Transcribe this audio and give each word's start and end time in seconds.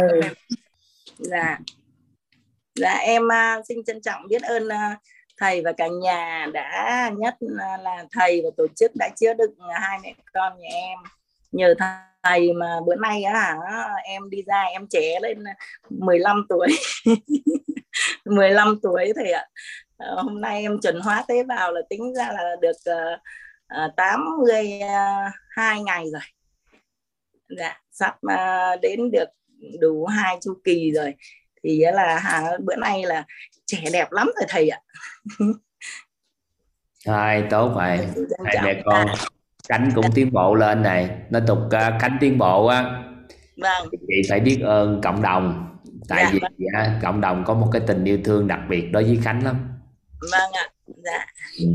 ừ. 0.00 0.20
dạ. 1.18 1.58
Dạ 2.74 2.94
em 2.94 3.22
uh, 3.22 3.66
xin 3.68 3.84
trân 3.84 4.00
trọng 4.02 4.28
biết 4.28 4.42
ơn 4.42 4.66
uh, 4.66 4.98
thầy 5.40 5.62
và 5.64 5.72
cả 5.72 5.88
nhà 6.02 6.46
đã 6.52 7.10
nhất 7.16 7.34
uh, 7.44 7.60
à, 7.60 7.76
là 7.76 8.04
thầy 8.12 8.40
và 8.44 8.50
tổ 8.56 8.66
chức 8.76 8.90
đã 8.98 9.08
chữa 9.16 9.34
được 9.34 9.50
hai 9.80 9.98
mẹ 10.02 10.14
con 10.32 10.52
nhà 10.58 10.68
em. 10.72 10.98
Nhờ 11.52 11.74
thầy 12.22 12.52
mà 12.52 12.80
bữa 12.86 12.94
nay 12.94 13.22
á 13.22 13.56
em 14.04 14.30
đi 14.30 14.42
ra 14.46 14.62
em 14.62 14.86
trẻ 14.90 15.18
lên 15.22 15.44
15 15.90 16.46
tuổi. 16.48 16.68
15 18.24 18.78
tuổi 18.82 19.12
thầy 19.16 19.32
ạ. 19.32 19.46
Ờ, 19.96 20.22
hôm 20.22 20.40
nay 20.40 20.62
em 20.62 20.80
chuẩn 20.80 21.00
hóa 21.00 21.24
tế 21.28 21.42
bào 21.42 21.72
là 21.72 21.80
tính 21.90 22.14
ra 22.14 22.32
là 22.32 22.56
được 22.60 22.76
ờ, 22.84 23.18
ờ, 23.68 23.84
uh, 23.86 23.96
82 23.96 25.82
ngày 25.82 26.04
rồi. 26.12 26.22
Dạ 27.58 27.80
sắp 27.92 28.16
uh, 28.26 28.80
đến 28.80 29.10
được 29.10 29.28
đủ 29.80 30.06
hai 30.06 30.38
chu 30.42 30.54
kỳ 30.64 30.92
rồi. 30.94 31.14
Thì 31.62 31.82
là 31.92 32.18
hà, 32.18 32.50
bữa 32.64 32.76
nay 32.76 33.02
là 33.04 33.24
trẻ 33.66 33.84
đẹp 33.92 34.12
lắm 34.12 34.26
rồi 34.26 34.46
thầy 34.48 34.68
ạ. 34.68 34.80
Thôi 37.06 37.44
tốt 37.50 37.72
rồi. 37.74 37.98
Hai 38.44 38.56
mẹ 38.64 38.82
con 38.84 39.08
cánh 39.68 39.90
cũng 39.94 40.06
tiến 40.14 40.32
bộ 40.32 40.54
lên 40.54 40.82
này. 40.82 41.10
Nó 41.30 41.40
tục 41.46 41.58
uh, 41.58 41.70
cánh 42.00 42.16
tiến 42.20 42.38
bộ 42.38 42.66
á. 42.66 43.02
Vâng. 43.56 43.88
Chị 43.90 44.22
phải 44.28 44.40
biết 44.40 44.60
ơn 44.62 45.00
cộng 45.00 45.22
đồng. 45.22 45.76
Tại 46.08 46.24
dạ, 46.24 46.30
vì 46.32 46.40
vâng. 46.74 47.00
cộng 47.02 47.20
đồng 47.20 47.44
có 47.44 47.54
một 47.54 47.68
cái 47.72 47.82
tình 47.86 48.04
yêu 48.04 48.18
thương 48.24 48.48
đặc 48.48 48.60
biệt 48.68 48.92
đối 48.92 49.04
với 49.04 49.18
khánh 49.22 49.44
lắm. 49.44 49.68
Vâng 50.32 50.52
ạ. 50.52 50.68
Dạ. 50.86 51.26
Ừ. 51.58 51.66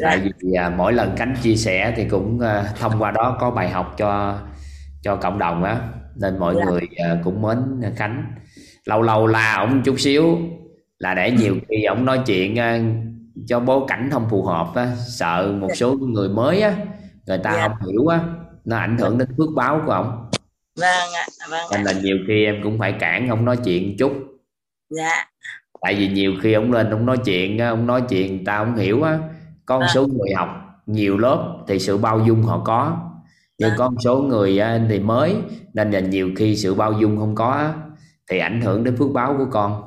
tại 0.00 0.20
vì 0.40 0.52
à, 0.52 0.70
mỗi 0.70 0.92
lần 0.92 1.14
cánh 1.16 1.36
chia 1.42 1.56
sẻ 1.56 1.92
thì 1.96 2.04
cũng 2.04 2.40
à, 2.40 2.72
thông 2.78 3.02
qua 3.02 3.10
đó 3.10 3.36
có 3.40 3.50
bài 3.50 3.70
học 3.70 3.94
cho 3.98 4.38
cho 5.02 5.16
cộng 5.16 5.38
đồng 5.38 5.64
á 5.64 5.80
nên 6.20 6.38
mọi 6.38 6.54
dạ. 6.58 6.64
người 6.64 6.80
à, 6.96 7.18
cũng 7.24 7.42
mến 7.42 7.58
khánh. 7.96 8.32
Lâu 8.84 9.02
lâu 9.02 9.26
la 9.26 9.54
ổng 9.54 9.82
chút 9.84 10.00
xíu 10.00 10.38
là 10.98 11.14
để 11.14 11.30
nhiều 11.30 11.56
khi 11.68 11.84
ổng 11.84 12.04
nói 12.04 12.20
chuyện 12.26 12.58
à, 12.58 12.80
cho 13.46 13.60
bối 13.60 13.80
cảnh 13.88 14.08
không 14.12 14.26
phù 14.30 14.42
hợp 14.42 14.74
á 14.74 14.92
sợ 15.08 15.54
một 15.60 15.68
số 15.74 15.94
người 15.94 16.28
mới 16.28 16.60
á 16.60 16.76
người 17.26 17.38
ta 17.38 17.52
dạ. 17.54 17.68
không 17.68 17.88
hiểu 17.88 18.06
á 18.06 18.20
nó 18.64 18.76
ảnh 18.76 18.98
hưởng 18.98 19.18
đến 19.18 19.28
phước 19.38 19.48
báo 19.56 19.82
của 19.86 19.92
ổng. 19.92 20.30
Vâng 20.76 21.12
ạ 21.14 21.26
vâng 21.50 21.66
nên 21.72 21.82
là 21.82 21.92
nhiều 21.92 22.16
khi 22.28 22.44
em 22.44 22.60
cũng 22.62 22.78
phải 22.78 22.92
cản 22.92 23.28
ông 23.28 23.44
nói 23.44 23.56
chuyện 23.64 23.96
chút. 23.98 24.12
Dạ. 24.90 25.26
Tại 25.80 25.94
vì 25.94 26.08
nhiều 26.08 26.32
khi 26.42 26.52
ông 26.52 26.72
lên 26.72 26.90
ông 26.90 27.06
nói 27.06 27.18
chuyện 27.24 27.58
ông 27.58 27.86
nói 27.86 28.02
chuyện 28.08 28.44
ta 28.44 28.58
không 28.58 28.76
hiểu 28.76 29.02
á 29.02 29.18
có 29.66 29.78
một 29.78 29.86
à. 29.88 29.92
số 29.94 30.06
người 30.06 30.34
học 30.36 30.48
nhiều 30.86 31.18
lớp 31.18 31.58
thì 31.68 31.78
sự 31.78 31.98
bao 31.98 32.20
dung 32.26 32.42
họ 32.42 32.62
có 32.64 33.07
nhưng 33.58 33.70
à. 33.70 33.74
có 33.78 33.90
một 33.90 33.96
số 34.04 34.16
người 34.16 34.60
thì 34.88 34.98
mới 34.98 35.34
nên 35.74 35.90
là 35.90 36.00
nhiều 36.00 36.30
khi 36.36 36.56
sự 36.56 36.74
bao 36.74 36.92
dung 36.92 37.18
không 37.18 37.34
có 37.34 37.74
thì 38.30 38.38
ảnh 38.38 38.60
hưởng 38.60 38.84
đến 38.84 38.96
phước 38.96 39.10
báo 39.12 39.34
của 39.38 39.46
con. 39.50 39.82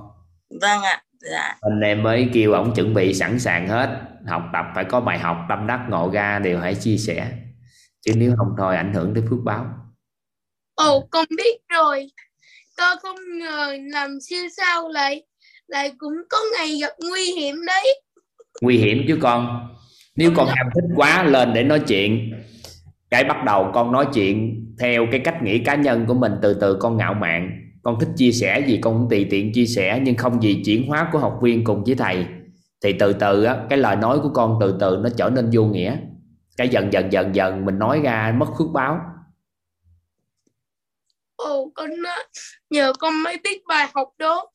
Vâng 0.62 0.82
ạ 0.82 1.04
dạ. 1.32 1.58
anh 1.62 1.82
em 1.82 2.04
mới 2.04 2.30
kêu 2.34 2.52
ông 2.52 2.74
chuẩn 2.76 2.94
bị 2.94 3.14
sẵn 3.14 3.40
sàng 3.40 3.68
hết 3.68 4.02
học 4.28 4.44
tập 4.54 4.66
phải 4.76 4.84
có 4.84 5.00
bài 5.00 5.20
học 5.20 5.38
tâm 5.50 5.68
đắc 5.68 5.86
ngộ 5.90 6.12
ra 6.14 6.40
đều 6.40 6.60
phải 6.60 6.76
chia 6.76 6.98
sẻ. 6.98 7.32
Chứ 8.02 8.14
nếu 8.16 8.34
không 8.38 8.56
thôi 8.58 8.76
ảnh 8.76 8.94
hưởng 8.94 9.14
đến 9.14 9.26
phước 9.30 9.40
báo. 9.44 9.66
Ồ 10.76 11.08
con 11.12 11.26
biết 11.38 11.62
rồi. 11.70 12.08
Con 12.78 12.98
không 13.02 13.18
ngờ 13.40 13.76
làm 13.92 14.18
siêu 14.22 14.44
sao 14.58 14.90
lại 14.90 15.24
lại 15.68 15.92
cũng 15.98 16.14
có 16.30 16.38
ngày 16.58 16.78
gặp 16.82 16.94
nguy 17.10 17.32
hiểm 17.32 17.56
đấy. 17.68 18.02
Nguy 18.62 18.78
hiểm 18.78 19.06
chứ 19.08 19.18
con. 19.22 19.68
Nếu 20.16 20.32
con 20.36 20.48
ham 20.48 20.68
thích 20.76 20.84
quá 20.96 21.24
lên 21.24 21.54
để 21.54 21.64
nói 21.64 21.80
chuyện 21.88 22.34
cái 23.12 23.24
bắt 23.24 23.44
đầu 23.46 23.72
con 23.74 23.92
nói 23.92 24.08
chuyện 24.14 24.66
theo 24.80 25.06
cái 25.12 25.20
cách 25.20 25.44
nghĩ 25.44 25.60
cá 25.60 25.76
nhân 25.76 26.06
của 26.06 26.14
mình 26.14 26.34
từ 26.42 26.54
từ 26.54 26.78
con 26.80 26.98
ngạo 26.98 27.14
mạn. 27.14 27.52
Con 27.84 28.00
thích 28.00 28.10
chia 28.16 28.32
sẻ 28.32 28.60
gì 28.60 28.80
con 28.82 28.94
cũng 28.94 29.10
tùy 29.10 29.28
tiện 29.30 29.54
chia 29.54 29.66
sẻ 29.66 30.00
nhưng 30.04 30.18
không 30.18 30.44
gì 30.44 30.62
chuyển 30.66 30.88
hóa 30.88 31.10
của 31.12 31.20
học 31.20 31.40
viên 31.42 31.64
cùng 31.64 31.84
với 31.84 31.96
thầy. 31.96 32.26
Thì 32.84 32.94
từ 32.94 33.14
từ 33.14 33.44
á 33.44 33.58
cái 33.70 33.80
lời 33.80 33.96
nói 33.96 34.20
của 34.20 34.30
con 34.34 34.58
từ 34.62 34.78
từ 34.80 35.00
nó 35.04 35.10
trở 35.18 35.30
nên 35.30 35.50
vô 35.54 35.64
nghĩa. 35.64 35.98
Cái 36.58 36.70
dần 36.70 36.94
dần 36.94 37.12
dần 37.12 37.36
dần 37.36 37.66
mình 37.66 37.80
nói 37.80 38.02
ra 38.04 38.34
mất 38.38 38.46
phước 38.60 38.68
báo. 38.74 39.00
Ồ 41.36 41.72
con 41.76 41.90
nhờ 42.70 42.94
con 43.00 43.24
mới 43.24 43.38
biết 43.44 43.62
bài 43.68 43.88
học 43.94 44.10
đó. 44.18 44.46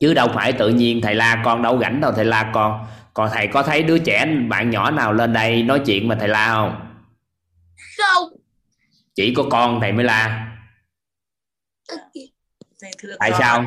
Chứ 0.00 0.14
đâu 0.14 0.28
phải 0.34 0.52
tự 0.52 0.68
nhiên 0.68 1.00
thầy 1.00 1.14
la 1.14 1.42
con 1.44 1.62
đâu 1.62 1.78
rảnh 1.80 2.00
đâu 2.00 2.12
thầy 2.12 2.24
la 2.24 2.50
con. 2.54 2.86
Còn 3.14 3.30
thầy 3.32 3.46
có 3.46 3.62
thấy 3.62 3.82
đứa 3.82 3.98
trẻ 3.98 4.26
bạn 4.48 4.70
nhỏ 4.70 4.90
nào 4.90 5.12
lên 5.12 5.32
đây 5.32 5.62
nói 5.62 5.80
chuyện 5.86 6.08
mà 6.08 6.16
thầy 6.20 6.28
la 6.28 6.54
không 6.54 6.89
không? 8.14 8.28
Chỉ 9.14 9.34
có 9.34 9.44
con 9.50 9.80
thầy 9.80 9.92
mới 9.92 10.04
la. 10.04 10.46
Tại 13.18 13.32
sao? 13.38 13.64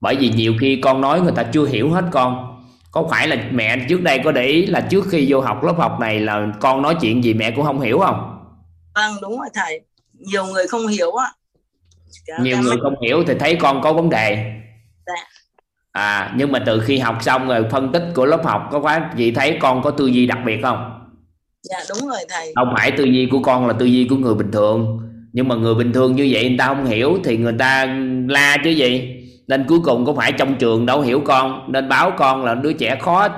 Bởi 0.00 0.16
vì 0.16 0.28
nhiều 0.28 0.54
khi 0.60 0.80
con 0.82 1.00
nói 1.00 1.20
người 1.20 1.32
ta 1.36 1.42
chưa 1.42 1.66
hiểu 1.66 1.90
hết 1.90 2.04
con. 2.12 2.60
Có 2.90 3.08
phải 3.10 3.28
là 3.28 3.36
mẹ 3.52 3.86
trước 3.88 4.02
đây 4.02 4.20
có 4.24 4.32
để 4.32 4.46
ý 4.46 4.66
là 4.66 4.80
trước 4.80 5.04
khi 5.10 5.26
vô 5.28 5.40
học 5.40 5.64
lớp 5.64 5.74
học 5.78 5.96
này 6.00 6.20
là 6.20 6.46
con 6.60 6.82
nói 6.82 6.96
chuyện 7.00 7.24
gì 7.24 7.34
mẹ 7.34 7.50
cũng 7.50 7.64
không 7.64 7.80
hiểu 7.80 7.98
không? 7.98 8.44
Vâng 8.94 9.14
đúng 9.22 9.38
rồi 9.38 9.48
thầy. 9.54 9.80
Nhiều 10.12 10.44
người 10.44 10.66
không 10.66 10.86
hiểu 10.86 11.12
á. 11.12 11.32
Nhiều 12.40 12.58
người 12.58 12.76
không 12.82 12.94
hiểu 13.02 13.24
thì 13.26 13.34
thấy 13.38 13.56
con 13.60 13.82
có 13.82 13.92
vấn 13.92 14.10
đề. 14.10 14.60
Dạ. 15.06 15.12
à 15.92 16.34
nhưng 16.36 16.52
mà 16.52 16.62
từ 16.66 16.80
khi 16.80 16.98
học 16.98 17.18
xong 17.22 17.48
rồi 17.48 17.66
phân 17.70 17.92
tích 17.92 18.02
của 18.14 18.26
lớp 18.26 18.44
học 18.44 18.68
có 18.72 18.80
quá 18.80 19.10
chị 19.16 19.32
thấy 19.32 19.58
con 19.60 19.82
có 19.82 19.90
tư 19.90 20.06
duy 20.06 20.26
đặc 20.26 20.38
biệt 20.46 20.62
không 20.62 21.03
dạ 21.64 21.78
đúng 21.88 22.08
rồi 22.08 22.18
thầy. 22.28 22.52
Không 22.56 22.74
phải 22.76 22.92
tư 22.96 23.04
duy 23.04 23.28
của 23.30 23.42
con 23.42 23.66
là 23.66 23.74
tư 23.78 23.84
duy 23.84 24.06
của 24.10 24.16
người 24.16 24.34
bình 24.34 24.52
thường. 24.52 25.00
Nhưng 25.32 25.48
mà 25.48 25.54
người 25.54 25.74
bình 25.74 25.92
thường 25.92 26.16
như 26.16 26.28
vậy 26.32 26.48
người 26.48 26.58
ta 26.58 26.66
không 26.66 26.84
hiểu 26.84 27.18
thì 27.24 27.36
người 27.36 27.54
ta 27.58 27.86
la 28.28 28.56
chứ 28.64 28.70
gì. 28.70 29.20
Nên 29.46 29.64
cuối 29.68 29.78
cùng 29.84 30.06
có 30.06 30.14
phải 30.14 30.32
trong 30.32 30.56
trường 30.58 30.86
đâu 30.86 31.00
hiểu 31.00 31.22
con. 31.24 31.72
Nên 31.72 31.88
báo 31.88 32.12
con 32.18 32.44
là 32.44 32.54
đứa 32.54 32.72
trẻ 32.72 32.98
khó 33.00 33.28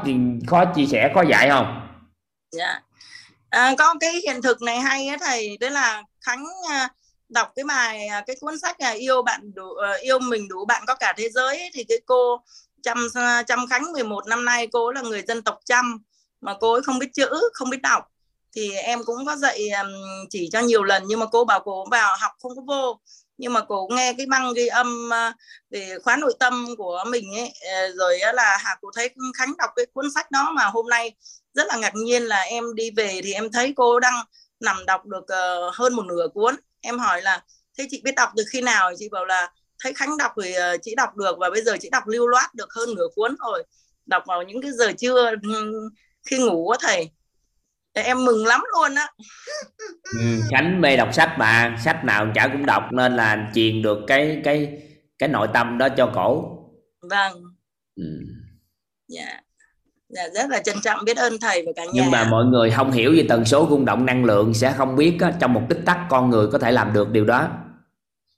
khó 0.46 0.64
chia 0.64 0.86
sẻ 0.86 1.10
khó 1.14 1.22
dạy 1.22 1.48
không? 1.48 1.80
Dạ. 2.52 2.80
À, 3.50 3.74
có 3.78 3.94
cái 4.00 4.12
hiện 4.12 4.42
thực 4.42 4.62
này 4.62 4.80
hay 4.80 5.06
á 5.06 5.16
thầy. 5.20 5.56
Tức 5.60 5.68
là 5.68 6.02
khánh 6.20 6.44
à, 6.70 6.88
đọc 7.28 7.52
cái 7.56 7.64
bài 7.64 8.06
à, 8.06 8.24
cái 8.26 8.36
cuốn 8.40 8.58
sách 8.58 8.80
là 8.80 8.90
yêu 8.90 9.22
bạn 9.22 9.54
đủ 9.54 9.74
à, 9.74 9.92
yêu 10.02 10.18
mình 10.18 10.48
đủ 10.48 10.64
bạn 10.64 10.82
có 10.86 10.94
cả 10.94 11.14
thế 11.16 11.28
giới 11.28 11.58
ấy, 11.58 11.70
thì 11.74 11.84
cái 11.84 11.98
cô 12.06 12.40
chăm 12.82 13.08
chăm 13.46 13.66
khánh 13.70 13.92
11 13.92 14.26
năm 14.26 14.44
nay 14.44 14.68
cô 14.72 14.92
là 14.92 15.00
người 15.00 15.22
dân 15.28 15.42
tộc 15.42 15.58
chăm. 15.64 15.98
Mà 16.40 16.54
cô 16.60 16.72
ấy 16.72 16.82
không 16.82 16.98
biết 16.98 17.08
chữ 17.14 17.28
không 17.52 17.70
biết 17.70 17.82
đọc 17.82 18.04
thì 18.56 18.70
em 18.72 18.98
cũng 19.06 19.26
có 19.26 19.36
dạy 19.36 19.68
chỉ 20.30 20.48
cho 20.52 20.60
nhiều 20.60 20.82
lần, 20.82 21.02
nhưng 21.06 21.20
mà 21.20 21.26
cô 21.32 21.44
bảo 21.44 21.60
cô 21.64 21.86
vào 21.90 22.16
học 22.20 22.32
không 22.42 22.52
có 22.56 22.62
vô. 22.66 23.00
Nhưng 23.38 23.52
mà 23.52 23.60
cô 23.68 23.88
nghe 23.90 24.12
cái 24.18 24.26
băng 24.26 24.54
ghi 24.54 24.66
âm 24.66 25.10
về 25.70 25.98
khóa 26.04 26.16
nội 26.16 26.34
tâm 26.40 26.66
của 26.78 27.04
mình 27.10 27.34
ấy 27.34 27.52
ờ, 27.72 27.88
rồi 27.96 28.18
là 28.34 28.58
hà 28.60 28.76
cô 28.80 28.88
thấy 28.94 29.10
khánh 29.38 29.52
đọc 29.58 29.70
cái 29.76 29.86
cuốn 29.92 30.10
sách 30.14 30.30
đó 30.30 30.50
mà 30.56 30.64
hôm 30.64 30.88
nay 30.88 31.14
rất 31.54 31.66
là 31.68 31.76
ngạc 31.76 31.94
nhiên 31.94 32.22
là 32.22 32.40
em 32.40 32.74
đi 32.74 32.90
về 32.90 33.20
thì 33.24 33.32
em 33.32 33.52
thấy 33.52 33.72
cô 33.76 34.00
đang 34.00 34.14
nằm 34.60 34.86
đọc 34.86 35.06
được 35.06 35.28
ờ, 35.28 35.70
hơn 35.74 35.94
một 35.94 36.06
nửa 36.06 36.28
cuốn. 36.34 36.56
Em 36.80 36.98
hỏi 36.98 37.22
là, 37.22 37.44
thế 37.78 37.86
chị 37.90 38.00
biết 38.04 38.14
đọc 38.16 38.30
từ 38.36 38.44
khi 38.52 38.60
nào? 38.60 38.92
Chị 38.98 39.08
bảo 39.08 39.24
là, 39.24 39.52
thấy 39.82 39.94
khánh 39.94 40.16
đọc 40.16 40.32
thì 40.42 40.52
ờ, 40.52 40.76
chị 40.82 40.94
đọc 40.94 41.16
được 41.16 41.36
và 41.38 41.50
bây 41.50 41.62
giờ 41.62 41.76
chị 41.80 41.88
đọc 41.90 42.02
lưu 42.06 42.26
loát 42.28 42.54
được 42.54 42.72
hơn 42.72 42.94
nửa 42.94 43.06
cuốn 43.14 43.36
rồi. 43.38 43.64
Đọc 44.06 44.22
vào 44.26 44.42
những 44.42 44.62
cái 44.62 44.70
giờ 44.72 44.92
trưa 44.98 45.32
khi 46.30 46.38
ngủ 46.38 46.68
á 46.70 46.78
thầy 46.82 47.10
em 48.02 48.24
mừng 48.24 48.46
lắm 48.46 48.60
luôn 48.72 48.94
á. 48.94 49.08
Ừ, 50.20 50.40
khánh 50.50 50.80
mê 50.80 50.96
đọc 50.96 51.14
sách 51.14 51.38
mà 51.38 51.78
sách 51.84 52.04
nào 52.04 52.26
chả 52.34 52.48
cũng 52.48 52.66
đọc 52.66 52.92
nên 52.92 53.16
là 53.16 53.50
truyền 53.54 53.82
được 53.82 53.98
cái 54.06 54.40
cái 54.44 54.82
cái 55.18 55.28
nội 55.28 55.48
tâm 55.54 55.78
đó 55.78 55.88
cho 55.88 56.10
cổ. 56.14 56.58
Vâng. 57.10 57.42
Ừ. 57.96 58.04
dạ. 59.08 59.40
Dạ 60.08 60.22
rất 60.34 60.50
là 60.50 60.58
trân 60.58 60.76
trọng 60.84 61.04
biết 61.04 61.16
ơn 61.16 61.32
thầy 61.40 61.62
và 61.66 61.72
cả 61.76 61.84
nhà. 61.84 61.90
Nhưng 61.94 62.10
mà 62.10 62.24
mọi 62.24 62.44
người 62.44 62.70
không 62.70 62.92
hiểu 62.92 63.12
về 63.16 63.26
tần 63.28 63.44
số 63.44 63.66
rung 63.70 63.84
động 63.84 64.06
năng 64.06 64.24
lượng 64.24 64.54
sẽ 64.54 64.72
không 64.72 64.96
biết 64.96 65.16
á, 65.20 65.32
trong 65.40 65.52
một 65.52 65.62
tích 65.68 65.80
tắc 65.86 65.98
con 66.10 66.30
người 66.30 66.46
có 66.52 66.58
thể 66.58 66.72
làm 66.72 66.92
được 66.92 67.10
điều 67.10 67.24
đó. 67.24 67.48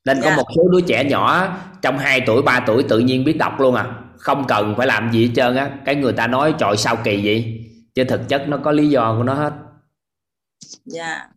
Nên 0.05 0.23
dạ. 0.23 0.31
có 0.31 0.37
một 0.37 0.47
số 0.57 0.63
đứa 0.73 0.81
trẻ 0.81 1.05
nhỏ 1.05 1.57
trong 1.83 1.99
2 1.99 2.21
tuổi 2.27 2.43
3 2.43 2.61
tuổi 2.61 2.83
tự 2.83 2.99
nhiên 2.99 3.25
biết 3.25 3.39
đọc 3.39 3.61
luôn 3.61 3.75
à. 3.75 3.87
Không 4.19 4.45
cần 4.49 4.75
phải 4.77 4.87
làm 4.87 5.13
gì 5.13 5.27
hết 5.27 5.33
trơn 5.37 5.57
á. 5.57 5.71
Cái 5.85 5.95
người 5.95 6.13
ta 6.13 6.27
nói 6.27 6.55
trọi 6.59 6.77
sao 6.77 6.97
kỳ 6.97 7.21
vậy 7.25 7.58
chứ 7.99 8.05
thực 8.09 8.21
chất 8.29 8.45
nó 8.49 8.61
có 8.65 8.73
lý 8.73 8.91
do 8.91 9.15
của 9.17 9.23
nó 9.23 9.35
hết. 9.35 9.53
Dạ. 10.85 11.31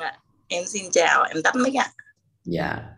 Yeah. 0.00 0.20
em 0.48 0.64
xin 0.66 0.90
chào 0.92 1.22
em 1.22 1.42
tắt 1.44 1.54
mic 1.64 1.74
ạ. 1.74 1.92
Dạ. 2.44 2.96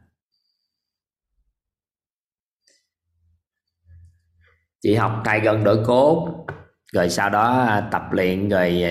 Chị 4.81 4.95
học 4.95 5.23
tay 5.25 5.41
gần 5.41 5.65
đổi 5.65 5.85
cốt 5.87 6.47
rồi 6.93 7.11
sau 7.11 7.31
đó 7.31 7.81
tập 7.93 8.03
luyện 8.11 8.49
rồi 8.49 8.83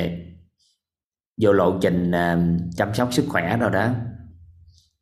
vô 1.41 1.53
lộ 1.53 1.79
trình 1.81 2.11
à, 2.11 2.37
chăm 2.75 2.93
sóc 2.93 3.13
sức 3.13 3.25
khỏe 3.29 3.57
rồi 3.57 3.71
đó. 3.71 3.93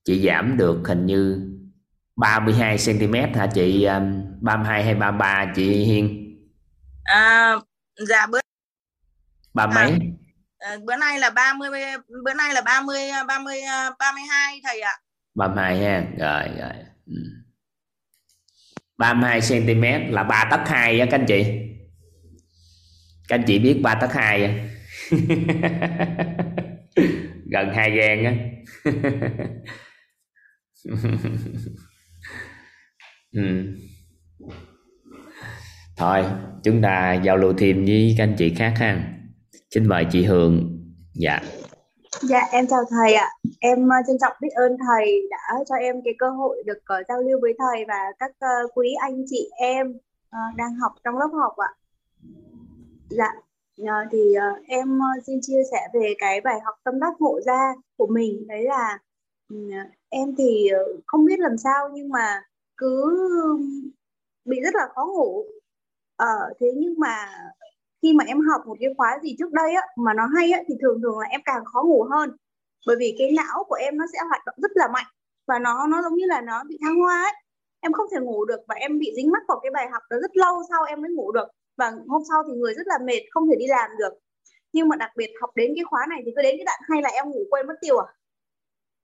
Chị 0.04 0.28
giảm 0.28 0.58
được 0.58 0.82
hình 0.88 1.06
như 1.06 1.49
32 2.20 2.78
cm 2.86 3.14
hả 3.36 3.48
chị? 3.54 3.88
32 4.42 4.82
um, 4.82 4.86
hay 4.86 4.96
33 4.96 5.52
chị 5.56 5.86
Hiên? 5.86 6.36
À, 7.04 7.56
dạ 8.10 8.28
bữa 8.28 8.40
ba 9.54 9.68
mấy? 9.68 10.00
À, 10.58 10.78
bữa 10.86 10.96
nay 10.96 11.20
là 11.20 11.30
30 11.30 11.70
bữa 12.26 12.34
nay 12.34 12.54
là 12.54 12.62
30 12.62 12.98
30 13.28 13.58
32 14.00 14.62
thầy 14.64 14.82
ạ. 14.82 15.00
32 15.36 15.80
ha 15.80 16.04
rồi 16.18 16.44
rồi. 16.60 16.74
Ừ. 17.06 17.14
32 18.98 19.40
cm 19.50 19.84
là 20.14 20.24
3 20.24 20.48
tấc 20.52 20.68
2 20.68 21.00
á 21.00 21.06
các 21.12 21.20
anh 21.20 21.26
chị. 21.28 21.44
Các 23.28 23.36
anh 23.36 23.44
chị 23.48 23.60
biết 23.60 23.80
3 23.84 23.96
tấc 23.96 24.14
2 24.14 24.42
gần 27.52 27.74
hai 27.76 27.92
gan 27.92 28.24
á 28.24 28.34
ừ. 33.34 33.42
thôi 35.98 36.26
chúng 36.64 36.82
ta 36.82 37.14
giao 37.14 37.38
lưu 37.38 37.54
thêm 37.58 37.86
với 37.86 38.16
các 38.18 38.24
anh 38.24 38.36
chị 38.38 38.54
khác 38.56 38.74
ha 38.78 39.16
xin 39.72 39.88
mời 39.88 40.06
chị 40.12 40.24
Hường 40.24 40.80
dạ 41.14 41.42
Dạ 42.22 42.42
em 42.52 42.68
chào 42.68 42.80
thầy 42.90 43.14
ạ. 43.14 43.30
Em 43.60 43.86
uh, 43.86 44.06
trân 44.08 44.18
trọng 44.22 44.34
biết 44.42 44.50
ơn 44.56 44.78
thầy 44.88 45.28
đã 45.30 45.64
cho 45.70 45.76
em 45.76 45.96
cái 46.06 46.14
cơ 46.20 46.30
hội 46.30 46.64
được 46.66 46.78
uh, 46.78 47.08
giao 47.08 47.22
lưu 47.22 47.40
với 47.42 47.54
thầy 47.58 47.86
và 47.88 48.00
các 48.20 48.32
uh, 48.32 48.72
quý 48.76 48.94
anh 49.02 49.24
chị 49.30 49.50
em 49.58 49.88
uh, 49.90 50.56
đang 50.58 50.76
học 50.76 50.92
trong 51.04 51.18
lớp 51.18 51.30
học 51.34 51.54
ạ. 51.58 51.72
Dạ 53.10 53.32
uh, 53.82 54.08
thì 54.12 54.20
uh, 54.20 54.68
em 54.68 54.98
uh, 54.98 55.24
xin 55.28 55.40
chia 55.42 55.62
sẻ 55.72 55.88
về 55.94 56.14
cái 56.18 56.42
bài 56.42 56.60
học 56.66 56.76
tâm 56.84 57.00
đắc 57.00 57.14
ngộ 57.20 57.40
ra 57.46 57.74
của 57.98 58.08
mình 58.08 58.48
đấy 58.48 58.64
là 58.64 59.00
uh, 59.54 59.88
em 60.10 60.36
thì 60.38 60.70
uh, 60.74 61.04
không 61.06 61.26
biết 61.26 61.40
làm 61.40 61.58
sao 61.58 61.90
nhưng 61.94 62.10
mà 62.10 62.42
cứ 62.80 63.04
um, 63.44 63.92
bị 64.46 64.58
rất 64.64 64.76
là 64.76 64.88
khó 64.96 65.06
ngủ. 65.06 65.46
Ờ 66.16 66.28
thế 66.60 66.68
nhưng 66.78 66.96
mà 67.00 67.16
khi 68.02 68.14
mà 68.14 68.24
em 68.28 68.40
học 68.40 68.62
một 68.68 68.78
cái 68.80 68.90
khóa 68.98 69.20
gì 69.24 69.36
trước 69.40 69.52
đây 69.52 69.74
á, 69.74 69.82
mà 69.98 70.14
nó 70.14 70.28
hay 70.36 70.52
á, 70.52 70.62
thì 70.68 70.76
thường 70.82 71.02
thường 71.04 71.20
là 71.20 71.28
em 71.30 71.42
càng 71.46 71.66
khó 71.66 71.84
ngủ 71.84 72.04
hơn. 72.12 72.32
Bởi 72.88 72.96
vì 73.00 73.16
cái 73.20 73.32
não 73.32 73.64
của 73.68 73.76
em 73.76 73.98
nó 73.98 74.06
sẽ 74.14 74.20
hoạt 74.30 74.42
động 74.46 74.56
rất 74.58 74.72
là 74.76 74.88
mạnh 74.88 75.06
và 75.48 75.60
nó 75.60 75.88
nó 75.88 76.02
giống 76.02 76.16
như 76.16 76.26
là 76.26 76.42
nó 76.42 76.64
bị 76.70 76.78
thăng 76.82 76.96
hoa 77.00 77.24
ấy. 77.24 77.34
Em 77.82 77.94
không 77.94 78.08
thể 78.12 78.20
ngủ 78.22 78.46
được 78.46 78.60
và 78.68 78.76
em 78.76 79.00
bị 79.00 79.14
dính 79.16 79.32
mắc 79.32 79.44
vào 79.48 79.60
cái 79.64 79.72
bài 79.72 79.88
học 79.92 80.04
đó 80.10 80.18
rất 80.22 80.38
lâu 80.38 80.64
sau 80.70 80.84
em 80.84 81.02
mới 81.02 81.12
ngủ 81.12 81.32
được. 81.32 81.48
Và 81.78 81.92
hôm 82.08 82.22
sau 82.30 82.44
thì 82.48 82.54
người 82.54 82.74
rất 82.74 82.88
là 82.88 82.98
mệt, 83.06 83.22
không 83.32 83.48
thể 83.50 83.56
đi 83.60 83.68
làm 83.68 83.92
được. 84.00 84.14
Nhưng 84.74 84.90
mà 84.90 84.96
đặc 84.96 85.12
biệt 85.18 85.32
học 85.42 85.50
đến 85.56 85.74
cái 85.76 85.84
khóa 85.90 86.06
này 86.10 86.22
thì 86.26 86.32
cứ 86.36 86.42
đến 86.42 86.56
cái 86.58 86.66
đoạn 86.66 86.80
hay 86.90 87.02
là 87.02 87.10
em 87.10 87.30
ngủ 87.30 87.40
quên 87.50 87.68
mất 87.68 87.74
tiêu 87.82 87.98
à 87.98 88.06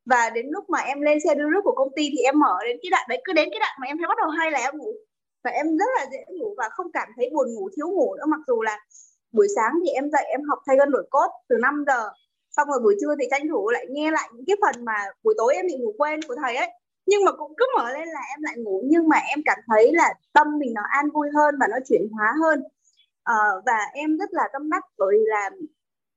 và 0.05 0.29
đến 0.29 0.45
lúc 0.49 0.69
mà 0.69 0.79
em 0.79 1.01
lên 1.01 1.19
xe 1.19 1.35
đưa 1.35 1.49
rước 1.49 1.61
của 1.63 1.75
công 1.75 1.95
ty 1.95 2.09
thì 2.11 2.17
em 2.17 2.39
mở 2.39 2.57
đến 2.63 2.77
cái 2.81 2.89
đoạn 2.91 3.05
đấy 3.09 3.21
cứ 3.25 3.33
đến 3.33 3.49
cái 3.51 3.59
đoạn 3.59 3.75
mà 3.81 3.87
em 3.87 3.97
thấy 3.97 4.07
bắt 4.07 4.17
đầu 4.21 4.29
hay 4.29 4.51
là 4.51 4.59
em 4.59 4.77
ngủ. 4.77 4.93
Và 5.43 5.51
em 5.51 5.77
rất 5.77 5.89
là 5.97 6.05
dễ 6.11 6.25
ngủ 6.27 6.55
và 6.57 6.69
không 6.71 6.91
cảm 6.91 7.07
thấy 7.15 7.29
buồn 7.33 7.53
ngủ 7.53 7.69
thiếu 7.75 7.87
ngủ 7.89 8.15
nữa. 8.15 8.25
Mặc 8.27 8.39
dù 8.47 8.61
là 8.61 8.79
buổi 9.31 9.47
sáng 9.55 9.71
thì 9.83 9.91
em 9.91 10.11
dậy 10.11 10.25
em 10.29 10.41
học 10.49 10.59
thay 10.67 10.77
gân 10.77 10.91
đổi 10.91 11.07
cốt 11.09 11.29
từ 11.49 11.55
5 11.61 11.83
giờ 11.87 12.09
xong 12.51 12.67
rồi 12.67 12.79
buổi 12.83 12.95
trưa 13.01 13.15
thì 13.19 13.25
tranh 13.31 13.47
thủ 13.49 13.69
lại 13.69 13.85
nghe 13.89 14.11
lại 14.11 14.29
những 14.33 14.45
cái 14.47 14.55
phần 14.61 14.85
mà 14.85 14.97
buổi 15.23 15.33
tối 15.37 15.53
em 15.55 15.65
bị 15.67 15.75
ngủ 15.77 15.93
quên 15.97 16.19
của 16.27 16.35
thầy 16.43 16.55
ấy. 16.55 16.69
Nhưng 17.05 17.25
mà 17.25 17.31
cũng 17.31 17.53
cứ 17.57 17.65
mở 17.77 17.91
lên 17.93 18.07
là 18.07 18.19
em 18.35 18.39
lại 18.41 18.55
ngủ. 18.57 18.81
Nhưng 18.85 19.09
mà 19.09 19.17
em 19.17 19.39
cảm 19.45 19.59
thấy 19.67 19.91
là 19.93 20.13
tâm 20.33 20.59
mình 20.59 20.73
nó 20.73 20.81
an 20.89 21.09
vui 21.09 21.27
hơn 21.35 21.55
và 21.59 21.67
nó 21.67 21.77
chuyển 21.89 22.07
hóa 22.11 22.33
hơn. 22.43 22.63
À, 23.23 23.35
và 23.65 23.79
em 23.93 24.17
rất 24.17 24.29
là 24.33 24.43
tâm 24.53 24.69
đắc 24.69 24.83
bởi 24.97 25.15
là 25.17 25.49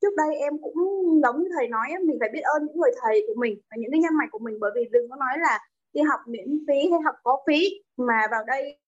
trước 0.01 0.15
đây 0.17 0.37
em 0.37 0.53
cũng 0.63 0.75
giống 1.23 1.43
như 1.43 1.49
thầy 1.57 1.69
nói 1.69 1.87
mình 2.05 2.17
phải 2.21 2.29
biết 2.33 2.41
ơn 2.41 2.67
những 2.67 2.77
người 2.81 2.91
thầy 3.03 3.25
của 3.27 3.41
mình 3.41 3.61
và 3.71 3.77
những 3.81 3.91
cái 3.91 4.01
nhân 4.01 4.17
mạch 4.19 4.31
của 4.31 4.39
mình 4.39 4.57
bởi 4.61 4.71
vì 4.75 4.89
đừng 4.91 5.11
có 5.11 5.17
nói 5.17 5.35
là 5.39 5.59
đi 5.93 6.01
học 6.01 6.21
miễn 6.27 6.65
phí 6.69 6.91
hay 6.91 7.01
học 7.05 7.15
có 7.23 7.39
phí 7.47 7.83
mà 7.97 8.27
vào 8.31 8.45
đây 8.47 8.79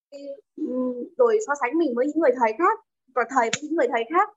rồi 1.18 1.38
so 1.46 1.54
sánh 1.60 1.78
mình 1.78 1.92
với 1.96 2.06
những 2.06 2.18
người 2.20 2.32
thầy 2.40 2.52
khác 2.58 2.78
và 3.14 3.22
thầy 3.30 3.50
với 3.54 3.62
những 3.62 3.76
người 3.76 3.88
thầy 3.92 4.04
khác. 4.14 4.28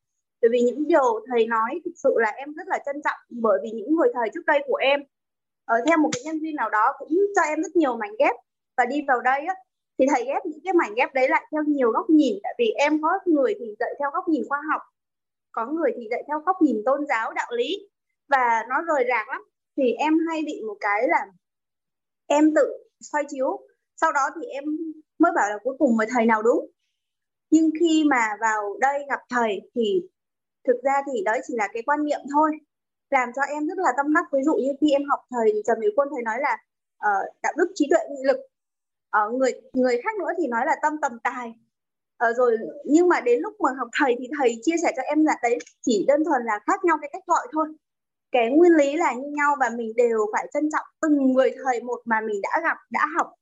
Bởi 0.41 0.49
vì 0.51 0.61
những 0.61 0.87
điều 0.87 1.25
thầy 1.31 1.47
nói 1.47 1.81
thực 1.85 1.91
sự 2.03 2.13
là 2.17 2.29
em 2.29 2.53
rất 2.53 2.67
là 2.67 2.79
trân 2.85 3.01
trọng 3.03 3.19
bởi 3.29 3.59
vì 3.63 3.71
những 3.71 3.95
người 3.95 4.09
thầy 4.13 4.29
trước 4.33 4.45
đây 4.47 4.63
của 4.67 4.75
em 4.75 4.99
ở 5.65 5.75
theo 5.87 5.97
một 5.97 6.09
cái 6.13 6.21
nhân 6.25 6.39
viên 6.39 6.55
nào 6.55 6.69
đó 6.69 6.93
cũng 6.99 7.09
cho 7.35 7.41
em 7.41 7.61
rất 7.61 7.75
nhiều 7.75 7.97
mảnh 7.97 8.11
ghép. 8.19 8.35
Và 8.77 8.85
đi 8.85 9.05
vào 9.07 9.21
đây 9.21 9.45
á, 9.47 9.55
thì 9.99 10.05
thầy 10.09 10.25
ghép 10.25 10.45
những 10.45 10.59
cái 10.63 10.73
mảnh 10.73 10.93
ghép 10.95 11.13
đấy 11.13 11.29
lại 11.29 11.43
theo 11.51 11.63
nhiều 11.63 11.91
góc 11.91 12.09
nhìn 12.09 12.33
tại 12.43 12.55
vì 12.59 12.65
em 12.77 13.01
có 13.01 13.09
người 13.25 13.55
thì 13.59 13.75
dạy 13.79 13.89
theo 13.99 14.09
góc 14.13 14.27
nhìn 14.27 14.43
khoa 14.49 14.61
học 14.71 14.81
có 15.53 15.65
người 15.65 15.91
thì 15.95 16.07
dạy 16.11 16.23
theo 16.27 16.39
góc 16.39 16.55
nhìn 16.61 16.77
tôn 16.85 17.05
giáo 17.09 17.33
đạo 17.33 17.51
lý. 17.51 17.89
Và 18.27 18.65
nó 18.69 18.75
rời 18.87 19.05
rạc 19.09 19.27
lắm. 19.29 19.41
Thì 19.77 19.93
em 19.93 20.13
hay 20.29 20.41
bị 20.45 20.61
một 20.67 20.77
cái 20.79 21.07
là 21.07 21.25
em 22.27 22.53
tự 22.55 22.67
soi 22.99 23.23
chiếu. 23.29 23.67
Sau 23.95 24.11
đó 24.11 24.21
thì 24.35 24.47
em 24.47 24.63
mới 25.19 25.31
bảo 25.35 25.49
là 25.49 25.57
cuối 25.63 25.75
cùng 25.79 25.97
mà 25.97 26.05
thầy 26.09 26.25
nào 26.25 26.41
đúng. 26.41 26.71
Nhưng 27.49 27.69
khi 27.79 28.03
mà 28.09 28.27
vào 28.41 28.77
đây 28.79 28.99
gặp 29.09 29.19
thầy 29.29 29.61
thì 29.75 30.01
thực 30.67 30.83
ra 30.83 30.93
thì 31.05 31.23
đấy 31.25 31.41
chỉ 31.47 31.53
là 31.57 31.67
cái 31.73 31.83
quan 31.85 32.03
niệm 32.03 32.19
thôi. 32.33 32.51
Làm 33.09 33.29
cho 33.35 33.41
em 33.41 33.67
rất 33.67 33.77
là 33.77 33.89
tâm 33.97 34.13
đắc. 34.13 34.25
Ví 34.33 34.39
dụ 34.43 34.53
như 34.53 34.71
khi 34.81 34.91
em 34.91 35.01
học 35.09 35.19
thầy 35.31 35.61
trần 35.65 35.79
mỹ 35.79 35.87
quân 35.95 36.07
thầy 36.11 36.23
nói 36.23 36.37
là 36.39 36.57
uh, 36.95 37.35
đạo 37.43 37.53
đức 37.57 37.71
trí 37.75 37.87
tuệ 37.89 37.99
nghị 38.09 38.23
lực. 38.23 38.37
Uh, 39.17 39.33
người 39.33 39.51
người 39.73 40.01
khác 40.03 40.15
nữa 40.19 40.31
thì 40.37 40.47
nói 40.47 40.65
là 40.65 40.75
tâm 40.81 40.93
tầm 41.01 41.19
tài. 41.23 41.53
Ờ, 42.17 42.33
rồi 42.33 42.57
nhưng 42.85 43.07
mà 43.07 43.21
đến 43.21 43.41
lúc 43.41 43.53
mà 43.61 43.69
học 43.77 43.87
thầy 43.99 44.15
thì 44.19 44.27
thầy 44.39 44.59
chia 44.61 44.75
sẻ 44.83 44.91
cho 44.95 45.01
em 45.01 45.25
là 45.25 45.33
đấy 45.43 45.57
chỉ 45.81 46.05
đơn 46.07 46.23
thuần 46.23 46.41
là 46.45 46.59
khác 46.67 46.85
nhau 46.85 46.97
cái 47.01 47.09
cách 47.13 47.23
gọi 47.27 47.47
thôi. 47.51 47.67
Cái 48.31 48.49
nguyên 48.49 48.71
lý 48.71 48.97
là 48.97 49.13
như 49.13 49.29
nhau 49.33 49.55
và 49.59 49.69
mình 49.77 49.93
đều 49.95 50.17
phải 50.33 50.47
trân 50.53 50.69
trọng 50.71 50.85
từng 51.01 51.33
người 51.33 51.51
thầy 51.65 51.83
một 51.83 52.01
mà 52.05 52.21
mình 52.21 52.41
đã 52.41 52.61
gặp 52.63 52.77
đã 52.91 53.07
học. 53.17 53.33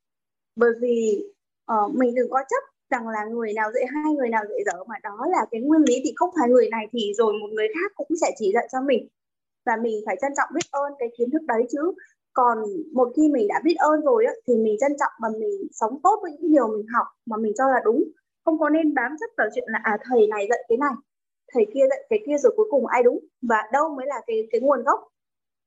Bởi 0.55 0.71
vì 0.81 1.23
uh, 1.71 1.95
mình 1.95 2.15
đừng 2.15 2.29
có 2.29 2.39
chấp 2.49 2.63
rằng 2.91 3.07
là 3.07 3.25
người 3.25 3.53
nào 3.53 3.71
dạy 3.71 3.85
hay 3.93 4.13
người 4.13 4.29
nào 4.29 4.43
dạy 4.49 4.59
dở 4.65 4.83
mà 4.87 4.95
đó 5.03 5.17
là 5.31 5.45
cái 5.51 5.61
nguyên 5.61 5.81
lý 5.87 6.01
thì 6.03 6.13
không 6.15 6.29
phải 6.39 6.49
người 6.49 6.69
này 6.69 6.87
thì 6.91 7.13
rồi 7.17 7.33
một 7.33 7.47
người 7.51 7.67
khác 7.67 7.91
cũng 7.95 8.07
sẽ 8.21 8.31
chỉ 8.37 8.51
dạy 8.53 8.67
cho 8.71 8.81
mình. 8.81 9.07
Và 9.65 9.75
mình 9.75 10.03
phải 10.05 10.17
trân 10.21 10.31
trọng 10.37 10.49
biết 10.53 10.65
ơn 10.71 10.93
cái 10.99 11.09
kiến 11.17 11.31
thức 11.31 11.41
đấy 11.47 11.63
chứ. 11.71 11.93
Còn 12.33 12.57
một 12.93 13.11
khi 13.15 13.29
mình 13.29 13.47
đã 13.47 13.61
biết 13.63 13.75
ơn 13.77 14.01
rồi 14.01 14.25
á, 14.25 14.33
thì 14.47 14.57
mình 14.57 14.75
trân 14.79 14.91
trọng 14.99 15.11
mà 15.21 15.29
mình 15.39 15.67
sống 15.71 15.99
tốt 16.03 16.19
với 16.21 16.31
những 16.31 16.51
điều 16.51 16.67
mình 16.67 16.85
học 16.93 17.07
mà 17.25 17.37
mình 17.37 17.53
cho 17.57 17.67
là 17.67 17.81
đúng 17.85 18.03
không 18.45 18.59
có 18.59 18.69
nên 18.69 18.93
bám 18.93 19.15
chấp 19.19 19.29
vào 19.37 19.47
chuyện 19.55 19.65
là 19.67 19.79
à 19.83 19.97
thầy 20.03 20.27
này 20.27 20.47
dạy 20.49 20.65
cái 20.69 20.77
này 20.77 20.93
thầy 21.53 21.65
kia 21.73 21.85
dạy 21.89 22.05
cái 22.09 22.19
kia 22.25 22.37
rồi 22.37 22.53
cuối 22.57 22.67
cùng 22.71 22.87
ai 22.87 23.03
đúng 23.03 23.19
và 23.41 23.57
đâu 23.73 23.89
mới 23.89 24.05
là 24.05 24.21
cái 24.27 24.47
cái 24.51 24.61
nguồn 24.61 24.83
gốc. 24.83 24.99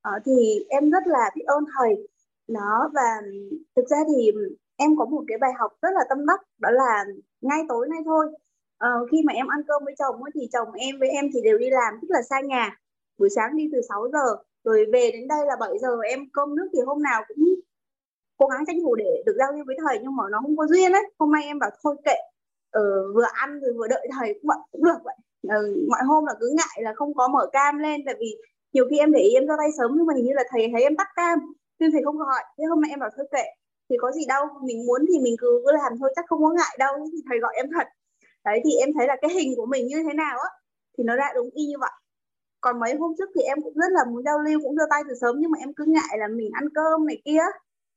À, 0.03 0.13
thì 0.25 0.65
em 0.69 0.91
rất 0.91 1.07
là 1.07 1.31
biết 1.35 1.45
ơn 1.47 1.65
thầy. 1.79 2.09
Nó 2.49 2.91
và 2.95 3.23
thực 3.77 3.89
ra 3.89 3.97
thì 4.09 4.33
em 4.77 4.97
có 4.97 5.05
một 5.05 5.25
cái 5.29 5.39
bài 5.39 5.53
học 5.59 5.73
rất 5.83 5.91
là 5.95 6.01
tâm 6.09 6.27
đắc 6.27 6.41
đó 6.59 6.71
là 6.71 7.05
ngay 7.41 7.61
tối 7.69 7.89
nay 7.91 8.01
thôi. 8.05 8.27
Uh, 8.85 9.11
khi 9.11 9.23
mà 9.27 9.33
em 9.33 9.47
ăn 9.47 9.61
cơm 9.69 9.85
với 9.85 9.95
chồng 9.99 10.23
ấy, 10.23 10.31
thì 10.35 10.49
chồng 10.53 10.73
em 10.73 10.99
với 10.99 11.09
em 11.09 11.31
thì 11.35 11.41
đều 11.43 11.59
đi 11.59 11.71
làm 11.71 11.95
tức 12.03 12.09
là 12.11 12.23
xa 12.23 12.41
nhà. 12.41 12.81
Buổi 13.19 13.31
sáng 13.31 13.57
đi 13.57 13.69
từ 13.73 13.81
6 13.89 14.09
giờ 14.13 14.37
rồi 14.65 14.87
về 14.93 15.11
đến 15.13 15.29
đây 15.29 15.47
là 15.47 15.57
7 15.61 15.79
giờ 15.79 16.01
em 16.09 16.21
cơm 16.33 16.57
nước 16.57 16.69
thì 16.73 16.79
hôm 16.87 17.03
nào 17.03 17.23
cũng 17.29 17.39
cố 18.37 18.47
gắng 18.47 18.65
tranh 18.67 18.81
thủ 18.83 18.95
để 18.95 19.23
được 19.27 19.35
giao 19.39 19.53
lưu 19.53 19.65
với 19.67 19.77
thầy 19.87 19.99
nhưng 20.03 20.17
mà 20.17 20.25
nó 20.31 20.41
không 20.43 20.57
có 20.57 20.67
duyên 20.67 20.93
ấy. 20.93 21.03
Hôm 21.19 21.33
nay 21.33 21.45
em 21.45 21.59
bảo 21.59 21.71
thôi 21.83 21.97
kệ 22.05 22.15
ờ, 22.79 22.83
vừa 23.15 23.27
ăn 23.33 23.61
rồi 23.61 23.73
vừa 23.79 23.89
đợi 23.89 24.09
thầy 24.19 24.29
cũng 24.43 24.51
cũng 24.73 24.85
được 24.85 24.99
vậy. 25.05 25.17
Ờ, 25.49 25.57
mọi 25.91 26.01
hôm 26.09 26.25
là 26.27 26.33
cứ 26.41 26.47
ngại 26.57 26.83
là 26.83 26.93
không 26.97 27.15
có 27.15 27.29
mở 27.29 27.47
cam 27.53 27.79
lên 27.79 28.01
tại 28.07 28.15
vì 28.21 28.37
nhiều 28.73 28.85
khi 28.91 28.99
em 28.99 29.13
để 29.13 29.21
ý 29.21 29.31
em 29.35 29.47
ra 29.47 29.55
tay 29.59 29.71
sớm 29.79 29.91
nhưng 29.97 30.07
mà 30.07 30.15
hình 30.17 30.25
như 30.27 30.33
là 30.35 30.45
thầy 30.51 30.69
thấy 30.73 30.83
em 30.83 30.97
tắt 30.97 31.09
cam 31.17 31.39
nên 31.81 31.93
thầy 31.93 32.03
không 32.05 32.19
gọi. 32.19 32.43
Thế 32.59 32.65
hôm 32.71 32.81
nay 32.81 32.91
em 32.91 33.01
bảo 33.01 33.11
thôi 33.17 33.27
kệ 33.33 33.45
thì 33.91 33.97
có 34.01 34.13
gì 34.13 34.23
đâu 34.29 34.45
mình 34.63 34.87
muốn 34.87 35.01
thì 35.09 35.19
mình 35.25 35.37
cứ 35.39 35.63
cứ 35.67 35.73
làm 35.73 35.93
thôi 36.01 36.13
chắc 36.17 36.25
không 36.29 36.43
có 36.45 36.51
ngại 36.51 36.77
đâu 36.79 36.95
thì 37.13 37.19
thầy 37.29 37.39
gọi 37.39 37.55
em 37.57 37.67
thật. 37.75 37.87
Đấy 38.45 38.61
thì 38.65 38.71
em 38.81 38.89
thấy 38.99 39.07
là 39.07 39.17
cái 39.23 39.31
hình 39.35 39.53
của 39.57 39.67
mình 39.67 39.87
như 39.87 40.03
thế 40.09 40.15
nào 40.15 40.39
á 40.39 40.51
thì 40.99 41.05
nó 41.05 41.17
ra 41.17 41.27
đúng 41.35 41.51
y 41.55 41.67
như 41.67 41.77
vậy. 41.81 41.91
Còn 42.61 42.81
mấy 42.81 42.95
hôm 42.97 43.13
trước 43.19 43.31
thì 43.35 43.43
em 43.43 43.59
cũng 43.65 43.75
rất 43.75 43.93
là 43.93 44.05
muốn 44.11 44.23
giao 44.25 44.39
lưu 44.39 44.61
cũng 44.65 44.77
giơ 44.77 44.85
tay 44.91 45.03
từ 45.09 45.15
sớm 45.21 45.37
nhưng 45.41 45.51
mà 45.51 45.59
em 45.61 45.73
cứ 45.75 45.85
ngại 45.89 46.19
là 46.19 46.29
mình 46.29 46.51
ăn 46.55 46.65
cơm 46.75 47.07
này 47.07 47.23
kia 47.25 47.43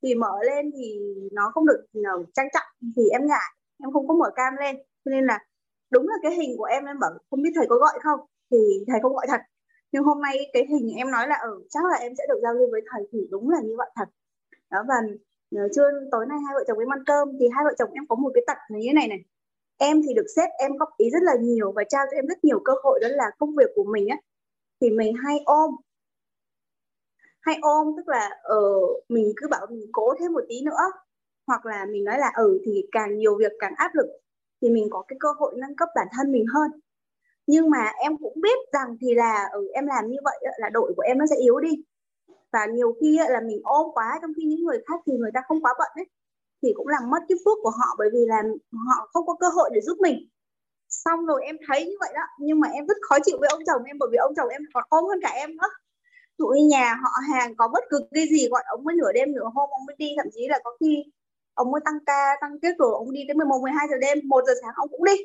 thì 0.04 0.16
mở 0.16 0.32
lên 0.46 0.72
thì 0.78 1.00
nó 1.32 1.52
không 1.54 1.66
được 1.66 1.86
nào 1.94 2.26
trang 2.36 2.48
trọng 2.54 2.68
thì 2.96 3.04
em 3.10 3.28
ngại 3.28 3.57
em 3.84 3.92
không 3.94 4.08
có 4.08 4.14
mở 4.14 4.32
cam 4.36 4.54
lên. 4.60 4.76
Cho 5.06 5.12
nên 5.12 5.26
là 5.26 5.40
đúng 5.92 6.08
là 6.08 6.16
cái 6.24 6.36
hình 6.36 6.58
của 6.58 6.64
em 6.64 6.86
em 6.86 7.00
bảo 7.00 7.12
không 7.30 7.42
biết 7.42 7.52
thầy 7.56 7.66
có 7.70 7.76
gọi 7.78 8.00
không? 8.04 8.20
Thì 8.52 8.58
thầy 8.88 9.00
không 9.02 9.14
gọi 9.14 9.26
thật. 9.30 9.42
Nhưng 9.92 10.04
hôm 10.04 10.22
nay 10.22 10.50
cái 10.54 10.66
hình 10.70 10.96
em 10.98 11.12
nói 11.12 11.28
là 11.28 11.36
ở 11.36 11.50
ừ, 11.50 11.64
chắc 11.70 11.86
là 11.86 11.98
em 11.98 12.14
sẽ 12.18 12.24
được 12.30 12.40
giao 12.44 12.54
lưu 12.54 12.68
với 12.72 12.82
thầy 12.92 13.08
thì 13.12 13.20
đúng 13.32 13.50
là 13.50 13.58
như 13.64 13.76
vậy 13.78 13.90
thật. 13.96 14.10
Đó 14.72 14.84
và 14.88 14.96
ờ, 15.56 15.68
trưa 15.76 15.90
tối 16.12 16.26
nay 16.30 16.38
hai 16.46 16.54
vợ 16.56 16.64
chồng 16.68 16.80
em 16.80 16.94
ăn 16.94 17.04
cơm 17.06 17.30
thì 17.40 17.46
hai 17.56 17.64
vợ 17.66 17.74
chồng 17.78 17.92
em 17.94 18.08
có 18.08 18.16
một 18.16 18.32
cái 18.34 18.44
tật 18.48 18.58
như 18.70 18.80
thế 18.88 18.94
này 18.94 19.08
này. 19.08 19.20
Em 19.78 20.02
thì 20.08 20.14
được 20.14 20.26
sếp 20.36 20.50
em 20.60 20.78
góp 20.78 20.90
ý 20.98 21.10
rất 21.10 21.24
là 21.24 21.34
nhiều 21.42 21.72
và 21.72 21.84
trao 21.90 22.06
cho 22.12 22.16
em 22.18 22.28
rất 22.28 22.44
nhiều 22.44 22.60
cơ 22.66 22.74
hội 22.84 23.00
đó 23.02 23.08
là 23.12 23.32
công 23.40 23.56
việc 23.56 23.70
của 23.76 23.84
mình 23.84 24.08
á 24.08 24.18
thì 24.82 24.90
mình 24.90 25.16
hay 25.26 25.40
ôm. 25.46 25.72
Hay 27.42 27.58
ôm 27.62 27.88
tức 27.98 28.08
là 28.08 28.30
uh, 28.58 29.04
mình 29.10 29.34
cứ 29.38 29.48
bảo 29.48 29.68
mình 29.70 29.90
cố 29.92 30.14
thêm 30.20 30.34
một 30.34 30.44
tí 30.50 30.62
nữa 30.66 30.92
hoặc 31.48 31.66
là 31.66 31.86
mình 31.86 32.04
nói 32.04 32.18
là 32.20 32.32
ừ 32.36 32.60
thì 32.66 32.86
càng 32.92 33.18
nhiều 33.18 33.38
việc 33.38 33.52
càng 33.60 33.74
áp 33.78 33.92
lực 33.96 34.08
thì 34.62 34.70
mình 34.70 34.88
có 34.92 35.04
cái 35.08 35.18
cơ 35.20 35.30
hội 35.38 35.54
nâng 35.58 35.76
cấp 35.76 35.90
bản 35.96 36.08
thân 36.12 36.32
mình 36.32 36.46
hơn. 36.54 36.72
Nhưng 37.48 37.70
mà 37.70 37.92
em 38.00 38.18
cũng 38.18 38.42
biết 38.42 38.58
rằng 38.74 38.98
thì 39.02 39.14
là 39.14 39.50
ừ, 39.54 39.68
em 39.74 39.88
làm 39.88 40.08
như 40.08 40.18
vậy 40.24 40.38
là 40.58 40.70
đội 40.70 40.94
của 40.96 41.02
em 41.02 41.18
nó 41.18 41.26
sẽ 41.30 41.36
yếu 41.36 41.60
đi. 41.60 41.84
Và 42.52 42.66
nhiều 42.66 42.96
khi 43.02 43.20
là 43.30 43.42
mình 43.42 43.62
ôm 43.64 43.88
quá 43.94 44.20
trong 44.22 44.32
khi 44.38 44.44
những 44.46 44.64
người 44.64 44.80
khác 44.88 45.02
thì 45.06 45.14
người 45.14 45.32
ta 45.34 45.42
không 45.48 45.62
quá 45.64 45.74
bận 45.80 45.92
ấy 45.96 46.06
thì 46.64 46.74
cũng 46.76 46.88
làm 46.88 47.10
mất 47.10 47.20
cái 47.30 47.38
phước 47.46 47.58
của 47.64 47.70
họ 47.70 47.96
bởi 47.98 48.10
vì 48.14 48.20
là 48.28 48.44
họ 48.88 49.10
không 49.14 49.26
có 49.28 49.36
cơ 49.40 49.50
hội 49.50 49.70
để 49.74 49.82
giúp 49.82 49.98
mình. 50.00 50.30
Xong 50.90 51.26
rồi 51.26 51.42
em 51.46 51.58
thấy 51.68 51.86
như 51.86 51.96
vậy 52.00 52.10
đó 52.16 52.22
nhưng 52.40 52.60
mà 52.60 52.68
em 52.68 52.88
rất 52.88 52.98
khó 53.02 53.18
chịu 53.26 53.38
với 53.40 53.50
ông 53.50 53.62
chồng 53.68 53.84
em 53.84 53.98
bởi 54.00 54.10
vì 54.12 54.18
ông 54.18 54.34
chồng 54.36 54.50
em 54.50 54.62
còn 54.74 54.84
ôm 54.90 55.06
hơn 55.06 55.20
cả 55.22 55.30
em 55.30 55.58
nữa. 55.58 55.68
Tụi 56.38 56.62
nhà 56.62 56.96
họ 57.04 57.10
hàng 57.30 57.56
có 57.56 57.68
bất 57.68 57.84
cứ 57.90 58.00
cái 58.12 58.28
gì 58.28 58.48
gọi 58.50 58.64
ông 58.68 58.84
mới 58.84 58.96
nửa 58.96 59.12
đêm 59.14 59.32
nửa 59.32 59.44
hôm 59.44 59.70
ông 59.70 59.86
mới 59.88 59.96
đi 60.00 60.14
thậm 60.18 60.28
chí 60.34 60.48
là 60.50 60.60
có 60.64 60.78
khi 60.80 61.04
ông 61.58 61.72
mới 61.72 61.82
tăng 61.86 62.00
ca, 62.06 62.38
tăng 62.42 62.60
kết 62.62 62.74
rồi, 62.80 62.92
ông 62.94 63.12
đi 63.12 63.22
tới 63.28 63.36
11 63.36 63.60
12 63.62 63.88
giờ 63.90 63.98
đêm 64.02 64.18
1 64.24 64.42
giờ 64.48 64.54
sáng 64.62 64.74
ông 64.76 64.90
cũng 64.92 65.04
đi. 65.04 65.18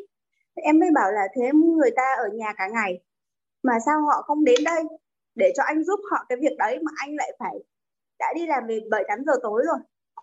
Thì 0.57 0.63
em 0.63 0.79
mới 0.81 0.91
bảo 0.95 1.13
là 1.13 1.25
thế 1.35 1.43
người 1.79 1.91
ta 1.97 2.07
ở 2.19 2.29
nhà 2.35 2.53
cả 2.59 2.69
ngày, 2.69 3.01
mà 3.63 3.75
sao 3.87 4.01
họ 4.03 4.23
không 4.23 4.45
đến 4.45 4.61
đây 4.65 4.83
để 5.35 5.53
cho 5.57 5.63
anh 5.67 5.85
giúp 5.85 6.01
họ 6.11 6.27
cái 6.29 6.39
việc 6.41 6.57
đấy 6.59 6.79
mà 6.83 6.91
anh 6.97 7.17
lại 7.17 7.33
phải 7.39 7.55
đã 8.19 8.27
đi 8.37 8.47
làm 8.47 8.67
về 8.69 8.81
7 8.91 9.05
8 9.09 9.25
giờ 9.27 9.33
tối 9.43 9.63
rồi. 9.67 9.79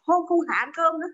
Không 0.08 0.28
không 0.28 0.40
khả 0.48 0.56
ăn 0.56 0.72
cơm 0.76 1.00
nữa. 1.00 1.12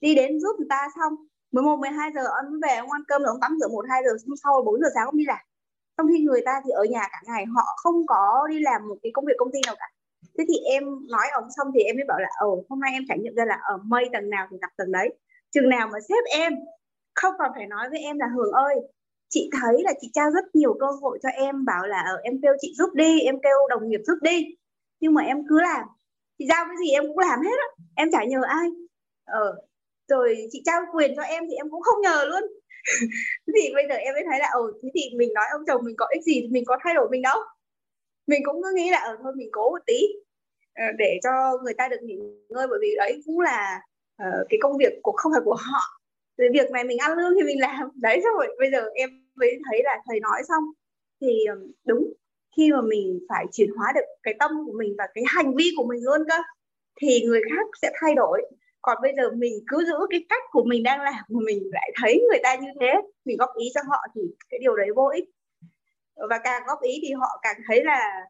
Đi 0.00 0.14
đến 0.14 0.40
giúp 0.40 0.56
người 0.58 0.66
ta 0.70 0.88
xong 0.96 1.12
11 1.52 1.76
12 1.76 2.10
giờ 2.14 2.24
ông 2.24 2.60
về, 2.62 2.76
ông 2.76 2.92
ăn 2.92 3.02
cơm 3.08 3.22
rồi 3.22 3.28
ông 3.28 3.40
tắm 3.40 3.56
rửa 3.60 3.68
1 3.68 3.84
2 3.88 4.02
giờ 4.04 4.10
xong 4.26 4.36
sau 4.44 4.62
4 4.66 4.80
giờ 4.80 4.88
sáng 4.94 5.06
ông 5.06 5.16
đi 5.16 5.24
làm. 5.26 5.38
Trong 5.96 6.06
khi 6.08 6.24
người 6.24 6.42
ta 6.46 6.62
thì 6.64 6.70
ở 6.70 6.84
nhà 6.84 7.08
cả 7.12 7.20
ngày, 7.26 7.44
họ 7.56 7.64
không 7.76 8.06
có 8.06 8.46
đi 8.50 8.60
làm 8.60 8.88
một 8.88 8.96
cái 9.02 9.12
công 9.14 9.24
việc 9.24 9.34
công 9.38 9.52
ty 9.52 9.58
nào 9.66 9.76
cả 9.78 9.88
thế 10.38 10.44
thì 10.48 10.54
em 10.70 10.84
nói 11.10 11.26
ông 11.34 11.44
xong 11.56 11.68
thì 11.74 11.80
em 11.82 11.96
mới 11.96 12.04
bảo 12.08 12.18
là, 12.20 12.28
ồ, 12.40 12.64
hôm 12.68 12.80
nay 12.80 12.92
em 12.92 13.02
trải 13.08 13.18
nghiệm 13.18 13.34
ra 13.34 13.44
là 13.44 13.58
ở 13.62 13.76
mây 13.84 14.04
tầng 14.12 14.30
nào 14.30 14.46
thì 14.50 14.56
gặp 14.62 14.70
tầng 14.76 14.92
đấy. 14.92 15.08
Chừng 15.54 15.68
nào 15.68 15.88
mà 15.92 15.98
sếp 16.08 16.24
em 16.38 16.52
không 17.14 17.34
còn 17.38 17.50
phải 17.54 17.66
nói 17.66 17.90
với 17.90 17.98
em 18.00 18.18
là, 18.18 18.26
hường 18.36 18.52
ơi, 18.52 18.74
chị 19.28 19.50
thấy 19.60 19.82
là 19.84 19.92
chị 20.00 20.10
trao 20.14 20.30
rất 20.30 20.44
nhiều 20.54 20.76
cơ 20.80 20.86
hội 21.02 21.18
cho 21.22 21.28
em, 21.28 21.64
bảo 21.64 21.86
là 21.86 21.98
ở 22.00 22.16
em 22.22 22.34
kêu 22.42 22.52
chị 22.60 22.74
giúp 22.78 22.90
đi, 22.94 23.20
em 23.20 23.34
kêu 23.42 23.56
đồng 23.70 23.88
nghiệp 23.88 24.00
giúp 24.06 24.18
đi. 24.22 24.44
Nhưng 25.00 25.14
mà 25.14 25.22
em 25.22 25.36
cứ 25.48 25.60
làm. 25.60 25.86
Chị 26.38 26.46
giao 26.48 26.64
cái 26.64 26.76
gì 26.80 26.90
em 26.90 27.04
cũng 27.08 27.18
làm 27.18 27.40
hết 27.42 27.56
á, 27.58 27.84
em 27.96 28.08
chả 28.12 28.24
nhờ 28.24 28.40
ai. 28.48 28.68
Ờ 29.24 29.56
rồi 30.08 30.36
chị 30.52 30.62
trao 30.64 30.80
quyền 30.94 31.12
cho 31.16 31.22
em 31.22 31.44
thì 31.50 31.54
em 31.56 31.70
cũng 31.70 31.82
không 31.82 32.00
nhờ 32.02 32.24
luôn. 32.24 32.42
Thì 33.54 33.74
bây 33.74 33.84
giờ 33.88 33.94
em 33.94 34.14
mới 34.14 34.24
thấy 34.30 34.38
là 34.40 34.48
ồ 34.52 34.70
thế 34.82 34.88
thì 34.94 35.00
mình 35.18 35.30
nói 35.34 35.44
ông 35.52 35.62
chồng 35.66 35.82
mình 35.84 35.96
có 35.98 36.06
ích 36.14 36.22
gì 36.24 36.48
mình 36.50 36.64
có 36.66 36.78
thay 36.84 36.94
đổi 36.94 37.08
mình 37.10 37.22
đâu. 37.22 37.38
Mình 38.26 38.42
cũng 38.44 38.62
cứ 38.62 38.72
nghĩ 38.76 38.90
là 38.90 38.98
ở 38.98 39.16
thôi 39.22 39.32
mình 39.36 39.48
cố 39.52 39.70
một 39.70 39.82
tí. 39.86 39.98
Ờ, 40.76 40.84
để 40.98 41.18
cho 41.22 41.58
người 41.64 41.74
ta 41.74 41.88
được 41.88 42.02
nghỉ 42.02 42.16
ngơi 42.48 42.66
bởi 42.70 42.78
vì 42.82 42.94
đấy 42.96 43.22
cũng 43.26 43.40
là 43.40 43.80
uh, 44.22 44.46
cái 44.48 44.58
công 44.62 44.76
việc 44.78 44.92
của 45.02 45.12
không 45.12 45.32
phải 45.32 45.42
của 45.44 45.56
họ. 45.58 45.80
Cái 46.38 46.48
việc 46.52 46.70
này 46.70 46.84
mình 46.84 46.98
ăn 46.98 47.18
lương 47.18 47.32
thì 47.38 47.42
mình 47.42 47.60
làm. 47.60 47.88
Đấy 47.94 48.20
rồi 48.24 48.56
bây 48.58 48.70
giờ 48.70 48.88
em 48.94 49.10
mới 49.34 49.58
thấy 49.70 49.82
là 49.84 49.98
thầy 50.08 50.20
nói 50.20 50.42
xong 50.48 50.64
thì 51.20 51.44
đúng 51.84 52.12
khi 52.56 52.72
mà 52.72 52.80
mình 52.82 53.20
phải 53.28 53.46
chuyển 53.52 53.70
hóa 53.76 53.92
được 53.94 54.04
cái 54.22 54.34
tâm 54.38 54.50
của 54.66 54.72
mình 54.78 54.94
và 54.98 55.06
cái 55.14 55.24
hành 55.26 55.54
vi 55.54 55.72
của 55.76 55.86
mình 55.86 56.04
luôn 56.04 56.20
cơ 56.28 56.36
thì 57.02 57.22
người 57.24 57.40
khác 57.50 57.66
sẽ 57.82 57.90
thay 58.00 58.14
đổi. 58.14 58.42
Còn 58.82 58.98
bây 59.02 59.12
giờ 59.16 59.30
mình 59.36 59.54
cứ 59.66 59.84
giữ 59.84 59.96
cái 60.10 60.24
cách 60.28 60.42
của 60.50 60.64
mình 60.64 60.82
đang 60.82 61.00
làm 61.00 61.14
mà 61.28 61.40
mình 61.44 61.62
lại 61.72 61.90
thấy 62.02 62.26
người 62.30 62.38
ta 62.42 62.54
như 62.54 62.68
thế 62.80 62.94
mình 63.24 63.36
góp 63.36 63.50
ý 63.56 63.66
cho 63.74 63.80
họ 63.88 63.98
thì 64.14 64.20
cái 64.50 64.60
điều 64.60 64.76
đấy 64.76 64.88
vô 64.96 65.10
ích. 65.14 65.24
Và 66.30 66.38
càng 66.44 66.62
góp 66.66 66.82
ý 66.82 67.00
thì 67.02 67.12
họ 67.12 67.40
càng 67.42 67.56
thấy 67.68 67.84
là 67.84 68.26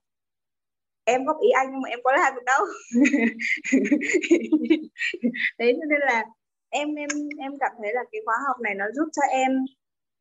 em 1.07 1.25
góp 1.25 1.37
ý 1.41 1.51
anh 1.51 1.69
nhưng 1.73 1.83
mà 1.83 1.89
em 1.89 1.99
có 2.05 2.13
làm 2.13 2.35
được 2.35 2.45
đâu 2.47 2.63
đấy 5.59 5.73
nên 5.91 6.01
là 6.01 6.25
em 6.69 6.95
em 6.95 7.09
em 7.39 7.53
cảm 7.61 7.73
thấy 7.83 7.93
là 7.95 8.05
cái 8.13 8.21
khóa 8.25 8.35
học 8.47 8.57
này 8.61 8.75
nó 8.75 8.85
giúp 8.95 9.09
cho 9.13 9.23
em 9.31 9.53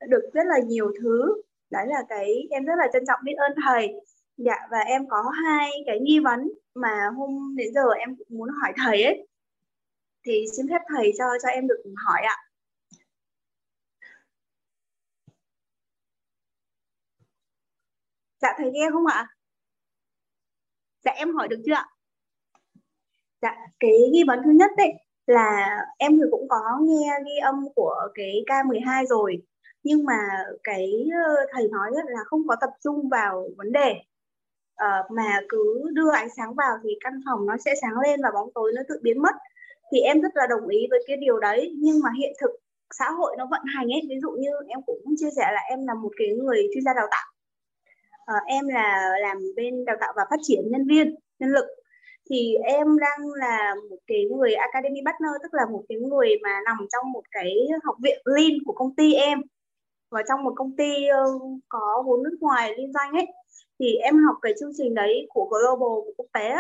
được 0.10 0.22
rất 0.34 0.44
là 0.48 0.60
nhiều 0.68 0.92
thứ. 1.01 1.42
Đấy 1.72 1.88
là 1.88 2.04
cái 2.10 2.34
em 2.51 2.65
rất 2.65 2.74
là 2.77 2.88
trân 2.94 3.04
trọng 3.08 3.20
biết 3.25 3.34
ơn 3.38 3.51
thầy. 3.65 3.89
Dạ 4.38 4.56
và 4.72 4.80
em 4.80 5.08
có 5.10 5.24
hai 5.46 5.72
cái 5.86 6.00
nghi 6.00 6.20
vấn 6.20 6.50
mà 6.75 7.10
hôm 7.18 7.56
đến 7.58 7.74
giờ 7.74 7.82
em 8.00 8.15
cũng 8.18 8.27
muốn 8.38 8.50
hỏi 8.62 8.74
thầy 8.86 9.04
ấy. 9.04 9.27
Thì 10.25 10.46
xin 10.58 10.65
phép 10.70 10.82
thầy 10.89 11.12
cho 11.18 11.25
cho 11.44 11.50
em 11.50 11.68
được 11.68 11.84
hỏi 12.06 12.22
ạ. 12.22 12.38
Dạ 18.42 18.54
thầy 18.58 18.72
nghe 18.72 18.89
không 18.92 19.06
ạ? 19.06 19.35
Dạ 21.06 21.12
em 21.12 21.36
hỏi 21.36 21.48
được 21.48 21.62
chưa 21.66 21.74
ạ? 21.74 21.86
Dạ 23.42 23.56
cái 23.80 23.92
nghi 24.12 24.24
vấn 24.28 24.40
thứ 24.46 24.52
nhất 24.52 24.72
đấy 24.78 24.94
là 25.28 25.70
em 25.98 26.18
thì 26.18 26.24
cũng 26.32 26.48
có 26.50 26.80
nghe 26.82 27.20
ghi 27.26 27.38
âm 27.44 27.68
của 27.76 27.96
cái 28.16 28.44
K12 28.48 29.06
rồi 29.06 29.42
nhưng 29.86 30.06
mà 30.06 30.18
cái 30.64 31.08
ờ, 31.26 31.46
thầy 31.52 31.68
nói 31.68 31.92
là 31.94 32.20
không 32.26 32.48
có 32.48 32.56
tập 32.62 32.70
trung 32.84 33.10
vào 33.10 33.50
vấn 33.58 33.72
đề. 33.72 33.96
Uh, 34.84 35.12
mà 35.12 35.42
cứ 35.50 35.90
đưa 35.94 36.12
ánh 36.12 36.30
sáng 36.38 36.54
vào 36.54 36.78
thì 36.84 36.90
căn 37.02 37.14
phòng 37.26 37.46
nó 37.46 37.56
sẽ 37.66 37.74
sáng 37.82 38.00
lên 38.04 38.20
và 38.24 38.32
bóng 38.34 38.50
tối 38.56 38.72
nó 38.76 38.82
tự 38.90 39.00
biến 39.04 39.22
mất. 39.22 39.36
Thì 39.92 40.00
em 40.00 40.22
rất 40.22 40.32
là 40.36 40.48
đồng 40.50 40.68
ý 40.68 40.88
với 40.90 41.04
cái 41.08 41.18
điều 41.18 41.40
đấy 41.40 41.76
nhưng 41.78 42.00
mà 42.04 42.10
hiện 42.18 42.34
thực 42.42 42.52
xã 42.92 43.12
hội 43.12 43.36
nó 43.38 43.48
vận 43.52 43.62
hành 43.76 43.88
ấy 43.88 44.02
ví 44.10 44.16
dụ 44.22 44.32
như 44.32 44.50
em 44.68 44.80
cũng 44.86 45.16
chia 45.18 45.30
sẻ 45.36 45.52
là 45.54 45.62
em 45.70 45.88
là 45.88 45.94
một 45.94 46.12
cái 46.18 46.28
người 46.28 46.68
chuyên 46.74 46.84
gia 46.84 46.94
đào 46.94 47.08
tạo 47.12 47.35
uh, 48.32 48.44
em 48.48 48.67
là 48.67 49.15
làm 49.22 49.38
bên 49.55 49.86
đào 49.86 49.96
tạo 50.00 50.13
và 50.15 50.25
phát 50.29 50.39
triển 50.41 50.72
nhân 50.72 50.88
viên 50.88 51.15
nhân 51.39 51.50
lực. 51.50 51.65
Thì 52.29 52.55
em 52.55 53.00
đang 53.00 53.20
là 53.36 53.75
một 53.89 53.98
cái 54.08 54.25
người 54.38 54.53
academy 54.53 55.00
partner 55.05 55.32
tức 55.44 55.53
là 55.53 55.65
một 55.72 55.84
cái 55.89 55.98
người 55.98 56.29
mà 56.44 56.60
nằm 56.65 56.77
trong 56.91 57.12
một 57.12 57.24
cái 57.32 57.53
học 57.84 57.96
viện 58.03 58.22
lean 58.25 58.51
của 58.65 58.74
công 58.74 58.96
ty 58.96 59.13
em. 59.13 59.41
Và 60.12 60.24
trong 60.27 60.44
một 60.44 60.53
công 60.55 60.75
ty 60.75 60.94
uh, 61.25 61.41
có 61.70 62.03
vốn 62.05 62.24
nước 62.24 62.38
ngoài 62.41 62.74
liên 62.77 62.94
doanh 62.94 63.13
ấy. 63.13 63.27
Thì 63.79 63.96
em 63.96 64.17
học 64.25 64.36
cái 64.41 64.53
chương 64.60 64.72
trình 64.77 64.94
đấy 64.94 65.27
của 65.29 65.46
global 65.46 66.05
của 66.05 66.13
quốc 66.17 66.27
tế 66.34 66.55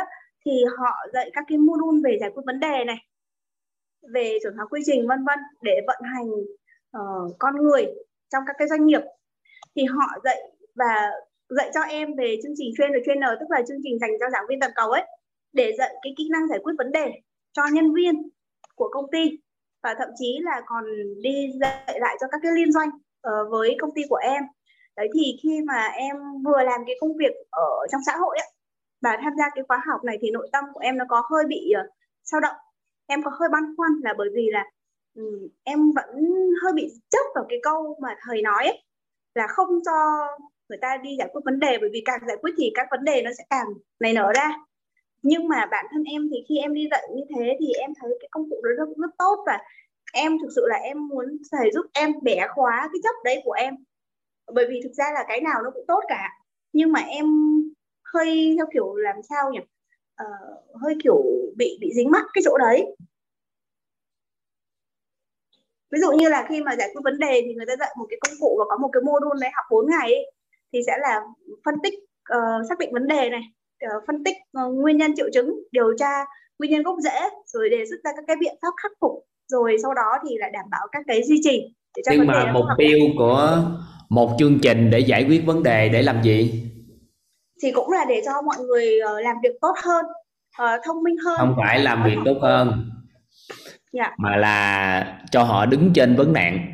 thì 0.45 0.51
họ 0.77 0.95
dạy 1.13 1.29
các 1.33 1.43
cái 1.47 1.57
module 1.57 2.01
về 2.03 2.17
giải 2.21 2.29
quyết 2.33 2.43
vấn 2.45 2.59
đề 2.59 2.83
này 2.85 2.97
về 4.13 4.37
chuẩn 4.43 4.55
hóa 4.55 4.65
quy 4.65 4.81
trình 4.85 5.07
vân 5.07 5.25
vân 5.25 5.39
để 5.61 5.81
vận 5.87 6.01
hành 6.01 6.29
uh, 6.97 7.35
con 7.39 7.55
người 7.55 7.85
trong 8.29 8.43
các 8.47 8.55
cái 8.59 8.67
doanh 8.67 8.85
nghiệp. 8.85 9.01
Thì 9.75 9.83
họ 9.83 10.05
dạy 10.23 10.51
và 10.75 11.11
dạy 11.49 11.71
cho 11.73 11.81
em 11.81 12.15
về 12.15 12.37
chương 12.43 12.53
trình 12.57 12.73
trainer 12.77 13.01
trainer 13.05 13.29
tức 13.39 13.45
là 13.49 13.61
chương 13.67 13.81
trình 13.83 13.99
dành 13.99 14.11
cho 14.19 14.29
giảng 14.29 14.45
viên 14.49 14.59
toàn 14.59 14.71
cầu 14.75 14.91
ấy 14.91 15.03
để 15.53 15.73
dạy 15.77 15.95
cái 16.01 16.13
kỹ 16.17 16.29
năng 16.31 16.47
giải 16.47 16.59
quyết 16.63 16.73
vấn 16.77 16.91
đề 16.91 17.11
cho 17.53 17.63
nhân 17.73 17.93
viên 17.93 18.29
của 18.75 18.89
công 18.91 19.11
ty. 19.11 19.39
Và 19.83 19.95
thậm 19.99 20.09
chí 20.19 20.39
là 20.41 20.61
còn 20.65 20.83
đi 21.21 21.51
dạy 21.59 21.99
lại 21.99 22.17
cho 22.21 22.27
các 22.31 22.39
cái 22.43 22.51
liên 22.55 22.71
doanh 22.71 22.89
uh, 22.89 23.51
với 23.51 23.77
công 23.79 23.93
ty 23.95 24.01
của 24.09 24.15
em. 24.15 24.43
Đấy 24.95 25.07
thì 25.13 25.37
khi 25.43 25.61
mà 25.61 25.87
em 25.87 26.15
vừa 26.45 26.63
làm 26.63 26.81
cái 26.87 26.95
công 27.01 27.17
việc 27.17 27.31
ở 27.49 27.87
trong 27.91 28.01
xã 28.05 28.17
hội 28.17 28.37
ấy, 28.37 28.51
và 29.01 29.17
tham 29.23 29.33
gia 29.37 29.45
cái 29.55 29.63
khóa 29.67 29.81
học 29.87 30.03
này 30.03 30.17
thì 30.21 30.31
nội 30.31 30.49
tâm 30.51 30.65
của 30.73 30.79
em 30.79 30.97
nó 30.97 31.05
có 31.09 31.23
hơi 31.31 31.43
bị 31.47 31.71
ờ, 31.71 31.81
uh, 31.81 31.91
dao 32.23 32.41
động. 32.41 32.55
Em 33.07 33.23
có 33.23 33.31
hơi 33.39 33.49
băn 33.51 33.63
khoăn 33.77 33.91
là 34.03 34.13
bởi 34.17 34.29
vì 34.33 34.49
là 34.51 34.63
um, 35.15 35.47
em 35.63 35.91
vẫn 35.95 36.25
hơi 36.63 36.73
bị 36.73 36.87
chấp 37.09 37.25
vào 37.35 37.45
cái 37.49 37.59
câu 37.63 37.97
mà 38.01 38.15
thầy 38.27 38.41
nói 38.41 38.63
ấy, 38.65 38.83
là 39.35 39.47
không 39.47 39.79
cho 39.85 40.27
người 40.69 40.77
ta 40.81 40.97
đi 41.03 41.15
giải 41.19 41.29
quyết 41.33 41.41
vấn 41.45 41.59
đề 41.59 41.77
bởi 41.81 41.89
vì 41.93 42.01
càng 42.05 42.19
giải 42.27 42.37
quyết 42.41 42.51
thì 42.57 42.71
các 42.75 42.87
vấn 42.91 43.03
đề 43.03 43.21
nó 43.21 43.31
sẽ 43.37 43.43
càng 43.49 43.67
nảy 43.99 44.13
nở 44.13 44.31
ra. 44.35 44.53
Nhưng 45.23 45.47
mà 45.47 45.65
bản 45.71 45.85
thân 45.91 46.03
em 46.03 46.29
thì 46.31 46.37
khi 46.49 46.57
em 46.57 46.73
đi 46.73 46.87
dạy 46.91 47.03
như 47.15 47.21
thế 47.35 47.57
thì 47.59 47.73
em 47.73 47.93
thấy 48.01 48.11
cái 48.21 48.27
công 48.31 48.49
cụ 48.49 48.61
đó 48.63 48.69
rất, 48.77 48.93
rất 48.97 49.11
tốt 49.17 49.43
và 49.45 49.59
em 50.13 50.37
thực 50.41 50.49
sự 50.55 50.61
là 50.67 50.75
em 50.75 51.07
muốn 51.07 51.37
thầy 51.51 51.71
giúp 51.73 51.85
em 51.93 52.13
bẻ 52.23 52.47
khóa 52.55 52.89
cái 52.93 52.99
chấp 53.03 53.15
đấy 53.23 53.41
của 53.43 53.51
em. 53.51 53.75
Bởi 54.53 54.65
vì 54.69 54.81
thực 54.83 54.93
ra 54.93 55.05
là 55.13 55.25
cái 55.27 55.41
nào 55.41 55.61
nó 55.63 55.71
cũng 55.71 55.85
tốt 55.87 56.03
cả. 56.07 56.29
Nhưng 56.73 56.91
mà 56.91 56.99
em 56.99 57.25
hơi 58.13 58.53
theo 58.57 58.65
kiểu 58.73 58.95
làm 58.95 59.15
sao 59.29 59.51
nhỉ? 59.51 59.59
Ờ, 60.15 60.25
hơi 60.81 60.95
kiểu 61.03 61.23
bị 61.57 61.77
bị 61.81 61.91
dính 61.95 62.11
mắc 62.11 62.25
cái 62.33 62.41
chỗ 62.45 62.57
đấy. 62.57 62.95
Ví 65.91 65.99
dụ 66.01 66.11
như 66.11 66.29
là 66.29 66.45
khi 66.49 66.63
mà 66.63 66.75
giải 66.75 66.89
quyết 66.93 67.01
vấn 67.03 67.19
đề 67.19 67.41
thì 67.45 67.53
người 67.53 67.65
ta 67.65 67.73
dạy 67.79 67.95
một 67.97 68.05
cái 68.09 68.17
công 68.21 68.35
cụ 68.39 68.55
và 68.59 68.65
có 68.69 68.77
một 68.77 68.89
cái 68.93 69.01
module 69.01 69.39
đấy 69.41 69.51
học 69.53 69.65
4 69.71 69.89
ngày 69.89 70.13
ấy, 70.13 70.31
thì 70.75 70.81
sẽ 70.87 70.93
là 71.01 71.21
phân 71.65 71.75
tích 71.83 71.93
uh, 72.37 72.65
xác 72.69 72.79
định 72.79 72.89
vấn 72.93 73.07
đề 73.07 73.29
này 73.29 73.41
uh, 73.85 74.03
phân 74.07 74.23
tích 74.23 74.37
uh, 74.65 74.73
nguyên 74.73 74.97
nhân 74.97 75.15
triệu 75.15 75.27
chứng 75.33 75.53
điều 75.71 75.97
tra 75.97 76.25
nguyên 76.59 76.71
nhân 76.71 76.83
gốc 76.83 76.95
rễ 77.03 77.19
rồi 77.45 77.69
đề 77.69 77.85
xuất 77.89 77.97
ra 78.03 78.11
các 78.15 78.23
cái 78.27 78.35
biện 78.39 78.55
pháp 78.61 78.73
khắc 78.83 78.91
phục 79.01 79.11
rồi 79.47 79.75
sau 79.81 79.93
đó 79.93 80.17
thì 80.27 80.37
lại 80.37 80.49
đảm 80.53 80.65
bảo 80.71 80.87
các 80.91 81.03
cái 81.07 81.23
duy 81.23 81.41
trì 81.43 81.61
để 81.97 82.03
cho 82.05 82.11
nhưng 82.15 82.27
mà 82.27 82.51
mục 82.53 82.65
tiêu 82.77 82.97
của 83.17 83.57
một 84.09 84.35
chương 84.39 84.59
trình 84.61 84.89
để 84.89 84.99
giải 84.99 85.25
quyết 85.29 85.45
vấn 85.45 85.63
đề 85.63 85.89
để 85.89 86.01
làm 86.01 86.23
gì 86.23 86.63
thì 87.63 87.71
cũng 87.71 87.91
là 87.91 88.05
để 88.09 88.21
cho 88.25 88.41
mọi 88.41 88.57
người 88.65 88.99
làm 89.23 89.35
việc 89.43 89.53
tốt 89.61 89.75
hơn 89.83 90.05
thông 90.85 91.03
minh 91.03 91.15
hơn 91.25 91.37
không 91.37 91.55
phải 91.57 91.79
làm 91.79 92.03
việc 92.03 92.17
tốt 92.25 92.37
hơn 92.41 92.67
yeah. 92.67 94.09
Dạ. 94.09 94.15
mà 94.17 94.35
là 94.35 95.19
cho 95.31 95.43
họ 95.43 95.65
đứng 95.65 95.93
trên 95.95 96.15
vấn 96.15 96.33
nạn 96.33 96.67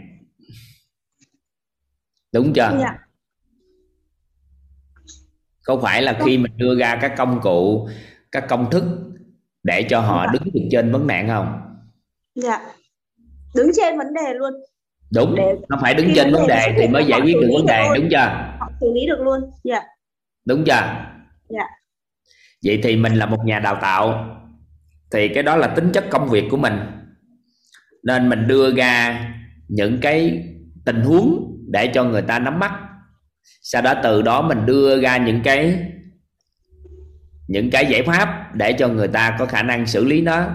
đúng 2.34 2.54
chưa 2.54 2.62
yeah. 2.62 2.96
Không 5.62 5.82
phải 5.82 6.02
là 6.02 6.18
khi 6.26 6.38
mình 6.38 6.58
đưa 6.58 6.80
ra 6.80 6.96
các 7.02 7.14
công 7.18 7.42
cụ 7.42 7.90
các 8.32 8.46
công 8.50 8.72
thức 8.72 8.84
để 9.64 9.84
cho 9.90 10.00
họ 10.00 10.26
dạ. 10.26 10.34
đứng 10.34 10.54
được 10.54 10.68
trên 10.72 10.92
vấn 10.92 11.08
nạn 11.08 11.28
không? 11.28 11.62
Dạ. 12.36 12.60
Đứng 13.56 13.72
trên 13.78 13.98
vấn 13.98 14.08
đề 14.14 14.34
luôn. 14.34 14.54
Đúng. 15.14 15.36
Để 15.38 15.56
nó 15.70 15.78
phải 15.82 15.94
đứng 15.94 16.12
trên 16.16 16.34
vấn 16.34 16.48
đề 16.48 16.76
thì 16.78 16.88
mới 16.88 17.06
giải 17.06 17.22
quyết 17.22 17.36
được 17.42 17.50
vấn 17.58 17.66
đề 17.66 17.88
đúng 17.96 18.08
chưa? 18.12 18.56
Họ 18.60 18.72
xử 18.82 18.92
lý 18.94 19.06
được 19.08 19.20
luôn. 19.20 19.40
Dạ. 19.64 19.82
Đúng 20.46 20.64
chưa? 20.66 21.06
Dạ. 21.50 21.66
Vậy 22.66 22.80
thì 22.84 22.96
mình 22.96 23.16
là 23.16 23.26
một 23.26 23.46
nhà 23.46 23.60
đào 23.60 23.78
tạo 23.82 24.26
thì 25.12 25.28
cái 25.28 25.44
đó 25.44 25.56
là 25.56 25.68
tính 25.68 25.92
chất 25.94 26.06
công 26.10 26.30
việc 26.30 26.44
của 26.52 26.58
mình. 26.58 26.74
Nên 28.04 28.30
mình 28.30 28.48
đưa 28.48 28.76
ra 28.76 29.26
những 29.68 30.00
cái 30.02 30.44
tình 30.86 31.02
huống 31.02 31.58
để 31.72 31.88
cho 31.94 32.04
người 32.04 32.22
ta 32.22 32.40
nắm 32.40 32.60
bắt 32.60 32.72
sau 33.62 33.82
đó 33.82 33.94
từ 34.04 34.22
đó 34.22 34.42
mình 34.42 34.66
đưa 34.66 35.02
ra 35.02 35.18
những 35.18 35.42
cái 35.44 35.80
những 37.48 37.70
cái 37.72 37.86
giải 37.86 38.04
pháp 38.04 38.56
để 38.56 38.74
cho 38.74 38.88
người 38.88 39.08
ta 39.08 39.36
có 39.40 39.46
khả 39.46 39.64
năng 39.64 39.86
xử 39.86 40.06
lý 40.06 40.22
nó. 40.22 40.48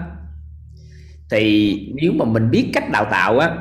Thì 1.31 1.75
nếu 2.01 2.11
mà 2.15 2.25
mình 2.25 2.51
biết 2.51 2.69
cách 2.73 2.89
đào 2.91 3.05
tạo 3.11 3.39
á 3.39 3.51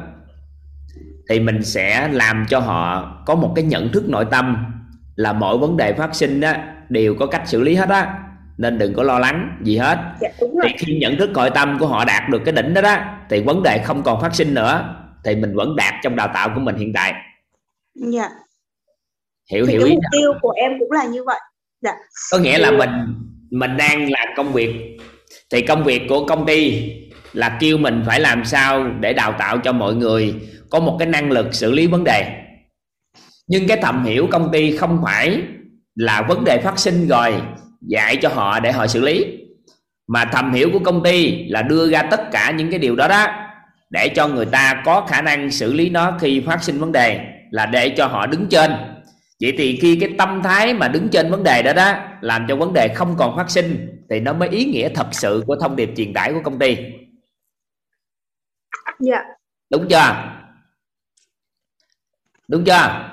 thì 1.28 1.40
mình 1.40 1.62
sẽ 1.62 2.09
làm 2.09 2.47
cho 2.49 2.59
họ 2.59 3.12
có 3.26 3.35
một 3.35 3.52
cái 3.57 3.64
nhận 3.64 3.93
thức 3.93 4.09
nội 4.09 4.26
tâm 4.31 4.57
là 5.16 5.33
mọi 5.33 5.59
vấn 5.59 5.76
đề 5.76 5.93
phát 5.93 6.14
sinh 6.14 6.40
á 6.40 6.75
đều 6.88 7.14
có 7.14 7.26
cách 7.26 7.43
xử 7.47 7.61
lý 7.61 7.75
hết 7.75 7.88
á. 7.88 8.19
Nên 8.59 8.78
đừng 8.78 8.95
có 8.95 9.02
lo 9.02 9.19
lắng 9.19 9.59
gì 9.62 9.76
hết. 9.76 9.99
Dạ, 10.21 10.28
thì 10.40 10.69
khi 10.78 10.99
nhận 10.99 11.16
thức 11.16 11.31
nội 11.31 11.50
tâm 11.55 11.78
của 11.78 11.87
họ 11.87 12.05
đạt 12.05 12.28
được 12.31 12.43
cái 12.45 12.55
đỉnh 12.55 12.75
đó 12.75 12.81
đó 12.81 12.97
thì 13.31 13.40
vấn 13.40 13.62
đề 13.62 13.83
không 13.85 14.02
còn 14.02 14.21
phát 14.21 14.35
sinh 14.35 14.55
nữa 14.55 14.95
thì 15.25 15.37
mình 15.37 15.55
vẫn 15.55 15.76
đạt 15.76 15.95
trong 16.02 16.16
đào 16.16 16.31
tạo 16.35 16.50
của 16.55 16.61
mình 16.61 16.76
hiện 16.76 16.93
tại. 16.93 17.14
Dạ 17.95 18.28
hiểu 19.53 19.67
thì 19.67 19.73
hiểu 19.73 19.81
cái 19.81 19.91
ý 19.91 19.95
mục 19.95 20.05
tiêu 20.12 20.33
của 20.41 20.50
em 20.50 20.73
cũng 20.79 20.93
là 20.93 21.05
như 21.05 21.25
vậy. 21.25 21.41
Dạ. 21.83 21.93
Có 22.33 22.38
nghĩa 22.38 22.59
là 22.59 22.71
mình 22.71 22.91
mình 23.50 23.76
đang 23.76 24.11
làm 24.11 24.29
công 24.37 24.53
việc. 24.53 24.99
Thì 25.50 25.61
công 25.61 25.85
việc 25.85 26.03
của 26.09 26.26
công 26.26 26.47
ty 26.47 26.91
là 27.33 27.57
kêu 27.61 27.79
mình 27.79 28.03
phải 28.07 28.21
làm 28.21 28.45
sao 28.45 28.91
để 29.00 29.12
đào 29.12 29.35
tạo 29.38 29.59
cho 29.59 29.73
mọi 29.73 29.95
người 29.95 30.35
có 30.71 30.81
một 30.81 30.97
cái 30.99 31.09
năng 31.09 31.31
lực 31.31 31.55
xử 31.55 31.73
lý 31.73 31.87
vấn 31.87 32.05
đề. 32.05 32.43
Nhưng 33.49 33.69
cái 33.69 33.79
thầm 33.83 34.05
hiểu 34.05 34.29
công 34.31 34.53
ty 34.53 34.76
không 34.76 35.00
phải 35.05 35.43
là 35.95 36.23
vấn 36.23 36.45
đề 36.45 36.61
phát 36.61 36.79
sinh 36.79 37.09
rồi 37.09 37.35
dạy 37.81 38.17
cho 38.17 38.29
họ 38.29 38.61
để 38.61 38.73
họ 38.73 38.87
xử 38.87 39.00
lý. 39.00 39.26
Mà 40.09 40.25
thầm 40.25 40.53
hiểu 40.53 40.71
của 40.73 40.79
công 40.79 41.03
ty 41.03 41.45
là 41.49 41.62
đưa 41.62 41.91
ra 41.91 42.03
tất 42.03 42.21
cả 42.33 42.50
những 42.50 42.71
cái 42.71 42.79
điều 42.79 42.97
đó 42.97 43.09
đó 43.09 43.26
để 43.91 44.09
cho 44.09 44.29
người 44.29 44.47
ta 44.47 44.83
có 44.85 45.07
khả 45.09 45.23
năng 45.23 45.50
xử 45.50 45.73
lý 45.73 45.88
nó 45.88 46.19
khi 46.21 46.43
phát 46.47 46.65
sinh 46.65 46.79
vấn 46.79 46.93
đề 46.93 47.21
là 47.50 47.67
để 47.67 47.88
cho 47.88 48.07
họ 48.07 48.26
đứng 48.26 48.47
trên 48.50 48.71
vậy 49.40 49.55
thì 49.59 49.78
khi 49.83 49.99
cái 50.00 50.14
tâm 50.19 50.43
thái 50.43 50.75
mà 50.75 50.88
đứng 50.88 51.09
trên 51.12 51.31
vấn 51.31 51.43
đề 51.45 51.62
đó 51.62 51.73
đó 51.73 51.95
làm 52.21 52.47
cho 52.49 52.57
vấn 52.57 52.73
đề 52.73 52.95
không 52.95 53.16
còn 53.19 53.37
phát 53.37 53.50
sinh 53.50 54.02
thì 54.11 54.21
nó 54.21 54.33
mới 54.33 54.49
ý 54.49 54.64
nghĩa 54.64 54.88
thật 54.88 55.07
sự 55.12 55.45
của 55.47 55.57
thông 55.61 55.76
điệp 55.76 55.90
truyền 55.97 56.14
tải 56.14 56.33
của 56.33 56.40
công 56.45 56.59
ty. 56.59 56.76
Dạ. 59.00 59.23
Đúng 59.71 59.87
chưa? 59.90 60.33
Đúng 62.49 62.64
chưa? 62.64 63.11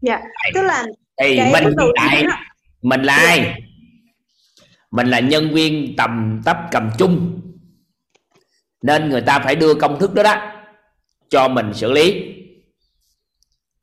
Dạ. 0.00 0.20
Tức 0.54 0.62
là 0.62 0.84
thì 1.22 1.36
cái 1.36 1.52
mình 1.52 1.64
hiện 1.64 1.92
tại 1.96 2.24
mình 2.82 3.02
là 3.02 3.16
ai? 3.16 3.62
Mình 4.90 5.06
là 5.06 5.20
nhân 5.20 5.54
viên 5.54 5.94
tầm 5.96 6.40
tấp 6.44 6.56
cầm 6.70 6.90
chung. 6.98 7.40
Nên 8.82 9.08
người 9.08 9.20
ta 9.20 9.38
phải 9.38 9.56
đưa 9.56 9.74
công 9.74 9.98
thức 10.00 10.14
đó 10.14 10.22
đó 10.22 10.52
cho 11.28 11.48
mình 11.48 11.74
xử 11.74 11.92
lý 11.92 12.34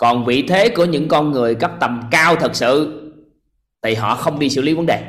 còn 0.02 0.26
vị 0.26 0.46
thế 0.50 0.70
của 0.76 0.86
những 0.86 1.08
con 1.08 1.32
người 1.32 1.56
cấp 1.56 1.72
tầm 1.80 2.02
cao 2.12 2.36
thật 2.36 2.52
sự 2.54 3.02
thì 3.82 3.96
họ 3.96 4.16
không 4.16 4.40
đi 4.40 4.50
xử 4.50 4.62
lý 4.62 4.74
vấn 4.74 4.86
đề 4.86 5.04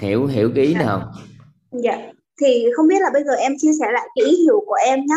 hiểu 0.00 0.26
hiểu 0.26 0.52
cái 0.54 0.64
ý 0.64 0.74
nào 0.74 1.12
Dạ, 1.70 1.98
thì 2.40 2.64
không 2.76 2.88
biết 2.88 3.02
là 3.02 3.10
bây 3.12 3.24
giờ 3.24 3.32
em 3.32 3.52
chia 3.58 3.70
sẻ 3.80 3.86
lại 3.92 4.08
cái 4.14 4.24
ý 4.30 4.36
hiểu 4.36 4.62
của 4.66 4.78
em 4.86 4.98
nhé. 4.98 5.16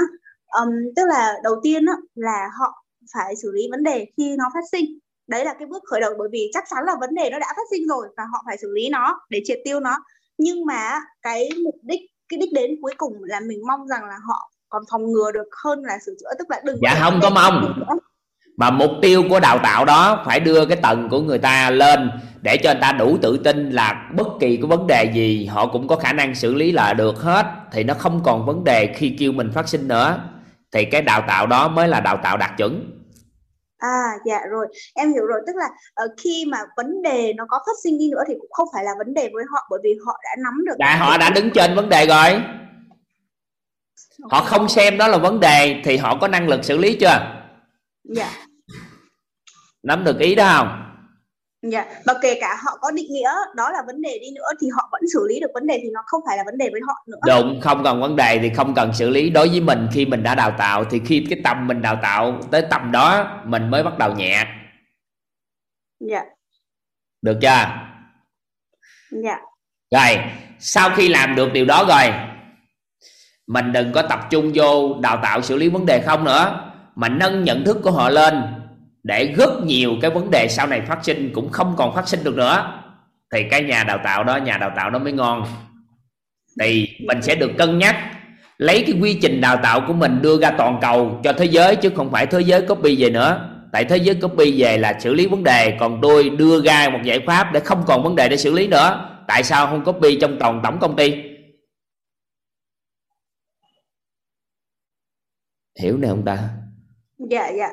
um, 0.62 0.70
tức 0.96 1.06
là 1.08 1.34
đầu 1.44 1.56
tiên 1.64 1.86
á, 1.86 1.94
là 2.16 2.50
họ 2.60 2.84
phải 3.14 3.36
xử 3.36 3.52
lý 3.52 3.62
vấn 3.72 3.84
đề 3.84 4.06
khi 4.18 4.36
nó 4.38 4.46
phát 4.54 4.64
sinh. 4.72 4.86
Đấy 5.28 5.46
là 5.46 5.54
cái 5.60 5.68
bước 5.68 5.84
khởi 5.90 6.02
đầu 6.02 6.14
bởi 6.20 6.30
vì 6.32 6.50
chắc 6.54 6.64
chắn 6.70 6.84
là 6.86 6.96
vấn 7.00 7.16
đề 7.16 7.30
nó 7.30 7.40
đã 7.40 7.48
phát 7.48 7.68
sinh 7.72 7.88
rồi 7.88 8.08
và 8.18 8.24
họ 8.32 8.44
phải 8.46 8.58
xử 8.58 8.72
lý 8.72 8.90
nó 8.90 9.20
để 9.30 9.42
triệt 9.46 9.60
tiêu 9.66 9.80
nó. 9.80 9.98
Nhưng 10.38 10.66
mà 10.66 11.00
cái 11.22 11.50
mục 11.64 11.76
đích, 11.82 12.02
cái 12.32 12.38
đích 12.38 12.54
đến 12.54 12.72
cuối 12.82 12.94
cùng 12.98 13.14
là 13.24 13.40
mình 13.48 13.60
mong 13.68 13.88
rằng 13.88 14.04
là 14.04 14.16
họ 14.28 14.52
còn 14.70 14.84
phòng 14.92 15.12
ngừa 15.12 15.32
được 15.32 15.50
hơn 15.64 15.84
là 15.84 15.98
sửa 16.06 16.12
chữa 16.20 16.34
tức 16.40 16.48
là 16.50 16.62
đừng 16.66 16.78
Dạ 16.82 16.96
không 17.00 17.20
có 17.22 17.30
mong. 17.30 17.84
mà 18.58 18.70
mục 18.70 18.92
tiêu 19.02 19.24
của 19.30 19.40
đào 19.40 19.60
tạo 19.64 19.86
đó 19.86 20.24
phải 20.26 20.40
đưa 20.40 20.66
cái 20.66 20.78
tầng 20.78 21.10
của 21.10 21.22
người 21.22 21.38
ta 21.38 21.70
lên 21.70 22.12
để 22.42 22.58
cho 22.58 22.72
người 22.74 22.82
ta 22.82 22.92
đủ 22.92 23.18
tự 23.22 23.38
tin 23.38 23.70
là 23.70 24.10
bất 24.16 24.28
kỳ 24.40 24.58
cái 24.58 24.66
vấn 24.66 24.88
đề 24.88 25.12
gì 25.14 25.46
họ 25.46 25.68
cũng 25.68 25.88
có 25.88 25.96
khả 25.96 26.14
năng 26.14 26.36
xử 26.36 26.54
lý 26.54 26.72
là 26.72 26.94
được 26.94 27.18
hết 27.18 27.46
thì 27.72 27.84
nó 27.84 27.94
không 27.94 28.22
còn 28.24 28.46
vấn 28.46 28.64
đề 28.64 28.94
khi 28.96 29.16
kêu 29.20 29.32
mình 29.32 29.52
phát 29.52 29.70
sinh 29.70 29.88
nữa. 29.88 30.20
Thì 30.72 30.86
cái 30.86 31.02
đào 31.02 31.24
tạo 31.28 31.48
đó 31.48 31.68
mới 31.68 31.88
là 31.88 32.00
đào 32.00 32.18
tạo 32.24 32.38
đạt 32.38 32.52
chuẩn 32.58 33.01
À 33.82 34.18
dạ 34.26 34.40
rồi, 34.50 34.68
em 34.96 35.14
hiểu 35.14 35.26
rồi, 35.26 35.40
tức 35.48 35.56
là 35.56 35.70
ờ, 35.94 36.08
khi 36.18 36.46
mà 36.48 36.58
vấn 36.78 37.02
đề 37.02 37.34
nó 37.34 37.46
có 37.50 37.60
phát 37.66 37.76
sinh 37.84 37.98
đi 37.98 38.10
nữa 38.12 38.24
thì 38.28 38.34
cũng 38.40 38.52
không 38.52 38.68
phải 38.74 38.84
là 38.84 38.92
vấn 38.98 39.14
đề 39.14 39.30
với 39.34 39.44
họ 39.52 39.68
bởi 39.70 39.80
vì 39.84 39.90
họ 40.06 40.20
đã 40.24 40.44
nắm 40.44 40.66
được 40.66 40.76
Tại 40.80 40.98
họ 40.98 41.18
đã 41.18 41.30
đứng 41.30 41.50
trên 41.52 41.76
vấn 41.76 41.90
đề 41.90 42.08
rồi. 42.08 42.42
Họ 44.32 44.42
không 44.42 44.70
xem 44.70 44.98
đó 44.98 45.08
là 45.08 45.18
vấn 45.18 45.40
đề 45.40 45.82
thì 45.84 45.98
họ 45.98 46.18
có 46.22 46.28
năng 46.28 46.48
lực 46.48 46.64
xử 46.64 46.78
lý 46.78 46.96
chưa? 46.96 47.20
Dạ. 48.04 48.32
nắm 49.84 50.04
được 50.04 50.20
ý 50.20 50.36
đó 50.36 50.54
không 50.58 50.91
Dạ, 51.62 51.86
và 52.06 52.14
kể 52.22 52.38
cả 52.42 52.58
họ 52.66 52.78
có 52.82 52.92
định 52.92 53.12
nghĩa 53.12 53.32
đó 53.56 53.72
là 53.72 53.80
vấn 53.88 54.02
đề 54.02 54.20
đi 54.22 54.28
nữa 54.36 54.48
thì 54.62 54.68
họ 54.76 54.90
vẫn 54.92 55.02
xử 55.14 55.26
lý 55.30 55.40
được 55.40 55.48
vấn 55.54 55.68
đề 55.68 55.80
thì 55.84 55.90
nó 55.94 56.02
không 56.06 56.22
phải 56.28 56.38
là 56.38 56.44
vấn 56.46 56.58
đề 56.58 56.70
với 56.72 56.82
họ 56.88 56.94
nữa. 57.08 57.18
đúng 57.28 57.62
không 57.62 57.84
cần 57.84 58.02
vấn 58.02 58.16
đề 58.16 58.40
thì 58.42 58.50
không 58.50 58.74
cần 58.74 58.94
xử 58.94 59.10
lý. 59.10 59.30
Đối 59.30 59.50
với 59.50 59.62
mình 59.62 59.88
khi 59.94 60.06
mình 60.06 60.24
đã 60.24 60.36
đào 60.36 60.56
tạo 60.58 60.86
thì 60.86 61.02
khi 61.06 61.26
cái 61.30 61.42
tầm 61.44 61.68
mình 61.68 61.82
đào 61.82 62.00
tạo 62.02 62.40
tới 62.52 62.62
tầm 62.70 62.92
đó 62.92 63.38
mình 63.46 63.70
mới 63.70 63.84
bắt 63.84 63.98
đầu 63.98 64.16
nhẹ. 64.16 64.46
Dạ, 66.00 66.24
được 67.22 67.38
chưa? 67.42 67.66
Dạ, 69.12 69.38
rồi 69.92 70.18
sau 70.60 70.90
khi 70.96 71.08
làm 71.08 71.36
được 71.36 71.54
điều 71.54 71.66
đó 71.66 71.86
rồi 71.88 72.14
mình 73.48 73.72
đừng 73.72 73.92
có 73.94 74.02
tập 74.02 74.20
trung 74.30 74.52
vô 74.56 75.00
đào 75.02 75.20
tạo 75.24 75.42
xử 75.42 75.56
lý 75.56 75.70
vấn 75.70 75.86
đề 75.86 76.02
không 76.02 76.24
nữa. 76.24 76.68
Mà 76.96 77.10
nâng 77.10 77.44
nhận 77.44 77.66
thức 77.66 77.78
của 77.84 77.92
họ 77.92 78.10
lên 78.10 78.61
để 79.04 79.34
rất 79.38 79.64
nhiều 79.64 79.92
cái 80.02 80.12
vấn 80.12 80.32
đề 80.32 80.48
sau 80.48 80.68
này 80.68 80.82
phát 80.82 81.00
sinh 81.04 81.32
cũng 81.34 81.50
không 81.50 81.76
còn 81.78 81.96
phát 81.96 82.08
sinh 82.08 82.24
được 82.24 82.36
nữa. 82.36 82.82
Thì 83.34 83.44
cái 83.52 83.64
nhà 83.64 83.84
đào 83.84 84.00
tạo 84.04 84.24
đó 84.24 84.38
nhà 84.38 84.58
đào 84.58 84.72
tạo 84.76 84.90
đó 84.90 85.00
mới 85.00 85.14
ngon. 85.14 85.46
Thì 86.60 86.88
mình 87.08 87.22
sẽ 87.22 87.36
được 87.36 87.52
cân 87.58 87.80
nhắc 87.80 87.96
lấy 88.58 88.84
cái 88.88 88.96
quy 89.02 89.20
trình 89.22 89.42
đào 89.42 89.60
tạo 89.64 89.82
của 89.88 89.94
mình 89.94 90.22
đưa 90.22 90.40
ra 90.42 90.52
toàn 90.58 90.80
cầu 90.82 91.20
cho 91.24 91.34
thế 91.34 91.46
giới 91.46 91.76
chứ 91.76 91.90
không 91.96 92.12
phải 92.12 92.26
thế 92.26 92.42
giới 92.42 92.62
copy 92.62 93.04
về 93.04 93.10
nữa. 93.10 93.48
Tại 93.72 93.86
thế 93.86 93.98
giới 93.98 94.16
copy 94.16 94.62
về 94.62 94.78
là 94.78 95.00
xử 95.00 95.14
lý 95.14 95.28
vấn 95.28 95.44
đề 95.44 95.78
còn 95.80 96.00
tôi 96.02 96.30
đưa 96.30 96.62
ra 96.62 96.90
một 96.90 97.00
giải 97.04 97.20
pháp 97.28 97.54
để 97.54 97.60
không 97.60 97.84
còn 97.88 98.04
vấn 98.04 98.16
đề 98.16 98.30
để 98.30 98.38
xử 98.38 98.54
lý 98.54 98.68
nữa. 98.68 99.08
Tại 99.28 99.44
sao 99.44 99.68
không 99.68 99.84
copy 99.84 100.18
trong 100.22 100.38
toàn 100.40 100.62
tổng 100.64 100.80
công 100.80 100.96
ty? 100.96 101.24
Hiểu 105.80 105.98
này 105.98 106.10
không 106.10 106.26
ta. 106.26 106.50
Dạ, 107.30 107.52
dạ 107.58 107.68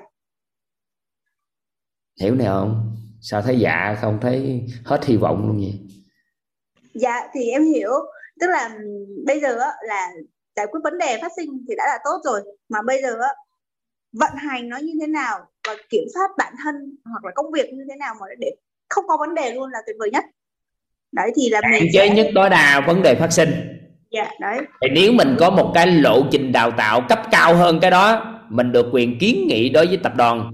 hiểu 2.20 2.35
này 2.35 2.46
không 2.46 2.96
sao 3.20 3.42
thấy 3.42 3.59
dạ 3.59 3.96
không 4.00 4.18
thấy 4.20 4.62
hết 4.85 5.04
hy 5.04 5.16
vọng 5.16 5.46
luôn 5.46 5.57
vậy 5.57 5.88
Dạ 6.94 7.28
thì 7.35 7.50
em 7.50 7.64
hiểu, 7.64 7.90
tức 8.40 8.46
là 8.50 8.70
bây 9.26 9.40
giờ 9.40 9.57
là 9.83 10.09
giải 10.57 10.66
quyết 10.70 10.81
vấn 10.85 10.98
đề 10.98 11.18
phát 11.22 11.33
sinh 11.37 11.64
thì 11.68 11.74
đã 11.76 11.85
là 11.87 11.98
tốt 12.04 12.20
rồi. 12.24 12.40
Mà 12.68 12.78
bây 12.87 13.02
giờ 13.02 13.16
vận 14.12 14.33
hành 14.37 14.68
nó 14.68 14.76
như 14.76 14.92
thế 15.00 15.07
nào 15.07 15.38
và 15.68 15.74
kiểm 15.90 16.04
soát 16.14 16.31
bản 16.38 16.52
thân 16.64 16.74
hoặc 17.04 17.24
là 17.24 17.31
công 17.35 17.52
việc 17.52 17.72
như 17.72 17.85
thế 17.90 17.96
nào 17.96 18.14
mà 18.20 18.26
để 18.38 18.50
không 18.88 19.04
có 19.09 19.16
vấn 19.16 19.35
đề 19.35 19.54
luôn 19.54 19.70
là 19.70 19.78
tuyệt 19.87 19.96
vời 19.98 20.11
nhất. 20.11 20.24
Đấy 21.12 21.31
thì 21.37 21.50
là 21.50 21.61
hạn 21.72 21.83
chế 21.92 22.09
sẽ 22.09 22.14
nhất 22.14 22.26
tối 22.35 22.50
đa 22.50 22.81
vấn 22.87 23.02
đề 23.02 23.14
phát 23.14 23.33
sinh. 23.33 23.50
Dạ 24.11 24.31
đấy. 24.40 24.59
Thì 24.83 24.88
nếu 24.94 25.12
mình 25.12 25.37
có 25.38 25.50
một 25.50 25.70
cái 25.74 25.87
lộ 25.87 26.22
trình 26.31 26.52
đào 26.52 26.70
tạo 26.70 27.00
cấp 27.09 27.22
cao 27.31 27.54
hơn 27.54 27.78
cái 27.81 27.90
đó 27.90 28.35
mình 28.48 28.72
được 28.72 28.87
quyền 28.92 29.18
kiến 29.18 29.46
nghị 29.48 29.68
đối 29.68 29.87
với 29.87 29.96
tập 29.96 30.12
đoàn 30.16 30.50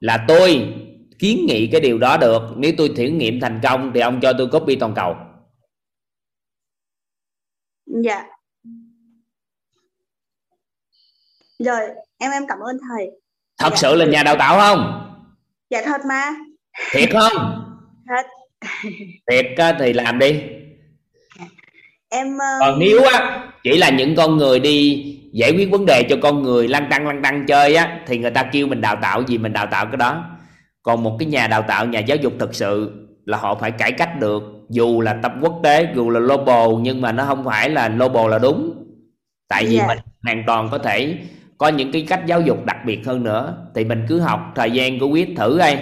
là 0.00 0.24
tôi 0.28 0.74
kiến 1.18 1.46
nghị 1.46 1.66
cái 1.72 1.80
điều 1.80 1.98
đó 1.98 2.16
được 2.16 2.42
nếu 2.56 2.72
tôi 2.78 2.90
thử 2.96 3.02
nghiệm 3.04 3.40
thành 3.40 3.60
công 3.62 3.90
thì 3.94 4.00
ông 4.00 4.20
cho 4.22 4.32
tôi 4.38 4.48
copy 4.52 4.76
toàn 4.76 4.94
cầu 4.94 5.16
Dạ. 8.04 8.24
Rồi, 11.58 11.80
em 12.18 12.30
em 12.30 12.42
cảm 12.48 12.58
ơn 12.58 12.76
thầy. 12.90 13.06
thật 13.58 13.70
Dạ. 13.70 13.76
sự 13.76 13.94
là 13.94 14.04
nhà 14.06 14.22
đào 14.22 14.36
tạo 14.38 14.58
không 14.58 15.02
Dạ 15.70 15.82
thật 15.84 16.00
mà. 16.08 16.30
thiệt 16.92 17.08
không 17.12 17.62
Thật. 18.08 18.26
thiệt 19.30 19.46
thì 19.78 19.92
làm 19.92 20.18
đi 20.18 20.42
Em 22.08 22.38
ờ, 22.38 22.46
còn 22.60 22.78
nếu 22.78 23.02
á 23.04 23.42
chỉ 23.62 23.78
là 23.78 23.90
những 23.90 24.16
con 24.16 24.36
người 24.36 24.60
đi 24.60 25.02
giải 25.32 25.52
quyết 25.52 25.70
vấn 25.70 25.86
đề 25.86 26.02
cho 26.10 26.16
con 26.22 26.42
người 26.42 26.68
lăn 26.68 26.86
tăng 26.90 27.06
lăn 27.06 27.22
tăng 27.22 27.46
chơi 27.46 27.74
á 27.76 28.00
thì 28.06 28.18
người 28.18 28.30
ta 28.30 28.48
kêu 28.52 28.66
mình 28.66 28.80
đào 28.80 28.98
tạo 29.02 29.22
gì 29.26 29.38
mình 29.38 29.52
đào 29.52 29.66
tạo 29.70 29.86
cái 29.86 29.96
đó 29.96 30.24
còn 30.86 31.02
một 31.02 31.16
cái 31.18 31.26
nhà 31.26 31.48
đào 31.48 31.62
tạo 31.68 31.86
nhà 31.86 32.00
giáo 32.00 32.16
dục 32.16 32.32
thực 32.38 32.54
sự 32.54 32.92
là 33.24 33.38
họ 33.38 33.54
phải 33.54 33.70
cải 33.70 33.92
cách 33.92 34.20
được. 34.20 34.42
Dù 34.68 35.00
là 35.00 35.18
tập 35.22 35.32
quốc 35.42 35.60
tế 35.62 35.88
dù 35.94 36.10
là 36.10 36.20
global 36.20 36.68
nhưng 36.80 37.00
mà 37.00 37.12
nó 37.12 37.24
không 37.24 37.44
phải 37.44 37.70
là 37.70 37.88
global 37.88 38.30
là 38.30 38.38
đúng. 38.38 38.84
Tại 39.48 39.64
vì 39.64 39.76
Dạ. 39.76 39.86
mình 39.88 39.98
hoàn 40.22 40.42
toàn 40.46 40.68
có 40.72 40.78
thể 40.78 41.18
có 41.58 41.68
những 41.68 41.92
cái 41.92 42.06
cách 42.08 42.22
giáo 42.26 42.40
dục 42.40 42.64
đặc 42.64 42.76
biệt 42.86 43.06
hơn 43.06 43.24
nữa. 43.24 43.66
Thì 43.74 43.84
mình 43.84 44.06
cứ 44.08 44.20
học 44.20 44.40
thời 44.54 44.70
gian 44.70 44.98
của 45.00 45.08
quyết 45.08 45.28
thử 45.36 45.58
đây. 45.58 45.78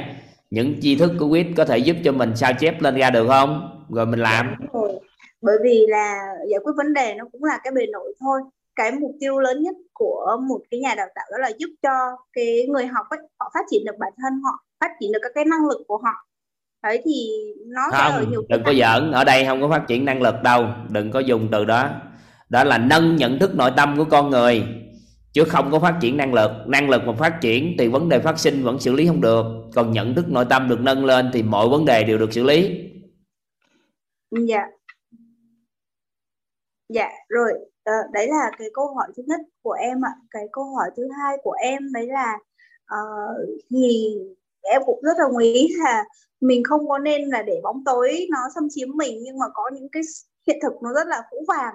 Những 0.50 0.74
tri 0.80 0.96
thức 0.96 1.12
của 1.18 1.28
quyết 1.28 1.46
có 1.56 1.64
thể 1.64 1.78
giúp 1.78 1.96
cho 2.04 2.12
mình 2.12 2.36
sao 2.36 2.52
chép 2.52 2.82
lên 2.82 2.94
ra 2.96 3.10
được 3.10 3.28
không? 3.28 3.80
Rồi 3.90 4.06
mình 4.06 4.20
làm. 4.20 4.54
Rồi. 4.72 4.92
bởi 5.42 5.56
vì 5.64 5.86
là 5.88 6.18
giải 6.50 6.60
quyết 6.64 6.72
vấn 6.76 6.92
đề 6.94 7.14
nó 7.14 7.24
cũng 7.32 7.44
là 7.44 7.58
cái 7.64 7.72
bề 7.72 7.86
nổi 7.86 8.14
thôi. 8.20 8.40
Cái 8.76 8.92
mục 8.92 9.10
tiêu 9.20 9.38
lớn 9.38 9.62
nhất 9.62 9.76
của 9.92 10.36
một 10.48 10.60
cái 10.70 10.80
nhà 10.80 10.94
đào 10.94 11.06
tạo 11.14 11.24
đó 11.32 11.38
là 11.38 11.50
giúp 11.58 11.68
cho 11.82 12.16
cái 12.32 12.66
người 12.68 12.86
học 12.86 13.06
ấy 13.10 13.18
họ 13.40 13.50
phát 13.54 13.64
triển 13.70 13.84
được 13.84 13.98
bản 13.98 14.12
thân 14.22 14.32
họ 14.44 14.63
phát 14.80 14.90
triển 15.00 15.12
được 15.12 15.18
các 15.22 15.32
cái 15.34 15.44
năng 15.44 15.66
lực 15.68 15.84
của 15.88 15.98
họ. 15.98 16.28
Đấy 16.82 17.02
thì 17.04 17.30
nó 17.66 17.82
không 17.90 18.12
ở 18.12 18.24
nhiều 18.30 18.42
đừng 18.48 18.62
có 18.64 18.72
giỡn 18.74 19.12
ở 19.12 19.24
đây 19.24 19.44
không 19.46 19.60
có 19.60 19.68
phát 19.68 19.84
triển 19.88 20.04
năng 20.04 20.22
lực 20.22 20.34
đâu 20.42 20.66
đừng 20.88 21.10
có 21.10 21.20
dùng 21.20 21.48
từ 21.52 21.64
đó. 21.64 21.90
Đó 22.48 22.64
là 22.64 22.78
nâng 22.78 23.16
nhận 23.16 23.38
thức 23.38 23.54
nội 23.54 23.70
tâm 23.76 23.94
của 23.96 24.04
con 24.04 24.30
người 24.30 24.66
chứ 25.32 25.44
không 25.44 25.70
có 25.70 25.78
phát 25.78 25.98
triển 26.00 26.16
năng 26.16 26.34
lực. 26.34 26.50
Năng 26.66 26.90
lực 26.90 27.02
mà 27.06 27.12
phát 27.18 27.38
triển 27.40 27.76
thì 27.78 27.88
vấn 27.88 28.08
đề 28.08 28.18
phát 28.18 28.38
sinh 28.38 28.62
vẫn 28.64 28.80
xử 28.80 28.92
lý 28.92 29.06
không 29.06 29.20
được. 29.20 29.44
Còn 29.74 29.92
nhận 29.92 30.14
thức 30.14 30.28
nội 30.28 30.44
tâm 30.50 30.68
được 30.68 30.80
nâng 30.80 31.04
lên 31.04 31.30
thì 31.32 31.42
mọi 31.42 31.68
vấn 31.68 31.84
đề 31.84 32.04
đều 32.04 32.18
được 32.18 32.32
xử 32.32 32.42
lý. 32.42 32.90
Dạ. 34.30 34.66
Dạ 36.88 37.08
rồi. 37.28 37.52
Ờ, 37.84 37.92
đấy 38.12 38.28
là 38.28 38.50
cái 38.58 38.68
câu 38.74 38.94
hỏi 38.94 39.06
thứ 39.16 39.22
nhất 39.26 39.40
của 39.62 39.72
em 39.72 40.04
ạ. 40.04 40.12
Cái 40.30 40.42
câu 40.52 40.64
hỏi 40.64 40.90
thứ 40.96 41.08
hai 41.22 41.36
của 41.42 41.52
em 41.62 41.92
đấy 41.92 42.06
là 42.06 42.38
uh, 42.94 43.48
thì 43.70 44.16
em 44.64 44.82
cũng 44.86 45.00
rất 45.02 45.18
đồng 45.18 45.36
ý 45.38 45.68
là 45.84 46.04
mình 46.40 46.64
không 46.64 46.88
có 46.88 46.98
nên 46.98 47.28
là 47.28 47.42
để 47.42 47.60
bóng 47.62 47.84
tối 47.84 48.26
nó 48.30 48.38
xâm 48.54 48.68
chiếm 48.70 48.96
mình, 48.96 49.18
nhưng 49.22 49.38
mà 49.38 49.46
có 49.54 49.70
những 49.74 49.88
cái 49.92 50.02
hiện 50.46 50.58
thực 50.62 50.72
nó 50.82 50.92
rất 50.94 51.06
là 51.06 51.22
phũ 51.30 51.36
vàng. 51.48 51.74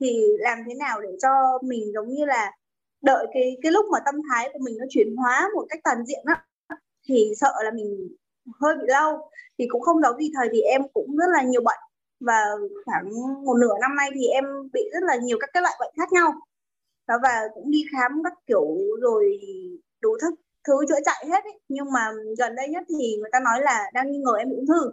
Thì 0.00 0.22
làm 0.38 0.58
thế 0.68 0.74
nào 0.74 1.00
để 1.00 1.08
cho 1.22 1.58
mình 1.62 1.92
giống 1.94 2.08
như 2.08 2.24
là 2.24 2.52
đợi 3.02 3.26
cái 3.34 3.56
cái 3.62 3.72
lúc 3.72 3.86
mà 3.92 3.98
tâm 4.04 4.14
thái 4.30 4.50
của 4.52 4.58
mình 4.62 4.76
nó 4.78 4.84
chuyển 4.90 5.16
hóa 5.16 5.48
một 5.54 5.66
cách 5.68 5.80
toàn 5.84 6.06
diện 6.06 6.24
á, 6.24 6.44
thì 7.08 7.32
sợ 7.36 7.52
là 7.64 7.70
mình 7.70 8.08
hơi 8.60 8.74
bị 8.76 8.84
lâu 8.88 9.30
thì 9.58 9.66
cũng 9.68 9.82
không 9.82 10.02
giấu 10.02 10.16
gì 10.18 10.30
thời 10.34 10.48
thì 10.52 10.60
em 10.60 10.82
cũng 10.94 11.16
rất 11.16 11.26
là 11.32 11.42
nhiều 11.42 11.60
bệnh. 11.60 11.78
Và 12.20 12.44
khoảng 12.84 13.10
một 13.44 13.54
nửa 13.60 13.74
năm 13.80 13.96
nay 13.96 14.10
thì 14.14 14.26
em 14.26 14.44
bị 14.72 14.80
rất 14.92 15.02
là 15.02 15.16
nhiều 15.16 15.38
các 15.40 15.50
cái 15.52 15.62
loại 15.62 15.74
bệnh 15.80 15.94
khác 15.96 16.12
nhau. 16.12 16.32
Đó 17.08 17.14
và 17.22 17.40
cũng 17.54 17.70
đi 17.70 17.84
khám 17.92 18.22
các 18.24 18.32
kiểu 18.46 18.66
rồi 19.00 19.40
đủ 20.00 20.10
thức 20.20 20.34
thứ 20.66 20.74
chữa 20.88 21.00
chạy 21.04 21.24
hết 21.30 21.44
ý. 21.44 21.52
nhưng 21.68 21.92
mà 21.92 22.00
gần 22.38 22.54
đây 22.56 22.68
nhất 22.68 22.84
thì 22.88 23.16
người 23.20 23.30
ta 23.32 23.40
nói 23.40 23.60
là 23.62 23.90
đang 23.94 24.10
nghi 24.10 24.18
ngờ 24.18 24.32
em 24.38 24.50
bị 24.50 24.56
ung 24.56 24.66
thư. 24.66 24.90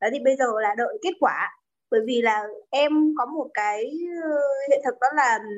Đấy 0.00 0.10
thì 0.12 0.18
bây 0.24 0.36
giờ 0.36 0.46
là 0.62 0.74
đợi 0.78 0.98
kết 1.02 1.12
quả. 1.20 1.50
Bởi 1.90 2.00
vì 2.06 2.22
là 2.22 2.42
em 2.70 3.14
có 3.18 3.26
một 3.26 3.48
cái 3.54 3.92
ờ, 4.22 4.30
hiện 4.70 4.80
thực 4.84 4.94
đó 5.00 5.08
là 5.14 5.38
ừ, 5.38 5.50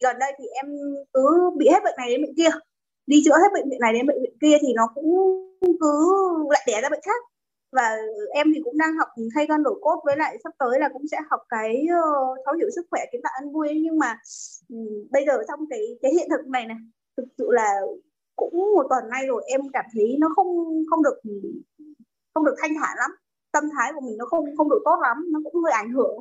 gần 0.00 0.18
đây 0.18 0.32
thì 0.38 0.44
em 0.46 0.66
cứ 1.12 1.50
bị 1.56 1.68
hết 1.68 1.80
bệnh 1.84 1.94
này 1.96 2.08
đến 2.10 2.22
bệnh 2.22 2.34
kia. 2.36 2.50
Đi 3.06 3.22
chữa 3.24 3.38
hết 3.42 3.48
bệnh 3.54 3.68
viện 3.70 3.80
này 3.80 3.92
đến 3.92 4.06
bệnh 4.06 4.22
viện 4.22 4.36
kia 4.40 4.56
thì 4.60 4.68
nó 4.74 4.88
cũng 4.94 5.06
cứ 5.80 6.16
lại 6.50 6.64
đẻ 6.66 6.80
ra 6.82 6.88
bệnh 6.88 7.00
khác. 7.02 7.22
Và 7.72 7.96
em 8.34 8.52
thì 8.54 8.60
cũng 8.64 8.78
đang 8.78 8.96
học 8.96 9.08
thay 9.34 9.46
gan 9.46 9.62
đổi 9.62 9.78
cốt 9.82 10.02
với 10.04 10.16
lại 10.16 10.38
sắp 10.44 10.52
tới 10.58 10.80
là 10.80 10.88
cũng 10.92 11.08
sẽ 11.10 11.18
học 11.30 11.40
cái 11.48 11.84
uh, 11.84 12.38
thấu 12.44 12.54
hiểu 12.54 12.68
sức 12.74 12.86
khỏe 12.90 13.00
kiến 13.12 13.20
tạo 13.24 13.32
ăn 13.40 13.52
vui. 13.52 13.68
Nhưng 13.82 13.98
mà 13.98 14.18
um, 14.68 14.86
bây 15.10 15.26
giờ 15.26 15.32
trong 15.48 15.60
cái 15.70 15.80
cái 16.02 16.12
hiện 16.12 16.28
thực 16.30 16.46
này 16.46 16.66
này 16.66 16.76
thực 17.16 17.24
sự 17.38 17.48
là 17.50 17.80
cũng 18.36 18.72
một 18.76 18.86
tuần 18.90 19.04
nay 19.10 19.26
rồi, 19.26 19.44
em 19.46 19.60
cảm 19.72 19.84
thấy 19.94 20.16
nó 20.20 20.28
không 20.36 20.46
không 20.90 21.02
được 21.02 21.20
không 22.34 22.44
được 22.44 22.54
thanh 22.58 22.74
thản 22.80 22.96
lắm. 22.98 23.10
Tâm 23.52 23.64
thái 23.76 23.92
của 23.94 24.00
mình 24.00 24.16
nó 24.18 24.26
không 24.26 24.56
không 24.56 24.70
được 24.70 24.82
tốt 24.84 24.96
lắm, 25.02 25.24
nó 25.32 25.40
cũng 25.44 25.62
hơi 25.62 25.72
ảnh 25.72 25.90
hưởng 25.92 26.16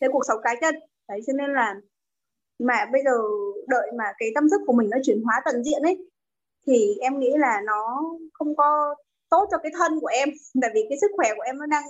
đến 0.00 0.10
cuộc 0.12 0.22
sống 0.28 0.40
cá 0.42 0.54
nhân. 0.60 0.74
Đấy, 1.08 1.20
cho 1.26 1.32
nên 1.32 1.52
là 1.52 1.74
mà 2.58 2.86
bây 2.92 3.02
giờ 3.04 3.18
đợi 3.68 3.92
mà 3.98 4.04
cái 4.18 4.28
tâm 4.34 4.48
sức 4.50 4.60
của 4.66 4.72
mình 4.72 4.90
nó 4.90 4.98
chuyển 5.02 5.22
hóa 5.24 5.42
toàn 5.44 5.64
diện 5.64 5.82
ấy, 5.82 6.08
thì 6.66 6.94
em 7.00 7.18
nghĩ 7.18 7.30
là 7.38 7.60
nó 7.66 8.02
không 8.32 8.56
có 8.56 8.94
tốt 9.30 9.48
cho 9.50 9.58
cái 9.58 9.72
thân 9.78 10.00
của 10.00 10.06
em. 10.06 10.28
Tại 10.62 10.70
vì 10.74 10.86
cái 10.88 10.98
sức 11.00 11.10
khỏe 11.16 11.30
của 11.36 11.42
em 11.42 11.58
nó 11.58 11.66
đang 11.66 11.84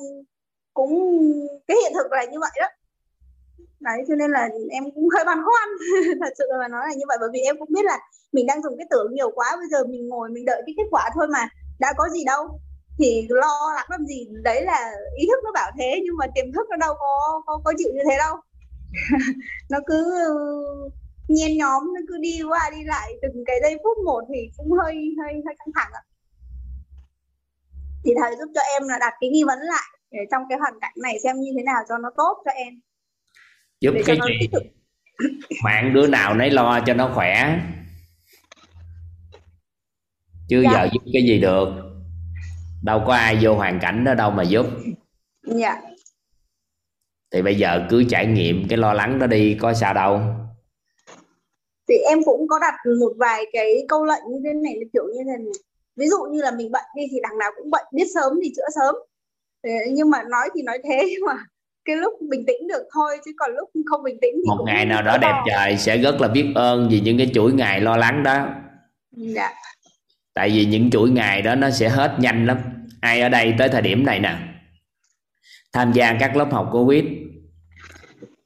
cũng, 0.75 0.93
cái 1.69 1.77
hiện 1.83 1.93
thực 1.95 2.13
là 2.13 2.25
như 2.25 2.41
vậy 2.41 2.51
đó 2.61 2.67
đấy 3.81 4.05
cho 4.09 4.15
nên 4.15 4.31
là 4.31 4.49
em 4.71 4.85
cũng 4.95 5.09
hơi 5.17 5.25
băn 5.25 5.39
khoăn. 5.45 5.69
Thật 6.21 6.33
sự 6.39 6.45
mà 6.61 6.69
nói 6.69 6.83
là 6.89 6.95
như 6.95 7.05
vậy 7.09 7.17
bởi 7.21 7.29
vì 7.33 7.41
em 7.41 7.57
cũng 7.59 7.69
biết 7.75 7.85
là 7.85 7.99
mình 8.33 8.47
đang 8.47 8.63
dùng 8.63 8.79
cái 8.79 8.87
tưởng 8.91 9.15
nhiều 9.15 9.31
quá 9.35 9.57
bây 9.57 9.69
giờ 9.71 9.85
mình 9.85 10.09
ngồi 10.09 10.29
mình 10.31 10.45
đợi 10.45 10.63
cái 10.67 10.75
kết 10.77 10.89
quả 10.91 11.11
thôi 11.15 11.27
mà 11.33 11.49
đã 11.79 11.93
có 11.97 12.09
gì 12.09 12.25
đâu. 12.25 12.61
Thì 12.99 13.27
lo 13.29 13.73
lắng 13.77 13.87
làm 13.89 14.07
gì 14.07 14.27
đấy 14.43 14.65
là 14.65 14.93
ý 15.19 15.27
thức 15.27 15.45
nó 15.45 15.51
bảo 15.55 15.71
thế 15.79 16.01
nhưng 16.05 16.17
mà 16.17 16.27
tiềm 16.35 16.53
thức 16.53 16.67
nó 16.71 16.77
đâu 16.77 16.95
có 16.99 17.43
có, 17.47 17.61
có 17.65 17.73
chịu 17.79 17.89
như 17.95 18.01
thế 18.11 18.17
đâu. 18.19 18.37
Nó 19.71 19.79
cứ 19.87 20.05
nhen 21.29 21.59
nhóm 21.59 21.95
nó 21.95 22.01
cứ 22.09 22.19
đi 22.21 22.41
qua 22.49 22.71
đi 22.77 22.85
lại 22.85 23.13
từng 23.23 23.45
cái 23.47 23.57
giây 23.63 23.77
phút 23.85 23.99
một 24.05 24.23
thì 24.29 24.51
cũng 24.57 24.73
hơi 24.73 24.95
hơi 25.23 25.33
hơi 25.47 25.55
căng 25.59 25.73
thẳng 25.75 25.91
ạ. 25.93 26.03
Thì 28.05 28.15
thầy 28.21 28.37
giúp 28.37 28.51
cho 28.55 28.61
em 28.61 28.89
là 28.89 28.99
đặt 28.99 29.15
cái 29.21 29.31
nghi 29.31 29.45
vấn 29.45 29.59
lại 29.59 29.89
để 30.11 30.19
trong 30.31 30.43
cái 30.49 30.59
hoàn 30.59 30.75
cảnh 30.81 30.95
này 31.03 31.19
xem 31.25 31.41
như 31.41 31.51
thế 31.57 31.63
nào 31.63 31.83
cho 31.89 31.99
nó 31.99 32.11
tốt 32.17 32.43
cho 32.45 32.51
em 32.51 32.81
giúp 33.81 33.93
để 33.95 34.03
cái 34.07 34.19
gì? 34.29 34.49
mạng 35.65 35.95
đứa 35.95 36.07
nào 36.07 36.35
nấy 36.35 36.51
lo 36.51 36.81
cho 36.87 36.95
nó 36.95 37.11
khỏe. 37.15 37.59
Chứ 40.49 40.63
dạ. 40.65 40.71
giờ 40.73 40.89
giúp 40.93 41.03
cái 41.13 41.23
gì 41.23 41.39
được? 41.39 41.69
Đâu 42.83 43.03
có 43.07 43.15
ai 43.15 43.39
vô 43.43 43.55
hoàn 43.55 43.81
cảnh 43.81 44.05
đó 44.05 44.15
đâu 44.15 44.31
mà 44.31 44.43
giúp. 44.43 44.67
Dạ. 45.43 45.83
Thì 47.33 47.43
bây 47.43 47.55
giờ 47.55 47.87
cứ 47.91 48.05
trải 48.11 48.27
nghiệm 48.27 48.69
cái 48.69 48.79
lo 48.79 48.93
lắng 48.93 49.19
đó 49.19 49.27
đi 49.27 49.57
có 49.61 49.75
sao 49.75 49.95
đâu. 49.95 50.21
Thì 51.89 51.95
em 51.95 52.19
cũng 52.25 52.49
có 52.49 52.59
đặt 52.59 52.75
một 53.01 53.13
vài 53.17 53.45
cái 53.53 53.85
câu 53.89 54.05
lệnh 54.05 54.23
như 54.31 54.39
thế 54.45 54.53
này 54.55 54.75
kiểu 54.93 55.05
như 55.05 55.19
thế 55.19 55.25
này. 55.25 55.53
Ví 55.97 56.07
dụ 56.09 56.17
như 56.31 56.43
là 56.43 56.51
mình 56.51 56.73
bệnh 56.73 56.85
đi 56.97 57.03
thì 57.11 57.19
đằng 57.23 57.39
nào 57.39 57.51
cũng 57.57 57.71
bệnh 57.71 57.87
biết 57.93 58.07
sớm 58.15 58.33
thì 58.43 58.53
chữa 58.57 58.69
sớm. 58.75 58.95
Nhưng 59.91 60.11
mà 60.11 60.23
nói 60.23 60.49
thì 60.55 60.63
nói 60.63 60.79
thế 60.85 61.17
mà 61.27 61.37
cái 61.87 61.97
lúc 61.97 62.13
bình 62.31 62.45
tĩnh 62.47 62.69
được 62.69 62.83
thôi 62.95 63.17
chứ 63.25 63.31
còn 63.39 63.51
lúc 63.57 63.71
không 63.87 64.03
bình 64.03 64.17
tĩnh 64.23 64.35
thì 64.35 64.49
một 64.49 64.65
ngày 64.67 64.87
nào 64.87 65.03
đó 65.03 65.19
đẹp 65.19 65.35
trời 65.47 65.77
sẽ 65.77 65.99
rất 65.99 66.21
là 66.21 66.29
biết 66.29 66.53
ơn 66.55 66.89
vì 66.89 67.01
những 67.01 67.19
cái 67.19 67.31
chuỗi 67.35 67.53
ngày 67.53 67.81
lo 67.81 67.97
lắng 67.97 68.23
đó. 68.23 68.49
Dạ. 69.17 69.51
tại 70.35 70.51
vì 70.51 70.65
những 70.65 70.91
chuỗi 70.91 71.11
ngày 71.11 71.43
đó 71.43 71.55
nó 71.55 71.71
sẽ 71.71 71.89
hết 71.89 72.17
nhanh 72.19 72.47
lắm. 72.47 72.59
Ai 73.01 73.21
ở 73.21 73.29
đây 73.29 73.55
tới 73.59 73.69
thời 73.69 73.83
điểm 73.83 74.07
này 74.07 74.21
nè? 74.21 74.37
Tham 75.73 75.93
gia 75.93 76.17
các 76.21 76.37
lớp 76.37 76.53
học 76.53 76.69
covid. 76.73 77.05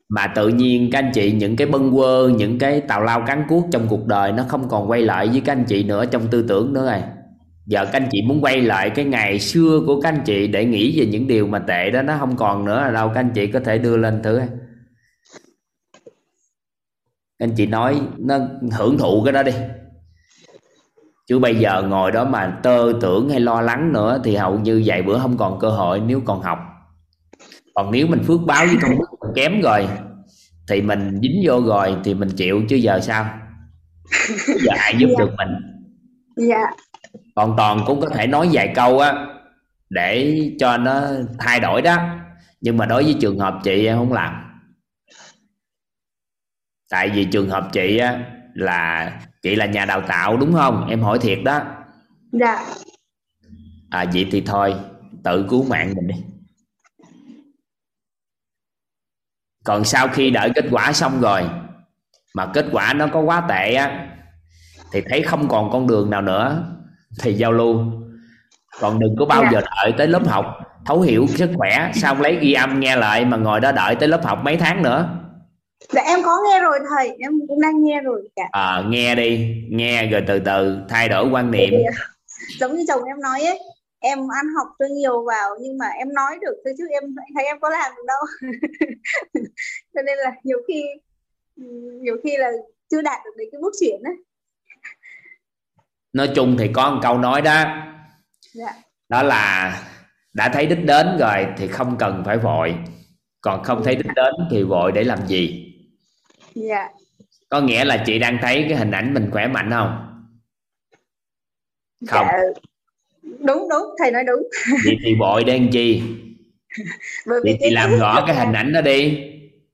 Mà 0.08 0.32
tự 0.34 0.48
nhiên 0.48 0.90
các 0.92 0.98
anh 0.98 1.10
chị 1.14 1.32
những 1.32 1.56
cái 1.56 1.66
bâng 1.66 1.92
quơ 1.94 2.28
những 2.28 2.58
cái 2.58 2.80
tào 2.80 3.02
lao 3.02 3.24
cắn 3.26 3.44
cuốc 3.48 3.66
trong 3.72 3.86
cuộc 3.88 4.06
đời 4.06 4.32
nó 4.32 4.44
không 4.48 4.68
còn 4.68 4.90
quay 4.90 5.02
lại 5.02 5.28
với 5.28 5.40
các 5.44 5.52
anh 5.52 5.64
chị 5.64 5.84
nữa 5.84 6.04
trong 6.06 6.28
tư 6.30 6.44
tưởng 6.48 6.72
nữa 6.72 6.90
rồi 6.92 7.02
giờ 7.70 7.84
các 7.84 7.92
anh 7.92 8.08
chị 8.10 8.22
muốn 8.22 8.40
quay 8.44 8.62
lại 8.62 8.90
cái 8.90 9.04
ngày 9.04 9.40
xưa 9.40 9.80
của 9.86 10.00
các 10.00 10.08
anh 10.08 10.22
chị 10.24 10.46
để 10.46 10.64
nghĩ 10.64 11.00
về 11.00 11.06
những 11.06 11.26
điều 11.26 11.46
mà 11.46 11.58
tệ 11.58 11.90
đó 11.90 12.02
nó 12.02 12.16
không 12.18 12.36
còn 12.36 12.64
nữa 12.64 12.80
là 12.80 12.90
đâu 12.90 13.08
các 13.14 13.20
anh 13.20 13.30
chị 13.34 13.46
có 13.46 13.60
thể 13.60 13.78
đưa 13.78 13.96
lên 13.96 14.22
thử. 14.22 14.40
Anh 17.38 17.50
chị 17.56 17.66
nói 17.66 18.00
nó 18.18 18.38
hưởng 18.72 18.98
thụ 18.98 19.22
cái 19.24 19.32
đó 19.32 19.42
đi. 19.42 19.52
Chứ 21.28 21.38
bây 21.38 21.56
giờ 21.56 21.82
ngồi 21.82 22.12
đó 22.12 22.24
mà 22.24 22.58
tơ 22.62 22.92
tưởng 23.00 23.28
hay 23.28 23.40
lo 23.40 23.60
lắng 23.60 23.92
nữa 23.92 24.20
thì 24.24 24.36
hầu 24.36 24.58
như 24.58 24.82
vài 24.86 25.02
bữa 25.02 25.18
không 25.18 25.36
còn 25.36 25.58
cơ 25.58 25.70
hội 25.70 26.00
nếu 26.00 26.20
còn 26.24 26.42
học. 26.42 26.58
Còn 27.74 27.90
nếu 27.92 28.06
mình 28.06 28.22
phước 28.22 28.40
báo 28.46 28.66
với 28.66 28.76
công 28.82 28.90
đức 28.90 29.32
kém 29.34 29.60
rồi 29.60 29.88
thì 30.68 30.82
mình 30.82 31.20
dính 31.22 31.42
vô 31.44 31.60
rồi 31.66 31.96
thì 32.04 32.14
mình 32.14 32.28
chịu 32.36 32.62
chứ 32.68 32.76
giờ 32.76 33.00
sao? 33.00 33.38
Giờ 34.46 34.72
ai 34.76 34.94
giúp 34.98 35.08
được 35.18 35.30
mình? 35.38 35.48
Dạ 36.36 36.66
còn 37.34 37.54
toàn 37.56 37.80
cũng 37.86 38.00
có 38.00 38.08
thể 38.08 38.26
nói 38.26 38.48
vài 38.52 38.72
câu 38.74 38.98
á 38.98 39.26
để 39.88 40.40
cho 40.58 40.76
nó 40.76 41.02
thay 41.38 41.60
đổi 41.60 41.82
đó. 41.82 41.96
Nhưng 42.60 42.76
mà 42.76 42.86
đối 42.86 43.04
với 43.04 43.16
trường 43.20 43.38
hợp 43.38 43.54
chị 43.64 43.86
em 43.86 43.96
không 43.96 44.12
làm. 44.12 44.60
Tại 46.90 47.10
vì 47.10 47.24
trường 47.24 47.50
hợp 47.50 47.68
chị 47.72 47.98
á 47.98 48.24
là 48.54 49.12
chị 49.42 49.54
là 49.54 49.66
nhà 49.66 49.84
đào 49.84 50.00
tạo 50.00 50.36
đúng 50.36 50.52
không? 50.52 50.86
Em 50.88 51.02
hỏi 51.02 51.18
thiệt 51.18 51.38
đó. 51.44 51.62
Dạ. 52.32 52.66
À 53.90 54.04
vậy 54.12 54.28
thì 54.32 54.40
thôi 54.40 54.74
tự 55.24 55.46
cứu 55.50 55.64
mạng 55.64 55.92
mình 55.96 56.06
đi. 56.06 56.14
Còn 59.64 59.84
sau 59.84 60.08
khi 60.08 60.30
đợi 60.30 60.50
kết 60.54 60.64
quả 60.70 60.92
xong 60.92 61.20
rồi 61.20 61.50
mà 62.34 62.46
kết 62.54 62.66
quả 62.72 62.92
nó 62.92 63.06
có 63.06 63.20
quá 63.20 63.46
tệ 63.48 63.74
á 63.74 64.06
thì 64.92 65.00
thấy 65.08 65.22
không 65.22 65.48
còn 65.48 65.70
con 65.72 65.86
đường 65.86 66.10
nào 66.10 66.22
nữa 66.22 66.76
thì 67.18 67.34
giao 67.34 67.52
lưu. 67.52 67.76
Còn 68.80 68.98
đừng 68.98 69.14
có 69.18 69.24
bao 69.24 69.42
dạ. 69.42 69.50
giờ 69.52 69.60
đợi 69.60 69.94
tới 69.98 70.06
lớp 70.06 70.26
học 70.26 70.44
thấu 70.86 71.00
hiểu 71.00 71.26
sức 71.26 71.50
khỏe 71.56 71.90
xong 71.94 72.20
lấy 72.20 72.38
ghi 72.40 72.52
âm 72.52 72.80
nghe 72.80 72.96
lại 72.96 73.24
mà 73.24 73.36
ngồi 73.36 73.60
đó 73.60 73.72
đợi 73.72 73.94
tới 73.94 74.08
lớp 74.08 74.24
học 74.24 74.38
mấy 74.42 74.56
tháng 74.56 74.82
nữa. 74.82 75.08
Dạ 75.88 76.02
em 76.02 76.22
có 76.22 76.38
nghe 76.48 76.60
rồi 76.60 76.78
thầy 76.88 77.16
em 77.18 77.32
cũng 77.48 77.60
đang 77.60 77.84
nghe 77.84 78.00
rồi 78.00 78.28
cả 78.36 78.48
à, 78.52 78.82
nghe 78.88 79.14
đi 79.14 79.64
nghe 79.70 80.06
rồi 80.06 80.24
từ 80.26 80.38
từ 80.38 80.78
thay 80.88 81.08
đổi 81.08 81.28
quan 81.30 81.50
niệm. 81.50 81.70
Dạ. 81.72 82.04
giống 82.58 82.76
như 82.76 82.84
chồng 82.88 83.04
em 83.04 83.20
nói 83.20 83.42
ấy 83.42 83.58
em 84.00 84.18
ăn 84.18 84.46
học 84.58 84.68
cho 84.78 84.84
nhiều 84.90 85.24
vào 85.24 85.50
nhưng 85.60 85.78
mà 85.78 85.86
em 85.86 86.14
nói 86.14 86.38
được 86.40 86.54
thôi 86.64 86.74
chứ 86.78 86.84
em 86.90 87.02
thấy 87.34 87.44
em 87.44 87.60
có 87.60 87.70
làm 87.70 87.92
được 87.96 88.02
đâu. 88.06 88.50
Cho 89.94 90.02
nên 90.02 90.18
là 90.18 90.32
nhiều 90.44 90.58
khi 90.68 90.84
nhiều 92.00 92.16
khi 92.24 92.36
là 92.36 92.50
chưa 92.90 93.02
đạt 93.02 93.20
được 93.24 93.30
đến 93.36 93.48
cái 93.52 93.60
bước 93.62 93.72
chuyển 93.80 94.02
ấy 94.02 94.14
nói 96.12 96.30
chung 96.34 96.56
thì 96.58 96.70
có 96.72 96.90
một 96.90 97.00
câu 97.02 97.18
nói 97.18 97.42
đó. 97.42 97.64
Dạ. 98.52 98.72
đó 99.08 99.22
là 99.22 99.76
đã 100.32 100.48
thấy 100.48 100.66
đích 100.66 100.84
đến 100.84 101.16
rồi 101.18 101.46
thì 101.56 101.68
không 101.68 101.96
cần 101.98 102.22
phải 102.26 102.38
vội. 102.38 102.74
Còn 103.40 103.62
không 103.62 103.84
thấy 103.84 103.96
đích 103.96 104.14
đến 104.14 104.34
thì 104.50 104.62
vội 104.62 104.92
để 104.92 105.04
làm 105.04 105.26
gì? 105.26 105.72
Dạ. 106.54 106.88
Có 107.48 107.60
nghĩa 107.60 107.84
là 107.84 108.02
chị 108.06 108.18
đang 108.18 108.38
thấy 108.42 108.66
cái 108.68 108.78
hình 108.78 108.90
ảnh 108.90 109.14
mình 109.14 109.30
khỏe 109.32 109.46
mạnh 109.46 109.70
không? 109.70 110.06
Không. 112.08 112.26
Dạ 112.32 112.38
đúng 113.22 113.68
đúng. 113.70 113.94
Thầy 113.98 114.10
nói 114.10 114.24
đúng. 114.24 114.42
Vậy 114.84 114.96
thì 115.04 115.14
vội 115.20 115.44
để 115.44 115.58
làm 115.58 115.68
chi? 115.72 116.02
Bởi 117.26 117.40
vậy 117.44 117.52
thì 117.52 117.58
cái- 117.60 117.70
làm 117.70 117.98
rõ 117.98 118.24
cái 118.26 118.36
hình 118.36 118.52
ảnh 118.52 118.72
đó 118.72 118.80
đi. 118.80 119.26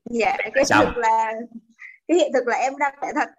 Dạ 0.09 0.37
cái 0.53 0.65
Xong. 0.65 0.85
thực 0.85 0.97
là 0.97 1.33
cái 2.07 2.17
hiện 2.17 2.31
thực 2.33 2.47
là 2.47 2.57
em 2.57 2.77
đang 2.77 2.93
khỏe 2.99 3.09
thật 3.15 3.29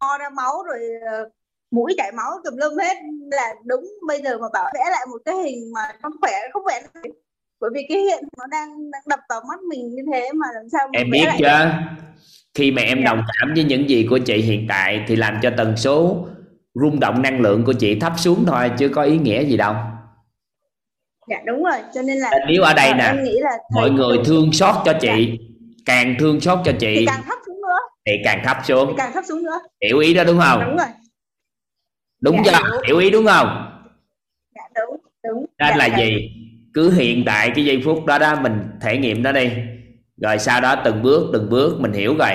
ho 0.00 0.18
ra 0.18 0.28
máu 0.30 0.62
rồi 0.62 0.78
ờ, 1.10 1.28
mũi 1.70 1.94
chảy 1.96 2.12
máu 2.12 2.30
tùm 2.44 2.56
lum 2.56 2.78
hết 2.78 2.96
là 3.30 3.54
đúng 3.64 3.84
bây 4.08 4.22
giờ 4.22 4.38
mà 4.38 4.46
bảo 4.52 4.70
vẽ 4.74 4.80
lại 4.90 5.06
một 5.10 5.18
cái 5.24 5.34
hình 5.36 5.72
mà 5.74 5.80
nó 6.02 6.10
khỏe 6.20 6.32
không 6.52 6.62
khỏe 6.64 6.80
được. 6.94 7.10
bởi 7.60 7.70
vì 7.74 7.86
cái 7.88 7.98
hiện 7.98 8.24
nó 8.38 8.46
đang, 8.46 8.90
đang 8.90 9.02
đập 9.06 9.20
vào 9.28 9.40
mắt 9.48 9.60
mình 9.68 9.94
như 9.94 10.02
thế 10.12 10.32
mà 10.34 10.46
làm 10.54 10.64
sao 10.72 10.88
mà 10.92 10.98
em 10.98 11.10
biết 11.10 11.24
chưa 11.38 11.70
khi 12.54 12.70
mà 12.70 12.82
em 12.82 12.98
Dạ. 12.98 13.04
đồng 13.04 13.22
cảm 13.40 13.54
với 13.54 13.64
những 13.64 13.88
gì 13.88 14.06
của 14.10 14.18
chị 14.18 14.36
hiện 14.36 14.66
tại 14.68 15.04
thì 15.08 15.16
làm 15.16 15.38
cho 15.42 15.50
tần 15.56 15.76
số 15.76 16.26
rung 16.74 17.00
động 17.00 17.22
năng 17.22 17.40
lượng 17.40 17.64
của 17.64 17.72
chị 17.72 18.00
thấp 18.00 18.12
xuống 18.16 18.44
thôi 18.46 18.70
chứ 18.78 18.88
có 18.88 19.02
ý 19.02 19.18
nghĩa 19.18 19.44
gì 19.44 19.56
đâu. 19.56 19.74
Dạ 21.28 21.36
đúng 21.46 21.62
rồi. 21.64 21.76
Cho 21.94 22.02
nên 22.02 22.16
là 22.16 22.30
Nên 22.32 22.40
nếu 22.48 22.62
ở 22.62 22.74
đây 22.74 22.88
ờ, 22.88 22.94
nè 22.94 23.14
mọi 23.74 23.90
người 23.90 24.18
thương 24.26 24.52
xót 24.52 24.74
cho 24.84 24.92
chị 25.00 25.38
càng 25.86 26.14
thương 26.18 26.40
xót 26.40 26.58
cho 26.64 26.72
thì 26.72 26.78
chị 26.80 27.06
càng 27.06 27.22
thấp 27.26 27.38
xuống 27.46 27.56
nữa. 27.62 27.78
thì 28.06 28.12
càng 28.24 28.40
thấp 28.44 28.56
thì 28.60 28.64
xuống 28.68 28.94
càng 28.96 29.12
thấp 29.12 29.24
xuống 29.28 29.42
nữa. 29.42 29.58
Hiểu 29.84 29.98
ý 29.98 30.14
đó 30.14 30.24
đúng 30.24 30.40
không? 30.40 30.60
Đúng 30.66 30.76
rồi 30.76 30.86
đúng 32.20 32.42
Dạ, 32.44 32.52
chưa? 32.52 32.70
hiểu. 32.70 32.80
hiểu 32.86 32.98
ý 32.98 33.10
đúng 33.10 33.26
không? 33.26 33.72
Dạ 34.54 34.62
đúng 34.74 35.00
đúng. 35.24 35.46
Nên 35.58 35.68
dạ, 35.70 35.76
là 35.76 35.86
dạ. 35.86 35.98
gì? 35.98 36.30
Cứ 36.74 36.90
hiện 36.90 37.22
tại 37.26 37.52
cái 37.54 37.64
giây 37.64 37.82
phút 37.84 38.04
đó 38.04 38.18
đó 38.18 38.40
mình 38.40 38.60
thể 38.80 38.98
nghiệm 38.98 39.22
nó 39.22 39.32
đi. 39.32 39.50
Rồi 40.22 40.38
sau 40.38 40.60
đó 40.60 40.76
từng 40.84 41.02
bước 41.02 41.30
từng 41.32 41.50
bước 41.50 41.80
mình 41.80 41.92
hiểu 41.92 42.16
rồi. 42.18 42.30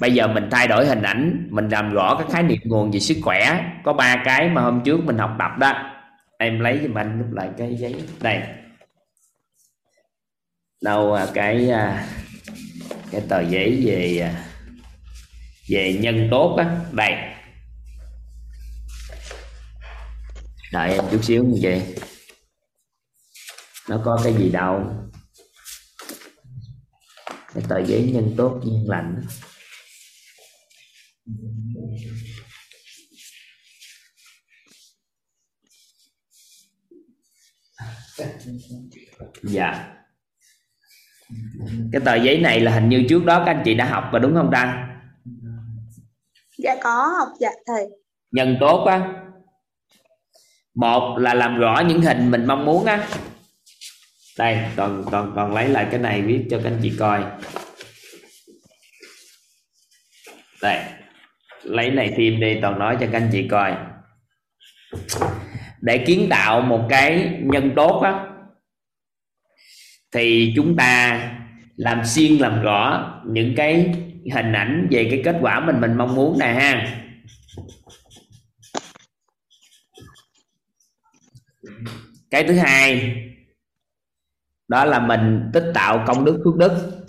Bây 0.00 0.14
giờ 0.14 0.28
mình 0.28 0.48
thay 0.50 0.68
đổi 0.68 0.86
hình 0.86 1.02
ảnh 1.02 1.48
mình 1.50 1.68
làm 1.68 1.92
rõ 1.92 2.14
các 2.18 2.26
khái 2.30 2.42
niệm 2.42 2.58
nguồn 2.64 2.90
về 2.90 2.98
sức 3.00 3.16
khỏe. 3.22 3.64
Có 3.84 3.92
ba 3.92 4.22
cái 4.24 4.48
mà 4.48 4.62
hôm 4.62 4.80
trước 4.84 5.04
mình 5.04 5.18
học 5.18 5.30
tập 5.38 5.50
đó. 5.58 5.72
Em 6.38 6.60
lấy 6.60 6.78
giùm 6.82 6.98
anh 6.98 7.18
lúc 7.18 7.32
lại 7.32 7.48
cái 7.58 7.74
giấy. 7.74 7.94
Đây. 8.20 8.42
Đâu 10.82 11.14
à, 11.14 11.26
cái 11.34 11.70
à, 11.70 12.06
cái 13.10 13.20
tờ 13.28 13.40
giấy 13.40 13.82
về 13.86 14.18
à, 14.22 14.44
về 15.70 15.92
nhân 16.00 16.28
tốt 16.30 16.56
á. 16.58 16.76
Đây 16.92 17.14
đợi 20.74 20.92
em 20.92 21.04
chút 21.10 21.24
xíu 21.24 21.44
như 21.44 21.58
vậy 21.62 21.94
nó 23.88 24.02
có 24.04 24.20
cái 24.24 24.34
gì 24.38 24.50
đâu. 24.50 24.82
Cái 27.54 27.64
tờ 27.68 27.84
giấy 27.84 28.10
nhân 28.14 28.34
tốt 28.36 28.60
nhân 28.64 28.84
lành. 28.88 29.22
Á. 37.76 38.26
dạ. 39.42 39.94
Cái 41.92 42.00
tờ 42.04 42.14
giấy 42.14 42.38
này 42.38 42.60
là 42.60 42.74
hình 42.74 42.88
như 42.88 43.06
trước 43.08 43.24
đó 43.24 43.42
các 43.46 43.52
anh 43.52 43.62
chị 43.64 43.74
đã 43.74 43.88
học 43.88 44.04
rồi 44.12 44.20
đúng 44.20 44.34
không 44.34 44.50
ta? 44.52 44.88
Dạ 46.58 46.76
có 46.82 47.14
học 47.18 47.28
dạ 47.40 47.50
thầy. 47.66 47.86
Nhân 48.30 48.56
tốt 48.60 48.84
á 48.84 49.23
một 50.74 51.18
là 51.18 51.34
làm 51.34 51.58
rõ 51.58 51.82
những 51.88 52.00
hình 52.02 52.30
mình 52.30 52.46
mong 52.46 52.64
muốn 52.64 52.84
á. 52.84 53.06
Đây 54.38 54.58
toàn 54.76 55.04
toàn 55.10 55.32
toàn 55.34 55.54
lấy 55.54 55.68
lại 55.68 55.86
cái 55.90 56.00
này 56.00 56.22
viết 56.22 56.44
cho 56.50 56.60
các 56.64 56.70
anh 56.70 56.78
chị 56.82 56.92
coi. 56.98 57.24
Đây, 60.62 60.80
lấy 61.62 61.90
này 61.90 62.14
thêm 62.16 62.40
đi, 62.40 62.58
toàn 62.62 62.78
nói 62.78 62.96
cho 63.00 63.06
các 63.12 63.18
anh 63.18 63.28
chị 63.32 63.48
coi. 63.48 63.74
Để 65.80 65.98
kiến 65.98 66.26
tạo 66.30 66.60
một 66.60 66.86
cái 66.88 67.38
nhân 67.42 67.72
tốt 67.76 68.00
á, 68.04 68.26
thì 70.12 70.52
chúng 70.56 70.76
ta 70.76 71.20
làm 71.76 72.04
xuyên 72.04 72.32
làm 72.32 72.62
rõ 72.62 73.10
những 73.26 73.54
cái 73.56 73.94
hình 74.34 74.52
ảnh 74.52 74.88
về 74.90 75.08
cái 75.10 75.22
kết 75.24 75.36
quả 75.40 75.60
mình 75.60 75.80
mình 75.80 75.94
mong 75.98 76.14
muốn 76.14 76.38
nè 76.38 76.46
ha. 76.46 77.00
Cái 82.34 82.44
thứ 82.48 82.58
hai, 82.58 83.16
đó 84.68 84.84
là 84.84 84.98
mình 84.98 85.50
tích 85.52 85.72
tạo 85.74 86.04
công 86.06 86.24
đức 86.24 86.42
phước 86.44 86.56
đức, 86.56 87.02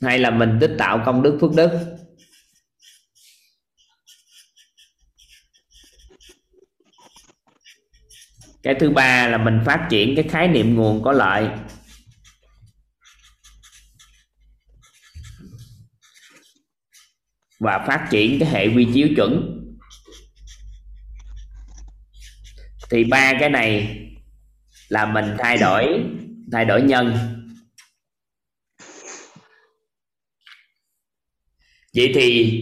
hay 0.00 0.18
là 0.18 0.30
mình 0.30 0.58
tích 0.60 0.74
tạo 0.78 1.02
công 1.06 1.22
đức 1.22 1.38
phước 1.40 1.50
đức. 1.56 1.96
Cái 8.62 8.74
thứ 8.80 8.90
ba 8.90 9.28
là 9.28 9.38
mình 9.38 9.60
phát 9.66 9.86
triển 9.90 10.16
cái 10.16 10.24
khái 10.28 10.48
niệm 10.48 10.74
nguồn 10.74 11.02
có 11.04 11.12
lợi. 11.12 11.48
Và 17.60 17.84
phát 17.86 18.08
triển 18.10 18.38
cái 18.40 18.48
hệ 18.48 18.66
quy 18.66 18.88
chiếu 18.94 19.08
chuẩn. 19.16 19.60
Thì 22.90 23.04
ba 23.04 23.32
cái 23.40 23.50
này 23.50 24.00
là 24.88 25.06
mình 25.06 25.36
thay 25.38 25.56
đổi 25.58 26.04
thay 26.52 26.64
đổi 26.64 26.82
nhân. 26.82 27.18
Vậy 31.96 32.12
thì 32.14 32.60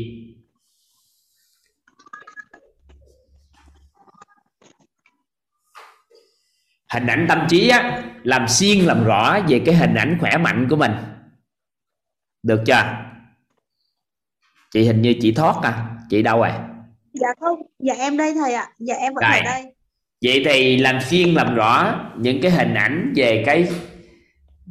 hình 6.91 7.07
ảnh 7.07 7.27
tâm 7.29 7.47
trí 7.51 7.69
á 7.69 8.03
làm 8.23 8.49
xuyên 8.49 8.79
làm 8.79 9.05
rõ 9.05 9.39
về 9.49 9.63
cái 9.67 9.75
hình 9.75 9.95
ảnh 9.95 10.17
khỏe 10.21 10.37
mạnh 10.37 10.67
của 10.71 10.77
mình. 10.77 10.93
Được 12.43 12.63
chưa? 12.67 13.13
Chị 14.71 14.85
hình 14.85 15.03
như 15.03 15.15
chị 15.21 15.33
thoát 15.33 15.57
à 15.63 15.97
chị 16.11 16.23
đâu 16.23 16.39
rồi? 16.39 16.51
Dạ 17.13 17.29
không 17.41 17.59
dạ 17.79 17.95
em 17.95 18.17
đây 18.17 18.35
thầy 18.35 18.55
ạ. 18.55 18.73
Dạ 18.79 18.95
em 18.95 19.15
vẫn 19.15 19.23
Đây. 19.23 19.41
ở 19.41 19.45
đây 19.45 19.75
vậy 20.23 20.43
thì 20.45 20.77
làm 20.77 21.01
xuyên 21.01 21.35
làm 21.35 21.55
rõ 21.55 22.01
những 22.19 22.41
cái 22.41 22.51
hình 22.51 22.75
ảnh 22.75 23.13
về 23.17 23.43
cái 23.47 23.69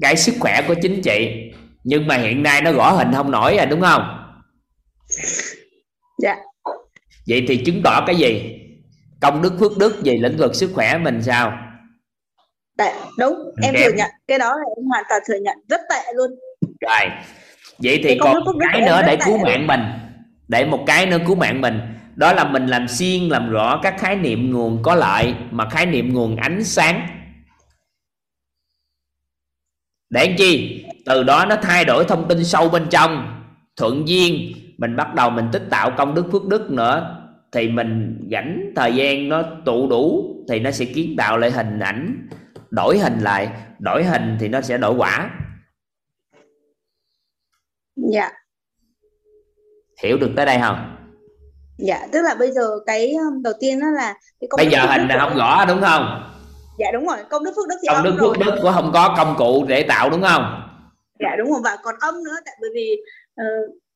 cái 0.02 0.16
sức 0.16 0.36
khỏe 0.40 0.62
của 0.68 0.76
chính 0.82 1.02
chị 1.02 1.52
nhưng 1.84 2.08
mà 2.08 2.18
hiện 2.18 2.44
nay 2.44 2.62
nó 2.62 2.72
gõ 2.72 2.92
hình 2.92 3.12
không 3.14 3.32
nổi 3.32 3.58
à 3.58 3.66
đúng 3.66 3.82
không? 3.82 4.18
Dạ. 6.18 6.36
Vậy 7.28 7.46
thì 7.48 7.58
chứng 7.58 7.82
tỏ 7.84 8.04
cái 8.08 8.16
gì? 8.16 8.58
Công 9.22 9.42
đức 9.42 9.54
phước 9.60 9.78
đức 9.78 10.02
về 10.04 10.18
lĩnh 10.22 10.38
vực 10.38 10.56
sức 10.56 10.72
khỏe 10.74 10.98
mình 10.98 11.22
sao? 11.24 11.54
Dạ, 12.78 12.94
đúng. 13.18 13.36
Em 13.64 13.74
Kém. 13.74 13.84
thừa 13.84 13.98
nhận. 13.98 14.10
Cái 14.28 14.40
đó 14.40 14.48
là 14.48 14.66
em 14.78 14.86
hoàn 14.86 15.04
toàn 15.10 15.22
thừa 15.28 15.38
nhận. 15.42 15.58
Rất 15.70 15.82
tệ 15.90 16.14
luôn. 16.16 16.32
Rồi. 16.82 17.10
Vậy 17.78 18.00
thì 18.04 18.10
Cái 18.10 18.18
còn 18.22 18.46
một 18.46 18.54
cái 18.60 18.80
em 18.80 18.86
nữa 18.86 19.02
để 19.06 19.16
tệ 19.16 19.26
cứu 19.26 19.34
luôn. 19.34 19.44
mạng 19.44 19.68
mình. 19.68 19.82
Để 20.48 20.66
một 20.66 20.84
cái 20.88 21.06
nữa 21.06 21.18
cứu 21.28 21.36
mạng 21.36 21.62
mình 21.62 21.80
đó 22.15 22.34
là 22.34 22.43
mình 22.43 22.67
làm 22.67 22.88
xuyên 22.88 23.30
làm 23.30 23.50
rõ 23.50 23.80
các 23.84 23.95
khái 24.00 24.15
niệm 24.15 24.52
nguồn 24.52 24.84
có 24.84 24.95
lợi 24.95 25.36
mà 25.52 25.69
khái 25.69 25.86
niệm 25.86 26.13
nguồn 26.13 26.36
ánh 26.36 26.63
sáng. 26.63 27.08
Để 30.10 30.28
làm 30.28 30.36
chi? 30.38 30.86
Từ 31.06 31.24
đó 31.24 31.45
nó 31.45 31.56
thay 31.56 31.86
đổi 31.86 32.06
thông 32.06 32.28
tin 32.28 32.43
sâu 32.43 32.69
bên 32.69 32.88
trong. 32.89 33.41
Thuận 33.76 34.08
duyên 34.08 34.54
mình 34.78 34.95
bắt 34.95 35.15
đầu 35.15 35.30
mình 35.30 35.45
tích 35.52 35.63
tạo 35.69 35.91
công 35.97 36.13
đức 36.13 36.26
phước 36.32 36.47
đức 36.47 36.71
nữa. 36.71 37.17
Thì 37.52 37.69
mình 37.69 38.19
rảnh 38.32 38.71
thời 38.76 38.95
gian 38.95 39.30
nó 39.30 39.43
tụ 39.65 39.89
đủ 39.89 40.36
thì 40.50 40.60
nó 40.60 40.71
sẽ 40.71 40.86
kiến 40.86 41.15
tạo 41.17 41.38
lại 41.38 41.52
hình 41.52 41.80
ảnh. 41.80 42.28
Đổi 42.69 43.00
hình 43.00 43.19
lại 43.19 43.50
đổi 43.80 44.04
hình 44.04 44.38
thì 44.39 44.47
nó 44.47 44.62
sẽ 44.62 44.78
đổi 44.78 44.95
quả. 44.95 45.30
Dạ. 47.95 48.30
Hiểu 50.04 50.17
được 50.17 50.32
tới 50.36 50.45
đây 50.45 50.60
không 50.60 51.01
dạ 51.82 52.08
tức 52.12 52.22
là 52.22 52.36
bây 52.36 52.52
giờ 52.52 52.80
cái 52.86 53.13
um, 53.13 53.41
đầu 53.44 53.54
tiên 53.60 53.80
đó 53.80 53.88
là 53.96 54.13
cái 54.39 54.48
công 54.50 54.58
bây 54.58 54.67
giờ 54.67 54.80
hình 54.86 55.08
là 55.08 55.17
không 55.20 55.38
rõ 55.38 55.65
đúng 55.67 55.82
không? 55.82 56.32
Dạ 56.80 56.91
đúng 56.94 57.08
rồi 57.08 57.17
công 57.30 57.44
đức 57.44 57.52
phước 57.56 57.67
đức 57.67 57.76
thì 57.82 57.88
công 57.88 58.04
đức 58.04 58.17
phước 58.20 58.39
đức 58.46 58.60
của 58.62 58.72
không 58.76 58.91
có 58.94 59.13
công 59.17 59.36
cụ 59.38 59.65
để 59.67 59.84
tạo 59.84 60.10
đúng 60.10 60.22
không? 60.22 60.44
Dạ 61.20 61.36
đúng 61.38 61.52
rồi 61.52 61.62
và 61.63 61.78
còn 61.84 61.96
âm 62.00 62.24
nữa 62.24 62.36
tại 62.46 62.56
bởi 62.62 62.70
vì 62.74 62.98
ờ, 63.36 63.46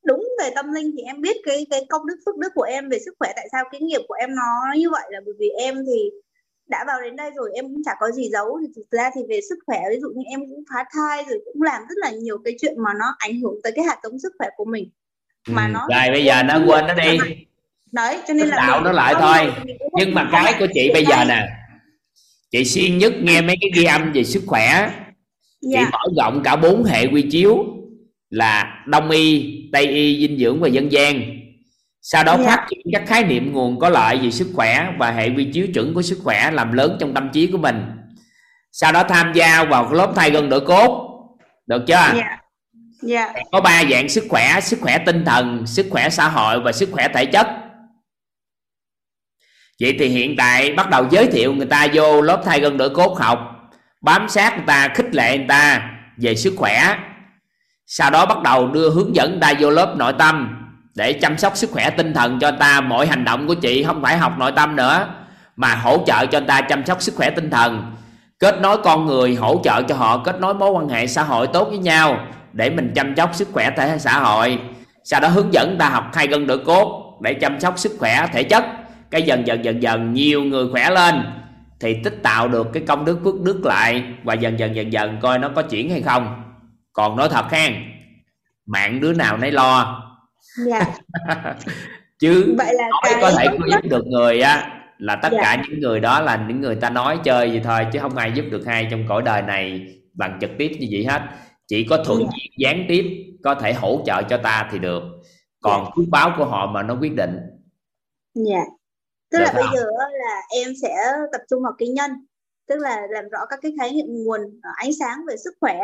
đúng 0.04 0.28
về 0.40 0.50
tâm 0.56 0.74
linh 0.74 0.92
thì 0.98 1.04
em 1.04 1.22
biết 1.22 1.38
cái 1.46 1.68
cái 1.70 1.86
công 1.90 2.08
đức 2.08 2.16
phước 2.26 2.38
đức 2.38 2.50
của 2.56 2.62
em 2.62 2.90
về 2.90 3.00
sức 3.06 3.14
khỏe 3.20 3.32
tại 3.36 3.48
sao 3.52 3.64
cái 3.72 3.82
nghiệp 3.82 4.02
của 4.08 4.14
em 4.14 4.36
nó 4.36 4.74
như 4.78 4.90
vậy 4.90 5.04
là 5.10 5.20
bởi 5.26 5.34
vì 5.40 5.50
em 5.50 5.76
thì 5.76 6.10
đã 6.68 6.84
vào 6.88 7.02
đến 7.02 7.16
đây 7.16 7.32
rồi 7.36 7.52
em 7.54 7.66
cũng 7.66 7.84
chả 7.86 7.92
có 8.00 8.12
gì 8.12 8.30
giấu. 8.32 8.60
Thì 8.62 8.74
thực 8.76 8.92
ra 8.92 9.10
thì 9.16 9.22
về 9.30 9.40
sức 9.50 9.56
khỏe 9.66 9.80
ví 9.90 10.00
dụ 10.02 10.08
như 10.16 10.24
em 10.30 10.40
cũng 10.40 10.64
phá 10.74 10.86
thai 10.94 11.26
rồi 11.30 11.40
cũng 11.46 11.62
làm 11.62 11.82
rất 11.82 11.96
là 11.98 12.12
nhiều 12.12 12.38
cái 12.46 12.56
chuyện 12.62 12.74
mà 12.78 12.92
nó 13.00 13.06
ảnh 13.18 13.42
hưởng 13.42 13.56
tới 13.64 13.72
cái 13.76 13.86
hạt 13.86 14.00
giống 14.04 14.20
sức 14.20 14.34
khỏe 14.38 14.48
của 14.58 14.66
mình. 14.66 14.90
Mà 15.48 15.66
Ừ, 15.68 15.72
nó 15.74 15.88
rồi 15.90 16.12
bây 16.12 16.26
giờ 16.26 16.44
nó 16.44 16.60
quên 16.68 16.88
nó 16.88 16.94
đi 16.94 17.18
đấy 17.96 18.18
cho 18.28 18.34
nên 18.34 18.48
là 18.48 18.58
tạo 18.58 18.76
mình 18.76 18.84
nó 18.84 18.92
lại 18.92 19.16
thôi. 19.20 19.54
nhưng 19.94 20.14
mà 20.14 20.30
cái 20.32 20.54
của 20.60 20.68
chị 20.74 20.90
bây 20.94 21.06
giờ 21.06 21.26
nè 21.26 21.48
chị 22.52 22.66
xuyên 22.66 22.98
nhất 22.98 23.14
nghe 23.22 23.42
mấy 23.42 23.56
cái 23.62 23.70
ghi 23.76 23.84
âm 23.84 24.12
về 24.12 24.24
sức 24.24 24.44
khỏe 24.46 24.90
chị 25.62 25.78
mở 25.92 26.00
rộng 26.18 26.42
cả 26.44 26.56
bốn 26.56 26.84
hệ 26.84 27.08
quy 27.08 27.22
chiếu 27.22 27.66
là 28.30 28.84
đông 28.88 29.10
y 29.10 29.56
tây 29.74 29.88
y 29.88 30.20
dinh 30.28 30.38
dưỡng 30.40 30.62
và 30.62 30.68
dân 30.68 30.92
gian. 30.92 31.22
Sau 32.02 32.24
đó 32.24 32.38
Dạ. 32.38 32.46
phát 32.46 32.66
triển 32.70 32.80
các 32.94 33.04
khái 33.08 33.24
niệm 33.24 33.54
nguồn 33.54 33.80
có 33.80 33.90
lợi 33.90 34.18
về 34.18 34.32
sức 34.32 34.48
khỏe 34.56 34.88
và 34.98 35.12
hệ 35.12 35.30
quy 35.30 35.46
chiếu 35.54 35.68
chuẩn 35.74 35.94
của 35.94 36.02
sức 36.02 36.20
khỏe 36.24 36.52
làm 36.52 36.74
lớn 36.74 36.98
trong 37.00 37.14
tâm 37.14 37.30
trí 37.34 37.48
của 37.48 37.58
mình. 37.58 37.82
Sau 38.72 38.92
đó 38.92 39.04
tham 39.10 39.34
gia 39.34 39.64
vào 39.64 39.94
lớp 39.94 40.14
thay 40.16 40.32
gân 40.32 40.50
đổi 40.50 40.62
cốt 40.62 41.12
được 41.68 41.84
chưa? 41.88 41.94
Dạ. 41.94 42.38
Dạ. 43.02 43.34
Có 43.52 43.62
ba 43.62 43.84
dạng 43.92 44.10
sức 44.10 44.24
khỏe 44.30 44.60
sức 44.62 44.80
khỏe 44.82 44.98
tinh 45.06 45.26
thần 45.26 45.68
sức 45.68 45.86
khỏe 45.90 46.10
xã 46.10 46.28
hội 46.28 46.60
và 46.60 46.72
sức 46.72 46.90
khỏe 46.92 47.08
thể 47.14 47.26
chất 47.26 47.48
vậy 49.82 49.96
thì 50.00 50.08
hiện 50.08 50.36
tại 50.38 50.74
bắt 50.74 50.90
đầu 50.90 51.06
giới 51.12 51.28
thiệu 51.28 51.54
người 51.54 51.66
ta 51.66 51.88
vô 51.94 52.22
lớp 52.22 52.42
thay 52.46 52.60
gân 52.60 52.78
đổi 52.78 52.90
cốt 52.90 53.18
học. 53.20 53.40
Bám 54.02 54.30
sát 54.30 54.56
người 54.56 54.66
ta, 54.68 54.88
khích 54.88 55.16
lệ 55.16 55.38
người 55.38 55.48
ta 55.48 55.90
về 56.18 56.36
sức 56.36 56.54
khỏe. 56.58 56.96
Sau 57.88 58.12
đó 58.12 58.26
bắt 58.26 58.42
đầu 58.44 58.68
đưa 58.68 58.90
hướng 58.90 59.16
dẫn 59.16 59.32
người 59.32 59.40
ta 59.42 59.54
vô 59.60 59.70
lớp 59.70 59.96
nội 59.98 60.14
tâm 60.20 60.62
để 60.96 61.14
chăm 61.14 61.38
sóc 61.38 61.58
sức 61.58 61.70
khỏe 61.72 61.90
tinh 61.90 62.14
thần 62.14 62.40
cho 62.40 62.50
người 62.50 62.60
ta. 62.60 62.82
Mọi 62.82 63.08
hành 63.08 63.26
động 63.26 63.48
của 63.48 63.54
chị 63.54 63.84
không 63.84 64.02
phải 64.02 64.18
học 64.18 64.34
nội 64.38 64.52
tâm 64.56 64.76
nữa, 64.76 65.08
mà 65.56 65.76
hỗ 65.76 66.04
trợ 66.06 66.26
cho 66.26 66.40
người 66.40 66.48
ta 66.48 66.62
chăm 66.62 66.86
sóc 66.86 67.02
sức 67.02 67.16
khỏe 67.16 67.30
tinh 67.30 67.50
thần. 67.50 67.96
Kết 68.40 68.62
nối 68.62 68.78
con 68.78 69.06
người, 69.06 69.36
hỗ 69.36 69.62
trợ 69.64 69.82
cho 69.82 69.96
họ 69.96 70.18
kết 70.18 70.40
nối 70.40 70.54
mối 70.54 70.72
quan 70.72 70.90
hệ 70.90 71.08
xã 71.08 71.24
hội 71.24 71.48
tốt 71.48 71.68
với 71.70 71.78
nhau 71.78 72.28
để 72.54 72.70
mình 72.70 72.92
chăm 72.96 73.16
sóc 73.16 73.30
sức 73.34 73.48
khỏe 73.52 73.72
thể 73.78 73.98
xã 74.00 74.20
hội. 74.20 74.60
Sau 75.04 75.20
đó 75.20 75.28
hướng 75.28 75.54
dẫn 75.54 75.70
người 75.70 75.80
ta 75.80 75.90
học 75.90 76.10
khai 76.14 76.28
gân 76.28 76.48
đổi 76.48 76.58
cốt 76.58 77.18
để 77.22 77.34
chăm 77.34 77.60
sóc 77.60 77.80
sức 77.80 77.92
khỏe 78.00 78.28
thể 78.34 78.44
chất 78.44 78.64
cái 79.12 79.22
dần 79.22 79.48
dần 79.48 79.66
dần 79.66 79.82
dần 79.82 80.14
nhiều 80.14 80.44
người 80.44 80.68
khỏe 80.72 80.90
lên 80.90 81.16
thì 81.80 81.98
tích 82.04 82.20
tạo 82.24 82.48
được 82.48 82.68
cái 82.74 82.84
công 82.88 83.06
đức 83.06 83.20
phước 83.24 83.42
đức 83.42 83.66
lại 83.66 84.04
và 84.24 84.34
dần 84.34 84.60
dần 84.60 84.76
dần 84.76 84.94
dần 84.94 85.18
coi 85.22 85.40
nó 85.40 85.50
có 85.56 85.62
chuyển 85.62 85.90
hay 85.90 86.02
không. 86.02 86.44
Còn 86.94 87.18
nói 87.18 87.30
thật 87.32 87.46
khen 87.50 87.74
mạng 88.66 89.00
đứa 89.02 89.14
nào 89.14 89.38
nấy 89.38 89.52
lo. 89.52 90.02
Dạ. 90.66 90.86
Chứ 92.20 92.56
vậy 92.58 92.74
là 92.74 92.84
nói 92.90 93.02
cái 93.04 93.14
có 93.22 93.32
thể 93.32 93.48
có 93.60 93.68
giúp 93.72 93.90
được 93.90 94.06
người 94.08 94.42
á 94.42 94.82
là 94.98 95.16
tất 95.16 95.30
Dạ. 95.32 95.40
cả 95.42 95.64
những 95.70 95.80
người 95.80 96.00
đó 96.00 96.20
là 96.22 96.46
những 96.48 96.62
người 96.62 96.76
ta 96.76 96.90
nói 96.90 97.20
chơi 97.24 97.50
vậy 97.50 97.62
thôi 97.64 97.86
chứ 97.94 98.00
không 98.00 98.16
ai 98.16 98.32
giúp 98.36 98.46
được 98.52 98.66
ai 98.66 98.88
trong 98.92 99.04
cõi 99.08 99.22
đời 99.26 99.42
này 99.42 99.88
bằng 100.14 100.38
trực 100.42 100.50
tiếp 100.58 100.72
như 100.80 100.88
vậy 100.92 101.06
hết. 101.10 101.22
Chỉ 101.68 101.84
có 101.84 101.98
thuận 102.04 102.20
Dạ. 102.20 102.28
duyên 102.32 102.52
gián 102.58 102.86
tiếp 102.88 103.06
có 103.44 103.56
thể 103.56 103.74
hỗ 103.74 104.02
trợ 104.06 104.24
cho 104.24 104.38
ta 104.38 104.70
thì 104.72 104.80
được. 104.80 105.04
Còn 105.62 105.86
phước 105.96 106.06
báo 106.12 106.34
của 106.38 106.46
họ 106.46 106.72
mà 106.72 106.84
nó 106.84 106.96
quyết 107.02 107.16
định. 107.16 107.38
Dạ 108.36 108.60
tức 109.32 109.40
Được 109.40 109.46
là 109.46 109.54
bây 109.54 109.64
không? 109.64 109.76
giờ 109.76 109.86
là 110.12 110.42
em 110.50 110.68
sẽ 110.82 110.96
tập 111.32 111.42
trung 111.50 111.64
vào 111.64 111.74
cái 111.78 111.90
nhân 111.90 112.12
tức 112.68 112.80
là 112.80 113.02
làm 113.10 113.30
rõ 113.30 113.40
các 113.50 113.60
cái 113.62 113.72
khái 113.80 113.92
niệm 113.92 114.06
nguồn 114.08 114.42
ờ, 114.64 114.70
ánh 114.76 114.92
sáng 115.00 115.26
về 115.28 115.36
sức 115.38 115.54
khỏe 115.62 115.82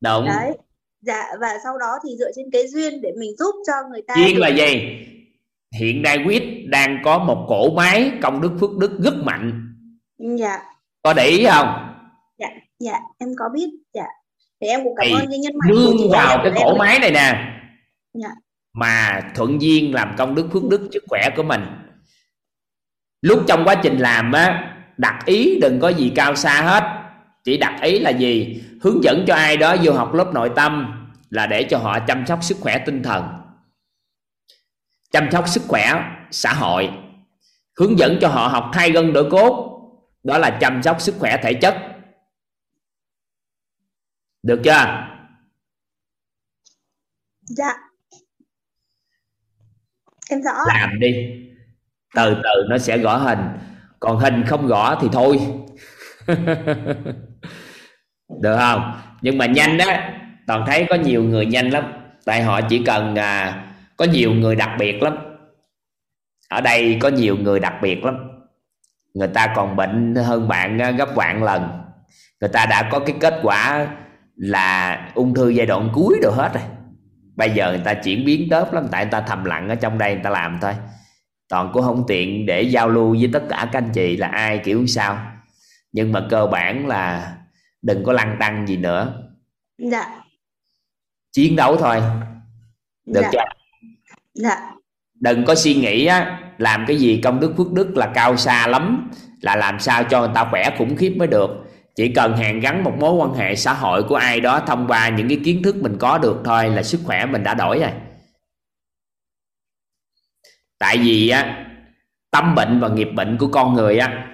đúng. 0.00 0.26
Đấy. 0.26 0.52
Dạ 1.00 1.24
và 1.40 1.58
sau 1.64 1.78
đó 1.78 1.98
thì 2.04 2.16
dựa 2.18 2.30
trên 2.36 2.46
cái 2.52 2.68
duyên 2.68 3.00
để 3.02 3.12
mình 3.18 3.30
giúp 3.38 3.54
cho 3.66 3.72
người 3.90 4.02
ta 4.08 4.14
duyên 4.16 4.38
là 4.38 4.48
gì? 4.48 4.98
Hiện 5.74 6.02
nay 6.02 6.18
quyết 6.26 6.42
đang 6.68 6.98
có 7.04 7.18
một 7.18 7.46
cổ 7.48 7.74
máy 7.74 8.12
công 8.22 8.40
đức 8.40 8.50
phước 8.60 8.76
đức 8.76 8.98
rất 9.04 9.14
mạnh. 9.22 9.74
Dạ. 10.18 10.58
Có 11.02 11.12
để 11.12 11.26
ý 11.26 11.46
không? 11.50 11.86
Dạ 12.78 12.98
em 13.18 13.28
có 13.38 13.48
biết 13.54 13.70
dạ. 13.92 14.06
Thì 14.60 14.66
em 14.66 14.84
cũng 14.84 14.94
cảm 14.96 15.06
Thì 15.08 15.14
ơn 15.14 15.26
cái 15.30 15.38
nhân 15.38 15.52
mạnh 15.58 15.70
của 15.70 15.92
nương 15.92 16.10
vào 16.10 16.38
cái 16.42 16.52
cổ 16.56 16.76
máy 16.76 16.98
này 16.98 17.10
nè. 17.10 17.52
Dạ. 18.14 18.30
mà 18.72 19.20
thuận 19.34 19.62
duyên 19.62 19.94
làm 19.94 20.14
công 20.18 20.34
đức 20.34 20.48
phước 20.52 20.64
đức 20.64 20.88
sức 20.92 21.04
khỏe 21.08 21.30
của 21.36 21.42
mình 21.42 21.60
lúc 23.20 23.44
trong 23.48 23.64
quá 23.64 23.74
trình 23.82 23.98
làm 23.98 24.32
á 24.32 24.72
đặt 24.96 25.22
ý 25.26 25.58
đừng 25.60 25.80
có 25.80 25.88
gì 25.88 26.12
cao 26.16 26.36
xa 26.36 26.62
hết. 26.62 27.02
Chỉ 27.44 27.56
đặt 27.56 27.80
ý 27.82 27.98
là 27.98 28.10
gì? 28.10 28.62
Hướng 28.82 29.04
dẫn 29.04 29.24
cho 29.26 29.34
ai 29.34 29.56
đó 29.56 29.76
vô 29.82 29.92
học 29.92 30.14
lớp 30.14 30.30
nội 30.34 30.50
tâm 30.56 30.92
là 31.30 31.46
để 31.46 31.66
cho 31.70 31.78
họ 31.78 31.98
chăm 32.06 32.26
sóc 32.26 32.44
sức 32.44 32.56
khỏe 32.60 32.78
tinh 32.86 33.02
thần. 33.02 33.24
Chăm 35.10 35.28
sóc 35.32 35.48
sức 35.48 35.62
khỏe 35.68 36.04
xã 36.30 36.52
hội. 36.52 36.90
Hướng 37.78 37.98
dẫn 37.98 38.18
cho 38.20 38.28
họ 38.28 38.48
học 38.48 38.70
thay 38.72 38.90
gân 38.90 39.12
đổi 39.12 39.30
cốt 39.30 39.72
đó 40.22 40.38
là 40.38 40.58
chăm 40.60 40.82
sóc 40.82 41.00
sức 41.00 41.14
khỏe 41.18 41.40
thể 41.42 41.54
chất. 41.54 41.76
Được 44.42 44.60
chưa? 44.64 45.06
Dạ. 47.42 47.72
Em 50.30 50.42
rõ 50.42 50.52
làm 50.66 51.00
đi 51.00 51.12
từ 52.14 52.34
từ 52.34 52.64
nó 52.68 52.78
sẽ 52.78 52.98
gõ 52.98 53.16
hình. 53.16 53.38
Còn 54.00 54.18
hình 54.18 54.44
không 54.46 54.66
gõ 54.66 54.98
thì 55.00 55.08
thôi. 55.12 55.40
Được 58.40 58.56
không? 58.56 58.92
Nhưng 59.22 59.38
mà 59.38 59.46
nhanh 59.46 59.76
đó 59.76 59.86
toàn 60.46 60.64
thấy 60.66 60.86
có 60.88 60.96
nhiều 60.96 61.22
người 61.22 61.46
nhanh 61.46 61.70
lắm. 61.70 61.92
Tại 62.24 62.42
họ 62.42 62.60
chỉ 62.60 62.82
cần 62.84 63.16
à, 63.16 63.64
có 63.96 64.04
nhiều 64.04 64.32
người 64.32 64.56
đặc 64.56 64.70
biệt 64.78 65.02
lắm. 65.02 65.16
Ở 66.48 66.60
đây 66.60 66.98
có 67.00 67.08
nhiều 67.08 67.36
người 67.36 67.60
đặc 67.60 67.74
biệt 67.82 68.04
lắm. 68.04 68.16
Người 69.14 69.28
ta 69.28 69.52
còn 69.56 69.76
bệnh 69.76 70.14
hơn 70.14 70.48
bạn 70.48 70.82
à, 70.82 70.90
gấp 70.90 71.08
vạn 71.14 71.42
lần. 71.42 71.68
Người 72.40 72.50
ta 72.52 72.66
đã 72.66 72.88
có 72.92 72.98
cái 72.98 73.16
kết 73.20 73.34
quả 73.42 73.86
là 74.36 74.98
ung 75.14 75.34
thư 75.34 75.48
giai 75.48 75.66
đoạn 75.66 75.90
cuối 75.94 76.20
rồi 76.22 76.32
hết 76.34 76.50
rồi. 76.54 76.62
Bây 77.36 77.50
giờ 77.50 77.70
người 77.70 77.82
ta 77.84 77.94
chuyển 77.94 78.24
biến 78.24 78.48
tớp 78.50 78.72
lắm. 78.72 78.86
Tại 78.90 79.04
người 79.04 79.10
ta 79.10 79.20
thầm 79.20 79.44
lặng 79.44 79.68
ở 79.68 79.74
trong 79.74 79.98
đây 79.98 80.14
người 80.14 80.24
ta 80.24 80.30
làm 80.30 80.58
thôi 80.62 80.72
toàn 81.48 81.70
cũng 81.72 81.82
không 81.82 82.04
tiện 82.08 82.46
để 82.46 82.62
giao 82.62 82.88
lưu 82.88 83.16
với 83.20 83.30
tất 83.32 83.42
cả 83.48 83.68
các 83.72 83.78
anh 83.78 83.90
chị 83.94 84.16
là 84.16 84.28
ai 84.28 84.58
kiểu 84.58 84.86
sao. 84.86 85.18
Nhưng 85.92 86.12
mà 86.12 86.26
cơ 86.30 86.46
bản 86.46 86.86
là 86.86 87.32
đừng 87.82 88.04
có 88.04 88.12
lăng 88.12 88.36
tăng 88.40 88.66
gì 88.66 88.76
nữa. 88.76 89.22
Dạ. 89.78 90.22
Chiến 91.32 91.56
đấu 91.56 91.76
thôi. 91.76 92.02
Được 93.06 93.22
dạ. 93.22 93.30
chưa? 93.32 93.38
Dạ. 94.34 94.72
Đừng 95.20 95.44
có 95.44 95.54
suy 95.54 95.74
nghĩ 95.74 96.06
á 96.06 96.40
làm 96.58 96.84
cái 96.86 96.96
gì 96.96 97.20
công 97.24 97.40
đức 97.40 97.54
phước 97.56 97.72
đức 97.72 97.96
là 97.96 98.10
cao 98.14 98.36
xa 98.36 98.66
lắm 98.66 99.10
là 99.40 99.56
làm 99.56 99.80
sao 99.80 100.04
cho 100.04 100.20
người 100.20 100.30
ta 100.34 100.46
khỏe 100.50 100.74
khủng 100.78 100.96
khiếp 100.96 101.14
mới 101.18 101.28
được. 101.28 101.50
Chỉ 101.96 102.08
cần 102.08 102.36
hàn 102.36 102.60
gắn 102.60 102.84
một 102.84 102.92
mối 102.98 103.14
quan 103.14 103.34
hệ 103.34 103.56
xã 103.56 103.72
hội 103.72 104.02
của 104.02 104.14
ai 104.14 104.40
đó 104.40 104.60
thông 104.66 104.86
qua 104.86 105.08
những 105.08 105.28
cái 105.28 105.40
kiến 105.44 105.62
thức 105.62 105.76
mình 105.76 105.96
có 105.98 106.18
được 106.18 106.42
thôi 106.44 106.68
là 106.68 106.82
sức 106.82 107.00
khỏe 107.04 107.26
mình 107.26 107.42
đã 107.42 107.54
đổi 107.54 107.78
rồi 107.78 107.90
tại 110.78 110.98
vì 110.98 111.28
á 111.28 111.66
tâm 112.30 112.54
bệnh 112.54 112.80
và 112.80 112.88
nghiệp 112.88 113.08
bệnh 113.16 113.36
của 113.40 113.48
con 113.52 113.74
người 113.74 113.98
á 113.98 114.26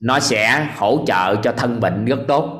nó 0.00 0.20
sẽ 0.20 0.68
hỗ 0.76 1.04
trợ 1.06 1.36
cho 1.42 1.52
thân 1.56 1.80
bệnh 1.80 2.04
rất 2.04 2.18
tốt 2.28 2.58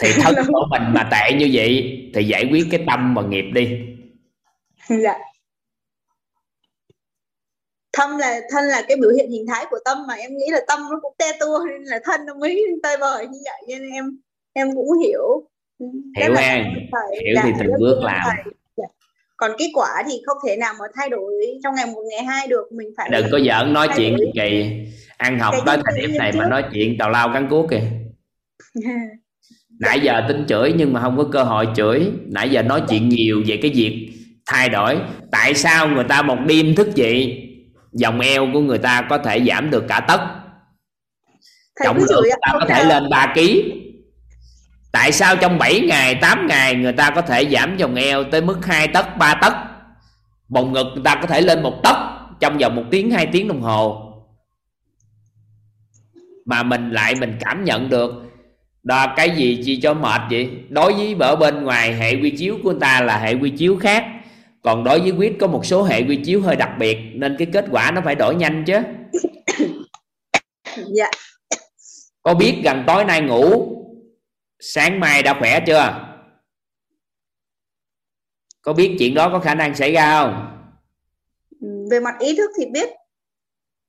thì 0.00 0.08
thân 0.22 0.34
của 0.48 0.66
mình 0.70 0.82
mà 0.94 1.08
tệ 1.12 1.36
như 1.38 1.50
vậy 1.52 2.00
thì 2.14 2.24
giải 2.24 2.48
quyết 2.50 2.66
cái 2.70 2.84
tâm 2.86 3.14
và 3.14 3.22
nghiệp 3.22 3.44
đi 3.54 3.78
dạ 4.88 5.18
tâm 7.98 8.18
là 8.18 8.40
thân 8.50 8.64
là 8.64 8.82
cái 8.88 8.96
biểu 8.96 9.10
hiện 9.10 9.30
hình 9.30 9.46
thái 9.48 9.64
của 9.70 9.78
tâm 9.84 9.98
mà 10.08 10.14
em 10.14 10.30
nghĩ 10.36 10.44
là 10.50 10.60
tâm 10.68 10.80
nó 10.90 10.98
cũng 11.02 11.14
te 11.18 11.26
tua 11.40 11.58
nên 11.68 11.82
là 11.82 12.00
thân 12.04 12.26
nó 12.26 12.34
mới 12.34 12.64
tơi 12.82 12.96
bời 13.00 13.26
như 13.26 13.38
vậy 13.44 13.62
nên 13.68 13.90
em 13.90 14.04
em 14.52 14.74
cũng 14.74 14.98
hiểu 15.06 15.48
Hiểu 16.16 16.34
thầy. 16.36 16.58
Hiểu 17.24 17.34
Dạ, 17.34 17.42
thì 17.44 17.52
từng 17.58 17.68
rất 17.68 17.76
bước 17.80 18.00
làm. 18.04 18.20
thầy. 18.24 18.52
Còn 19.38 19.50
kết 19.58 19.70
quả 19.74 20.02
thì 20.08 20.14
không 20.26 20.36
thể 20.46 20.56
nào 20.56 20.74
mà 20.78 20.84
thay 20.94 21.08
đổi 21.08 21.32
trong 21.62 21.74
ngày 21.74 21.86
một 21.86 22.02
ngày 22.10 22.24
hai 22.24 22.46
được. 22.46 22.72
Mình 22.72 22.88
phải 22.96 23.08
đừng 23.12 23.26
có 23.32 23.38
giỡn 23.38 23.72
nói 23.72 23.88
chuyện 23.96 24.16
đổi. 24.16 24.26
kỳ 24.34 24.70
ăn 25.16 25.38
học 25.38 25.54
tới 25.66 25.76
gì 25.76 25.82
thời 25.84 26.00
điểm 26.00 26.18
này 26.18 26.32
mà 26.32 26.44
trước. 26.44 26.50
nói 26.50 26.64
chuyện 26.72 26.98
tào 26.98 27.10
lao 27.10 27.30
cắn 27.34 27.48
cuốc 27.48 27.70
kìa. 27.70 27.82
Nãy 29.80 30.00
giờ 30.00 30.22
tính 30.28 30.44
chửi 30.48 30.72
nhưng 30.76 30.92
mà 30.92 31.00
không 31.00 31.16
có 31.16 31.24
cơ 31.32 31.42
hội 31.42 31.68
chửi. 31.76 32.10
Nãy 32.26 32.50
giờ 32.50 32.62
nói 32.62 32.82
chuyện 32.88 33.08
nhiều 33.08 33.42
về 33.46 33.58
cái 33.62 33.70
việc 33.74 34.08
thay 34.46 34.68
đổi. 34.68 34.98
Tại 35.30 35.54
sao 35.54 35.88
người 35.88 36.04
ta 36.04 36.22
một 36.22 36.38
đêm 36.46 36.74
thức 36.74 36.94
dậy 36.94 37.44
dòng 37.92 38.20
eo 38.20 38.46
của 38.52 38.60
người 38.60 38.78
ta 38.78 39.06
có 39.10 39.18
thể 39.18 39.44
giảm 39.48 39.70
được 39.70 39.84
cả 39.88 40.00
tấc? 40.00 40.20
Trọng 41.84 41.96
lượng 41.96 42.24
ạ, 42.30 42.36
ta 42.40 42.58
có 42.60 42.66
thể 42.68 42.84
lên 42.84 43.10
3 43.10 43.34
kg 43.34 43.40
tại 44.92 45.12
sao 45.12 45.36
trong 45.36 45.58
7 45.58 45.80
ngày 45.80 46.14
8 46.14 46.46
ngày 46.46 46.74
người 46.74 46.92
ta 46.92 47.10
có 47.10 47.22
thể 47.22 47.48
giảm 47.50 47.76
vòng 47.76 47.94
eo 47.94 48.24
tới 48.24 48.40
mức 48.40 48.66
2 48.66 48.88
tấc 48.88 49.16
3 49.18 49.34
tấc? 49.34 49.52
Bồng 50.48 50.72
ngực 50.72 50.86
người 50.94 51.02
ta 51.04 51.14
có 51.14 51.26
thể 51.26 51.40
lên 51.40 51.62
một 51.62 51.80
tấc 51.82 51.96
trong 52.40 52.58
vòng 52.58 52.76
một 52.76 52.84
tiếng 52.90 53.10
hai 53.10 53.26
tiếng 53.26 53.48
đồng 53.48 53.60
hồ. 53.60 54.04
Mà 56.44 56.62
mình 56.62 56.90
lại 56.90 57.14
mình 57.14 57.36
cảm 57.40 57.64
nhận 57.64 57.88
được 57.88 58.12
đó 58.82 59.12
cái 59.16 59.30
gì 59.30 59.62
chi 59.64 59.80
cho 59.80 59.94
mệt 59.94 60.20
vậy? 60.30 60.50
Đối 60.68 60.92
với 60.92 61.16
ở 61.20 61.36
bên 61.36 61.64
ngoài 61.64 61.94
hệ 61.94 62.14
quy 62.14 62.30
chiếu 62.30 62.58
của 62.62 62.70
người 62.70 62.80
ta 62.80 63.00
là 63.00 63.18
hệ 63.18 63.34
quy 63.34 63.50
chiếu 63.50 63.76
khác. 63.76 64.06
Còn 64.62 64.84
đối 64.84 65.00
với 65.00 65.10
quyết 65.10 65.36
có 65.40 65.46
một 65.46 65.66
số 65.66 65.82
hệ 65.82 66.02
quy 66.02 66.16
chiếu 66.16 66.40
hơi 66.40 66.56
đặc 66.56 66.70
biệt 66.78 66.98
nên 67.14 67.36
cái 67.38 67.48
kết 67.52 67.64
quả 67.70 67.90
nó 67.90 68.00
phải 68.04 68.14
đổi 68.14 68.34
nhanh 68.34 68.64
chứ. 68.64 68.78
Dạ. 70.92 71.10
Có 72.22 72.34
biết 72.34 72.60
gần 72.64 72.84
tối 72.86 73.04
nay 73.04 73.20
ngủ 73.20 73.74
sáng 74.60 75.00
mai 75.00 75.22
đã 75.22 75.34
khỏe 75.38 75.60
chưa? 75.66 76.04
Có 78.62 78.72
biết 78.72 78.96
chuyện 78.98 79.14
đó 79.14 79.28
có 79.32 79.38
khả 79.38 79.54
năng 79.54 79.74
xảy 79.74 79.92
ra 79.92 80.22
không? 80.22 80.54
Về 81.90 82.00
mặt 82.00 82.14
ý 82.18 82.36
thức 82.36 82.50
thì 82.58 82.66
biết. 82.66 82.88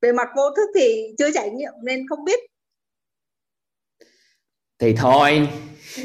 Về 0.01 0.11
mặt 0.11 0.28
vô 0.36 0.43
thức 0.55 0.70
thì 0.76 1.15
chưa 1.17 1.32
trải 1.32 1.49
nghiệm 1.49 1.74
nên 1.84 2.07
không 2.09 2.26
biết. 2.26 2.39
Thì 4.80 4.93
thôi. 4.97 5.49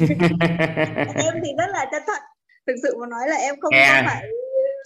Em 1.15 1.33
thì 1.43 1.49
rất 1.57 1.67
là 1.73 1.85
chân 1.91 2.03
thật. 2.07 2.19
Thực 2.67 2.75
sự 2.83 2.97
mà 2.99 3.07
nói 3.07 3.21
là 3.27 3.35
em 3.35 3.55
không 3.61 3.71
có 3.71 4.01
phải 4.05 4.23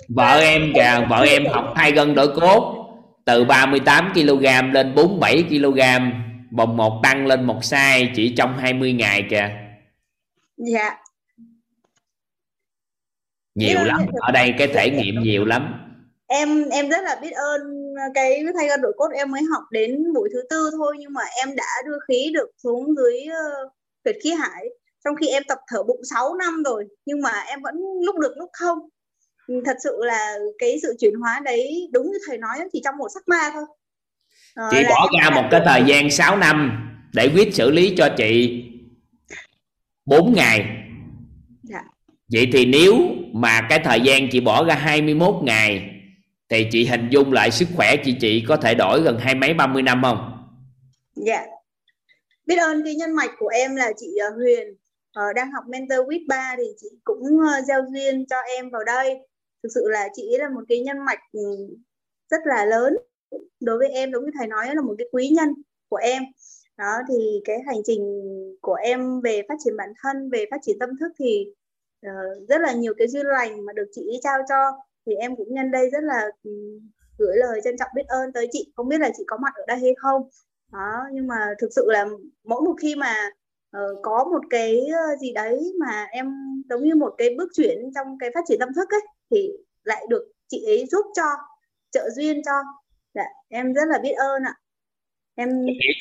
vợ 0.09 0.39
em 0.39 0.71
kìa 0.75 1.05
vợ 1.09 1.25
em 1.29 1.45
học 1.45 1.73
hai 1.75 1.91
gân 1.91 2.15
đổi 2.15 2.27
cốt. 2.35 2.85
Từ 3.25 3.45
38 3.45 4.11
kg 4.13 4.71
lên 4.71 4.95
47 4.95 5.43
kg. 5.49 5.79
Vòng 6.51 6.77
một 6.77 6.99
tăng 7.03 7.27
lên 7.27 7.43
một 7.43 7.59
size 7.61 8.11
chỉ 8.15 8.33
trong 8.37 8.57
20 8.57 8.93
ngày 8.93 9.27
kìa 9.29 9.68
dạ. 10.59 10.97
Nhiều 13.55 13.83
lắm. 13.83 14.05
ở 14.19 14.31
đây 14.31 14.53
cái 14.57 14.67
thể 14.67 14.89
nghiệm 14.89 15.21
nhiều 15.21 15.45
lắm. 15.45 15.85
Em 16.27 16.69
em 16.69 16.89
rất 16.89 17.03
là 17.03 17.19
biết 17.21 17.31
ơn 17.31 17.61
cái 18.13 18.43
thay 18.57 18.67
gân 18.67 18.81
đổi 18.81 18.93
cốt 18.97 19.09
em 19.15 19.31
mới 19.31 19.41
học 19.51 19.63
đến 19.71 20.13
buổi 20.13 20.29
thứ 20.33 20.41
tư 20.49 20.69
thôi 20.73 20.95
nhưng 20.99 21.13
mà 21.13 21.21
em 21.39 21.55
đã 21.55 21.65
đưa 21.85 21.97
khí 22.07 22.31
được 22.33 22.49
xuống 22.63 22.95
dưới 22.95 23.13
uh, 23.27 23.71
huyệt 24.05 24.15
khí 24.23 24.31
hải. 24.31 24.65
Trong 25.05 25.15
khi 25.15 25.27
em 25.27 25.43
tập 25.47 25.57
thở 25.67 25.83
bụng 25.83 26.01
6 26.03 26.35
năm 26.35 26.63
rồi 26.63 26.85
nhưng 27.05 27.21
mà 27.21 27.43
em 27.47 27.61
vẫn 27.61 27.75
lúc 28.05 28.19
được 28.19 28.33
lúc 28.37 28.49
không. 28.53 28.79
Thật 29.65 29.77
sự 29.83 29.97
là 29.99 30.37
cái 30.57 30.79
sự 30.81 30.95
chuyển 30.99 31.13
hóa 31.13 31.41
đấy 31.45 31.89
đúng 31.93 32.11
như 32.11 32.17
thầy 32.27 32.37
nói 32.37 32.57
thì 32.73 32.81
trong 32.83 32.97
một 32.97 33.07
sắc 33.13 33.27
ma 33.27 33.51
thôi. 33.53 33.65
À, 34.55 34.67
chị 34.71 34.77
bỏ 34.89 35.07
ra 35.21 35.29
một 35.29 35.47
cái 35.51 35.61
thời 35.65 35.83
gian 35.85 36.11
6 36.11 36.37
năm 36.37 36.71
để 37.13 37.29
quyết 37.35 37.55
xử 37.55 37.71
lý 37.71 37.93
cho 37.97 38.09
chị 38.17 38.63
4 40.09 40.33
ngày. 40.33 40.65
Dạ. 41.63 41.83
vậy 42.31 42.49
thì 42.53 42.65
nếu 42.65 42.95
mà 43.33 43.61
cái 43.69 43.79
thời 43.83 44.01
gian 44.01 44.27
chị 44.31 44.39
bỏ 44.39 44.65
ra 44.65 44.75
21 44.75 45.35
ngày 45.43 45.89
thì 46.49 46.67
chị 46.71 46.85
hình 46.85 47.07
dung 47.09 47.33
lại 47.33 47.51
sức 47.51 47.67
khỏe 47.75 47.95
chị 48.03 48.15
chị 48.21 48.43
có 48.47 48.57
thể 48.57 48.75
đổi 48.75 49.01
gần 49.01 49.19
hai 49.19 49.35
mấy 49.35 49.53
ba 49.53 49.67
mươi 49.67 49.81
năm 49.81 50.01
không? 50.03 50.47
Dạ. 51.15 51.45
Biết 52.45 52.55
ơn 52.55 52.83
cái 52.83 52.95
nhân 52.95 53.15
mạch 53.15 53.31
của 53.39 53.47
em 53.47 53.75
là 53.75 53.91
chị 53.97 54.07
ờ, 54.17 54.29
Huyền 54.35 54.67
uh, 55.19 55.35
đang 55.35 55.51
học 55.51 55.63
mentor 55.67 55.99
with 55.99 56.27
3 56.27 56.55
thì 56.57 56.63
chị 56.81 56.87
cũng 57.03 57.23
uh, 57.23 57.65
gieo 57.67 57.81
duyên 57.93 58.25
cho 58.29 58.37
em 58.55 58.69
vào 58.69 58.83
đây. 58.83 59.19
Thực 59.63 59.69
sự 59.75 59.81
là 59.89 60.07
chị 60.15 60.37
là 60.39 60.49
một 60.49 60.61
cái 60.69 60.79
nhân 60.79 60.97
mạch 61.05 61.19
ừ, 61.31 61.67
rất 62.29 62.41
là 62.45 62.65
lớn. 62.65 62.97
Đối 63.59 63.77
với 63.77 63.89
em 63.89 64.11
giống 64.11 64.25
như 64.25 64.31
thầy 64.37 64.47
nói 64.47 64.75
là 64.75 64.81
một 64.81 64.95
cái 64.97 65.07
quý 65.11 65.29
nhân 65.29 65.49
của 65.89 65.97
em 65.97 66.23
đó 66.79 67.01
thì 67.09 67.41
cái 67.45 67.57
hành 67.67 67.81
trình 67.85 68.01
của 68.61 68.73
em 68.73 69.21
về 69.21 69.41
phát 69.49 69.55
triển 69.63 69.77
bản 69.77 69.89
thân 70.03 70.29
về 70.29 70.45
phát 70.51 70.57
triển 70.61 70.79
tâm 70.79 70.89
thức 70.99 71.11
thì 71.19 71.45
uh, 72.07 72.47
rất 72.49 72.61
là 72.61 72.73
nhiều 72.73 72.93
cái 72.97 73.07
duyên 73.07 73.25
lành 73.25 73.65
mà 73.65 73.73
được 73.73 73.87
chị 73.91 74.01
ấy 74.01 74.19
trao 74.23 74.37
cho. 74.49 74.71
Thì 75.05 75.13
em 75.15 75.35
cũng 75.35 75.53
nhân 75.53 75.71
đây 75.71 75.89
rất 75.89 76.03
là 76.03 76.23
um, 76.43 76.89
gửi 77.17 77.37
lời 77.37 77.61
trân 77.63 77.77
trọng 77.77 77.89
biết 77.95 78.07
ơn 78.07 78.33
tới 78.33 78.47
chị. 78.51 78.71
Không 78.75 78.87
biết 78.89 78.99
là 78.99 79.09
chị 79.17 79.23
có 79.27 79.37
mặt 79.37 79.53
ở 79.55 79.63
đây 79.67 79.77
hay 79.77 79.95
không. 79.97 80.21
Đó 80.71 81.03
nhưng 81.13 81.27
mà 81.27 81.53
thực 81.61 81.69
sự 81.75 81.85
là 81.87 82.05
mỗi 82.43 82.61
một 82.61 82.75
khi 82.81 82.95
mà 82.95 83.29
uh, 83.77 83.99
có 84.03 84.23
một 84.31 84.41
cái 84.49 84.87
ờ, 84.93 85.15
gì 85.21 85.33
đấy 85.33 85.73
mà 85.79 86.07
em 86.11 86.33
giống 86.69 86.83
như 86.83 86.95
một 86.95 87.15
cái 87.17 87.35
bước 87.37 87.49
chuyển 87.53 87.77
trong 87.95 88.17
cái 88.19 88.29
phát 88.33 88.41
triển 88.47 88.59
tâm 88.59 88.69
thức 88.75 88.89
ấy 88.89 89.01
thì 89.31 89.51
lại 89.83 90.05
được 90.09 90.31
chị 90.47 90.65
ấy 90.65 90.85
giúp 90.91 91.05
cho 91.15 91.23
trợ 91.91 92.09
duyên 92.09 92.41
cho. 92.45 92.51
Dạ, 93.13 93.25
em 93.49 93.73
rất 93.73 93.87
là 93.87 93.99
biết 94.03 94.13
ơn 94.13 94.43
ạ 94.43 94.53
em 95.39 95.49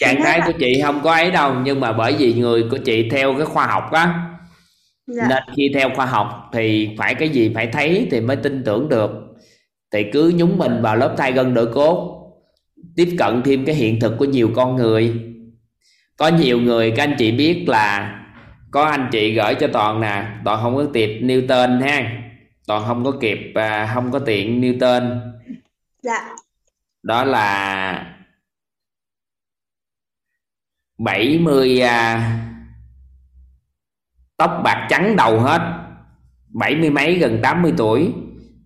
trạng 0.01 0.22
thái 0.22 0.41
của 0.47 0.53
chị 0.59 0.80
không 0.82 1.01
có 1.03 1.12
ấy 1.12 1.30
đâu 1.30 1.55
nhưng 1.64 1.80
mà 1.80 1.93
bởi 1.93 2.16
vì 2.18 2.34
người 2.34 2.64
của 2.70 2.78
chị 2.78 3.09
theo 3.11 3.34
cái 3.36 3.47
khoa 3.47 3.66
học 3.66 3.93
á 3.93 4.28
dạ. 5.07 5.26
nên 5.28 5.43
khi 5.57 5.70
theo 5.74 5.91
khoa 5.97 6.07
học 6.07 6.51
thì 6.53 6.89
phải 6.99 7.14
cái 7.14 7.28
gì 7.28 7.53
phải 7.55 7.66
thấy 7.66 8.09
thì 8.11 8.20
mới 8.20 8.36
tin 8.36 8.64
tưởng 8.64 8.89
được. 8.89 9.11
Thì 9.93 10.05
cứ 10.12 10.32
nhúng 10.36 10.59
mình 10.59 10.82
vào 10.82 10.97
lớp 10.97 11.14
thai 11.18 11.32
gân 11.32 11.55
đổi 11.55 11.66
cốt 11.74 12.14
tiếp 12.97 13.09
cận 13.18 13.43
thêm 13.45 13.64
cái 13.64 13.74
hiện 13.74 14.01
thực 14.01 14.18
của 14.18 14.24
nhiều 14.24 14.51
con 14.57 14.76
người. 14.76 15.14
Có 16.16 16.28
nhiều 16.28 16.61
người 16.61 16.91
các 16.91 17.03
anh 17.03 17.14
chị 17.18 17.32
biết 17.32 17.64
là 17.68 18.14
có 18.70 18.84
anh 18.84 19.09
chị 19.12 19.34
gửi 19.34 19.55
cho 19.55 19.68
toàn 19.72 20.01
nè 20.01 20.26
toàn 20.45 20.62
không 20.62 20.76
có 20.76 20.86
tiệp 20.93 21.09
Newton 21.09 21.80
ha. 21.80 22.22
Toàn 22.66 22.82
không 22.86 23.05
có 23.05 23.12
kịp 23.20 23.39
à, 23.55 23.91
không 23.95 24.11
có 24.11 24.18
tiện 24.18 24.61
Newton. 24.61 25.18
Dạ. 26.03 26.28
Đó 27.03 27.24
là 27.24 28.18
70 30.99 31.80
à, 31.80 32.38
tóc 34.36 34.51
bạc 34.64 34.86
trắng 34.90 35.16
đầu 35.16 35.40
hết. 35.40 35.61
Bảy 36.49 36.76
mươi 36.76 36.90
mấy 36.90 37.18
gần 37.18 37.38
80 37.42 37.72
tuổi. 37.76 38.12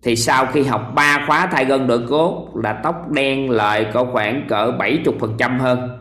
Thì 0.03 0.15
sau 0.15 0.45
khi 0.45 0.63
học 0.63 0.91
3 0.95 1.23
khóa 1.27 1.49
thay 1.51 1.65
gân 1.65 1.87
đổi 1.87 2.07
cốt 2.09 2.49
là 2.55 2.79
tóc 2.83 3.11
đen 3.11 3.49
lại 3.49 3.91
có 3.93 4.05
khoảng 4.11 4.45
cỡ 4.49 4.71
70% 4.79 5.59
hơn. 5.59 5.99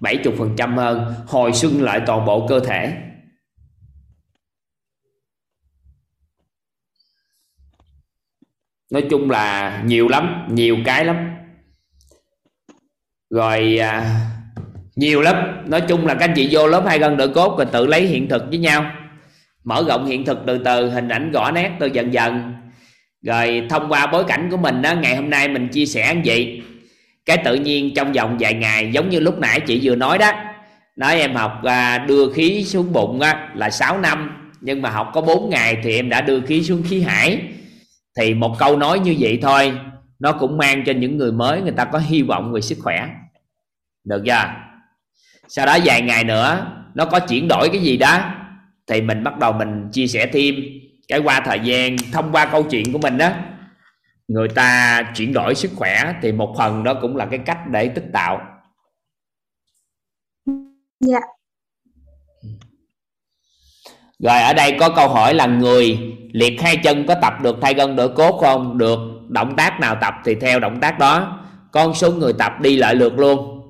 Bảy 0.00 0.16
chục 0.24 0.34
phần 0.38 0.54
trăm 0.56 0.76
hơn. 0.76 1.14
Hồi 1.26 1.52
xuân 1.52 1.82
lại 1.82 2.00
toàn 2.06 2.26
bộ 2.26 2.46
cơ 2.48 2.60
thể. 2.60 3.11
Nói 8.92 9.02
chung 9.10 9.30
là 9.30 9.82
nhiều 9.84 10.08
lắm 10.08 10.46
nhiều 10.50 10.76
cái 10.84 11.04
lắm. 11.04 11.16
Rồi 13.30 13.78
à, 13.78 14.20
nhiều 14.96 15.20
lắm. 15.20 15.36
Nói 15.66 15.80
chung 15.80 16.06
là 16.06 16.14
các 16.14 16.24
anh 16.24 16.32
chị 16.36 16.48
vô 16.50 16.66
lớp 16.66 16.84
hai 16.86 16.98
gân 16.98 17.16
đỡ 17.16 17.26
cốt 17.26 17.58
rồi 17.58 17.66
tự 17.72 17.86
lấy 17.86 18.06
hiện 18.06 18.28
thực 18.28 18.42
với 18.48 18.58
nhau. 18.58 18.90
Mở 19.64 19.84
rộng 19.88 20.06
hiện 20.06 20.24
thực 20.24 20.38
từ 20.46 20.58
từ 20.58 20.90
hình 20.90 21.08
ảnh 21.08 21.30
rõ 21.32 21.50
nét 21.50 21.70
từ 21.80 21.86
dần 21.86 22.12
dần. 22.12 22.54
Rồi 23.22 23.66
thông 23.70 23.88
qua 23.88 24.06
bối 24.06 24.24
cảnh 24.24 24.48
của 24.50 24.56
mình 24.56 24.82
đó 24.82 24.94
ngày 24.94 25.16
hôm 25.16 25.30
nay 25.30 25.48
mình 25.48 25.68
chia 25.68 25.86
sẻ 25.86 26.14
như 26.14 26.22
vậy. 26.24 26.62
Cái 27.26 27.36
tự 27.36 27.54
nhiên 27.54 27.94
trong 27.94 28.12
vòng 28.12 28.36
vài 28.40 28.54
ngày 28.54 28.90
giống 28.92 29.10
như 29.10 29.20
lúc 29.20 29.38
nãy 29.38 29.60
chị 29.60 29.80
vừa 29.82 29.96
nói 29.96 30.18
đó. 30.18 30.32
Nói 30.96 31.20
em 31.20 31.34
học 31.34 31.60
à, 31.64 31.98
đưa 31.98 32.32
khí 32.32 32.64
xuống 32.64 32.92
bụng 32.92 33.20
á, 33.20 33.48
là 33.54 33.70
6 33.70 34.00
năm. 34.00 34.50
Nhưng 34.60 34.82
mà 34.82 34.90
học 34.90 35.10
có 35.14 35.20
4 35.20 35.50
ngày 35.50 35.76
thì 35.82 35.96
em 35.96 36.08
đã 36.08 36.20
đưa 36.20 36.40
khí 36.40 36.62
xuống 36.62 36.82
khí 36.88 37.02
hải 37.02 37.40
thì 38.16 38.34
một 38.34 38.56
câu 38.58 38.76
nói 38.76 38.98
như 38.98 39.16
vậy 39.18 39.38
thôi, 39.42 39.78
nó 40.18 40.32
cũng 40.32 40.58
mang 40.58 40.82
cho 40.86 40.92
những 40.92 41.16
người 41.16 41.32
mới, 41.32 41.62
người 41.62 41.72
ta 41.72 41.84
có 41.84 41.98
hy 41.98 42.22
vọng 42.22 42.52
về 42.52 42.60
sức 42.60 42.78
khỏe. 42.82 43.08
Được 44.04 44.22
chưa? 44.26 44.54
Sau 45.48 45.66
đó 45.66 45.78
vài 45.84 46.02
ngày 46.02 46.24
nữa, 46.24 46.66
nó 46.94 47.04
có 47.04 47.20
chuyển 47.20 47.48
đổi 47.48 47.68
cái 47.72 47.82
gì 47.82 47.96
đó, 47.96 48.34
thì 48.86 49.00
mình 49.00 49.24
bắt 49.24 49.38
đầu 49.38 49.52
mình 49.52 49.88
chia 49.92 50.06
sẻ 50.06 50.26
thêm 50.32 50.54
cái 51.08 51.18
qua 51.18 51.40
thời 51.44 51.60
gian 51.60 51.96
thông 52.12 52.32
qua 52.32 52.46
câu 52.46 52.62
chuyện 52.62 52.92
của 52.92 52.98
mình 52.98 53.18
đó. 53.18 53.30
Người 54.28 54.48
ta 54.48 55.02
chuyển 55.16 55.32
đổi 55.32 55.54
sức 55.54 55.70
khỏe 55.76 56.14
thì 56.22 56.32
một 56.32 56.54
phần 56.58 56.84
đó 56.84 56.94
cũng 57.00 57.16
là 57.16 57.26
cái 57.26 57.38
cách 57.38 57.58
để 57.70 57.88
tích 57.88 58.06
tạo. 58.12 58.40
Dạ 61.00 61.20
rồi 64.22 64.40
ở 64.40 64.52
đây 64.54 64.76
có 64.80 64.88
câu 64.88 65.08
hỏi 65.08 65.34
là 65.34 65.46
người 65.46 65.98
liệt 66.32 66.60
hai 66.60 66.76
chân 66.76 67.06
có 67.06 67.14
tập 67.14 67.32
được 67.42 67.56
thay 67.62 67.74
gân 67.74 67.96
đổi 67.96 68.08
cốt 68.08 68.38
không? 68.40 68.78
Được. 68.78 68.98
Động 69.28 69.54
tác 69.56 69.80
nào 69.80 69.96
tập 70.00 70.14
thì 70.24 70.34
theo 70.34 70.60
động 70.60 70.80
tác 70.80 70.98
đó. 70.98 71.38
Con 71.72 71.94
số 71.94 72.12
người 72.12 72.32
tập 72.32 72.52
đi 72.60 72.76
lại 72.76 72.94
lượt 72.94 73.18
luôn. 73.18 73.60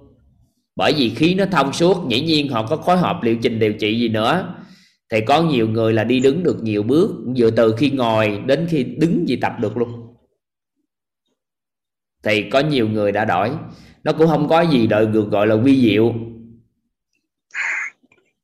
Bởi 0.77 0.93
vì 0.93 1.11
khí 1.11 1.35
nó 1.35 1.45
thông 1.47 1.73
suốt, 1.73 2.09
dĩ 2.09 2.21
nhiên 2.21 2.49
họ 2.49 2.67
có 2.67 2.77
phối 2.77 2.99
hợp 2.99 3.23
liệu 3.23 3.37
trình 3.43 3.59
điều 3.59 3.73
trị 3.73 4.01
gì 4.01 4.09
nữa. 4.09 4.55
Thì 5.11 5.21
có 5.21 5.43
nhiều 5.43 5.69
người 5.69 5.93
là 5.93 6.05
đi 6.05 6.21
đứng 6.21 6.43
được 6.43 6.63
nhiều 6.63 6.83
bước, 6.83 7.11
vừa 7.37 7.51
từ 7.51 7.75
khi 7.79 7.91
ngồi 7.91 8.41
đến 8.47 8.67
khi 8.71 8.85
đứng 8.85 9.29
gì 9.29 9.37
tập 9.37 9.53
được 9.61 9.77
luôn. 9.77 9.89
Thì 12.25 12.51
có 12.51 12.61
nhiều 12.61 12.89
người 12.89 13.13
đã 13.13 13.25
đổi. 13.25 13.51
Nó 14.05 14.13
cũng 14.13 14.27
không 14.29 14.49
có 14.49 14.61
gì 14.61 14.87
đợi 14.87 15.07
được 15.07 15.31
gọi 15.31 15.47
là 15.47 15.57
vi 15.57 15.81
diệu 15.81 16.15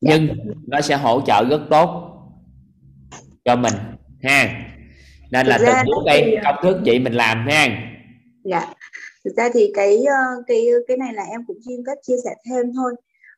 nhưng 0.01 0.29
nó 0.67 0.81
sẽ 0.81 0.97
hỗ 0.97 1.21
trợ 1.27 1.45
rất 1.51 1.61
tốt 1.71 2.09
cho 3.45 3.57
mình 3.57 3.75
ha. 4.23 4.49
Nên 5.31 5.47
là 5.47 5.59
từng 5.59 5.87
bước 5.87 6.03
đây 6.07 6.37
công 6.45 6.57
thức 6.63 6.77
chị 6.85 6.99
mình 6.99 7.13
làm 7.13 7.47
ha. 7.49 7.67
Dạ. 8.45 8.67
Thực 9.25 9.37
ra 9.37 9.49
thì 9.55 9.71
cái 9.75 10.05
ờ, 10.05 10.43
cái 10.47 10.67
cái 10.89 10.97
này 10.97 11.13
là 11.13 11.23
em 11.23 11.45
cũng 11.47 11.59
xin 11.67 11.81
phép 11.87 11.95
chia 12.03 12.17
sẻ 12.25 12.35
thêm 12.47 12.73
thôi. 12.77 12.95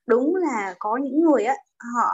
Đúng 0.06 0.36
là 0.36 0.74
có 0.78 0.96
những 0.96 1.20
người 1.20 1.44
á 1.44 1.54
họ 1.94 2.10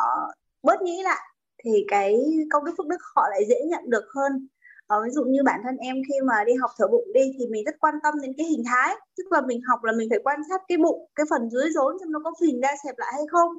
bớt 0.63 0.83
nghĩ 0.83 1.03
lại 1.03 1.23
thì 1.65 1.85
cái 1.89 2.17
công 2.51 2.65
đức 2.65 2.73
phước 2.79 2.87
đức 2.87 3.01
họ 3.15 3.23
lại 3.31 3.45
dễ 3.49 3.57
nhận 3.71 3.91
được 3.91 4.05
hơn. 4.15 4.49
Ờ, 4.87 5.03
ví 5.05 5.11
dụ 5.11 5.25
như 5.25 5.43
bản 5.43 5.61
thân 5.65 5.77
em 5.77 5.97
khi 6.09 6.15
mà 6.25 6.45
đi 6.47 6.53
học 6.55 6.71
thở 6.79 6.87
bụng 6.87 7.13
đi 7.15 7.33
thì 7.39 7.47
mình 7.47 7.65
rất 7.65 7.75
quan 7.81 7.95
tâm 8.03 8.15
đến 8.23 8.33
cái 8.39 8.47
hình 8.47 8.63
thái. 8.67 8.95
Tức 9.17 9.25
là 9.31 9.41
mình 9.41 9.61
học 9.69 9.85
là 9.85 9.93
mình 9.93 10.09
phải 10.11 10.19
quan 10.25 10.41
sát 10.51 10.61
cái 10.69 10.79
bụng 10.79 11.09
cái 11.15 11.27
phần 11.31 11.51
dưới 11.51 11.71
rốn 11.71 11.99
xem 12.01 12.13
nó 12.13 12.21
có 12.25 12.33
phình 12.41 12.61
ra 12.61 12.71
xẹp 12.85 12.95
lại 12.99 13.13
hay 13.15 13.25
không 13.31 13.51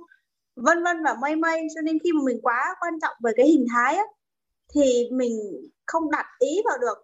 vân 0.57 0.83
vân 0.83 1.03
và 1.03 1.15
mây 1.21 1.35
mây 1.35 1.67
cho 1.75 1.81
nên 1.81 1.97
khi 2.03 2.11
mà 2.13 2.21
mình 2.25 2.39
quá 2.41 2.75
quan 2.79 2.93
trọng 3.01 3.15
về 3.23 3.31
cái 3.37 3.47
hình 3.47 3.65
thái 3.73 3.95
á, 3.95 4.03
thì 4.73 5.09
mình 5.11 5.61
không 5.85 6.11
đặt 6.11 6.25
ý 6.39 6.61
vào 6.65 6.77
được. 6.77 6.97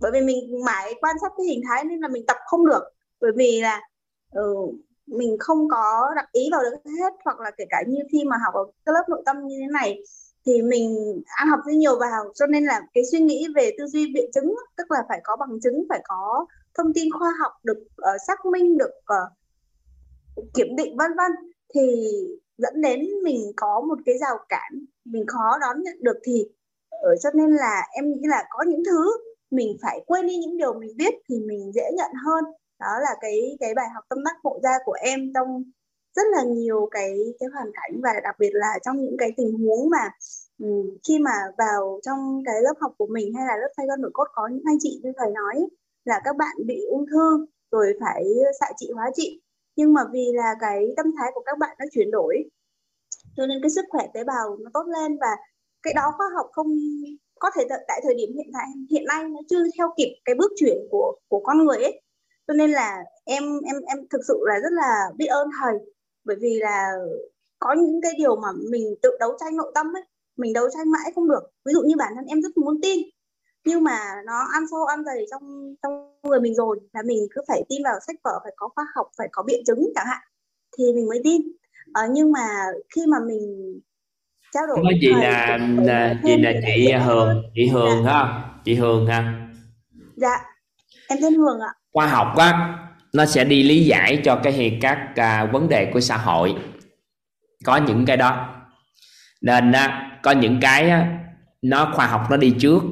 Bởi 0.00 0.10
vì 0.12 0.20
mình 0.20 0.64
mãi 0.64 0.94
quan 1.00 1.16
sát 1.22 1.32
cái 1.36 1.46
hình 1.46 1.60
thái 1.68 1.84
nên 1.84 2.00
là 2.00 2.08
mình 2.08 2.26
tập 2.26 2.36
không 2.46 2.66
được. 2.66 2.82
Bởi 3.20 3.30
vì 3.36 3.60
là 3.60 3.80
ừ, 4.32 4.54
mình 5.06 5.36
không 5.40 5.68
có 5.68 6.12
đặt 6.16 6.28
ý 6.32 6.48
vào 6.52 6.62
được 6.62 6.90
hết 7.00 7.12
hoặc 7.24 7.40
là 7.40 7.50
kể 7.50 7.64
cả 7.70 7.82
như 7.86 7.98
khi 8.12 8.24
mà 8.24 8.36
học 8.44 8.54
ở 8.54 8.64
cái 8.86 8.92
lớp 8.92 9.04
nội 9.08 9.22
tâm 9.26 9.36
như 9.46 9.56
thế 9.60 9.66
này 9.72 10.02
thì 10.46 10.62
mình 10.62 11.20
ăn 11.36 11.48
học 11.48 11.60
rất 11.66 11.72
nhiều 11.72 11.98
vào. 11.98 12.32
Cho 12.34 12.46
nên 12.46 12.64
là 12.64 12.80
cái 12.94 13.04
suy 13.12 13.20
nghĩ 13.20 13.46
về 13.54 13.70
tư 13.78 13.86
duy 13.86 14.12
biện 14.14 14.30
chứng 14.34 14.54
tức 14.76 14.90
là 14.90 14.98
phải 15.08 15.20
có 15.24 15.36
bằng 15.36 15.60
chứng 15.62 15.86
phải 15.88 16.00
có 16.04 16.46
thông 16.74 16.92
tin 16.94 17.08
khoa 17.18 17.32
học 17.40 17.52
được 17.62 17.78
uh, 17.78 18.20
xác 18.26 18.46
minh 18.46 18.78
được 18.78 18.90
uh, 19.00 19.32
kiểm 20.54 20.76
định 20.76 20.96
vân 20.96 21.10
vân 21.16 21.32
thì 21.74 21.82
dẫn 22.58 22.80
đến 22.80 23.00
mình 23.24 23.52
có 23.56 23.80
một 23.88 23.98
cái 24.06 24.18
rào 24.18 24.38
cản 24.48 24.84
mình 25.04 25.26
khó 25.26 25.58
đón 25.60 25.82
nhận 25.82 25.96
được 26.00 26.16
thì 26.24 26.46
ở 26.90 27.16
cho 27.22 27.30
nên 27.34 27.50
là 27.50 27.82
em 27.92 28.12
nghĩ 28.12 28.20
là 28.22 28.44
có 28.50 28.64
những 28.68 28.82
thứ 28.84 29.18
mình 29.50 29.76
phải 29.82 30.04
quên 30.06 30.26
đi 30.26 30.36
những 30.36 30.56
điều 30.56 30.74
mình 30.74 30.96
biết 30.96 31.14
thì 31.28 31.40
mình 31.40 31.72
dễ 31.74 31.82
nhận 31.96 32.10
hơn. 32.26 32.44
Đó 32.80 32.92
là 33.02 33.16
cái 33.20 33.56
cái 33.60 33.74
bài 33.74 33.86
học 33.94 34.04
tâm 34.08 34.24
đắc 34.24 34.36
ngộ 34.42 34.60
ra 34.62 34.78
của 34.84 34.96
em 35.00 35.32
trong 35.34 35.64
rất 36.16 36.26
là 36.32 36.42
nhiều 36.44 36.88
cái 36.90 37.18
cái 37.40 37.48
hoàn 37.54 37.66
cảnh 37.74 38.00
và 38.02 38.12
đặc 38.22 38.36
biệt 38.38 38.50
là 38.52 38.78
trong 38.84 38.96
những 38.96 39.16
cái 39.18 39.30
tình 39.36 39.52
huống 39.58 39.90
mà 39.90 40.10
um, 40.62 40.96
khi 41.08 41.18
mà 41.18 41.32
vào 41.58 42.00
trong 42.02 42.42
cái 42.44 42.54
lớp 42.62 42.74
học 42.80 42.92
của 42.98 43.06
mình 43.06 43.34
hay 43.34 43.46
là 43.46 43.56
lớp 43.56 43.68
thay 43.76 43.86
con 43.88 44.00
nội 44.00 44.10
cốt 44.14 44.26
có 44.32 44.48
những 44.52 44.62
anh 44.66 44.78
chị 44.80 45.00
như 45.02 45.12
thầy 45.16 45.30
nói 45.30 45.66
là 46.04 46.20
các 46.24 46.36
bạn 46.36 46.56
bị 46.66 46.86
ung 46.90 47.06
thư 47.06 47.46
rồi 47.70 47.92
phải 48.00 48.24
xạ 48.60 48.66
trị 48.76 48.90
hóa 48.94 49.10
trị 49.14 49.40
nhưng 49.78 49.92
mà 49.94 50.02
vì 50.12 50.26
là 50.34 50.54
cái 50.60 50.86
tâm 50.96 51.06
thái 51.18 51.30
của 51.34 51.42
các 51.46 51.58
bạn 51.58 51.76
nó 51.78 51.84
chuyển 51.92 52.10
đổi, 52.10 52.34
cho 53.36 53.46
nên 53.46 53.58
cái 53.62 53.70
sức 53.70 53.84
khỏe 53.90 54.06
tế 54.14 54.24
bào 54.24 54.56
nó 54.60 54.70
tốt 54.74 54.84
lên 54.86 55.16
và 55.20 55.36
cái 55.82 55.94
đó 55.94 56.12
khoa 56.16 56.26
học 56.36 56.46
không 56.52 56.66
có 57.40 57.50
thể 57.54 57.64
tại 57.88 58.00
thời 58.04 58.14
điểm 58.14 58.28
hiện 58.36 58.50
tại, 58.54 58.66
hiện 58.90 59.04
nay 59.04 59.24
nó 59.24 59.40
chưa 59.50 59.62
theo 59.78 59.88
kịp 59.96 60.20
cái 60.24 60.34
bước 60.34 60.52
chuyển 60.56 60.76
của 60.90 61.16
của 61.28 61.40
con 61.44 61.64
người 61.64 61.76
ấy. 61.76 62.02
Cho 62.46 62.54
nên 62.54 62.70
là 62.70 62.98
em 63.24 63.42
em 63.66 63.76
em 63.86 63.98
thực 64.10 64.20
sự 64.28 64.38
là 64.46 64.54
rất 64.62 64.72
là 64.72 65.10
biết 65.16 65.26
ơn 65.26 65.48
thầy, 65.60 65.74
bởi 66.24 66.36
vì 66.40 66.58
là 66.60 66.92
có 67.58 67.72
những 67.72 68.00
cái 68.02 68.12
điều 68.18 68.36
mà 68.36 68.48
mình 68.70 68.94
tự 69.02 69.10
đấu 69.20 69.36
tranh 69.40 69.56
nội 69.56 69.72
tâm 69.74 69.96
ấy, 69.96 70.02
mình 70.36 70.52
đấu 70.52 70.68
tranh 70.74 70.90
mãi 70.90 71.12
không 71.14 71.28
được. 71.28 71.42
Ví 71.64 71.72
dụ 71.72 71.82
như 71.82 71.94
bản 71.98 72.12
thân 72.16 72.24
em 72.26 72.42
rất 72.42 72.56
muốn 72.56 72.80
tin 72.82 72.98
nhưng 73.68 73.84
mà 73.84 73.98
nó 74.26 74.38
ăn 74.52 74.62
sâu 74.70 74.84
ăn 74.84 75.04
dày 75.04 75.26
trong 75.30 75.74
trong 75.82 75.92
người 76.22 76.40
mình 76.40 76.54
rồi 76.54 76.78
là 76.92 77.02
mình 77.06 77.18
cứ 77.34 77.42
phải 77.48 77.62
tin 77.68 77.82
vào 77.84 77.94
sách 78.06 78.16
vở 78.24 78.40
phải 78.44 78.52
có 78.56 78.68
khoa 78.74 78.86
học 78.94 79.06
phải 79.18 79.28
có 79.32 79.42
biện 79.42 79.62
chứng 79.66 79.92
chẳng 79.94 80.06
hạn 80.06 80.20
thì 80.78 80.84
mình 80.94 81.08
mới 81.08 81.20
tin. 81.24 81.42
À, 81.94 82.02
nhưng 82.10 82.32
mà 82.32 82.46
khi 82.94 83.06
mà 83.06 83.18
mình 83.26 83.40
trao 84.52 84.66
đổi 84.66 84.76
với 84.82 84.98
chị 85.00 85.12
là, 85.14 85.58
là 85.82 86.14
chị 86.24 86.36
là 86.36 86.52
chị 86.66 86.92
Hường 86.92 87.42
chị 87.54 87.68
Hường 87.68 88.04
dạ. 88.04 88.12
ha? 88.12 88.44
Chị 88.64 88.74
Hường 88.74 89.06
ha? 89.06 89.48
Dạ 90.16 90.38
em 91.08 91.18
tên 91.22 91.34
Hường 91.34 91.60
ạ. 91.60 91.74
Khoa 91.92 92.06
học 92.06 92.36
á 92.36 92.78
nó 93.12 93.26
sẽ 93.26 93.44
đi 93.44 93.62
lý 93.62 93.84
giải 93.84 94.20
cho 94.24 94.40
cái 94.42 94.78
các 94.82 94.98
uh, 95.10 95.52
vấn 95.52 95.68
đề 95.68 95.90
của 95.92 96.00
xã 96.00 96.16
hội. 96.16 96.54
Có 97.64 97.76
những 97.76 98.06
cái 98.06 98.16
đó. 98.16 98.54
Nên 99.42 99.72
á, 99.72 100.18
có 100.22 100.30
những 100.30 100.58
cái 100.60 100.90
á, 100.90 101.18
nó 101.62 101.92
khoa 101.94 102.06
học 102.06 102.26
nó 102.30 102.36
đi 102.36 102.54
trước 102.60 102.82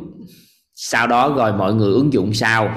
sau 0.79 1.07
đó 1.07 1.35
rồi 1.37 1.53
mọi 1.53 1.74
người 1.74 1.93
ứng 1.93 2.12
dụng 2.12 2.35
sau. 2.35 2.70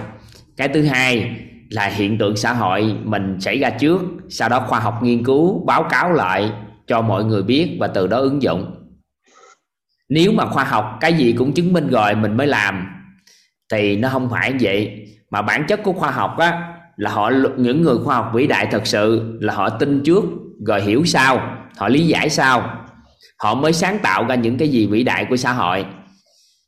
Cái 0.58 0.68
thứ 0.68 0.86
hai 0.86 1.32
là 1.70 1.86
hiện 1.88 2.18
tượng 2.18 2.38
xã 2.38 2.54
hội 2.54 2.96
mình 3.04 3.38
xảy 3.42 3.60
ra 3.60 3.70
trước, 3.70 4.02
sau 4.30 4.50
đó 4.50 4.66
khoa 4.68 4.80
học 4.80 5.00
nghiên 5.04 5.24
cứu 5.24 5.66
báo 5.66 5.84
cáo 5.84 6.12
lại 6.12 6.52
cho 6.88 7.02
mọi 7.02 7.24
người 7.24 7.44
biết 7.44 7.78
và 7.80 7.88
từ 7.88 8.08
đó 8.08 8.18
ứng 8.18 8.42
dụng. 8.42 8.76
Nếu 10.10 10.32
mà 10.32 10.46
khoa 10.46 10.64
học 10.64 10.98
cái 11.02 11.14
gì 11.14 11.34
cũng 11.38 11.54
chứng 11.54 11.74
minh 11.74 11.88
rồi 11.88 12.16
mình 12.16 12.38
mới 12.38 12.48
làm, 12.48 12.88
thì 13.72 13.96
nó 13.98 14.10
không 14.10 14.30
phải 14.30 14.54
vậy. 14.62 15.06
Mà 15.32 15.42
bản 15.42 15.66
chất 15.68 15.84
của 15.84 15.94
khoa 15.94 16.12
học 16.12 16.38
á, 16.38 16.74
là 16.98 17.12
họ 17.12 17.32
những 17.58 17.82
người 17.82 17.96
khoa 18.04 18.16
học 18.16 18.32
vĩ 18.34 18.48
đại 18.48 18.68
thật 18.72 18.88
sự 18.88 19.38
là 19.42 19.54
họ 19.54 19.70
tin 19.70 20.02
trước 20.04 20.24
rồi 20.68 20.82
hiểu 20.82 21.06
sau, 21.06 21.58
họ 21.78 21.88
lý 21.88 22.08
giải 22.08 22.30
sau. 22.30 22.86
Họ 23.44 23.56
mới 23.56 23.74
sáng 23.74 24.00
tạo 24.04 24.26
ra 24.26 24.36
những 24.36 24.58
cái 24.58 24.68
gì 24.68 24.86
vĩ 24.88 25.04
đại 25.04 25.26
của 25.30 25.38
xã 25.38 25.54
hội 25.54 25.86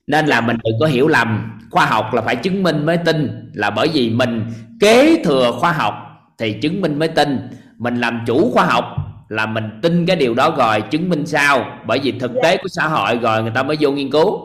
nên 0.07 0.25
là 0.25 0.41
mình 0.41 0.57
đừng 0.63 0.73
có 0.79 0.85
hiểu 0.85 1.07
lầm. 1.07 1.59
Khoa 1.69 1.85
học 1.85 2.13
là 2.13 2.21
phải 2.21 2.35
chứng 2.35 2.63
minh 2.63 2.85
mới 2.85 2.97
tin. 2.97 3.49
Là 3.53 3.69
bởi 3.69 3.87
vì 3.93 4.09
mình 4.09 4.45
kế 4.79 5.23
thừa 5.23 5.51
khoa 5.59 5.71
học 5.71 5.93
thì 6.37 6.53
chứng 6.61 6.81
minh 6.81 6.99
mới 6.99 7.07
tin. 7.07 7.49
Mình 7.77 7.95
làm 7.95 8.23
chủ 8.27 8.51
khoa 8.51 8.65
học 8.65 8.85
là 9.29 9.45
mình 9.45 9.63
tin 9.81 10.05
cái 10.05 10.15
điều 10.15 10.33
đó 10.33 10.55
rồi 10.57 10.81
chứng 10.81 11.09
minh 11.09 11.25
sao? 11.25 11.65
Bởi 11.87 11.99
vì 12.03 12.11
thực 12.11 12.31
tế 12.43 12.57
của 12.57 12.67
xã 12.67 12.87
hội 12.87 13.19
rồi 13.21 13.41
người 13.41 13.51
ta 13.55 13.63
mới 13.63 13.77
vô 13.79 13.91
nghiên 13.91 14.11
cứu. 14.11 14.39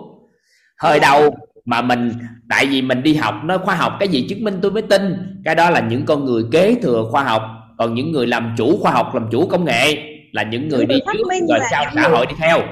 Hơi 0.78 1.00
đầu 1.00 1.34
mà 1.64 1.82
mình 1.82 2.12
tại 2.48 2.66
vì 2.66 2.82
mình 2.82 3.02
đi 3.02 3.14
học 3.14 3.34
nó 3.44 3.58
khoa 3.58 3.74
học 3.74 3.92
cái 4.00 4.08
gì 4.08 4.26
chứng 4.28 4.44
minh 4.44 4.58
tôi 4.62 4.70
mới 4.70 4.82
tin? 4.82 5.02
Cái 5.44 5.54
đó 5.54 5.70
là 5.70 5.80
những 5.80 6.06
con 6.06 6.24
người 6.24 6.42
kế 6.52 6.74
thừa 6.82 7.04
khoa 7.10 7.24
học. 7.24 7.42
Còn 7.78 7.94
những 7.94 8.12
người 8.12 8.26
làm 8.26 8.54
chủ 8.56 8.78
khoa 8.80 8.92
học 8.92 9.14
làm 9.14 9.28
chủ 9.32 9.46
công 9.46 9.64
nghệ 9.64 9.96
là 10.32 10.42
những 10.42 10.68
người 10.68 10.86
đi 10.86 11.00
trước 11.06 11.28
rồi 11.48 11.58
sau 11.70 11.84
xã 11.94 12.08
hội 12.08 12.26
đi 12.26 12.34
theo. 12.38 12.62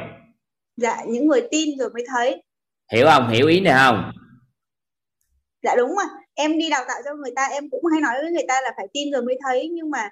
Dạ 0.76 0.96
những 1.08 1.26
người 1.26 1.42
tin 1.50 1.68
rồi 1.78 1.90
mới 1.94 2.04
thấy 2.12 2.42
hiểu 2.94 3.06
không? 3.06 3.28
Hiểu 3.28 3.46
ý 3.46 3.60
này 3.60 3.74
không? 3.76 4.10
Dạ 5.62 5.74
đúng 5.76 5.94
mà 5.96 6.02
em 6.34 6.58
đi 6.58 6.70
đào 6.70 6.84
tạo 6.88 6.96
cho 7.04 7.10
người 7.14 7.32
ta 7.36 7.46
em 7.52 7.70
cũng 7.70 7.84
hay 7.92 8.00
nói 8.00 8.14
với 8.22 8.30
người 8.30 8.44
ta 8.48 8.54
là 8.60 8.70
phải 8.76 8.86
tin 8.92 9.12
rồi 9.12 9.22
mới 9.22 9.38
thấy. 9.44 9.70
Nhưng 9.72 9.90
mà 9.90 10.08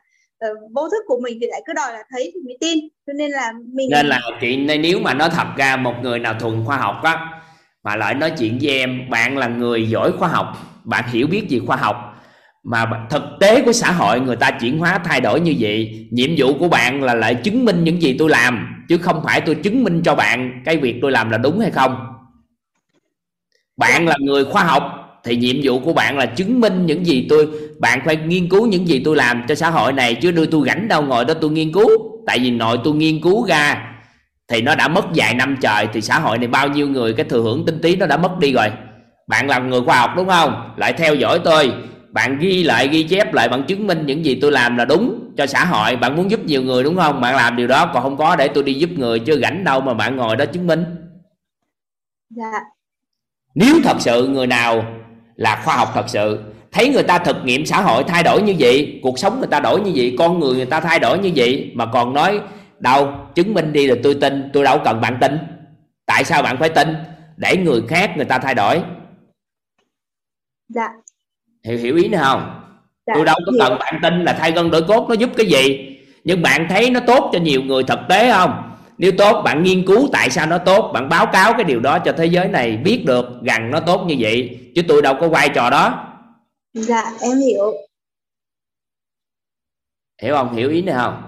uh, 0.51 0.73
vô 0.75 0.89
thức 0.89 1.05
của 1.07 1.21
mình 1.23 1.39
thì 1.41 1.47
lại 1.47 1.63
cứ 1.67 1.73
đòi 1.73 1.93
là 1.93 2.03
thấy 2.11 2.31
thì 2.35 2.41
mới 2.45 2.57
tin. 2.61 2.79
Cho 3.07 3.13
nên 3.13 3.31
là 3.31 3.53
mình 3.75 3.91
nên 3.91 4.07
là 4.07 4.21
chị 4.41 4.57
nếu 4.57 4.99
mà 4.99 5.15
nói 5.15 5.31
thật 5.33 5.47
ra 5.57 5.77
một 5.77 5.95
người 6.03 6.19
nào 6.19 6.35
thuần 6.41 6.65
khoa 6.67 6.77
học 6.77 7.01
á 7.03 7.43
mà 7.83 7.97
lại 7.97 8.15
nói 8.15 8.33
chuyện 8.39 8.59
với 8.63 8.79
em 8.79 9.11
bạn 9.11 9.39
là 9.39 9.49
người 9.49 9.89
giỏi 9.89 10.13
khoa 10.13 10.29
học 10.29 10.47
bạn 10.85 11.05
hiểu 11.09 11.27
biết 11.27 11.49
gì 11.49 11.61
khoa 11.67 11.77
học 11.77 11.97
mà 12.63 12.87
thực 13.11 13.23
tế 13.41 13.63
của 13.63 13.73
xã 13.73 13.93
hội 13.93 14.21
người 14.21 14.37
ta 14.37 14.51
chuyển 14.51 14.79
hóa 14.79 15.01
thay 15.05 15.21
đổi 15.21 15.41
như 15.41 15.55
vậy 15.59 16.09
nhiệm 16.11 16.31
vụ 16.37 16.55
của 16.59 16.69
bạn 16.69 17.03
là 17.03 17.15
lại 17.15 17.35
chứng 17.35 17.65
minh 17.65 17.85
những 17.85 18.03
gì 18.03 18.17
tôi 18.19 18.31
làm 18.31 18.85
chứ 18.89 18.99
không 18.99 19.23
phải 19.25 19.41
tôi 19.41 19.55
chứng 19.55 19.85
minh 19.85 20.03
cho 20.05 20.15
bạn 20.15 20.63
cái 20.65 20.77
việc 20.77 20.99
tôi 21.03 21.13
làm 21.13 21.31
là 21.31 21.39
đúng 21.39 21.61
hay 21.61 21.71
không 21.71 22.12
bạn 23.77 24.09
là 24.09 24.17
người 24.21 24.45
khoa 24.45 24.65
học, 24.65 24.83
thì 25.25 25.37
nhiệm 25.37 25.57
vụ 25.63 25.81
của 25.81 25.93
bạn 25.93 26.19
là 26.19 26.27
chứng 26.27 26.61
minh 26.61 26.87
những 26.87 27.07
gì 27.07 27.27
tôi, 27.29 27.49
bạn 27.79 28.01
phải 28.05 28.17
nghiên 28.17 28.49
cứu 28.49 28.67
những 28.67 28.89
gì 28.89 29.03
tôi 29.05 29.17
làm 29.17 29.43
cho 29.49 29.55
xã 29.55 29.71
hội 29.71 29.93
này, 29.93 30.15
chứ 30.15 30.31
đưa 30.31 30.47
tôi 30.47 30.67
rảnh 30.67 30.89
đâu 30.89 31.03
ngồi 31.03 31.25
đó 31.25 31.35
tôi 31.35 31.51
nghiên 31.51 31.73
cứu. 31.73 31.89
Tại 32.27 32.39
vì 32.39 32.51
nội 32.51 32.79
tôi 32.85 32.95
nghiên 32.95 33.21
cứu 33.21 33.47
ra, 33.47 33.89
thì 34.49 34.63
nó 34.63 34.75
đã 34.75 34.89
mất 34.89 35.05
vài 35.15 35.35
năm 35.35 35.57
trời, 35.61 35.87
thì 35.93 36.01
xã 36.01 36.19
hội 36.19 36.39
này 36.39 36.49
bao 36.49 36.69
nhiêu 36.69 36.89
người, 36.89 37.13
cái 37.13 37.25
thừa 37.25 37.43
hưởng 37.43 37.67
tinh 37.67 37.79
tí 37.83 37.97
nó 37.97 38.07
đã 38.07 38.17
mất 38.17 38.39
đi 38.39 38.53
rồi. 38.53 38.69
Bạn 39.29 39.49
là 39.49 39.59
người 39.59 39.81
khoa 39.81 39.97
học 39.97 40.11
đúng 40.17 40.29
không? 40.29 40.75
Lại 40.77 40.93
theo 40.93 41.15
dõi 41.15 41.41
tôi, 41.45 41.73
bạn 42.11 42.39
ghi 42.39 42.63
lại, 42.63 42.89
ghi 42.89 43.03
chép 43.03 43.35
lại, 43.35 43.49
bạn 43.49 43.63
chứng 43.63 43.87
minh 43.87 44.07
những 44.07 44.25
gì 44.25 44.39
tôi 44.43 44.53
làm 44.53 44.77
là 44.77 44.85
đúng 44.85 45.33
cho 45.37 45.47
xã 45.47 45.65
hội. 45.65 45.97
Bạn 45.97 46.17
muốn 46.17 46.31
giúp 46.31 46.41
nhiều 46.45 46.63
người 46.63 46.83
đúng 46.83 46.97
không? 46.97 47.21
Bạn 47.21 47.37
làm 47.37 47.57
điều 47.57 47.67
đó, 47.67 47.91
còn 47.95 48.03
không 48.03 48.17
có 48.17 48.37
để 48.37 48.49
tôi 48.49 48.65
đi 48.65 48.75
giúp 48.75 48.91
người, 48.97 49.19
chứ 49.19 49.41
rảnh 49.43 49.65
đâu 49.65 49.81
mà 49.81 49.95
bạn 49.95 50.17
ngồi 50.17 50.37
đó 50.37 50.45
chứng 50.45 50.67
minh. 50.67 50.85
Dạ 52.31 52.53
nếu 53.55 53.77
thật 53.85 53.97
sự 54.01 54.29
người 54.29 54.47
nào 54.47 54.85
là 55.37 55.63
khoa 55.65 55.77
học 55.77 55.91
thật 55.95 56.05
sự 56.09 56.43
thấy 56.73 56.89
người 56.89 57.03
ta 57.03 57.19
thực 57.19 57.37
nghiệm 57.45 57.67
xã 57.67 57.81
hội 57.81 58.05
thay 58.05 58.23
đổi 58.23 58.43
như 58.43 58.55
vậy 58.59 59.01
cuộc 59.03 59.19
sống 59.19 59.39
người 59.39 59.49
ta 59.49 59.61
đổi 59.61 59.81
như 59.81 59.93
vậy 59.95 60.15
con 60.19 60.41
người 60.41 60.55
người 60.55 60.67
ta 60.67 60.81
thay 60.81 60.99
đổi 60.99 61.19
như 61.19 61.33
vậy 61.37 61.71
mà 61.75 61.87
còn 61.87 62.15
nói 62.15 62.41
đâu 62.79 63.13
chứng 63.35 63.55
minh 63.55 63.73
đi 63.73 63.87
là 63.87 63.95
tôi 64.03 64.15
tin 64.21 64.51
tôi 64.53 64.65
đâu 64.65 64.79
cần 64.85 65.01
bạn 65.01 65.19
tin. 65.21 65.39
Tại 66.07 66.25
sao 66.25 66.43
bạn 66.43 66.57
phải 66.59 66.69
tin? 66.69 66.89
Để 67.37 67.57
người 67.57 67.83
khác 67.89 68.13
người 68.17 68.25
ta 68.25 68.39
thay 68.39 68.55
đổi. 68.55 68.83
Dạ. 70.69 70.89
Hiểu 71.65 71.79
hiểu 71.79 71.97
ý 71.97 72.09
nữa 72.09 72.19
không 72.23 72.61
dạ, 73.07 73.13
tôi 73.15 73.25
đâu 73.25 73.37
có 73.47 73.53
cần 73.59 73.79
bạn 73.79 73.99
tin 74.03 74.25
là 74.25 74.33
thay 74.33 74.53
gân 74.53 74.71
đổi 74.71 74.83
cốt 74.83 75.07
nó 75.09 75.15
giúp 75.15 75.31
cái 75.37 75.47
gì 75.47 75.89
nhưng 76.25 76.43
bạn 76.43 76.67
thấy 76.69 76.91
nó 76.91 77.01
tốt 77.01 77.31
cho 77.33 77.39
nhiều 77.39 77.63
người 77.63 77.83
thực 77.83 77.99
tế 78.09 78.33
không 78.33 78.72
nếu 79.03 79.13
tốt 79.19 79.43
bạn 79.43 79.63
nghiên 79.63 79.87
cứu 79.87 80.09
tại 80.13 80.31
sao 80.31 80.47
nó 80.47 80.59
tốt 80.59 80.91
bạn 80.95 81.09
báo 81.09 81.27
cáo 81.27 81.53
cái 81.53 81.65
điều 81.65 81.81
đó 81.81 81.99
cho 81.99 82.13
thế 82.13 82.27
giới 82.27 82.49
này 82.49 82.77
biết 82.77 83.03
được 83.07 83.25
rằng 83.43 83.71
nó 83.71 83.81
tốt 83.81 84.05
như 84.07 84.17
vậy. 84.19 84.59
Chứ 84.75 84.83
tôi 84.89 85.03
đâu 85.03 85.15
có 85.21 85.29
vai 85.29 85.49
trò 85.49 85.71
đó. 85.71 86.09
Dạ 86.75 87.13
em 87.21 87.39
hiểu. 87.39 87.73
Hiểu 90.23 90.35
không? 90.35 90.55
Hiểu 90.57 90.71
ý 90.71 90.83
này 90.83 90.95
không? 90.99 91.23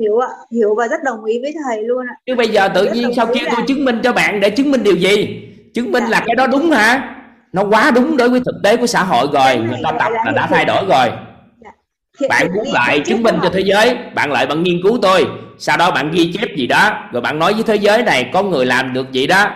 Hiểu 0.00 0.18
ạ. 0.18 0.28
Hiểu 0.52 0.74
và 0.74 0.88
rất 0.88 0.96
đồng 1.04 1.24
ý 1.24 1.40
với 1.42 1.54
thầy 1.64 1.82
luôn 1.82 2.06
ạ. 2.06 2.14
Chứ 2.26 2.34
bây 2.34 2.48
giờ 2.48 2.68
tự 2.74 2.84
rất 2.84 2.94
nhiên 2.94 3.10
sao 3.16 3.26
kêu 3.26 3.48
tôi 3.56 3.64
chứng 3.68 3.84
minh 3.84 4.00
cho 4.02 4.12
bạn 4.12 4.40
để 4.40 4.50
chứng 4.50 4.70
minh 4.70 4.82
điều 4.82 4.96
gì? 4.96 5.42
Chứng 5.74 5.92
minh 5.92 6.04
dạ. 6.04 6.10
là 6.10 6.24
cái 6.26 6.36
đó 6.36 6.46
đúng 6.46 6.70
hả? 6.70 7.16
Nó 7.52 7.64
quá 7.64 7.90
đúng 7.90 8.16
đối 8.16 8.28
với 8.28 8.40
thực 8.40 8.60
tế 8.64 8.76
của 8.76 8.86
xã 8.86 9.02
hội 9.02 9.26
rồi. 9.32 9.56
Người 9.56 9.80
ta 9.84 9.92
tập 9.98 10.12
là 10.24 10.32
đã 10.32 10.46
thay 10.50 10.64
đổi 10.64 10.86
rồi 10.88 11.08
bạn 12.28 12.54
muốn 12.54 12.66
lại 12.72 13.00
chứng 13.06 13.22
minh 13.22 13.36
cho 13.42 13.50
thế 13.52 13.60
giới 13.60 13.96
bạn 14.14 14.32
lại 14.32 14.46
bạn 14.46 14.62
nghiên 14.62 14.80
cứu 14.82 14.98
tôi. 15.02 15.26
Sau 15.58 15.76
đó 15.76 15.90
bạn 15.90 16.10
ghi 16.10 16.32
chép 16.32 16.48
gì 16.56 16.66
đó 16.66 17.08
rồi 17.12 17.22
bạn 17.22 17.38
nói 17.38 17.54
với 17.54 17.62
thế 17.62 17.76
giới 17.76 18.02
này 18.02 18.30
có 18.32 18.42
người 18.42 18.66
làm 18.66 18.92
được 18.92 19.06
vậy 19.14 19.26
đó. 19.26 19.46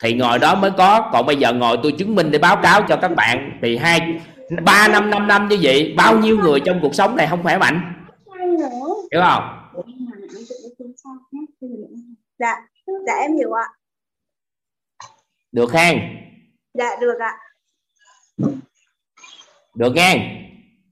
Thì 0.00 0.14
ngồi 0.14 0.38
đó 0.38 0.54
mới 0.54 0.70
có. 0.78 1.10
Còn 1.12 1.26
bây 1.26 1.36
giờ 1.36 1.52
ngồi 1.52 1.78
tôi 1.82 1.92
chứng 1.92 2.14
minh 2.14 2.30
để 2.30 2.38
báo 2.38 2.56
cáo 2.56 2.82
cho 2.88 2.96
các 2.96 3.14
bạn. 3.16 3.58
Thì 3.62 3.76
hai 3.76 4.00
ba 4.62 4.88
năm 4.88 5.10
năm 5.10 5.26
năm 5.26 5.48
như 5.48 5.58
vậy 5.62 5.94
bao 5.96 6.18
nhiêu 6.18 6.38
người 6.38 6.60
trong 6.60 6.78
cuộc 6.82 6.94
sống 6.94 7.16
này 7.16 7.26
không 7.30 7.42
khỏe 7.42 7.58
mạnh? 7.58 8.06
Hiểu 9.12 9.22
không? 9.22 9.42
Dạ 12.38 12.56
dạ 13.06 13.14
em 13.20 13.36
hiểu 13.36 13.52
ạ. 13.52 13.66
Được 15.52 15.70
khen 15.70 16.00
dạ 16.74 16.96
được 17.00 17.18
ạ. 17.18 17.32
Được 19.74 19.92
nghe 19.94 20.42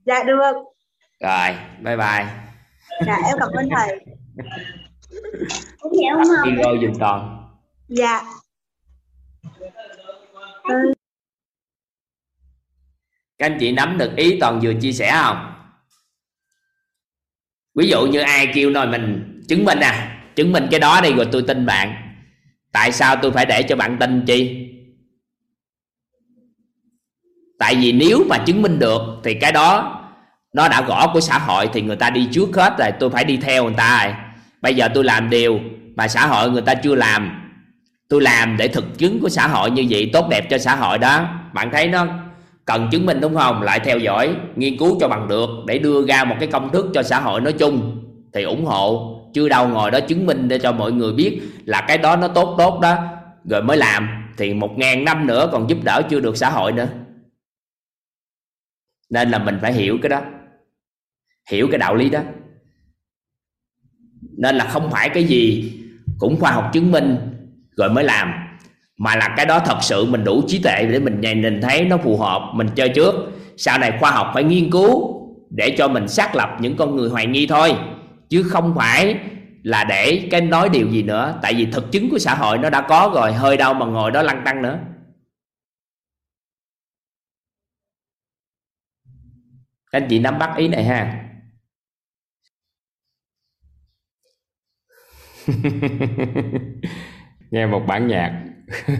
dạ 0.05 0.23
được 0.23 0.74
rồi 1.19 1.55
bye 1.81 1.97
bye. 1.97 2.25
Dạ 3.05 3.17
em 3.25 3.35
cảm 3.39 3.49
ơn 3.53 3.69
thầy. 3.75 4.05
Đi 6.45 6.51
rồi 6.63 6.79
dùm 6.81 6.99
toàn 6.99 7.47
dạ. 7.87 8.21
Ừ. 10.63 10.93
các 13.37 13.45
anh 13.45 13.57
chị 13.59 13.71
nắm 13.71 13.97
được 13.97 14.15
ý 14.15 14.39
toàn 14.39 14.59
vừa 14.59 14.73
chia 14.81 14.91
sẻ 14.91 15.11
không? 15.23 15.51
Ví 17.75 17.87
dụ 17.87 18.05
như 18.05 18.19
ai 18.19 18.51
kêu 18.53 18.69
nói 18.69 18.87
mình 18.87 19.41
chứng 19.47 19.65
minh 19.65 19.79
à 19.79 20.23
chứng 20.35 20.51
minh 20.51 20.67
cái 20.71 20.79
đó 20.79 21.01
đi 21.01 21.13
rồi 21.13 21.27
tôi 21.31 21.43
tin 21.47 21.65
bạn. 21.65 22.15
Tại 22.71 22.91
sao 22.91 23.15
tôi 23.21 23.31
phải 23.31 23.45
để 23.45 23.63
cho 23.69 23.75
bạn 23.75 23.97
tin 23.99 24.25
chi? 24.25 24.71
Tại 27.59 27.75
vì 27.75 27.91
nếu 27.91 28.23
mà 28.29 28.43
chứng 28.45 28.61
minh 28.61 28.79
được 28.79 29.01
thì 29.23 29.33
cái 29.33 29.51
đó 29.51 29.94
nó 30.55 30.67
đã 30.69 30.81
gõ 30.81 31.11
của 31.13 31.21
xã 31.21 31.37
hội 31.37 31.69
thì 31.73 31.81
người 31.81 31.95
ta 31.95 32.09
đi 32.09 32.27
trước 32.31 32.55
hết 32.55 32.77
rồi, 32.77 32.91
tôi 32.99 33.09
phải 33.09 33.23
đi 33.23 33.37
theo 33.37 33.63
người 33.63 33.73
ta 33.77 34.01
rồi. 34.03 34.13
Bây 34.61 34.75
giờ 34.75 34.89
tôi 34.93 35.03
làm 35.03 35.29
điều 35.29 35.59
mà 35.95 36.07
xã 36.07 36.27
hội 36.27 36.51
người 36.51 36.61
ta 36.61 36.73
chưa 36.73 36.95
làm. 36.95 37.51
Tôi 38.09 38.21
làm 38.21 38.57
để 38.57 38.67
thực 38.67 38.97
chứng 38.97 39.19
của 39.19 39.29
xã 39.29 39.47
hội 39.47 39.71
như 39.71 39.85
vậy, 39.89 40.09
tốt 40.13 40.27
đẹp 40.29 40.49
cho 40.49 40.57
xã 40.57 40.75
hội 40.75 40.97
đó. 40.97 41.27
Bạn 41.53 41.69
thấy 41.71 41.87
nó 41.87 42.07
cần 42.65 42.87
chứng 42.91 43.05
minh 43.05 43.21
đúng 43.21 43.35
không? 43.35 43.61
Lại 43.61 43.79
theo 43.79 43.99
dõi, 43.99 44.35
nghiên 44.55 44.77
cứu 44.77 44.97
cho 44.99 45.07
bằng 45.07 45.27
được 45.27 45.49
để 45.67 45.77
đưa 45.77 46.05
ra 46.07 46.23
một 46.23 46.35
cái 46.39 46.49
công 46.51 46.71
thức 46.71 46.85
cho 46.93 47.03
xã 47.03 47.19
hội 47.19 47.41
nói 47.41 47.53
chung 47.53 48.03
thì 48.33 48.43
ủng 48.43 48.65
hộ. 48.65 49.11
Chưa 49.33 49.49
đâu 49.49 49.67
ngồi 49.67 49.91
đó 49.91 49.99
chứng 49.99 50.25
minh 50.25 50.47
để 50.47 50.59
cho 50.59 50.71
mọi 50.71 50.91
người 50.91 51.13
biết 51.13 51.41
là 51.65 51.85
cái 51.87 51.97
đó 51.97 52.15
nó 52.15 52.27
tốt 52.27 52.55
tốt 52.57 52.79
đó. 52.79 52.97
Rồi 53.49 53.61
mới 53.61 53.77
làm, 53.77 54.09
thì 54.37 54.53
một 54.53 54.77
ngàn 54.77 55.05
năm 55.05 55.27
nữa 55.27 55.49
còn 55.51 55.69
giúp 55.69 55.77
đỡ 55.83 56.01
chưa 56.09 56.19
được 56.19 56.37
xã 56.37 56.49
hội 56.49 56.71
nữa. 56.71 56.87
Nên 59.09 59.29
là 59.29 59.39
mình 59.39 59.59
phải 59.61 59.73
hiểu 59.73 59.97
cái 60.01 60.09
đó 60.09 60.21
hiểu 61.51 61.67
cái 61.71 61.77
đạo 61.77 61.95
lý 61.95 62.09
đó. 62.09 62.21
Nên 64.37 64.55
là 64.55 64.65
không 64.65 64.91
phải 64.91 65.09
cái 65.09 65.23
gì 65.23 65.73
cũng 66.19 66.39
khoa 66.39 66.51
học 66.51 66.69
chứng 66.73 66.91
minh 66.91 67.17
rồi 67.77 67.89
mới 67.89 68.03
làm, 68.03 68.33
mà 68.97 69.15
là 69.15 69.33
cái 69.37 69.45
đó 69.45 69.59
thật 69.59 69.77
sự 69.81 70.05
mình 70.05 70.23
đủ 70.23 70.43
trí 70.47 70.61
tuệ 70.63 70.87
để 70.91 70.99
mình 70.99 71.21
nhìn 71.21 71.61
thấy 71.61 71.85
nó 71.85 71.97
phù 71.97 72.17
hợp, 72.17 72.51
mình 72.53 72.67
chơi 72.75 72.89
trước. 72.89 73.15
Sau 73.57 73.77
này 73.77 73.97
khoa 73.99 74.11
học 74.11 74.31
phải 74.33 74.43
nghiên 74.43 74.71
cứu 74.71 75.15
để 75.49 75.75
cho 75.77 75.87
mình 75.87 76.07
xác 76.07 76.35
lập 76.35 76.57
những 76.59 76.77
con 76.77 76.95
người 76.95 77.09
hoài 77.09 77.27
nghi 77.27 77.47
thôi, 77.47 77.75
chứ 78.29 78.43
không 78.43 78.75
phải 78.75 79.19
là 79.63 79.83
để 79.83 80.27
cái 80.31 80.41
nói 80.41 80.69
điều 80.69 80.89
gì 80.89 81.03
nữa. 81.03 81.39
Tại 81.41 81.53
vì 81.53 81.65
thực 81.65 81.91
chứng 81.91 82.09
của 82.09 82.19
xã 82.19 82.35
hội 82.35 82.57
nó 82.57 82.69
đã 82.69 82.81
có 82.81 83.11
rồi, 83.15 83.33
hơi 83.33 83.57
đâu 83.57 83.73
mà 83.73 83.85
ngồi 83.85 84.11
đó 84.11 84.21
lăn 84.21 84.41
tăng 84.45 84.61
nữa. 84.61 84.79
Các 89.91 90.01
anh 90.01 90.07
chị 90.09 90.19
nắm 90.19 90.39
bắt 90.39 90.57
ý 90.57 90.67
này 90.67 90.83
ha. 90.83 91.24
nghe 97.51 97.65
một 97.65 97.83
bản 97.87 98.07
nhạc. 98.07 98.45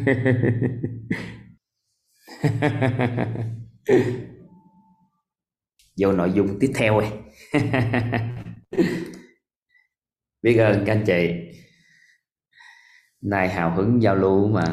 Vô 5.97 6.11
nội 6.11 6.31
dung 6.31 6.57
tiếp 6.59 6.71
theo 6.75 6.97
ấy 6.97 7.09
biết 10.41 10.57
ơn 10.57 10.83
các 10.85 10.93
anh 10.93 11.03
chị. 11.05 11.31
Nay 13.21 13.49
hào 13.49 13.75
hứng 13.75 14.01
giao 14.01 14.15
lưu 14.15 14.47
mà. 14.47 14.63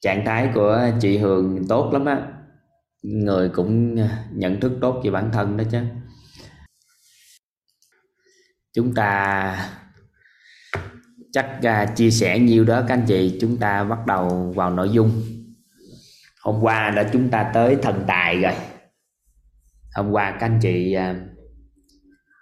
Trạng 0.00 0.22
thái 0.26 0.50
của 0.54 0.90
chị 1.00 1.18
Hường 1.18 1.68
tốt 1.68 1.92
lắm 1.92 2.04
á. 2.04 2.32
Người 3.02 3.48
cũng 3.48 3.96
nhận 4.32 4.60
thức 4.60 4.72
tốt 4.80 5.00
về 5.04 5.10
bản 5.10 5.30
thân 5.32 5.56
đó 5.56 5.64
chứ 5.70 5.78
chúng 8.78 8.94
ta 8.94 9.70
chắc 11.32 11.58
uh, 11.58 11.96
chia 11.96 12.10
sẻ 12.10 12.38
nhiều 12.38 12.64
đó 12.64 12.82
các 12.88 12.94
anh 12.94 13.04
chị. 13.08 13.38
Chúng 13.40 13.56
ta 13.56 13.84
bắt 13.84 13.98
đầu 14.06 14.52
vào 14.56 14.70
nội 14.70 14.90
dung. 14.90 15.22
Hôm 16.40 16.62
qua 16.62 16.90
đã 16.90 17.10
chúng 17.12 17.30
ta 17.30 17.50
tới 17.54 17.76
thần 17.82 18.04
tài 18.06 18.40
rồi. 18.40 18.52
Hôm 19.94 20.10
qua 20.10 20.30
các 20.30 20.46
anh 20.46 20.58
chị 20.62 20.96
uh, 20.96 21.16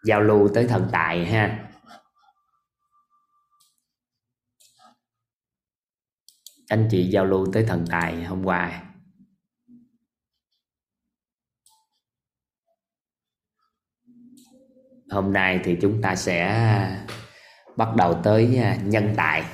giao 0.05 0.21
lưu 0.21 0.49
tới 0.55 0.67
thần 0.67 0.89
tài 0.93 1.27
ha. 1.27 1.69
Anh 6.69 6.89
chị 6.91 7.11
giao 7.11 7.25
lưu 7.25 7.47
tới 7.53 7.65
thần 7.65 7.85
tài 7.91 8.25
hôm 8.25 8.45
qua. 8.45 8.86
Hôm 15.11 15.33
nay 15.33 15.61
thì 15.65 15.77
chúng 15.83 16.03
ta 16.03 16.17
sẽ 16.17 16.67
bắt 17.77 17.89
đầu 17.97 18.21
tới 18.25 18.59
à, 18.59 18.79
nhân 18.85 19.15
tài. 19.17 19.45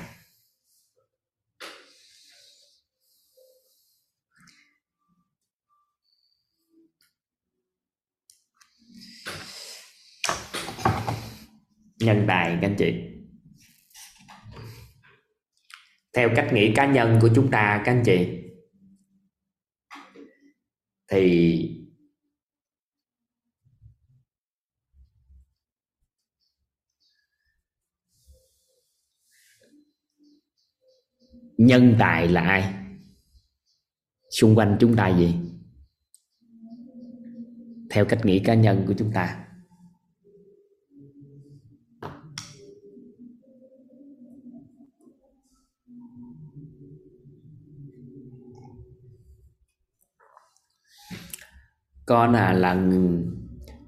Nhân 11.99 12.25
tài, 12.27 12.57
các 12.61 12.67
anh 12.67 12.75
chị. 12.77 12.93
Theo 16.13 16.29
cách 16.35 16.49
nghĩ 16.53 16.73
cá 16.75 16.85
nhân 16.85 17.19
của 17.21 17.29
chúng 17.35 17.51
ta, 17.51 17.81
các 17.85 17.91
anh 17.91 18.03
chị, 18.05 18.43
thì 21.11 21.82
nhân 31.65 31.95
tài 31.99 32.27
là 32.27 32.41
ai? 32.41 32.73
Xung 34.39 34.55
quanh 34.55 34.77
chúng 34.79 34.95
ta 34.95 35.07
gì? 35.07 35.35
Theo 37.89 38.05
cách 38.05 38.25
nghĩ 38.25 38.39
cá 38.39 38.53
nhân 38.53 38.83
của 38.87 38.93
chúng 38.97 39.11
ta. 39.11 39.39
Con 52.05 52.33
à 52.33 52.53
là 52.53 52.73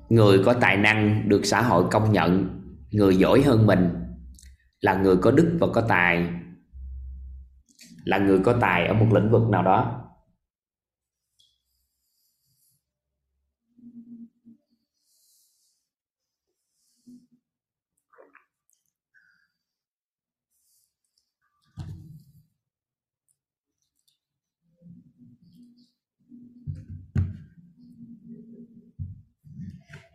người 0.10 0.44
có 0.46 0.54
tài 0.54 0.78
năng 0.78 1.30
được 1.30 1.46
xã 1.46 1.62
hội 1.62 1.86
công 1.92 2.12
nhận, 2.12 2.62
người 2.92 3.18
giỏi 3.18 3.42
hơn 3.42 3.66
mình, 3.66 3.90
là 4.82 4.96
người 4.96 5.18
có 5.18 5.32
đức 5.32 5.58
và 5.60 5.68
có 5.74 5.86
tài 5.90 6.45
là 8.06 8.18
người 8.18 8.39
có 8.39 8.58
tài 8.62 8.88
ở 8.88 8.93
một 8.93 9.08
lĩnh 9.14 9.30
vực 9.32 9.49
nào 9.49 9.64
đó. 9.64 10.01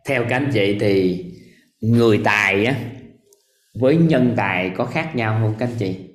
Theo 0.05 0.25
các 0.29 0.35
anh 0.35 0.49
chị 0.53 0.77
thì 0.79 1.25
người 1.81 2.21
tài 2.23 2.65
á, 2.65 2.75
với 3.73 3.97
nhân 3.97 4.33
tài 4.37 4.71
có 4.77 4.85
khác 4.85 5.11
nhau 5.15 5.39
không 5.41 5.55
các 5.59 5.65
anh 5.65 5.75
chị? 5.79 6.10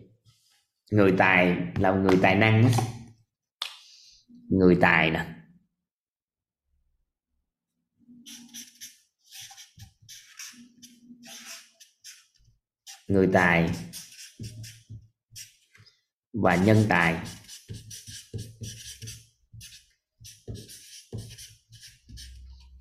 Người 0.91 1.15
tài 1.19 1.57
là 1.75 1.91
người 1.93 2.19
tài 2.23 2.35
năng 2.35 2.63
á. 2.63 2.71
Người 4.51 4.79
tài 4.81 5.11
nè. 5.11 5.27
Người 13.09 13.29
tài 13.33 13.71
và 16.33 16.57
nhân 16.57 16.87
tài. 16.89 17.17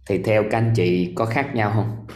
Thì 0.08 0.24
theo 0.26 0.44
các 0.52 0.58
anh 0.58 0.74
chị 0.76 1.14
có 1.16 1.26
khác 1.26 1.52
nhau 1.56 1.72
không? 1.76 2.08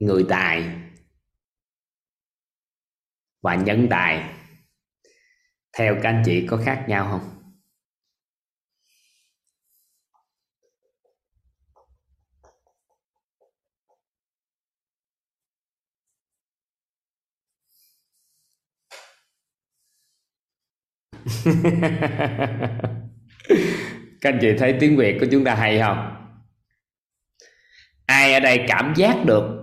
người 0.00 0.26
tài 0.28 0.64
và 3.42 3.54
nhân 3.54 3.86
tài. 3.90 4.34
Theo 5.78 5.94
các 6.02 6.10
anh 6.10 6.22
chị 6.26 6.46
có 6.46 6.56
khác 6.64 6.84
nhau 6.88 7.08
không? 7.10 7.36
Các 24.20 24.30
anh 24.30 24.38
chị 24.40 24.48
thấy 24.58 24.76
tiếng 24.80 24.96
việt 24.96 25.16
của 25.20 25.26
chúng 25.30 25.44
ta 25.44 25.54
hay 25.54 25.80
không? 25.80 26.16
Ai 28.06 28.32
ở 28.34 28.40
đây 28.40 28.64
cảm 28.68 28.94
giác 28.96 29.16
được 29.26 29.59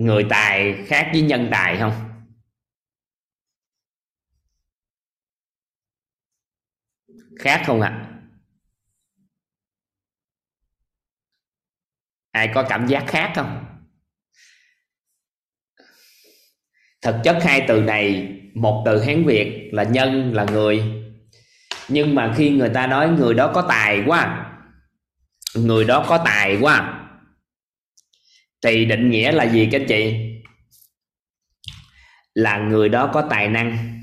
người 0.00 0.26
tài 0.30 0.84
khác 0.86 1.08
với 1.12 1.22
nhân 1.22 1.48
tài 1.50 1.76
không? 1.78 1.92
Khác 7.38 7.62
không 7.66 7.80
ạ? 7.80 7.88
À? 7.88 8.06
ai 12.30 12.50
có 12.54 12.62
cảm 12.68 12.86
giác 12.86 13.04
khác 13.06 13.32
không? 13.34 13.64
Thực 17.02 17.14
chất 17.24 17.38
hai 17.42 17.64
từ 17.68 17.80
này, 17.80 18.32
một 18.54 18.82
từ 18.86 19.02
hán 19.02 19.24
việt 19.26 19.68
là 19.72 19.82
nhân, 19.82 20.34
là 20.34 20.44
người. 20.44 20.82
Nhưng 21.88 22.14
mà 22.14 22.34
khi 22.36 22.50
người 22.50 22.70
ta 22.74 22.86
nói 22.86 23.08
người 23.08 23.34
đó 23.34 23.52
có 23.54 23.66
tài 23.68 24.02
quá, 24.06 24.52
người 25.54 25.84
đó 25.84 26.06
có 26.08 26.22
tài 26.24 26.58
quá 26.60 26.99
thì 28.62 28.84
định 28.84 29.10
nghĩa 29.10 29.32
là 29.32 29.44
gì 29.44 29.68
các 29.72 29.82
chị? 29.88 30.14
Là 32.34 32.58
người 32.58 32.88
đó 32.88 33.10
có 33.14 33.26
tài 33.30 33.48
năng. 33.48 34.00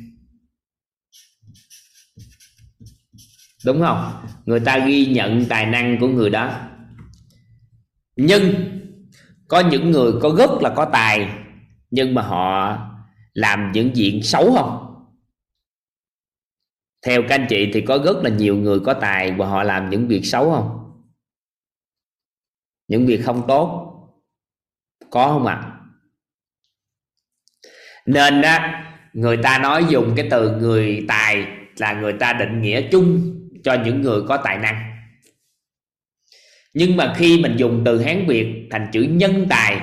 Đúng 3.65 3.81
không? 3.81 4.25
Người 4.45 4.59
ta 4.59 4.85
ghi 4.87 5.05
nhận 5.05 5.45
tài 5.45 5.65
năng 5.65 5.97
của 5.99 6.07
người 6.07 6.29
đó. 6.29 6.69
Nhưng 8.15 8.53
có 9.47 9.59
những 9.59 9.91
người 9.91 10.11
có 10.21 10.35
rất 10.37 10.49
là 10.61 10.73
có 10.75 10.89
tài, 10.93 11.29
nhưng 11.91 12.13
mà 12.13 12.21
họ 12.21 12.77
làm 13.33 13.71
những 13.71 13.95
diện 13.95 14.23
xấu 14.23 14.53
không? 14.53 14.83
Theo 17.05 17.21
các 17.21 17.35
anh 17.35 17.45
chị 17.49 17.71
thì 17.73 17.81
có 17.81 17.97
rất 18.05 18.17
là 18.23 18.29
nhiều 18.29 18.55
người 18.55 18.79
có 18.79 18.93
tài 18.93 19.31
và 19.31 19.47
họ 19.47 19.63
làm 19.63 19.89
những 19.89 20.07
việc 20.07 20.21
xấu 20.23 20.51
không? 20.51 20.91
Những 22.87 23.05
việc 23.05 23.21
không 23.25 23.45
tốt 23.47 23.86
có 25.11 25.27
không 25.27 25.45
ạ? 25.45 25.53
À? 25.53 25.73
nên 28.07 28.41
đó 28.41 28.57
người 29.13 29.37
ta 29.43 29.57
nói 29.57 29.85
dùng 29.89 30.13
cái 30.15 30.27
từ 30.31 30.57
người 30.57 31.05
tài 31.07 31.47
là 31.77 31.93
người 31.93 32.13
ta 32.19 32.33
định 32.33 32.61
nghĩa 32.61 32.89
chung 32.91 33.33
cho 33.63 33.77
những 33.85 34.01
người 34.01 34.21
có 34.27 34.37
tài 34.43 34.57
năng. 34.57 34.97
Nhưng 36.73 36.97
mà 36.97 37.13
khi 37.17 37.41
mình 37.41 37.55
dùng 37.57 37.81
từ 37.85 38.01
hán 38.01 38.25
việt 38.27 38.67
thành 38.71 38.89
chữ 38.93 39.01
nhân 39.01 39.47
tài, 39.49 39.81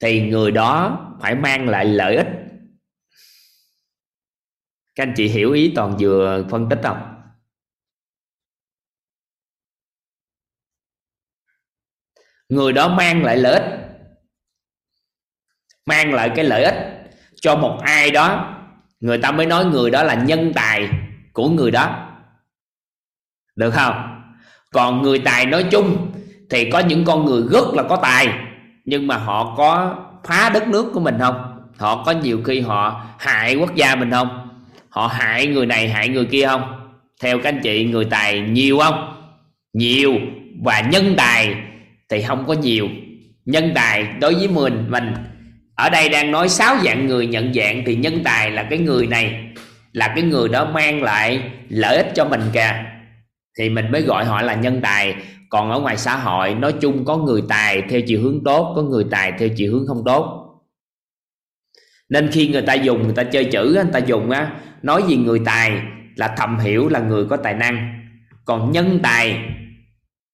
thì 0.00 0.28
người 0.28 0.50
đó 0.50 0.98
phải 1.20 1.34
mang 1.34 1.68
lại 1.68 1.84
lợi 1.84 2.16
ích. 2.16 2.26
Các 4.94 5.02
anh 5.02 5.14
chị 5.16 5.28
hiểu 5.28 5.52
ý 5.52 5.72
toàn 5.74 5.96
vừa 6.00 6.46
phân 6.50 6.68
tích 6.68 6.80
không? 6.82 7.08
Người 12.48 12.72
đó 12.72 12.88
mang 12.88 13.24
lại 13.24 13.36
lợi 13.36 13.52
ích 13.60 13.91
mang 15.86 16.14
lại 16.14 16.30
cái 16.36 16.44
lợi 16.44 16.64
ích 16.64 16.74
cho 17.40 17.56
một 17.56 17.78
ai 17.82 18.10
đó. 18.10 18.54
Người 19.00 19.18
ta 19.18 19.30
mới 19.30 19.46
nói 19.46 19.64
người 19.64 19.90
đó 19.90 20.02
là 20.02 20.14
nhân 20.14 20.52
tài 20.54 20.88
của 21.32 21.48
người 21.48 21.70
đó. 21.70 22.08
Được 23.56 23.70
không? 23.70 24.22
Còn 24.70 25.02
người 25.02 25.18
tài 25.18 25.46
nói 25.46 25.64
chung 25.70 26.12
thì 26.50 26.70
có 26.70 26.78
những 26.78 27.04
con 27.04 27.24
người 27.24 27.42
rất 27.50 27.74
là 27.74 27.82
có 27.82 27.96
tài, 27.96 28.28
nhưng 28.84 29.06
mà 29.06 29.16
họ 29.16 29.54
có 29.56 29.96
phá 30.24 30.50
đất 30.54 30.68
nước 30.68 30.90
của 30.94 31.00
mình 31.00 31.16
không? 31.18 31.58
Họ 31.78 32.04
có 32.04 32.12
nhiều 32.12 32.40
khi 32.44 32.60
họ 32.60 33.04
hại 33.18 33.56
quốc 33.56 33.74
gia 33.74 33.94
mình 33.94 34.10
không? 34.10 34.48
Họ 34.88 35.06
hại 35.06 35.46
người 35.46 35.66
này, 35.66 35.88
hại 35.88 36.08
người 36.08 36.24
kia 36.24 36.46
không? 36.46 36.90
Theo 37.22 37.38
các 37.38 37.48
anh 37.48 37.60
chị, 37.62 37.84
người 37.84 38.04
tài 38.04 38.40
nhiều 38.40 38.78
không? 38.78 39.24
Nhiều 39.72 40.14
và 40.62 40.80
nhân 40.80 41.14
tài 41.16 41.56
thì 42.08 42.22
không 42.22 42.44
có 42.46 42.54
nhiều. 42.54 42.88
Nhân 43.44 43.72
tài 43.74 44.04
đối 44.20 44.34
với 44.34 44.48
mình 44.48 44.86
mình 44.90 45.14
ở 45.82 45.90
đây 45.90 46.08
đang 46.08 46.30
nói 46.30 46.48
sáu 46.48 46.76
dạng 46.84 47.06
người 47.06 47.26
nhận 47.26 47.54
dạng 47.54 47.82
thì 47.86 47.94
nhân 47.94 48.20
tài 48.24 48.50
là 48.50 48.62
cái 48.62 48.78
người 48.78 49.06
này, 49.06 49.44
là 49.92 50.12
cái 50.16 50.22
người 50.24 50.48
đó 50.48 50.64
mang 50.64 51.02
lại 51.02 51.50
lợi 51.68 51.96
ích 51.96 52.12
cho 52.14 52.24
mình 52.24 52.40
kìa. 52.52 52.84
Thì 53.58 53.70
mình 53.70 53.92
mới 53.92 54.02
gọi 54.02 54.24
họ 54.24 54.42
là 54.42 54.54
nhân 54.54 54.80
tài. 54.82 55.14
Còn 55.48 55.70
ở 55.70 55.80
ngoài 55.80 55.96
xã 55.96 56.16
hội, 56.16 56.54
nói 56.54 56.74
chung 56.80 57.04
có 57.04 57.16
người 57.16 57.42
tài 57.48 57.82
theo 57.88 58.00
chiều 58.00 58.20
hướng 58.22 58.44
tốt, 58.44 58.72
có 58.76 58.82
người 58.82 59.04
tài 59.10 59.32
theo 59.38 59.48
chiều 59.56 59.72
hướng 59.72 59.86
không 59.86 60.02
tốt. 60.04 60.48
Nên 62.08 62.30
khi 62.32 62.48
người 62.48 62.62
ta 62.62 62.74
dùng, 62.74 63.02
người 63.02 63.14
ta 63.14 63.22
chơi 63.24 63.44
chữ 63.44 63.72
người 63.74 63.92
ta 63.92 63.98
dùng 63.98 64.30
á, 64.30 64.50
nói 64.82 65.02
gì 65.08 65.16
người 65.16 65.40
tài 65.44 65.72
là 66.16 66.34
thầm 66.36 66.58
hiểu 66.58 66.88
là 66.88 67.00
người 67.00 67.24
có 67.24 67.36
tài 67.36 67.54
năng. 67.54 68.04
Còn 68.44 68.72
nhân 68.72 69.00
tài 69.02 69.40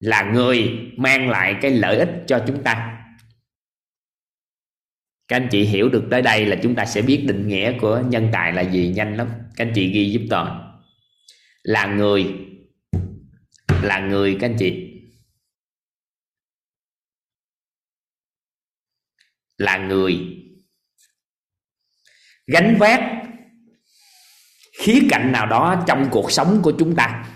là 0.01 0.23
người 0.23 0.79
mang 0.97 1.31
lại 1.31 1.55
cái 1.63 1.71
lợi 1.71 1.97
ích 1.97 2.11
cho 2.27 2.41
chúng 2.47 2.63
ta 2.63 2.98
các 5.29 5.37
anh 5.37 5.49
chị 5.51 5.65
hiểu 5.65 5.89
được 5.89 6.05
tới 6.11 6.23
đây 6.23 6.47
là 6.47 6.57
chúng 6.63 6.75
ta 6.75 6.85
sẽ 6.85 7.03
biết 7.03 7.25
định 7.29 7.49
nghĩa 7.49 7.79
của 7.81 8.03
nhân 8.09 8.29
tài 8.33 8.53
là 8.53 8.63
gì 8.63 8.89
nhanh 8.89 9.17
lắm. 9.17 9.29
Các 9.57 9.67
anh 9.67 9.73
chị 9.75 9.93
ghi 9.93 10.11
giúp 10.11 10.21
toàn 10.31 10.79
là 11.63 11.87
người. 11.87 12.35
Là 13.83 13.99
người 13.99 14.37
các 14.41 14.51
anh 14.51 14.57
chị. 14.59 14.95
Là 19.57 19.79
người. 19.79 20.19
Gánh 22.47 22.77
vác 22.79 23.01
khía 24.79 25.01
cạnh 25.11 25.33
nào 25.33 25.47
đó 25.47 25.85
trong 25.87 26.09
cuộc 26.11 26.33
sống 26.33 26.61
của 26.63 26.73
chúng 26.79 26.97
ta. 26.97 27.35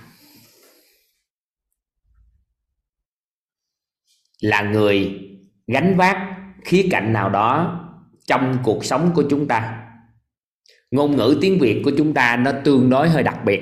Là 4.41 4.63
người 4.63 5.21
gánh 5.67 5.97
vác 5.97 6.17
khía 6.65 6.89
cạnh 6.91 7.13
nào 7.13 7.31
đó 7.31 7.79
trong 8.33 8.59
cuộc 8.63 8.85
sống 8.85 9.11
của 9.15 9.25
chúng 9.31 9.49
ta. 9.49 9.79
Ngôn 10.91 11.17
ngữ 11.17 11.39
tiếng 11.41 11.59
việt 11.59 11.83
của 11.85 11.93
chúng 11.99 12.15
ta 12.15 12.37
nó 12.37 12.53
tương 12.65 12.91
đối 12.91 13.09
hơi 13.09 13.23
đặc 13.23 13.45
biệt, 13.45 13.61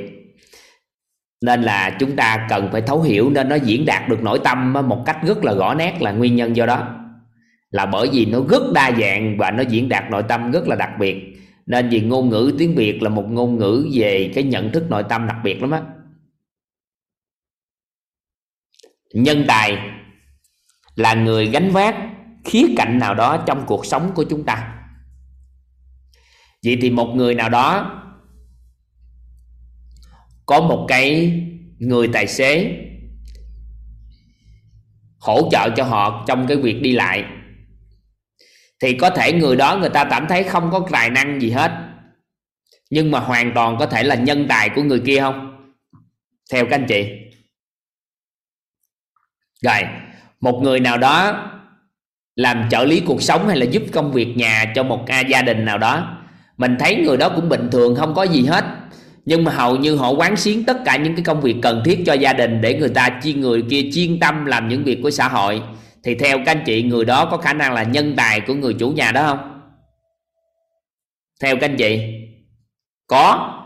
nên 1.40 1.62
là 1.62 1.96
chúng 2.00 2.16
ta 2.16 2.46
cần 2.50 2.68
phải 2.72 2.82
thấu 2.82 3.02
hiểu 3.02 3.30
nên 3.30 3.48
nó 3.48 3.54
diễn 3.54 3.86
đạt 3.86 4.08
được 4.08 4.22
nội 4.22 4.40
tâm 4.44 4.72
một 4.72 5.02
cách 5.06 5.18
rất 5.26 5.44
là 5.44 5.54
rõ 5.54 5.74
nét 5.74 6.02
là 6.02 6.12
nguyên 6.12 6.36
nhân 6.36 6.56
do 6.56 6.66
đó. 6.66 6.96
Là 7.70 7.86
bởi 7.86 8.08
vì 8.12 8.26
nó 8.26 8.38
rất 8.50 8.62
đa 8.74 8.92
dạng 9.00 9.36
và 9.38 9.50
nó 9.50 9.62
diễn 9.62 9.88
đạt 9.88 10.10
nội 10.10 10.24
tâm 10.28 10.50
rất 10.52 10.68
là 10.68 10.76
đặc 10.76 10.90
biệt, 10.98 11.16
nên 11.66 11.88
vì 11.88 12.00
ngôn 12.00 12.28
ngữ 12.28 12.54
tiếng 12.58 12.74
việt 12.74 13.02
là 13.02 13.08
một 13.08 13.26
ngôn 13.30 13.58
ngữ 13.58 13.88
về 13.94 14.32
cái 14.34 14.44
nhận 14.44 14.72
thức 14.72 14.90
nội 14.90 15.04
tâm 15.08 15.26
đặc 15.26 15.36
biệt 15.44 15.60
lắm 15.60 15.70
á. 15.70 15.82
Nhân 19.14 19.44
tài 19.48 19.78
là 20.94 21.14
người 21.14 21.46
gánh 21.46 21.70
vác 21.70 21.96
khía 22.44 22.66
cạnh 22.76 22.98
nào 22.98 23.14
đó 23.14 23.44
trong 23.46 23.64
cuộc 23.66 23.86
sống 23.86 24.12
của 24.14 24.24
chúng 24.30 24.44
ta. 24.44 24.76
Vậy 26.64 26.78
thì 26.80 26.90
một 26.90 27.12
người 27.14 27.34
nào 27.34 27.48
đó 27.48 27.96
có 30.46 30.60
một 30.60 30.86
cái 30.88 31.32
người 31.78 32.08
tài 32.12 32.26
xế 32.26 32.76
hỗ 35.18 35.48
trợ 35.50 35.70
cho 35.76 35.84
họ 35.84 36.24
trong 36.28 36.46
cái 36.46 36.56
việc 36.56 36.80
đi 36.82 36.92
lại, 36.92 37.24
thì 38.80 38.94
có 38.94 39.10
thể 39.10 39.32
người 39.32 39.56
đó 39.56 39.78
người 39.78 39.90
ta 39.90 40.04
cảm 40.04 40.26
thấy 40.28 40.44
không 40.44 40.70
có 40.70 40.86
tài 40.90 41.10
năng 41.10 41.40
gì 41.40 41.50
hết, 41.50 41.72
nhưng 42.90 43.10
mà 43.10 43.20
hoàn 43.20 43.52
toàn 43.54 43.76
có 43.78 43.86
thể 43.86 44.02
là 44.02 44.14
nhân 44.14 44.46
tài 44.48 44.70
của 44.74 44.82
người 44.82 45.02
kia 45.06 45.20
không? 45.20 45.46
Theo 46.52 46.64
các 46.64 46.76
anh 46.76 46.86
chị. 46.88 47.10
Rồi, 49.62 49.82
một 50.40 50.60
người 50.62 50.80
nào 50.80 50.98
đó 50.98 51.46
làm 52.36 52.68
trợ 52.70 52.84
lý 52.84 53.00
cuộc 53.00 53.22
sống 53.22 53.48
hay 53.48 53.56
là 53.56 53.64
giúp 53.64 53.82
công 53.92 54.12
việc 54.12 54.36
nhà 54.36 54.72
cho 54.74 54.82
một 54.82 55.04
gia 55.28 55.42
đình 55.42 55.64
nào 55.64 55.78
đó. 55.78 56.16
Mình 56.56 56.76
thấy 56.78 56.96
người 56.96 57.16
đó 57.16 57.28
cũng 57.28 57.48
bình 57.48 57.68
thường, 57.72 57.96
không 57.96 58.14
có 58.14 58.22
gì 58.22 58.44
hết. 58.44 58.64
Nhưng 59.24 59.44
mà 59.44 59.52
hầu 59.52 59.76
như 59.76 59.96
họ 59.96 60.10
quán 60.10 60.36
xuyến 60.36 60.64
tất 60.64 60.76
cả 60.84 60.96
những 60.96 61.14
cái 61.14 61.24
công 61.24 61.40
việc 61.40 61.56
cần 61.62 61.82
thiết 61.84 62.02
cho 62.06 62.12
gia 62.12 62.32
đình 62.32 62.60
để 62.60 62.74
người 62.74 62.88
ta 62.88 63.08
chi 63.22 63.34
người 63.34 63.62
kia 63.70 63.90
chuyên 63.94 64.20
tâm 64.20 64.46
làm 64.46 64.68
những 64.68 64.84
việc 64.84 64.98
của 65.02 65.10
xã 65.10 65.28
hội. 65.28 65.62
Thì 66.04 66.14
theo 66.14 66.38
các 66.38 66.46
anh 66.46 66.62
chị, 66.66 66.82
người 66.82 67.04
đó 67.04 67.24
có 67.24 67.36
khả 67.36 67.52
năng 67.52 67.72
là 67.72 67.82
nhân 67.82 68.14
tài 68.16 68.40
của 68.40 68.54
người 68.54 68.74
chủ 68.74 68.90
nhà 68.90 69.12
đó 69.12 69.22
không? 69.22 69.60
Theo 71.42 71.56
các 71.56 71.70
anh 71.70 71.76
chị, 71.76 72.00
có. 73.06 73.56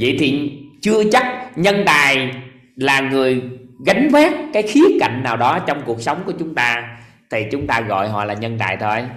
Vậy 0.00 0.16
thì 0.18 0.52
chưa 0.82 1.10
chắc 1.12 1.58
nhân 1.58 1.82
tài 1.86 2.30
là 2.76 3.00
người 3.00 3.42
gánh 3.86 4.08
vác 4.12 4.32
cái 4.52 4.62
khía 4.62 4.98
cạnh 5.00 5.22
nào 5.22 5.36
đó 5.36 5.58
trong 5.58 5.82
cuộc 5.86 6.02
sống 6.02 6.22
của 6.26 6.32
chúng 6.38 6.54
ta 6.54 6.95
thì 7.30 7.46
chúng 7.52 7.66
ta 7.66 7.80
gọi 7.80 8.08
họ 8.08 8.24
là 8.24 8.34
nhân 8.34 8.58
tài 8.58 8.76
thôi. 8.76 9.08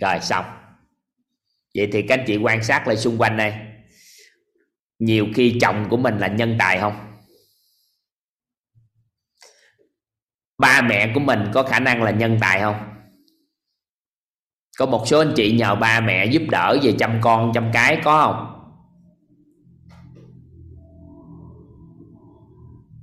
Rồi, 0.00 0.20
xong. 0.20 0.44
Vậy 1.74 1.88
thì 1.92 2.02
các 2.02 2.18
anh 2.18 2.24
chị 2.26 2.36
quan 2.36 2.64
sát 2.64 2.86
lại 2.86 2.96
xung 2.96 3.18
quanh 3.18 3.36
đây. 3.36 3.54
Nhiều 4.98 5.26
khi 5.34 5.58
chồng 5.60 5.86
của 5.90 5.96
mình 5.96 6.18
là 6.18 6.26
nhân 6.26 6.56
tài 6.58 6.78
không? 6.78 7.06
Ba 10.58 10.82
mẹ 10.82 11.12
của 11.14 11.20
mình 11.20 11.50
có 11.54 11.62
khả 11.62 11.80
năng 11.80 12.02
là 12.02 12.10
nhân 12.10 12.38
tài 12.40 12.60
không? 12.60 12.76
Có 14.78 14.86
một 14.86 15.02
số 15.06 15.18
anh 15.18 15.32
chị 15.36 15.56
nhờ 15.56 15.74
ba 15.74 16.00
mẹ 16.00 16.26
giúp 16.26 16.42
đỡ 16.50 16.78
về 16.82 16.94
chăm 16.98 17.18
con, 17.20 17.52
chăm 17.54 17.70
cái 17.72 18.00
có 18.04 18.22
không? 18.26 18.56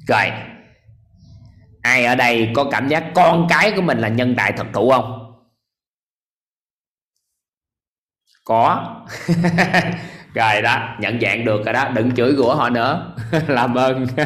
Rồi 0.07 0.56
ai 1.87 2.05
ở 2.05 2.15
đây 2.15 2.51
có 2.55 2.67
cảm 2.71 2.87
giác 2.87 3.11
con 3.15 3.47
cái 3.49 3.71
của 3.75 3.81
mình 3.81 3.97
là 3.97 4.07
nhân 4.07 4.35
tài 4.37 4.51
thật 4.51 4.67
thụ 4.73 4.91
không? 4.91 5.33
Có. 8.43 8.95
Rồi 10.33 10.61
đó, 10.61 10.95
nhận 10.99 11.19
dạng 11.21 11.45
được 11.45 11.65
rồi 11.65 11.73
đó, 11.73 11.89
đừng 11.89 12.15
chửi 12.15 12.35
rủa 12.35 12.55
họ 12.55 12.69
nữa. 12.69 13.15
Làm 13.47 13.75
ơn. 13.75 14.07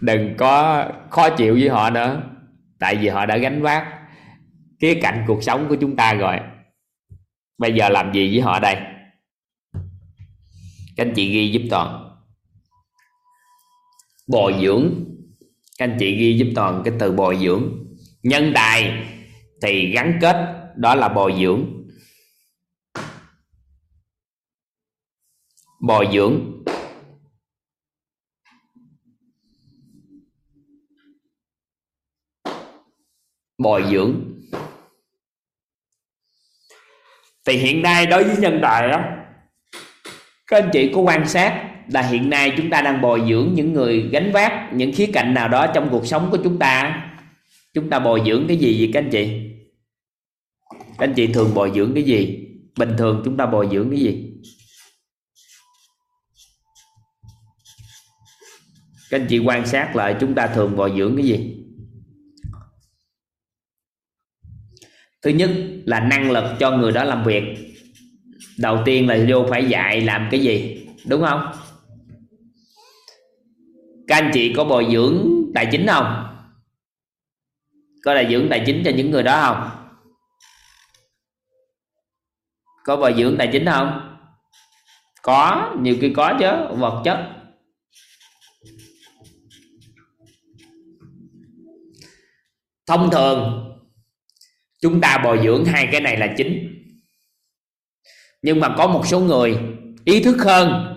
Đừng 0.00 0.36
có 0.36 0.84
khó 1.10 1.30
chịu 1.30 1.54
với 1.54 1.68
họ 1.68 1.90
nữa. 1.90 2.22
Tại 2.78 2.96
vì 2.96 3.08
họ 3.08 3.26
đã 3.26 3.36
gánh 3.36 3.62
vác 3.62 3.86
cái 4.80 4.98
cạnh 5.02 5.24
cuộc 5.26 5.42
sống 5.42 5.68
của 5.68 5.76
chúng 5.80 5.96
ta 5.96 6.14
rồi. 6.14 6.36
Bây 7.58 7.74
giờ 7.74 7.88
làm 7.88 8.12
gì 8.12 8.30
với 8.30 8.40
họ 8.40 8.60
đây? 8.60 8.76
Các 10.96 11.06
anh 11.06 11.14
chị 11.14 11.32
ghi 11.32 11.48
giúp 11.48 11.62
toàn 11.70 12.13
bồi 14.26 14.54
dưỡng. 14.62 15.04
Các 15.78 15.84
anh 15.84 15.96
chị 16.00 16.16
ghi 16.16 16.38
giúp 16.38 16.52
toàn 16.54 16.82
cái 16.84 16.94
từ 17.00 17.12
bồi 17.12 17.38
dưỡng. 17.42 17.86
Nhân 18.22 18.52
tài 18.54 19.06
thì 19.62 19.92
gắn 19.92 20.18
kết, 20.20 20.36
đó 20.76 20.94
là 20.94 21.08
bồi 21.08 21.34
dưỡng. 21.40 21.84
Bồi 25.80 26.08
dưỡng. 26.12 26.62
Bồi 33.58 33.84
dưỡng. 33.90 34.30
Thì 37.46 37.56
hiện 37.56 37.82
nay 37.82 38.06
đối 38.06 38.24
với 38.24 38.36
nhân 38.36 38.58
tài 38.62 38.90
á, 38.90 39.26
các 40.46 40.62
anh 40.62 40.70
chị 40.72 40.92
có 40.94 41.00
quan 41.00 41.28
sát 41.28 41.73
là 41.88 42.02
hiện 42.02 42.30
nay 42.30 42.52
chúng 42.56 42.70
ta 42.70 42.82
đang 42.82 43.00
bồi 43.00 43.22
dưỡng 43.28 43.54
những 43.54 43.72
người 43.72 44.08
gánh 44.12 44.32
vác 44.32 44.72
những 44.72 44.92
khía 44.92 45.06
cạnh 45.12 45.34
nào 45.34 45.48
đó 45.48 45.66
trong 45.74 45.88
cuộc 45.90 46.06
sống 46.06 46.28
của 46.30 46.38
chúng 46.44 46.58
ta. 46.58 47.00
Chúng 47.74 47.90
ta 47.90 47.98
bồi 47.98 48.22
dưỡng 48.26 48.44
cái 48.48 48.56
gì 48.56 48.76
vậy 48.78 48.90
các 48.92 49.00
anh 49.00 49.10
chị? 49.10 49.50
Các 50.70 50.98
anh 50.98 51.14
chị 51.14 51.26
thường 51.26 51.54
bồi 51.54 51.72
dưỡng 51.74 51.94
cái 51.94 52.02
gì? 52.02 52.46
Bình 52.78 52.94
thường 52.98 53.22
chúng 53.24 53.36
ta 53.36 53.46
bồi 53.46 53.68
dưỡng 53.72 53.90
cái 53.90 54.00
gì? 54.00 54.30
Các 59.10 59.20
anh 59.20 59.26
chị 59.28 59.38
quan 59.38 59.66
sát 59.66 59.96
lại 59.96 60.16
chúng 60.20 60.34
ta 60.34 60.46
thường 60.46 60.76
bồi 60.76 60.92
dưỡng 60.96 61.16
cái 61.16 61.26
gì? 61.26 61.56
Thứ 65.22 65.30
nhất 65.30 65.50
là 65.84 66.00
năng 66.00 66.30
lực 66.30 66.44
cho 66.60 66.70
người 66.70 66.92
đó 66.92 67.04
làm 67.04 67.24
việc. 67.24 67.42
Đầu 68.58 68.82
tiên 68.84 69.08
là 69.08 69.26
vô 69.28 69.46
phải 69.50 69.64
dạy 69.64 70.00
làm 70.00 70.28
cái 70.30 70.40
gì, 70.40 70.86
đúng 71.06 71.22
không? 71.22 71.52
Các 74.06 74.16
anh 74.16 74.30
chị 74.34 74.54
có 74.56 74.64
bồi 74.64 74.86
dưỡng 74.92 75.28
tài 75.54 75.68
chính 75.72 75.86
không? 75.86 76.26
Có 78.04 78.14
bồi 78.14 78.26
dưỡng 78.30 78.46
tài 78.50 78.62
chính 78.66 78.82
cho 78.84 78.90
những 78.96 79.10
người 79.10 79.22
đó 79.22 79.40
không? 79.42 79.70
Có 82.84 82.96
bồi 82.96 83.14
dưỡng 83.18 83.36
tài 83.38 83.48
chính 83.52 83.66
không? 83.66 84.16
Có, 85.22 85.74
nhiều 85.80 85.96
khi 86.00 86.12
có 86.16 86.36
chứ, 86.40 86.76
vật 86.78 87.02
chất. 87.04 87.30
Thông 92.86 93.10
thường, 93.10 93.70
chúng 94.80 95.00
ta 95.00 95.20
bồi 95.24 95.40
dưỡng 95.44 95.64
hai 95.64 95.88
cái 95.92 96.00
này 96.00 96.16
là 96.16 96.34
chính. 96.36 96.70
Nhưng 98.42 98.60
mà 98.60 98.74
có 98.78 98.86
một 98.86 99.06
số 99.06 99.20
người 99.20 99.58
ý 100.04 100.22
thức 100.22 100.36
hơn 100.38 100.93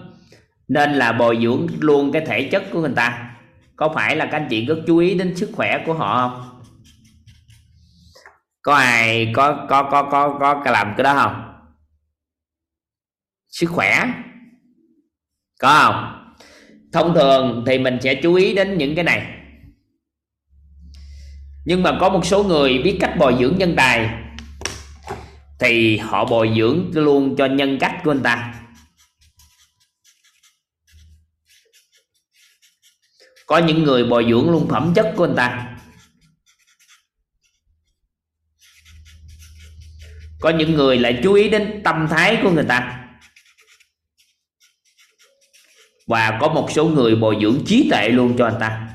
nên 0.68 0.94
là 0.94 1.12
bồi 1.12 1.40
dưỡng 1.44 1.68
luôn 1.80 2.12
cái 2.12 2.26
thể 2.26 2.50
chất 2.52 2.64
của 2.72 2.82
người 2.82 2.94
ta. 2.96 3.36
Có 3.76 3.90
phải 3.96 4.16
là 4.16 4.26
các 4.26 4.38
anh 4.38 4.48
chị 4.50 4.66
rất 4.66 4.78
chú 4.88 4.98
ý 4.98 5.16
đến 5.16 5.36
sức 5.36 5.50
khỏe 5.54 5.84
của 5.86 5.94
họ 5.94 6.30
không? 6.30 6.62
Có 8.62 8.76
ai, 8.76 9.32
có 9.36 9.66
có 9.70 9.84
có 9.84 10.04
có 10.04 10.62
có 10.66 10.72
làm 10.72 10.94
cái 10.98 11.04
đó 11.04 11.14
không? 11.14 11.44
Sức 13.50 13.68
khỏe? 13.70 14.08
Có 15.60 15.82
không? 15.84 16.14
Thông 16.94 17.14
thường 17.14 17.64
thì 17.68 17.78
mình 17.78 17.98
sẽ 18.02 18.16
chú 18.16 18.34
ý 18.34 18.54
đến 18.54 18.78
những 18.78 18.96
cái 18.96 19.04
này. 19.04 19.34
Nhưng 21.66 21.84
mà 21.84 21.98
có 22.00 22.10
một 22.10 22.26
số 22.26 22.44
người 22.44 22.78
biết 22.84 22.98
cách 23.02 23.14
bồi 23.20 23.36
dưỡng 23.40 23.58
nhân 23.58 23.74
tài, 23.78 24.10
thì 25.60 25.98
họ 25.98 26.26
bồi 26.26 26.54
dưỡng 26.58 26.92
luôn 26.94 27.36
cho 27.38 27.46
nhân 27.46 27.78
cách 27.80 27.96
của 28.04 28.14
người 28.14 28.24
ta. 28.24 28.54
Có 33.48 33.58
những 33.58 33.84
người 33.84 34.04
bồi 34.04 34.26
dưỡng 34.30 34.52
luôn 34.52 34.68
phẩm 34.70 34.94
chất 34.96 35.14
của 35.16 35.26
anh 35.26 35.36
ta. 35.36 35.78
Có 40.40 40.50
những 40.50 40.74
người 40.74 41.00
lại 41.00 41.20
chú 41.24 41.34
ý 41.34 41.50
đến 41.50 41.82
tâm 41.84 42.08
thái 42.10 42.40
của 42.44 42.52
người 42.52 42.66
ta. 42.68 43.08
Và 46.08 46.38
có 46.42 46.48
một 46.48 46.70
số 46.76 46.86
người 46.86 47.16
bồi 47.16 47.38
dưỡng 47.42 47.66
trí 47.66 47.90
tuệ 47.90 48.10
luôn 48.10 48.36
cho 48.38 48.46
anh 48.46 48.58
ta. 48.60 48.87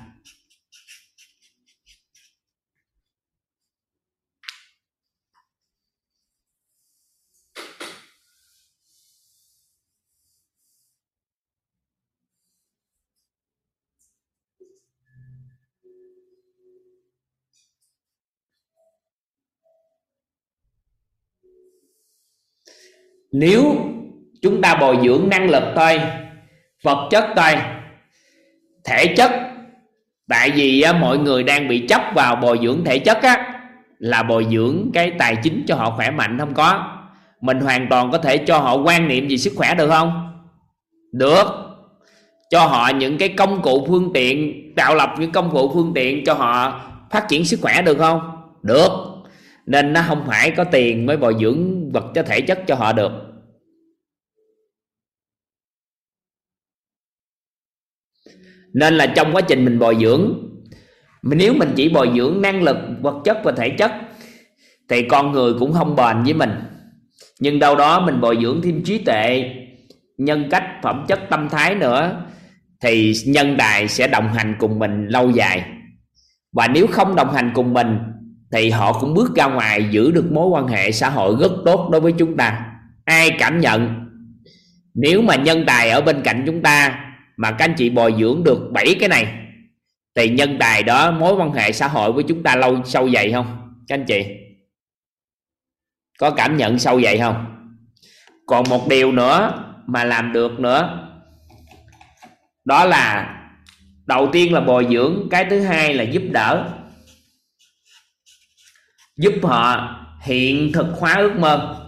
Nếu 23.32 23.76
chúng 24.42 24.62
ta 24.62 24.74
bồi 24.74 24.98
dưỡng 25.04 25.28
năng 25.28 25.50
lực 25.50 25.62
thôi 25.76 26.00
vật 26.82 27.08
chất 27.10 27.24
thôi 27.36 27.52
thể 28.84 29.06
chất 29.16 29.30
tại 30.28 30.50
vì 30.50 30.80
á, 30.80 30.92
mọi 30.92 31.18
người 31.18 31.42
đang 31.42 31.68
bị 31.68 31.86
chấp 31.88 32.02
vào 32.14 32.36
bồi 32.36 32.58
dưỡng 32.62 32.84
thể 32.84 32.98
chất 32.98 33.22
á 33.22 33.52
là 33.98 34.22
bồi 34.22 34.46
dưỡng 34.50 34.90
cái 34.94 35.12
tài 35.18 35.36
chính 35.36 35.64
cho 35.66 35.76
họ 35.76 35.90
khỏe 35.96 36.10
mạnh 36.10 36.38
không 36.38 36.54
có. 36.54 36.86
Mình 37.40 37.60
hoàn 37.60 37.86
toàn 37.90 38.10
có 38.10 38.18
thể 38.18 38.38
cho 38.38 38.58
họ 38.58 38.76
quan 38.76 39.08
niệm 39.08 39.28
về 39.28 39.36
sức 39.36 39.52
khỏe 39.56 39.74
được 39.74 39.88
không? 39.88 40.32
Được. 41.12 41.44
Cho 42.50 42.66
họ 42.66 42.88
những 42.88 43.18
cái 43.18 43.28
công 43.28 43.62
cụ 43.62 43.84
phương 43.88 44.10
tiện 44.14 44.52
tạo 44.76 44.94
lập 44.94 45.14
những 45.18 45.32
công 45.32 45.50
cụ 45.50 45.70
phương 45.74 45.92
tiện 45.94 46.24
cho 46.24 46.34
họ 46.34 46.80
phát 47.10 47.28
triển 47.28 47.44
sức 47.44 47.60
khỏe 47.62 47.82
được 47.82 47.98
không? 47.98 48.20
Được 48.62 49.11
nên 49.66 49.92
nó 49.92 50.04
không 50.06 50.24
phải 50.26 50.50
có 50.50 50.64
tiền 50.64 51.06
mới 51.06 51.16
bồi 51.16 51.36
dưỡng 51.40 51.92
vật 51.92 52.04
cho 52.14 52.22
thể 52.22 52.40
chất 52.40 52.60
cho 52.66 52.74
họ 52.74 52.92
được. 52.92 53.12
Nên 58.74 58.94
là 58.94 59.06
trong 59.16 59.32
quá 59.32 59.42
trình 59.42 59.64
mình 59.64 59.78
bồi 59.78 59.96
dưỡng, 60.00 60.48
nếu 61.22 61.54
mình 61.54 61.72
chỉ 61.76 61.88
bồi 61.88 62.10
dưỡng 62.16 62.42
năng 62.42 62.62
lực, 62.62 62.76
vật 63.00 63.20
chất 63.24 63.38
và 63.44 63.52
thể 63.52 63.70
chất, 63.70 63.92
thì 64.88 65.02
con 65.08 65.32
người 65.32 65.54
cũng 65.58 65.72
không 65.72 65.96
bền 65.96 66.22
với 66.22 66.34
mình. 66.34 66.50
Nhưng 67.40 67.58
đâu 67.58 67.76
đó 67.76 68.06
mình 68.06 68.20
bồi 68.20 68.38
dưỡng 68.42 68.62
thêm 68.62 68.82
trí 68.84 68.98
tuệ, 68.98 69.54
nhân 70.18 70.48
cách, 70.50 70.64
phẩm 70.82 71.04
chất, 71.08 71.20
tâm 71.30 71.48
thái 71.48 71.74
nữa, 71.74 72.26
thì 72.80 73.12
nhân 73.26 73.54
tài 73.58 73.88
sẽ 73.88 74.08
đồng 74.08 74.28
hành 74.28 74.54
cùng 74.58 74.78
mình 74.78 75.06
lâu 75.06 75.30
dài. 75.30 75.64
Và 76.52 76.68
nếu 76.68 76.86
không 76.86 77.14
đồng 77.14 77.34
hành 77.34 77.50
cùng 77.54 77.72
mình 77.72 77.98
thì 78.52 78.70
họ 78.70 78.92
cũng 79.00 79.14
bước 79.14 79.34
ra 79.36 79.46
ngoài 79.46 79.88
giữ 79.90 80.10
được 80.10 80.32
mối 80.32 80.48
quan 80.48 80.66
hệ 80.66 80.92
xã 80.92 81.10
hội 81.10 81.36
rất 81.40 81.52
tốt 81.64 81.88
đối 81.92 82.00
với 82.00 82.12
chúng 82.18 82.36
ta. 82.36 82.66
Ai 83.04 83.30
cảm 83.38 83.60
nhận? 83.60 84.08
Nếu 84.94 85.22
mà 85.22 85.36
nhân 85.36 85.64
tài 85.66 85.90
ở 85.90 86.00
bên 86.00 86.22
cạnh 86.22 86.42
chúng 86.46 86.62
ta, 86.62 87.04
mà 87.36 87.50
các 87.50 87.64
anh 87.64 87.74
chị 87.76 87.90
bồi 87.90 88.14
dưỡng 88.18 88.44
được 88.44 88.70
bảy 88.72 88.96
cái 89.00 89.08
này, 89.08 89.26
thì 90.14 90.28
nhân 90.28 90.56
tài 90.60 90.82
đó, 90.82 91.10
mối 91.10 91.34
quan 91.34 91.52
hệ 91.52 91.72
xã 91.72 91.88
hội 91.88 92.12
với 92.12 92.24
chúng 92.28 92.42
ta 92.42 92.56
lâu 92.56 92.84
sâu 92.84 93.10
dày 93.10 93.32
không? 93.32 93.74
Các 93.88 93.94
anh 93.94 94.04
chị, 94.04 94.24
có 96.18 96.30
cảm 96.30 96.56
nhận 96.56 96.78
sâu 96.78 97.02
dày 97.02 97.18
không? 97.18 97.46
Còn 98.46 98.64
một 98.70 98.88
điều 98.88 99.12
nữa 99.12 99.64
mà 99.86 100.04
làm 100.04 100.32
được 100.32 100.60
nữa, 100.60 101.08
đó 102.64 102.84
là 102.84 103.36
đầu 104.06 104.28
tiên 104.32 104.52
là 104.52 104.60
bồi 104.60 104.86
dưỡng, 104.90 105.28
cái 105.30 105.46
thứ 105.50 105.60
hai 105.60 105.94
là 105.94 106.04
giúp 106.04 106.22
đỡ 106.30 106.78
giúp 109.16 109.34
họ 109.42 109.98
hiện 110.22 110.72
thực 110.72 110.86
hóa 110.98 111.14
ước 111.14 111.32
mơ. 111.38 111.78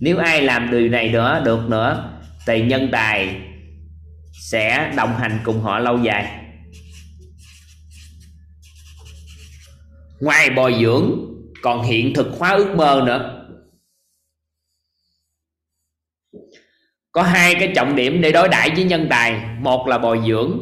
Nếu 0.00 0.18
ai 0.18 0.42
làm 0.42 0.70
điều 0.70 0.88
này 0.88 1.08
nữa, 1.08 1.42
được 1.44 1.68
nữa, 1.68 2.18
thì 2.46 2.62
nhân 2.62 2.88
tài 2.92 3.40
sẽ 4.32 4.92
đồng 4.96 5.16
hành 5.16 5.40
cùng 5.44 5.60
họ 5.60 5.78
lâu 5.78 5.98
dài. 6.02 6.44
Ngoài 10.20 10.50
bồi 10.50 10.74
dưỡng, 10.80 11.10
còn 11.62 11.82
hiện 11.82 12.14
thực 12.14 12.26
hóa 12.38 12.50
ước 12.50 12.74
mơ 12.76 13.02
nữa. 13.06 13.34
Có 17.12 17.22
hai 17.22 17.54
cái 17.54 17.72
trọng 17.74 17.96
điểm 17.96 18.20
để 18.20 18.32
đối 18.32 18.48
đãi 18.48 18.70
với 18.70 18.84
nhân 18.84 19.06
tài. 19.10 19.40
Một 19.60 19.86
là 19.88 19.98
bồi 19.98 20.20
dưỡng, 20.28 20.58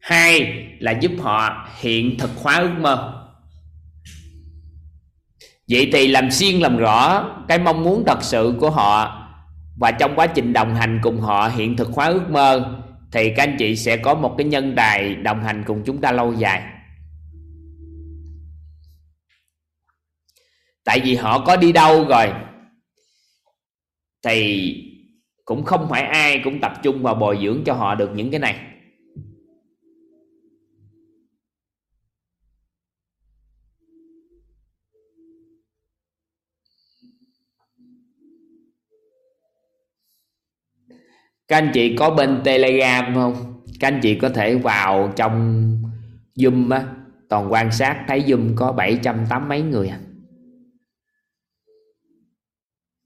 hai 0.00 0.64
là 0.78 0.92
giúp 0.92 1.12
họ 1.20 1.68
hiện 1.80 2.18
thực 2.18 2.30
hóa 2.36 2.56
ước 2.56 2.72
mơ 2.78 3.13
vậy 5.70 5.90
thì 5.92 6.08
làm 6.08 6.30
xuyên 6.30 6.60
làm 6.60 6.76
rõ 6.76 7.30
cái 7.48 7.58
mong 7.58 7.82
muốn 7.82 8.04
thật 8.06 8.18
sự 8.22 8.54
của 8.60 8.70
họ 8.70 9.20
và 9.76 9.90
trong 9.90 10.14
quá 10.16 10.26
trình 10.26 10.52
đồng 10.52 10.74
hành 10.74 11.00
cùng 11.02 11.20
họ 11.20 11.48
hiện 11.48 11.76
thực 11.76 11.88
hóa 11.88 12.06
ước 12.06 12.30
mơ, 12.30 12.80
thì 13.12 13.32
các 13.36 13.42
anh 13.42 13.56
chị 13.58 13.76
sẽ 13.76 13.96
có 13.96 14.14
một 14.14 14.34
cái 14.38 14.46
nhân 14.46 14.72
tài 14.76 15.14
đồng 15.14 15.42
hành 15.44 15.64
cùng 15.66 15.82
chúng 15.86 16.00
ta 16.00 16.12
lâu 16.12 16.32
dài. 16.32 16.62
Tại 20.84 21.00
vì 21.04 21.16
họ 21.16 21.38
có 21.38 21.56
đi 21.56 21.72
đâu 21.72 22.04
rồi, 22.08 22.32
thì 24.22 24.70
cũng 25.44 25.64
không 25.64 25.86
phải 25.90 26.02
ai 26.02 26.40
cũng 26.44 26.60
tập 26.60 26.72
trung 26.82 27.02
vào 27.02 27.14
bồi 27.14 27.38
dưỡng 27.42 27.64
cho 27.66 27.74
họ 27.74 27.94
được 27.94 28.10
những 28.14 28.30
cái 28.30 28.40
này. 28.40 28.73
Các 41.48 41.56
anh 41.56 41.70
chị 41.74 41.96
có 41.96 42.10
bên 42.10 42.40
telegram 42.44 43.14
không? 43.14 43.62
Các 43.80 43.88
anh 43.88 44.00
chị 44.02 44.18
có 44.18 44.28
thể 44.28 44.56
vào 44.56 45.12
trong 45.16 45.64
zoom 46.36 46.70
á. 46.72 46.94
Toàn 47.28 47.52
quan 47.52 47.72
sát 47.72 48.04
thấy 48.08 48.20
zoom 48.20 48.52
có 48.56 48.72
780 48.72 49.48
mấy 49.48 49.62
người 49.62 49.88
à. 49.88 50.00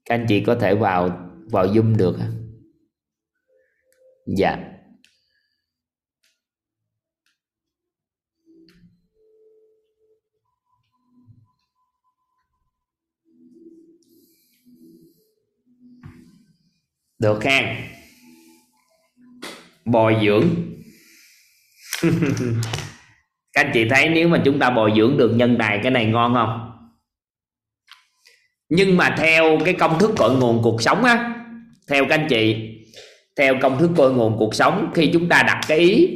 Các 0.05 0.15
anh 0.15 0.25
chị 0.29 0.43
có 0.43 0.55
thể 0.55 0.75
vào 0.75 1.29
vào 1.51 1.65
zoom 1.67 1.97
được 1.97 2.19
à 2.19 2.27
dạ. 4.25 4.65
Được 17.19 17.43
ha 17.43 17.98
bồi 19.91 20.15
dưỡng. 20.25 20.45
Các 23.53 23.65
anh 23.65 23.71
chị 23.73 23.89
thấy 23.89 24.09
nếu 24.09 24.27
mà 24.27 24.41
chúng 24.45 24.59
ta 24.59 24.69
bồi 24.69 24.93
dưỡng 24.97 25.17
được 25.17 25.31
nhân 25.35 25.55
tài 25.59 25.79
cái 25.83 25.91
này 25.91 26.05
ngon 26.05 26.33
không? 26.33 26.71
Nhưng 28.69 28.97
mà 28.97 29.15
theo 29.19 29.57
cái 29.65 29.73
công 29.73 29.99
thức 29.99 30.11
cội 30.17 30.35
nguồn 30.35 30.61
cuộc 30.63 30.81
sống 30.81 31.03
á, 31.03 31.35
theo 31.87 32.05
các 32.09 32.19
anh 32.19 32.27
chị, 32.29 32.55
theo 33.37 33.55
công 33.61 33.79
thức 33.79 33.91
cội 33.97 34.13
nguồn 34.13 34.37
cuộc 34.37 34.55
sống, 34.55 34.91
khi 34.95 35.09
chúng 35.13 35.29
ta 35.29 35.43
đặt 35.43 35.61
cái 35.67 35.79
ý 35.79 36.07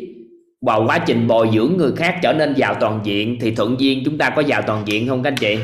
vào 0.62 0.86
quá 0.88 1.00
trình 1.00 1.28
bồi 1.28 1.50
dưỡng 1.54 1.78
người 1.78 1.92
khác 1.96 2.20
trở 2.24 2.34
nên 2.34 2.54
giàu 2.56 2.76
toàn 2.80 3.02
diện 3.04 3.38
thì 3.42 3.56
thuận 3.56 3.76
duyên 3.80 4.02
chúng 4.06 4.18
ta 4.18 4.30
có 4.30 4.42
giàu 4.42 4.62
toàn 4.62 4.84
diện 4.88 5.08
không 5.08 5.24
các 5.24 5.32
anh 5.32 5.38
chị? 5.38 5.58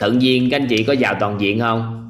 Thuận 0.00 0.22
duyên 0.22 0.50
các 0.50 0.60
anh 0.60 0.66
chị 0.68 0.84
có 0.84 0.92
giàu 0.92 1.16
toàn 1.20 1.40
diện 1.40 1.60
không? 1.60 2.04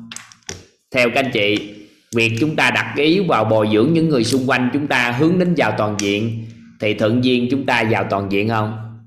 Theo 0.90 1.10
các 1.14 1.24
anh 1.24 1.30
chị 1.32 1.77
việc 2.16 2.36
chúng 2.40 2.56
ta 2.56 2.70
đặt 2.70 2.94
ý 2.96 3.20
vào 3.20 3.44
bồi 3.44 3.68
dưỡng 3.72 3.92
những 3.92 4.08
người 4.08 4.24
xung 4.24 4.48
quanh 4.48 4.70
chúng 4.72 4.86
ta 4.86 5.12
hướng 5.12 5.38
đến 5.38 5.54
vào 5.56 5.74
toàn 5.78 5.96
diện, 6.00 6.46
thì 6.80 6.94
thuận 6.94 7.24
duyên 7.24 7.48
chúng 7.50 7.66
ta 7.66 7.84
vào 7.90 8.06
toàn 8.10 8.32
diện 8.32 8.48
không? 8.48 9.00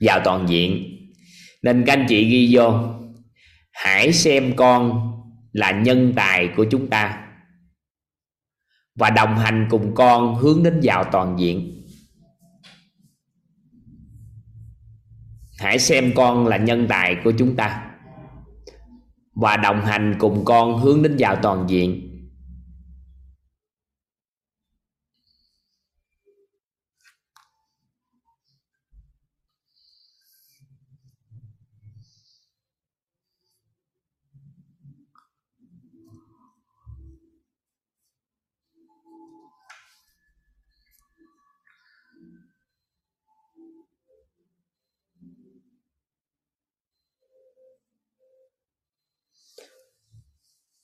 Vào 0.00 0.20
toàn 0.24 0.48
diện. 0.48 0.92
Nên 1.62 1.84
các 1.86 1.92
anh 1.92 2.06
chị 2.08 2.24
ghi 2.30 2.56
vô. 2.56 2.94
Hãy 3.72 4.12
xem 4.12 4.56
con 4.56 5.12
là 5.52 5.70
nhân 5.70 6.12
tài 6.16 6.48
của 6.56 6.66
chúng 6.70 6.90
ta 6.90 7.22
và 8.94 9.10
đồng 9.10 9.38
hành 9.38 9.66
cùng 9.70 9.94
con 9.94 10.34
hướng 10.34 10.62
đến 10.62 10.80
vào 10.82 11.04
toàn 11.12 11.36
diện. 11.38 11.82
Hãy 15.58 15.78
xem 15.78 16.12
con 16.16 16.46
là 16.46 16.56
nhân 16.56 16.86
tài 16.88 17.16
của 17.24 17.32
chúng 17.38 17.56
ta 17.56 17.95
và 19.36 19.56
đồng 19.56 19.80
hành 19.80 20.14
cùng 20.18 20.44
con 20.44 20.78
hướng 20.78 21.02
đến 21.02 21.16
giàu 21.16 21.36
toàn 21.42 21.64
diện. 21.68 22.05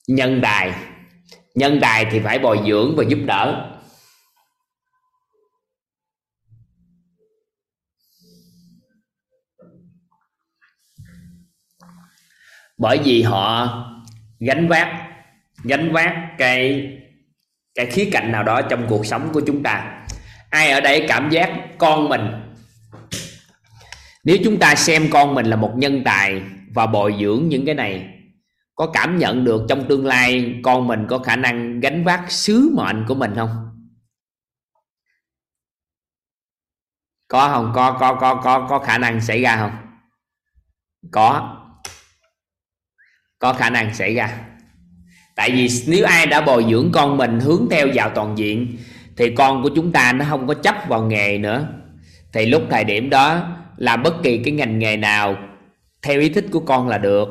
Nhân 0.08 0.40
tài 0.42 0.72
nhân 1.54 1.78
tài 1.82 2.06
thì 2.10 2.20
phải 2.20 2.38
bồi 2.38 2.58
dưỡng 2.66 2.96
và 2.96 3.04
giúp 3.08 3.18
đỡ. 3.26 3.68
Bởi 12.78 12.98
vì 13.04 13.22
họ 13.22 13.68
gánh 14.40 14.68
vác 14.68 14.88
gánh 15.64 15.92
vác 15.92 16.14
cái 16.38 16.88
cái 17.74 17.86
khía 17.86 18.08
cạnh 18.12 18.32
nào 18.32 18.42
đó 18.42 18.62
trong 18.62 18.86
cuộc 18.88 19.06
sống 19.06 19.28
của 19.32 19.42
chúng 19.46 19.62
ta. 19.62 20.04
Ai 20.50 20.70
ở 20.70 20.80
đây 20.80 21.04
cảm 21.08 21.30
giác 21.30 21.50
con 21.78 22.08
mình? 22.08 22.20
Nếu 24.24 24.36
chúng 24.44 24.58
ta 24.58 24.74
xem 24.74 25.08
con 25.10 25.34
mình 25.34 25.46
là 25.46 25.56
một 25.56 25.72
nhân 25.76 26.02
tài 26.04 26.42
và 26.74 26.86
bồi 26.86 27.14
dưỡng 27.20 27.48
những 27.48 27.66
cái 27.66 27.74
này 27.74 28.21
có 28.74 28.90
cảm 28.92 29.18
nhận 29.18 29.44
được 29.44 29.62
trong 29.68 29.88
tương 29.88 30.06
lai 30.06 30.60
con 30.64 30.86
mình 30.86 31.06
có 31.08 31.18
khả 31.18 31.36
năng 31.36 31.80
gánh 31.80 32.04
vác 32.04 32.30
sứ 32.30 32.70
mệnh 32.74 33.04
của 33.08 33.14
mình 33.14 33.32
không? 33.36 33.68
Có 37.28 37.48
không? 37.48 37.72
Có 37.74 37.96
có 38.00 38.14
có 38.14 38.34
có 38.34 38.66
có 38.70 38.78
khả 38.78 38.98
năng 38.98 39.20
xảy 39.20 39.42
ra 39.42 39.56
không? 39.56 39.72
Có. 41.10 41.58
Có 43.38 43.52
khả 43.52 43.70
năng 43.70 43.94
xảy 43.94 44.14
ra. 44.14 44.38
Tại 45.36 45.50
vì 45.50 45.68
nếu 45.86 46.04
ai 46.04 46.26
đã 46.26 46.40
bồi 46.40 46.66
dưỡng 46.70 46.90
con 46.92 47.16
mình 47.16 47.40
hướng 47.40 47.66
theo 47.70 47.86
vào 47.94 48.10
toàn 48.14 48.38
diện, 48.38 48.76
thì 49.16 49.34
con 49.34 49.62
của 49.62 49.70
chúng 49.76 49.92
ta 49.92 50.12
nó 50.12 50.24
không 50.28 50.46
có 50.46 50.54
chấp 50.54 50.76
vào 50.88 51.02
nghề 51.02 51.38
nữa. 51.38 51.68
Thì 52.32 52.46
lúc 52.46 52.62
thời 52.70 52.84
điểm 52.84 53.10
đó 53.10 53.56
làm 53.76 54.02
bất 54.02 54.14
kỳ 54.22 54.42
cái 54.44 54.52
ngành 54.54 54.78
nghề 54.78 54.96
nào 54.96 55.36
theo 56.02 56.20
ý 56.20 56.28
thích 56.28 56.46
của 56.52 56.60
con 56.60 56.88
là 56.88 56.98
được 56.98 57.28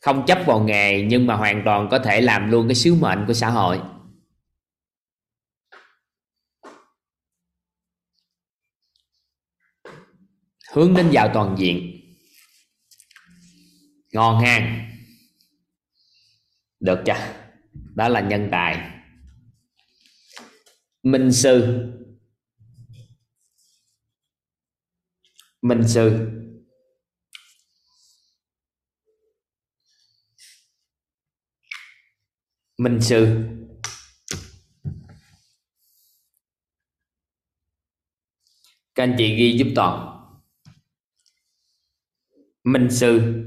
không 0.00 0.24
chấp 0.26 0.38
vào 0.46 0.60
nghề, 0.60 1.02
nhưng 1.02 1.26
mà 1.26 1.36
hoàn 1.36 1.62
toàn 1.64 1.88
có 1.90 1.98
thể 1.98 2.20
làm 2.20 2.50
luôn 2.50 2.68
cái 2.68 2.74
sứ 2.74 2.94
mệnh 2.94 3.24
của 3.26 3.34
xã 3.34 3.50
hội. 3.50 3.80
Hướng 10.72 10.94
đến 10.94 11.10
giàu 11.10 11.30
toàn 11.34 11.56
diện. 11.58 11.96
Ngon 14.12 14.44
ha 14.44 14.86
được 16.80 17.02
chưa? 17.06 17.32
Đó 17.94 18.08
là 18.08 18.20
nhân 18.20 18.48
tài. 18.52 18.90
Minh 21.02 21.32
sư. 21.32 21.86
Minh 25.62 25.88
sư. 25.88 26.39
Minh 32.80 33.00
sư. 33.00 33.44
Các 38.94 39.02
anh 39.02 39.14
chị 39.18 39.36
ghi 39.36 39.58
giúp 39.58 39.66
toàn. 39.74 40.20
Minh 42.64 42.88
sư. 42.90 43.44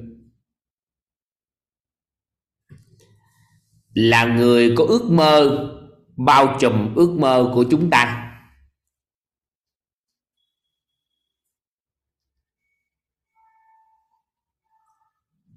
Là 3.93 4.25
người 4.25 4.73
có 4.77 4.85
ước 4.87 5.07
mơ, 5.09 5.69
bao 6.17 6.57
trùm 6.61 6.95
ước 6.95 7.15
mơ 7.19 7.51
của 7.55 7.65
chúng 7.71 7.89
ta. 7.89 8.22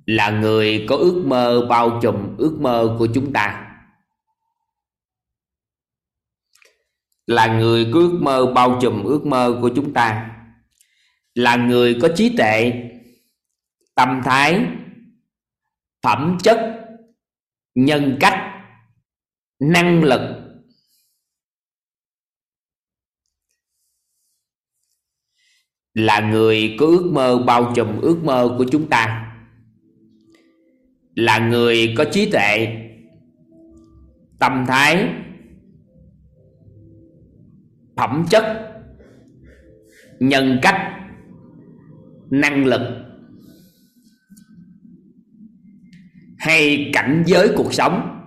Là 0.06 0.30
người 0.30 0.86
có 0.88 0.96
ước 0.96 1.22
mơ 1.26 1.66
bao 1.68 2.00
trùm 2.02 2.36
ước 2.38 2.58
mơ 2.60 2.96
của 2.98 3.08
chúng 3.14 3.32
ta. 3.32 3.62
Là 7.26 7.58
người 7.58 7.90
có 7.94 8.00
ước 8.00 8.18
mơ 8.22 8.52
bao 8.54 8.78
trùm 8.82 9.04
ước 9.04 9.26
mơ 9.26 9.58
của 9.62 9.70
chúng 9.76 9.92
ta. 9.92 10.32
Là 11.34 11.56
người 11.56 11.98
có 12.02 12.08
trí 12.16 12.36
tuệ, 12.36 12.72
tâm 13.94 14.20
thái, 14.24 14.66
phẩm 16.02 16.38
chất, 16.42 16.58
nhân 17.74 18.16
cách, 18.20 18.64
năng 19.58 20.04
lực. 20.04 20.42
Là 25.94 26.20
người 26.20 26.76
có 26.80 26.86
ước 26.86 27.10
mơ 27.12 27.38
bao 27.46 27.72
trùm 27.76 28.00
ước 28.00 28.20
mơ 28.24 28.54
của 28.58 28.64
chúng 28.72 28.88
ta 28.90 29.25
là 31.16 31.38
người 31.38 31.94
có 31.96 32.04
trí 32.12 32.30
tuệ, 32.30 32.76
tâm 34.38 34.64
thái, 34.68 35.08
phẩm 37.96 38.26
chất, 38.30 38.44
nhân 40.20 40.58
cách, 40.62 40.92
năng 42.30 42.64
lực 42.64 42.80
hay 46.38 46.90
cảnh 46.92 47.22
giới 47.26 47.48
cuộc 47.56 47.74
sống. 47.74 48.22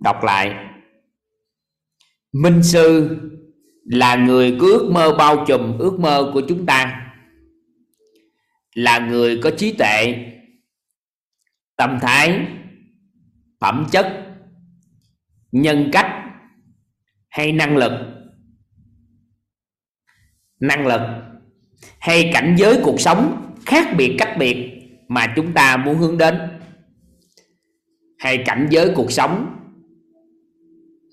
Đọc 0.00 0.16
lại, 0.24 0.54
minh 2.32 2.62
sư 2.62 3.16
là 3.84 4.16
người 4.16 4.56
cứ 4.60 4.78
ước 4.78 4.90
mơ 4.92 5.14
bao 5.18 5.44
trùm 5.48 5.78
ước 5.78 6.00
mơ 6.00 6.30
của 6.34 6.42
chúng 6.48 6.66
ta 6.66 7.01
là 8.74 8.98
người 8.98 9.40
có 9.42 9.50
trí 9.58 9.72
tuệ, 9.72 10.14
tâm 11.76 11.98
thái, 12.02 12.46
phẩm 13.60 13.86
chất, 13.90 14.26
nhân 15.52 15.88
cách 15.92 16.22
hay 17.28 17.52
năng 17.52 17.76
lực. 17.76 17.92
Năng 20.60 20.86
lực 20.86 21.00
hay 21.98 22.30
cảnh 22.34 22.54
giới 22.58 22.80
cuộc 22.82 23.00
sống 23.00 23.52
khác 23.66 23.94
biệt 23.96 24.16
cách 24.18 24.36
biệt 24.38 24.70
mà 25.08 25.32
chúng 25.36 25.52
ta 25.52 25.76
muốn 25.76 25.98
hướng 25.98 26.18
đến, 26.18 26.38
hay 28.18 28.42
cảnh 28.46 28.68
giới 28.70 28.92
cuộc 28.94 29.12
sống 29.12 29.58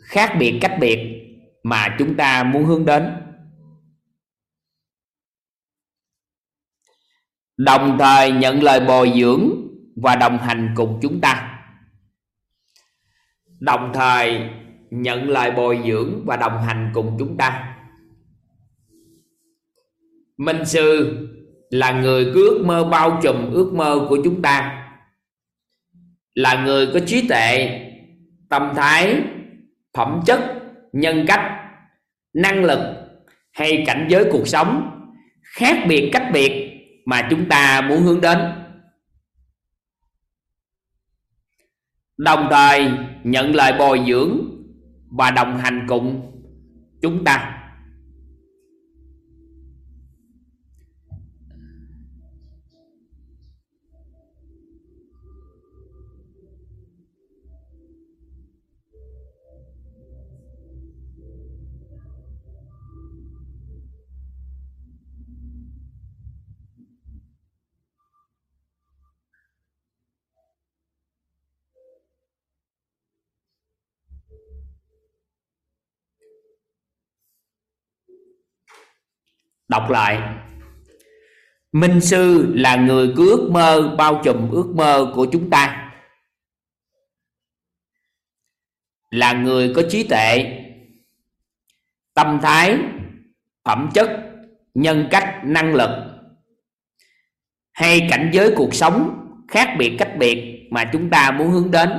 khác 0.01 0.36
biệt 0.39 0.60
cách 0.62 0.78
biệt 0.80 0.99
mà 1.64 1.95
chúng 1.99 2.16
ta 2.16 2.43
muốn 2.43 2.66
hướng 2.66 2.86
đến. 2.86 3.03
Đồng 7.60 7.97
thời 7.99 8.32
nhận 8.32 8.64
lời 8.64 8.80
bồi 8.80 9.12
dưỡng 9.16 9.49
và 9.95 10.16
đồng 10.16 10.38
hành 10.38 10.74
cùng 10.76 10.99
chúng 11.01 11.22
ta. 11.22 11.60
Đồng 13.60 13.91
thời 13.93 14.39
nhận 14.89 15.30
lời 15.30 15.51
bồi 15.51 15.80
dưỡng 15.88 16.26
và 16.26 16.38
đồng 16.38 16.62
hành 16.62 16.91
cùng 16.93 17.16
chúng 17.20 17.38
ta. 17.38 17.76
Minh 20.38 20.66
sư 20.66 21.18
là 21.70 21.91
người 21.91 22.26
có 22.26 22.32
ước 22.34 22.64
mơ 22.66 22.84
bao 22.84 23.20
trùm 23.24 23.51
ước 23.51 23.74
mơ 23.74 24.05
của 24.10 24.18
chúng 24.24 24.41
ta. 24.41 24.86
Là 26.34 26.64
người 26.66 26.88
có 26.93 26.99
trí 27.05 27.28
tuệ, 27.28 27.80
tâm 28.49 28.74
thái, 28.76 29.22
phẩm 29.93 30.22
chất, 30.26 30.39
nhân 30.93 31.26
cách, 31.28 31.51
năng 32.34 32.64
lực 32.64 32.80
hay 33.51 33.84
cảnh 33.88 34.07
giới 34.10 34.26
cuộc 34.32 34.47
sống 34.47 34.91
khác 35.43 35.86
biệt 35.88 36.10
cách 36.14 36.30
biệt 36.34 36.68
mà 37.10 37.28
chúng 37.30 37.49
ta 37.49 37.82
muốn 37.82 38.03
hướng 38.03 38.22
đến. 38.22 38.39
Đồng 42.18 42.47
thời 42.51 42.91
nhận 43.24 43.55
lời 43.55 43.74
bồi 43.80 44.03
dưỡng 44.07 44.39
và 45.18 45.32
đồng 45.32 45.57
hành 45.57 45.86
cùng 45.88 46.32
chúng 47.01 47.24
ta. 47.24 47.59
Đọc 79.70 79.89
lại. 79.89 80.22
Minh 81.72 82.01
sư 82.01 82.53
là 82.55 82.76
người 82.76 83.13
cứ 83.17 83.30
ước 83.30 83.49
mơ 83.51 83.95
bao 83.97 84.22
trùm 84.24 84.51
ước 84.51 84.74
mơ 84.76 85.11
của 85.15 85.28
chúng 85.32 85.49
ta. 85.49 85.91
Là 89.11 89.34
người 89.34 89.74
có 89.76 89.82
trí 89.89 90.03
tuệ, 90.03 90.61
tâm 92.13 92.39
thái, 92.41 92.78
phẩm 93.65 93.89
chất, 93.93 94.09
nhân 94.74 95.07
cách, 95.11 95.41
năng 95.43 95.74
lực. 95.74 95.89
Hay 97.72 98.07
cảnh 98.09 98.30
giới 98.34 98.53
cuộc 98.55 98.76
sống 98.76 99.26
khác 99.47 99.76
biệt 99.80 99.95
cách 99.99 100.11
biệt 100.20 100.67
mà 100.72 100.89
chúng 100.93 101.09
ta 101.09 101.32
muốn 101.32 101.49
hướng 101.49 101.72
đến. 101.72 101.89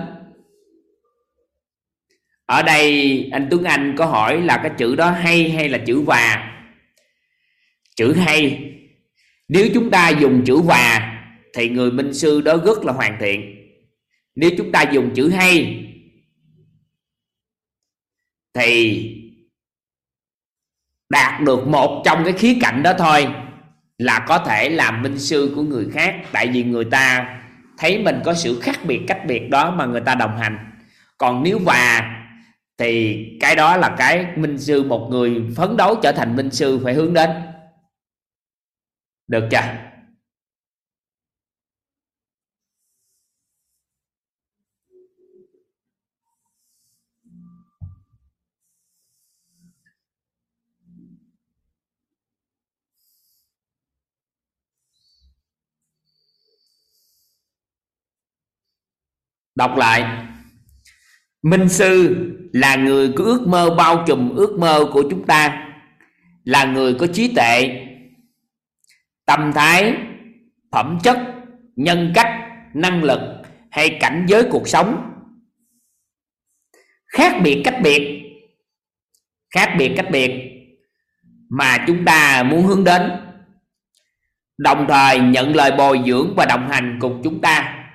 Ở 2.47 2.63
đây, 2.63 3.29
anh 3.33 3.49
Tuấn 3.51 3.65
Anh 3.65 3.95
có 3.99 4.07
hỏi 4.07 4.41
là 4.41 4.61
cái 4.63 4.73
chữ 4.79 4.97
đó 4.97 5.11
hay 5.11 5.51
hay 5.51 5.69
là 5.69 5.79
chữ 5.87 6.01
và 6.01 6.47
chữ 8.01 8.13
hay. 8.13 8.73
Nếu 9.49 9.69
chúng 9.75 9.91
ta 9.91 10.09
dùng 10.09 10.43
chữ 10.45 10.57
hòa, 10.57 11.23
thì 11.55 11.69
người 11.69 11.91
minh 11.91 12.15
sư 12.15 12.41
đó 12.41 12.57
rất 12.57 12.85
là 12.85 12.93
hoàn 12.93 13.17
thiện. 13.21 13.57
Nếu 14.35 14.51
chúng 14.59 14.73
ta 14.73 14.83
dùng 14.83 15.11
chữ 15.15 15.29
hay, 15.29 15.85
thì 18.55 19.03
đạt 21.11 21.41
được 21.43 21.69
một 21.69 22.03
trong 22.05 22.25
cái 22.25 22.33
khía 22.33 22.57
cạnh 22.61 22.83
đó 22.83 22.93
thôi, 22.99 23.29
là 23.99 24.25
có 24.29 24.39
thể 24.39 24.69
làm 24.69 25.03
minh 25.03 25.19
sư 25.19 25.53
của 25.57 25.63
người 25.63 25.87
khác. 25.93 26.17
Tại 26.33 26.49
vì 26.49 26.65
người 26.65 26.85
ta 26.85 27.37
thấy 27.79 27.99
mình 27.99 28.21
có 28.25 28.35
sự 28.35 28.61
khác 28.61 28.79
biệt, 28.85 29.01
cách 29.07 29.21
biệt 29.27 29.49
đó 29.51 29.71
mà 29.71 29.87
người 29.87 30.01
ta 30.01 30.15
đồng 30.15 30.39
hành. 30.39 30.59
Còn 31.19 31.43
nếu 31.43 31.59
và 31.59 32.17
thì 32.79 33.25
cái 33.41 33.57
đó 33.57 33.77
là 33.77 33.95
cái 33.99 34.27
minh 34.37 34.59
sư, 34.59 34.83
một 34.83 35.09
người 35.11 35.43
phấn 35.57 35.77
đấu 35.77 35.95
trở 36.03 36.13
thành 36.13 36.37
minh 36.37 36.51
sư 36.51 36.81
phải 36.85 36.95
hướng 36.95 37.15
đến 37.15 37.31
được 39.31 39.49
chưa? 39.51 39.59
Đọc 59.55 59.77
lại. 59.77 60.27
Minh 61.43 61.69
sư 61.69 62.17
là 62.53 62.77
người 62.77 63.13
có 63.17 63.25
ước 63.25 63.47
mơ 63.47 63.75
bao 63.75 64.05
trùm 64.07 64.37
ước 64.37 64.59
mơ 64.59 64.91
của 64.93 65.03
chúng 65.11 65.27
ta, 65.27 65.69
là 66.45 66.65
người 66.65 66.95
có 66.95 67.07
trí 67.07 67.35
tuệ 67.35 67.90
tâm 69.31 69.53
thái, 69.53 69.95
phẩm 70.73 70.99
chất, 71.03 71.19
nhân 71.77 72.13
cách, 72.15 72.49
năng 72.75 73.05
lực 73.05 73.21
hay 73.71 73.99
cảnh 74.01 74.27
giới 74.29 74.45
cuộc 74.51 74.69
sống. 74.69 75.13
Khác 77.07 77.41
biệt 77.43 77.63
cách 77.65 77.77
biệt, 77.83 78.23
khác 79.55 79.75
biệt 79.79 79.93
cách 79.97 80.07
biệt 80.11 80.53
mà 81.49 81.85
chúng 81.87 82.05
ta 82.05 82.43
muốn 82.43 82.67
hướng 82.67 82.85
đến. 82.85 83.11
Đồng 84.59 84.87
thời 84.89 85.21
nhận 85.21 85.57
lời 85.57 85.73
bồi 85.79 86.01
dưỡng 86.07 86.35
và 86.37 86.47
đồng 86.47 86.69
hành 86.71 86.99
cùng 87.01 87.21
chúng 87.25 87.41
ta. 87.41 87.87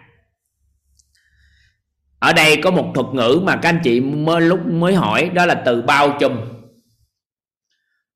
Ở 2.20 2.34
đây 2.34 2.62
có 2.64 2.72
một 2.72 2.92
thuật 2.96 3.08
ngữ 3.14 3.42
mà 3.44 3.60
các 3.62 3.70
anh 3.70 3.80
chị 3.84 4.02
mới 4.02 4.42
lúc 4.42 4.66
mới 4.66 4.96
hỏi, 4.96 5.30
đó 5.34 5.46
là 5.46 5.62
từ 5.66 5.82
bao 5.82 6.18
trùm. 6.20 6.38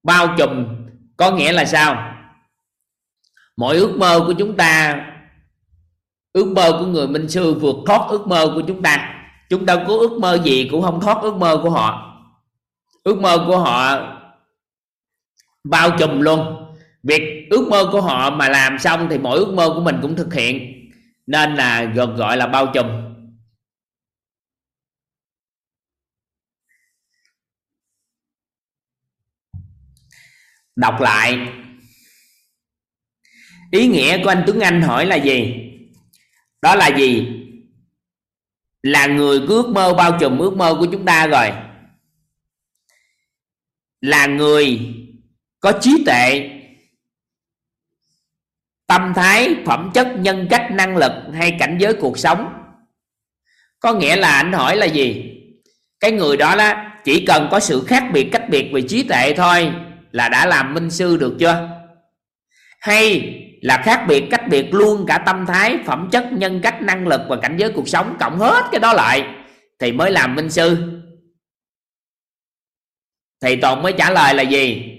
Bao 0.03 0.35
trùm 0.37 0.65
có 1.17 1.31
nghĩa 1.31 1.51
là 1.51 1.65
sao? 1.65 2.15
Mọi 3.59 3.77
ước 3.77 3.97
mơ 3.97 4.23
của 4.27 4.33
chúng 4.37 4.57
ta, 4.57 5.05
ước 6.33 6.45
mơ 6.55 6.77
của 6.79 6.85
người 6.85 7.07
minh 7.07 7.29
sư 7.29 7.53
vượt 7.53 7.75
thoát 7.85 8.07
ước 8.09 8.27
mơ 8.27 8.51
của 8.55 8.61
chúng 8.67 8.81
ta. 8.81 9.25
Chúng 9.49 9.65
ta 9.65 9.75
có 9.75 9.93
ước 9.97 10.19
mơ 10.21 10.39
gì 10.43 10.67
cũng 10.71 10.81
không 10.81 11.01
thoát 11.01 11.17
ước 11.21 11.35
mơ 11.35 11.59
của 11.63 11.69
họ. 11.69 12.15
Ước 13.03 13.17
mơ 13.17 13.43
của 13.47 13.59
họ 13.59 13.97
bao 15.63 15.97
trùm 15.99 16.19
luôn. 16.19 16.65
Việc 17.03 17.47
ước 17.49 17.67
mơ 17.69 17.89
của 17.91 18.01
họ 18.01 18.29
mà 18.29 18.49
làm 18.49 18.79
xong 18.79 19.07
thì 19.09 19.17
mỗi 19.17 19.37
ước 19.37 19.53
mơ 19.53 19.69
của 19.75 19.81
mình 19.81 19.95
cũng 20.01 20.15
thực 20.15 20.33
hiện. 20.33 20.89
Nên 21.27 21.55
là 21.55 21.83
gần 21.83 22.15
gọi 22.15 22.37
là 22.37 22.47
bao 22.47 22.71
trùm. 22.73 22.87
Đọc 30.75 31.01
lại 31.01 31.49
ý 33.71 33.87
nghĩa 33.87 34.23
của 34.23 34.29
anh 34.29 34.43
Tuấn 34.47 34.59
Anh 34.59 34.81
hỏi 34.81 35.05
là 35.05 35.15
gì? 35.15 35.55
Đó 36.61 36.75
là 36.75 36.87
gì? 36.87 37.27
Là 38.81 39.07
người 39.07 39.39
ước 39.47 39.69
mơ, 39.69 39.93
bao 39.93 40.17
trùm 40.19 40.37
ước 40.37 40.57
mơ 40.57 40.75
của 40.79 40.87
chúng 40.91 41.05
ta 41.05 41.27
rồi. 41.27 41.51
Là 44.01 44.25
người 44.25 44.79
có 45.59 45.71
trí 45.81 46.03
tuệ, 46.05 46.49
tâm 48.87 49.13
thái, 49.15 49.55
phẩm 49.65 49.91
chất, 49.93 50.07
nhân 50.19 50.47
cách, 50.49 50.67
năng 50.71 50.97
lực 50.97 51.11
hay 51.33 51.55
cảnh 51.59 51.77
giới 51.79 51.93
cuộc 51.93 52.17
sống. 52.17 52.53
Có 53.79 53.93
nghĩa 53.93 54.15
là 54.15 54.31
anh 54.31 54.53
hỏi 54.53 54.77
là 54.77 54.85
gì? 54.85 55.35
Cái 55.99 56.11
người 56.11 56.37
đó 56.37 56.55
đó 56.55 56.73
chỉ 57.03 57.25
cần 57.25 57.47
có 57.51 57.59
sự 57.59 57.83
khác 57.87 58.03
biệt, 58.13 58.29
cách 58.31 58.49
biệt 58.49 58.71
về 58.73 58.81
trí 58.81 59.03
tuệ 59.03 59.33
thôi 59.37 59.71
là 60.11 60.29
đã 60.29 60.45
làm 60.45 60.73
minh 60.73 60.91
sư 60.91 61.17
được 61.17 61.35
chưa? 61.39 61.69
Hay 62.79 63.35
là 63.61 63.81
khác 63.85 64.05
biệt 64.07 64.27
cách 64.31 64.47
biệt 64.49 64.73
luôn 64.73 65.05
cả 65.07 65.17
tâm 65.17 65.45
thái, 65.45 65.79
phẩm 65.85 66.09
chất, 66.11 66.31
nhân 66.31 66.59
cách, 66.63 66.81
năng 66.81 67.07
lực 67.07 67.21
và 67.29 67.35
cảnh 67.35 67.57
giới 67.57 67.71
cuộc 67.71 67.87
sống, 67.87 68.17
cộng 68.19 68.39
hết 68.39 68.65
cái 68.71 68.79
đó 68.79 68.93
lại. 68.93 69.27
Thì 69.79 69.91
mới 69.91 70.11
làm 70.11 70.35
minh 70.35 70.49
sư. 70.49 71.01
Thì 73.41 73.55
toàn 73.55 73.81
mới 73.81 73.93
trả 73.97 74.11
lời 74.11 74.33
là 74.33 74.43
gì? 74.43 74.95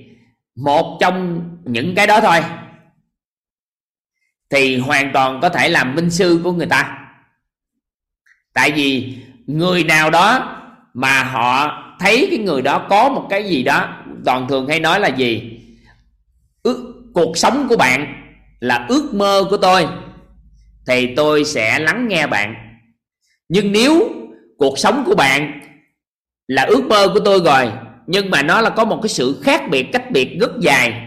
Một 0.57 0.99
trong 1.01 1.43
những 1.65 1.95
cái 1.95 2.07
đó 2.07 2.20
thôi. 2.20 2.41
Thì 4.51 4.78
hoàn 4.78 5.12
toàn 5.12 5.41
có 5.43 5.49
thể 5.49 5.69
làm 5.69 5.95
minh 5.95 6.11
sư 6.11 6.41
của 6.45 6.53
người 6.53 6.66
ta. 6.66 6.99
Tại 8.53 8.73
vì 8.73 9.19
người 9.47 9.85
nào 9.85 10.11
đó 10.11 10.57
mà 10.95 11.23
họ 11.23 11.82
thấy 12.01 12.27
cái 12.31 12.39
người 12.39 12.62
đó 12.62 12.87
có 12.91 13.09
một 13.09 13.27
cái 13.31 13.49
gì 13.49 13.62
đó 13.62 14.03
toàn 14.24 14.49
thường 14.49 14.69
hay 14.69 14.81
nói 14.81 15.01
là 15.01 15.09
gì? 15.09 15.61
Ước, 16.62 17.03
cuộc 17.15 17.39
sống 17.39 17.66
của 17.69 17.77
bạn 17.77 18.19
là 18.61 18.87
ước 18.89 19.15
mơ 19.15 19.45
của 19.51 19.57
tôi, 19.57 19.87
thì 20.87 21.15
tôi 21.15 21.45
sẽ 21.45 21.78
lắng 21.78 22.09
nghe 22.09 22.27
bạn. 22.27 22.55
Nhưng 23.49 23.73
nếu 23.73 24.09
cuộc 24.59 24.78
sống 24.78 25.03
của 25.07 25.15
bạn 25.15 25.61
là 26.47 26.62
ước 26.62 26.85
mơ 26.85 27.09
của 27.15 27.20
tôi 27.20 27.41
rồi, 27.45 27.73
nhưng 28.07 28.31
mà 28.31 28.43
nó 28.43 28.61
là 28.61 28.70
có 28.70 28.85
một 28.85 28.99
cái 29.03 29.09
sự 29.09 29.41
khác 29.43 29.62
biệt, 29.70 29.87
cách 29.93 30.11
biệt 30.11 30.37
rất 30.41 30.51
dài, 30.61 31.03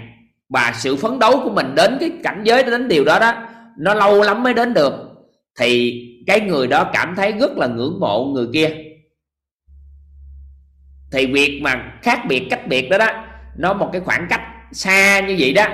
và 0.50 0.74
sự 0.76 0.96
phấn 0.96 1.20
đấu 1.20 1.42
của 1.44 1.50
mình 1.50 1.76
đến 1.76 1.98
cái 2.00 2.12
cảnh 2.24 2.42
giới, 2.44 2.64
đến 2.64 2.88
điều 2.88 3.04
đó 3.06 3.20
đó, 3.20 3.34
nó 3.78 3.94
lâu 3.94 4.22
lắm 4.22 4.44
mới 4.44 4.54
đến 4.54 4.74
được, 4.74 4.94
thì 5.60 6.02
cái 6.28 6.40
người 6.40 6.68
đó 6.68 6.90
cảm 6.94 7.16
thấy 7.16 7.32
rất 7.32 7.58
là 7.58 7.68
ngưỡng 7.68 8.00
mộ 8.00 8.26
người 8.26 8.48
kia. 8.54 8.70
Thì 11.12 11.26
việc 11.26 11.60
mà 11.64 11.94
khác 12.02 12.20
biệt, 12.28 12.48
cách 12.50 12.68
biệt 12.68 12.90
đó 12.90 12.98
đó, 12.98 13.26
nó 13.58 13.74
một 13.74 13.90
cái 13.92 14.02
khoảng 14.02 14.28
cách 14.30 14.42
xa 14.72 15.20
như 15.20 15.36
vậy 15.40 15.54
đó, 15.54 15.66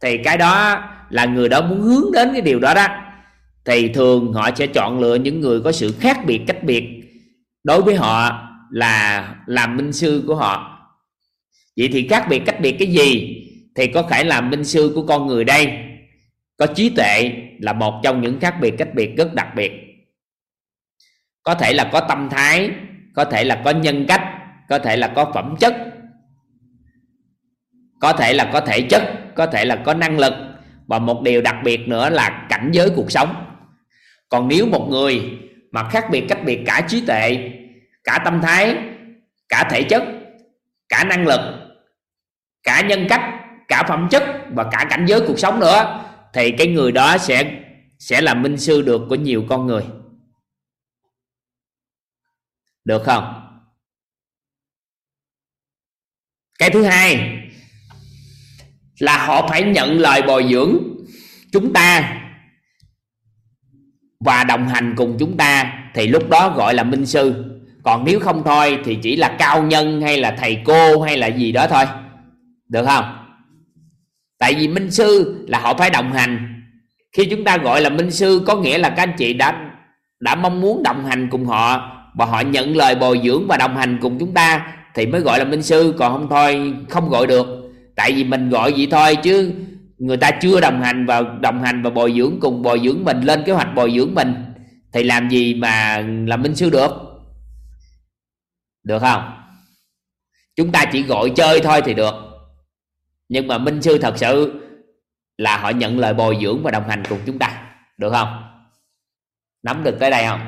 thì 0.00 0.18
cái 0.24 0.38
đó 0.38 0.84
là 1.10 1.24
người 1.24 1.48
đó 1.48 1.62
muốn 1.62 1.80
hướng 1.80 2.12
đến 2.12 2.28
cái 2.32 2.40
điều 2.40 2.58
đó 2.58 2.74
đó. 2.74 2.86
Thì 3.64 3.88
thường 3.88 4.32
họ 4.32 4.50
sẽ 4.56 4.66
chọn 4.66 5.00
lựa 5.00 5.14
những 5.14 5.40
người 5.40 5.60
có 5.60 5.72
sự 5.72 5.94
khác 6.00 6.18
biệt, 6.26 6.40
cách 6.46 6.62
biệt. 6.62 6.84
Đối 7.64 7.82
với 7.82 7.94
họ 7.94 8.48
là 8.70 9.34
làm 9.46 9.76
minh 9.76 9.92
sư 9.92 10.24
của 10.26 10.34
họ. 10.34 10.72
Vậy 11.76 11.88
thì 11.92 12.08
khác 12.08 12.26
biệt, 12.30 12.42
cách 12.46 12.60
biệt 12.60 12.76
cái 12.78 12.88
gì? 12.88 13.42
Thì 13.74 13.86
có 13.86 14.02
thể 14.02 14.24
làm 14.24 14.50
minh 14.50 14.64
sư 14.64 14.92
của 14.94 15.06
con 15.06 15.26
người 15.26 15.44
đây? 15.44 15.78
Có 16.56 16.66
trí 16.66 16.88
tuệ 16.88 17.32
là 17.60 17.72
một 17.72 18.00
trong 18.02 18.20
những 18.20 18.40
khác 18.40 18.54
biệt, 18.60 18.74
cách 18.78 18.94
biệt 18.94 19.16
rất 19.16 19.34
đặc 19.34 19.48
biệt. 19.56 19.72
Có 21.42 21.54
thể 21.54 21.72
là 21.72 21.88
có 21.92 22.00
tâm 22.00 22.28
thái, 22.30 22.70
có 23.14 23.24
thể 23.24 23.44
là 23.44 23.62
có 23.64 23.70
nhân 23.70 24.04
cách, 24.08 24.22
có 24.68 24.78
thể 24.78 24.96
là 24.96 25.12
có 25.16 25.30
phẩm 25.34 25.54
chất, 25.60 25.76
có 28.00 28.12
thể 28.12 28.32
là 28.32 28.50
có 28.52 28.60
thể 28.60 28.80
chất, 28.80 29.02
có 29.34 29.46
thể 29.46 29.64
là 29.64 29.76
có 29.76 29.94
năng 29.94 30.18
lực 30.18 30.32
và 30.86 30.98
một 30.98 31.22
điều 31.22 31.42
đặc 31.42 31.56
biệt 31.64 31.88
nữa 31.88 32.10
là 32.10 32.46
cảnh 32.48 32.70
giới 32.72 32.90
cuộc 32.96 33.10
sống. 33.10 33.44
Còn 34.28 34.48
nếu 34.48 34.66
một 34.66 34.86
người 34.90 35.38
mà 35.70 35.88
khác 35.88 36.04
biệt 36.10 36.24
cách 36.28 36.38
biệt 36.44 36.62
cả 36.66 36.86
trí 36.88 37.06
tuệ, 37.06 37.50
cả 38.04 38.22
tâm 38.24 38.40
thái, 38.42 38.76
cả 39.48 39.68
thể 39.70 39.82
chất, 39.82 40.02
cả 40.88 41.04
năng 41.04 41.26
lực, 41.26 41.40
cả 42.62 42.82
nhân 42.88 43.06
cách, 43.08 43.20
cả 43.68 43.84
phẩm 43.88 44.08
chất 44.10 44.22
và 44.54 44.68
cả 44.72 44.86
cảnh 44.90 45.04
giới 45.08 45.20
cuộc 45.26 45.38
sống 45.38 45.60
nữa, 45.60 46.04
thì 46.32 46.50
cái 46.58 46.66
người 46.66 46.92
đó 46.92 47.18
sẽ 47.18 47.62
sẽ 47.98 48.20
là 48.20 48.34
minh 48.34 48.56
sư 48.56 48.82
được 48.82 49.02
của 49.08 49.14
nhiều 49.14 49.44
con 49.48 49.66
người. 49.66 49.84
Được 52.84 53.02
không? 53.04 53.42
Cái 56.58 56.70
thứ 56.70 56.82
hai 56.82 57.35
là 58.98 59.26
họ 59.26 59.48
phải 59.48 59.62
nhận 59.62 60.00
lời 60.00 60.22
bồi 60.22 60.46
dưỡng 60.50 60.76
chúng 61.52 61.72
ta 61.72 62.20
và 64.20 64.44
đồng 64.44 64.68
hành 64.68 64.94
cùng 64.96 65.16
chúng 65.18 65.36
ta, 65.36 65.72
thì 65.94 66.06
lúc 66.06 66.28
đó 66.30 66.54
gọi 66.56 66.74
là 66.74 66.82
minh 66.82 67.06
sư. 67.06 67.44
Còn 67.82 68.04
nếu 68.04 68.20
không 68.20 68.42
thôi, 68.44 68.78
thì 68.84 68.98
chỉ 69.02 69.16
là 69.16 69.36
cao 69.38 69.62
nhân 69.62 70.00
hay 70.00 70.18
là 70.18 70.36
thầy 70.38 70.58
cô 70.64 71.00
hay 71.00 71.16
là 71.16 71.26
gì 71.26 71.52
đó 71.52 71.66
thôi. 71.70 71.84
Được 72.68 72.84
không? 72.86 73.04
Tại 74.38 74.54
vì 74.54 74.68
minh 74.68 74.90
sư 74.90 75.44
là 75.48 75.58
họ 75.58 75.74
phải 75.74 75.90
đồng 75.90 76.12
hành. 76.12 76.62
Khi 77.12 77.26
chúng 77.30 77.44
ta 77.44 77.56
gọi 77.56 77.80
là 77.80 77.90
minh 77.90 78.10
sư, 78.10 78.42
có 78.46 78.56
nghĩa 78.56 78.78
là 78.78 78.88
các 78.88 79.02
anh 79.02 79.14
chị 79.18 79.32
đã 79.32 79.70
đã 80.20 80.34
mong 80.34 80.60
muốn 80.60 80.82
đồng 80.82 81.04
hành 81.04 81.28
cùng 81.30 81.46
họ 81.46 81.92
và 82.14 82.24
họ 82.24 82.40
nhận 82.40 82.76
lời 82.76 82.94
bồi 82.94 83.20
dưỡng 83.24 83.46
và 83.48 83.56
đồng 83.56 83.76
hành 83.76 83.98
cùng 84.00 84.18
chúng 84.18 84.34
ta, 84.34 84.72
thì 84.94 85.06
mới 85.06 85.20
gọi 85.20 85.38
là 85.38 85.44
minh 85.44 85.62
sư. 85.62 85.94
Còn 85.98 86.12
không 86.12 86.26
thôi, 86.30 86.74
không 86.88 87.08
gọi 87.08 87.26
được 87.26 87.65
tại 87.96 88.12
vì 88.12 88.24
mình 88.24 88.48
gọi 88.48 88.72
vậy 88.72 88.88
thôi 88.90 89.16
chứ 89.22 89.54
người 89.98 90.16
ta 90.16 90.30
chưa 90.40 90.60
đồng 90.60 90.82
hành 90.82 91.06
và 91.06 91.20
đồng 91.40 91.62
hành 91.62 91.82
và 91.82 91.90
bồi 91.90 92.14
dưỡng 92.16 92.38
cùng 92.40 92.62
bồi 92.62 92.80
dưỡng 92.84 93.04
mình, 93.04 93.20
lên 93.20 93.42
kế 93.46 93.52
hoạch 93.52 93.74
bồi 93.74 93.92
dưỡng 93.96 94.14
mình, 94.14 94.34
thì 94.92 95.02
làm 95.02 95.30
gì 95.30 95.54
mà 95.54 96.06
làm 96.26 96.42
minh 96.42 96.54
sư 96.54 96.70
được? 96.70 96.90
Được 98.82 98.98
không? 98.98 99.42
Chúng 100.56 100.72
ta 100.72 100.84
chỉ 100.92 101.02
gọi 101.02 101.32
chơi 101.36 101.60
thôi 101.60 101.80
thì 101.84 101.94
được. 101.94 102.14
Nhưng 103.28 103.46
mà 103.46 103.58
minh 103.58 103.82
sư 103.82 103.98
thật 103.98 104.14
sự 104.16 104.62
là 105.36 105.58
họ 105.58 105.70
nhận 105.70 105.98
lời 105.98 106.14
bồi 106.14 106.38
dưỡng 106.42 106.62
và 106.62 106.70
đồng 106.70 106.88
hành 106.88 107.02
cùng 107.08 107.20
chúng 107.26 107.38
ta. 107.38 107.76
Được 107.98 108.10
không? 108.10 108.42
Nắm 109.62 109.84
được 109.84 109.96
tới 110.00 110.10
đây 110.10 110.24
không? 110.26 110.40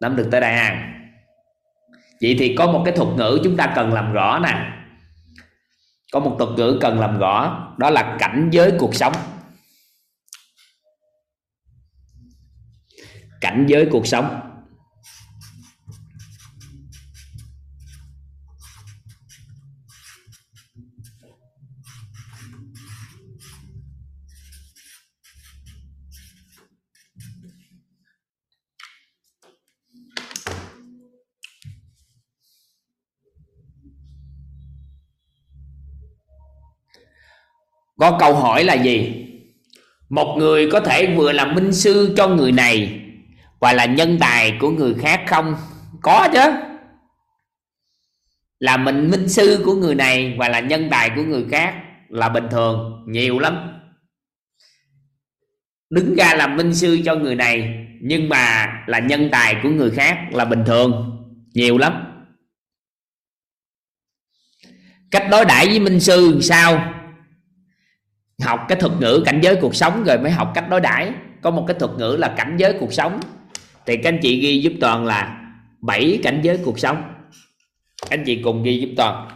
Nắm 0.00 0.16
được 0.16 0.28
tới 0.30 0.40
đây 0.40 0.52
ha 0.52 0.93
vậy 2.20 2.36
thì 2.38 2.54
có 2.58 2.66
một 2.72 2.82
cái 2.84 2.96
thuật 2.96 3.08
ngữ 3.16 3.40
chúng 3.44 3.56
ta 3.56 3.72
cần 3.76 3.92
làm 3.92 4.12
rõ 4.12 4.38
nè. 4.38 4.70
Có 6.12 6.20
một 6.20 6.36
thuật 6.38 6.50
ngữ 6.58 6.78
cần 6.80 7.00
làm 7.00 7.18
rõ, 7.18 7.68
đó 7.78 7.90
là 7.90 8.16
cảnh 8.18 8.48
giới 8.52 8.72
cuộc 8.78 8.94
sống. 8.94 9.12
Cảnh 13.40 13.64
giới 13.68 13.88
cuộc 13.90 14.06
sống. 14.06 14.40
Có 37.96 38.16
câu 38.20 38.34
hỏi 38.34 38.64
là 38.64 38.74
gì? 38.74 39.26
Một 40.08 40.36
người 40.38 40.70
có 40.70 40.80
thể 40.80 41.14
vừa 41.16 41.32
là 41.32 41.44
minh 41.44 41.72
sư 41.72 42.14
cho 42.16 42.28
người 42.28 42.52
này 42.52 43.00
và 43.60 43.72
là 43.72 43.84
nhân 43.84 44.18
tài 44.20 44.56
của 44.60 44.70
người 44.70 44.94
khác 44.94 45.22
không? 45.26 45.56
Có 46.02 46.28
chứ. 46.32 46.52
Là 48.58 48.76
mình 48.76 49.10
minh 49.10 49.28
sư 49.28 49.62
của 49.64 49.74
người 49.74 49.94
này 49.94 50.36
và 50.38 50.48
là 50.48 50.60
nhân 50.60 50.88
tài 50.90 51.10
của 51.16 51.22
người 51.22 51.44
khác 51.50 51.74
là 52.08 52.28
bình 52.28 52.48
thường, 52.50 53.04
nhiều 53.06 53.38
lắm. 53.38 53.56
Đứng 55.90 56.14
ra 56.14 56.34
làm 56.34 56.56
minh 56.56 56.74
sư 56.74 57.00
cho 57.04 57.14
người 57.14 57.34
này 57.34 57.86
nhưng 58.02 58.28
mà 58.28 58.66
là 58.86 58.98
nhân 58.98 59.28
tài 59.32 59.56
của 59.62 59.68
người 59.68 59.90
khác 59.90 60.18
là 60.32 60.44
bình 60.44 60.64
thường, 60.66 61.20
nhiều 61.54 61.78
lắm. 61.78 62.04
Cách 65.10 65.26
đối 65.30 65.44
đãi 65.44 65.66
với 65.66 65.80
minh 65.80 66.00
sư 66.00 66.38
sao? 66.42 66.93
Học 68.42 68.60
cái 68.68 68.80
thuật 68.80 68.92
ngữ 69.00 69.22
cảnh 69.26 69.40
giới 69.42 69.56
cuộc 69.60 69.74
sống 69.74 70.04
rồi 70.04 70.18
mới 70.18 70.30
học 70.30 70.52
cách 70.54 70.68
đối 70.68 70.80
đãi. 70.80 71.12
Có 71.42 71.50
một 71.50 71.64
cái 71.68 71.76
thuật 71.80 71.92
ngữ 71.98 72.16
là 72.18 72.34
cảnh 72.36 72.56
giới 72.58 72.76
cuộc 72.80 72.92
sống. 72.92 73.20
Thì 73.86 73.96
các 73.96 74.08
anh 74.08 74.18
chị 74.22 74.40
ghi 74.40 74.62
giúp 74.62 74.72
toàn 74.80 75.04
là 75.04 75.52
bảy 75.80 76.20
cảnh 76.22 76.40
giới 76.42 76.58
cuộc 76.64 76.78
sống. 76.78 77.14
Các 78.02 78.10
anh 78.10 78.24
chị 78.26 78.40
cùng 78.44 78.62
ghi 78.62 78.78
giúp 78.80 78.88
toàn. 78.96 79.28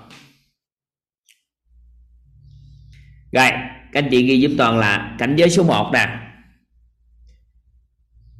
Rồi, 3.32 3.50
các 3.92 4.04
anh 4.04 4.08
chị 4.10 4.22
ghi 4.22 4.40
giúp 4.40 4.50
toàn 4.58 4.78
là 4.78 5.16
cảnh 5.18 5.36
giới 5.36 5.50
số 5.50 5.62
1 5.62 5.90
nè. 5.92 6.08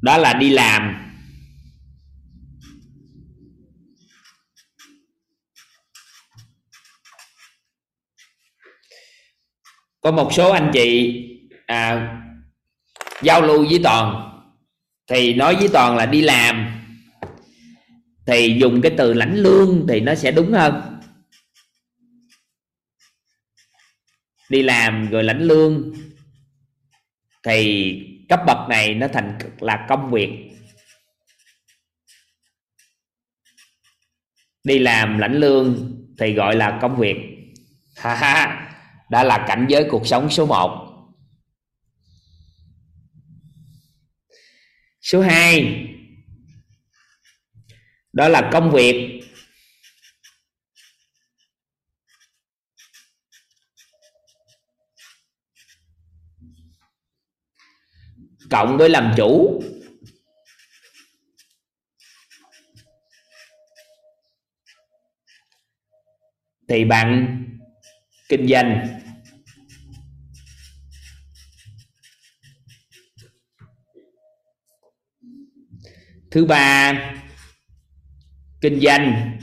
Đó 0.03 0.17
là 0.17 0.35
đi 0.35 0.51
làm. 0.51 1.08
Có 10.09 10.13
một 10.13 10.33
số 10.33 10.51
anh 10.51 10.71
chị 10.73 11.15
à, 11.67 12.15
giao 13.23 13.43
lưu 13.43 13.67
với 13.71 13.81
toàn. 13.85 14.31
Thì 15.07 15.35
nói 15.35 15.57
với 15.57 15.69
toàn 15.73 15.97
là 15.97 16.07
đi 16.07 16.21
làm. 16.21 16.83
Thì 18.27 18.57
dùng 18.61 18.83
cái 18.83 18.93
từ 18.99 19.15
lãnh 19.15 19.37
lương 19.37 19.87
thì 19.89 20.01
nó 20.01 20.15
sẽ 20.15 20.31
đúng 20.31 20.53
hơn. 20.53 21.01
Đi 24.49 24.63
làm 24.63 25.11
rồi 25.11 25.25
lãnh 25.25 25.43
lương 25.43 25.93
thì 27.43 27.95
cấp 28.29 28.41
bậc 28.47 28.69
này 28.69 28.95
nó 28.95 29.09
thành 29.09 29.39
là 29.61 29.87
công 29.89 30.11
việc. 30.11 30.51
Đi 34.65 34.79
làm 34.79 35.19
lãnh 35.19 35.35
lương 35.35 35.97
thì 36.19 36.33
gọi 36.33 36.57
là 36.57 36.79
công 36.83 36.97
việc. 36.97 37.17
Ha 37.97 38.15
ha 38.15 38.65
đã 39.11 39.25
là 39.25 39.45
cảnh 39.49 39.67
giới 39.69 39.87
cuộc 39.91 40.07
sống 40.07 40.31
số 40.31 40.47
1 40.47 40.85
số 45.01 45.21
2 45.21 45.85
đó 48.13 48.29
là 48.29 48.51
công 48.53 48.71
việc. 48.71 49.21
Cộng 58.51 58.79
với 58.79 58.89
làm 58.89 59.15
chủ. 59.17 59.63
Thì 66.69 66.85
bạn 66.85 67.39
kinh 68.29 68.49
doanh. 68.49 69.01
Thứ 76.31 76.45
ba, 76.45 76.93
kinh 78.61 78.81
doanh. 78.81 79.39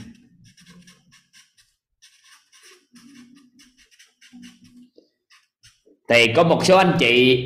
Thì 6.08 6.26
có 6.36 6.44
một 6.44 6.62
số 6.64 6.76
anh 6.76 6.96
chị 6.98 7.42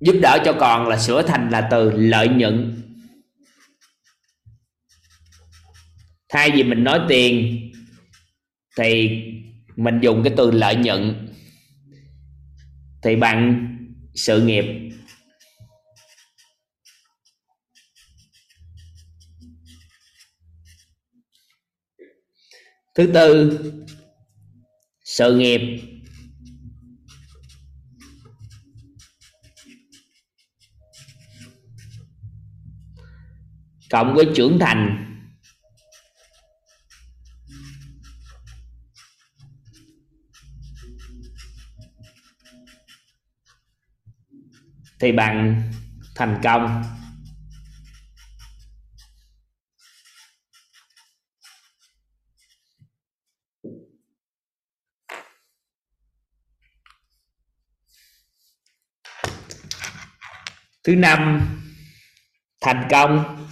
giúp 0.00 0.18
đỡ 0.22 0.38
cho 0.44 0.56
còn 0.60 0.88
là 0.88 0.98
sửa 0.98 1.22
thành 1.22 1.50
là 1.50 1.68
từ 1.70 1.90
lợi 1.90 2.28
nhuận. 2.28 2.82
Thay 6.28 6.50
vì 6.50 6.62
mình 6.62 6.84
nói 6.84 7.00
tiền, 7.08 7.60
thì 8.76 9.20
mình 9.76 10.00
dùng 10.00 10.22
cái 10.24 10.34
từ 10.36 10.50
lợi 10.50 10.76
nhuận. 10.76 11.28
Thì 13.02 13.16
bằng 13.16 13.70
sự 14.14 14.46
nghiệp. 14.46 14.64
Thứ 22.94 23.10
tư, 23.14 23.58
sự 25.04 25.38
nghiệp. 25.38 25.60
Cộng 33.90 34.14
với 34.14 34.26
trưởng 34.34 34.58
thành. 34.58 35.13
Thì 45.00 45.12
bạn 45.12 45.62
thành 46.14 46.40
công. 46.42 46.84
Thứ 60.84 60.94
năm 60.96 61.40
thành 62.60 62.88
công. 62.90 63.46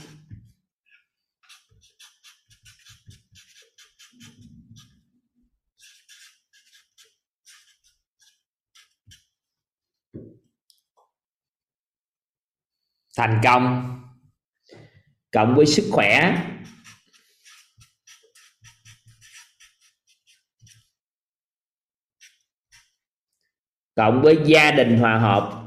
Thành 13.22 13.40
công. 13.42 13.88
Cộng 15.32 15.54
với 15.54 15.66
sức 15.66 15.88
khỏe. 15.92 16.42
Cộng 23.96 24.22
với 24.22 24.38
gia 24.46 24.70
đình 24.70 24.98
hòa 24.98 25.18
hợp. 25.18 25.58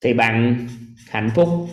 Thì 0.00 0.12
bạn 0.14 0.68
hạnh 1.08 1.30
phúc. 1.34 1.68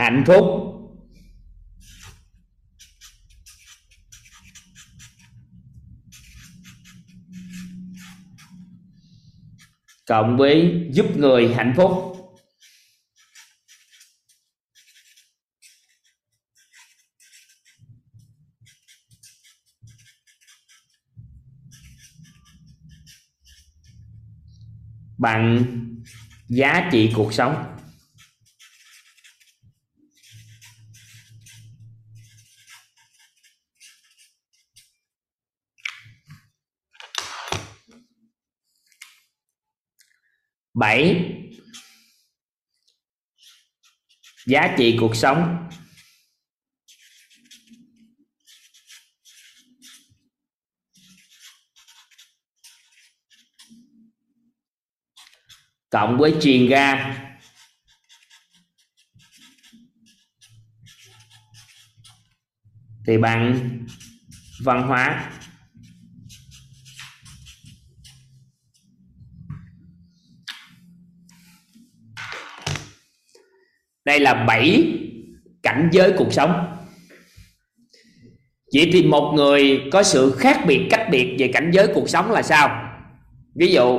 Hạnh 0.00 0.24
phúc. 0.26 0.44
Cộng 10.06 10.36
với 10.36 10.88
giúp 10.92 11.06
người 11.16 11.54
hạnh 11.54 11.74
phúc. 11.76 11.92
Bằng 25.18 25.64
giá 26.48 26.88
trị 26.92 27.12
cuộc 27.16 27.32
sống. 27.32 27.79
Bảy. 40.80 41.26
Giá 44.46 44.74
trị 44.78 44.96
cuộc 45.00 45.16
sống. 45.16 45.68
Cộng 55.90 56.18
với 56.18 56.34
truyền 56.42 56.68
ra 56.68 57.16
thì 63.06 63.18
bằng 63.18 63.70
văn 64.64 64.82
hóa. 64.88 65.32
Đây 74.10 74.20
là 74.20 74.34
bảy 74.34 74.84
cảnh 75.62 75.88
giới 75.92 76.12
cuộc 76.16 76.32
sống. 76.32 76.76
Vậy 78.74 78.90
thì 78.92 79.02
một 79.02 79.32
người 79.34 79.80
có 79.92 80.02
sự 80.02 80.32
khác 80.38 80.60
biệt, 80.66 80.86
cách 80.90 81.08
biệt 81.10 81.36
về 81.38 81.48
cảnh 81.48 81.70
giới 81.74 81.86
cuộc 81.94 82.08
sống 82.08 82.30
là 82.30 82.42
sao? 82.42 82.92
Ví 83.54 83.72
dụ, 83.72 83.98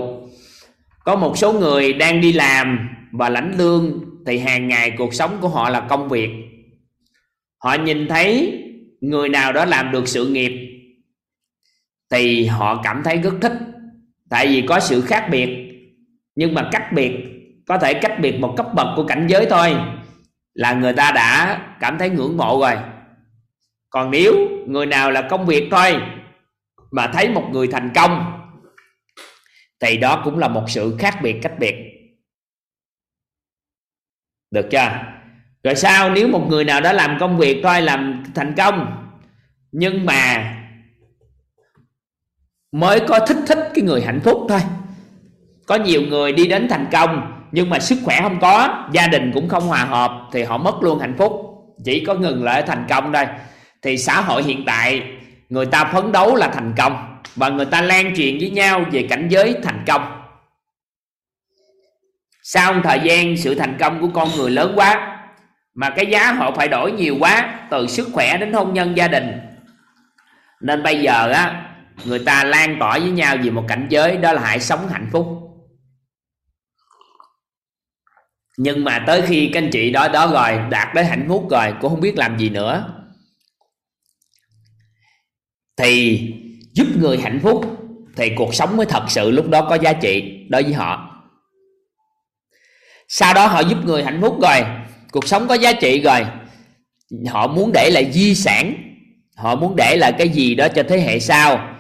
có 1.06 1.16
một 1.16 1.38
số 1.38 1.54
người 1.54 1.94
đang 1.94 2.22
đi 2.22 2.34
làm 2.34 2.90
và 3.12 3.30
lãnh 3.30 3.58
lương 3.58 4.02
thì 4.26 4.38
hàng 4.38 4.68
ngày 4.68 4.92
cuộc 4.98 5.14
sống 5.14 5.38
của 5.42 5.48
họ 5.48 5.70
là 5.70 5.80
công 5.80 6.10
việc. 6.10 6.30
Họ 7.58 7.74
nhìn 7.74 8.08
thấy 8.08 8.60
người 9.02 9.30
nào 9.30 9.54
đó 9.54 9.66
làm 9.66 9.92
được 9.92 10.08
sự 10.08 10.28
nghiệp 10.28 10.54
thì 12.12 12.46
họ 12.46 12.82
cảm 12.84 13.02
thấy 13.04 13.18
rất 13.18 13.34
thích. 13.42 13.54
Tại 14.30 14.48
vì 14.48 14.62
có 14.68 14.80
sự 14.80 15.02
khác 15.02 15.28
biệt, 15.32 15.50
nhưng 16.36 16.54
mà 16.54 16.70
cách 16.72 16.94
biệt, 16.94 17.12
có 17.68 17.78
thể 17.78 17.94
cách 17.94 18.20
biệt 18.22 18.40
một 18.40 18.54
cấp 18.58 18.66
bậc 18.76 18.88
của 18.96 19.04
cảnh 19.04 19.28
giới 19.30 19.46
thôi 19.50 19.76
là 20.54 20.74
người 20.74 20.94
ta 20.94 21.12
đã 21.12 21.62
cảm 21.80 21.98
thấy 21.98 22.10
ngưỡng 22.10 22.38
mộ 22.38 22.60
rồi. 22.62 22.76
Còn 23.90 24.12
nếu 24.12 24.34
người 24.68 24.86
nào 24.86 25.12
là 25.12 25.22
công 25.30 25.46
việc 25.46 25.68
thôi 25.72 26.02
mà 26.92 27.08
thấy 27.14 27.30
một 27.30 27.50
người 27.52 27.68
thành 27.68 27.92
công, 27.96 28.42
thì 29.80 29.98
đó 29.98 30.22
cũng 30.24 30.40
là 30.40 30.48
một 30.48 30.66
sự 30.68 30.96
khác 31.00 31.20
biệt 31.22 31.40
cách 31.42 31.60
biệt. 31.60 31.76
Được 34.52 34.68
chưa? 34.72 34.92
Rồi 35.64 35.76
sao? 35.76 36.10
Nếu 36.10 36.28
một 36.28 36.46
người 36.50 36.64
nào 36.64 36.82
đó 36.82 36.92
làm 36.92 37.18
công 37.20 37.38
việc 37.38 37.62
thôi, 37.64 37.82
làm 37.82 38.24
thành 38.36 38.54
công, 38.58 39.08
nhưng 39.72 40.06
mà 40.06 40.54
mới 42.72 43.00
có 43.08 43.20
thích 43.28 43.38
thích 43.48 43.72
cái 43.74 43.84
người 43.84 44.02
hạnh 44.02 44.20
phúc 44.24 44.46
thôi. 44.50 44.60
Có 45.68 45.76
nhiều 45.76 46.02
người 46.02 46.32
đi 46.32 46.48
đến 46.48 46.68
thành 46.70 46.88
công 46.92 47.41
nhưng 47.52 47.70
mà 47.70 47.80
sức 47.80 48.00
khỏe 48.04 48.20
không 48.22 48.40
có, 48.40 48.86
gia 48.92 49.08
đình 49.08 49.32
cũng 49.34 49.50
không 49.50 49.68
hòa 49.68 49.86
hợp, 49.86 50.12
thì 50.32 50.44
họ 50.44 50.58
mất 50.58 50.76
luôn 50.82 51.00
hạnh 51.00 51.16
phúc. 51.18 51.48
Chỉ 51.86 52.06
có 52.06 52.14
ngừng 52.14 52.44
lại 52.44 52.64
thành 52.68 52.86
công 52.90 53.12
đây 53.12 53.28
thì 53.82 53.98
xã 53.98 54.22
hội 54.22 54.44
hiện 54.44 54.64
tại, 54.66 55.04
người 55.50 55.66
ta 55.66 55.84
phấn 55.84 56.12
đấu 56.12 56.36
là 56.36 56.48
thành 56.48 56.74
công, 56.78 57.18
và 57.36 57.50
người 57.50 57.66
ta 57.66 57.82
lan 57.82 58.16
truyền 58.16 58.38
với 58.40 58.50
nhau 58.50 58.86
về 58.92 59.08
cảnh 59.10 59.28
giới 59.30 59.56
thành 59.64 59.84
công. 59.88 60.22
Sau 62.44 62.74
một 62.74 62.82
thời 62.84 63.00
gian, 63.00 63.38
sự 63.38 63.56
thành 63.56 63.78
công 63.80 64.02
của 64.02 64.08
con 64.14 64.30
người 64.38 64.52
lớn 64.52 64.74
quá, 64.76 65.18
mà 65.74 65.90
cái 65.90 66.06
giá 66.06 66.32
họ 66.32 66.52
phải 66.52 66.68
đổi 66.68 66.92
nhiều 66.92 67.16
quá, 67.20 67.54
từ 67.70 67.88
sức 67.88 68.10
khỏe 68.14 68.38
đến 68.38 68.54
hôn 68.54 68.74
nhân 68.74 68.98
gia 68.98 69.08
đình. 69.08 69.32
Nên 70.62 70.84
bây 70.84 71.02
giờ 71.02 71.32
á, 71.32 71.66
người 72.06 72.20
ta 72.20 72.44
lan 72.44 72.78
tỏa 72.80 73.00
với 73.00 73.10
nhau 73.10 73.36
về 73.44 73.50
một 73.50 73.64
cảnh 73.68 73.86
giới 73.90 74.18
đó 74.18 74.34
là 74.34 74.42
hãy 74.42 74.60
sống 74.60 74.88
hạnh 74.92 75.08
phúc. 75.12 75.41
Nhưng 78.64 78.84
mà 78.84 79.04
tới 79.08 79.22
khi 79.22 79.50
các 79.54 79.64
anh 79.64 79.70
chị 79.72 79.92
đó 79.92 80.08
đó 80.08 80.32
rồi 80.32 80.70
đạt 80.70 80.88
đến 80.96 81.06
hạnh 81.06 81.26
phúc 81.28 81.48
rồi 81.50 81.74
cũng 81.82 81.90
không 81.92 82.02
biết 82.02 82.18
làm 82.18 82.40
gì 82.40 82.50
nữa. 82.50 82.94
Thì 85.78 86.22
giúp 86.74 86.88
người 87.00 87.18
hạnh 87.18 87.40
phúc, 87.44 87.66
thì 88.16 88.30
cuộc 88.36 88.56
sống 88.56 88.78
mới 88.78 88.86
thật 88.86 89.04
sự 89.08 89.32
lúc 89.32 89.50
đó 89.50 89.68
có 89.70 89.76
giá 89.76 89.94
trị 89.94 90.46
đối 90.50 90.64
với 90.64 90.74
họ. 90.74 91.22
Sau 93.08 93.34
đó 93.34 93.48
họ 93.48 93.60
giúp 93.60 93.78
người 93.86 94.04
hạnh 94.04 94.22
phúc 94.22 94.38
rồi, 94.42 94.66
cuộc 95.12 95.28
sống 95.28 95.48
có 95.48 95.54
giá 95.54 95.74
trị 95.74 96.02
rồi. 96.02 96.26
Họ 97.28 97.48
muốn 97.48 97.72
để 97.74 97.90
lại 97.90 98.12
di 98.12 98.36
sản, 98.36 98.74
họ 99.36 99.56
muốn 99.56 99.76
để 99.76 99.98
lại 99.98 100.14
cái 100.18 100.30
gì 100.30 100.56
đó 100.56 100.68
cho 100.68 100.84
thế 100.90 101.00
hệ 101.00 101.20
sau. 101.20 101.76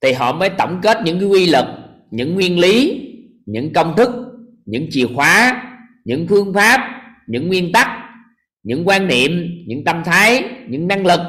Thì 0.00 0.12
họ 0.12 0.32
mới 0.32 0.50
tổng 0.50 0.80
kết 0.82 0.98
những 1.04 1.20
cái 1.20 1.28
quy 1.28 1.46
luật, 1.46 1.66
những 2.10 2.34
nguyên 2.34 2.58
lý, 2.58 3.00
những 3.46 3.72
công 3.72 3.96
thức, 3.96 4.10
những 4.64 4.86
chìa 4.90 5.06
khóa 5.14 5.63
những 6.04 6.26
phương 6.28 6.54
pháp 6.54 7.02
những 7.26 7.48
nguyên 7.48 7.72
tắc 7.72 7.88
những 8.62 8.88
quan 8.88 9.06
niệm 9.06 9.30
những 9.66 9.84
tâm 9.84 10.02
thái 10.04 10.44
những 10.68 10.88
năng 10.88 11.06
lực 11.06 11.20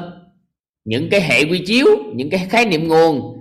những 0.84 1.10
cái 1.10 1.20
hệ 1.20 1.44
quy 1.44 1.62
chiếu 1.66 1.86
những 2.14 2.30
cái 2.30 2.46
khái 2.50 2.66
niệm 2.66 2.88
nguồn 2.88 3.36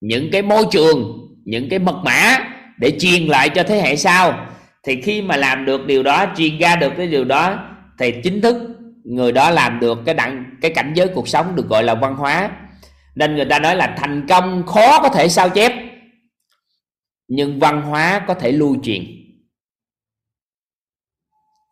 những 0.00 0.30
cái 0.30 0.42
môi 0.42 0.64
trường 0.70 1.18
những 1.44 1.68
cái 1.68 1.78
mật 1.78 1.96
mã 2.04 2.38
để 2.78 2.98
truyền 3.00 3.26
lại 3.26 3.48
cho 3.48 3.62
thế 3.62 3.80
hệ 3.80 3.96
sau. 3.96 4.46
Thì 4.82 5.00
khi 5.02 5.22
mà 5.22 5.36
làm 5.36 5.64
được 5.64 5.86
điều 5.86 6.02
đó 6.02 6.26
truyền 6.36 6.58
ra 6.58 6.76
được 6.76 6.92
cái 6.96 7.06
điều 7.06 7.24
đó 7.24 7.58
thì 7.98 8.14
chính 8.22 8.40
thức 8.40 8.56
người 9.04 9.32
đó 9.32 9.50
làm 9.50 9.80
được 9.80 9.98
cái 10.06 10.14
đặng, 10.14 10.44
cái 10.60 10.70
cảnh 10.74 10.92
giới 10.94 11.08
cuộc 11.08 11.28
sống 11.28 11.56
được 11.56 11.68
gọi 11.68 11.82
là 11.84 11.94
văn 11.94 12.16
hóa. 12.16 12.50
Nên 13.14 13.36
người 13.36 13.44
ta 13.44 13.58
nói 13.58 13.76
là 13.76 13.94
thành 13.98 14.26
công 14.28 14.66
khó 14.66 15.02
có 15.02 15.08
thể 15.08 15.28
sao 15.28 15.50
chép 15.50 15.72
nhưng 17.28 17.58
văn 17.58 17.82
hóa 17.82 18.24
có 18.26 18.34
thể 18.34 18.52
lưu 18.52 18.76
truyền 18.82 19.04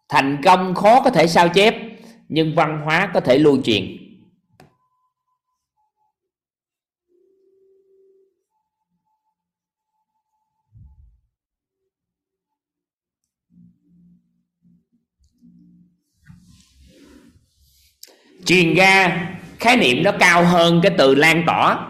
thành 0.08 0.42
công 0.44 0.74
khó 0.74 1.00
có 1.00 1.10
thể 1.10 1.26
sao 1.26 1.48
chép, 1.48 1.74
nhưng 2.28 2.54
văn 2.54 2.80
hóa 2.84 3.10
có 3.14 3.20
thể 3.20 3.38
lưu 3.38 3.58
truyền. 3.64 3.96
Truyền 18.46 18.74
ra, 18.74 19.28
khái 19.58 19.76
niệm 19.76 20.02
nó 20.02 20.12
cao 20.18 20.44
hơn 20.44 20.80
cái 20.82 20.92
từ 20.98 21.14
lan 21.14 21.42
tỏa. 21.46 21.86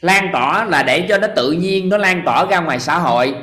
Lan 0.00 0.28
tỏa 0.32 0.64
là 0.64 0.82
để 0.82 1.06
cho 1.08 1.18
nó 1.18 1.28
tự 1.36 1.52
nhiên 1.52 1.88
nó 1.88 1.96
lan 1.96 2.22
tỏa 2.24 2.44
ra 2.44 2.60
ngoài 2.60 2.80
xã 2.80 2.98
hội 2.98 3.34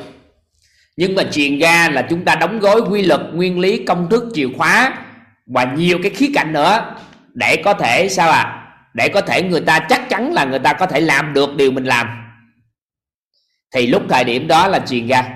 nhưng 1.00 1.16
mà 1.16 1.24
truyền 1.32 1.60
ra 1.60 1.90
là 1.90 2.08
chúng 2.10 2.26
ta 2.26 2.36
đóng 2.36 2.60
gói 2.60 2.82
quy 2.82 3.02
luật, 3.02 3.22
nguyên 3.34 3.60
lý, 3.60 3.86
công 3.86 4.10
thức, 4.10 4.24
chìa 4.34 4.48
khóa 4.58 5.06
và 5.46 5.74
nhiều 5.78 6.00
cái 6.04 6.12
khía 6.12 6.32
cạnh 6.34 6.54
nữa 6.54 6.96
để 7.34 7.62
có 7.66 7.74
thể, 7.74 8.10
sao 8.10 8.30
à 8.30 8.56
để 8.94 9.10
có 9.10 9.22
thể 9.22 9.44
người 9.44 9.62
ta 9.62 9.80
chắc 9.90 10.10
chắn 10.10 10.34
là 10.34 10.46
người 10.46 10.60
ta 10.60 10.74
có 10.74 10.86
thể 10.86 11.00
làm 11.00 11.34
được 11.34 11.56
điều 11.56 11.72
mình 11.72 11.84
làm. 11.84 12.08
Thì 13.72 13.88
lúc 13.88 14.04
thời 14.10 14.24
điểm 14.24 14.48
đó 14.48 14.68
là 14.68 14.80
truyền 14.80 15.08
ra. 15.08 15.30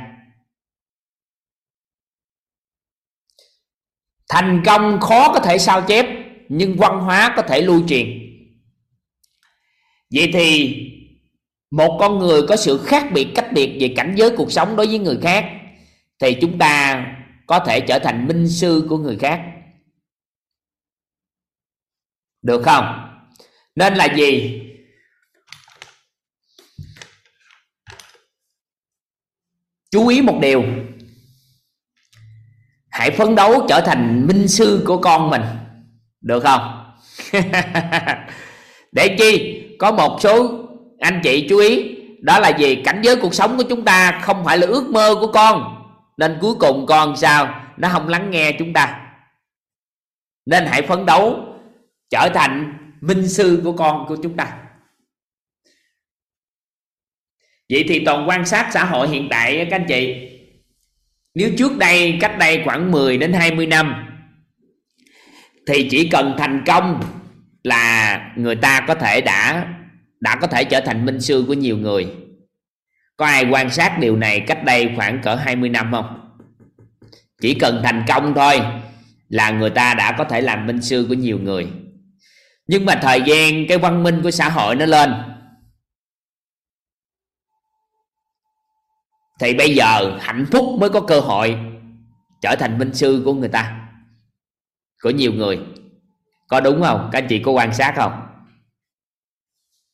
Thành 4.30 4.64
công 4.66 5.00
khó 5.00 5.34
có 5.34 5.40
thể 5.40 5.58
sao 5.58 5.82
chép, 5.82 6.06
nhưng 6.50 6.78
văn 6.78 7.00
hóa 7.00 7.34
có 7.36 7.42
thể 7.42 7.62
lưu 7.62 7.88
truyền. 7.88 8.08
Vậy 10.14 10.30
thì 10.34 10.78
một 11.74 11.98
con 12.00 12.20
người 12.20 12.42
có 12.48 12.56
sự 12.56 12.84
khác 12.86 13.08
biệt 13.14 13.28
cách 13.36 13.48
biệt 13.54 13.78
về 13.82 13.94
cảnh 13.96 14.14
giới 14.18 14.30
cuộc 14.38 14.52
sống 14.52 14.76
đối 14.76 14.88
với 14.88 15.00
người 15.00 15.18
khác, 15.22 15.46
thì 16.20 16.38
chúng 16.42 16.58
ta 16.58 17.06
có 17.48 17.60
thể 17.60 17.80
trở 17.80 18.00
thành 18.00 18.28
minh 18.28 18.50
sư 18.50 18.88
của 18.90 18.98
người 18.98 19.18
khác. 19.18 19.42
Được 22.42 22.62
không? 22.66 22.86
Nên 23.76 23.94
là 23.96 24.16
gì? 24.16 24.62
Chú 29.92 30.08
ý 30.08 30.22
một 30.22 30.40
điều. 30.42 30.64
Hãy 32.90 33.12
phấn 33.12 33.36
đấu 33.36 33.66
trở 33.70 33.82
thành 33.86 34.28
minh 34.28 34.48
sư 34.48 34.84
của 34.88 34.98
con 34.98 35.30
mình. 35.30 35.44
Được 36.22 36.44
không? 36.44 36.94
Để 38.92 39.16
chi? 39.20 39.60
Có 39.80 39.92
một 39.92 40.20
số 40.22 40.63
anh 41.04 41.20
chị 41.24 41.48
chú 41.50 41.58
ý, 41.58 41.96
đó 42.22 42.40
là 42.40 42.50
gì 42.58 42.76
cảnh 42.76 43.02
giới 43.04 43.16
cuộc 43.16 43.34
sống 43.34 43.58
của 43.58 43.64
chúng 43.70 43.86
ta 43.86 44.20
không 44.24 44.46
phải 44.46 44.58
là 44.58 44.68
ước 44.68 44.90
mơ 44.90 45.16
của 45.20 45.32
con. 45.32 45.86
Nên 46.18 46.38
cuối 46.42 46.54
cùng 46.60 46.86
con 46.86 47.16
sao? 47.16 47.64
Nó 47.78 47.90
không 47.90 48.08
lắng 48.08 48.32
nghe 48.32 48.52
chúng 48.60 48.74
ta. 48.74 49.00
Nên 50.46 50.66
hãy 50.66 50.82
phấn 50.82 51.06
đấu 51.06 51.46
trở 52.10 52.30
thành 52.34 52.78
minh 53.02 53.28
sư 53.28 53.62
của 53.64 53.72
con, 53.72 54.06
của 54.08 54.18
chúng 54.24 54.38
ta. 54.38 54.58
Vậy 57.70 57.86
thì 57.88 58.06
toàn 58.06 58.30
quan 58.30 58.46
sát 58.46 58.70
xã 58.74 58.86
hội 58.86 59.10
hiện 59.10 59.28
tại 59.30 59.68
các 59.70 59.76
anh 59.76 59.86
chị. 59.88 60.30
Nếu 61.36 61.50
trước 61.58 61.78
đây, 61.78 62.18
cách 62.22 62.36
đây 62.40 62.62
khoảng 62.66 62.92
10 62.92 63.18
đến 63.18 63.34
20 63.34 63.66
năm, 63.66 64.06
thì 65.68 65.88
chỉ 65.92 66.10
cần 66.10 66.36
thành 66.38 66.64
công 66.66 67.02
là 67.64 68.20
người 68.36 68.56
ta 68.56 68.86
có 68.88 68.96
thể 68.96 69.22
đã 69.22 69.68
đã 70.24 70.36
có 70.36 70.48
thể 70.48 70.64
trở 70.64 70.82
thành 70.86 71.06
minh 71.06 71.22
sư 71.22 71.46
của 71.48 71.54
nhiều 71.54 71.78
người. 71.78 72.16
Có 73.18 73.26
ai 73.26 73.46
quan 73.52 73.70
sát 73.70 74.00
điều 74.00 74.16
này 74.16 74.40
cách 74.40 74.64
đây 74.64 74.94
khoảng 74.96 75.22
cỡ 75.22 75.36
20 75.36 75.70
năm 75.70 75.92
không? 75.92 76.30
Chỉ 77.42 77.54
cần 77.54 77.82
thành 77.84 78.06
công 78.08 78.34
thôi 78.34 78.62
là 79.30 79.52
người 79.52 79.70
ta 79.70 79.94
đã 79.94 80.16
có 80.18 80.24
thể 80.24 80.42
làm 80.42 80.68
minh 80.68 80.82
sư 80.82 81.06
của 81.10 81.14
nhiều 81.14 81.40
người. 81.40 81.68
Nhưng 82.68 82.86
mà 82.86 83.00
thời 83.02 83.22
gian, 83.22 83.68
cái 83.68 83.78
văn 83.78 84.04
minh 84.04 84.22
của 84.24 84.32
xã 84.32 84.50
hội 84.50 84.76
nó 84.76 84.86
lên. 84.86 85.14
Thì 89.40 89.54
bây 89.54 89.76
giờ 89.76 90.18
hạnh 90.22 90.46
phúc 90.52 90.66
mới 90.80 90.90
có 90.90 91.02
cơ 91.02 91.20
hội 91.20 91.58
trở 92.42 92.56
thành 92.56 92.78
minh 92.78 92.94
sư 92.94 93.22
của 93.26 93.34
người 93.34 93.50
ta, 93.50 93.88
của 95.02 95.10
nhiều 95.10 95.34
người. 95.34 95.60
Có 96.48 96.60
đúng 96.60 96.82
không? 96.82 97.10
Các 97.12 97.22
anh 97.22 97.28
chị 97.30 97.40
có 97.40 97.52
quan 97.52 97.74
sát 97.74 97.94
không? 97.96 98.23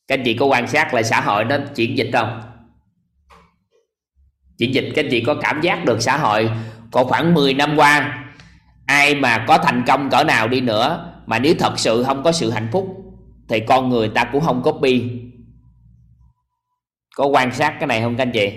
Các 0.09 0.19
anh 0.19 0.25
chị 0.25 0.33
có 0.33 0.45
quan 0.45 0.67
sát 0.67 0.93
lại 0.93 1.03
xã 1.03 1.21
hội 1.21 1.45
nó 1.45 1.57
chuyển 1.75 1.97
dịch 1.97 2.09
không? 2.13 2.41
Chuyển 4.57 4.73
dịch, 4.73 4.91
các 4.95 5.05
anh 5.05 5.11
chị 5.11 5.23
có 5.23 5.35
cảm 5.35 5.61
giác 5.61 5.85
được 5.85 6.01
xã 6.01 6.17
hội 6.17 6.49
có 6.91 7.03
khoảng 7.03 7.33
10 7.33 7.53
năm 7.53 7.75
qua, 7.77 8.23
ai 8.85 9.15
mà 9.15 9.45
có 9.47 9.57
thành 9.57 9.83
công 9.87 10.09
cỡ 10.09 10.23
nào 10.23 10.47
đi 10.47 10.61
nữa, 10.61 11.13
mà 11.25 11.39
nếu 11.39 11.53
thật 11.59 11.79
sự 11.79 12.03
không 12.03 12.23
có 12.23 12.31
sự 12.31 12.51
hạnh 12.51 12.67
phúc, 12.71 12.87
thì 13.49 13.59
con 13.59 13.89
người 13.89 14.09
ta 14.09 14.23
cũng 14.23 14.41
không 14.41 14.61
copy. 14.63 15.03
Có 17.15 17.25
quan 17.25 17.51
sát 17.51 17.75
cái 17.79 17.87
này 17.87 18.01
không 18.01 18.15
các 18.15 18.23
anh 18.23 18.31
chị? 18.31 18.51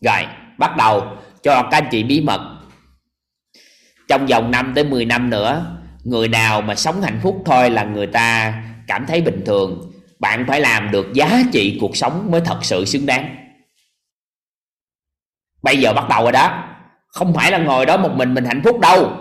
Rồi, 0.00 0.26
bắt 0.58 0.76
đầu 0.76 1.16
cho 1.42 1.62
các 1.62 1.78
anh 1.78 1.88
chị 1.90 2.02
bí 2.02 2.20
mật. 2.20 2.40
Trong 4.08 4.26
vòng 4.26 4.50
5 4.50 4.72
tới 4.74 4.84
10 4.84 5.04
năm 5.04 5.30
nữa, 5.30 5.76
người 6.04 6.28
nào 6.28 6.60
mà 6.60 6.74
sống 6.74 7.02
hạnh 7.02 7.20
phúc 7.22 7.42
thôi 7.46 7.70
là 7.70 7.84
người 7.84 8.06
ta 8.06 8.54
cảm 8.86 9.06
thấy 9.06 9.20
bình 9.20 9.42
thường 9.46 9.87
bạn 10.18 10.44
phải 10.48 10.60
làm 10.60 10.90
được 10.90 11.12
giá 11.12 11.42
trị 11.52 11.78
cuộc 11.80 11.96
sống 11.96 12.30
mới 12.30 12.40
thật 12.40 12.58
sự 12.62 12.84
xứng 12.84 13.06
đáng. 13.06 13.36
Bây 15.62 15.76
giờ 15.76 15.92
bắt 15.92 16.08
đầu 16.08 16.22
rồi 16.22 16.32
đó. 16.32 16.64
Không 17.06 17.34
phải 17.34 17.52
là 17.52 17.58
ngồi 17.58 17.86
đó 17.86 17.96
một 17.96 18.10
mình 18.14 18.34
mình 18.34 18.44
hạnh 18.44 18.60
phúc 18.64 18.80
đâu, 18.80 19.12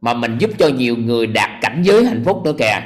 mà 0.00 0.14
mình 0.14 0.38
giúp 0.38 0.50
cho 0.58 0.68
nhiều 0.68 0.96
người 0.96 1.26
đạt 1.26 1.50
cảnh 1.60 1.82
giới 1.82 2.04
hạnh 2.04 2.22
phúc 2.24 2.42
nữa 2.44 2.52
kìa. 2.58 2.82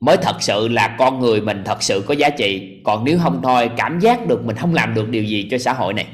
Mới 0.00 0.16
thật 0.16 0.36
sự 0.40 0.68
là 0.68 0.96
con 0.98 1.20
người 1.20 1.40
mình 1.40 1.62
thật 1.64 1.82
sự 1.82 2.04
có 2.08 2.14
giá 2.14 2.30
trị, 2.30 2.80
còn 2.84 3.04
nếu 3.04 3.18
không 3.22 3.40
thôi, 3.42 3.70
cảm 3.76 4.00
giác 4.00 4.26
được 4.26 4.44
mình 4.44 4.56
không 4.56 4.74
làm 4.74 4.94
được 4.94 5.08
điều 5.08 5.24
gì 5.24 5.48
cho 5.50 5.58
xã 5.58 5.72
hội 5.72 5.94
này. 5.94 6.06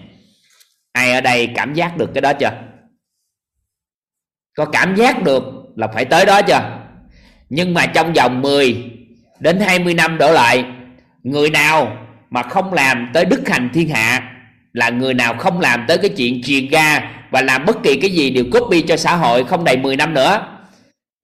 Ai 0.92 1.12
ở 1.12 1.20
đây 1.20 1.48
cảm 1.54 1.74
giác 1.74 1.96
được 1.96 2.10
cái 2.14 2.20
đó 2.20 2.32
chưa? 2.32 2.62
Có 4.56 4.64
cảm 4.64 4.96
giác 4.96 5.22
được 5.22 5.44
là 5.76 5.88
phải 5.88 6.04
tới 6.04 6.26
đó 6.26 6.42
chưa? 6.42 6.78
Nhưng 7.48 7.74
mà 7.74 7.86
trong 7.86 8.12
vòng 8.12 8.42
10 8.42 8.90
đến 9.40 9.60
20 9.60 9.94
năm 9.94 10.18
đổ 10.18 10.32
lại, 10.32 10.64
người 11.22 11.50
nào 11.50 11.96
mà 12.30 12.42
không 12.42 12.72
làm 12.72 13.10
tới 13.14 13.24
đức 13.24 13.48
hành 13.48 13.70
thiên 13.72 13.88
hạ 13.88 14.22
là 14.72 14.90
người 14.90 15.14
nào 15.14 15.34
không 15.34 15.60
làm 15.60 15.84
tới 15.88 15.98
cái 15.98 16.10
chuyện 16.16 16.42
truyền 16.42 16.68
ra 16.68 17.10
và 17.30 17.42
làm 17.42 17.64
bất 17.64 17.82
kỳ 17.82 17.96
cái 17.96 18.10
gì 18.10 18.30
đều 18.30 18.44
copy 18.52 18.82
cho 18.82 18.96
xã 18.96 19.16
hội 19.16 19.44
không 19.44 19.64
đầy 19.64 19.76
10 19.76 19.96
năm 19.96 20.14
nữa, 20.14 20.46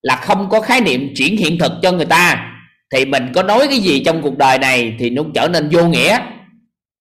là 0.03 0.17
không 0.17 0.49
có 0.49 0.61
khái 0.61 0.81
niệm 0.81 1.13
chuyển 1.17 1.37
hiện 1.37 1.59
thực 1.59 1.73
cho 1.83 1.93
người 1.93 2.07
ta, 2.07 2.53
thì 2.95 3.05
mình 3.05 3.33
có 3.35 3.43
nói 3.43 3.67
cái 3.69 3.79
gì 3.79 4.03
trong 4.05 4.23
cuộc 4.23 4.39
đời 4.39 4.59
này 4.59 4.97
thì 4.99 5.11
nó 5.11 5.23
trở 5.35 5.49
nên 5.49 5.69
vô 5.73 5.87
nghĩa. 5.87 6.19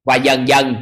Và 0.05 0.15
dần 0.15 0.47
dần, 0.47 0.75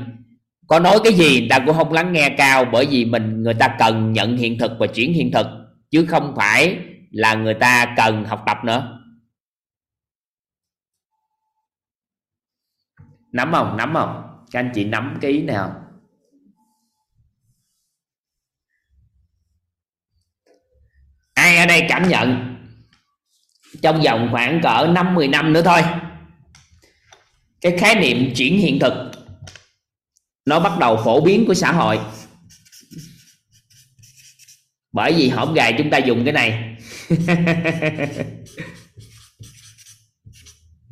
có 0.67 0.79
nói 0.79 0.99
cái 1.03 1.13
gì 1.13 1.39
người 1.39 1.49
ta 1.49 1.59
cũng 1.59 1.75
không 1.75 1.93
lắng 1.93 2.13
nghe 2.13 2.29
cao 2.29 2.65
bởi 2.71 2.85
vì 2.85 3.05
mình, 3.05 3.43
người 3.43 3.53
ta 3.53 3.67
cần 3.79 4.13
nhận 4.13 4.37
hiện 4.37 4.57
thực 4.57 4.71
và 4.79 4.87
chuyển 4.87 5.13
hiện 5.13 5.31
thực, 5.31 5.47
chứ 5.91 6.05
không 6.05 6.33
phải 6.37 6.77
là 7.11 7.33
người 7.33 7.53
ta 7.53 7.93
cần 7.97 8.25
học 8.25 8.43
tập 8.47 8.57
nữa. 8.65 8.99
Nắm 13.33 13.51
không? 13.51 13.77
Nắm 13.77 13.93
không? 13.93 14.43
Các 14.51 14.59
anh 14.59 14.71
chị 14.75 14.85
nắm 14.85 15.17
cái 15.21 15.31
ý 15.31 15.41
nào 15.41 15.83
ai 21.33 21.57
ở 21.57 21.65
đây 21.65 21.85
cảm 21.89 22.09
nhận? 22.09 22.55
Trong 23.81 24.01
vòng 24.01 24.27
khoảng 24.31 24.61
cỡ 24.63 24.87
5 24.91 25.15
10 25.15 25.27
năm 25.27 25.53
nữa 25.53 25.61
thôi. 25.65 25.81
Cái 27.61 27.77
khái 27.77 27.95
niệm 27.95 28.33
chuyển 28.35 28.57
hiện 28.57 28.79
thực, 28.79 28.93
nó 30.45 30.59
bắt 30.59 30.79
đầu 30.79 31.01
phổ 31.03 31.21
biến 31.21 31.45
của 31.47 31.53
xã 31.53 31.71
hội. 31.71 31.99
Bởi 34.91 35.13
vì 35.13 35.29
hổm 35.29 35.53
gài 35.53 35.75
chúng 35.77 35.89
ta 35.89 35.97
dùng 35.97 36.25
cái 36.25 36.33
này. 36.33 36.77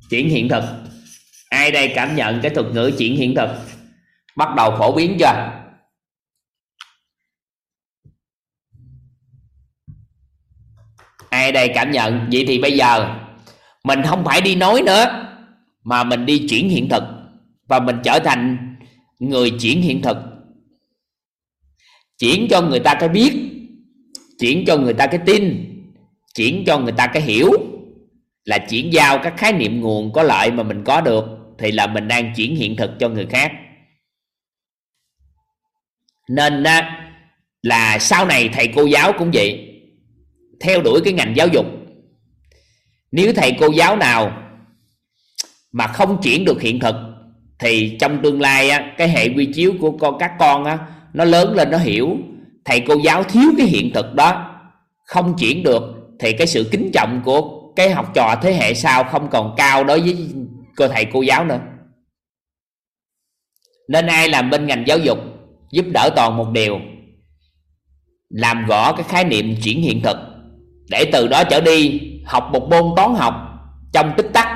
Chuyển 0.09 0.29
hiện 0.29 0.49
thực 0.49 0.63
ai 1.51 1.71
đây 1.71 1.91
cảm 1.95 2.15
nhận 2.15 2.39
cái 2.41 2.51
thuật 2.51 2.65
ngữ 2.73 2.91
chuyển 2.97 3.15
hiện 3.15 3.35
thực? 3.35 3.49
Bắt 4.35 4.55
đầu 4.55 4.75
phổ 4.77 4.91
biến 4.91 5.17
chưa? 5.19 5.61
Ai 11.29 11.51
đây 11.51 11.71
cảm 11.75 11.91
nhận? 11.91 12.29
Vậy 12.31 12.45
thì 12.47 12.59
bây 12.61 12.77
giờ, 12.77 13.15
mình 13.83 14.01
không 14.05 14.25
phải 14.25 14.41
đi 14.41 14.55
nói 14.55 14.81
nữa, 14.85 15.05
mà 15.83 16.03
mình 16.03 16.25
đi 16.25 16.47
chuyển 16.49 16.69
hiện 16.69 16.89
thực, 16.89 17.03
và 17.67 17.79
mình 17.79 17.95
trở 18.03 18.19
thành 18.19 18.75
người 19.19 19.51
chuyển 19.61 19.81
hiện 19.81 20.01
thực. 20.01 20.17
Chuyển 22.19 22.47
cho 22.49 22.61
người 22.61 22.79
ta 22.79 22.93
cái 22.93 23.09
biết, 23.09 23.33
chuyển 24.39 24.63
cho 24.67 24.77
người 24.77 24.93
ta 24.93 25.07
cái 25.07 25.19
tin, 25.25 25.67
chuyển 26.35 26.63
cho 26.67 26.79
người 26.79 26.93
ta 26.97 27.07
cái 27.07 27.21
hiểu, 27.21 27.51
là 28.45 28.57
chuyển 28.57 28.93
giao 28.93 29.19
các 29.23 29.33
khái 29.37 29.53
niệm 29.53 29.81
nguồn 29.81 30.13
có 30.13 30.23
lợi 30.23 30.51
mà 30.51 30.63
mình 30.63 30.83
có 30.83 31.01
được 31.01 31.40
thì 31.61 31.71
là 31.71 31.87
mình 31.87 32.07
đang 32.07 32.33
chuyển 32.35 32.55
hiện 32.55 32.75
thực 32.75 32.91
cho 32.99 33.09
người 33.09 33.25
khác. 33.25 33.51
Nên 36.29 36.63
là 37.61 37.99
sau 37.99 38.25
này 38.25 38.49
thầy 38.53 38.67
cô 38.75 38.85
giáo 38.85 39.13
cũng 39.17 39.31
vậy. 39.33 39.67
Theo 40.61 40.81
đuổi 40.81 41.01
cái 41.03 41.13
ngành 41.13 41.33
giáo 41.35 41.47
dục. 41.47 41.65
Nếu 43.11 43.33
thầy 43.33 43.55
cô 43.59 43.71
giáo 43.71 43.95
nào 43.95 44.37
mà 45.71 45.87
không 45.87 46.21
chuyển 46.21 46.45
được 46.45 46.61
hiện 46.61 46.79
thực 46.79 46.95
thì 47.59 47.97
trong 47.99 48.21
tương 48.21 48.41
lai 48.41 48.69
á, 48.69 48.93
cái 48.97 49.09
hệ 49.09 49.29
quy 49.29 49.45
chiếu 49.53 49.73
của 49.79 49.91
con 49.91 50.17
các 50.19 50.31
con 50.39 50.63
á, 50.63 50.79
nó 51.13 51.25
lớn 51.25 51.55
lên 51.55 51.71
nó 51.71 51.77
hiểu. 51.77 52.17
Thầy 52.65 52.79
cô 52.87 52.95
giáo 53.03 53.23
thiếu 53.23 53.51
cái 53.57 53.67
hiện 53.67 53.91
thực 53.93 54.13
đó 54.13 54.47
không 55.05 55.35
chuyển 55.37 55.63
được 55.63 55.83
thì 56.19 56.33
cái 56.33 56.47
sự 56.47 56.69
kính 56.71 56.89
trọng 56.93 57.21
của 57.25 57.71
cái 57.75 57.89
học 57.89 58.11
trò 58.15 58.35
thế 58.41 58.53
hệ 58.53 58.73
sau 58.73 59.03
không 59.03 59.29
còn 59.29 59.53
cao 59.57 59.83
đối 59.83 60.01
với 60.01 60.17
cô 60.81 60.87
thầy 60.87 61.05
cô 61.05 61.21
giáo 61.21 61.45
nữa. 61.45 61.59
Nên 63.87 64.07
ai 64.07 64.29
làm 64.29 64.49
bên 64.49 64.67
ngành 64.67 64.83
giáo 64.87 64.97
dục 64.97 65.17
giúp 65.71 65.85
đỡ 65.93 66.09
toàn 66.15 66.37
một 66.37 66.47
điều, 66.51 66.79
làm 68.29 68.65
rõ 68.65 68.93
cái 68.93 69.03
khái 69.09 69.23
niệm 69.23 69.55
chuyển 69.63 69.81
hiện 69.81 70.01
thực, 70.01 70.17
để 70.89 71.05
từ 71.11 71.27
đó 71.27 71.43
trở 71.43 71.61
đi 71.61 72.01
học 72.25 72.49
một 72.51 72.69
môn 72.69 72.83
toán 72.95 73.13
học 73.15 73.33
trong 73.93 74.13
tích 74.17 74.29
tắc. 74.33 74.47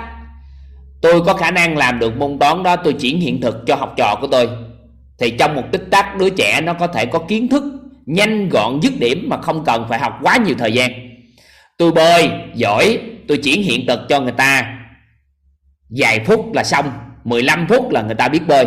Tôi 1.01 1.21
có 1.25 1.33
khả 1.33 1.51
năng 1.51 1.77
làm 1.77 1.99
được 1.99 2.17
môn 2.17 2.39
toán 2.39 2.63
đó, 2.63 2.75
tôi 2.75 2.93
chuyển 2.93 3.19
hiện 3.19 3.41
thực 3.41 3.55
cho 3.67 3.75
học 3.75 3.93
trò 3.97 4.17
của 4.21 4.27
tôi. 4.27 4.49
Thì 5.19 5.29
trong 5.39 5.55
một 5.55 5.63
tích 5.71 5.83
tắc, 5.91 6.17
đứa 6.17 6.29
trẻ 6.29 6.61
nó 6.61 6.73
có 6.73 6.87
thể 6.87 7.05
có 7.05 7.19
kiến 7.19 7.47
thức 7.47 7.63
nhanh 8.05 8.49
gọn, 8.49 8.79
dứt 8.81 8.93
điểm 8.99 9.25
mà 9.29 9.41
không 9.41 9.65
cần 9.65 9.85
phải 9.89 9.99
học 9.99 10.13
quá 10.21 10.37
nhiều 10.37 10.55
thời 10.59 10.73
gian. 10.73 10.91
Tôi 11.77 11.91
bơi, 11.91 12.29
giỏi, 12.55 12.99
tôi 13.27 13.37
chuyển 13.37 13.63
hiện 13.63 13.87
thực 13.87 13.99
cho 14.09 14.21
người 14.21 14.31
ta 14.31 14.71
vài 15.97 16.23
phút 16.25 16.53
là 16.53 16.63
xong 16.63 16.99
15 17.23 17.67
phút 17.69 17.91
là 17.91 18.01
người 18.01 18.15
ta 18.15 18.27
biết 18.27 18.41
bơi. 18.47 18.65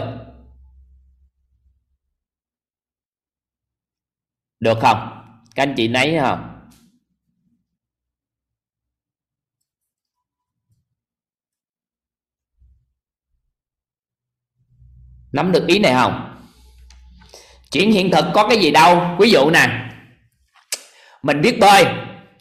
Được 4.61 4.79
không? 4.81 5.25
Các 5.55 5.63
anh 5.63 5.75
chị 5.77 5.89
nấy 5.89 6.19
không 6.21 6.59
nắm 15.33 15.53
được 15.53 15.67
ý 15.67 15.79
này 15.79 15.93
không? 15.93 16.37
Chuyển 17.71 17.93
hiện 17.93 18.11
thực 18.11 18.25
có 18.35 18.49
cái 18.49 18.59
gì 18.59 18.71
đâu. 18.71 19.17
Ví 19.19 19.31
dụ 19.31 19.51
nè, 19.51 19.91
mình 21.23 21.41
biết 21.41 21.59
bơi 21.61 21.87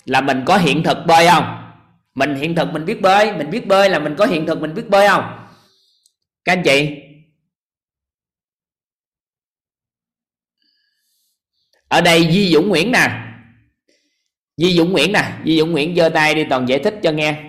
là 0.05 0.21
mình 0.21 0.43
có 0.45 0.57
hiện 0.57 0.83
thực 0.83 0.97
bơi 1.07 1.27
không? 1.27 1.66
Mình 2.17 2.35
hiện 2.35 2.55
thực 2.55 2.69
mình 2.73 2.85
biết 2.85 3.01
bơi, 3.01 3.33
mình 3.33 3.49
biết 3.49 3.67
bơi 3.67 3.89
là 3.89 3.99
mình 3.99 4.15
có 4.17 4.25
hiện 4.25 4.45
thực 4.45 4.61
mình 4.61 4.73
biết 4.73 4.85
bơi 4.89 5.07
không? 5.07 5.47
Các 6.43 6.51
anh 6.51 6.63
chị? 6.65 7.01
Ở 11.87 12.01
đây 12.01 12.29
Di 12.31 12.53
Dũng 12.53 12.69
Nguyễn 12.69 12.91
nè. 12.91 13.23
Di 14.57 14.77
Dũng 14.77 14.91
Nguyễn 14.91 15.11
nè, 15.11 15.33
Di 15.45 15.59
Dũng 15.59 15.71
Nguyễn 15.71 15.95
giơ 15.95 16.09
tay 16.09 16.35
đi 16.35 16.45
toàn 16.49 16.65
giải 16.67 16.79
thích 16.83 16.93
cho 17.03 17.11
nghe. 17.11 17.43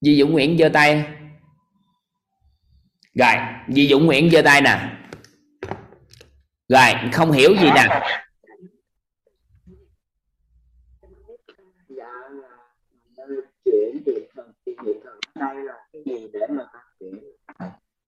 Di 0.00 0.20
Dũng 0.20 0.32
Nguyễn 0.32 0.58
giơ 0.58 0.68
tay. 0.72 1.04
Rồi, 3.14 3.34
Di 3.68 3.88
Dũng 3.88 4.06
Nguyễn 4.06 4.30
giơ 4.30 4.42
tay 4.42 4.60
nè. 4.60 4.98
Rồi, 6.68 7.10
không 7.12 7.32
hiểu 7.32 7.56
gì 7.56 7.70
nè. 7.74 8.00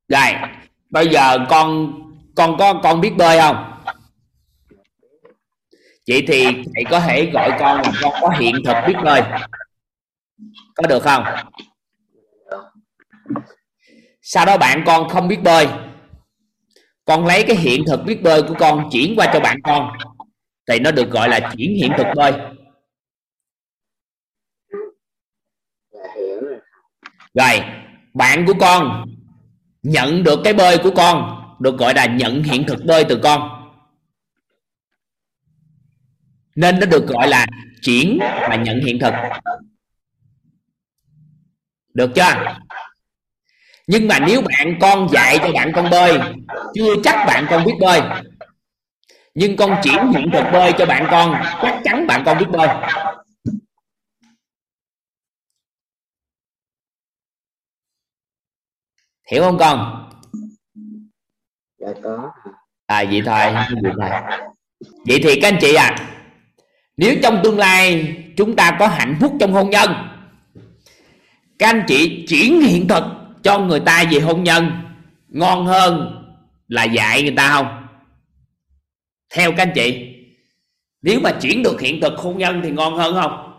Rồi 0.08 0.32
bây 0.90 1.08
giờ 1.08 1.38
con 1.48 1.92
con 2.36 2.56
có, 2.58 2.80
con 2.82 3.00
biết 3.00 3.12
bơi 3.16 3.40
không? 3.40 3.66
Vậy 6.08 6.24
thì 6.28 6.44
thầy 6.44 6.84
có 6.90 7.00
thể 7.00 7.30
gọi 7.34 7.50
con 7.58 7.76
là 7.76 7.92
con 8.02 8.12
có 8.20 8.28
hiện 8.28 8.54
thực 8.64 8.76
biết 8.86 8.94
bơi. 9.04 9.22
Có 10.74 10.86
được 10.88 11.02
không? 11.02 11.24
Sau 14.22 14.46
đó 14.46 14.56
bạn 14.56 14.82
con 14.86 15.08
không 15.08 15.28
biết 15.28 15.42
bơi. 15.42 15.68
Con 17.04 17.26
lấy 17.26 17.44
cái 17.46 17.56
hiện 17.56 17.84
thực 17.86 18.04
biết 18.04 18.22
bơi 18.22 18.42
của 18.42 18.54
con 18.58 18.88
chuyển 18.92 19.14
qua 19.16 19.30
cho 19.32 19.40
bạn 19.40 19.56
con. 19.62 19.90
Thì 20.68 20.78
nó 20.78 20.90
được 20.90 21.10
gọi 21.10 21.28
là 21.28 21.40
chuyển 21.40 21.74
hiện 21.74 21.92
thực 21.98 22.06
bơi. 22.16 22.32
Rồi, 27.34 27.62
bạn 28.14 28.46
của 28.46 28.54
con 28.60 29.04
nhận 29.82 30.22
được 30.22 30.40
cái 30.44 30.52
bơi 30.52 30.78
của 30.78 30.90
con, 30.90 31.42
được 31.60 31.78
gọi 31.78 31.94
là 31.94 32.06
nhận 32.06 32.42
hiện 32.42 32.64
thực 32.66 32.84
bơi 32.84 33.04
từ 33.04 33.20
con. 33.22 33.50
Nên 36.56 36.80
nó 36.80 36.86
được 36.86 37.06
gọi 37.06 37.28
là 37.28 37.46
chuyển 37.82 38.18
và 38.20 38.56
nhận 38.56 38.80
hiện 38.80 38.98
thực. 38.98 39.14
Được 41.94 42.10
chưa? 42.14 42.56
Nhưng 43.86 44.08
mà 44.08 44.18
nếu 44.18 44.42
bạn 44.42 44.78
con 44.80 45.08
dạy 45.08 45.38
cho 45.38 45.52
bạn 45.52 45.72
con 45.74 45.90
bơi, 45.90 46.18
chưa 46.74 46.94
chắc 47.04 47.26
bạn 47.26 47.46
con 47.50 47.64
biết 47.64 47.74
bơi. 47.80 48.00
Nhưng 49.34 49.56
con 49.56 49.80
chuyển 49.82 50.12
hiện 50.12 50.30
thực 50.32 50.44
bơi 50.52 50.72
cho 50.78 50.86
bạn 50.86 51.06
con, 51.10 51.42
chắc 51.62 51.80
chắn 51.84 52.06
bạn 52.06 52.22
con 52.26 52.38
biết 52.38 52.46
bơi. 52.50 52.68
Hiểu 59.30 59.42
không 59.42 59.58
con? 59.58 60.08
Dạ 61.78 61.88
có. 62.02 62.30
À 62.86 63.04
vậy 63.10 63.22
thôi 63.26 63.40
vậy 63.82 63.92
thôi. 63.98 64.10
Vậy 65.06 65.20
thì 65.22 65.40
các 65.40 65.48
anh 65.48 65.58
chị 65.60 65.74
à 65.74 65.96
nếu 66.96 67.16
trong 67.22 67.40
tương 67.44 67.58
lai 67.58 68.14
chúng 68.36 68.56
ta 68.56 68.76
có 68.78 68.86
hạnh 68.86 69.16
phúc 69.20 69.32
trong 69.40 69.52
hôn 69.52 69.70
nhân 69.70 69.90
các 71.58 71.66
anh 71.66 71.84
chị 71.88 72.26
chuyển 72.28 72.60
hiện 72.60 72.88
thực 72.88 73.04
cho 73.42 73.58
người 73.58 73.80
ta 73.80 74.04
về 74.10 74.20
hôn 74.20 74.44
nhân 74.44 74.70
ngon 75.28 75.66
hơn 75.66 76.22
là 76.68 76.84
dạy 76.84 77.22
người 77.22 77.34
ta 77.36 77.48
không? 77.48 77.86
Theo 79.34 79.52
các 79.52 79.62
anh 79.62 79.72
chị 79.74 80.14
nếu 81.02 81.20
mà 81.20 81.30
chuyển 81.40 81.62
được 81.62 81.80
hiện 81.80 82.00
thực 82.00 82.18
hôn 82.18 82.38
nhân 82.38 82.60
thì 82.64 82.70
ngon 82.70 82.96
hơn 82.96 83.14
không 83.14 83.49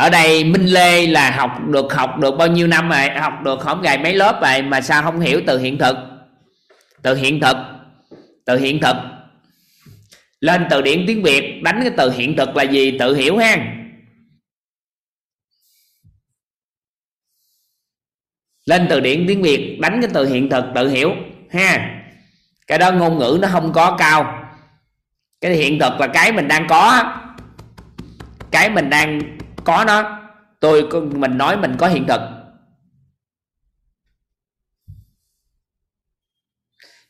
ở 0.00 0.10
đây 0.10 0.44
Minh 0.44 0.66
Lê 0.66 1.06
là 1.06 1.30
học 1.30 1.50
được 1.68 1.92
học 1.92 2.18
được 2.18 2.34
bao 2.38 2.48
nhiêu 2.48 2.66
năm 2.66 2.88
rồi? 2.88 3.10
Học 3.10 3.32
được 3.44 3.60
không 3.60 3.82
gài 3.82 3.98
mấy 3.98 4.14
lớp 4.14 4.40
rồi 4.42 4.62
mà 4.62 4.80
sao 4.80 5.02
không 5.02 5.20
hiểu 5.20 5.40
từ 5.46 5.58
hiện 5.58 5.78
thực? 5.78 5.96
Từ 7.02 7.14
hiện 7.14 7.40
thực. 7.40 7.56
Từ 8.44 8.56
hiện 8.56 8.80
thực. 8.80 8.96
Lên 10.40 10.66
từ 10.70 10.82
điển 10.82 11.04
tiếng 11.06 11.22
Việt, 11.22 11.60
đánh 11.62 11.80
cái 11.82 11.90
từ 11.96 12.10
hiện 12.10 12.36
thực 12.36 12.56
là 12.56 12.62
gì? 12.62 12.98
Tự 12.98 13.14
hiểu 13.14 13.36
ha. 13.36 13.56
Lên 18.64 18.86
từ 18.90 19.00
điển 19.00 19.24
tiếng 19.28 19.42
Việt, 19.42 19.78
đánh 19.80 20.00
cái 20.02 20.10
từ 20.14 20.26
hiện 20.26 20.50
thực, 20.50 20.64
tự 20.74 20.88
hiểu 20.88 21.14
ha. 21.50 22.02
Cái 22.66 22.78
đó 22.78 22.92
ngôn 22.92 23.18
ngữ 23.18 23.38
nó 23.42 23.48
không 23.52 23.72
có 23.72 23.96
cao. 23.98 24.50
Cái 25.40 25.52
hiện 25.52 25.78
thực 25.78 26.00
là 26.00 26.06
cái 26.06 26.32
mình 26.32 26.48
đang 26.48 26.66
có 26.68 27.04
cái 28.50 28.70
mình 28.70 28.90
đang 28.90 29.39
có 29.64 29.84
nó 29.84 30.18
tôi 30.60 30.88
mình 31.12 31.38
nói 31.38 31.56
mình 31.56 31.76
có 31.78 31.88
hiện 31.88 32.06
thực. 32.06 32.20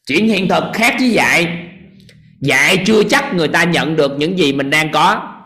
Chuyện 0.06 0.28
hiện 0.28 0.48
thực 0.48 0.64
khác 0.74 0.94
với 0.98 1.10
dạy. 1.10 1.66
Dạy 2.40 2.82
chưa 2.86 3.02
chắc 3.05 3.35
người 3.35 3.48
ta 3.48 3.64
nhận 3.64 3.97
được 3.97 4.12
những 4.18 4.39
gì 4.39 4.52
mình 4.52 4.70
đang 4.70 4.93
có. 4.93 5.36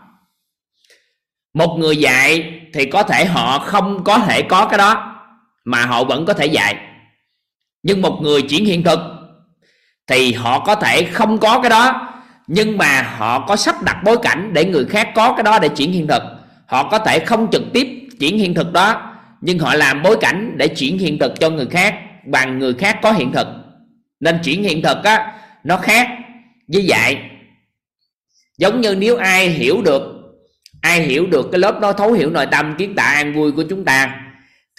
Một 1.53 1.77
người 1.79 1.97
dạy 1.97 2.61
thì 2.73 2.85
có 2.85 3.03
thể 3.03 3.25
họ 3.25 3.59
không 3.59 4.03
có 4.03 4.19
thể 4.19 4.41
có 4.41 4.67
cái 4.67 4.77
đó, 4.77 5.21
mà 5.65 5.85
họ 5.85 6.03
vẫn 6.03 6.25
có 6.25 6.33
thể 6.33 6.45
dạy. 6.45 6.75
Nhưng 7.83 8.01
một 8.01 8.19
người 8.21 8.41
chuyển 8.41 8.65
hiện 8.65 8.83
thực 8.83 8.99
thì 10.07 10.33
họ 10.33 10.59
có 10.59 10.75
thể 10.75 11.05
không 11.05 11.37
có 11.37 11.61
cái 11.61 11.69
đó, 11.69 12.11
nhưng 12.47 12.77
mà 12.77 13.01
họ 13.01 13.47
có 13.47 13.55
sắp 13.55 13.75
đặt 13.83 14.01
bối 14.03 14.17
cảnh 14.23 14.53
để 14.53 14.65
người 14.65 14.85
khác 14.85 15.11
có 15.15 15.33
cái 15.33 15.43
đó 15.43 15.59
để 15.59 15.69
chuyển 15.69 15.91
hiện 15.91 16.07
thực 16.07 16.21
họ 16.65 16.89
có 16.89 16.99
thể 16.99 17.19
không 17.19 17.51
trực 17.51 17.63
tiếp 17.73 17.87
chuyển 18.19 18.37
hiện 18.37 18.53
thực 18.53 18.73
đó, 18.73 19.11
nhưng 19.41 19.59
họ 19.59 19.75
làm 19.75 20.03
bối 20.03 20.17
cảnh 20.21 20.53
để 20.57 20.67
chuyển 20.67 20.97
hiện 20.97 21.19
thực 21.19 21.39
cho 21.39 21.49
người 21.49 21.65
khác, 21.65 21.95
bằng 22.25 22.59
người 22.59 22.73
khác 22.73 22.99
có 23.01 23.11
hiện 23.11 23.31
thực. 23.31 23.47
Nên 24.19 24.39
chuyển 24.43 24.63
hiện 24.63 24.81
thực 24.81 25.03
á, 25.03 25.33
nó 25.63 25.77
khác 25.77 26.09
với 26.67 26.85
dạy. 26.85 27.21
Giống 28.57 28.81
như 28.81 28.95
nếu 28.95 29.17
ai 29.17 29.49
hiểu 29.49 29.81
được, 29.81 30.03
ai 30.81 31.01
hiểu 31.01 31.27
được 31.27 31.49
cái 31.51 31.59
lớp 31.59 31.79
đó 31.79 31.93
thấu 31.93 32.11
hiểu 32.11 32.29
nội 32.29 32.45
tâm, 32.45 32.75
kiến 32.77 32.95
tạo 32.95 33.15
an 33.15 33.33
vui 33.33 33.51
của 33.51 33.63
chúng 33.69 33.85
ta, 33.85 34.21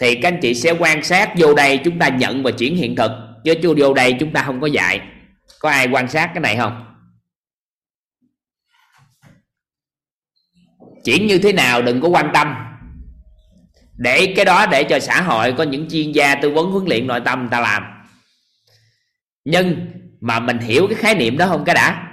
thì 0.01 0.15
các 0.15 0.27
anh 0.27 0.39
chị 0.41 0.53
sẽ 0.53 0.71
quan 0.71 1.03
sát 1.03 1.29
vô 1.37 1.53
đây 1.53 1.77
chúng 1.77 1.99
ta 1.99 2.07
nhận 2.07 2.43
và 2.43 2.51
chuyển 2.51 2.75
hiện 2.75 2.95
thực. 2.95 3.11
Chứ 3.43 3.53
chưa 3.63 3.73
vô 3.77 3.93
đây 3.93 4.13
chúng 4.19 4.33
ta 4.33 4.43
không 4.43 4.61
có 4.61 4.67
dạy. 4.67 5.01
Có 5.59 5.69
ai 5.69 5.87
quan 5.91 6.07
sát 6.07 6.31
cái 6.33 6.41
này 6.41 6.55
không? 6.55 6.86
Chuyển 11.07 11.27
như 11.27 11.39
thế 11.39 11.53
nào 11.53 11.81
đừng 11.81 12.01
có 12.01 12.07
quan 12.07 12.31
tâm. 12.33 12.55
Để 13.93 14.33
cái 14.35 14.45
đó 14.45 14.65
để 14.65 14.83
cho 14.83 14.99
xã 14.99 15.21
hội 15.21 15.53
có 15.57 15.63
những 15.63 15.89
chuyên 15.89 16.11
gia 16.11 16.35
tư 16.35 16.49
vấn 16.49 16.71
huấn 16.71 16.85
luyện 16.85 17.07
nội 17.07 17.21
tâm 17.25 17.39
người 17.39 17.49
ta 17.51 17.59
làm. 17.59 17.83
Nhưng 19.45 19.87
mà 20.21 20.39
mình 20.39 20.57
hiểu 20.57 20.87
cái 20.87 20.95
khái 20.95 21.15
niệm 21.15 21.37
đó 21.37 21.47
không 21.47 21.65
cái 21.65 21.75
đã. 21.75 22.03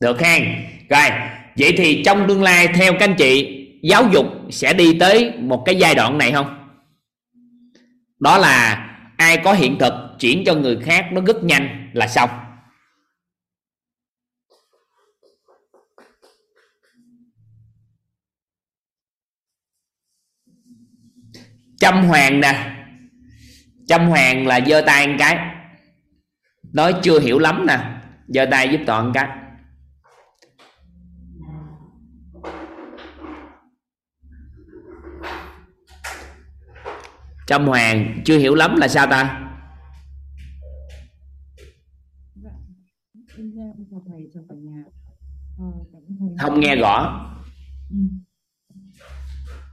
Được 0.00 0.20
hen 0.20 0.42
rồi, 0.88 1.10
vậy 1.58 1.74
thì 1.76 2.02
trong 2.04 2.28
tương 2.28 2.42
lai 2.42 2.68
theo 2.68 2.92
các 2.92 3.00
anh 3.00 3.14
chị 3.18 3.61
giáo 3.82 4.08
dục 4.12 4.26
sẽ 4.50 4.74
đi 4.74 4.98
tới 5.00 5.32
một 5.38 5.62
cái 5.66 5.76
giai 5.76 5.94
đoạn 5.94 6.18
này 6.18 6.32
không? 6.32 6.58
Đó 8.18 8.38
là 8.38 8.88
ai 9.16 9.40
có 9.44 9.52
hiện 9.52 9.76
thực 9.80 9.92
chuyển 10.18 10.42
cho 10.46 10.54
người 10.54 10.78
khác 10.82 11.08
nó 11.12 11.20
rất 11.20 11.44
nhanh 11.44 11.90
là 11.92 12.08
xong. 12.08 12.30
Trâm 21.78 22.04
Hoàng 22.04 22.40
nè. 22.40 22.76
Trâm 23.86 24.06
Hoàng 24.06 24.46
là 24.46 24.60
giơ 24.66 24.82
tay 24.86 25.06
một 25.06 25.14
cái. 25.18 25.38
Nói 26.72 26.94
chưa 27.02 27.20
hiểu 27.20 27.38
lắm 27.38 27.66
nè. 27.66 27.78
Giơ 28.28 28.46
tay 28.50 28.68
giúp 28.68 28.80
toàn 28.86 29.12
cái. 29.14 29.41
Trâm 37.52 37.66
Hoàng 37.66 38.20
chưa 38.24 38.38
hiểu 38.38 38.54
lắm 38.54 38.76
là 38.76 38.88
sao 38.88 39.06
ta 39.06 39.48
không 46.38 46.60
nghe 46.60 46.76
rõ 46.76 47.26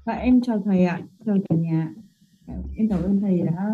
Dạ, 0.06 0.14
em 0.14 0.41
chào 0.41 0.61
thầy 0.65 0.85
ạ, 0.85 0.99
chào 1.26 1.38
cả 1.49 1.56
nhà. 1.56 1.89
Em 2.77 2.89
cảm 2.89 3.03
ơn 3.03 3.22
thầy 3.22 3.41
đã 3.41 3.65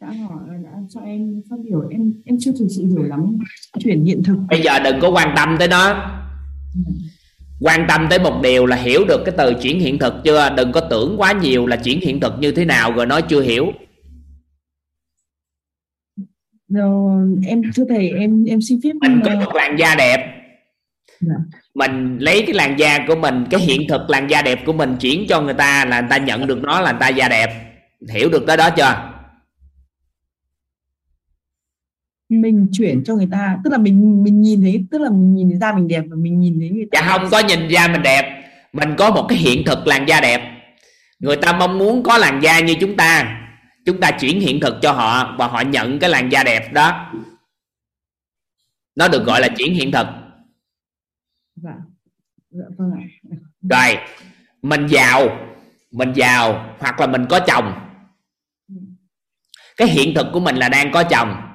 đã 0.00 0.12
hỏi 0.12 0.48
đã 0.64 0.70
cho 0.88 1.00
em 1.00 1.42
phát 1.50 1.56
biểu 1.64 1.88
em 1.90 2.12
em 2.24 2.36
chưa 2.40 2.52
thực 2.58 2.66
sự 2.70 2.86
hiểu 2.86 3.02
lắm 3.02 3.38
chuyển 3.78 4.04
hiện 4.04 4.22
thực. 4.22 4.38
Bây 4.48 4.62
giờ 4.62 4.78
đừng 4.84 5.00
có 5.02 5.10
quan 5.10 5.32
tâm 5.36 5.56
tới 5.58 5.68
nó. 5.68 6.10
Quan 7.60 7.84
tâm 7.88 8.06
tới 8.10 8.18
một 8.18 8.40
điều 8.42 8.66
là 8.66 8.76
hiểu 8.76 9.04
được 9.04 9.22
cái 9.24 9.34
từ 9.38 9.54
chuyển 9.62 9.80
hiện 9.80 9.98
thực 9.98 10.14
chưa? 10.24 10.50
Đừng 10.56 10.72
có 10.72 10.80
tưởng 10.80 11.14
quá 11.18 11.32
nhiều 11.32 11.66
là 11.66 11.76
chuyển 11.76 12.00
hiện 12.00 12.20
thực 12.20 12.32
như 12.38 12.52
thế 12.52 12.64
nào 12.64 12.92
rồi 12.92 13.06
nói 13.06 13.22
chưa 13.22 13.40
hiểu. 13.40 13.72
Rồi, 16.68 17.28
em 17.46 17.62
thưa 17.74 17.84
thầy 17.88 18.10
em 18.10 18.44
em 18.44 18.60
xin 18.60 18.80
phép 18.84 18.92
mình 19.00 19.20
có 19.24 19.34
một 19.34 19.54
làn 19.54 19.76
da 19.78 19.94
đẹp. 19.94 20.34
Dạ 21.20 21.34
mình 21.78 22.18
lấy 22.20 22.42
cái 22.46 22.54
làn 22.54 22.78
da 22.78 22.98
của 23.08 23.16
mình 23.16 23.44
cái 23.50 23.60
hiện 23.60 23.80
thực 23.88 24.10
làn 24.10 24.30
da 24.30 24.42
đẹp 24.42 24.58
của 24.66 24.72
mình 24.72 24.96
chuyển 25.00 25.26
cho 25.28 25.40
người 25.40 25.54
ta 25.54 25.84
là 25.84 26.00
người 26.00 26.10
ta 26.10 26.16
nhận 26.16 26.46
được 26.46 26.58
nó 26.62 26.80
là 26.80 26.92
người 26.92 27.00
ta 27.00 27.08
da 27.08 27.28
đẹp 27.28 27.48
hiểu 28.14 28.28
được 28.28 28.44
tới 28.46 28.56
đó 28.56 28.70
chưa 28.70 29.17
mình 32.28 32.66
chuyển 32.72 33.04
cho 33.04 33.14
người 33.14 33.28
ta 33.30 33.58
tức 33.64 33.70
là 33.70 33.78
mình 33.78 34.22
mình 34.22 34.40
nhìn 34.40 34.62
thấy 34.62 34.84
tức 34.90 35.00
là 35.00 35.10
mình 35.10 35.34
nhìn 35.34 35.60
da 35.60 35.72
mình 35.72 35.88
đẹp 35.88 36.02
và 36.10 36.16
mình 36.16 36.40
nhìn 36.40 36.60
thấy 36.60 36.70
người 36.70 36.86
ta 36.92 37.00
dạ 37.00 37.06
không 37.06 37.28
có 37.30 37.38
nhìn 37.38 37.68
da 37.68 37.88
mình 37.88 38.02
đẹp. 38.02 38.44
Mình 38.72 38.94
có 38.98 39.10
một 39.10 39.26
cái 39.28 39.38
hiện 39.38 39.62
thực 39.66 39.86
làn 39.86 40.08
da 40.08 40.20
đẹp. 40.20 40.40
Người 41.18 41.36
ta 41.36 41.52
mong 41.52 41.78
muốn 41.78 42.02
có 42.02 42.18
làn 42.18 42.40
da 42.42 42.60
như 42.60 42.74
chúng 42.80 42.96
ta. 42.96 43.40
Chúng 43.84 44.00
ta 44.00 44.10
chuyển 44.10 44.40
hiện 44.40 44.60
thực 44.60 44.74
cho 44.82 44.92
họ 44.92 45.36
và 45.38 45.46
họ 45.46 45.60
nhận 45.60 45.98
cái 45.98 46.10
làn 46.10 46.28
da 46.32 46.44
đẹp 46.44 46.72
đó. 46.72 47.12
Nó 48.94 49.08
được 49.08 49.24
gọi 49.24 49.40
là 49.40 49.48
chuyển 49.48 49.74
hiện 49.74 49.92
thực. 49.92 50.06
Dạ 51.56 51.74
dạ 52.50 52.64
vâng 52.76 52.90
ạ. 52.96 53.04
Rồi 53.70 53.98
mình 54.62 54.86
giàu 54.86 55.28
mình 55.90 56.12
giàu 56.12 56.74
hoặc 56.78 57.00
là 57.00 57.06
mình 57.06 57.26
có 57.28 57.40
chồng. 57.40 57.72
Cái 59.76 59.88
hiện 59.88 60.14
thực 60.14 60.26
của 60.32 60.40
mình 60.40 60.56
là 60.56 60.68
đang 60.68 60.92
có 60.92 61.02
chồng 61.02 61.47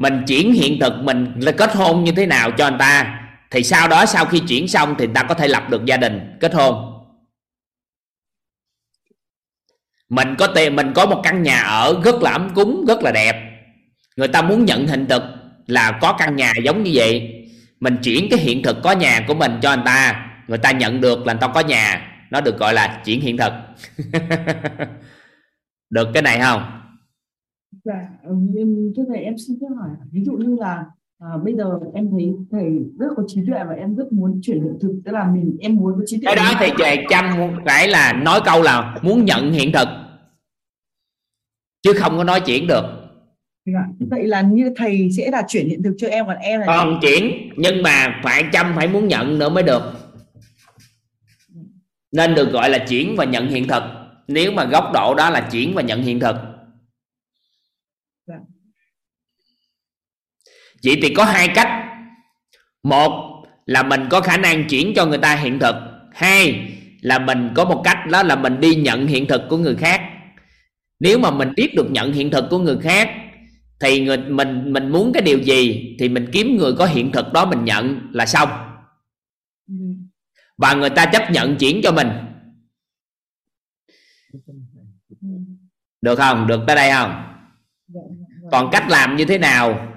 mình 0.00 0.22
chuyển 0.26 0.52
hiện 0.52 0.78
thực 0.80 0.92
mình 1.02 1.32
là 1.36 1.52
kết 1.52 1.74
hôn 1.74 2.04
như 2.04 2.12
thế 2.12 2.26
nào 2.26 2.50
cho 2.50 2.64
anh 2.64 2.78
ta? 2.78 3.20
Thì 3.50 3.62
sau 3.62 3.88
đó 3.88 4.06
sau 4.06 4.24
khi 4.24 4.40
chuyển 4.48 4.68
xong 4.68 4.94
thì 4.98 5.06
ta 5.14 5.22
có 5.22 5.34
thể 5.34 5.48
lập 5.48 5.70
được 5.70 5.84
gia 5.84 5.96
đình, 5.96 6.36
kết 6.40 6.54
hôn. 6.54 7.02
Mình 10.08 10.34
có 10.38 10.46
tiền 10.46 10.76
mình 10.76 10.92
có 10.94 11.06
một 11.06 11.20
căn 11.24 11.42
nhà 11.42 11.60
ở 11.60 12.00
rất 12.04 12.22
là 12.22 12.30
ấm 12.30 12.50
cúng, 12.54 12.84
rất 12.88 13.02
là 13.02 13.12
đẹp. 13.12 13.36
Người 14.16 14.28
ta 14.28 14.42
muốn 14.42 14.64
nhận 14.64 14.86
hình 14.86 15.06
thực 15.06 15.22
là 15.66 15.98
có 16.00 16.12
căn 16.12 16.36
nhà 16.36 16.52
giống 16.64 16.82
như 16.82 16.90
vậy. 16.94 17.44
Mình 17.80 17.96
chuyển 18.02 18.28
cái 18.30 18.38
hiện 18.38 18.62
thực 18.62 18.76
có 18.82 18.92
nhà 18.92 19.24
của 19.28 19.34
mình 19.34 19.58
cho 19.62 19.70
anh 19.70 19.82
ta. 19.84 20.26
Người 20.48 20.58
ta 20.58 20.70
nhận 20.70 21.00
được 21.00 21.26
là 21.26 21.32
người 21.32 21.40
ta 21.40 21.48
có 21.48 21.60
nhà. 21.60 22.06
Nó 22.30 22.40
được 22.40 22.58
gọi 22.58 22.74
là 22.74 23.02
chuyển 23.04 23.20
hiện 23.20 23.36
thực. 23.36 23.52
Được 25.90 26.08
cái 26.14 26.22
này 26.22 26.40
không? 26.40 26.80
Dạ 27.84 28.08
em 28.56 28.92
thưa 28.96 29.02
thầy 29.08 29.18
em 29.18 29.34
xin 29.38 29.58
phép 29.60 29.66
hỏi 29.78 29.88
ví 30.12 30.24
dụ 30.24 30.32
như 30.32 30.56
là 30.60 30.84
à, 31.18 31.28
bây 31.44 31.54
giờ 31.54 31.64
em 31.94 32.08
thấy 32.10 32.32
thầy 32.50 32.64
rất 32.98 33.06
có 33.16 33.22
trí 33.26 33.40
tuệ 33.46 33.64
và 33.68 33.74
em 33.74 33.96
rất 33.96 34.12
muốn 34.12 34.40
chuyển 34.42 34.62
hiện 34.62 34.78
thực 34.80 35.00
tức 35.04 35.12
là 35.12 35.30
mình 35.34 35.56
em 35.60 35.76
muốn 35.76 35.92
có 35.96 36.02
trí 36.06 36.16
tuệ 36.16 36.24
cái 36.24 36.36
đó 36.36 36.52
thì 36.60 36.66
về 36.78 37.04
chăm 37.08 37.24
phải 37.64 37.88
là 37.88 38.12
nói 38.12 38.40
câu 38.44 38.62
là 38.62 38.98
muốn 39.02 39.24
nhận 39.24 39.52
hiện 39.52 39.72
thực 39.72 39.88
chứ 41.82 41.92
không 41.92 42.16
có 42.16 42.24
nói 42.24 42.40
chuyển 42.40 42.66
được. 42.66 42.84
Dạ. 43.66 44.06
vậy 44.10 44.26
là 44.26 44.40
như 44.40 44.72
thầy 44.76 45.08
sẽ 45.16 45.30
là 45.30 45.42
chuyển 45.48 45.68
hiện 45.68 45.82
thực 45.82 45.94
cho 45.98 46.08
em 46.08 46.26
còn 46.26 46.36
em 46.36 46.60
là 46.60 46.66
còn 46.66 46.98
chuyển 47.02 47.52
nhưng 47.56 47.82
mà 47.82 48.20
phải 48.24 48.44
chăm 48.52 48.72
phải 48.76 48.88
muốn 48.88 49.08
nhận 49.08 49.38
nữa 49.38 49.48
mới 49.48 49.62
được. 49.62 49.82
Nên 52.12 52.34
được 52.34 52.52
gọi 52.52 52.70
là 52.70 52.78
chuyển 52.88 53.16
và 53.16 53.24
nhận 53.24 53.48
hiện 53.48 53.68
thực. 53.68 53.82
Nếu 54.28 54.52
mà 54.52 54.64
góc 54.64 54.84
độ 54.94 55.14
đó 55.14 55.30
là 55.30 55.48
chuyển 55.52 55.74
và 55.74 55.82
nhận 55.82 56.02
hiện 56.02 56.20
thực 56.20 56.36
Dạ. 58.30 58.40
Vậy 60.84 60.98
thì 61.02 61.14
có 61.14 61.24
hai 61.24 61.48
cách. 61.48 61.68
Một 62.82 63.42
là 63.66 63.82
mình 63.82 64.06
có 64.10 64.20
khả 64.20 64.36
năng 64.36 64.68
chuyển 64.68 64.92
cho 64.96 65.06
người 65.06 65.18
ta 65.18 65.36
hiện 65.36 65.58
thực. 65.58 65.74
Hai 66.14 66.72
là 67.00 67.18
mình 67.18 67.50
có 67.54 67.64
một 67.64 67.80
cách 67.84 67.98
đó 68.10 68.22
là 68.22 68.36
mình 68.36 68.60
đi 68.60 68.74
nhận 68.74 69.06
hiện 69.06 69.26
thực 69.26 69.42
của 69.48 69.58
người 69.58 69.76
khác. 69.76 70.02
Nếu 71.00 71.18
mà 71.18 71.30
mình 71.30 71.52
biết 71.56 71.74
được 71.76 71.90
nhận 71.90 72.12
hiện 72.12 72.30
thực 72.30 72.44
của 72.50 72.58
người 72.58 72.78
khác 72.82 73.10
thì 73.80 74.00
người 74.00 74.18
mình 74.18 74.72
mình 74.72 74.88
muốn 74.88 75.12
cái 75.12 75.22
điều 75.22 75.38
gì 75.38 75.96
thì 75.98 76.08
mình 76.08 76.28
kiếm 76.32 76.56
người 76.56 76.72
có 76.78 76.86
hiện 76.86 77.12
thực 77.12 77.32
đó 77.32 77.46
mình 77.46 77.64
nhận 77.64 78.08
là 78.12 78.26
xong. 78.26 78.48
Và 80.56 80.74
người 80.74 80.90
ta 80.90 81.06
chấp 81.06 81.30
nhận 81.30 81.56
chuyển 81.56 81.80
cho 81.82 81.92
mình. 81.92 82.08
Được 86.00 86.16
không? 86.16 86.46
Được 86.46 86.60
tới 86.66 86.76
đây 86.76 86.90
không? 86.90 87.10
Dạ, 87.88 88.00
dạ, 88.18 88.26
dạ. 88.42 88.48
còn 88.52 88.70
cách 88.72 88.90
làm 88.90 89.16
như 89.16 89.24
thế 89.24 89.38
nào 89.38 89.90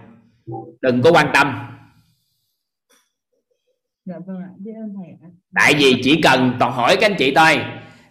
đừng 0.81 1.01
có 1.01 1.11
quan 1.11 1.31
tâm. 1.33 1.69
Dạ 4.05 4.15
vâng 4.27 4.37
tại 5.55 5.73
vì 5.77 6.01
chỉ 6.03 6.21
cần 6.21 6.55
toàn 6.59 6.71
hỏi 6.73 6.97
các 6.99 7.11
anh 7.11 7.15
chị 7.17 7.33
thôi. 7.35 7.59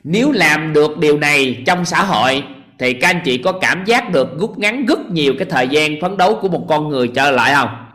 Nếu 0.04 0.32
làm 0.32 0.72
được 0.72 0.98
điều 0.98 1.18
này 1.18 1.62
trong 1.66 1.84
xã 1.84 2.04
hội 2.04 2.44
thì 2.78 2.94
các 2.94 3.09
anh 3.09 3.22
chị 3.24 3.38
có 3.38 3.52
cảm 3.60 3.84
giác 3.84 4.12
được 4.12 4.28
rút 4.40 4.59
ngắn 4.59 4.86
rất 4.86 4.98
nhiều 5.10 5.34
cái 5.38 5.46
thời 5.50 5.68
gian 5.68 6.00
phấn 6.00 6.16
đấu 6.16 6.38
của 6.42 6.48
một 6.48 6.66
con 6.68 6.88
người 6.88 7.10
trở 7.14 7.30
lại 7.30 7.54
không? 7.54 7.86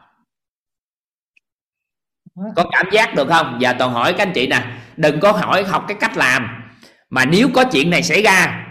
Có 2.55 2.65
cảm 2.71 2.85
giác 2.91 3.15
được 3.15 3.27
không? 3.27 3.57
Giờ 3.61 3.73
toàn 3.79 3.91
hỏi 3.91 4.13
các 4.13 4.27
anh 4.27 4.33
chị 4.33 4.47
nè 4.47 4.63
đừng 4.97 5.19
có 5.19 5.31
hỏi 5.31 5.63
học 5.63 5.85
cái 5.87 5.97
cách 5.99 6.17
làm. 6.17 6.47
Mà 7.09 7.25
nếu 7.25 7.49
có 7.53 7.63
chuyện 7.63 7.89
này 7.89 8.03
xảy 8.03 8.21
ra 8.21 8.67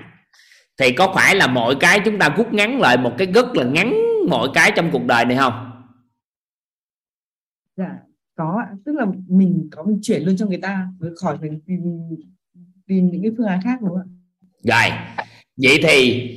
thì 0.78 0.92
có 0.92 1.12
phải 1.14 1.34
là 1.34 1.46
mọi 1.46 1.74
cái 1.80 2.00
chúng 2.00 2.18
ta 2.18 2.28
rút 2.36 2.52
ngắn 2.52 2.80
lại 2.80 2.96
một 2.96 3.14
cái 3.18 3.26
rất 3.26 3.56
là 3.56 3.64
ngắn 3.64 3.96
mọi 4.26 4.48
cái 4.54 4.72
trong 4.76 4.90
cuộc 4.92 5.04
đời 5.04 5.24
này 5.24 5.36
không? 5.36 5.70
Dạ 7.76 7.90
có 8.36 8.62
tức 8.84 8.92
là 8.92 9.06
mình 9.28 9.68
có 9.72 9.82
mình 9.82 9.98
chuyển 10.02 10.22
luôn 10.22 10.36
cho 10.36 10.46
người 10.46 10.60
ta 10.62 10.88
mới 10.98 11.10
khỏi 11.16 11.38
phải 11.40 11.50
tìm, 11.66 11.80
tìm 12.86 13.10
những 13.10 13.22
cái 13.22 13.30
phương 13.36 13.46
án 13.46 13.62
khác 13.62 13.78
đúng 13.80 13.90
không 13.90 13.98
ạ? 13.98 14.06
Rồi. 14.62 14.98
Vậy 15.56 15.80
thì 15.82 16.30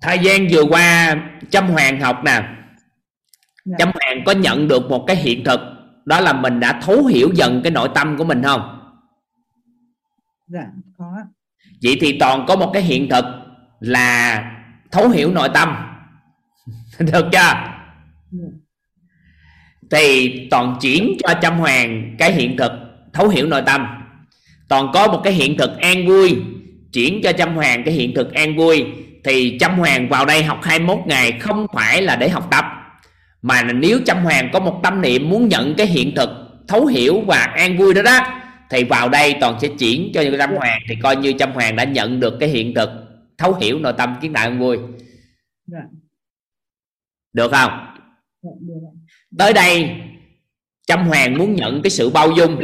thời 0.00 0.18
gian 0.18 0.46
vừa 0.50 0.64
qua 0.70 1.16
Trâm 1.50 1.68
Hoàng 1.68 2.00
học 2.00 2.16
nè. 2.24 2.42
Dạ. 3.64 3.76
Trâm 3.78 3.90
Hoàng 3.94 4.22
có 4.26 4.32
nhận 4.32 4.68
được 4.68 4.90
một 4.90 5.04
cái 5.06 5.16
hiện 5.16 5.44
thực 5.44 5.60
đó 6.04 6.20
là 6.20 6.32
mình 6.32 6.60
đã 6.60 6.80
thấu 6.82 7.04
hiểu 7.04 7.30
dần 7.34 7.60
cái 7.64 7.72
nội 7.72 7.88
tâm 7.94 8.16
của 8.18 8.24
mình 8.24 8.42
không? 8.42 8.92
Dạ 10.46 10.66
có 10.98 11.16
vậy 11.82 11.96
thì 12.00 12.18
toàn 12.20 12.44
có 12.48 12.56
một 12.56 12.70
cái 12.74 12.82
hiện 12.82 13.08
thực 13.10 13.24
là 13.80 14.42
thấu 14.90 15.08
hiểu 15.08 15.32
nội 15.32 15.48
tâm 15.54 15.76
được 17.12 17.26
chưa? 17.32 17.38
Dạ. 18.30 18.48
thì 19.90 20.32
toàn 20.50 20.76
chuyển 20.80 21.16
cho 21.24 21.34
Trâm 21.42 21.58
Hoàng 21.58 22.14
cái 22.18 22.32
hiện 22.32 22.56
thực 22.56 22.72
thấu 23.12 23.28
hiểu 23.28 23.46
nội 23.46 23.62
tâm. 23.66 23.86
Toàn 24.68 24.90
có 24.94 25.06
một 25.06 25.20
cái 25.24 25.32
hiện 25.32 25.58
thực 25.58 25.78
an 25.78 26.06
vui 26.06 26.36
chuyển 26.92 27.20
cho 27.22 27.32
Trâm 27.32 27.54
Hoàng 27.54 27.84
cái 27.84 27.94
hiện 27.94 28.14
thực 28.14 28.34
an 28.34 28.56
vui 28.56 28.84
thì 29.24 29.56
Trâm 29.60 29.78
Hoàng 29.78 30.08
vào 30.08 30.24
đây 30.24 30.42
học 30.42 30.58
21 30.62 30.98
ngày 31.06 31.32
không 31.32 31.66
phải 31.74 32.02
là 32.02 32.16
để 32.16 32.28
học 32.28 32.48
tập. 32.50 32.64
Mà 33.42 33.62
nếu 33.62 34.00
Trâm 34.06 34.24
Hoàng 34.24 34.50
có 34.52 34.60
một 34.60 34.80
tâm 34.82 35.00
niệm 35.00 35.28
muốn 35.28 35.48
nhận 35.48 35.74
cái 35.74 35.86
hiện 35.86 36.14
thực 36.14 36.30
thấu 36.68 36.86
hiểu 36.86 37.20
và 37.20 37.38
an 37.38 37.76
vui 37.76 37.94
đó 37.94 38.02
đó 38.02 38.18
thì 38.70 38.84
vào 38.84 39.08
đây 39.08 39.34
toàn 39.40 39.58
sẽ 39.60 39.68
chuyển 39.78 40.10
cho 40.14 40.24
Trâm 40.38 40.54
Hoàng 40.54 40.80
thì 40.88 40.94
coi 41.02 41.16
như 41.16 41.32
Trâm 41.32 41.52
Hoàng 41.52 41.76
đã 41.76 41.84
nhận 41.84 42.20
được 42.20 42.34
cái 42.40 42.48
hiện 42.48 42.74
thực 42.74 42.90
thấu 43.38 43.54
hiểu 43.54 43.78
nội 43.78 43.92
tâm 43.98 44.14
kiến 44.20 44.32
đại 44.32 44.44
an 44.44 44.58
vui. 44.58 44.78
Dạ 45.66 45.80
được 47.36 47.52
không? 47.52 47.86
Tới 49.38 49.52
đây 49.52 49.90
Trâm 50.86 51.06
Hoàng 51.06 51.38
muốn 51.38 51.54
nhận 51.54 51.82
cái 51.82 51.90
sự 51.90 52.10
bao 52.10 52.30
dung. 52.30 52.60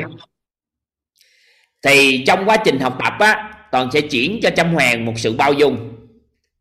Thì 1.82 2.24
trong 2.26 2.44
quá 2.44 2.56
trình 2.56 2.80
học 2.80 2.98
tập 3.04 3.12
á, 3.18 3.54
toàn 3.72 3.88
sẽ 3.92 4.00
chuyển 4.00 4.40
cho 4.42 4.50
Trâm 4.50 4.72
Hoàng 4.72 5.04
một 5.04 5.12
sự 5.16 5.32
bao 5.32 5.52
dung. 5.52 5.96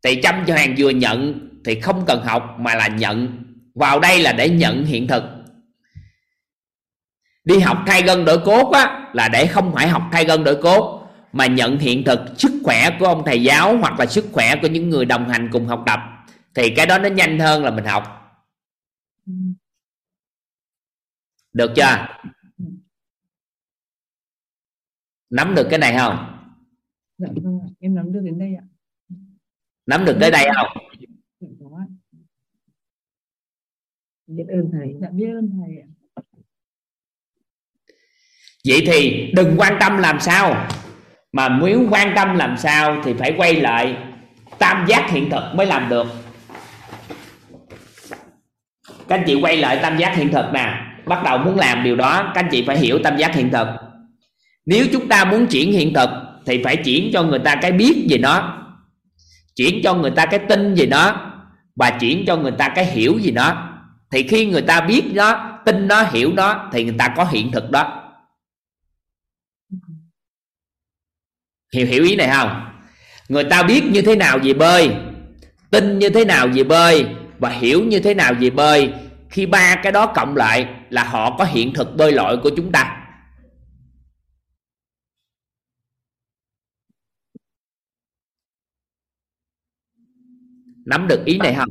Thì 0.04 0.20
Trâm 0.22 0.44
Hoàng 0.46 0.74
vừa 0.78 0.90
nhận 0.90 1.48
thì 1.64 1.80
không 1.80 2.04
cần 2.06 2.22
học 2.24 2.56
mà 2.58 2.74
là 2.74 2.88
nhận. 2.88 3.44
Vào 3.74 4.00
đây 4.00 4.18
là 4.18 4.32
để 4.32 4.48
nhận 4.48 4.84
hiện 4.84 5.06
thực. 5.06 5.22
Đi 7.44 7.58
học 7.58 7.78
thay 7.86 8.02
gân 8.02 8.24
đổi 8.24 8.38
cốt 8.38 8.70
á, 8.72 9.10
là 9.12 9.28
để 9.28 9.46
không 9.46 9.74
phải 9.74 9.88
học 9.88 10.02
thay 10.12 10.24
gân 10.24 10.44
đổi 10.44 10.62
cốt, 10.62 11.08
mà 11.32 11.46
nhận 11.46 11.78
hiện 11.78 12.04
thực 12.04 12.20
sức 12.38 12.52
khỏe 12.64 12.90
của 12.98 13.06
ông 13.06 13.22
thầy 13.26 13.42
giáo 13.42 13.76
hoặc 13.76 14.00
là 14.00 14.06
sức 14.06 14.24
khỏe 14.32 14.56
của 14.62 14.68
những 14.68 14.90
người 14.90 15.04
đồng 15.04 15.28
hành 15.28 15.48
cùng 15.52 15.66
học 15.66 15.82
tập 15.86 16.00
thì 16.54 16.74
cái 16.76 16.86
đó 16.86 16.98
nó 16.98 17.08
nhanh 17.08 17.38
hơn 17.38 17.64
là 17.64 17.70
mình 17.70 17.84
học. 17.84 18.18
Ừ. 19.26 19.32
được 21.52 21.72
chưa? 21.76 22.06
Nắm 25.30 25.54
được 25.54 25.66
cái 25.70 25.78
này 25.78 25.94
không? 25.98 26.16
Dạ 27.18 27.28
vâng 27.42 27.74
em 27.80 27.94
nắm 27.94 28.12
được 28.12 28.20
đến 28.24 28.38
đây 28.38 28.54
ạ. 28.54 28.64
Nắm 29.86 30.04
được 30.04 30.16
tới 30.20 30.30
đây 30.30 30.46
không? 30.56 30.84
Dạ 31.40 31.66
ạ. 31.78 31.86
Biết 34.26 34.44
ơn 34.48 34.70
thầy. 34.72 34.94
Dạ 35.00 35.08
biết 35.10 35.32
ơn 35.34 35.50
thầy 35.58 35.76
ạ. 35.78 35.88
Vậy 38.68 38.82
thì 38.86 39.32
đừng 39.36 39.54
quan 39.58 39.76
tâm 39.80 39.98
làm 39.98 40.20
sao. 40.20 40.68
Mà 41.32 41.48
muốn 41.48 41.88
quan 41.90 42.12
tâm 42.16 42.34
làm 42.34 42.56
sao 42.58 43.02
thì 43.04 43.14
phải 43.18 43.34
quay 43.36 43.60
lại 43.60 43.96
tam 44.58 44.86
giác 44.88 45.10
hiện 45.10 45.30
thực 45.30 45.54
mới 45.54 45.66
làm 45.66 45.88
được 45.88 46.06
các 49.08 49.18
anh 49.18 49.24
chị 49.26 49.34
quay 49.34 49.56
lại 49.56 49.78
tam 49.82 49.98
giác 49.98 50.16
hiện 50.16 50.32
thực 50.32 50.52
nè. 50.52 50.74
Bắt 51.06 51.22
đầu 51.24 51.38
muốn 51.38 51.58
làm 51.58 51.82
điều 51.84 51.96
đó, 51.96 52.32
các 52.34 52.40
anh 52.44 52.48
chị 52.50 52.64
phải 52.66 52.78
hiểu 52.78 52.98
tam 53.04 53.16
giác 53.16 53.34
hiện 53.34 53.50
thực. 53.50 53.66
Nếu 54.66 54.86
chúng 54.92 55.08
ta 55.08 55.24
muốn 55.24 55.46
chuyển 55.46 55.72
hiện 55.72 55.94
thực, 55.94 56.10
thì 56.46 56.62
phải 56.64 56.76
chuyển 56.76 57.10
cho 57.12 57.22
người 57.22 57.38
ta 57.38 57.54
cái 57.54 57.72
biết 57.72 58.06
về 58.10 58.18
nó, 58.18 58.58
chuyển 59.56 59.80
cho 59.84 59.94
người 59.94 60.10
ta 60.10 60.26
cái 60.26 60.40
tin 60.48 60.74
về 60.74 60.86
nó, 60.86 61.32
và 61.76 61.90
chuyển 61.90 62.24
cho 62.26 62.36
người 62.36 62.52
ta 62.52 62.68
cái 62.68 62.86
hiểu 62.86 63.18
gì 63.18 63.30
nó. 63.30 63.68
Thì 64.10 64.22
khi 64.22 64.46
người 64.46 64.62
ta 64.62 64.80
biết 64.80 65.02
nó, 65.12 65.58
tin 65.66 65.88
nó, 65.88 66.02
hiểu 66.02 66.32
nó, 66.32 66.68
thì 66.72 66.84
người 66.84 66.94
ta 66.98 67.14
có 67.16 67.24
hiện 67.24 67.50
thực 67.52 67.70
đó. 67.70 67.98
Hiểu 71.74 71.86
hiểu 71.86 72.04
ý 72.04 72.16
này 72.16 72.28
không? 72.28 72.66
Người 73.28 73.44
ta 73.44 73.62
biết 73.62 73.82
như 73.84 74.02
thế 74.02 74.16
nào 74.16 74.38
về 74.42 74.54
bơi, 74.54 74.90
tin 75.70 75.98
như 75.98 76.08
thế 76.08 76.24
nào 76.24 76.48
về 76.54 76.64
bơi 76.64 77.06
và 77.42 77.50
hiểu 77.50 77.84
như 77.84 78.00
thế 78.00 78.14
nào 78.14 78.34
về 78.40 78.50
bơi 78.50 78.92
khi 79.30 79.46
ba 79.46 79.80
cái 79.82 79.92
đó 79.92 80.06
cộng 80.06 80.36
lại 80.36 80.68
là 80.90 81.04
họ 81.04 81.36
có 81.38 81.44
hiện 81.44 81.72
thực 81.74 81.96
bơi 81.96 82.12
lội 82.12 82.36
của 82.42 82.50
chúng 82.56 82.72
ta. 82.72 82.98
Nắm 90.86 91.08
được 91.08 91.24
ý 91.24 91.38
này 91.38 91.54
không? 91.54 91.68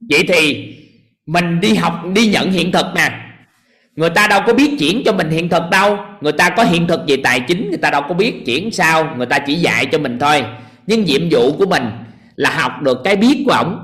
Vậy 0.00 0.24
thì 0.28 0.74
mình 1.26 1.60
đi 1.60 1.74
học 1.74 2.02
đi 2.14 2.28
nhận 2.28 2.50
hiện 2.50 2.72
thực 2.72 2.86
nè. 2.94 3.24
Người 3.96 4.10
ta 4.10 4.26
đâu 4.26 4.40
có 4.46 4.54
biết 4.54 4.76
chuyển 4.78 5.02
cho 5.04 5.12
mình 5.12 5.30
hiện 5.30 5.48
thực 5.48 5.62
đâu. 5.70 5.98
Người 6.20 6.32
ta 6.32 6.50
có 6.56 6.64
hiện 6.64 6.86
thực 6.86 7.00
về 7.08 7.16
tài 7.24 7.40
chính 7.40 7.68
người 7.68 7.78
ta 7.78 7.90
đâu 7.90 8.02
có 8.08 8.14
biết 8.14 8.42
chuyển 8.46 8.70
sao. 8.70 9.16
Người 9.16 9.26
ta 9.26 9.38
chỉ 9.38 9.54
dạy 9.54 9.86
cho 9.92 9.98
mình 9.98 10.18
thôi. 10.18 10.44
Nhưng 10.86 11.04
nhiệm 11.04 11.28
vụ 11.30 11.56
của 11.58 11.66
mình 11.66 11.82
là 12.38 12.50
học 12.50 12.72
được 12.82 12.98
cái 13.04 13.16
biết 13.16 13.42
của 13.46 13.52
ổng 13.52 13.78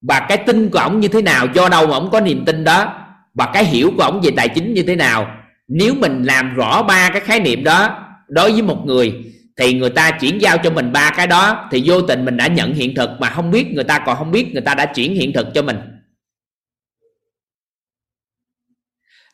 và 0.00 0.26
cái 0.28 0.38
tin 0.46 0.70
của 0.70 0.78
ổng 0.78 1.00
như 1.00 1.08
thế 1.08 1.22
nào, 1.22 1.46
do 1.54 1.68
đâu 1.68 1.86
mà 1.86 1.94
ổng 1.96 2.10
có 2.10 2.20
niềm 2.20 2.44
tin 2.44 2.64
đó 2.64 2.92
và 3.34 3.50
cái 3.54 3.64
hiểu 3.64 3.92
của 3.96 4.02
ổng 4.02 4.20
về 4.20 4.30
tài 4.36 4.48
chính 4.48 4.74
như 4.74 4.82
thế 4.82 4.96
nào. 4.96 5.26
Nếu 5.68 5.94
mình 5.94 6.22
làm 6.22 6.54
rõ 6.54 6.82
ba 6.82 7.10
cái 7.10 7.20
khái 7.20 7.40
niệm 7.40 7.64
đó 7.64 8.04
đối 8.28 8.52
với 8.52 8.62
một 8.62 8.82
người, 8.86 9.14
thì 9.56 9.74
người 9.74 9.90
ta 9.90 10.10
chuyển 10.10 10.40
giao 10.40 10.58
cho 10.58 10.70
mình 10.70 10.92
ba 10.92 11.10
cái 11.16 11.26
đó, 11.26 11.68
thì 11.70 11.82
vô 11.86 12.02
tình 12.02 12.24
mình 12.24 12.36
đã 12.36 12.46
nhận 12.46 12.74
hiện 12.74 12.94
thực 12.94 13.10
mà 13.20 13.30
không 13.30 13.50
biết 13.50 13.72
người 13.72 13.84
ta 13.84 13.98
còn 13.98 14.16
không 14.16 14.30
biết 14.30 14.52
người 14.52 14.62
ta 14.62 14.74
đã 14.74 14.86
chuyển 14.86 15.14
hiện 15.14 15.32
thực 15.32 15.46
cho 15.54 15.62
mình. 15.62 15.78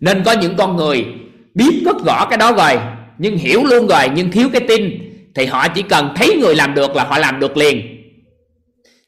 Nên 0.00 0.22
có 0.24 0.32
những 0.32 0.56
con 0.56 0.76
người 0.76 1.06
biết 1.54 1.82
rất 1.84 1.96
rõ 2.06 2.26
cái 2.30 2.38
đó 2.38 2.52
rồi, 2.52 2.78
nhưng 3.18 3.36
hiểu 3.36 3.64
luôn 3.64 3.86
rồi, 3.86 4.08
nhưng 4.14 4.30
thiếu 4.30 4.48
cái 4.52 4.62
tin, 4.68 4.98
thì 5.34 5.46
họ 5.46 5.68
chỉ 5.68 5.82
cần 5.82 6.12
thấy 6.16 6.36
người 6.40 6.54
làm 6.54 6.74
được 6.74 6.96
là 6.96 7.04
họ 7.04 7.18
làm 7.18 7.40
được 7.40 7.56
liền 7.56 7.93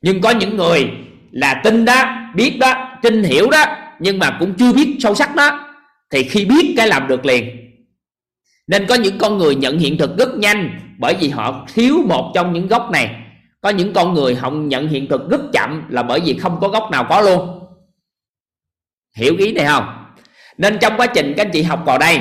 nhưng 0.03 0.21
có 0.21 0.31
những 0.31 0.57
người 0.57 0.91
là 1.31 1.61
tin 1.65 1.85
đó, 1.85 2.05
biết 2.35 2.59
đó, 2.59 2.99
tin 3.03 3.23
hiểu 3.23 3.51
đó, 3.51 3.65
nhưng 4.01 4.19
mà 4.19 4.37
cũng 4.41 4.55
chưa 4.55 4.73
biết 4.73 4.97
sâu 5.01 5.15
sắc 5.15 5.37
đó, 5.37 5.69
thì 6.11 6.23
khi 6.23 6.45
biết 6.45 6.75
cái 6.77 6.89
làm 6.89 7.09
được 7.09 7.27
liền. 7.27 7.57
Nên 8.67 8.87
có 8.87 8.95
những 8.95 9.19
con 9.19 9.39
người 9.39 9.55
nhận 9.55 9.79
hiện 9.79 9.99
thực 9.99 10.19
rất 10.19 10.35
nhanh, 10.35 10.81
bởi 10.99 11.15
vì 11.21 11.29
họ 11.29 11.67
thiếu 11.75 11.95
một 12.09 12.33
trong 12.35 12.53
những 12.53 12.69
gốc 12.69 12.91
này. 12.91 13.15
Có 13.61 13.69
những 13.69 13.93
con 13.93 14.15
người 14.15 14.35
họ 14.35 14.51
nhận 14.51 14.89
hiện 14.89 15.09
thực 15.09 15.31
rất 15.31 15.41
chậm 15.53 15.83
là 15.89 16.03
bởi 16.03 16.21
vì 16.21 16.39
không 16.39 16.59
có 16.61 16.69
gốc 16.69 16.89
nào 16.93 17.07
có 17.09 17.21
luôn. 17.21 17.61
Hiểu 19.17 19.37
ý 19.37 19.53
này 19.53 19.67
không? 19.67 19.85
Nên 20.59 20.79
trong 20.81 20.97
quá 20.97 21.07
trình 21.07 21.35
các 21.37 21.47
anh 21.47 21.51
chị 21.53 21.63
học 21.63 21.83
vào 21.87 21.99
đây, 21.99 22.21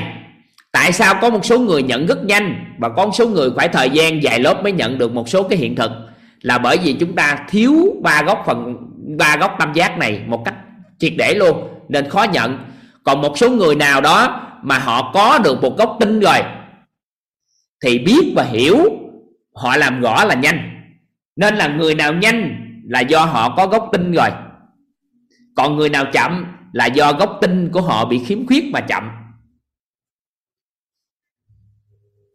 tại 0.72 0.92
sao 0.92 1.16
có 1.22 1.30
một 1.30 1.46
số 1.46 1.60
người 1.60 1.84
nhận 1.84 2.08
rất 2.08 2.26
nhanh, 2.26 2.76
và 2.78 2.90
có 2.90 3.06
một 3.06 3.12
số 3.14 3.28
người 3.28 3.50
phải 3.56 3.68
thời 3.68 3.90
gian 3.90 4.24
dài 4.24 4.40
lớp 4.40 4.64
mới 4.64 4.72
nhận 4.72 4.98
được 4.98 5.12
một 5.12 5.30
số 5.30 5.44
cái 5.44 5.58
hiện 5.58 5.76
thực? 5.76 5.92
Là 6.46 6.58
bởi 6.58 6.78
vì 6.78 6.94
chúng 7.00 7.16
ta 7.16 7.46
thiếu 7.50 7.96
ba 8.02 8.24
góc 8.24 8.44
phần, 8.46 8.76
ba 9.18 9.38
góc 9.38 9.56
tam 9.60 9.74
giác 9.74 9.98
này 9.98 10.24
một 10.28 10.42
cách 10.46 10.56
triệt 11.00 11.14
để 11.18 11.34
luôn, 11.34 11.68
nên 11.90 12.10
khó 12.10 12.24
nhận. 12.24 12.66
Còn 13.04 13.22
một 13.22 13.38
số 13.38 13.50
người 13.50 13.76
nào 13.76 14.02
đó 14.02 14.48
mà 14.64 14.80
họ 14.80 15.12
có 15.14 15.40
được 15.44 15.62
một 15.62 15.78
góc 15.78 15.98
tinh 16.00 16.20
rồi, 16.20 16.40
thì 17.84 18.00
biết 18.00 18.34
và 18.36 18.44
hiểu 18.44 18.78
họ 19.56 19.78
làm 19.78 20.02
rõ 20.02 20.24
là 20.24 20.36
nhanh. 20.36 20.86
Nên 21.36 21.56
là 21.56 21.68
người 21.68 21.96
nào 21.96 22.14
nhanh 22.14 22.56
là 22.88 23.00
do 23.00 23.26
họ 23.26 23.56
có 23.56 23.68
gốc 23.68 23.90
tinh 23.92 24.12
rồi. 24.12 24.30
Còn 25.56 25.76
người 25.76 25.90
nào 25.90 26.06
chậm 26.14 26.46
là 26.74 26.86
do 26.86 27.14
gốc 27.14 27.38
tinh 27.42 27.70
của 27.72 27.82
họ 27.82 28.06
bị 28.06 28.24
khiếm 28.26 28.48
khuyết 28.48 28.64
mà 28.74 28.82
chậm. 28.82 29.10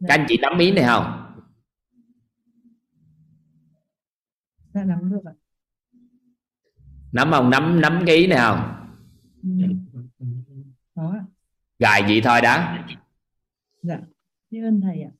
Các 0.07 0.13
anh 0.13 0.25
chị 0.29 0.37
nắm 0.37 0.57
ý 0.57 0.71
này 0.71 0.83
không? 0.83 1.20
Dạ 4.73 4.83
nắm 4.83 5.11
được 5.11 5.25
ạ. 5.25 5.33
Nắm 7.11 7.31
không? 7.31 7.49
Nắm 7.49 7.81
nắm 7.81 8.03
cái 8.05 8.15
ý 8.15 8.27
này 8.27 8.39
không? 8.39 8.73
Ừ. 9.43 11.03
gài 11.79 12.01
vậy 12.01 12.21
thôi 12.23 12.41
đã. 12.41 12.85
Dạ. 13.81 13.99
Biết 14.51 14.59
ơn 14.61 14.81
thầy 14.81 15.01
ạ. 15.01 15.11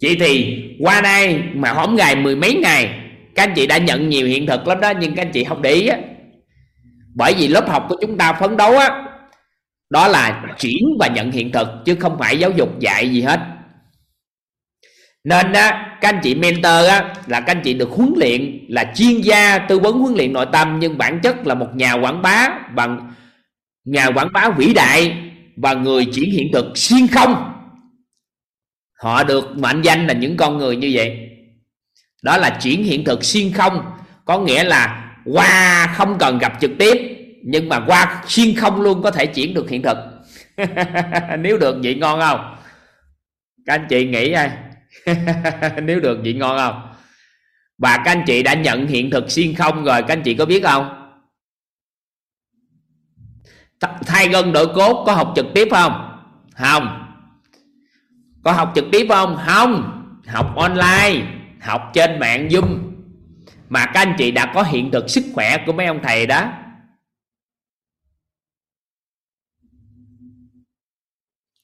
Chị 0.00 0.16
thì 0.20 0.62
qua 0.80 1.00
đây 1.00 1.42
mà 1.54 1.72
hóng 1.72 1.96
gài 1.96 2.16
mười 2.16 2.36
mấy 2.36 2.54
ngày 2.54 3.02
các 3.34 3.42
anh 3.42 3.52
chị 3.56 3.66
đã 3.66 3.78
nhận 3.78 4.08
nhiều 4.08 4.26
hiện 4.26 4.46
thực 4.46 4.66
lắm 4.66 4.80
đó 4.80 4.92
nhưng 5.00 5.14
các 5.14 5.22
anh 5.22 5.32
chị 5.32 5.44
không 5.44 5.62
để 5.62 5.70
ý 5.70 5.86
á. 5.86 5.98
Bởi 7.14 7.34
vì 7.38 7.48
lớp 7.48 7.68
học 7.68 7.86
của 7.88 7.96
chúng 8.00 8.18
ta 8.18 8.32
phấn 8.32 8.56
đấu 8.56 8.78
á 8.78 9.02
đó 9.90 10.08
là 10.08 10.54
chuyển 10.58 10.84
và 11.00 11.08
nhận 11.08 11.30
hiện 11.30 11.52
thực 11.52 11.68
chứ 11.84 11.94
không 11.94 12.18
phải 12.18 12.38
giáo 12.38 12.50
dục 12.50 12.80
dạy 12.80 13.10
gì 13.10 13.22
hết 13.22 13.55
nên 15.26 15.52
á, 15.52 15.96
các 16.00 16.08
anh 16.08 16.20
chị 16.22 16.34
mentor 16.34 16.88
á, 16.88 17.14
là 17.26 17.40
các 17.40 17.56
anh 17.56 17.62
chị 17.64 17.74
được 17.74 17.90
huấn 17.90 18.12
luyện 18.16 18.66
là 18.68 18.92
chuyên 18.94 19.20
gia 19.20 19.58
tư 19.58 19.78
vấn 19.78 19.98
huấn 19.98 20.14
luyện 20.14 20.32
nội 20.32 20.46
tâm, 20.52 20.78
nhưng 20.80 20.98
bản 20.98 21.20
chất 21.22 21.46
là 21.46 21.54
một 21.54 21.68
nhà 21.74 21.92
quảng 21.92 22.22
bá 22.22 22.48
bằng, 22.74 23.14
nhà 23.84 24.06
quảng 24.06 24.32
bá 24.32 24.48
vĩ 24.48 24.74
đại 24.74 25.16
và 25.56 25.74
người 25.74 26.04
chuyển 26.04 26.30
hiện 26.30 26.50
thực 26.52 26.66
xuyên 26.78 27.06
không. 27.06 27.52
Họ 29.02 29.24
được 29.24 29.58
mệnh 29.58 29.82
danh 29.82 30.06
là 30.06 30.14
những 30.14 30.36
con 30.36 30.58
người 30.58 30.76
như 30.76 30.90
vậy. 30.94 31.28
Đó 32.22 32.36
là 32.36 32.58
chuyển 32.62 32.84
hiện 32.84 33.04
thực 33.04 33.24
xuyên 33.24 33.52
không, 33.52 33.84
có 34.24 34.38
nghĩa 34.38 34.64
là 34.64 35.12
qua 35.24 35.86
không 35.94 36.16
cần 36.18 36.38
gặp 36.38 36.52
trực 36.60 36.70
tiếp, 36.78 36.96
nhưng 37.44 37.68
mà 37.68 37.80
qua 37.86 38.22
xuyên 38.26 38.54
không 38.54 38.80
luôn 38.80 39.02
có 39.02 39.10
thể 39.10 39.26
chuyển 39.26 39.54
được 39.54 39.70
hiện 39.70 39.82
thực. 39.82 39.98
Nếu 41.38 41.58
được 41.58 41.76
vậy 41.82 41.94
ngon 41.94 42.20
không? 42.20 42.56
Các 43.66 43.74
anh 43.74 43.86
chị 43.88 44.06
nghĩ 44.06 44.32
ai? 44.32 44.50
nếu 45.82 46.00
được 46.00 46.18
vậy 46.22 46.34
ngon 46.34 46.58
không? 46.58 46.92
Và 47.78 47.96
các 47.96 48.10
anh 48.10 48.22
chị 48.26 48.42
đã 48.42 48.54
nhận 48.54 48.86
hiện 48.86 49.10
thực 49.10 49.30
xuyên 49.30 49.54
không 49.54 49.84
rồi, 49.84 50.02
các 50.02 50.08
anh 50.08 50.22
chị 50.22 50.34
có 50.34 50.46
biết 50.46 50.64
không? 50.64 51.02
Thay 54.06 54.28
gân 54.28 54.52
đổi 54.52 54.66
cốt 54.66 55.04
có 55.06 55.12
học 55.12 55.32
trực 55.36 55.46
tiếp 55.54 55.68
không? 55.70 56.20
Không. 56.54 57.02
Có 58.44 58.52
học 58.52 58.72
trực 58.74 58.84
tiếp 58.92 59.06
không? 59.08 59.38
Không. 59.46 59.92
Học 60.26 60.56
online, 60.56 61.26
học 61.60 61.90
trên 61.94 62.18
mạng 62.18 62.48
zoom. 62.48 62.78
Mà 63.68 63.86
các 63.86 64.00
anh 64.00 64.14
chị 64.18 64.30
đã 64.30 64.52
có 64.54 64.62
hiện 64.62 64.90
thực 64.90 65.10
sức 65.10 65.24
khỏe 65.34 65.58
của 65.66 65.72
mấy 65.72 65.86
ông 65.86 66.00
thầy 66.02 66.26
đó. 66.26 66.52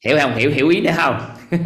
Hiểu 0.05 0.19
không? 0.21 0.37
Hiểu 0.37 0.51
hiểu 0.51 0.69
ý 0.69 0.81
nữa 0.81 0.93
không? 0.97 1.21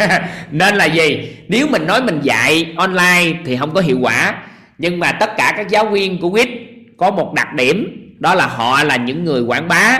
Nên 0.51 0.75
là 0.77 0.85
gì? 0.85 1.29
Nếu 1.49 1.67
mình 1.67 1.87
nói 1.87 2.03
mình 2.03 2.21
dạy 2.23 2.73
online 2.77 3.33
thì 3.45 3.57
không 3.57 3.75
có 3.75 3.81
hiệu 3.81 3.99
quả. 4.01 4.43
Nhưng 4.79 4.99
mà 5.01 5.13
tất 5.13 5.37
cả 5.37 5.55
các 5.57 5.69
giáo 5.69 5.87
viên 5.87 6.21
của 6.21 6.31
quýt 6.31 6.49
có 6.97 7.11
một 7.11 7.33
đặc 7.35 7.55
điểm, 7.55 8.03
đó 8.19 8.35
là 8.35 8.47
họ 8.47 8.83
là 8.83 8.97
những 8.97 9.25
người 9.25 9.43
quảng 9.43 9.69
bá 9.69 9.99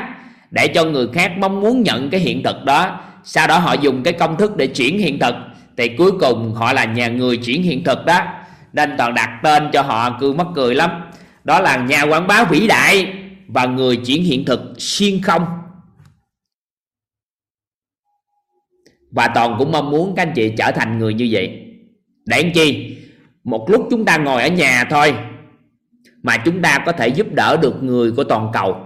để 0.51 0.69
cho 0.69 0.85
người 0.85 1.07
khác 1.15 1.33
mong 1.39 1.61
muốn 1.61 1.83
nhận 1.83 2.11
cái 2.11 2.21
hiện 2.21 2.43
thực 2.43 2.65
đó. 2.65 3.01
Sau 3.25 3.47
đó 3.47 3.59
họ 3.59 3.73
dùng 3.73 4.03
cái 4.03 4.13
công 4.13 4.37
thức 4.37 4.57
để 4.57 4.67
chuyển 4.67 4.99
hiện 4.99 5.19
thực, 5.19 5.35
thì 5.77 5.89
cuối 5.89 6.13
cùng 6.21 6.55
họ 6.55 6.73
là 6.73 6.85
nhà 6.85 7.09
người 7.09 7.37
chuyển 7.37 7.63
hiện 7.63 7.85
thực 7.85 8.07
đó. 8.07 8.21
Nên 8.73 8.95
toàn 8.99 9.15
đặt 9.15 9.31
tên 9.43 9.71
cho 9.73 9.83
họ 9.83 10.17
cứ 10.21 10.33
mắc 10.33 10.47
cười 10.55 10.75
lắm. 10.75 10.91
Đó 11.45 11.61
là 11.61 11.77
nhà 11.77 12.03
quảng 12.03 12.27
bá 12.27 12.45
vĩ 12.45 12.67
đại 12.67 13.13
và 13.47 13.65
người 13.65 13.97
chuyển 13.97 14.25
hiện 14.25 14.45
thực 14.45 14.61
xuyên 14.79 15.23
không. 15.23 15.47
Và 19.17 19.29
toàn 19.35 19.55
cũng 19.59 19.73
mong 19.73 19.91
muốn 19.91 20.15
các 20.17 20.23
anh 20.23 20.33
chị 20.35 20.53
trở 20.59 20.71
thành 20.71 20.99
người 20.99 21.15
như 21.15 21.29
vậy. 21.31 21.67
Để 22.27 22.43
làm 22.43 22.53
chi? 22.53 22.97
Một 23.45 23.67
lúc 23.71 23.87
chúng 23.91 24.05
ta 24.05 24.17
ngồi 24.17 24.43
ở 24.43 24.49
nhà 24.49 24.87
thôi, 24.91 25.15
mà 26.23 26.37
chúng 26.37 26.63
ta 26.63 26.83
có 26.87 26.93
thể 26.93 27.09
giúp 27.09 27.27
đỡ 27.33 27.57
được 27.57 27.83
người 27.83 28.13
của 28.13 28.25
toàn 28.25 28.51
cầu. 28.53 28.77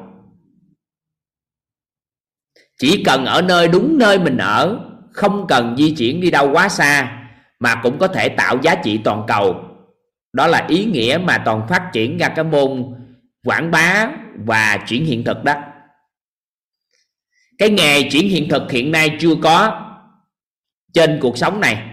Chỉ 2.79 3.03
cần 3.05 3.25
ở 3.25 3.43
nơi 3.43 3.69
đúng 3.69 3.99
nơi 3.99 4.19
mình 4.19 4.37
ở, 4.37 4.81
không 5.13 5.47
cần 5.49 5.77
di 5.79 5.95
chuyển 5.95 6.21
đi 6.21 6.31
đâu 6.31 6.51
quá 6.53 6.69
xa, 6.69 7.23
mà 7.59 7.75
cũng 7.83 7.99
có 7.99 8.09
thể 8.09 8.29
tạo 8.29 8.59
giá 8.63 8.75
trị 8.75 9.01
toàn 9.05 9.25
cầu. 9.27 9.65
Đó 10.33 10.47
là 10.47 10.67
ý 10.69 10.85
nghĩa 10.85 11.19
mà 11.25 11.43
toàn 11.45 11.69
phát 11.69 11.91
triển 11.93 12.19
ra 12.19 12.29
cái 12.29 12.45
môn 12.45 12.95
quảng 13.45 13.71
bá 13.71 14.11
và 14.47 14.85
chuyển 14.89 15.05
hiện 15.05 15.25
thực 15.25 15.45
đó. 15.45 15.55
Cái 17.59 17.71
nghề 17.71 18.03
chuyển 18.03 18.29
hiện 18.29 18.49
thực 18.49 18.73
hiện 18.73 18.93
nay 18.93 19.17
chưa 19.21 19.35
có 19.43 19.87
trên 20.93 21.19
cuộc 21.23 21.39
sống 21.39 21.61
này. 21.61 21.87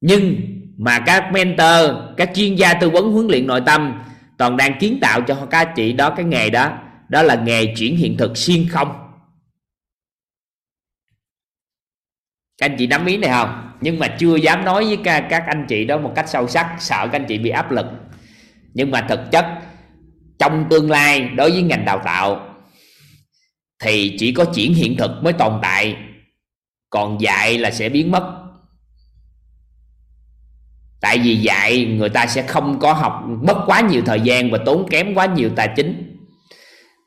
Nhưng 0.00 0.36
mà 0.78 1.00
các 1.06 1.32
mentor 1.32 1.96
các 2.16 2.30
chuyên 2.34 2.54
gia 2.54 2.74
tư 2.74 2.90
vấn 2.90 3.12
huấn 3.12 3.26
luyện 3.26 3.46
nội 3.46 3.62
tâm 3.66 4.02
toàn 4.38 4.56
đang 4.56 4.78
kiến 4.80 4.98
tạo 5.00 5.20
cho 5.22 5.46
các 5.50 5.72
chị 5.76 5.92
đó 5.92 6.10
cái 6.10 6.24
nghề 6.24 6.50
đó 6.50 6.78
đó 7.08 7.22
là 7.22 7.34
nghề 7.34 7.74
chuyển 7.76 7.96
hiện 7.96 8.16
thực 8.16 8.36
xuyên 8.36 8.68
không. 8.68 9.02
Các 12.58 12.70
anh 12.70 12.76
chị 12.78 12.86
nắm 12.86 13.06
ý 13.06 13.16
này 13.16 13.30
không? 13.30 13.72
Nhưng 13.80 13.98
mà 13.98 14.16
chưa 14.18 14.36
dám 14.36 14.64
nói 14.64 14.84
với 14.84 14.98
các, 15.04 15.26
các 15.30 15.44
anh 15.46 15.66
chị 15.68 15.84
đó 15.84 15.98
một 15.98 16.12
cách 16.16 16.28
sâu 16.28 16.48
sắc 16.48 16.76
sợ 16.78 17.08
các 17.12 17.20
anh 17.20 17.26
chị 17.28 17.38
bị 17.38 17.50
áp 17.50 17.70
lực. 17.70 17.86
Nhưng 18.74 18.90
mà 18.90 19.06
thực 19.08 19.20
chất 19.32 19.46
trong 20.38 20.66
tương 20.70 20.90
lai 20.90 21.28
đối 21.28 21.50
với 21.50 21.62
ngành 21.62 21.84
đào 21.84 22.02
tạo 22.04 22.54
thì 23.82 24.16
chỉ 24.18 24.32
có 24.32 24.44
chuyển 24.44 24.74
hiện 24.74 24.96
thực 24.96 25.10
mới 25.22 25.32
tồn 25.32 25.58
tại 25.62 25.96
còn 26.96 27.20
dạy 27.20 27.58
là 27.58 27.70
sẽ 27.70 27.88
biến 27.88 28.10
mất. 28.10 28.24
Tại 31.00 31.18
vì 31.18 31.36
dạy, 31.36 31.84
người 31.84 32.08
ta 32.08 32.26
sẽ 32.26 32.42
không 32.42 32.78
có 32.78 32.92
học, 32.92 33.22
mất 33.42 33.56
quá 33.66 33.80
nhiều 33.80 34.02
thời 34.06 34.20
gian 34.20 34.50
và 34.50 34.58
tốn 34.66 34.86
kém 34.90 35.14
quá 35.14 35.26
nhiều 35.26 35.50
tài 35.56 35.68
chính. 35.76 36.16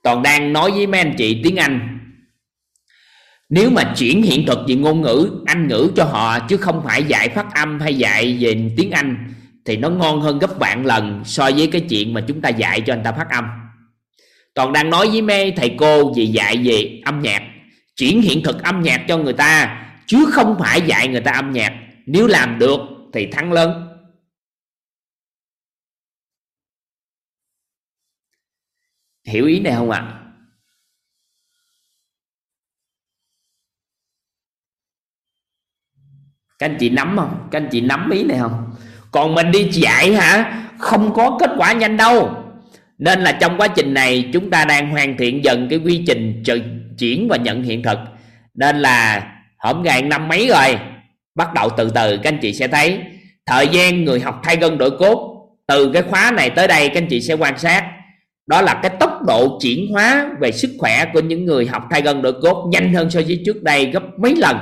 Toàn 0.03 0.23
đang 0.23 0.53
nói 0.53 0.71
với 0.71 0.87
mấy 0.87 0.99
anh 0.99 1.13
chị 1.17 1.41
tiếng 1.43 1.55
anh. 1.55 1.99
Nếu 3.49 3.69
mà 3.69 3.93
chuyển 3.97 4.21
hiện 4.21 4.45
thực 4.45 4.59
về 4.67 4.75
ngôn 4.75 5.01
ngữ, 5.01 5.41
anh 5.45 5.67
ngữ 5.67 5.91
cho 5.95 6.03
họ, 6.03 6.39
chứ 6.39 6.57
không 6.57 6.81
phải 6.85 7.03
dạy 7.03 7.29
phát 7.29 7.53
âm 7.55 7.79
hay 7.79 7.95
dạy 7.95 8.37
về 8.39 8.71
tiếng 8.77 8.91
anh, 8.91 9.33
thì 9.65 9.77
nó 9.77 9.89
ngon 9.89 10.21
hơn 10.21 10.39
gấp 10.39 10.59
vạn 10.59 10.85
lần 10.85 11.21
so 11.25 11.49
với 11.55 11.67
cái 11.67 11.81
chuyện 11.89 12.13
mà 12.13 12.21
chúng 12.21 12.41
ta 12.41 12.49
dạy 12.49 12.81
cho 12.81 12.93
anh 12.93 13.03
ta 13.03 13.11
phát 13.11 13.29
âm. 13.29 13.45
Toàn 14.53 14.73
đang 14.73 14.89
nói 14.89 15.09
với 15.09 15.21
mấy 15.21 15.51
thầy 15.51 15.75
cô 15.77 16.13
về 16.13 16.23
dạy 16.23 16.57
về 16.57 17.01
âm 17.05 17.21
nhạc 17.21 17.43
chuyển 17.99 18.21
hiện 18.21 18.41
thực 18.43 18.63
âm 18.63 18.81
nhạc 18.81 19.05
cho 19.07 19.17
người 19.17 19.33
ta, 19.33 19.85
chứ 20.07 20.25
không 20.31 20.55
phải 20.59 20.81
dạy 20.81 21.07
người 21.07 21.21
ta 21.21 21.31
âm 21.31 21.51
nhạc. 21.51 21.73
Nếu 22.05 22.27
làm 22.27 22.59
được 22.59 22.79
thì 23.13 23.27
thắng 23.31 23.53
lớn. 23.53 23.85
Hiểu 29.25 29.45
ý 29.45 29.59
này 29.59 29.73
không 29.75 29.91
ạ? 29.91 29.99
À? 29.99 30.15
các 36.59 36.69
anh 36.69 36.77
chị 36.79 36.89
nắm 36.89 37.15
không? 37.17 37.47
Các 37.51 37.59
anh 37.61 37.69
chị 37.71 37.81
nắm 37.81 38.09
ý 38.09 38.23
này 38.23 38.39
không? 38.39 38.75
Còn 39.11 39.35
mình 39.35 39.51
đi 39.51 39.69
dạy 39.71 40.13
hả? 40.13 40.65
Không 40.77 41.13
có 41.13 41.37
kết 41.39 41.49
quả 41.57 41.73
nhanh 41.73 41.97
đâu 41.97 42.38
nên 42.99 43.19
là 43.19 43.31
trong 43.31 43.57
quá 43.57 43.67
trình 43.67 43.93
này, 43.93 44.25
chúng 44.33 44.49
ta 44.49 44.65
đang 44.65 44.89
hoàn 44.89 45.17
thiện 45.17 45.43
dần 45.43 45.67
cái 45.69 45.79
quy 45.79 46.03
trình 46.07 46.43
chuyển 46.97 47.27
và 47.27 47.37
nhận 47.37 47.63
hiện 47.63 47.83
thực. 47.83 47.99
Nên 48.55 48.79
là 48.79 49.27
hổm 49.57 49.83
ngày 49.83 50.01
năm 50.01 50.27
mấy 50.27 50.47
rồi? 50.47 50.79
Bắt 51.35 51.53
đầu 51.53 51.69
từ 51.77 51.89
từ, 51.95 52.17
các 52.17 52.33
anh 52.33 52.39
chị 52.41 52.53
sẽ 52.53 52.67
thấy. 52.67 52.99
Thời 53.45 53.67
gian 53.67 54.03
người 54.03 54.19
học 54.19 54.41
thay 54.43 54.55
gân 54.55 54.77
đổi 54.77 54.91
cốt, 54.91 55.47
từ 55.67 55.91
cái 55.93 56.01
khóa 56.01 56.31
này 56.31 56.49
tới 56.49 56.67
đây, 56.67 56.89
các 56.89 56.97
anh 56.97 57.07
chị 57.09 57.21
sẽ 57.21 57.33
quan 57.33 57.59
sát. 57.59 57.83
Đó 58.47 58.61
là 58.61 58.79
cái 58.83 58.91
tốc 58.99 59.25
độ 59.27 59.59
chuyển 59.61 59.87
hóa 59.91 60.29
về 60.41 60.51
sức 60.51 60.71
khỏe 60.79 61.05
của 61.13 61.19
những 61.19 61.45
người 61.45 61.65
học 61.65 61.83
thay 61.91 62.01
gân 62.01 62.21
đổi 62.21 62.33
cốt 62.41 62.69
nhanh 62.71 62.93
hơn 62.93 63.09
so 63.09 63.21
với 63.27 63.41
trước 63.45 63.63
đây 63.63 63.85
gấp 63.85 64.03
mấy 64.19 64.35
lần. 64.35 64.57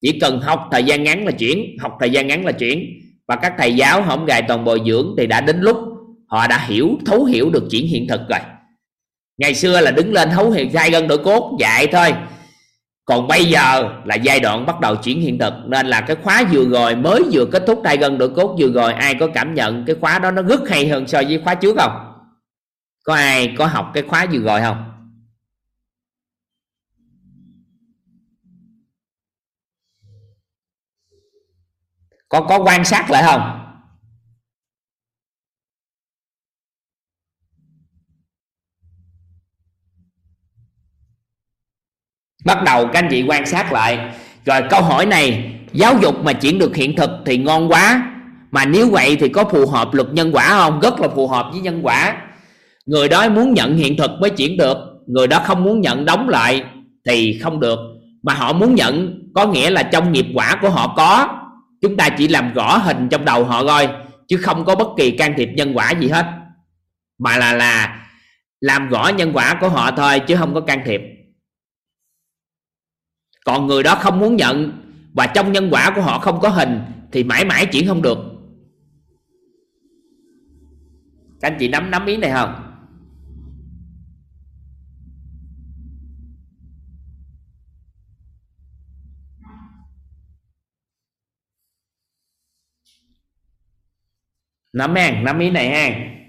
Chỉ 0.00 0.18
cần 0.20 0.40
học 0.40 0.68
thời 0.72 0.84
gian 0.84 1.02
ngắn 1.04 1.24
là 1.26 1.32
chuyển, 1.32 1.76
học 1.80 1.96
thời 2.00 2.10
gian 2.10 2.26
ngắn 2.26 2.46
là 2.46 2.52
chuyển. 2.52 2.84
Và 3.28 3.36
các 3.36 3.52
thầy 3.58 3.74
giáo 3.74 4.02
không 4.02 4.26
gài 4.26 4.42
toàn 4.42 4.64
bồi 4.64 4.80
dưỡng 4.86 5.14
thì 5.18 5.26
đã 5.26 5.40
đến 5.40 5.60
lúc 5.60 5.76
họ 6.32 6.46
đã 6.46 6.58
hiểu, 6.58 6.98
thấu 7.06 7.24
hiểu 7.24 7.50
được 7.50 7.68
chuyển 7.70 7.86
hiện 7.86 8.06
thực 8.08 8.20
rồi. 8.28 8.40
Ngày 9.38 9.54
xưa 9.54 9.80
là 9.80 9.90
đứng 9.90 10.12
lên 10.12 10.30
thấu 10.30 10.50
hiện 10.50 10.70
gai 10.72 10.90
gân 10.90 11.08
đổi 11.08 11.18
cốt 11.18 11.56
dạy 11.60 11.86
thôi. 11.86 12.14
Còn 13.04 13.28
bây 13.28 13.44
giờ 13.44 13.82
là 14.04 14.14
giai 14.14 14.40
đoạn 14.40 14.66
bắt 14.66 14.80
đầu 14.80 14.96
chuyển 14.96 15.20
hiện 15.20 15.38
thực, 15.38 15.54
nên 15.66 15.86
là 15.86 16.00
cái 16.00 16.16
khóa 16.16 16.44
vừa 16.52 16.64
rồi 16.64 16.96
mới 16.96 17.22
vừa 17.32 17.44
kết 17.52 17.62
thúc 17.66 17.80
tay 17.84 17.96
gân 17.96 18.18
đổi 18.18 18.28
cốt 18.36 18.56
vừa 18.58 18.72
rồi, 18.72 18.92
ai 18.92 19.14
có 19.20 19.28
cảm 19.34 19.54
nhận 19.54 19.84
cái 19.86 19.96
khóa 20.00 20.18
đó 20.18 20.30
nó 20.30 20.42
rất 20.42 20.60
hay 20.68 20.88
hơn 20.88 21.06
so 21.06 21.22
với 21.22 21.40
khóa 21.44 21.54
trước 21.54 21.76
không? 21.78 21.92
Có 23.04 23.14
ai 23.14 23.54
có 23.58 23.66
học 23.66 23.90
cái 23.94 24.02
khóa 24.02 24.26
vừa 24.32 24.38
rồi 24.38 24.60
không? 24.60 24.88
Có 32.28 32.40
có 32.40 32.58
quan 32.64 32.84
sát 32.84 33.10
lại 33.10 33.22
không? 33.26 33.61
Bắt 42.44 42.62
đầu 42.64 42.86
các 42.86 42.98
anh 42.98 43.08
chị 43.10 43.24
quan 43.28 43.46
sát 43.46 43.72
lại. 43.72 43.98
Rồi 44.44 44.62
câu 44.70 44.82
hỏi 44.82 45.06
này, 45.06 45.52
giáo 45.72 45.98
dục 46.02 46.24
mà 46.24 46.32
chuyển 46.32 46.58
được 46.58 46.76
hiện 46.76 46.96
thực 46.96 47.10
thì 47.26 47.38
ngon 47.38 47.70
quá. 47.70 48.08
Mà 48.50 48.64
nếu 48.64 48.90
vậy 48.90 49.16
thì 49.20 49.28
có 49.28 49.44
phù 49.44 49.66
hợp 49.66 49.94
luật 49.94 50.08
nhân 50.12 50.30
quả 50.32 50.48
không? 50.48 50.80
Rất 50.80 51.00
là 51.00 51.08
phù 51.08 51.28
hợp 51.28 51.48
với 51.52 51.60
nhân 51.60 51.80
quả. 51.82 52.16
Người 52.86 53.08
đó 53.08 53.28
muốn 53.28 53.54
nhận 53.54 53.76
hiện 53.76 53.96
thực 53.96 54.10
mới 54.20 54.30
chuyển 54.30 54.56
được. 54.56 54.76
Người 55.06 55.26
đó 55.26 55.40
không 55.44 55.64
muốn 55.64 55.80
nhận 55.80 56.04
đóng 56.04 56.28
lại 56.28 56.64
thì 57.06 57.38
không 57.42 57.60
được. 57.60 57.78
Mà 58.22 58.34
họ 58.34 58.52
muốn 58.52 58.74
nhận 58.74 59.22
có 59.34 59.46
nghĩa 59.46 59.70
là 59.70 59.82
trong 59.82 60.12
nghiệp 60.12 60.26
quả 60.34 60.58
của 60.60 60.70
họ 60.70 60.94
có. 60.96 61.28
Chúng 61.82 61.96
ta 61.96 62.08
chỉ 62.08 62.28
làm 62.28 62.54
rõ 62.54 62.76
hình 62.76 63.08
trong 63.08 63.24
đầu 63.24 63.44
họ 63.44 63.64
coi 63.64 63.88
chứ 64.28 64.36
không 64.36 64.64
có 64.64 64.74
bất 64.74 64.88
kỳ 64.96 65.10
can 65.10 65.34
thiệp 65.36 65.48
nhân 65.54 65.72
quả 65.76 65.90
gì 65.90 66.08
hết. 66.08 66.26
Mà 67.18 67.36
là 67.36 67.52
là 67.52 67.98
làm 68.60 68.88
rõ 68.88 69.08
nhân 69.08 69.30
quả 69.34 69.54
của 69.60 69.68
họ 69.68 69.90
thôi, 69.90 70.20
chứ 70.20 70.36
không 70.36 70.54
có 70.54 70.60
can 70.60 70.80
thiệp 70.84 71.00
còn 73.44 73.66
người 73.66 73.82
đó 73.82 73.94
không 73.94 74.18
muốn 74.18 74.36
nhận 74.36 74.82
và 75.12 75.26
trong 75.26 75.52
nhân 75.52 75.68
quả 75.70 75.92
của 75.94 76.02
họ 76.02 76.18
không 76.18 76.40
có 76.40 76.48
hình 76.48 76.80
thì 77.12 77.24
mãi 77.24 77.44
mãi 77.44 77.66
chuyển 77.66 77.86
không 77.86 78.02
được. 78.02 78.18
Các 81.40 81.52
anh 81.52 81.56
chị 81.58 81.68
nắm 81.68 81.90
nắm 81.90 82.06
ý 82.06 82.16
này 82.16 82.30
không? 82.32 82.68
Nắm 94.72 94.94
hàng, 94.94 95.24
nắm 95.24 95.38
ý 95.38 95.50
này 95.50 95.70
ha 95.70 96.21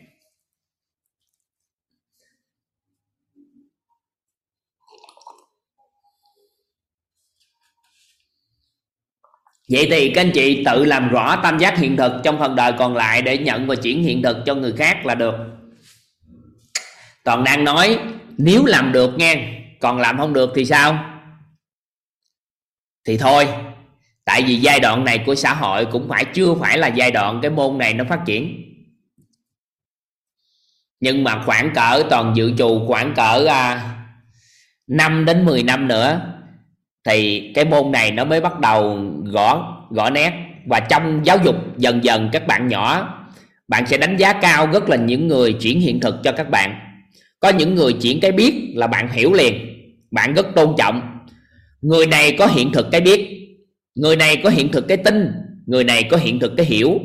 Vậy 9.69 9.87
thì 9.89 10.11
các 10.15 10.21
anh 10.21 10.31
chị 10.33 10.63
tự 10.65 10.85
làm 10.85 11.09
rõ 11.09 11.39
tam 11.43 11.57
giác 11.57 11.77
hiện 11.77 11.97
thực 11.97 12.11
trong 12.23 12.39
phần 12.39 12.55
đời 12.55 12.73
còn 12.79 12.95
lại 12.95 13.21
để 13.21 13.37
nhận 13.37 13.67
và 13.67 13.75
chuyển 13.75 14.03
hiện 14.03 14.21
thực 14.21 14.37
cho 14.45 14.55
người 14.55 14.73
khác 14.77 15.05
là 15.05 15.15
được. 15.15 15.35
Toàn 17.23 17.43
đang 17.43 17.63
nói 17.63 17.99
nếu 18.37 18.65
làm 18.65 18.91
được 18.91 19.11
nghe, 19.17 19.47
còn 19.79 19.99
làm 19.99 20.17
không 20.17 20.33
được 20.33 20.51
thì 20.55 20.65
sao? 20.65 21.05
Thì 23.05 23.17
thôi, 23.17 23.47
tại 24.25 24.43
vì 24.43 24.55
giai 24.55 24.79
đoạn 24.79 25.05
này 25.05 25.23
của 25.25 25.35
xã 25.35 25.53
hội 25.53 25.85
cũng 25.85 26.09
phải 26.09 26.25
chưa 26.25 26.55
phải 26.59 26.77
là 26.77 26.87
giai 26.87 27.11
đoạn 27.11 27.39
cái 27.41 27.51
môn 27.51 27.77
này 27.77 27.93
nó 27.93 28.03
phát 28.09 28.19
triển. 28.25 28.69
Nhưng 30.99 31.23
mà 31.23 31.43
khoảng 31.45 31.73
cỡ 31.75 32.03
toàn 32.09 32.33
dự 32.35 32.53
trù 32.57 32.85
khoảng 32.87 33.13
cỡ 33.15 33.45
à, 33.49 33.95
5 34.87 35.25
đến 35.25 35.45
10 35.45 35.63
năm 35.63 35.87
nữa 35.87 36.32
thì 37.05 37.51
cái 37.55 37.65
môn 37.65 37.91
này 37.91 38.11
nó 38.11 38.25
mới 38.25 38.41
bắt 38.41 38.59
đầu 38.59 38.99
gõ 39.23 39.77
gõ 39.89 40.09
nét. 40.09 40.33
Và 40.65 40.79
trong 40.79 41.21
giáo 41.23 41.37
dục 41.43 41.55
dần 41.77 42.03
dần 42.03 42.29
các 42.31 42.47
bạn 42.47 42.67
nhỏ, 42.67 43.19
bạn 43.67 43.87
sẽ 43.87 43.97
đánh 43.97 44.17
giá 44.17 44.33
cao 44.33 44.67
rất 44.73 44.89
là 44.89 44.95
những 44.95 45.27
người 45.27 45.53
chuyển 45.53 45.79
hiện 45.79 45.99
thực 45.99 46.15
cho 46.23 46.31
các 46.31 46.49
bạn. 46.49 46.75
Có 47.39 47.49
những 47.49 47.75
người 47.75 47.93
chuyển 47.93 48.19
cái 48.19 48.31
biết 48.31 48.73
là 48.75 48.87
bạn 48.87 49.11
hiểu 49.11 49.33
liền, 49.33 49.53
bạn 50.11 50.33
rất 50.33 50.47
tôn 50.55 50.69
trọng. 50.77 51.01
Người 51.81 52.07
này 52.07 52.35
có 52.39 52.47
hiện 52.47 52.71
thực 52.71 52.91
cái 52.91 53.01
biết, 53.01 53.29
người 53.95 54.15
này 54.15 54.37
có 54.43 54.49
hiện 54.49 54.71
thực 54.71 54.87
cái 54.87 54.97
tin, 54.97 55.31
người 55.65 55.83
này 55.83 56.03
có 56.03 56.17
hiện 56.17 56.39
thực 56.39 56.53
cái 56.57 56.65
hiểu. 56.65 56.99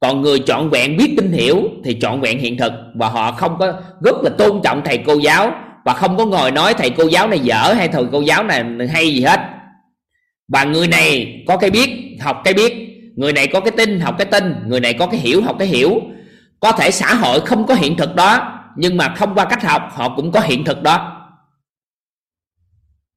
Còn 0.00 0.22
người 0.22 0.38
trọn 0.38 0.70
vẹn 0.70 0.96
biết 0.96 1.14
tin 1.16 1.32
hiểu 1.32 1.62
thì 1.84 1.96
trọn 2.00 2.20
vẹn 2.20 2.38
hiện 2.38 2.56
thực 2.56 2.72
và 2.94 3.08
họ 3.08 3.32
không 3.32 3.56
có 3.58 3.80
rất 4.04 4.16
là 4.22 4.30
tôn 4.38 4.60
trọng 4.64 4.82
thầy 4.84 4.98
cô 4.98 5.18
giáo 5.18 5.54
và 5.84 5.94
không 5.94 6.16
có 6.16 6.26
ngồi 6.26 6.50
nói, 6.50 6.74
thầy 6.74 6.90
cô 6.90 7.08
giáo 7.08 7.28
này 7.28 7.38
dở 7.38 7.74
hay 7.76 7.88
thầy 7.88 8.04
cô 8.12 8.20
giáo 8.20 8.44
này 8.44 8.64
hay 8.92 9.14
gì 9.14 9.22
hết. 9.22 9.40
Và 10.48 10.64
người 10.64 10.88
này 10.88 11.42
có 11.48 11.56
cái 11.56 11.70
biết, 11.70 12.16
học 12.20 12.40
cái 12.44 12.54
biết. 12.54 12.74
Người 13.16 13.32
này 13.32 13.46
có 13.46 13.60
cái 13.60 13.72
tin, 13.76 14.00
học 14.00 14.14
cái 14.18 14.26
tin. 14.26 14.54
Người 14.66 14.80
này 14.80 14.94
có 14.94 15.06
cái 15.06 15.20
hiểu, 15.20 15.42
học 15.42 15.56
cái 15.58 15.68
hiểu. 15.68 16.00
Có 16.60 16.72
thể 16.72 16.90
xã 16.90 17.14
hội 17.14 17.40
không 17.40 17.66
có 17.66 17.74
hiện 17.74 17.96
thực 17.96 18.14
đó, 18.14 18.60
nhưng 18.76 18.96
mà 18.96 19.14
thông 19.16 19.34
qua 19.34 19.44
cách 19.44 19.62
học, 19.62 19.90
họ 19.92 20.16
cũng 20.16 20.32
có 20.32 20.40
hiện 20.40 20.64
thực 20.64 20.82
đó. 20.82 21.28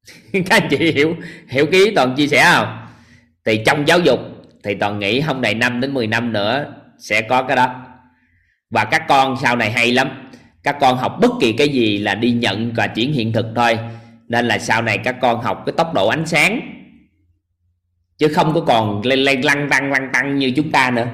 Các 0.33 0.61
anh 0.61 0.67
chị 0.69 0.91
hiểu 0.91 1.15
hiểu 1.47 1.65
ký 1.65 1.91
toàn 1.95 2.15
chia 2.15 2.27
sẻ 2.27 2.51
không? 2.53 2.77
Thì 3.45 3.61
trong 3.65 3.87
giáo 3.87 3.99
dục, 3.99 4.19
thì 4.63 4.75
toàn 4.79 4.99
nghĩ 4.99 5.21
không 5.21 5.41
đầy 5.41 5.53
5 5.53 5.81
đến 5.81 5.93
10 5.93 6.07
năm 6.07 6.33
nữa 6.33 6.73
sẽ 6.99 7.21
có 7.21 7.43
cái 7.43 7.55
đó. 7.55 7.75
Và 8.69 8.85
các 8.85 9.03
con 9.07 9.35
sau 9.41 9.55
này 9.55 9.71
hay 9.71 9.91
lắm 9.91 10.24
các 10.65 10.77
con 10.81 10.97
học 10.97 11.17
bất 11.21 11.31
kỳ 11.41 11.53
cái 11.53 11.69
gì 11.69 11.97
là 11.97 12.15
đi 12.15 12.31
nhận 12.31 12.73
và 12.73 12.87
chuyển 12.87 13.13
hiện 13.13 13.31
thực 13.31 13.45
thôi. 13.55 13.79
Nên 14.27 14.45
là 14.45 14.59
sau 14.59 14.81
này 14.81 14.97
các 14.97 15.15
con 15.21 15.41
học 15.41 15.63
cái 15.65 15.73
tốc 15.77 15.93
độ 15.93 16.07
ánh 16.07 16.25
sáng. 16.25 16.59
Chứ 18.17 18.27
không 18.27 18.53
có 18.53 18.61
còn 18.61 19.01
lên 19.05 19.19
lên 19.19 19.41
lăn 19.41 19.67
tăng 19.71 19.91
lăn 19.91 20.09
tăng 20.13 20.37
như 20.37 20.51
chúng 20.55 20.71
ta 20.71 20.91
nữa. 20.91 21.07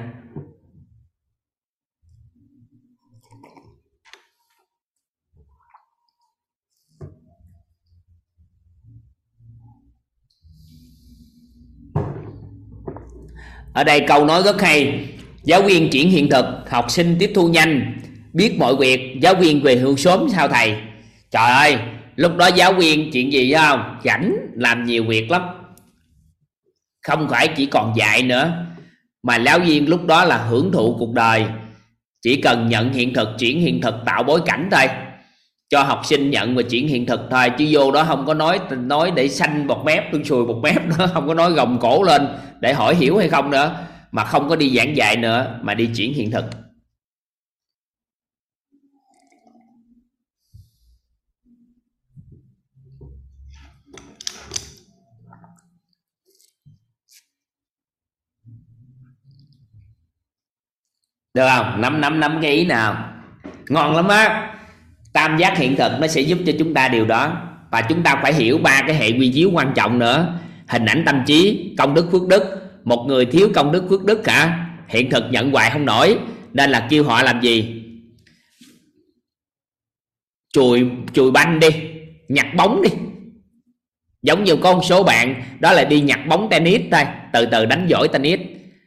Ở 13.72 13.84
đây 13.84 14.04
câu 14.08 14.24
nói 14.24 14.42
rất 14.42 14.60
hay. 14.60 15.08
Giáo 15.42 15.62
viên 15.62 15.90
chuyển 15.90 16.10
hiện 16.10 16.30
thực, 16.30 16.44
học 16.70 16.90
sinh 16.90 17.16
tiếp 17.18 17.32
thu 17.34 17.48
nhanh 17.48 17.98
biết 18.32 18.58
mọi 18.58 18.76
việc, 18.76 19.16
giáo 19.20 19.34
viên 19.34 19.62
về 19.62 19.76
hưu 19.76 19.96
sớm 19.96 20.28
sao 20.28 20.48
thầy? 20.48 20.76
Trời 21.30 21.50
ơi, 21.50 21.78
lúc 22.16 22.36
đó 22.36 22.46
giáo 22.46 22.72
viên 22.72 23.10
chuyện 23.12 23.32
gì 23.32 23.54
không 23.54 23.98
rảnh, 24.04 24.32
làm 24.54 24.84
nhiều 24.84 25.04
việc 25.04 25.30
lắm. 25.30 25.42
Không 27.06 27.28
phải 27.28 27.48
chỉ 27.48 27.66
còn 27.66 27.92
dạy 27.96 28.22
nữa, 28.22 28.52
mà 29.22 29.36
giáo 29.36 29.58
viên 29.58 29.88
lúc 29.88 30.06
đó 30.06 30.24
là 30.24 30.36
hưởng 30.36 30.72
thụ 30.72 30.96
cuộc 30.98 31.12
đời. 31.14 31.44
Chỉ 32.22 32.36
cần 32.36 32.68
nhận 32.68 32.92
hiện 32.92 33.14
thực, 33.14 33.28
chuyển 33.38 33.60
hiện 33.60 33.80
thực, 33.80 33.94
tạo 34.06 34.22
bối 34.22 34.40
cảnh 34.46 34.68
thôi. 34.70 34.88
Cho 35.70 35.82
học 35.82 36.00
sinh 36.04 36.30
nhận 36.30 36.54
và 36.54 36.62
chuyển 36.62 36.88
hiện 36.88 37.06
thực 37.06 37.20
thôi, 37.30 37.50
chứ 37.58 37.66
vô 37.70 37.90
đó 37.90 38.04
không 38.04 38.26
có 38.26 38.34
nói 38.34 38.58
nói 38.70 39.12
để 39.16 39.28
xanh 39.28 39.66
bọt 39.66 39.78
mép 39.84 40.12
tương 40.12 40.24
sùi 40.24 40.44
bọt 40.44 40.56
mép 40.62 40.86
nữa, 40.86 41.10
không 41.14 41.28
có 41.28 41.34
nói 41.34 41.52
gồng 41.52 41.78
cổ 41.80 42.02
lên 42.02 42.28
để 42.60 42.74
hỏi 42.74 42.94
hiểu 42.94 43.16
hay 43.18 43.28
không 43.28 43.50
nữa, 43.50 43.76
mà 44.12 44.24
không 44.24 44.48
có 44.48 44.56
đi 44.56 44.76
giảng 44.76 44.96
dạy 44.96 45.16
nữa, 45.16 45.58
mà 45.62 45.74
đi 45.74 45.88
chuyển 45.96 46.14
hiện 46.14 46.30
thực. 46.30 46.44
Được 61.34 61.48
không? 61.48 61.80
Năm 61.80 62.00
năm 62.00 62.20
năm 62.20 62.38
cái 62.42 62.52
ý 62.52 62.64
nào. 62.64 63.08
Ngon 63.68 63.96
lắm 63.96 64.08
á. 64.08 64.54
Tam 65.12 65.38
giác 65.38 65.58
hiện 65.58 65.76
thực 65.76 65.92
nó 66.00 66.06
sẽ 66.06 66.20
giúp 66.20 66.38
cho 66.46 66.52
chúng 66.58 66.74
ta 66.74 66.88
điều 66.88 67.04
đó. 67.04 67.48
Và 67.70 67.82
chúng 67.82 68.02
ta 68.02 68.20
phải 68.22 68.34
hiểu 68.34 68.58
ba 68.58 68.82
cái 68.86 68.96
hệ 68.96 69.10
quy 69.10 69.32
chiếu 69.34 69.50
quan 69.52 69.72
trọng 69.74 69.98
nữa. 69.98 70.40
Hình 70.68 70.86
ảnh 70.86 71.02
tâm 71.06 71.22
trí, 71.26 71.70
công 71.78 71.94
đức, 71.94 72.08
phước 72.12 72.28
đức. 72.28 72.42
Một 72.84 73.04
người 73.08 73.26
thiếu 73.26 73.48
công 73.54 73.72
đức, 73.72 73.84
phước 73.90 74.04
đức 74.04 74.20
cả 74.24 74.66
hiện 74.88 75.10
thực 75.10 75.24
nhận 75.30 75.52
hoài 75.52 75.70
không 75.70 75.84
nổi. 75.84 76.18
Nên 76.52 76.70
là 76.70 76.86
kêu 76.90 77.04
họ 77.04 77.22
làm 77.22 77.40
gì? 77.40 77.84
Chùi 80.52 80.86
chùi 81.12 81.30
banh 81.30 81.60
đi. 81.60 81.68
Nhặt 82.28 82.46
bóng 82.56 82.82
đi. 82.82 82.90
Giống 84.22 84.44
như 84.44 84.56
con 84.56 84.82
số 84.82 85.02
bạn, 85.02 85.42
đó 85.60 85.72
là 85.72 85.84
đi 85.84 86.00
nhặt 86.00 86.20
bóng 86.28 86.48
tennis 86.50 86.80
thôi. 86.92 87.04
Từ 87.32 87.46
từ 87.46 87.66
đánh 87.66 87.86
giỏi 87.88 88.08
tennis. 88.08 88.40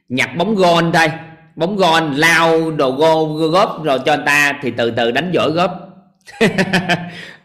Nhặt 0.10 0.30
bóng 0.38 0.56
gôn 0.56 0.92
thôi 0.92 1.08
bóng 1.56 1.76
gôn, 1.76 2.14
lao, 2.14 2.72
đồ 2.72 2.92
gô 2.92 3.26
góp, 3.28 3.84
rồi 3.84 4.00
cho 4.06 4.16
người 4.16 4.26
ta 4.26 4.60
thì 4.62 4.72
từ 4.78 4.92
từ 4.92 5.12
đánh 5.12 5.32
dỗi 5.34 5.52
góp. 5.52 5.72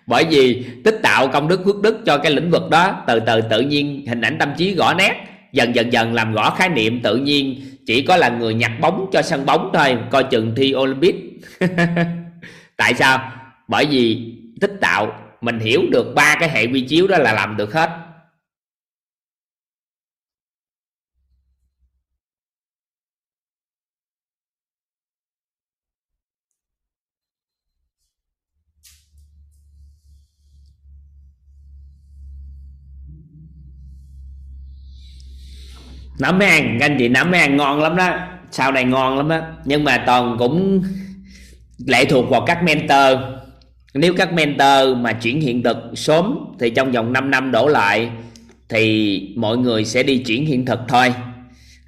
Bởi 0.07 0.25
vì 0.25 0.67
tích 0.85 0.99
tạo 1.03 1.29
công 1.29 1.49
đức, 1.49 1.65
phước 1.65 1.83
đức 1.83 1.99
cho 2.07 2.19
cái 2.19 2.33
lĩnh 2.33 2.51
vực 2.51 2.71
đó, 2.71 3.03
từ 3.07 3.21
từ 3.21 3.41
tự 3.41 3.61
nhiên 3.61 4.07
hình 4.07 4.21
ảnh 4.21 4.39
tâm 4.39 4.53
trí 4.57 4.75
gõ 4.75 4.95
nét, 4.95 5.15
dần 5.53 5.75
dần 5.75 5.93
dần 5.93 6.15
làm 6.15 6.35
rõ 6.35 6.51
khái 6.51 6.69
niệm 6.69 7.01
tự 7.03 7.17
nhiên, 7.17 7.61
chỉ 7.87 8.03
có 8.03 8.17
là 8.17 8.29
người 8.29 8.55
nhặt 8.55 8.73
bóng 8.81 9.07
cho 9.13 9.23
sân 9.23 9.47
bóng 9.47 9.71
thôi, 9.75 9.97
coi 10.11 10.25
chừng 10.25 10.55
thi 10.57 10.75
Olympic. 10.75 11.17
Tại 12.77 12.95
sao? 12.95 13.33
Bởi 13.69 13.87
vì 13.87 14.33
tích 14.61 14.73
tạo, 14.81 15.13
mình 15.41 15.59
hiểu 15.59 15.83
được 15.91 16.13
ba 16.15 16.37
cái 16.41 16.49
hệ 16.49 16.67
quy 16.67 16.81
chiếu 16.81 17.07
đó 17.07 17.19
là 17.19 17.33
làm 17.33 17.57
được 17.57 17.73
hết. 17.73 17.91
Nấm 36.21 36.39
ăn 36.39 36.79
anh 36.81 36.97
chị 36.99 37.09
nấm 37.09 37.33
ăn 37.33 37.57
ngon 37.57 37.83
lắm 37.83 37.97
đó. 37.97 38.19
Sau 38.51 38.73
này 38.73 38.85
ngon 38.85 39.17
lắm 39.17 39.29
đó 39.29 39.41
nhưng 39.65 39.85
mà 39.85 40.03
toàn 40.07 40.37
cũng 40.39 40.83
lệ 41.87 42.05
thuộc 42.05 42.31
vào 42.31 42.41
các 42.47 42.63
mentor. 42.65 43.19
Nếu 43.95 44.15
các 44.17 44.33
mentor 44.33 44.97
mà 44.97 45.13
chuyển 45.13 45.41
hiện 45.41 45.63
thực 45.63 45.77
sớm 45.95 46.39
thì 46.61 46.71
trong 46.71 46.93
vòng 46.93 47.13
5 47.13 47.31
năm 47.31 47.51
đổ 47.51 47.69
lại 47.69 48.11
thì 48.69 49.21
mọi 49.37 49.59
người 49.59 49.85
sẽ 49.85 50.03
đi 50.03 50.19
chuyển 50.19 50.47
hiện 50.47 50.67
thực 50.67 50.81
thôi. 50.89 51.15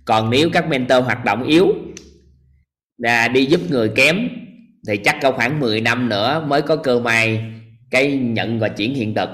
Còn 0.05 0.31
nếu 0.31 0.51
các 0.51 0.69
mentor 0.69 1.05
hoạt 1.05 1.25
động 1.25 1.45
yếu 1.45 1.75
là 2.99 3.29
đi 3.29 3.45
giúp 3.45 3.61
người 3.71 3.89
kém 3.89 4.29
thì 4.89 4.97
chắc 4.97 5.17
có 5.23 5.33
khoảng 5.33 5.61
10 5.61 5.81
năm 5.81 6.09
nữa 6.09 6.45
mới 6.49 6.63
có 6.63 6.77
cơ 6.77 7.01
may 7.01 7.45
cái 7.91 8.13
nhận 8.13 8.59
và 8.59 8.69
chuyển 8.69 8.95
hiện 8.95 9.15
thực. 9.15 9.29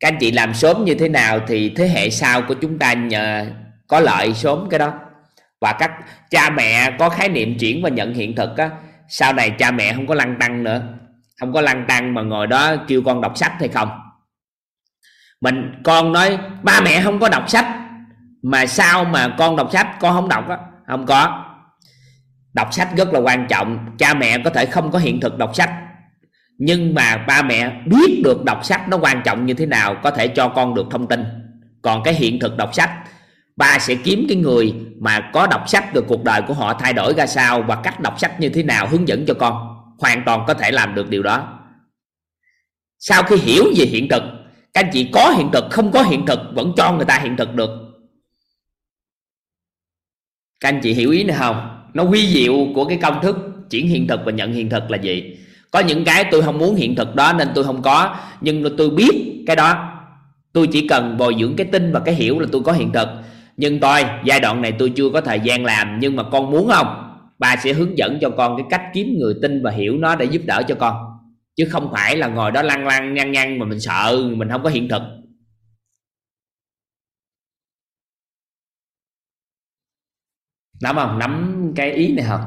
Các 0.00 0.08
anh 0.08 0.16
chị 0.20 0.30
làm 0.30 0.54
sớm 0.54 0.84
như 0.84 0.94
thế 0.94 1.08
nào 1.08 1.40
thì 1.48 1.68
thế 1.68 1.88
hệ 1.88 2.10
sau 2.10 2.42
của 2.42 2.54
chúng 2.54 2.78
ta 2.78 2.92
nhờ 2.92 3.46
có 3.88 4.00
lợi 4.00 4.34
sớm 4.34 4.66
cái 4.70 4.78
đó. 4.78 4.92
Và 5.60 5.72
các 5.72 5.90
cha 6.30 6.50
mẹ 6.50 6.96
có 6.98 7.08
khái 7.08 7.28
niệm 7.28 7.58
chuyển 7.58 7.82
và 7.82 7.88
nhận 7.88 8.14
hiện 8.14 8.36
thực 8.36 8.56
á, 8.56 8.70
sau 9.08 9.32
này 9.32 9.50
cha 9.50 9.70
mẹ 9.70 9.92
không 9.92 10.06
có 10.06 10.14
lăng 10.14 10.36
tăng 10.40 10.62
nữa. 10.62 10.82
Không 11.40 11.52
có 11.52 11.60
lăng 11.60 11.84
tăng 11.88 12.14
mà 12.14 12.22
ngồi 12.22 12.46
đó 12.46 12.76
kêu 12.88 13.02
con 13.04 13.20
đọc 13.20 13.38
sách 13.38 13.52
hay 13.60 13.68
không. 13.68 13.88
Mình, 15.40 15.80
con 15.84 16.12
nói, 16.12 16.38
ba 16.62 16.80
mẹ 16.80 17.02
không 17.02 17.18
có 17.18 17.28
đọc 17.28 17.50
sách, 17.50 17.66
mà 18.42 18.66
sao 18.66 19.04
mà 19.04 19.34
con 19.38 19.56
đọc 19.56 19.68
sách, 19.72 19.88
con 20.00 20.14
không 20.14 20.28
đọc 20.28 20.48
á? 20.48 20.58
Không 20.86 21.06
có. 21.06 21.44
Đọc 22.54 22.74
sách 22.74 22.88
rất 22.96 23.12
là 23.12 23.20
quan 23.20 23.46
trọng, 23.48 23.96
cha 23.98 24.14
mẹ 24.14 24.38
có 24.38 24.50
thể 24.50 24.66
không 24.66 24.90
có 24.90 24.98
hiện 24.98 25.20
thực 25.20 25.38
đọc 25.38 25.56
sách. 25.56 25.70
Nhưng 26.58 26.94
mà 26.94 27.16
ba 27.16 27.42
mẹ 27.42 27.70
biết 27.86 28.20
được 28.24 28.44
đọc 28.44 28.64
sách 28.64 28.88
nó 28.88 28.96
quan 28.96 29.22
trọng 29.24 29.46
như 29.46 29.54
thế 29.54 29.66
nào, 29.66 29.96
có 30.02 30.10
thể 30.10 30.28
cho 30.28 30.48
con 30.48 30.74
được 30.74 30.86
thông 30.90 31.08
tin. 31.08 31.24
Còn 31.82 32.02
cái 32.02 32.14
hiện 32.14 32.40
thực 32.40 32.56
đọc 32.56 32.74
sách 32.74 32.90
ba 33.56 33.78
sẽ 33.78 33.94
kiếm 33.94 34.26
cái 34.28 34.36
người 34.36 34.74
mà 35.00 35.30
có 35.32 35.46
đọc 35.46 35.68
sách 35.68 35.94
được 35.94 36.04
cuộc 36.08 36.24
đời 36.24 36.42
của 36.48 36.54
họ 36.54 36.74
thay 36.74 36.92
đổi 36.92 37.14
ra 37.14 37.26
sao 37.26 37.62
và 37.62 37.76
cách 37.82 38.00
đọc 38.00 38.20
sách 38.20 38.40
như 38.40 38.48
thế 38.48 38.62
nào 38.62 38.88
hướng 38.88 39.08
dẫn 39.08 39.24
cho 39.26 39.34
con. 39.34 39.76
Hoàn 39.98 40.22
toàn 40.26 40.44
có 40.46 40.54
thể 40.54 40.70
làm 40.70 40.94
được 40.94 41.10
điều 41.10 41.22
đó. 41.22 41.60
Sau 42.98 43.22
khi 43.22 43.36
hiểu 43.36 43.64
về 43.76 43.84
hiện 43.84 44.08
thực, 44.08 44.22
các 44.74 44.84
anh 44.84 44.90
chị 44.92 45.10
có 45.12 45.30
hiện 45.30 45.50
thực, 45.52 45.64
không 45.70 45.92
có 45.92 46.02
hiện 46.02 46.26
thực, 46.26 46.40
vẫn 46.54 46.72
cho 46.76 46.92
người 46.92 47.04
ta 47.04 47.18
hiện 47.18 47.36
thực 47.36 47.54
được. 47.54 47.70
Các 50.60 50.68
anh 50.68 50.80
chị 50.82 50.94
hiểu 50.94 51.10
ý 51.10 51.24
này 51.24 51.36
không? 51.38 51.86
Nó 51.94 52.02
quy 52.02 52.26
diệu 52.34 52.54
của 52.74 52.84
cái 52.84 52.98
công 53.02 53.22
thức 53.22 53.36
chuyển 53.70 53.88
hiện 53.88 54.06
thực 54.06 54.20
và 54.24 54.32
nhận 54.32 54.52
hiện 54.52 54.70
thực 54.70 54.90
là 54.90 54.98
gì? 54.98 55.38
Có 55.70 55.80
những 55.80 56.04
cái 56.04 56.24
tôi 56.30 56.42
không 56.42 56.58
muốn 56.58 56.74
hiện 56.74 56.94
thực 56.94 57.14
đó 57.14 57.32
nên 57.32 57.48
tôi 57.54 57.64
không 57.64 57.82
có, 57.82 58.16
nhưng 58.40 58.76
tôi 58.76 58.90
biết 58.90 59.44
cái 59.46 59.56
đó. 59.56 59.90
Tôi 60.52 60.66
chỉ 60.72 60.88
cần 60.88 61.16
bồi 61.16 61.36
dưỡng 61.40 61.56
cái 61.56 61.66
tin 61.72 61.92
và 61.92 62.00
cái 62.00 62.14
hiểu 62.14 62.38
là 62.38 62.46
tôi 62.52 62.62
có 62.64 62.72
hiện 62.72 62.92
thực 62.92 63.08
nhưng 63.56 63.80
tôi 63.80 64.02
giai 64.24 64.40
đoạn 64.40 64.62
này 64.62 64.72
tôi 64.78 64.92
chưa 64.96 65.10
có 65.12 65.20
thời 65.20 65.40
gian 65.40 65.64
làm, 65.64 65.98
nhưng 66.00 66.16
mà 66.16 66.22
con 66.32 66.50
muốn 66.50 66.68
không? 66.68 67.00
Bà 67.38 67.56
sẽ 67.56 67.72
hướng 67.72 67.98
dẫn 67.98 68.18
cho 68.20 68.30
con 68.30 68.56
cái 68.56 68.66
cách 68.70 68.82
kiếm 68.94 69.06
người 69.18 69.34
tin 69.42 69.62
và 69.62 69.70
hiểu 69.70 69.96
nó 69.98 70.16
để 70.16 70.24
giúp 70.26 70.42
đỡ 70.46 70.62
cho 70.68 70.74
con. 70.74 70.96
Chứ 71.56 71.64
không 71.70 71.88
phải 71.92 72.16
là 72.16 72.28
ngồi 72.28 72.50
đó 72.50 72.62
lăn 72.62 72.86
lăn 72.86 73.14
nhăn 73.14 73.32
nhăn 73.32 73.58
mà 73.58 73.66
mình 73.66 73.80
sợ, 73.80 74.16
mình 74.36 74.48
không 74.50 74.62
có 74.62 74.70
hiện 74.70 74.88
thực. 74.88 75.02
Nắm 80.82 80.96
không? 80.96 81.18
Nắm 81.18 81.72
cái 81.76 81.92
ý 81.92 82.12
này 82.14 82.24
không? 82.28 82.40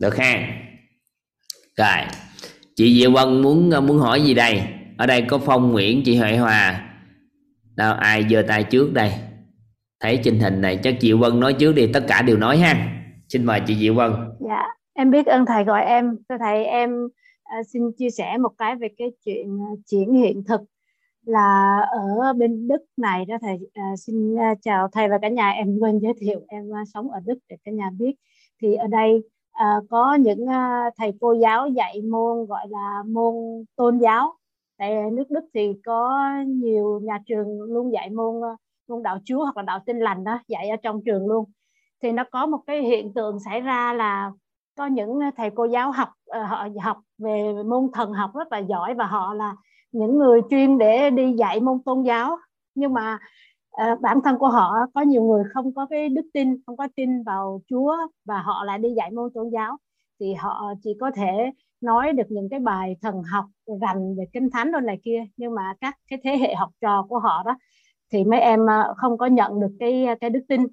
Được 0.00 0.16
ha. 0.16 0.48
Rồi 1.76 2.06
chị 2.76 3.00
Diệu 3.00 3.10
Vân 3.10 3.42
muốn 3.42 3.70
ờ, 3.70 3.80
muốn 3.80 3.98
hỏi 3.98 4.22
gì 4.22 4.34
đây? 4.34 4.62
Ở 4.98 5.06
đây 5.06 5.24
có 5.28 5.38
Phong 5.38 5.72
Nguyễn 5.72 6.02
chị 6.04 6.16
Huệ 6.16 6.36
Hòa. 6.36 6.90
Đâu 7.76 7.94
ai 7.94 8.24
giơ 8.30 8.42
tay 8.48 8.64
trước 8.64 8.92
đây? 8.92 9.12
Thấy 10.00 10.20
trình 10.24 10.40
hình 10.40 10.60
này 10.60 10.78
chắc 10.82 10.96
chị 11.00 11.12
Vân 11.12 11.40
nói 11.40 11.52
trước 11.52 11.72
đi 11.72 11.86
tất 11.92 12.04
cả 12.08 12.22
đều 12.22 12.36
nói 12.36 12.58
ha. 12.58 13.02
Xin 13.28 13.44
mời 13.44 13.60
chị 13.66 13.74
Diệu 13.74 13.94
Vân. 13.94 14.12
Dạ 14.48 14.62
em 14.94 15.10
biết 15.10 15.26
ơn 15.26 15.46
thầy 15.46 15.64
gọi 15.64 15.84
em. 15.84 16.16
Thưa 16.28 16.36
thầy 16.40 16.64
em 16.64 17.04
uh, 17.04 17.66
xin 17.72 17.82
chia 17.98 18.10
sẻ 18.10 18.38
một 18.38 18.52
cái 18.58 18.76
về 18.76 18.88
cái 18.98 19.08
chuyện 19.24 19.58
ờ, 19.68 19.72
uh, 19.72 19.78
chuyển 19.90 20.12
hiện 20.12 20.44
thực 20.48 20.60
là 21.26 21.80
ở 21.92 22.32
bên 22.32 22.68
Đức 22.68 22.84
này 22.96 23.24
đó 23.24 23.36
thầy. 23.40 23.54
Uh, 23.54 23.98
xin 23.98 24.34
uh, 24.34 24.58
chào 24.62 24.88
thầy 24.92 25.08
và 25.08 25.18
cả 25.22 25.28
nhà. 25.28 25.50
Em 25.50 25.78
quên 25.78 25.98
giới 25.98 26.12
thiệu 26.20 26.40
em 26.48 26.64
uh, 26.68 26.88
sống 26.94 27.10
ở 27.10 27.20
Đức 27.26 27.38
để 27.48 27.56
cả 27.64 27.72
nhà 27.72 27.90
biết. 27.98 28.14
Thì 28.62 28.74
ở 28.74 28.86
đây 28.86 29.22
à, 29.60 29.80
có 29.90 30.14
những 30.14 30.46
à, 30.46 30.90
thầy 30.96 31.12
cô 31.20 31.32
giáo 31.32 31.68
dạy 31.68 32.02
môn 32.02 32.46
gọi 32.46 32.68
là 32.68 33.02
môn 33.06 33.34
tôn 33.76 33.98
giáo. 33.98 34.34
Tại 34.78 35.10
nước 35.12 35.30
Đức 35.30 35.44
thì 35.54 35.72
có 35.84 36.20
nhiều 36.46 37.00
nhà 37.02 37.18
trường 37.26 37.62
luôn 37.62 37.92
dạy 37.92 38.10
môn 38.10 38.42
ờ, 38.42 38.56
môn 38.88 39.02
đạo 39.02 39.18
Chúa 39.24 39.42
hoặc 39.42 39.56
là 39.56 39.62
đạo 39.62 39.80
Tin 39.86 39.98
lành 39.98 40.24
đó 40.24 40.38
dạy 40.48 40.68
ở 40.68 40.76
trong 40.76 41.00
trường 41.04 41.26
luôn. 41.26 41.44
Thì 42.02 42.12
nó 42.12 42.24
có 42.32 42.46
một 42.46 42.58
cái 42.66 42.82
hiện 42.82 43.14
tượng 43.14 43.40
xảy 43.40 43.60
ra 43.60 43.92
là 43.92 44.30
có 44.76 44.86
những 44.86 45.18
thầy 45.36 45.50
cô 45.50 45.64
giáo 45.64 45.92
học 45.92 46.08
họ 46.48 46.68
học 46.82 46.98
về 47.18 47.52
môn 47.66 47.88
thần 47.92 48.12
học 48.12 48.30
rất 48.34 48.52
là 48.52 48.58
giỏi 48.58 48.94
và 48.94 49.06
họ 49.06 49.34
là 49.34 49.56
những 49.92 50.18
người 50.18 50.40
chuyên 50.50 50.78
để 50.78 51.10
đi 51.10 51.32
dạy 51.32 51.60
môn 51.60 51.82
tôn 51.84 52.02
giáo. 52.02 52.36
Nhưng 52.74 52.92
mà 52.94 53.18
à, 53.70 53.96
bản 54.00 54.20
thân 54.24 54.38
của 54.38 54.48
họ 54.48 54.74
có 54.94 55.00
nhiều 55.00 55.22
người 55.22 55.44
không 55.54 55.74
có 55.74 55.86
cái 55.90 56.08
đức 56.08 56.30
tin 56.34 56.56
không 56.66 56.76
có 56.76 56.88
tin 56.96 57.22
vào 57.22 57.60
Chúa 57.68 57.96
và 58.24 58.42
họ 58.42 58.64
lại 58.64 58.78
đi 58.78 58.88
dạy 58.96 59.10
môn 59.10 59.30
tôn 59.34 59.50
giáo. 59.50 59.76
Thì 60.20 60.34
họ 60.34 60.74
chỉ 60.82 60.90
có 61.00 61.10
thể 61.10 61.50
nói 61.80 62.12
được 62.12 62.26
những 62.28 62.48
cái 62.48 62.60
bài 62.60 62.96
thần 63.02 63.22
học 63.22 63.44
rành 63.80 64.16
về 64.18 64.24
kinh 64.32 64.50
thánh 64.50 64.72
rồi 64.72 64.82
này 64.82 64.98
kia. 65.04 65.24
Nhưng 65.36 65.54
mà 65.54 65.74
các 65.80 65.96
cái 66.10 66.18
thế 66.24 66.36
hệ 66.36 66.54
học 66.54 66.70
trò 66.80 67.06
của 67.08 67.18
họ 67.18 67.42
đó 67.46 67.56
thì 68.12 68.24
mấy 68.24 68.40
em 68.40 68.66
ờ, 68.66 68.94
không 68.96 69.18
có 69.18 69.26
nhận 69.26 69.60
được 69.60 69.76
cái 69.80 70.06
cái 70.20 70.30
đức 70.30 70.40
tin. 70.48 70.66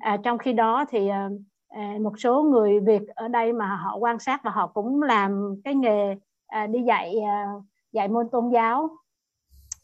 À, 0.00 0.16
trong 0.24 0.38
khi 0.38 0.52
đó 0.52 0.84
thì 0.88 1.08
ờ, 1.08 1.30
à, 1.68 1.94
một 2.00 2.12
số 2.18 2.42
người 2.42 2.80
Việt 2.80 3.02
ở 3.14 3.28
đây 3.28 3.52
mà 3.52 3.76
họ 3.76 3.96
quan 3.96 4.18
sát 4.18 4.40
và 4.44 4.50
họ 4.50 4.66
cũng 4.66 5.02
làm 5.02 5.54
cái 5.64 5.74
nghề 5.74 6.16
à, 6.46 6.66
đi 6.66 6.82
dạy 6.82 7.14
à, 7.20 7.46
dạy 7.92 8.08
môn 8.08 8.28
tôn 8.32 8.50
giáo. 8.50 8.90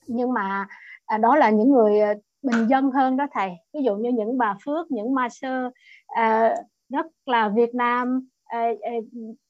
Nhưng 0.08 0.32
mà 0.32 0.66
à, 1.06 1.18
đó 1.18 1.36
là 1.36 1.50
những 1.50 1.70
người 1.70 2.00
bình 2.52 2.66
dân 2.68 2.90
hơn 2.90 3.16
đó 3.16 3.26
thầy. 3.32 3.50
Ví 3.74 3.80
dụ 3.82 3.96
như 3.96 4.10
những 4.10 4.38
bà 4.38 4.56
Phước 4.64 4.90
những 4.90 5.14
ma 5.14 5.28
sơ 5.28 5.70
à, 6.06 6.54
rất 6.88 7.06
là 7.26 7.48
Việt 7.48 7.74
Nam 7.74 8.28
à, 8.44 8.68
à, 8.82 8.92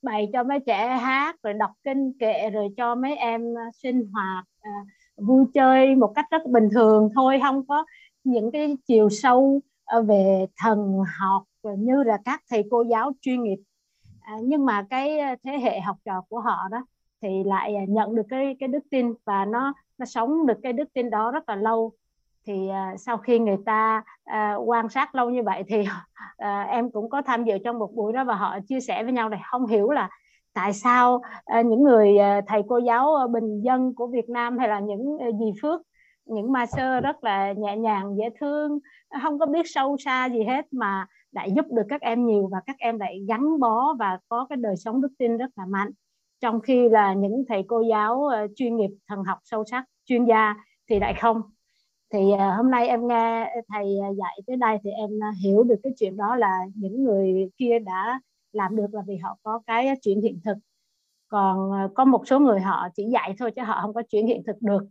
bày 0.02 0.28
cho 0.32 0.44
mấy 0.44 0.60
trẻ 0.60 0.86
hát 0.86 1.36
rồi 1.42 1.54
đọc 1.54 1.70
kinh 1.84 2.12
kệ 2.18 2.50
rồi 2.50 2.68
cho 2.76 2.94
mấy 2.94 3.16
em 3.16 3.54
sinh 3.82 4.10
hoạt 4.12 4.44
à, 4.60 4.70
vui 5.16 5.44
chơi 5.54 5.94
một 5.94 6.12
cách 6.14 6.26
rất 6.30 6.46
bình 6.46 6.68
thường 6.72 7.08
thôi. 7.14 7.38
Không 7.42 7.66
có 7.66 7.84
những 8.24 8.50
cái 8.50 8.76
chiều 8.86 9.08
sâu 9.10 9.60
à, 9.84 10.00
về 10.00 10.46
thần 10.56 11.02
học 11.18 11.42
như 11.78 12.02
là 12.02 12.18
các 12.24 12.42
thầy 12.50 12.64
cô 12.70 12.82
giáo 12.82 13.12
chuyên 13.20 13.42
nghiệp. 13.42 13.58
À, 14.20 14.36
nhưng 14.42 14.66
mà 14.66 14.86
cái 14.90 15.18
thế 15.44 15.58
hệ 15.58 15.80
học 15.80 15.96
trò 16.04 16.22
của 16.28 16.40
họ 16.40 16.68
đó 16.70 16.84
thì 17.22 17.44
lại 17.44 17.74
nhận 17.88 18.14
được 18.14 18.26
cái 18.28 18.56
cái 18.60 18.68
đức 18.68 18.84
tin 18.90 19.12
và 19.24 19.44
nó 19.44 19.72
nó 19.98 20.06
sống 20.06 20.46
được 20.46 20.58
cái 20.62 20.72
đức 20.72 20.92
tin 20.92 21.10
đó 21.10 21.30
rất 21.30 21.48
là 21.48 21.56
lâu 21.56 21.92
thì 22.48 22.68
uh, 22.68 23.00
sau 23.00 23.18
khi 23.18 23.38
người 23.38 23.56
ta 23.66 24.02
uh, 24.30 24.68
quan 24.68 24.88
sát 24.88 25.14
lâu 25.14 25.30
như 25.30 25.42
vậy 25.42 25.62
thì 25.68 25.80
uh, 25.80 26.68
em 26.68 26.90
cũng 26.90 27.10
có 27.10 27.22
tham 27.22 27.44
dự 27.44 27.58
trong 27.64 27.78
một 27.78 27.94
buổi 27.94 28.12
đó 28.12 28.24
và 28.24 28.34
họ 28.34 28.58
chia 28.68 28.80
sẻ 28.80 29.04
với 29.04 29.12
nhau 29.12 29.28
này 29.28 29.40
không 29.50 29.66
hiểu 29.66 29.90
là 29.90 30.08
tại 30.54 30.72
sao 30.72 31.14
uh, 31.58 31.66
những 31.66 31.82
người 31.82 32.16
uh, 32.38 32.44
thầy 32.46 32.62
cô 32.68 32.78
giáo 32.78 33.28
bình 33.32 33.60
dân 33.60 33.94
của 33.94 34.06
Việt 34.06 34.28
Nam 34.28 34.58
hay 34.58 34.68
là 34.68 34.80
những 34.80 35.00
uh, 35.00 35.34
dì 35.40 35.60
Phước 35.62 35.80
những 36.24 36.52
ma 36.52 36.66
sơ 36.66 37.00
rất 37.00 37.24
là 37.24 37.52
nhẹ 37.52 37.76
nhàng 37.76 38.16
dễ 38.18 38.24
thương 38.40 38.78
không 39.22 39.38
có 39.38 39.46
biết 39.46 39.66
sâu 39.66 39.96
xa 39.98 40.28
gì 40.28 40.44
hết 40.44 40.72
mà 40.72 41.06
lại 41.32 41.52
giúp 41.56 41.66
được 41.70 41.82
các 41.88 42.00
em 42.00 42.26
nhiều 42.26 42.48
và 42.52 42.58
các 42.66 42.76
em 42.78 42.98
lại 42.98 43.24
gắn 43.28 43.60
bó 43.60 43.94
và 43.98 44.18
có 44.28 44.46
cái 44.48 44.56
đời 44.56 44.76
sống 44.76 45.02
đức 45.02 45.08
tin 45.18 45.36
rất 45.36 45.50
là 45.56 45.66
mạnh. 45.66 45.90
Trong 46.40 46.60
khi 46.60 46.88
là 46.88 47.14
những 47.14 47.44
thầy 47.48 47.64
cô 47.68 47.80
giáo 47.80 48.14
uh, 48.14 48.50
chuyên 48.56 48.76
nghiệp 48.76 48.90
thần 49.08 49.24
học 49.24 49.38
sâu 49.44 49.64
sắc 49.64 49.84
chuyên 50.04 50.24
gia 50.24 50.54
thì 50.88 50.98
lại 51.00 51.14
không 51.14 51.42
thì 52.12 52.18
uh, 52.18 52.40
hôm 52.56 52.70
nay 52.70 52.89
em 52.89 53.09
nghe 53.09 53.55
thầy 53.68 53.86
dạy 54.18 54.40
tới 54.47 54.56
đây 54.56 54.78
thì 54.85 54.90
em 54.90 55.10
hiểu 55.43 55.62
được 55.62 55.76
cái 55.82 55.93
chuyện 55.98 56.16
đó 56.16 56.36
là 56.36 56.52
những 56.74 57.05
người 57.05 57.51
kia 57.56 57.78
đã 57.78 58.20
làm 58.52 58.76
được 58.76 58.86
là 58.93 59.02
vì 59.06 59.16
họ 59.16 59.39
có 59.43 59.60
cái 59.66 59.89
chuyển 60.02 60.20
hiện 60.20 60.40
thực. 60.44 60.56
Còn 61.28 61.70
có 61.94 62.05
một 62.05 62.22
số 62.26 62.39
người 62.39 62.60
họ 62.60 62.89
chỉ 62.97 63.05
dạy 63.12 63.35
thôi 63.39 63.51
chứ 63.56 63.62
họ 63.62 63.78
không 63.82 63.94
có 63.94 64.02
chuyển 64.10 64.26
hiện 64.26 64.43
thực 64.47 64.62
được. 64.62 64.82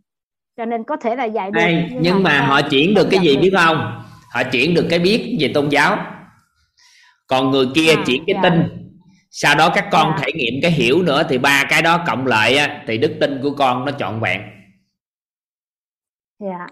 Cho 0.56 0.64
nên 0.64 0.84
có 0.84 0.96
thể 0.96 1.16
là 1.16 1.24
dạy 1.24 1.50
được 1.50 1.60
Đây, 1.60 1.88
nhưng, 1.90 2.02
nhưng 2.02 2.22
mà 2.22 2.46
họ 2.46 2.60
chuyển 2.70 2.94
được 2.94 3.08
cái 3.10 3.20
gì 3.20 3.36
biết 3.36 3.52
không? 3.56 4.02
Họ 4.34 4.42
chuyển 4.52 4.74
được 4.74 4.86
cái 4.90 4.98
biết 4.98 5.36
về 5.40 5.50
tôn 5.54 5.68
giáo. 5.68 5.96
Còn 7.26 7.50
người 7.50 7.66
kia 7.74 7.94
À, 7.96 8.02
chuyển 8.06 8.22
cái 8.26 8.34
dạ. 8.42 8.50
tin. 8.50 8.62
Sau 9.30 9.54
đó 9.54 9.72
các 9.74 9.88
con 9.92 10.12
Dạ. 10.16 10.22
thể 10.22 10.32
nghiệm 10.32 10.54
cái 10.62 10.70
hiểu 10.70 11.02
nữa 11.02 11.22
thì 11.28 11.38
ba 11.38 11.64
cái 11.70 11.82
đó 11.82 12.04
cộng 12.06 12.26
lại 12.26 12.58
thì 12.86 12.98
đức 12.98 13.16
tin 13.20 13.40
của 13.42 13.50
con 13.58 13.84
nó 13.84 13.92
trọn 13.92 14.20
vẹn. 14.20 14.40
Dạ 16.38 16.66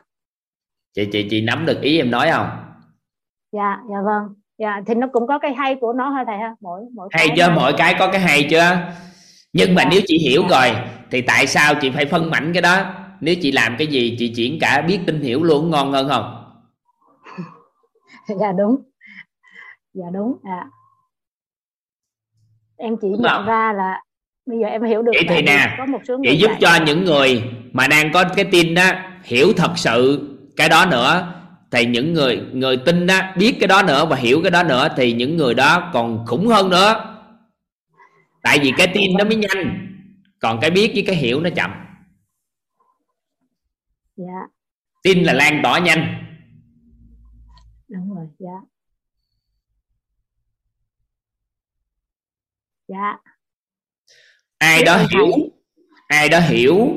chị 0.97 1.09
chị 1.13 1.27
chị 1.31 1.41
nắm 1.41 1.67
được 1.67 1.81
ý 1.83 1.97
em 1.99 2.11
nói 2.11 2.29
không? 2.33 2.49
Dạ 3.53 3.79
dạ 3.91 3.97
vâng. 4.05 4.35
Dạ 4.59 4.81
thì 4.87 4.95
nó 4.95 5.07
cũng 5.13 5.27
có 5.27 5.39
cái 5.39 5.55
hay 5.55 5.77
của 5.81 5.93
nó 5.93 6.11
thôi 6.17 6.25
thầy 6.27 6.39
ha? 6.39 6.55
Mỗi 6.61 6.81
mỗi 6.95 7.09
hay 7.13 7.29
nó- 7.39 7.55
mỗi 7.55 7.73
cái 7.79 7.95
có 7.99 8.09
cái 8.13 8.21
hay 8.21 8.47
chưa? 8.51 8.79
Nhưng 9.53 9.75
mà 9.75 9.83
Dạ. 9.83 9.89
nếu 9.93 10.01
chị 10.07 10.19
hiểu 10.19 10.43
Dạ. 10.51 10.59
rồi 10.59 10.77
thì 11.11 11.21
tại 11.23 11.47
sao 11.47 11.75
chị 11.81 11.91
phải 11.91 12.07
phân 12.07 12.31
mảnh 12.31 12.53
cái 12.53 12.63
đó? 12.63 12.85
Nếu 13.21 13.35
chị 13.43 13.53
làm 13.53 13.75
cái 13.79 13.87
gì 13.87 14.17
chị 14.19 14.33
chuyển 14.37 14.59
cả 14.61 14.83
biết 14.89 14.99
tin 15.07 15.21
hiểu 15.21 15.43
luôn 15.43 15.71
ngon 15.71 15.93
hơn 15.93 16.09
không? 16.09 16.43
Dạ 18.41 18.53
đúng. 18.53 18.77
Dạ 19.95 20.07
đúng 20.15 20.37
dạ. 20.45 20.65
Em 22.77 22.97
chỉ 23.03 23.09
Đúng 23.13 23.23
nhận 23.23 23.33
không? 23.33 23.47
ra 23.47 23.73
là 23.73 24.03
bây 24.47 24.59
giờ 24.59 24.67
em 24.67 24.83
hiểu 24.83 25.03
được 25.03 25.13
Vậy 25.15 25.25
thì 25.37 25.43
nè, 25.43 25.75
có 25.79 25.87
một 25.87 25.99
số 26.09 26.17
chị 26.25 26.37
giúp 26.37 26.51
cho 26.61 26.79
những 26.87 27.05
người 27.05 27.43
mà 27.73 27.89
đang 27.89 28.13
có 28.13 28.25
cái 28.37 28.45
tin 28.53 28.75
đó 28.75 28.91
hiểu 29.25 29.53
thật 29.57 29.73
sự 29.77 30.29
cái 30.57 30.69
đó 30.69 30.87
nữa 30.87 31.33
thì 31.71 31.87
những 31.87 32.15
người 32.15 32.47
người 32.53 32.77
tin 32.77 33.07
đó 33.07 33.21
biết 33.37 33.57
cái 33.61 33.69
đó 33.69 33.83
nữa 33.83 34.07
và 34.11 34.17
hiểu 34.17 34.41
cái 34.43 34.51
đó 34.51 34.63
nữa 34.63 34.89
thì 34.97 35.13
những 35.13 35.37
người 35.37 35.55
đó 35.55 35.91
còn 35.93 36.27
khủng 36.27 36.47
hơn 36.47 36.71
nữa. 36.71 37.13
Tại 38.43 38.59
vì 38.63 38.73
cái 38.77 38.87
tin 38.95 39.11
nó 39.19 39.25
mới 39.25 39.37
nhanh 39.37 39.93
còn 40.39 40.59
cái 40.61 40.71
biết 40.71 40.91
với 40.95 41.05
cái 41.07 41.17
hiểu 41.17 41.41
nó 41.41 41.51
chậm. 41.57 41.71
Dạ. 44.17 44.41
Tin 45.03 45.25
là 45.25 45.33
lan 45.33 45.61
tỏa 45.63 45.79
nhanh. 45.79 46.25
Đúng 47.89 48.15
rồi 48.15 48.27
dạ. 48.39 48.61
Dạ. 52.89 53.17
Ai 54.59 54.85
đó 54.85 54.97
hiểu 54.97 55.33
ai 56.07 56.29
đó 56.29 56.41
hiểu 56.41 56.89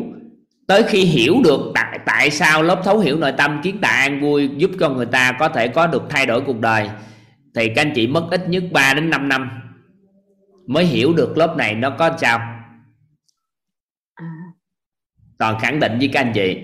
tới 0.69 0.83
khi 0.83 1.05
hiểu 1.05 1.41
được 1.43 1.71
tại 1.75 1.99
tại 2.05 2.31
sao 2.31 2.63
lớp 2.63 2.81
thấu 2.83 2.99
hiểu 2.99 3.17
nội 3.17 3.33
tâm 3.37 3.59
kiến 3.63 3.77
tạo 3.81 3.93
an 3.93 4.21
vui 4.21 4.49
giúp 4.57 4.71
cho 4.79 4.89
người 4.89 5.05
ta 5.05 5.31
có 5.39 5.49
thể 5.49 5.67
có 5.67 5.87
được 5.87 6.03
thay 6.09 6.25
đổi 6.25 6.41
cuộc 6.41 6.59
đời 6.59 6.89
thì 7.55 7.69
các 7.75 7.81
anh 7.81 7.91
chị 7.95 8.07
mất 8.07 8.27
ít 8.31 8.49
nhất 8.49 8.63
3 8.71 8.93
đến 8.93 9.09
5 9.09 9.29
năm 9.29 9.49
mới 10.67 10.85
hiểu 10.85 11.13
được 11.13 11.37
lớp 11.37 11.57
này 11.57 11.75
nó 11.75 11.89
có 11.89 12.17
sao. 12.21 12.39
À, 14.15 14.25
toàn 15.37 15.59
khẳng 15.59 15.79
định 15.79 15.99
với 15.99 16.09
các 16.13 16.19
anh 16.19 16.31
chị. 16.35 16.57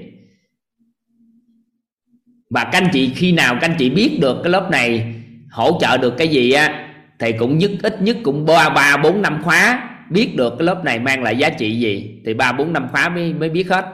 Và 2.50 2.64
các 2.64 2.82
anh 2.84 2.90
chị 2.94 3.14
khi 3.16 3.32
nào 3.32 3.58
các 3.62 3.70
anh 3.70 3.76
chị 3.80 3.90
biết 3.90 4.18
được 4.22 4.38
cái 4.44 4.52
lớp 4.52 4.70
này 4.72 5.16
hỗ 5.52 5.78
trợ 5.82 5.98
được 5.98 6.14
cái 6.18 6.28
gì 6.28 6.52
á 6.52 6.90
thì 7.20 7.32
cũng 7.40 7.58
nhất 7.58 7.72
ít 7.84 8.02
nhất 8.02 8.18
cũng 8.24 8.46
ba 8.46 8.70
ba 8.70 8.98
bốn 8.98 9.22
năm 9.22 9.42
khóa 9.44 9.90
biết 10.10 10.34
được 10.38 10.54
cái 10.60 10.66
lớp 10.66 10.84
này 10.84 11.00
mang 11.00 11.24
lại 11.24 11.38
giá 11.38 11.50
trị 11.50 11.80
gì 11.80 12.22
thì 12.26 12.34
ba 12.34 12.52
bốn 12.52 12.74
năm 12.74 12.88
khóa 12.92 13.10
mới 13.10 13.34
mới 13.34 13.50
biết 13.50 13.70
hết. 13.70 13.86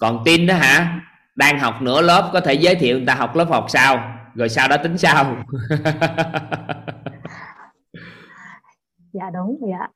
Còn 0.00 0.22
tin 0.24 0.46
đó 0.46 0.54
hả 0.54 1.00
đang 1.34 1.58
học 1.58 1.82
nửa 1.82 2.02
lớp 2.02 2.30
có 2.32 2.40
thể 2.40 2.54
giới 2.54 2.74
thiệu 2.74 2.96
người 2.96 3.06
ta 3.06 3.14
học 3.14 3.36
lớp 3.36 3.48
học 3.48 3.66
sau 3.68 4.14
rồi 4.34 4.48
sau 4.48 4.68
đó 4.68 4.76
tính 4.76 4.98
sau. 4.98 5.36
Dạ 9.14 9.30
đúng 9.34 9.58
dạ 9.70 9.86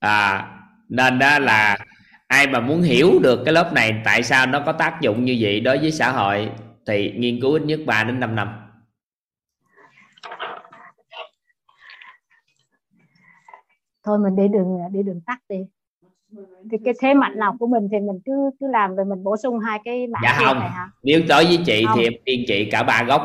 à 0.00 0.46
nên 0.88 1.18
đó 1.18 1.38
là 1.38 1.78
ai 2.26 2.46
mà 2.46 2.60
muốn 2.60 2.82
hiểu 2.82 3.18
được 3.22 3.42
cái 3.44 3.54
lớp 3.54 3.72
này 3.72 4.02
tại 4.04 4.22
sao 4.22 4.46
nó 4.46 4.60
có 4.60 4.72
tác 4.72 5.00
dụng 5.00 5.24
như 5.24 5.36
vậy 5.40 5.60
đối 5.60 5.78
với 5.78 5.92
xã 5.92 6.10
hội 6.10 6.50
thì 6.86 7.12
nghiên 7.16 7.40
cứu 7.40 7.52
ít 7.52 7.62
nhất 7.62 7.80
3 7.86 8.04
đến 8.04 8.20
5 8.20 8.36
năm 8.36 8.48
thôi 14.04 14.18
mình 14.18 14.36
đi 14.36 14.48
đường 14.48 14.78
đi 14.92 15.02
đường 15.02 15.20
tắt 15.26 15.38
đi. 15.48 15.56
Thì 16.70 16.76
cái 16.84 16.94
thế 17.00 17.14
mạnh 17.14 17.38
nào 17.38 17.56
của 17.58 17.66
mình 17.66 17.88
thì 17.92 17.98
mình 18.00 18.20
cứ 18.24 18.50
cứ 18.60 18.66
làm 18.72 18.96
rồi 18.96 19.06
mình 19.06 19.24
bổ 19.24 19.36
sung 19.36 19.58
hai 19.58 19.78
cái 19.84 20.06
mảng 20.06 20.22
dạ 20.24 20.38
không. 20.46 20.58
này 20.58 20.68
hả? 20.70 20.90
Nếu 21.02 21.20
đối 21.28 21.44
với 21.44 21.58
chị 21.66 21.84
Không. 21.88 21.98
thì 21.98 22.04
em 22.04 22.12
khuyên 22.24 22.44
chị 22.46 22.68
cả 22.70 22.82
ba 22.82 23.02
góc. 23.02 23.22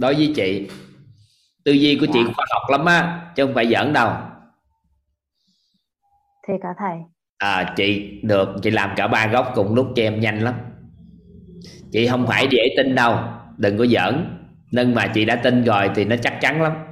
Đối 0.00 0.14
với 0.14 0.32
chị 0.36 0.68
tư 1.64 1.72
duy 1.72 1.96
của 2.00 2.06
chị 2.12 2.20
Dạ. 2.26 2.32
khoa 2.36 2.44
học 2.50 2.62
lắm 2.70 2.84
á 2.84 3.30
chứ 3.36 3.46
không 3.46 3.54
phải 3.54 3.66
giỡn 3.66 3.92
đâu. 3.92 4.10
Thì 6.48 6.54
cả 6.62 6.68
thầy. 6.78 6.96
À 7.38 7.72
chị 7.76 8.20
được 8.22 8.48
chị 8.62 8.70
làm 8.70 8.90
cả 8.96 9.06
ba 9.08 9.26
góc 9.26 9.52
cùng 9.54 9.74
lúc 9.74 9.86
cho 9.96 10.02
em 10.02 10.20
nhanh 10.20 10.38
lắm. 10.42 10.54
Chị 11.92 12.06
không 12.08 12.26
phải 12.26 12.46
dễ 12.50 12.62
tin 12.76 12.94
đâu 12.94 13.18
đừng 13.56 13.78
có 13.78 13.86
giỡn. 13.86 14.38
Nhưng 14.70 14.94
mà 14.94 15.06
chị 15.14 15.24
đã 15.24 15.36
tin 15.36 15.64
rồi 15.64 15.90
thì 15.94 16.04
nó 16.04 16.16
chắc 16.22 16.38
chắn 16.40 16.62
lắm. 16.62 16.72
dạ. 16.76 16.87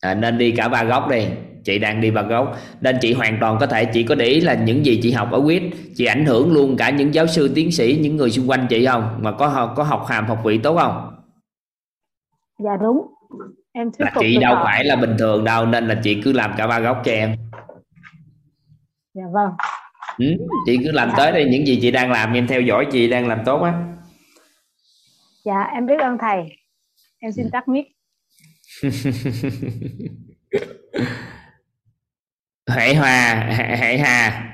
À, 0.00 0.14
nên 0.14 0.38
đi 0.38 0.52
cả 0.52 0.68
ba 0.68 0.84
góc 0.84 1.08
đi. 1.08 1.26
Chị 1.64 1.78
đang 1.78 2.00
đi 2.00 2.10
ba 2.10 2.22
góc. 2.22 2.56
Nên 2.80 2.96
chị 3.00 3.12
hoàn 3.12 3.38
toàn 3.40 3.56
có 3.60 3.66
thể 3.66 3.84
chị 3.84 4.02
có 4.02 4.14
để 4.14 4.26
ý 4.26 4.40
là 4.40 4.54
những 4.54 4.86
gì 4.86 5.00
chị 5.02 5.12
học 5.12 5.32
ở 5.32 5.40
quýt. 5.40 5.62
Chị 5.96 6.04
ảnh 6.04 6.24
hưởng 6.24 6.52
luôn 6.52 6.76
cả 6.76 6.90
những 6.90 7.14
giáo 7.14 7.26
sư 7.26 7.52
tiến 7.54 7.72
sĩ 7.72 7.98
những 8.02 8.16
người 8.16 8.30
xung 8.30 8.50
quanh 8.50 8.66
chị 8.70 8.86
không? 8.86 9.18
Mà 9.22 9.32
có 9.32 9.46
học 9.46 9.72
có 9.76 9.82
học 9.82 10.06
hàm 10.08 10.26
học 10.26 10.38
vị 10.44 10.58
tốt 10.58 10.78
không? 10.78 11.14
Dạ 12.58 12.76
đúng. 12.80 13.06
Em 13.72 13.90
thuyết 13.98 14.08
phục 14.14 14.22
chị 14.22 14.38
đâu 14.40 14.54
họ. 14.54 14.64
phải 14.64 14.84
là 14.84 14.96
bình 14.96 15.16
thường 15.18 15.44
đâu 15.44 15.66
nên 15.66 15.88
là 15.88 16.00
chị 16.04 16.20
cứ 16.22 16.32
làm 16.32 16.54
cả 16.56 16.66
ba 16.66 16.80
góc 16.80 17.02
cho 17.04 17.12
em. 17.12 17.36
Dạ 19.14 19.24
vâng. 19.32 19.50
Ừ, 20.18 20.26
chị 20.66 20.78
cứ 20.84 20.92
làm 20.92 21.10
tới 21.16 21.32
đây 21.32 21.44
những 21.44 21.66
gì 21.66 21.78
chị 21.82 21.90
đang 21.90 22.12
làm 22.12 22.32
em 22.32 22.46
theo 22.46 22.60
dõi 22.60 22.86
chị 22.92 23.08
đang 23.10 23.28
làm 23.28 23.38
tốt 23.44 23.62
á. 23.62 23.74
Dạ 25.44 25.62
em 25.74 25.86
biết 25.86 26.00
ơn 26.00 26.18
thầy. 26.20 26.44
Em 27.18 27.32
xin 27.32 27.50
tắt 27.50 27.68
mic 27.68 27.86
hệ 32.68 32.94
hòa 32.94 33.34
hệ, 33.76 33.98
hà 33.98 34.44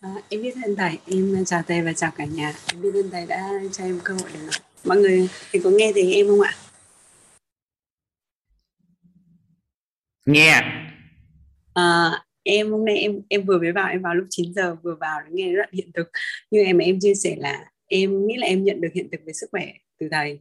À, 0.00 0.14
em 0.28 0.42
biết 0.42 0.54
ơn 0.64 0.76
thầy, 0.76 0.98
em 1.06 1.44
chào 1.44 1.62
thầy 1.62 1.82
và 1.82 1.92
chào 1.92 2.10
cả 2.16 2.24
nhà. 2.24 2.52
Em 2.72 2.82
biết 2.82 2.90
ơn 2.94 3.10
thầy 3.10 3.26
đã 3.26 3.50
cho 3.72 3.84
em 3.84 4.00
cơ 4.04 4.14
hội 4.14 4.30
để 4.34 4.40
nói. 4.40 4.50
Mọi 4.84 4.96
người 4.96 5.28
thì 5.52 5.60
có 5.64 5.70
nghe 5.70 5.92
tiếng 5.94 6.12
em 6.12 6.26
không 6.26 6.40
ạ? 6.40 6.54
nghe 10.26 10.62
À, 11.74 12.10
em 12.42 12.70
hôm 12.70 12.84
nay 12.84 12.96
em 12.96 13.22
em 13.28 13.44
vừa 13.44 13.58
mới 13.58 13.72
vào 13.72 13.88
em 13.88 14.02
vào 14.02 14.14
lúc 14.14 14.26
9 14.30 14.54
giờ 14.54 14.76
vừa 14.82 14.96
vào 15.00 15.20
để 15.24 15.30
nghe 15.32 15.52
đoạn 15.52 15.68
hiện 15.72 15.90
thực 15.94 16.10
như 16.50 16.64
em 16.64 16.78
em 16.78 16.98
chia 17.00 17.14
sẻ 17.14 17.36
là 17.38 17.64
em 17.86 18.26
nghĩ 18.26 18.36
là 18.36 18.46
em 18.46 18.64
nhận 18.64 18.80
được 18.80 18.88
hiện 18.94 19.08
thực 19.12 19.20
về 19.26 19.32
sức 19.32 19.46
khỏe 19.50 19.72
từ 19.98 20.08
thầy 20.12 20.40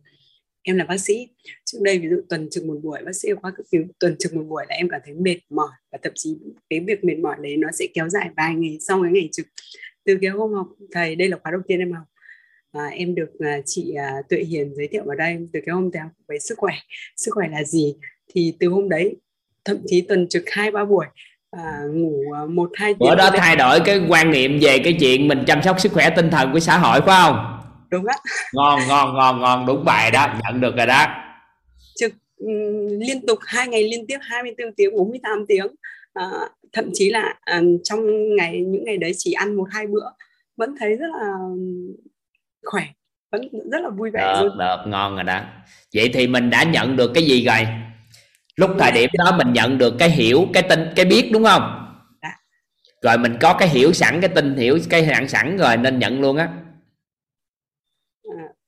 em 0.66 0.78
là 0.78 0.86
bác 0.86 0.98
sĩ. 0.98 1.28
Trước 1.66 1.78
đây 1.82 2.00
ví 2.00 2.10
dụ 2.10 2.22
tuần 2.30 2.48
trực 2.52 2.66
một 2.66 2.76
buổi 2.84 3.00
bác 3.06 3.16
sĩ 3.16 3.30
khoa 3.42 3.52
cấp 3.52 3.66
cứu 3.72 3.84
tuần 4.00 4.16
trực 4.20 4.34
một 4.34 4.44
buổi 4.48 4.66
là 4.70 4.76
em 4.76 4.90
cảm 4.90 5.02
thấy 5.06 5.14
mệt 5.14 5.38
mỏi 5.50 5.70
và 5.92 6.00
thậm 6.04 6.12
chí 6.16 6.38
cái 6.70 6.80
việc 6.80 7.04
mệt 7.04 7.18
mỏi 7.18 7.36
đấy 7.42 7.58
nó 7.58 7.68
sẽ 7.74 7.86
kéo 7.94 8.10
dài 8.10 8.30
vài 8.38 8.56
ngày 8.56 8.78
sau 8.88 9.04
cái 9.04 9.12
ngày 9.12 9.30
trực. 9.32 9.46
Từ 10.06 10.18
cái 10.22 10.30
hôm 10.30 10.54
học 10.54 10.68
thầy 10.92 11.16
đây 11.16 11.30
là 11.30 11.38
khóa 11.44 11.52
đầu 11.52 11.62
tiên 11.68 11.80
em 11.80 11.92
học. 11.92 12.04
À, 12.72 12.86
em 12.86 13.16
được 13.16 13.30
à, 13.40 13.60
chị 13.66 13.94
à, 13.94 14.14
Tuệ 14.30 14.40
Hiền 14.40 14.76
giới 14.76 14.88
thiệu 14.88 15.04
vào 15.06 15.18
đây. 15.18 15.38
Từ 15.54 15.60
cái 15.66 15.76
hôm 15.76 15.92
thầy 15.92 16.02
học 16.02 16.12
về 16.28 16.40
sức 16.40 16.58
khỏe. 16.58 16.74
Sức 17.18 17.32
khỏe 17.34 17.48
là 17.52 17.64
gì? 17.64 17.96
Thì 18.34 18.54
từ 18.60 18.68
hôm 18.68 18.90
đấy 18.90 19.16
thậm 19.66 19.78
chí 19.88 20.02
tuần 20.02 20.28
trực 20.30 20.44
hai 20.52 20.72
ba 20.72 20.86
buổi 20.86 21.06
à, 21.52 21.80
ngủ 21.94 22.32
à, 22.36 22.46
một 22.46 22.70
hai 22.74 22.94
tiếng 22.94 23.10
bữa 23.10 23.16
đó 23.16 23.32
thay 23.38 23.56
đổi 23.56 23.80
cái 23.86 24.02
quan 24.10 24.32
niệm 24.32 24.60
về 24.62 24.80
cái 24.80 24.98
chuyện 25.00 25.28
mình 25.28 25.44
chăm 25.48 25.64
sóc 25.64 25.80
sức 25.80 25.92
khỏe 25.92 26.10
tinh 26.10 26.30
thần 26.32 26.54
của 26.54 26.60
xã 26.60 26.78
hội 26.78 27.02
phải 27.02 27.22
không 27.22 27.65
đúng 27.90 28.06
á 28.06 28.16
ngon 28.53 28.80
ngon 28.88 29.16
ngon 29.16 29.40
ngon. 29.40 29.66
Đúng 29.66 29.86
bài 29.86 30.12
đó. 30.12 30.28
Nhận 30.44 30.62
được 30.62 30.76
rồi 30.78 30.88
đó. 30.88 31.06
Trực 31.95 32.14
liên 32.99 33.26
tục 33.28 33.40
hai 33.45 33.68
ngày 33.68 33.84
liên 33.84 34.07
tiếp 34.07 34.18
24 34.22 34.76
tiếng 34.76 34.95
48 34.95 35.45
tiếng. 35.48 35.68
À, 36.14 36.30
thậm 36.74 36.90
chí 36.94 37.10
là 37.10 37.36
à, 37.41 37.62
trong 37.84 38.36
ngày 38.36 38.62
những 38.62 38.84
ngày 38.84 38.98
đấy 38.98 39.12
chỉ 39.18 39.34
ăn 39.34 39.56
một 39.56 39.68
hai 39.72 39.88
bữa. 39.88 40.10
Vẫn 40.57 40.76
thấy 40.80 40.95
rất 40.95 41.07
là 41.20 41.34
khỏe. 42.66 42.84
Vẫn 43.32 43.41
rất 43.72 43.82
là 43.82 43.90
vui 43.90 44.12
vẻ 44.12 44.34
được 44.34 44.48
luôn. 44.48 44.57
được. 44.57 44.78
Ngon 44.88 45.16
rồi 45.16 45.24
đó. 45.24 45.41
Vậy 45.94 46.12
thì 46.14 46.28
mình 46.28 46.49
đã 46.49 46.64
nhận 46.64 46.95
được 46.95 47.12
cái 47.14 47.24
gì 47.24 47.45
rồi? 47.45 47.68
Lúc 48.56 48.72
thời 48.80 48.91
điểm 48.91 49.10
đó 49.14 49.38
mình 49.38 49.53
nhận 49.53 49.78
được 49.78 49.94
cái 49.99 50.10
hiểu 50.10 50.48
cái 50.53 50.64
tin 50.64 50.80
cái 50.95 51.06
biết 51.06 51.30
đúng 51.32 51.44
không? 51.44 51.82
Dạ. 52.22 52.32
rồi 53.02 53.18
mình 53.18 53.38
có 53.41 53.53
cái 53.53 53.70
hiểu 53.70 53.94
sẵn 53.94 54.22
cái 54.22 54.30
tin 54.30 54.56
hiểu 54.56 54.80
cái 54.90 55.03
hạn 55.06 55.28
sẵn 55.28 55.57
rồi 55.57 55.78
nên 55.78 55.99
nhận 55.99 56.22
luôn 56.22 56.38
á 56.38 56.49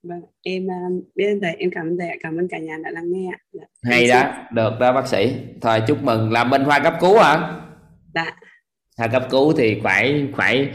vâng 0.07 0.21
em 0.43 0.67
à, 0.71 0.79
biết 1.15 1.39
thầy 1.41 1.55
em 1.59 1.69
cảm 1.75 1.87
ơn 1.87 1.97
thầy 1.99 2.17
cảm 2.23 2.37
ơn 2.37 2.47
cả 2.47 2.57
nhà 2.57 2.77
đã 2.83 2.91
lắng 2.91 3.11
nghe. 3.11 3.29
Dạ. 3.53 3.63
hay 3.83 4.07
đó 4.07 4.33
được 4.51 4.71
đó 4.79 4.93
bác 4.93 5.07
sĩ 5.07 5.33
thôi 5.61 5.81
chúc 5.87 6.03
mừng 6.03 6.31
làm 6.31 6.49
bên 6.49 6.65
khoa 6.65 6.79
cấp 6.79 6.93
cứu 7.01 7.19
hả 7.19 7.61
Dạ. 8.13 8.35
khoa 8.97 9.07
cấp 9.07 9.27
cứu 9.29 9.53
thì 9.57 9.79
phải 9.83 10.27
phải 10.35 10.69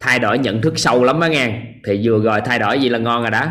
thay 0.00 0.18
đổi 0.18 0.38
nhận 0.38 0.62
thức 0.62 0.78
sâu 0.78 1.04
lắm 1.04 1.20
á 1.20 1.28
nghe 1.28 1.62
thì 1.86 2.00
vừa 2.08 2.22
rồi 2.22 2.40
thay 2.44 2.58
đổi 2.58 2.80
gì 2.80 2.88
là 2.88 2.98
ngon 2.98 3.22
rồi 3.22 3.30
đó 3.30 3.50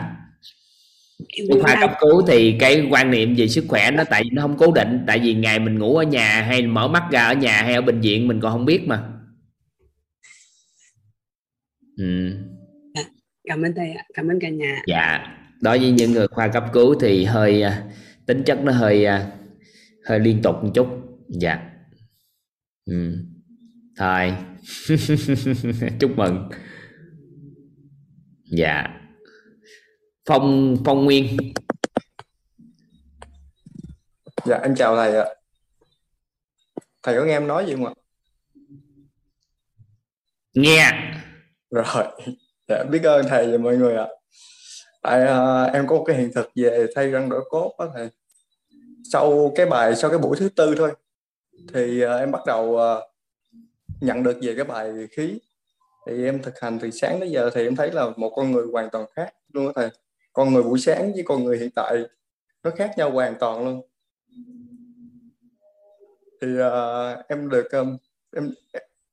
khoa 1.62 1.78
cấp 1.82 1.92
cứu 2.00 2.22
thì 2.28 2.58
cái 2.60 2.88
quan 2.92 3.12
niệm 3.12 3.36
về 3.38 3.48
sức 3.48 3.66
khỏe 3.68 3.92
nó 3.92 4.04
tại 4.10 4.24
vì 4.24 4.30
nó 4.30 4.42
không 4.42 4.58
cố 4.58 4.72
định 4.72 5.04
tại 5.08 5.20
vì 5.20 5.34
ngày 5.34 5.60
mình 5.60 5.80
ngủ 5.80 5.98
ở 5.98 6.04
nhà 6.04 6.42
hay 6.42 6.62
mở 6.62 6.88
mắt 6.88 7.04
ra 7.12 7.24
ở 7.24 7.34
nhà 7.34 7.62
hay 7.62 7.74
ở 7.74 7.82
bệnh 7.82 8.02
viện 8.02 8.28
mình 8.28 8.40
còn 8.42 8.52
không 8.52 8.66
biết 8.66 8.88
mà 8.88 9.04
ừ. 11.98 12.32
Cảm 13.48 13.62
ơn 13.62 13.74
thầy 13.76 13.92
ạ. 13.92 14.06
Cảm 14.14 14.28
ơn 14.28 14.40
cả 14.40 14.50
nhà. 14.50 14.82
Dạ. 14.88 15.38
Đối 15.62 15.80
với 15.80 15.92
những 15.92 16.12
người 16.12 16.28
khoa 16.28 16.48
cấp 16.48 16.64
cứu 16.74 16.96
thì 17.02 17.26
hơi 17.26 17.62
à, 17.62 17.84
tính 18.26 18.44
chất 18.46 18.60
nó 18.64 18.72
hơi 18.72 19.06
à, 19.06 19.32
hơi 20.06 20.20
liên 20.20 20.42
tục 20.42 20.56
một 20.64 20.72
chút. 20.74 20.88
Dạ. 21.30 21.70
Ừ. 22.86 23.26
thôi. 23.98 24.34
Chúc 26.00 26.12
mừng. 26.18 26.50
Dạ. 28.52 28.88
Phong 30.26 30.78
phong 30.86 31.06
nguyên. 31.06 31.38
Dạ 34.46 34.60
em 34.64 34.76
chào 34.76 34.96
thầy 34.96 35.18
ạ. 35.18 35.26
Thầy 37.04 37.16
có 37.16 37.26
nghe 37.26 37.34
em 37.34 37.48
nói 37.48 37.66
gì 37.66 37.74
không 37.74 37.86
ạ? 37.86 37.94
nghe. 40.58 40.92
Rồi, 41.72 42.06
dạ, 42.68 42.84
biết 42.84 43.04
ơn 43.04 43.26
thầy 43.30 43.52
và 43.52 43.58
mọi 43.58 43.78
người 43.78 43.96
ạ. 43.96 44.08
Tại 45.02 45.22
à, 45.22 45.64
em 45.64 45.88
có 45.88 45.96
một 45.96 46.04
cái 46.08 46.16
hiện 46.16 46.32
thực 46.36 46.52
về 46.56 46.88
thay 46.96 47.12
răng 47.12 47.30
đổi 47.30 47.42
cốt 47.50 47.76
đó 47.80 47.90
thầy. 47.94 48.10
Sau 49.12 49.52
cái 49.56 49.66
bài 49.66 49.96
sau 49.96 50.10
cái 50.10 50.20
buổi 50.20 50.38
thứ 50.38 50.50
tư 50.50 50.76
thôi 50.78 50.92
thì 51.74 52.02
à, 52.02 52.18
em 52.18 52.32
bắt 52.32 52.42
đầu 52.46 52.80
à, 52.80 52.96
nhận 54.02 54.24
được 54.24 54.38
về 54.42 54.54
cái 54.56 54.66
bài 54.66 54.92
khí. 55.12 55.40
Thì 56.08 56.26
em 56.26 56.42
thực 56.42 56.60
hành 56.60 56.80
từ 56.80 56.92
sáng 56.92 57.20
đến 57.20 57.30
giờ 57.30 57.50
thì 57.54 57.64
em 57.64 57.76
thấy 57.76 57.92
là 57.92 58.10
một 58.16 58.30
con 58.36 58.52
người 58.52 58.66
hoàn 58.72 58.90
toàn 58.90 59.06
khác 59.16 59.34
luôn 59.54 59.66
đó 59.66 59.72
thầy. 59.76 59.90
Con 60.34 60.54
người 60.54 60.64
buổi 60.64 60.80
sáng 60.80 61.14
với 61.14 61.24
con 61.26 61.44
người 61.44 61.58
hiện 61.58 61.70
tại 61.76 62.04
nó 62.64 62.72
khác 62.76 62.92
nhau 62.98 63.12
hoàn 63.12 63.36
toàn 63.40 63.66
luôn. 63.66 63.82
Thì 66.42 66.48
à, 66.60 67.12
em 67.28 67.50
được 67.50 67.72
um, 67.72 67.98
em 68.36 68.54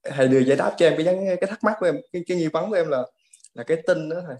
thầy 0.05 0.28
đưa 0.28 0.39
giải 0.39 0.56
đáp 0.56 0.74
cho 0.78 0.86
em 0.86 0.94
cái 0.97 1.06
vấn- 1.06 1.26
cái 1.26 1.51
thắc 1.51 1.64
mắc 1.64 1.76
của 1.81 1.86
em 1.86 1.97
cái, 2.12 2.22
cái 2.26 2.36
nghi 2.36 2.48
vấn 2.48 2.70
của 2.70 2.76
em 2.76 2.89
là 2.89 3.02
là 3.55 3.64
cái 3.64 3.82
tin 3.86 4.09
đó 4.09 4.16
thầy 4.26 4.36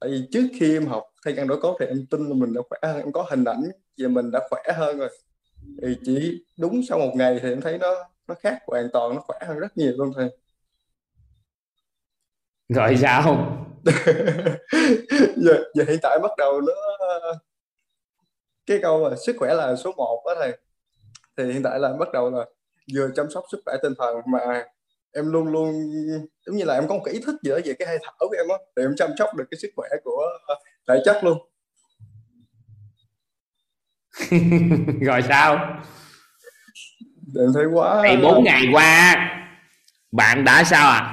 tại 0.00 0.10
vì 0.10 0.28
trước 0.32 0.48
khi 0.60 0.76
em 0.76 0.86
học 0.86 1.04
thay 1.24 1.34
răng 1.34 1.48
đổi 1.48 1.60
cốt 1.60 1.76
thì 1.80 1.86
em 1.86 2.06
tin 2.10 2.28
là 2.28 2.34
mình 2.34 2.52
đã 2.54 2.62
khỏe 2.68 2.78
hơn 2.82 2.96
em 2.96 3.12
có 3.12 3.26
hình 3.30 3.44
ảnh 3.44 3.62
về 3.98 4.08
mình 4.08 4.30
đã 4.30 4.40
khỏe 4.50 4.62
hơn 4.74 4.98
rồi. 4.98 5.08
Thì 5.82 5.96
chỉ 6.04 6.44
đúng 6.58 6.80
sau 6.88 6.98
một 6.98 7.12
ngày 7.14 7.38
thì 7.42 7.50
em 7.50 7.60
thấy 7.60 7.78
nó 7.78 7.94
nó 8.28 8.34
khác 8.34 8.58
hoàn 8.66 8.88
toàn 8.92 9.14
nó 9.14 9.20
khỏe 9.20 9.38
hơn 9.46 9.58
rất 9.58 9.76
nhiều 9.76 9.92
luôn 9.96 10.12
thầy 10.16 10.28
rồi 12.68 12.96
sao? 12.96 13.56
Giờ, 15.36 15.64
giờ 15.74 15.84
hiện 15.88 15.98
tại 16.02 16.18
bắt 16.22 16.30
đầu 16.38 16.60
nó 16.60 16.72
cái 18.66 18.78
câu 18.82 19.08
là 19.08 19.16
sức 19.16 19.36
khỏe 19.38 19.54
là 19.54 19.76
số 19.76 19.92
1 19.96 20.22
đó 20.26 20.34
thầy. 20.38 20.58
Thì 21.36 21.52
hiện 21.52 21.62
tại 21.62 21.78
là 21.78 21.92
bắt 21.92 22.08
đầu 22.12 22.30
là 22.30 22.44
vừa 22.94 23.10
chăm 23.16 23.30
sóc 23.30 23.44
sức 23.52 23.60
khỏe 23.64 23.76
tinh 23.82 23.92
thần 23.98 24.16
mà 24.26 24.64
em 25.16 25.32
luôn 25.32 25.46
luôn 25.46 25.72
giống 26.46 26.56
như 26.56 26.64
là 26.64 26.74
em 26.74 26.88
có 26.88 26.94
một 26.94 27.02
cái 27.04 27.14
ý 27.14 27.20
thức 27.26 27.36
gì 27.42 27.50
đó 27.50 27.58
về 27.64 27.72
cái 27.78 27.88
hơi 27.88 27.98
thở 28.02 28.12
của 28.18 28.34
em 28.38 28.48
á 28.48 28.56
thì 28.76 28.82
em 28.82 28.94
chăm 28.96 29.10
sóc 29.18 29.34
được 29.36 29.44
cái 29.50 29.58
sức 29.58 29.68
khỏe 29.76 29.88
của 30.04 30.22
ờ, 30.46 30.54
thể 30.88 31.02
chất 31.04 31.24
luôn. 31.24 31.38
Rồi 35.00 35.22
sao? 35.28 35.80
Em 37.38 37.48
thấy 37.54 37.64
quá 37.72 38.02
thì 38.08 38.16
bốn 38.22 38.44
ngày 38.44 38.62
qua 38.72 39.16
bạn 40.12 40.44
đã 40.44 40.64
sao 40.64 40.90
à? 40.90 41.12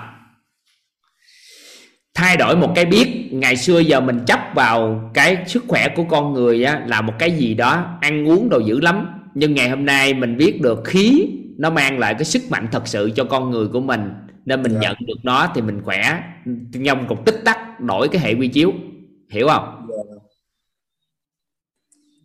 Thay 2.14 2.38
đổi 2.38 2.56
một 2.56 2.72
cái 2.76 2.86
biết 2.86 3.30
ngày 3.32 3.58
xưa 3.58 3.80
giờ 3.80 4.02
mình 4.02 4.20
chấp 4.28 4.40
vào 4.56 5.12
cái 5.14 5.44
sức 5.48 5.64
khỏe 5.68 5.88
của 5.96 6.04
con 6.04 6.34
người 6.34 6.64
á, 6.64 6.84
là 6.88 7.02
một 7.02 7.14
cái 7.20 7.32
gì 7.32 7.54
đó 7.54 7.98
ăn 8.02 8.28
uống 8.30 8.50
đồ 8.50 8.60
dữ 8.60 8.80
lắm. 8.80 9.22
Nhưng 9.34 9.56
ngày 9.56 9.70
hôm 9.70 9.86
nay 9.86 10.14
mình 10.14 10.38
biết 10.38 10.62
được 10.62 10.82
khí 10.86 11.28
nó 11.58 11.70
mang 11.70 12.00
lại 12.00 12.14
cái 12.14 12.26
sức 12.26 12.42
mạnh 12.50 12.68
thật 12.72 12.88
sự 12.88 13.12
cho 13.16 13.24
con 13.24 13.52
người 13.52 13.68
của 13.68 13.82
mình. 13.82 14.14
Nên 14.46 14.64
mình 14.64 14.74
Dạ. 14.74 14.80
nhận 14.82 14.96
được 15.08 15.18
nó 15.24 15.52
thì 15.56 15.62
mình 15.62 15.82
khỏe 15.84 16.24
trong 16.86 17.08
một 17.08 17.26
tích 17.26 17.42
tắc 17.46 17.80
đổi 17.80 18.08
cái 18.10 18.22
hệ 18.22 18.34
quy 18.34 18.48
chiếu. 18.48 18.74
Hiểu 19.30 19.48
không? 19.48 19.88
Dạ, 19.90 20.16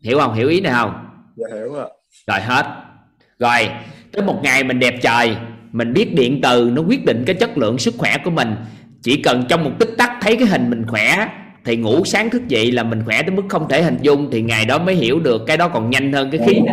hiểu 0.03 0.19
không? 0.19 0.35
Hiểu 0.35 0.49
ý 0.49 0.61
này 0.61 0.73
không? 0.73 0.93
Dạ 1.37 1.47
hiểu 1.55 1.75
ạ. 1.75 1.87
Rồi 2.27 2.41
hết. 2.41 2.67
Rồi 3.39 3.69
tới 4.13 4.23
một 4.23 4.41
ngày 4.43 4.65
mình 4.65 4.79
đẹp 4.79 4.95
trời 5.03 5.37
mình 5.73 5.93
biết 5.93 6.15
điện 6.15 6.41
từ 6.43 6.71
nó 6.73 6.83
quyết 6.83 7.05
định 7.05 7.25
cái 7.27 7.35
chất 7.37 7.59
lượng 7.59 7.79
sức 7.79 7.95
khỏe 7.99 8.17
của 8.25 8.31
mình. 8.31 8.55
Chỉ 9.03 9.23
cần 9.23 9.45
trong 9.49 9.65
một 9.65 9.71
tích 9.79 9.91
tắc 9.99 10.11
thấy 10.21 10.37
cái 10.37 10.47
hình 10.47 10.71
mình 10.71 10.87
khỏe 10.87 11.29
thì 11.65 11.77
ngủ 11.77 12.05
sáng 12.05 12.31
thức 12.31 12.49
dậy 12.49 12.73
là 12.73 12.83
mình 12.83 13.03
khỏe 13.05 13.23
tới 13.23 13.31
mức 13.31 13.43
không 13.49 13.69
thể 13.69 13.83
hình 13.83 13.97
dung 14.03 14.29
thì 14.33 14.43
ngày 14.43 14.65
đó 14.65 14.79
mới 14.79 14.95
hiểu 14.95 15.21
được 15.21 15.43
cái 15.47 15.57
đó 15.57 15.69
còn 15.69 15.91
nhanh 15.91 16.13
hơn 16.13 16.31
cái 16.31 16.41
khí. 16.47 16.61
nữa. 16.61 16.73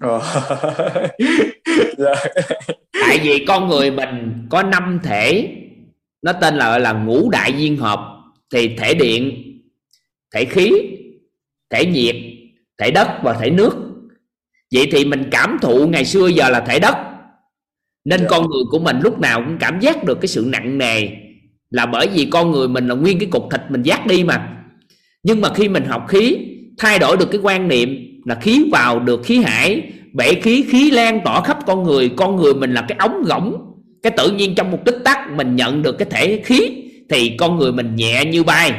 Ờ. 0.00 0.20
dạ. 1.98 2.14
Tại 2.92 3.18
vì 3.22 3.44
con 3.48 3.68
người 3.68 3.90
mình 3.90 4.46
có 4.50 4.62
năm 4.62 5.00
thể. 5.04 5.48
Nó 6.22 6.32
tên 6.32 6.54
là 6.56 6.78
là 6.78 6.92
ngũ 6.92 7.30
đại 7.30 7.52
viên 7.52 7.76
hợp 7.76 8.00
thì 8.52 8.76
thể 8.76 8.94
điện 8.94 9.42
thể 10.34 10.44
khí 10.44 10.72
thể 11.70 11.86
nhiệt 11.86 12.16
thể 12.78 12.90
đất 12.90 13.08
và 13.22 13.32
thể 13.32 13.50
nước. 13.50 13.74
Vậy 14.74 14.88
thì 14.92 15.04
mình 15.04 15.28
cảm 15.30 15.58
thụ 15.62 15.86
ngày 15.88 16.04
xưa 16.04 16.26
giờ 16.26 16.50
là 16.50 16.60
thể 16.60 16.78
đất. 16.78 16.96
Nên 18.04 18.20
Dạ. 18.20 18.26
con 18.28 18.50
người 18.50 18.62
của 18.70 18.78
mình 18.78 19.00
lúc 19.00 19.20
nào 19.20 19.42
cũng 19.44 19.56
cảm 19.60 19.80
giác 19.80 20.04
được 20.04 20.20
cái 20.20 20.28
sự 20.28 20.44
nặng 20.48 20.78
nề 20.78 21.08
là 21.70 21.86
bởi 21.86 22.08
vì 22.14 22.24
con 22.24 22.50
người 22.50 22.68
mình 22.68 22.88
là 22.88 22.94
nguyên 22.94 23.18
cái 23.18 23.28
cục 23.30 23.48
thịt 23.50 23.60
mình 23.68 23.82
dắt 23.82 24.06
đi 24.06 24.24
mà. 24.24 24.64
Nhưng 25.22 25.40
mà 25.40 25.48
khi 25.54 25.68
mình 25.68 25.84
học 25.84 26.04
khí 26.08 26.38
thay 26.78 26.98
đổi 26.98 27.16
được 27.16 27.28
cái 27.30 27.40
quan 27.42 27.68
niệm 27.68 28.03
là 28.24 28.34
khí 28.34 28.68
vào 28.72 29.00
được 29.00 29.20
khí 29.24 29.42
hải, 29.42 29.82
bể 30.12 30.34
khí 30.34 30.64
khí 30.70 30.90
lan 30.90 31.20
tỏa 31.24 31.40
khắp 31.40 31.58
con 31.66 31.82
người. 31.82 32.10
Con 32.16 32.36
người 32.36 32.54
mình 32.54 32.74
là 32.74 32.84
cái 32.88 32.98
ống 32.98 33.22
gỗng 33.22 33.56
cái 34.02 34.12
tự 34.16 34.30
nhiên 34.30 34.54
trong 34.54 34.70
một 34.70 34.78
tích 34.84 34.98
tắc 35.04 35.32
mình 35.32 35.56
nhận 35.56 35.82
được 35.82 35.98
cái 35.98 36.08
thể 36.10 36.42
khí, 36.44 36.70
thì 37.10 37.36
con 37.38 37.58
người 37.58 37.72
mình 37.72 37.96
nhẹ 37.96 38.24
như 38.24 38.42
bay. 38.42 38.72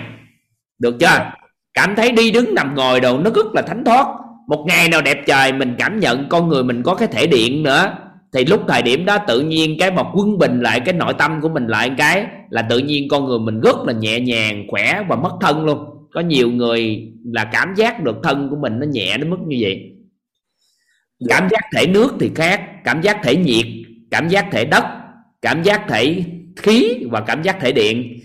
Được 0.79 0.95
chưa? 0.99 1.31
Cảm 1.73 1.95
thấy 1.95 2.11
đi 2.11 2.31
đứng 2.31 2.55
nằm 2.55 2.75
ngồi 2.75 2.99
đồ, 2.99 3.17
nó 3.17 3.29
rất 3.35 3.45
là 3.53 3.61
thánh 3.61 3.83
thoát. 3.85 4.07
Một 4.47 4.65
ngày 4.67 4.89
nào 4.89 5.01
đẹp 5.01 5.17
trời 5.27 5.53
mình 5.53 5.75
cảm 5.77 5.99
nhận 5.99 6.29
con 6.29 6.49
người 6.49 6.63
mình 6.63 6.83
có 6.83 6.95
cái 6.95 7.07
thể 7.07 7.27
điện 7.27 7.63
nữa, 7.63 7.93
thì 8.33 8.45
lúc 8.45 8.61
thời 8.67 8.81
điểm 8.81 9.05
đó 9.05 9.17
tự 9.17 9.41
nhiên 9.41 9.79
cái 9.79 9.91
một 9.91 10.11
quân 10.13 10.37
bình 10.37 10.61
lại, 10.61 10.79
cái 10.79 10.93
nội 10.93 11.13
tâm 11.17 11.41
của 11.41 11.49
mình 11.49 11.67
lại 11.67 11.91
cái 11.97 12.25
là 12.49 12.61
tự 12.61 12.77
nhiên 12.77 13.07
con 13.09 13.25
người 13.25 13.39
mình 13.39 13.61
rất 13.61 13.75
là 13.85 13.93
nhẹ 13.93 14.19
nhàng, 14.19 14.65
khỏe 14.67 15.01
và 15.09 15.15
mất 15.15 15.31
thân 15.41 15.65
luôn 15.65 15.85
có 16.15 16.21
nhiều 16.21 16.51
người 16.51 17.11
là 17.23 17.49
cảm 17.51 17.73
giác 17.75 18.03
được 18.03 18.15
thân 18.23 18.49
của 18.49 18.55
mình 18.55 18.79
nó 18.79 18.85
nhẹ 18.85 19.17
đến 19.17 19.29
mức 19.29 19.37
như 19.47 19.57
vậy. 19.61 19.91
Dạ. 21.19 21.35
cảm 21.39 21.49
giác 21.51 21.61
thể 21.75 21.87
nước 21.87 22.13
thì 22.19 22.31
khác 22.35 22.61
cảm 22.83 23.01
giác 23.01 23.17
thể 23.23 23.35
nhiệt 23.35 23.65
cảm 24.11 24.29
giác 24.29 24.45
thể 24.51 24.65
đất 24.65 24.83
cảm 25.41 25.63
giác 25.63 25.81
thể 25.87 26.23
khí 26.55 27.05
và 27.11 27.21
cảm 27.21 27.41
giác 27.41 27.57
thể 27.61 27.71
điện. 27.71 28.19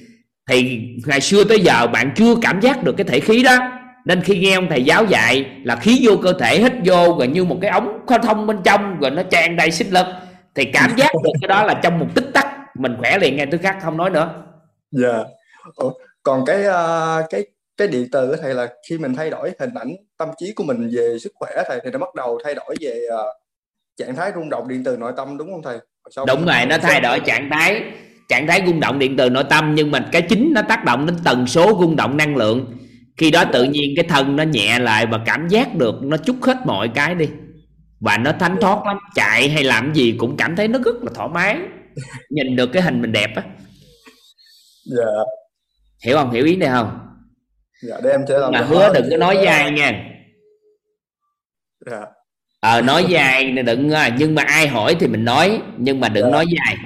Thì 0.48 0.80
ngày 1.06 1.20
xưa 1.20 1.44
tới 1.44 1.60
giờ 1.60 1.86
bạn 1.86 2.12
chưa 2.16 2.34
cảm 2.42 2.60
giác 2.60 2.84
được 2.84 2.94
cái 2.96 3.04
thể 3.04 3.20
khí 3.20 3.42
đó. 3.42 3.58
Nên 4.04 4.20
khi 4.20 4.38
nghe 4.38 4.54
ông 4.54 4.66
thầy 4.70 4.82
giáo 4.82 5.04
dạy 5.04 5.46
là 5.64 5.76
khí 5.76 6.00
vô 6.02 6.16
cơ 6.22 6.32
thể 6.32 6.58
hít 6.58 6.72
vô 6.84 7.16
rồi 7.18 7.28
như 7.28 7.44
một 7.44 7.58
cái 7.62 7.70
ống 7.70 7.98
thông 8.22 8.46
bên 8.46 8.58
trong 8.64 9.00
rồi 9.00 9.10
nó 9.10 9.22
tràn 9.22 9.56
đầy 9.56 9.70
sinh 9.70 9.90
lực 9.90 10.06
thì 10.54 10.64
cảm 10.64 10.90
giác 10.96 11.12
được 11.24 11.30
cái 11.40 11.48
đó 11.48 11.64
là 11.64 11.80
trong 11.82 11.98
một 11.98 12.06
tích 12.14 12.30
tắc. 12.34 12.46
Mình 12.76 12.94
khỏe 12.98 13.18
liền 13.18 13.36
ngay 13.36 13.46
tức 13.46 13.60
khắc 13.62 13.82
không 13.82 13.96
nói 13.96 14.10
nữa. 14.10 14.44
Dạ. 14.90 15.24
Ủa, 15.76 15.92
còn 16.22 16.44
cái 16.46 16.64
ờ, 16.64 17.22
cái 17.30 17.44
cái 17.80 17.88
điện 17.88 18.08
từ 18.12 18.36
thầy 18.42 18.54
là 18.54 18.68
khi 18.88 18.98
mình 18.98 19.14
thay 19.14 19.30
đổi 19.30 19.52
hình 19.60 19.74
ảnh 19.74 19.96
tâm 20.18 20.28
trí 20.38 20.52
của 20.52 20.64
mình 20.64 20.90
về 20.92 21.18
sức 21.18 21.32
khỏe 21.34 21.50
thầy 21.68 21.80
thì 21.84 21.90
nó 21.90 21.98
bắt 21.98 22.14
đầu 22.14 22.38
thay 22.44 22.54
đổi 22.54 22.74
về 22.80 23.00
ờ, 23.10 23.24
trạng 23.96 24.16
thái 24.16 24.32
rung 24.34 24.50
động 24.50 24.68
điện 24.68 24.84
từ 24.84 24.96
nội 24.96 25.12
tâm 25.16 25.38
đúng 25.38 25.52
không 25.52 25.62
thầy? 25.62 25.78
Sau 26.10 26.26
đúng 26.26 26.46
rồi 26.46 26.66
nó 26.68 26.78
thay 26.78 27.00
đổi 27.00 27.20
trạng 27.20 27.50
thái 27.50 27.82
trạng 28.28 28.46
thái 28.46 28.62
rung 28.66 28.80
động 28.80 28.98
điện 28.98 29.16
từ 29.16 29.30
nội 29.30 29.44
tâm 29.50 29.74
nhưng 29.74 29.90
mà 29.90 30.08
cái 30.12 30.22
chính 30.22 30.52
nó 30.54 30.62
tác 30.68 30.84
động 30.84 31.06
đến 31.06 31.16
tần 31.24 31.46
số 31.46 31.78
rung 31.80 31.96
động 31.96 32.16
năng 32.16 32.36
lượng. 32.36 32.78
Khi 33.16 33.30
đó 33.30 33.44
tự 33.52 33.64
nhiên 33.64 33.92
cái 33.96 34.04
thân 34.08 34.36
nó 34.36 34.42
nhẹ 34.42 34.78
lại 34.78 35.06
và 35.06 35.20
cảm 35.26 35.48
giác 35.48 35.74
được 35.74 35.94
nó 36.02 36.16
chút 36.16 36.36
hết 36.42 36.56
mọi 36.64 36.90
cái 36.94 37.14
đi. 37.14 37.28
Và 38.00 38.16
nó 38.16 38.32
thánh 38.32 38.56
thoát 38.60 38.86
lắm 38.86 38.98
chạy 39.14 39.48
hay 39.48 39.64
làm 39.64 39.94
gì 39.94 40.14
cũng 40.18 40.36
cảm 40.36 40.56
thấy 40.56 40.68
nó 40.68 40.78
rất 40.84 40.94
là 41.02 41.10
thoải 41.14 41.28
mái. 41.28 41.56
Nhìn 42.30 42.56
được 42.56 42.70
cái 42.72 42.82
hình 42.82 43.02
mình 43.02 43.12
đẹp 43.12 43.30
á. 43.36 43.42
Dạ. 44.84 45.04
Hiểu 46.04 46.16
không? 46.16 46.30
Hiểu 46.30 46.44
ý 46.44 46.56
này 46.56 46.68
không 46.68 47.09
dạ 47.82 47.96
để 48.04 48.10
em 48.10 48.20
sẽ 48.28 48.38
làm 48.38 48.52
mà 48.52 48.60
hứa 48.60 48.92
đừng 48.94 49.10
có 49.10 49.16
nói 49.16 49.38
dai 49.44 49.70
nha. 49.70 50.04
Dạ. 51.90 52.00
Ờ 52.60 52.80
nói 52.82 53.04
dài 53.08 53.50
đừng 53.50 53.90
à, 53.90 54.16
nhưng 54.18 54.34
mà 54.34 54.42
ai 54.42 54.68
hỏi 54.68 54.96
thì 55.00 55.06
mình 55.06 55.24
nói 55.24 55.62
nhưng 55.78 56.00
mà 56.00 56.08
đừng 56.08 56.24
Dạ. 56.24 56.30
nói 56.30 56.46
dài 56.46 56.76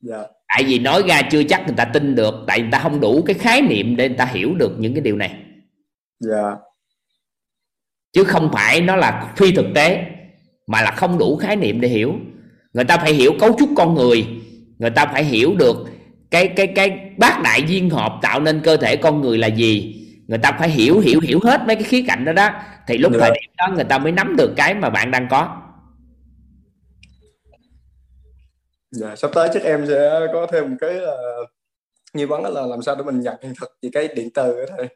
dạ. 0.00 0.22
Tại 0.48 0.64
vì 0.64 0.78
nói 0.78 1.02
ra 1.08 1.22
chưa 1.30 1.42
chắc 1.42 1.66
người 1.66 1.74
ta 1.76 1.84
tin 1.84 2.14
được 2.14 2.34
tại 2.46 2.60
người 2.60 2.70
ta 2.72 2.78
không 2.78 3.00
đủ 3.00 3.22
cái 3.26 3.34
khái 3.34 3.62
niệm 3.62 3.96
để 3.96 4.08
người 4.08 4.18
ta 4.18 4.24
hiểu 4.24 4.54
được 4.54 4.72
những 4.78 4.94
cái 4.94 5.00
điều 5.00 5.16
này. 5.16 5.34
Dạ. 6.20 6.56
Chứ 8.12 8.24
không 8.24 8.50
phải 8.52 8.80
nó 8.80 8.96
là 8.96 9.32
phi 9.36 9.52
thực 9.52 9.66
tế 9.74 10.04
mà 10.66 10.82
là 10.82 10.90
không 10.90 11.18
đủ 11.18 11.36
khái 11.36 11.56
niệm 11.56 11.80
để 11.80 11.88
hiểu. 11.88 12.14
Người 12.72 12.84
ta 12.84 12.96
phải 12.96 13.12
hiểu 13.12 13.32
cấu 13.40 13.56
trúc 13.58 13.68
con 13.76 13.94
người 13.94 14.26
người 14.78 14.90
ta 14.90 15.06
phải 15.06 15.24
hiểu 15.24 15.54
được 15.58 15.76
cái 16.30 16.48
cái 16.56 16.66
cái 16.66 17.10
bát 17.16 17.40
đại 17.44 17.62
viên 17.62 17.90
hợp 17.90 18.18
tạo 18.22 18.40
nên 18.40 18.60
cơ 18.64 18.76
thể 18.76 18.96
con 18.96 19.20
người 19.20 19.38
là 19.38 19.46
gì? 19.46 20.02
Người 20.28 20.38
ta 20.38 20.52
phải 20.58 20.68
hiểu 20.68 21.00
hiểu 21.00 21.20
hiểu 21.20 21.40
hết 21.44 21.60
mấy 21.66 21.76
cái 21.76 21.84
khía 21.84 22.04
cạnh 22.06 22.24
đó 22.24 22.32
đó. 22.32 22.50
Thì 22.86 22.98
lúc 22.98 23.12
Được. 23.12 23.18
thời 23.20 23.30
điểm 23.30 23.50
đó 23.56 23.68
người 23.74 23.84
ta 23.84 23.98
mới 23.98 24.12
nắm 24.12 24.36
được 24.36 24.52
cái 24.56 24.74
mà 24.74 24.90
bạn 24.90 25.10
đang 25.10 25.28
có. 25.30 25.62
Dạ, 28.90 29.16
sắp 29.16 29.30
tới 29.34 29.48
chắc 29.54 29.62
em 29.62 29.86
sẽ 29.88 30.20
có 30.32 30.46
thêm 30.52 30.70
một 30.70 30.76
cái 30.80 30.94
là 30.94 31.16
nghi 32.14 32.24
vấn 32.24 32.42
là 32.42 32.66
làm 32.66 32.82
sao 32.82 32.96
để 32.96 33.02
mình 33.04 33.20
nhận 33.20 33.36
thực 33.60 33.78
về 33.82 33.88
cái 33.92 34.08
điện 34.08 34.30
từ 34.34 34.64
đó 34.66 34.74
thầy 34.76 34.88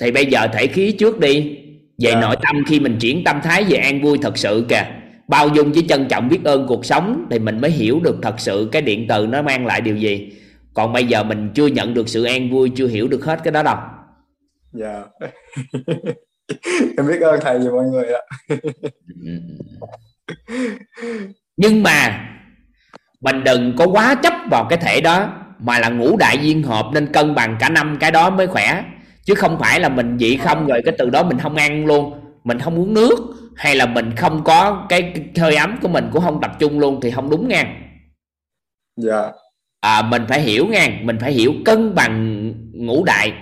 thì 0.00 0.10
bây 0.10 0.26
giờ 0.26 0.46
thể 0.52 0.66
khí 0.66 0.92
trước 0.98 1.18
đi. 1.18 1.58
Về 1.98 2.10
Dạ. 2.10 2.20
nội 2.20 2.36
tâm 2.42 2.64
khi 2.68 2.80
mình 2.80 2.96
chuyển 3.00 3.24
tâm 3.24 3.40
thái 3.42 3.64
về 3.64 3.78
an 3.78 4.02
vui 4.02 4.18
thật 4.22 4.38
sự 4.38 4.66
kìa 4.68 4.84
bao 5.28 5.48
dung 5.48 5.72
với 5.72 5.84
trân 5.88 6.08
trọng 6.08 6.28
biết 6.28 6.40
ơn 6.44 6.66
cuộc 6.66 6.84
sống 6.84 7.26
thì 7.30 7.38
mình 7.38 7.60
mới 7.60 7.70
hiểu 7.70 8.00
được 8.02 8.16
thật 8.22 8.34
sự 8.40 8.68
cái 8.72 8.82
điện 8.82 9.06
từ 9.08 9.26
nó 9.26 9.42
mang 9.42 9.66
lại 9.66 9.80
điều 9.80 9.96
gì. 9.96 10.32
Còn 10.74 10.92
bây 10.92 11.06
giờ 11.06 11.22
mình 11.22 11.50
chưa 11.54 11.66
nhận 11.66 11.94
được 11.94 12.08
sự 12.08 12.24
an 12.24 12.50
vui 12.50 12.72
chưa 12.76 12.86
hiểu 12.86 13.08
được 13.08 13.24
hết 13.24 13.40
cái 13.44 13.52
đó 13.52 13.62
đâu. 13.62 13.76
Dạ. 14.72 15.04
Em 16.98 17.06
biết 17.08 17.20
ơn 17.20 17.40
thầy 17.42 17.58
và 17.58 17.70
mọi 17.70 17.84
người 17.84 18.06
ạ. 18.12 18.20
Nhưng 21.56 21.82
mà 21.82 22.28
mình 23.20 23.44
đừng 23.44 23.76
có 23.76 23.86
quá 23.86 24.14
chấp 24.14 24.32
vào 24.50 24.66
cái 24.70 24.78
thể 24.78 25.00
đó 25.00 25.32
mà 25.58 25.78
là 25.78 25.88
ngũ 25.88 26.16
đại 26.16 26.38
duyên 26.42 26.62
hợp 26.62 26.86
nên 26.92 27.12
cân 27.12 27.34
bằng 27.34 27.56
cả 27.60 27.68
năm 27.68 27.96
cái 28.00 28.10
đó 28.10 28.30
mới 28.30 28.46
khỏe. 28.46 28.84
Chứ 29.24 29.34
không 29.34 29.58
phải 29.58 29.80
là 29.80 29.88
mình 29.88 30.18
dị 30.18 30.36
không 30.36 30.66
rồi 30.66 30.82
cái 30.84 30.94
từ 30.98 31.10
đó 31.10 31.22
mình 31.22 31.38
không 31.38 31.56
ăn 31.56 31.86
luôn 31.86 32.27
mình 32.48 32.58
không 32.58 32.78
uống 32.78 32.94
nước 32.94 33.14
hay 33.56 33.76
là 33.76 33.86
mình 33.86 34.16
không 34.16 34.44
có 34.44 34.86
cái, 34.88 35.12
hơi 35.36 35.56
ấm 35.56 35.78
của 35.82 35.88
mình 35.88 36.08
cũng 36.12 36.22
không 36.22 36.40
tập 36.42 36.50
trung 36.58 36.78
luôn 36.78 37.00
thì 37.02 37.10
không 37.10 37.30
đúng 37.30 37.48
nha. 37.48 37.76
Dạ. 38.96 39.32
À, 39.80 40.02
mình 40.02 40.22
phải 40.28 40.40
hiểu 40.40 40.66
nha 40.66 41.00
mình 41.02 41.18
phải 41.20 41.32
hiểu 41.32 41.52
cân 41.64 41.94
bằng 41.94 42.52
ngũ 42.72 43.04
đại 43.04 43.32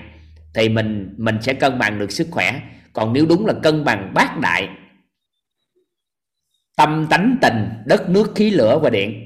thì 0.55 0.69
mình 0.69 1.15
mình 1.19 1.39
sẽ 1.43 1.55
cân 1.55 1.79
bằng 1.79 1.99
được 1.99 2.13
sức 2.13 2.29
khỏe. 2.31 2.61
Còn 2.93 3.13
nếu 3.13 3.27
đúng 3.27 3.47
là 3.47 3.55
cân 3.63 3.85
bằng 3.85 4.13
bát 4.15 4.39
đại 4.39 4.69
tâm 6.77 7.07
tánh 7.11 7.37
tình 7.43 7.69
đất 7.87 8.09
nước 8.09 8.33
khí 8.35 8.51
lửa 8.51 8.79
và 8.83 8.91
điện. 8.91 9.23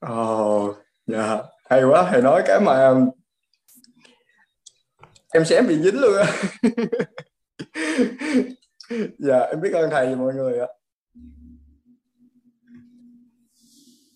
Ồ 0.00 0.74
dạ 1.06 1.38
hay 1.70 1.84
quá 1.84 2.08
thầy 2.10 2.22
nói 2.22 2.42
cái 2.46 2.60
mà 2.60 2.94
em 5.34 5.44
sẽ 5.44 5.62
bị 5.62 5.78
dính 5.78 6.00
luôn 6.00 6.16
á 6.16 6.32
dạ 9.18 9.40
em 9.40 9.60
biết 9.60 9.72
ơn 9.72 9.90
thầy 9.90 10.06
và 10.06 10.16
mọi 10.16 10.34
người 10.34 10.58
ạ. 10.58 10.66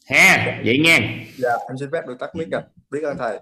Ha 0.07 0.61
vậy 0.65 0.79
nha. 0.85 0.99
Dạ 1.39 1.51
em 1.69 1.79
xin 1.81 1.89
phép 1.93 2.03
được 2.07 2.17
tắt 2.21 2.35
mic 2.35 2.51
ạ. 2.51 2.63
Biết 2.91 3.01
ơn 3.03 3.17
thầy. 3.19 3.41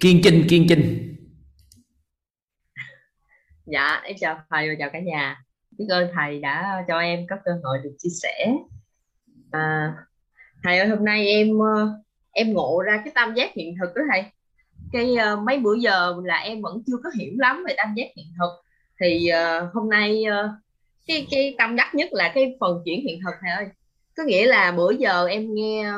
Kiên 0.00 0.20
trinh 0.24 0.46
kiên 0.48 0.66
trinh. 0.68 1.16
Dạ, 3.66 4.00
em 4.04 4.16
chào 4.20 4.40
thầy 4.50 4.68
và 4.68 4.74
chào 4.78 4.90
cả 4.92 5.00
nhà. 5.00 5.44
Biết 5.78 5.86
ơn 5.88 6.10
thầy 6.14 6.40
đã 6.40 6.84
cho 6.88 6.98
em 6.98 7.26
có 7.30 7.36
cơ 7.44 7.52
hội 7.64 7.78
được 7.84 7.96
chia 7.98 8.10
sẻ. 8.22 8.52
À, 9.50 9.94
thầy 10.64 10.78
ơi, 10.78 10.88
hôm 10.88 11.04
nay 11.04 11.26
em 11.26 11.58
ờ, 11.58 12.02
em 12.36 12.52
ngộ 12.52 12.82
ra 12.86 13.00
cái 13.04 13.12
tam 13.14 13.34
giác 13.34 13.54
hiện 13.54 13.74
thực 13.80 13.94
đó 13.94 14.02
thầy. 14.12 14.24
Cái 14.92 15.16
uh, 15.32 15.38
mấy 15.38 15.58
bữa 15.58 15.74
giờ 15.74 16.14
là 16.24 16.36
em 16.36 16.62
vẫn 16.62 16.82
chưa 16.86 16.96
có 17.04 17.10
hiểu 17.18 17.32
lắm 17.36 17.64
về 17.68 17.74
tam 17.76 17.94
giác 17.96 18.06
hiện 18.16 18.26
thực. 18.38 18.50
Thì 19.00 19.30
uh, 19.32 19.74
hôm 19.74 19.90
nay 19.90 20.24
uh, 20.28 20.50
cái 21.06 21.26
cái 21.30 21.54
tâm 21.58 21.76
đắc 21.76 21.94
nhất 21.94 22.08
là 22.12 22.32
cái 22.34 22.56
phần 22.60 22.82
chuyển 22.84 23.00
hiện 23.00 23.20
thực 23.24 23.34
thầy 23.40 23.50
ơi. 23.50 23.66
Có 24.16 24.22
nghĩa 24.22 24.46
là 24.46 24.72
bữa 24.72 24.90
giờ 24.90 25.26
em 25.26 25.54
nghe 25.54 25.92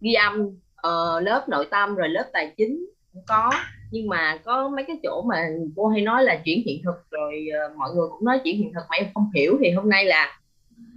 ghi 0.00 0.12
âm 0.12 0.40
uh, 0.86 1.22
lớp 1.22 1.44
nội 1.48 1.68
tâm 1.70 1.94
rồi 1.94 2.08
lớp 2.08 2.30
tài 2.32 2.54
chính 2.56 2.86
cũng 3.12 3.22
có 3.26 3.50
nhưng 3.90 4.08
mà 4.08 4.38
có 4.44 4.68
mấy 4.68 4.84
cái 4.84 4.96
chỗ 5.02 5.22
mà 5.22 5.48
cô 5.76 5.88
hay 5.88 6.00
nói 6.00 6.24
là 6.24 6.40
chuyển 6.44 6.62
hiện 6.66 6.82
thực 6.84 7.10
rồi 7.10 7.46
uh, 7.66 7.76
mọi 7.76 7.90
người 7.94 8.08
cũng 8.10 8.24
nói 8.24 8.40
chuyển 8.44 8.56
hiện 8.56 8.72
thực 8.74 8.82
mà 8.90 8.96
em 8.96 9.06
không 9.14 9.30
hiểu 9.34 9.58
thì 9.60 9.70
hôm 9.70 9.88
nay 9.88 10.04
là 10.04 10.40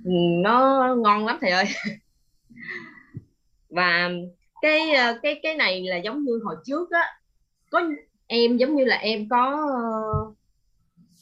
ừ, 0.06 0.12
nó 0.44 0.88
ngon 0.96 1.26
lắm 1.26 1.38
thầy 1.42 1.52
ơi 1.52 1.66
và 3.70 4.10
cái 4.62 4.92
ờ, 4.92 5.20
cái 5.24 5.40
cái 5.44 5.56
này 5.56 5.84
là 5.84 5.98
giống 5.98 6.24
như 6.24 6.40
hồi 6.44 6.56
trước 6.66 6.92
á 6.92 7.20
có 7.70 7.82
em 8.28 8.58
giống 8.58 8.76
như 8.76 8.86
là 8.86 8.96
em 8.96 9.30
có 9.30 9.68
ờ, 9.74 10.34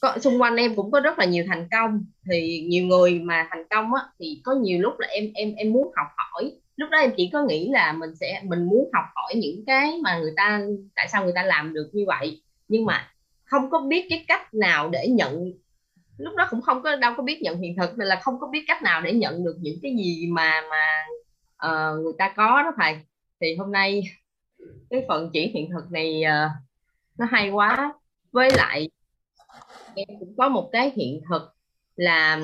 có 0.00 0.18
xung 0.18 0.42
quanh 0.42 0.56
em 0.56 0.76
cũng 0.76 0.90
có 0.90 1.00
rất 1.00 1.18
là 1.18 1.24
nhiều 1.24 1.44
thành 1.48 1.68
công. 1.70 2.04
Thì 2.30 2.60
nhiều 2.68 2.84
người 2.84 3.18
mà 3.18 3.48
thành 3.50 3.64
công 3.70 3.94
á 3.94 4.02
thì 4.18 4.40
có 4.44 4.54
nhiều 4.54 4.78
lúc 4.80 4.98
là 4.98 5.08
em 5.08 5.30
em 5.34 5.54
em 5.54 5.72
muốn 5.72 5.92
học 5.96 6.06
hỏi. 6.16 6.52
Lúc 6.76 6.90
đó 6.90 6.98
em 6.98 7.10
chỉ 7.16 7.30
có 7.32 7.44
nghĩ 7.44 7.68
là 7.72 7.92
mình 7.92 8.16
sẽ 8.20 8.42
mình 8.44 8.66
muốn 8.66 8.90
học 8.92 9.04
hỏi 9.14 9.34
những 9.36 9.64
cái 9.66 9.98
mà 10.02 10.18
người 10.18 10.32
ta 10.36 10.62
tại 10.94 11.08
sao 11.08 11.24
người 11.24 11.32
ta 11.34 11.42
làm 11.42 11.74
được 11.74 11.90
như 11.92 12.04
vậy. 12.06 12.42
Nhưng 12.68 12.84
mà 12.84 13.10
không 13.44 13.70
có 13.70 13.80
biết 13.80 14.06
cái 14.10 14.24
cách 14.28 14.54
nào 14.54 14.88
để 14.88 15.08
nhận 15.08 15.52
lúc 16.18 16.34
đó 16.36 16.46
cũng 16.50 16.62
không 16.62 16.82
có 16.82 16.96
đâu 16.96 17.12
có 17.16 17.22
biết 17.22 17.42
nhận 17.42 17.58
hiện 17.58 17.76
thực 17.76 17.98
nên 17.98 18.08
là 18.08 18.20
không 18.22 18.40
có 18.40 18.46
biết 18.46 18.64
cách 18.66 18.82
nào 18.82 19.00
để 19.00 19.12
nhận 19.12 19.44
được 19.44 19.56
những 19.60 19.78
cái 19.82 19.96
gì 19.96 20.26
mà 20.30 20.62
mà 20.70 21.04
uh, 21.66 22.04
người 22.04 22.12
ta 22.18 22.32
có 22.36 22.62
đó 22.62 22.72
thầy 22.76 22.98
thì 23.40 23.56
hôm 23.56 23.72
nay 23.72 24.02
cái 24.90 25.04
phần 25.08 25.30
chuyển 25.32 25.52
hiện 25.54 25.70
thực 25.70 25.92
này 25.92 26.22
ờ, 26.22 26.48
nó 27.18 27.26
hay 27.30 27.50
quá. 27.50 27.94
Với 28.32 28.50
lại 28.56 28.90
em 29.94 30.06
cũng 30.20 30.34
có 30.36 30.48
một 30.48 30.68
cái 30.72 30.92
hiện 30.96 31.20
thực 31.30 31.42
là 31.96 32.40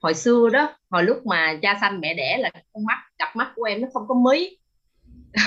hồi 0.00 0.14
xưa 0.14 0.48
đó 0.52 0.76
hồi 0.90 1.04
lúc 1.04 1.26
mà 1.26 1.58
cha 1.62 1.78
sanh 1.80 2.00
mẹ 2.00 2.14
đẻ 2.14 2.38
là 2.38 2.50
con 2.72 2.84
mắt 2.84 2.98
cặp 3.18 3.36
mắt 3.36 3.52
của 3.56 3.64
em 3.64 3.80
nó 3.80 3.88
không 3.92 4.08
có 4.08 4.14
mí. 4.14 4.56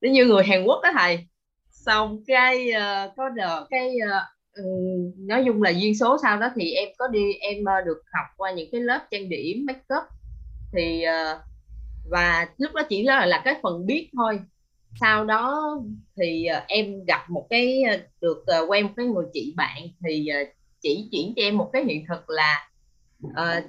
Nó 0.00 0.10
như 0.10 0.24
người 0.24 0.44
Hàn 0.44 0.64
Quốc 0.64 0.80
đó 0.82 0.90
thầy. 0.98 1.26
Xong 1.70 2.24
cái 2.26 2.70
ờ, 2.70 3.12
có 3.16 3.28
đợt 3.28 3.66
cái 3.70 3.96
ờ, 4.10 4.20
ừ, 4.52 4.62
nói 5.18 5.42
chung 5.46 5.62
là 5.62 5.70
duyên 5.70 5.98
số 5.98 6.18
sau 6.22 6.40
đó 6.40 6.50
thì 6.56 6.72
em 6.72 6.88
có 6.98 7.08
đi 7.08 7.32
em 7.32 7.56
được 7.86 8.02
học 8.12 8.26
qua 8.36 8.52
những 8.52 8.68
cái 8.72 8.80
lớp 8.80 9.06
trang 9.10 9.28
điểm 9.28 9.66
make 9.66 9.80
up. 9.80 10.04
Thì 10.72 11.04
uh, 11.06 11.40
và 12.10 12.46
lúc 12.58 12.72
đó 12.74 12.82
chỉ 12.88 13.02
là 13.02 13.26
là 13.26 13.42
cái 13.44 13.54
phần 13.62 13.86
biết 13.86 14.10
thôi. 14.16 14.40
Sau 15.00 15.24
đó 15.24 15.76
thì 16.16 16.44
ờ, 16.44 16.62
em 16.68 17.04
gặp 17.04 17.30
một 17.30 17.46
cái 17.50 17.82
ờ, 17.82 17.98
được 18.20 18.44
ờ, 18.46 18.66
quen 18.68 18.84
một 18.86 18.92
cái 18.96 19.06
người 19.06 19.24
chị 19.32 19.54
bạn 19.56 19.82
thì 20.06 20.30
chỉ 20.82 21.08
chuyển 21.12 21.32
cho 21.36 21.42
em 21.42 21.58
một 21.58 21.70
cái 21.72 21.84
hiện 21.84 22.04
thực 22.08 22.30
là 22.30 22.68
uh, 23.26 23.64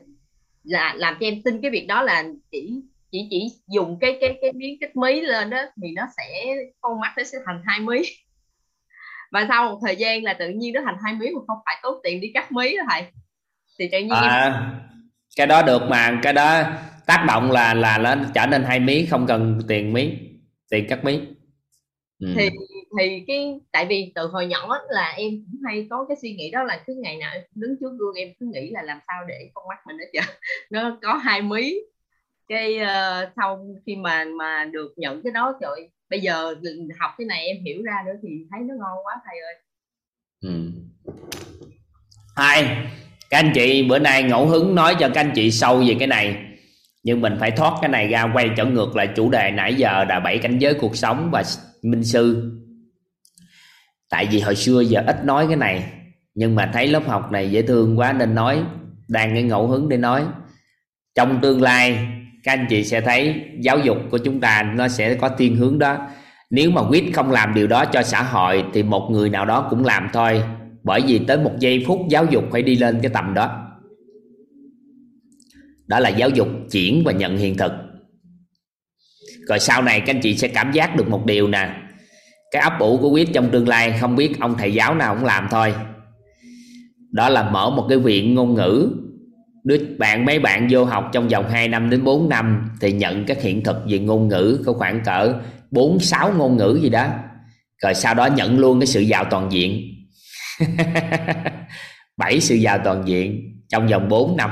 là 0.64 0.94
làm 0.98 1.18
cho 1.20 1.28
em 1.28 1.42
tin 1.42 1.62
cái 1.62 1.72
việc 1.72 1.86
đó 1.88 2.04
là 2.04 2.24
chỉ 2.52 2.82
chỉ 3.12 3.28
chỉ 3.30 3.48
dùng 3.68 3.98
cái 4.02 4.18
cái 4.22 4.38
cái 4.42 4.52
miếng 4.54 4.78
cách 4.82 4.96
mí 4.96 5.22
lên 5.22 5.50
đó 5.50 5.62
thì 5.82 5.92
nó 5.96 6.04
sẽ 6.18 6.56
con 6.82 7.00
mắt 7.00 7.14
nó 7.18 7.24
sẽ 7.24 7.38
thành 7.46 7.62
hai 7.66 7.80
mí. 7.80 8.02
Và 9.32 9.46
sau 9.50 9.70
một 9.70 9.80
thời 9.86 9.96
gian 9.96 10.24
là 10.24 10.34
tự 10.34 10.50
nhiên 10.50 10.74
nó 10.74 10.82
thành 10.86 10.98
hai 11.04 11.14
mí 11.14 11.28
mà 11.32 11.42
không 11.48 11.58
phải 11.66 11.76
tốn 11.84 12.00
tiền 12.04 12.22
đi 12.22 12.32
cắt 12.34 12.52
mí 12.52 12.78
đó 12.78 12.84
thầy. 12.90 13.04
Thì 13.80 13.90
tự 13.92 14.00
nhiên 14.00 14.10
em 14.10 14.22
à, 14.22 14.80
cái 15.36 15.48
đó 15.48 15.62
được 15.62 15.82
mà 15.90 16.20
cái 16.24 16.34
đó 16.34 16.64
tác 17.08 17.26
động 17.28 17.52
là 17.52 17.74
là 17.74 17.98
nó 17.98 18.16
trở 18.36 18.46
nên 18.48 18.64
hai 18.64 18.80
mí 18.80 19.06
không 19.06 19.26
cần 19.28 19.62
tiền 19.68 19.94
mí 19.94 20.14
tiền 20.70 20.86
cắt 20.90 21.04
mí 21.04 21.20
ừ. 22.20 22.28
thì 22.36 22.50
thì 23.00 23.24
cái 23.28 23.60
tại 23.72 23.86
vì 23.86 24.12
từ 24.16 24.28
hồi 24.28 24.48
nhỏ 24.48 24.80
là 24.90 25.14
em 25.18 25.30
cũng 25.32 25.62
hay 25.66 25.88
có 25.90 26.06
cái 26.08 26.18
suy 26.22 26.34
nghĩ 26.34 26.52
đó 26.52 26.64
là 26.64 26.84
cứ 26.88 26.94
ngày 27.04 27.18
nào 27.18 27.36
đứng 27.56 27.76
trước 27.80 27.92
gương 28.00 28.16
em 28.16 28.30
cứ 28.40 28.46
nghĩ 28.54 28.70
là 28.70 28.82
làm 28.84 29.00
sao 29.08 29.26
để 29.28 29.50
con 29.54 29.68
mắt 29.68 29.78
mình 29.88 29.98
nó 29.98 30.06
chợ 30.14 30.34
nó 30.70 30.98
có 31.02 31.14
hai 31.14 31.42
mí 31.42 31.76
cái 32.48 32.78
ờ, 32.78 33.32
sau 33.36 33.68
khi 33.86 33.96
mà 33.96 34.26
mà 34.40 34.66
được 34.66 34.94
nhận 34.98 35.24
cái 35.24 35.32
đó 35.32 35.58
trời 35.62 35.90
bây 36.10 36.20
giờ 36.22 36.56
học 37.00 37.12
cái 37.18 37.26
này 37.28 37.46
em 37.48 37.58
hiểu 37.66 37.84
ra 37.84 38.04
nữa 38.06 38.14
thì 38.24 38.30
thấy 38.52 38.60
nó 38.64 38.76
ngon 38.80 39.06
quá 39.06 39.16
thầy 39.26 39.40
ơi 39.40 39.56
Ừ. 40.42 40.72
hai 42.36 42.64
các 43.30 43.38
anh 43.38 43.52
chị 43.56 43.84
bữa 43.90 44.00
nay 44.00 44.24
ngẫu 44.24 44.46
hứng 44.46 44.76
nói 44.76 44.96
cho 45.00 45.10
các 45.14 45.22
anh 45.22 45.32
chị 45.36 45.52
sâu 45.52 45.84
về 45.88 45.96
cái 46.00 46.08
này 46.08 46.36
nhưng 47.06 47.22
mình 47.22 47.38
phải 47.40 47.52
thoát 47.52 47.74
cái 47.82 47.90
này 47.90 48.08
ra, 48.08 48.32
quay 48.34 48.50
trở 48.58 48.66
ngược 48.66 48.96
lại 48.96 49.08
chủ 49.16 49.30
đề 49.30 49.52
nãy 49.52 49.74
giờ 49.76 50.04
là 50.10 50.20
bảy 50.20 50.38
cảnh 50.38 50.60
giới 50.60 50.74
cuộc 50.74 50.96
sống 50.96 51.30
và 51.32 51.44
minh 51.84 52.04
sư. 52.04 52.52
Tại 54.10 54.28
vì 54.32 54.40
hồi 54.40 54.56
xưa 54.56 54.82
giờ 54.82 55.04
ít 55.08 55.26
nói 55.26 55.46
cái 55.48 55.56
này, 55.56 55.84
nhưng 56.36 56.56
mà 56.56 56.70
thấy 56.74 56.88
lớp 56.88 57.08
học 57.08 57.32
này 57.32 57.52
dễ 57.52 57.62
thương 57.62 58.00
quá 58.00 58.14
nên 58.14 58.36
nói, 58.36 58.64
đang 59.08 59.34
cái 59.34 59.44
ngẫu 59.44 59.68
hứng 59.68 59.90
để 59.90 59.98
nói. 59.98 60.24
Trong 61.16 61.42
tương 61.42 61.62
lai, 61.62 62.08
các 62.44 62.52
anh 62.52 62.66
chị 62.70 62.84
sẽ 62.84 63.02
thấy 63.02 63.42
giáo 63.60 63.80
dục 63.80 63.98
của 64.12 64.18
chúng 64.18 64.40
ta 64.40 64.74
nó 64.76 64.88
sẽ 64.88 65.16
có 65.16 65.30
thiên 65.30 65.56
hướng 65.56 65.80
đó. 65.80 65.98
Nếu 66.50 66.72
mà 66.72 66.82
quyết 66.82 67.12
không 67.14 67.32
làm 67.32 67.54
điều 67.54 67.68
đó 67.68 67.86
cho 67.86 68.04
xã 68.04 68.24
hội 68.24 68.64
thì 68.74 68.84
một 68.84 69.08
người 69.12 69.30
nào 69.30 69.46
đó 69.46 69.68
cũng 69.70 69.86
làm 69.86 70.10
thôi. 70.14 70.44
Bởi 70.84 71.02
vì 71.08 71.20
tới 71.20 71.38
một 71.38 71.54
giây 71.60 71.84
phút 71.88 72.00
giáo 72.10 72.26
dục 72.26 72.44
phải 72.52 72.62
đi 72.62 72.76
lên 72.76 73.00
cái 73.02 73.12
tầm 73.14 73.34
đó 73.34 73.62
đó 75.88 76.00
là 76.00 76.10
giáo 76.10 76.30
dục, 76.30 76.48
chuyển 76.72 77.04
và 77.06 77.12
nhận 77.12 77.38
hiện 77.38 77.58
thực 77.58 77.72
rồi 79.48 79.60
sau 79.60 79.82
này 79.82 80.00
các 80.00 80.16
anh 80.16 80.22
chị 80.22 80.38
sẽ 80.38 80.48
cảm 80.48 80.72
giác 80.72 80.96
được 80.96 81.10
một 81.10 81.26
điều 81.26 81.48
nè 81.48 81.70
cái 82.52 82.62
ấp 82.62 82.80
ủ 82.80 82.98
của 82.98 83.10
quyết 83.10 83.30
trong 83.34 83.50
tương 83.50 83.68
lai, 83.68 83.98
không 84.00 84.16
biết 84.16 84.40
ông 84.40 84.56
thầy 84.58 84.74
giáo 84.74 84.96
nào 84.96 85.16
cũng 85.16 85.26
làm 85.26 85.48
thôi 85.52 85.74
đó 87.12 87.30
là 87.30 87.50
mở 87.50 87.70
một 87.70 87.86
cái 87.90 87.98
viện 87.98 88.36
ngôn 88.36 88.54
ngữ 88.54 88.92
đứa 89.66 89.78
bạn, 89.98 90.26
mấy 90.26 90.40
bạn 90.40 90.68
vô 90.72 90.86
học 90.86 91.10
trong 91.14 91.28
vòng 91.28 91.50
2 91.50 91.68
năm 91.68 91.90
đến 91.90 92.04
4 92.04 92.30
năm 92.30 92.70
thì 92.82 92.92
nhận 92.92 93.26
các 93.26 93.42
hiện 93.42 93.64
thực 93.64 93.78
về 93.88 94.00
ngôn 94.00 94.28
ngữ 94.28 94.64
có 94.66 94.74
khoảng 94.74 95.04
cỡ 95.04 95.34
4 95.72 96.00
6 96.00 96.34
ngôn 96.38 96.58
ngữ 96.58 96.80
gì 96.82 96.90
đó. 96.90 97.08
Rồi 97.84 97.94
sau 97.94 98.14
đó 98.14 98.26
nhận 98.26 98.60
luôn 98.60 98.80
cái 98.80 98.88
sự 98.88 99.02
giàu 99.02 99.26
toàn 99.30 99.52
diện. 99.52 99.82
7 102.18 102.40
sự 102.40 102.56
giàu 102.56 102.80
toàn 102.84 103.08
diện 103.08 103.42
trong 103.70 103.88
vòng 103.88 104.10
4 104.10 104.38
năm. 104.38 104.52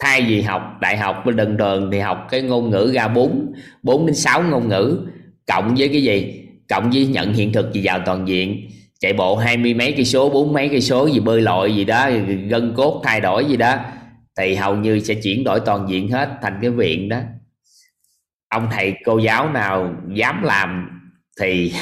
Thay 0.00 0.22
vì 0.22 0.42
học 0.42 0.76
đại 0.80 0.96
học 0.96 1.22
bên 1.26 1.36
đần 1.36 1.56
đờn 1.56 1.90
thì 1.92 1.98
học 1.98 2.26
cái 2.30 2.42
ngôn 2.42 2.70
ngữ 2.70 2.92
ra 2.94 3.08
4 3.08 3.52
4 3.82 4.06
đến 4.06 4.14
6 4.14 4.42
ngôn 4.42 4.68
ngữ. 4.68 5.06
Cộng 5.46 5.74
với 5.78 5.88
cái 5.88 6.02
gì? 6.02 6.44
Cộng 6.68 6.90
với 6.90 7.06
nhận 7.06 7.34
hiện 7.34 7.52
thực 7.52 7.72
gì 7.72 7.80
vào 7.84 8.00
toàn 8.06 8.28
diện. 8.28 8.70
Chạy 9.00 9.12
bộ 9.12 9.36
hai 9.36 9.56
mươi 9.56 9.74
mấy 9.74 9.92
cây 9.92 10.04
số, 10.04 10.30
bốn 10.30 10.52
mấy 10.52 10.68
cây 10.68 10.80
số 10.80 11.06
gì 11.06 11.20
bơi 11.20 11.40
lội 11.40 11.76
gì 11.76 11.84
đó, 11.84 12.10
gân 12.48 12.74
cốt 12.76 13.00
thay 13.04 13.20
đổi 13.20 13.44
gì 13.44 13.56
đó, 13.56 13.76
thì 14.38 14.54
hầu 14.54 14.76
như 14.76 15.00
sẽ 15.00 15.14
chuyển 15.14 15.44
đổi 15.44 15.60
toàn 15.60 15.86
diện 15.88 16.08
hết 16.08 16.28
thành 16.42 16.58
cái 16.60 16.70
viện 16.70 17.08
đó. 17.08 17.18
Ông 18.48 18.68
thầy, 18.72 18.94
cô 19.04 19.18
giáo 19.18 19.50
nào 19.50 19.94
dám 20.14 20.42
làm 20.42 21.00
thì 21.40 21.72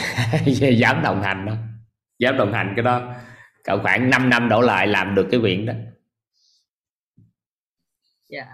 dám 0.79 1.03
đồng 1.03 1.23
hành 1.23 1.47
đó. 1.47 1.53
Dám 2.19 2.37
đồng 2.37 2.53
hành 2.53 2.73
cái 2.77 2.83
đó. 2.83 3.15
Cậu 3.65 3.79
khoảng 3.79 4.11
5 4.11 4.31
năm 4.31 4.49
đổ 4.49 4.61
lại 4.61 4.87
làm 4.87 5.15
được 5.15 5.29
cái 5.31 5.41
viện 5.41 5.67
đó 5.67 5.73
dạ. 8.29 8.47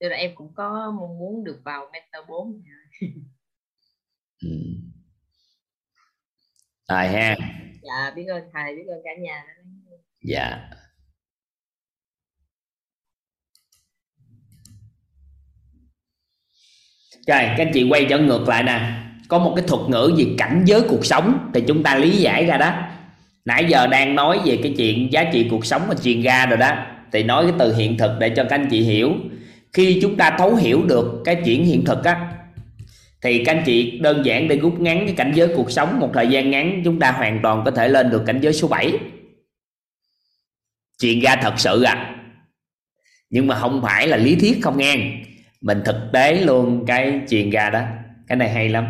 Tức 0.00 0.08
là 0.08 0.16
em 0.16 0.34
cũng 0.34 0.54
có 0.54 0.92
mong 1.00 1.18
muốn 1.18 1.44
được 1.44 1.60
vào 1.64 1.90
mentor 1.92 2.28
4 2.28 2.62
ừ. 4.42 4.48
Rồi 6.88 7.06
ha. 7.06 7.36
Dạ 7.82 8.12
biết 8.16 8.26
ơn 8.26 8.44
thầy 8.52 8.76
biết 8.76 8.84
ơn 8.88 9.00
cả 9.04 9.10
nhà 9.22 9.44
dạ. 10.20 10.70
Rồi 17.26 17.40
các 17.42 17.58
anh 17.58 17.70
chị 17.74 17.88
quay 17.90 18.06
trở 18.10 18.18
ngược 18.18 18.48
lại 18.48 18.62
nè. 18.62 19.02
Có 19.28 19.38
một 19.38 19.52
cái 19.56 19.64
thuật 19.68 19.90
ngữ 19.90 20.14
gì 20.16 20.34
cảnh 20.38 20.64
giới 20.66 20.82
cuộc 20.88 21.06
sống 21.06 21.50
thì 21.54 21.64
chúng 21.68 21.82
ta 21.82 21.94
lý 21.94 22.16
giải 22.16 22.46
ra 22.46 22.56
đó. 22.56 22.88
Nãy 23.44 23.66
giờ 23.68 23.86
đang 23.86 24.14
nói 24.14 24.40
về 24.44 24.60
cái 24.62 24.74
chuyện 24.76 25.12
giá 25.12 25.30
trị 25.32 25.48
cuộc 25.50 25.66
sống 25.66 25.88
mà 25.88 25.94
truyền 26.02 26.22
ra 26.22 26.46
rồi 26.46 26.58
đó 26.58 26.95
thì 27.12 27.22
nói 27.22 27.44
cái 27.44 27.54
từ 27.58 27.74
hiện 27.74 27.98
thực 27.98 28.10
để 28.18 28.28
cho 28.28 28.44
các 28.44 28.56
anh 28.56 28.68
chị 28.70 28.80
hiểu. 28.80 29.12
Khi 29.72 29.98
chúng 30.02 30.16
ta 30.16 30.36
thấu 30.38 30.54
hiểu 30.54 30.82
được 30.86 31.22
cái 31.24 31.42
chuyển 31.44 31.64
hiện 31.64 31.84
thực 31.84 32.04
á, 32.04 32.32
thì 33.22 33.44
các 33.44 33.56
anh 33.56 33.62
chị 33.66 33.98
đơn 33.98 34.24
giản 34.24 34.48
để 34.48 34.56
rút 34.56 34.80
ngắn 34.80 35.06
cái 35.06 35.14
cảnh 35.16 35.32
giới 35.34 35.48
cuộc 35.56 35.70
sống 35.70 36.00
một 36.00 36.10
thời 36.14 36.28
gian 36.28 36.50
ngắn, 36.50 36.82
chúng 36.84 37.00
ta 37.00 37.12
hoàn 37.12 37.40
toàn 37.42 37.62
có 37.64 37.70
thể 37.70 37.88
lên 37.88 38.10
được 38.10 38.22
cảnh 38.26 38.40
giới 38.40 38.52
số 38.52 38.68
7 38.68 38.92
chuyện 40.98 41.20
ra 41.20 41.36
thật 41.36 41.54
sự 41.56 41.82
à 41.82 42.16
nhưng 43.30 43.46
mà 43.46 43.54
không 43.54 43.82
phải 43.82 44.08
là 44.08 44.16
lý 44.16 44.36
thuyết 44.36 44.58
không 44.62 44.78
nghe. 44.78 44.96
Mình 45.60 45.82
thực 45.84 45.96
tế 46.12 46.34
luôn 46.34 46.84
cái 46.86 47.20
chuyện 47.28 47.50
ra 47.50 47.70
đó. 47.70 47.82
Cái 48.28 48.36
này 48.36 48.50
hay 48.50 48.68
lắm. 48.68 48.86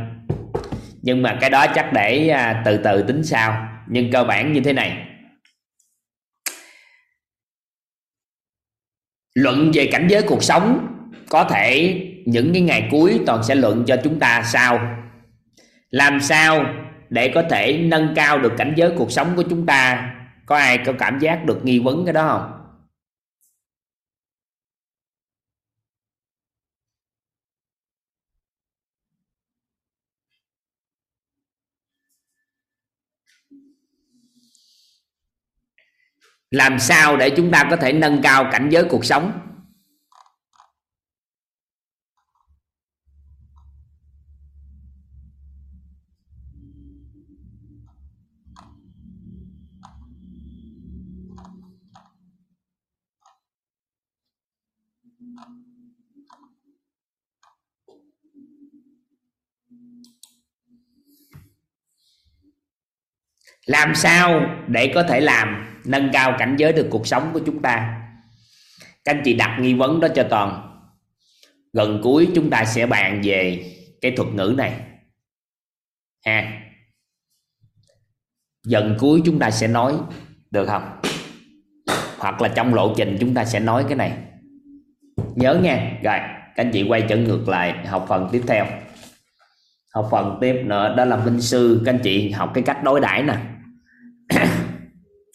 Nhưng 1.03 1.23
mà 1.23 1.39
cái 1.41 1.51
đó 1.51 1.67
chắc 1.75 1.93
để 1.93 2.29
à, 2.29 2.63
từ 2.65 2.77
từ 2.77 3.03
tính 3.03 3.25
sau. 3.25 3.69
Nhưng 3.89 4.11
cơ 4.11 4.25
bản 4.25 4.53
như 4.53 4.61
thế 4.61 4.73
này. 4.73 4.93
Luận 9.37 9.71
về 9.75 9.89
cảnh 9.93 10.07
giới 10.09 10.23
cuộc 10.23 10.43
sống, 10.43 10.87
có 11.29 11.45
thể 11.45 12.01
những 12.27 12.53
cái 12.53 12.63
ngày 12.63 12.89
cuối 12.91 13.21
toàn 13.27 13.43
sẽ 13.43 13.55
luận 13.55 13.85
cho 13.87 13.97
chúng 14.05 14.19
ta 14.19 14.43
sao? 14.43 14.81
Làm 15.91 16.21
sao 16.21 16.65
để 17.11 17.29
có 17.29 17.43
thể 17.43 17.79
nâng 17.79 18.13
cao 18.17 18.39
được 18.39 18.53
cảnh 18.57 18.73
giới 18.77 18.91
cuộc 18.97 19.13
sống 19.13 19.33
của 19.37 19.43
chúng 19.43 19.67
ta? 19.67 20.11
Có 20.47 20.57
ai 20.57 20.79
có 20.79 20.93
cảm 20.99 21.19
giác 21.19 21.45
được 21.45 21.65
nghi 21.65 21.79
vấn 21.79 22.05
cái 22.05 22.13
đó 22.13 22.29
không? 22.29 22.56
Làm 36.51 36.79
sao 36.79 37.17
để 37.17 37.31
chúng 37.31 37.51
ta 37.51 37.67
có 37.71 37.77
thể 37.77 37.93
nâng 37.93 38.23
cao 38.23 38.49
cảnh 38.53 38.69
giới 38.71 38.85
cuộc 38.85 39.05
sống? 39.05 39.33
Làm 63.67 63.95
sao 63.95 64.41
để 64.69 64.93
có 64.95 65.03
thể 65.03 65.21
làm? 65.21 65.76
Nâng 65.87 66.11
cao 66.13 66.37
cảnh 66.39 66.57
giới 66.59 66.73
được 66.73 66.87
cuộc 66.91 67.07
sống 67.07 67.31
của 67.33 67.41
chúng 67.47 67.63
ta. 67.63 68.03
Các 69.05 69.15
anh 69.15 69.23
chị 69.25 69.35
đặt 69.35 69.59
nghi 69.61 69.75
vấn 69.75 70.01
đó 70.01 70.09
cho 70.15 70.27
toàn. 70.31 70.79
Gần 71.73 72.01
cuối 72.03 72.29
chúng 72.35 72.51
ta 72.51 72.65
sẽ 72.65 72.87
bàn 72.87 73.21
về 73.25 73.73
cái 74.01 74.13
thuật 74.17 74.29
ngữ 74.29 74.55
này. 74.57 74.81
Ha. 76.27 76.61
Dần 78.67 78.97
cuối 78.99 79.23
chúng 79.25 79.39
ta 79.39 79.51
sẽ 79.51 79.69
nói, 79.69 79.95
được 80.51 80.67
không? 80.67 81.01
Hoặc 82.19 82.43
là 82.43 82.49
trong 82.49 82.75
lộ 82.75 82.95
trình 82.97 83.17
chúng 83.21 83.35
ta 83.35 83.45
sẽ 83.45 83.61
nói 83.61 83.85
cái 83.89 83.97
này. 83.97 84.13
Nhớ 85.35 85.55
nha. 85.55 85.91
Rồi, 86.03 86.19
các 86.55 86.65
anh 86.65 86.71
chị 86.73 86.83
quay 86.89 87.03
trở 87.09 87.17
ngược 87.17 87.49
lại 87.49 87.87
học 87.87 88.07
phần 88.09 88.29
tiếp 88.33 88.43
theo. 88.47 88.67
Học 89.95 90.09
phần 90.11 90.39
tiếp 90.41 90.63
nữa, 90.65 90.95
đó 90.97 91.05
là 91.05 91.17
minh 91.17 91.41
sư. 91.41 91.83
Các 91.85 91.93
anh 91.95 92.01
chị 92.03 92.31
học 92.31 92.51
cái 92.55 92.65
cách 92.67 92.83
đối 92.85 93.01
đãi 93.01 93.23
nè 93.23 93.37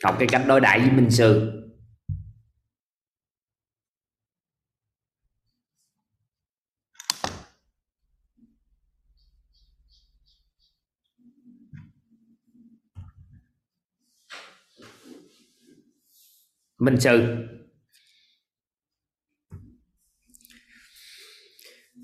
học 0.03 0.15
cái 0.19 0.27
cách 0.31 0.41
đối 0.47 0.61
đãi 0.61 0.79
với 0.79 0.91
minh 0.91 1.11
sư. 1.11 1.57
Minh 16.79 16.99
sư. 16.99 17.37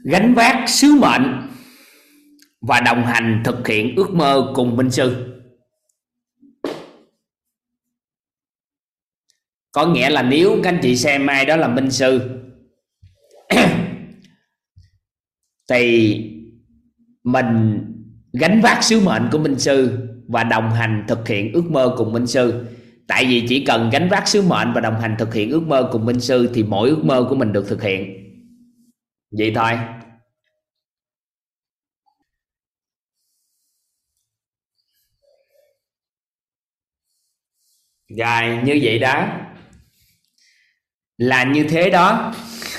Gánh 0.03 0.33
vác 0.35 0.69
sứ 0.69 0.95
mệnh 0.95 1.49
và 2.61 2.79
đồng 2.79 3.05
hành 3.05 3.41
thực 3.45 3.67
hiện 3.67 3.95
ước 3.95 4.09
mơ 4.13 4.51
cùng 4.55 4.77
minh 4.77 4.91
sư. 4.91 5.36
Có 9.77 9.85
nghĩa 9.85 10.09
là 10.09 10.21
nếu 10.23 10.59
các 10.63 10.69
anh 10.69 10.79
chị 10.81 10.95
xem 10.95 11.27
ai 11.27 11.45
đó 11.45 11.55
là 11.55 11.67
minh 11.67 11.91
sư, 11.91 12.39
thì 15.69 16.15
mình 17.23 17.81
gánh 18.33 18.61
vác 18.61 18.83
sứ 18.83 18.99
mệnh 18.99 19.29
của 19.31 19.37
minh 19.37 19.59
sư 19.59 19.97
và 20.27 20.43
đồng 20.43 20.71
hành 20.71 21.05
thực 21.07 21.27
hiện 21.27 21.53
ước 21.53 21.71
mơ 21.71 21.95
cùng 21.97 22.13
minh 22.13 22.27
sư. 22.27 22.65
Tại 23.07 23.25
vì 23.25 23.45
chỉ 23.49 23.65
cần 23.65 23.89
gánh 23.89 24.09
vác 24.09 24.27
sứ 24.27 24.41
mệnh 24.41 24.73
và 24.73 24.81
đồng 24.81 24.99
hành 24.99 25.15
thực 25.19 25.33
hiện 25.33 25.49
ước 25.51 25.63
mơ 25.63 25.89
cùng 25.91 26.05
minh 26.05 26.19
sư 26.19 26.49
thì 26.53 26.63
mỗi 26.63 26.89
ước 26.89 27.05
mơ 27.05 27.25
của 27.29 27.35
mình 27.35 27.53
được 27.53 27.67
thực 27.67 27.83
hiện. 27.83 28.13
Vậy 29.31 29.51
thôi. 29.55 29.71
Rồi 38.17 38.59
như 38.65 38.79
vậy 38.83 38.99
đó 38.99 39.27
là 41.17 41.43
như 41.43 41.63
thế 41.69 41.89
đó. 41.89 42.33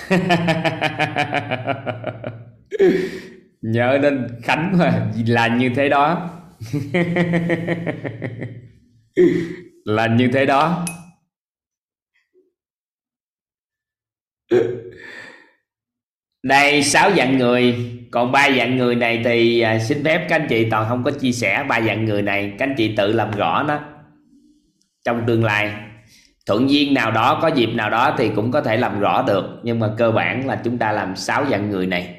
Nhớ 3.62 3.98
đến 4.02 4.28
khánh 4.43 4.78
mà, 4.78 5.06
là 5.27 5.48
như 5.48 5.70
thế 5.77 5.89
đó. 5.89 6.31
Là 9.85 10.06
như 10.06 10.31
thế 10.32 10.47
đó. 10.47 10.85
Đây, 16.43 16.82
sáu 16.82 17.10
dạng 17.16 17.39
người. 17.39 17.94
Còn 18.10 18.32
ba 18.32 18.51
dạng 18.56 18.77
người 18.77 18.94
này 18.94 19.20
thì 19.24 19.60
à, 19.60 19.78
xin 19.78 20.05
phép 20.05 20.27
các 20.28 20.36
anh 20.36 20.47
chị 20.48 20.70
toàn 20.70 20.89
không 20.89 21.05
có 21.05 21.10
chia 21.10 21.32
sẻ 21.32 21.65
ba 21.69 21.81
dạng 21.81 22.05
người 22.05 22.23
này. 22.23 22.55
Các 22.59 22.69
anh 22.69 22.74
chị 22.78 22.94
tự 22.97 23.12
làm 23.12 23.31
rõ 23.31 23.62
nó 23.62 23.81
trong 25.05 25.24
tương 25.27 25.44
lai 25.44 25.88
thuận 26.49 26.70
duyên 26.70 26.95
nào 26.95 27.11
đó, 27.11 27.39
có 27.43 27.49
dịp 27.49 27.66
nào 27.66 27.91
đó 27.91 28.15
thì 28.19 28.31
cũng 28.37 28.51
có 28.51 28.61
thể 28.61 28.77
làm 28.77 29.01
rõ 29.01 29.23
được. 29.23 29.61
Nhưng 29.62 29.79
mà 29.79 29.95
cơ 29.99 30.11
bản 30.12 30.47
là 30.47 30.61
chúng 30.65 30.79
ta 30.79 30.93
làm 30.93 31.16
sáu 31.16 31.47
dạng 31.51 31.70
người 31.70 31.87
này. 31.87 32.15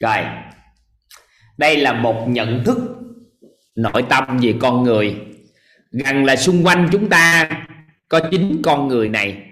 Rồi, 0.00 0.16
đây 1.58 1.76
là 1.76 1.92
một 1.92 2.28
nhận 2.28 2.64
thức 2.64 2.78
nội 3.74 4.04
tâm 4.08 4.38
về 4.42 4.54
con 4.60 4.82
người. 4.82 5.16
Rằng 5.90 6.24
là 6.24 6.36
xung 6.36 6.66
quanh 6.66 6.88
chúng 6.92 7.08
ta 7.08 7.50
có 8.08 8.20
chính 8.30 8.62
con 8.64 8.88
người 8.88 9.08
này. 9.08 9.42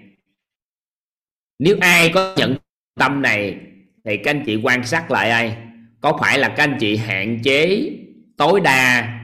Nếu 1.59 1.77
ai 1.81 2.09
có 2.09 2.33
nhận 2.37 2.55
tâm 2.99 3.21
này, 3.21 3.57
thì 4.05 4.17
các 4.17 4.31
anh 4.31 4.43
chị 4.45 4.55
quan 4.63 4.83
sát 4.83 5.11
lại 5.11 5.29
ai? 5.29 5.57
Có 6.01 6.17
phải 6.21 6.39
là 6.39 6.49
các 6.49 6.63
anh 6.63 6.77
chị 6.79 6.97
hạn 6.97 7.39
chế 7.43 7.89
tối 8.37 8.61
đa 8.61 9.16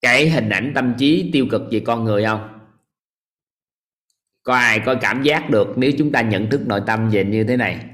cái 0.00 0.30
hình 0.30 0.48
ảnh 0.48 0.72
tâm 0.74 0.94
trí 0.98 1.30
tiêu 1.32 1.46
cực 1.50 1.62
về 1.70 1.82
con 1.86 2.04
người 2.04 2.24
không? 2.24 2.60
Có 4.42 4.54
ai 4.54 4.80
có 4.86 4.94
cảm 5.00 5.22
giác 5.22 5.50
được 5.50 5.68
nếu 5.76 5.92
chúng 5.98 6.12
ta 6.12 6.20
nhận 6.22 6.50
thức 6.50 6.60
nội 6.66 6.80
tâm 6.86 7.10
về 7.10 7.24
như 7.24 7.44
thế 7.44 7.56
này? 7.56 7.86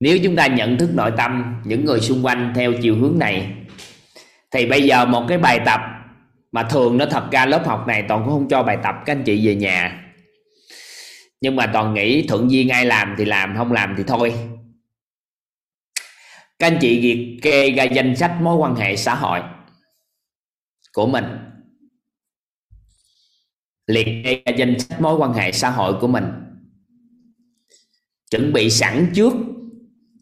Nếu 0.00 0.18
chúng 0.24 0.36
ta 0.36 0.46
nhận 0.46 0.78
thức 0.78 0.90
nội 0.94 1.12
tâm 1.16 1.62
những 1.64 1.84
người 1.84 2.00
xung 2.00 2.24
quanh 2.24 2.52
theo 2.54 2.72
chiều 2.82 2.96
hướng 2.96 3.18
này, 3.18 3.56
thì 4.50 4.66
bây 4.66 4.82
giờ 4.82 5.06
một 5.06 5.26
cái 5.28 5.38
bài 5.38 5.60
tập 5.66 5.80
mà 6.52 6.62
thường 6.62 6.98
nó 6.98 7.06
thật 7.10 7.28
ra 7.32 7.46
lớp 7.46 7.66
học 7.66 7.84
này 7.86 8.04
toàn 8.08 8.24
cũng 8.24 8.32
không 8.32 8.48
cho 8.48 8.62
bài 8.62 8.78
tập 8.82 8.94
các 9.06 9.16
anh 9.16 9.24
chị 9.24 9.46
về 9.46 9.54
nhà 9.54 10.05
nhưng 11.46 11.56
mà 11.56 11.66
toàn 11.66 11.94
nghĩ 11.94 12.26
thuận 12.26 12.50
duyên 12.50 12.68
ai 12.68 12.84
làm 12.84 13.14
thì 13.18 13.24
làm 13.24 13.56
không 13.56 13.72
làm 13.72 13.94
thì 13.98 14.04
thôi. 14.06 14.34
Các 16.58 16.66
anh 16.66 16.78
chị 16.80 17.00
liệt 17.00 17.42
kê 17.42 17.70
ra 17.70 17.84
danh 17.84 18.16
sách 18.16 18.36
mối 18.40 18.56
quan 18.56 18.74
hệ 18.74 18.96
xã 18.96 19.14
hội 19.14 19.40
của 20.92 21.06
mình. 21.06 21.24
Liệt 23.86 24.06
kê 24.24 24.42
ra 24.46 24.52
danh 24.56 24.78
sách 24.78 25.00
mối 25.00 25.16
quan 25.16 25.32
hệ 25.32 25.52
xã 25.52 25.70
hội 25.70 25.94
của 26.00 26.08
mình. 26.08 26.24
Chuẩn 28.30 28.52
bị 28.52 28.70
sẵn 28.70 29.12
trước. 29.14 29.32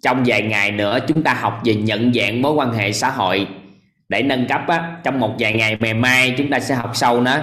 Trong 0.02 0.22
vài 0.26 0.42
ngày 0.42 0.70
nữa 0.70 0.98
chúng 1.08 1.22
ta 1.22 1.34
học 1.34 1.60
về 1.64 1.74
nhận 1.74 2.12
dạng 2.14 2.42
mối 2.42 2.52
quan 2.52 2.72
hệ 2.72 2.92
xã 2.92 3.10
hội. 3.10 3.48
Để 4.08 4.22
nâng 4.22 4.46
cấp 4.48 4.60
á, 4.68 5.00
trong 5.04 5.20
một 5.20 5.36
vài 5.38 5.52
ngày 5.52 5.76
ngày 5.80 5.94
mai 5.94 6.34
chúng 6.38 6.50
ta 6.50 6.60
sẽ 6.60 6.74
học 6.74 6.90
sâu 6.94 7.20
nó 7.20 7.42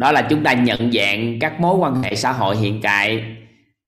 đó 0.00 0.12
là 0.12 0.22
chúng 0.22 0.42
ta 0.42 0.52
nhận 0.52 0.92
dạng 0.92 1.38
các 1.38 1.60
mối 1.60 1.76
quan 1.76 2.02
hệ 2.02 2.14
xã 2.14 2.32
hội 2.32 2.56
hiện 2.56 2.80
tại. 2.82 3.24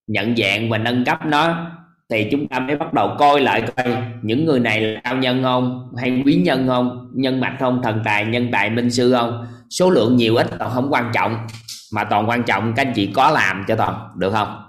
Nhận 0.06 0.36
dạng 0.36 0.70
và 0.70 0.78
nâng 0.78 1.04
cấp 1.04 1.26
nó. 1.26 1.70
Thì 2.10 2.28
chúng 2.30 2.48
ta 2.48 2.58
mới 2.58 2.76
bắt 2.76 2.92
đầu 2.92 3.16
coi 3.18 3.40
lại 3.40 3.62
coi 3.76 3.96
những 4.22 4.44
người 4.44 4.60
này 4.60 4.80
là 4.80 5.00
cao 5.04 5.16
nhân 5.16 5.42
không? 5.42 5.92
Hay 6.00 6.22
quý 6.24 6.34
nhân 6.34 6.66
không? 6.66 7.10
Nhân 7.14 7.40
mạch 7.40 7.56
không? 7.60 7.80
Thần 7.82 8.02
tài, 8.04 8.24
nhân 8.24 8.48
tài, 8.52 8.70
minh 8.70 8.90
sư 8.90 9.12
không? 9.12 9.46
Số 9.70 9.90
lượng 9.90 10.16
nhiều 10.16 10.36
ít 10.36 10.46
toàn 10.58 10.70
không 10.70 10.92
quan 10.92 11.10
trọng. 11.14 11.46
Mà 11.92 12.04
toàn 12.04 12.28
quan 12.28 12.42
trọng 12.42 12.72
các 12.76 12.86
anh 12.86 12.92
chị 12.96 13.10
có 13.14 13.30
làm 13.30 13.64
cho 13.68 13.76
toàn, 13.76 14.08
được 14.16 14.30
không? 14.30 14.62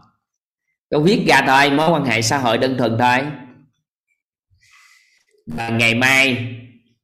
Có 0.91 0.99
viết 0.99 1.23
ra 1.27 1.41
thôi, 1.47 1.71
mối 1.71 1.89
quan 1.91 2.05
hệ 2.05 2.21
xã 2.21 2.37
hội 2.37 2.57
đơn 2.57 2.77
thuần 2.77 2.97
thôi. 2.99 3.17
Và 5.47 5.69
ngày 5.69 5.95
mai 5.95 6.47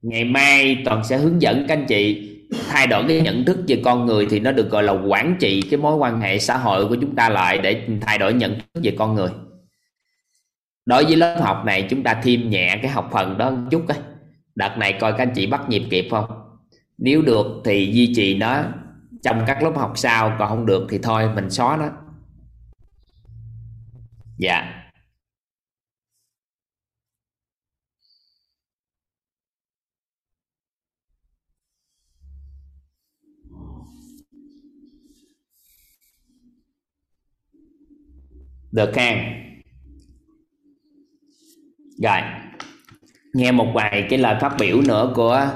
ngày 0.02 0.24
mai 0.24 0.82
toàn 0.86 1.04
sẽ 1.04 1.18
hướng 1.18 1.42
dẫn 1.42 1.66
các 1.68 1.78
anh 1.78 1.86
chị 1.86 2.29
thay 2.70 2.88
đổi 2.88 3.04
cái 3.08 3.22
nhận 3.22 3.46
thức 3.46 3.58
về 3.68 3.82
con 3.86 4.06
người 4.06 4.28
thì 4.30 4.40
nó 4.40 4.52
được 4.52 4.70
gọi 4.70 4.84
là 4.84 4.92
quản 4.92 5.36
trị 5.40 5.62
cái 5.62 5.80
mối 5.80 5.96
quan 5.96 6.22
hệ 6.22 6.40
xã 6.40 6.58
hội 6.58 6.88
của 6.88 6.96
chúng 7.02 7.16
ta 7.16 7.30
lại 7.30 7.58
để 7.58 7.88
thay 8.02 8.18
đổi 8.18 8.34
nhận 8.34 8.56
thức 8.60 8.82
về 8.84 8.96
con 8.98 9.16
người. 9.16 9.30
Đối 10.86 11.06
với 11.06 11.16
lớp 11.16 11.40
học 11.42 11.64
này, 11.66 11.88
chúng 11.90 12.04
ta 12.04 12.22
thêm 12.24 12.50
nhẹ 12.50 12.80
cái 12.82 12.92
học 12.92 13.10
phần 13.12 13.38
đó 13.38 13.52
một 13.52 13.68
chút 13.72 13.88
ấy. 13.88 13.98
đợt 14.56 14.78
này 14.78 14.94
coi 14.94 15.12
các 15.12 15.18
anh 15.18 15.34
chị 15.36 15.48
bắt 15.48 15.70
nhịp 15.70 15.84
kịp 15.90 16.08
không? 16.12 16.26
Nếu 16.98 17.22
được 17.22 17.46
thì 17.66 17.92
duy 17.94 18.14
trì 18.16 18.38
nó, 18.38 18.64
trong 19.24 19.44
các 19.48 19.64
lớp 19.64 19.72
học 19.76 19.94
sau, 19.96 20.36
còn 20.40 20.50
không 20.50 20.66
được 20.66 20.88
thì 20.90 21.00
thôi, 21.04 21.30
mình 21.36 21.50
xóa 21.50 21.78
nó. 21.78 21.90
Dạ. 24.38 24.79
Được 38.72 38.90
khang 38.94 39.46
rồi 42.04 42.22
nghe 43.34 43.52
một 43.52 43.72
vài 43.76 44.08
cái 44.10 44.20
lời 44.20 44.36
phát 44.42 44.56
biểu 44.60 44.82
nữa 44.88 45.14
của 45.16 45.52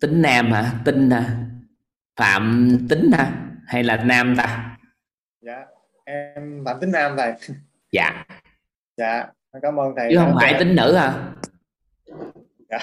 tính 0.00 0.22
nam 0.22 0.52
hả? 0.52 0.72
Tinh 0.84 1.10
hả 1.10 1.36
phạm 2.16 2.76
tính 2.88 3.10
hả 3.12 3.32
hay 3.66 3.82
là 3.82 3.96
nam 3.96 4.34
ta? 4.38 4.76
Dạ 5.40 5.66
em 6.04 6.62
phạm 6.64 6.80
tính 6.80 6.92
nam 6.92 7.14
thầy 7.16 7.32
dạ. 7.92 8.24
Dạ 8.96 9.26
cảm 9.62 9.80
ơn 9.80 9.92
thầy 9.96 10.08
chứ 10.10 10.16
không 10.18 10.34
phải 10.40 10.56
tính 10.58 10.74
nữ 10.76 10.96
hả? 10.96 11.32
Dạ. 12.70 12.78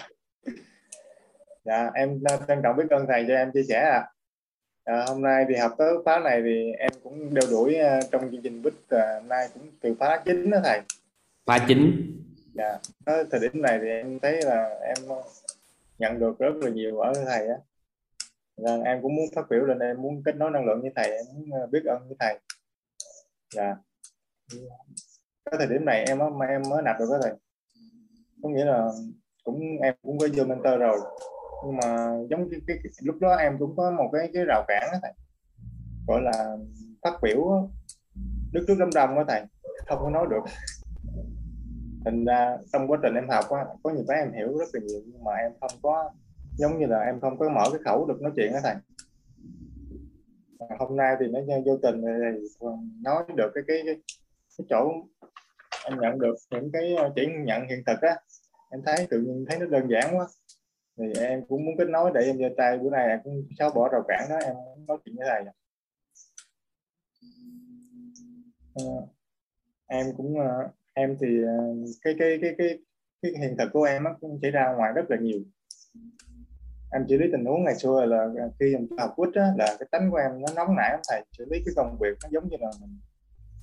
Dạ 1.65 1.89
em 1.93 2.19
trân 2.47 2.59
trọng 2.63 2.75
biết 2.77 2.89
ơn 2.89 3.05
thầy 3.07 3.25
cho 3.27 3.33
em 3.35 3.51
chia 3.53 3.63
sẻ 3.69 3.79
ạ. 3.79 3.91
à. 3.91 4.07
À, 4.87 5.05
hôm 5.07 5.21
nay 5.21 5.45
thì 5.49 5.55
học 5.55 5.71
tới 5.77 5.93
khóa 6.05 6.19
này 6.19 6.41
thì 6.45 6.71
em 6.79 6.91
cũng 7.03 7.33
đeo 7.33 7.43
đuổi 7.51 7.75
uh, 7.75 8.11
trong 8.11 8.31
chương 8.31 8.41
trình 8.41 8.61
bích 8.61 8.73
uh, 8.73 9.25
nay 9.25 9.47
cũng 9.53 9.71
từ 9.81 9.95
khóa 9.99 10.21
chính 10.25 10.49
đó 10.49 10.57
thầy. 10.63 10.81
Khóa 11.45 11.65
chính 11.67 12.13
dạ 12.53 12.77
tới 13.05 13.25
thời 13.31 13.39
điểm 13.39 13.61
này 13.61 13.79
thì 13.81 13.87
em 13.87 14.19
thấy 14.19 14.41
là 14.41 14.79
em 14.81 14.97
nhận 15.97 16.19
được 16.19 16.39
rất 16.39 16.55
là 16.55 16.69
nhiều 16.69 16.99
ở 16.99 17.13
thầy 17.25 17.47
á. 17.47 17.55
Rằng 18.57 18.83
em 18.83 19.01
cũng 19.01 19.15
muốn 19.15 19.25
phát 19.35 19.49
biểu 19.49 19.59
lên 19.59 19.79
em 19.79 20.01
muốn 20.01 20.23
kết 20.25 20.35
nối 20.35 20.51
năng 20.51 20.65
lượng 20.65 20.81
với 20.81 20.91
thầy 20.95 21.11
em 21.11 21.25
muốn 21.33 21.71
biết 21.71 21.85
ơn 21.85 22.07
với 22.07 22.17
thầy. 22.19 22.39
Dạ. 23.55 23.75
Cái 25.45 25.55
thời 25.57 25.67
điểm 25.67 25.85
này 25.85 26.05
em 26.07 26.17
mà 26.17 26.45
em 26.45 26.61
mới 26.69 26.81
nạp 26.81 26.99
được 26.99 27.05
cái 27.09 27.19
thầy. 27.23 27.31
Có 28.43 28.49
nghĩa 28.49 28.65
là 28.65 28.89
cũng 29.43 29.61
em 29.81 29.93
cũng 30.01 30.17
có 30.17 30.27
vô 30.35 30.43
mentor 30.43 30.79
rồi 30.79 30.99
nhưng 31.65 31.77
mà 31.77 32.13
giống 32.29 32.49
cái, 32.51 32.59
cái, 32.67 32.77
cái 32.83 32.91
lúc 33.01 33.15
đó 33.19 33.35
em 33.35 33.57
cũng 33.59 33.75
có 33.77 33.91
một 33.91 34.09
cái 34.13 34.29
cái 34.33 34.45
rào 34.45 34.65
cản 34.67 34.83
đó 34.91 34.97
thầy. 35.01 35.13
Gọi 36.07 36.21
là 36.21 36.57
phát 37.01 37.19
biểu 37.21 37.69
đức 38.51 38.65
trước 38.67 38.75
đám 38.79 38.89
đông 38.95 39.15
đó 39.15 39.23
thầy. 39.27 39.41
Không 39.87 39.99
có 40.01 40.09
nói 40.09 40.27
được. 40.29 40.43
Thành 42.05 42.25
ra 42.25 42.57
trong 42.73 42.87
quá 42.87 42.97
trình 43.03 43.13
em 43.13 43.29
học 43.29 43.45
á, 43.49 43.65
có 43.83 43.89
nhiều 43.89 44.03
cái 44.07 44.17
em 44.17 44.33
hiểu 44.33 44.57
rất 44.57 44.65
là 44.73 44.79
nhiều 44.87 45.01
nhưng 45.05 45.23
mà 45.23 45.31
em 45.31 45.51
không 45.61 45.71
có 45.81 46.11
giống 46.57 46.79
như 46.79 46.85
là 46.85 46.99
em 46.99 47.19
không 47.19 47.37
có 47.37 47.49
mở 47.49 47.63
cái 47.71 47.81
khẩu 47.85 48.05
được 48.05 48.21
nói 48.21 48.31
chuyện 48.35 48.53
đó 48.53 48.59
thầy. 48.63 48.75
Hôm 50.79 50.97
nay 50.97 51.15
thì 51.19 51.27
nó 51.27 51.39
vô 51.65 51.77
tình 51.77 52.01
thì 52.01 52.67
nói 53.03 53.23
được 53.35 53.51
cái 53.55 53.63
cái 53.67 53.81
cái, 53.85 53.95
cái 54.57 54.65
chỗ 54.69 54.91
em 55.89 55.99
nhận 55.99 56.19
được 56.19 56.35
những 56.51 56.71
cái 56.71 56.95
ờ, 56.95 57.11
chỉ 57.15 57.27
nhận 57.45 57.67
hiện 57.67 57.83
thực 57.85 58.01
á. 58.01 58.15
Em 58.71 58.81
thấy 58.85 59.07
tự 59.09 59.21
nhiên 59.21 59.45
thấy 59.49 59.59
nó 59.59 59.65
đơn 59.65 59.87
giản 59.89 60.17
quá 60.17 60.27
thì 60.97 61.21
em 61.21 61.45
cũng 61.49 61.65
muốn 61.65 61.77
kết 61.77 61.89
nối 61.89 62.11
để 62.13 62.21
em 62.21 62.37
giơ 62.37 62.49
tay 62.57 62.77
bữa 62.77 62.89
nay 62.89 63.07
em 63.07 63.19
cũng 63.23 63.47
xóa 63.59 63.69
bỏ 63.75 63.89
rào 63.89 64.03
cản 64.07 64.29
đó 64.29 64.35
em 64.45 64.55
nói 64.87 64.97
chuyện 65.05 65.15
với 65.15 65.27
thầy 65.29 65.43
à, 68.75 68.99
em 69.87 70.05
cũng 70.17 70.39
ờ, 70.39 70.69
em 70.93 71.17
thì 71.21 71.27
ờ, 71.43 71.75
cái, 72.01 72.15
cái 72.19 72.39
cái 72.41 72.55
cái 72.57 72.79
cái 73.21 73.31
hiện 73.39 73.55
thực 73.57 73.69
của 73.73 73.83
em 73.83 74.03
nó 74.03 74.15
cũng 74.21 74.39
xảy 74.41 74.51
ra 74.51 74.73
ngoài 74.77 74.91
rất 74.95 75.05
là 75.09 75.17
nhiều. 75.17 75.39
Em 76.91 77.05
xử 77.09 77.17
lý 77.17 77.25
tình 77.31 77.45
huống 77.45 77.63
ngày 77.63 77.75
xưa 77.75 78.05
là 78.05 78.27
khi 78.59 78.73
em 78.73 78.87
học 78.97 79.13
quýt 79.15 79.33
á, 79.35 79.53
là 79.57 79.75
cái 79.79 79.87
tánh 79.91 80.11
của 80.11 80.17
em 80.17 80.41
nó 80.41 80.47
nóng 80.55 80.75
nảy 80.75 80.89
lắm 80.91 80.99
thầy 81.09 81.21
xử 81.37 81.45
lý 81.49 81.61
cái 81.65 81.73
công 81.75 81.97
việc 81.99 82.17
nó 82.23 82.29
giống 82.31 82.49
như 82.49 82.57
là 82.59 82.71
mình 82.81 82.99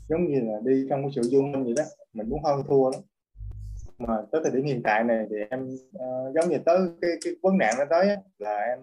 giống 0.08 0.26
như 0.26 0.40
là 0.40 0.58
đi 0.64 0.86
trong 0.90 1.02
cái 1.02 1.10
sự 1.14 1.22
vô 1.32 1.40
minh 1.42 1.64
vậy 1.64 1.74
đó 1.76 1.84
mình 2.12 2.28
muốn 2.28 2.44
hơn 2.44 2.62
thua 2.68 2.90
lắm 2.90 3.00
mà 3.98 4.16
tới 4.32 4.40
thời 4.44 4.52
điểm 4.52 4.64
hiện 4.64 4.82
tại 4.84 5.04
này 5.04 5.26
thì 5.30 5.36
em 5.50 5.68
uh, 5.68 6.34
giống 6.34 6.48
như 6.48 6.58
tới 6.64 6.78
cái 7.00 7.10
cái 7.24 7.32
vấn 7.42 7.58
nạn 7.58 7.74
nó 7.78 7.84
tới 7.90 8.16
là 8.38 8.56
em 8.56 8.78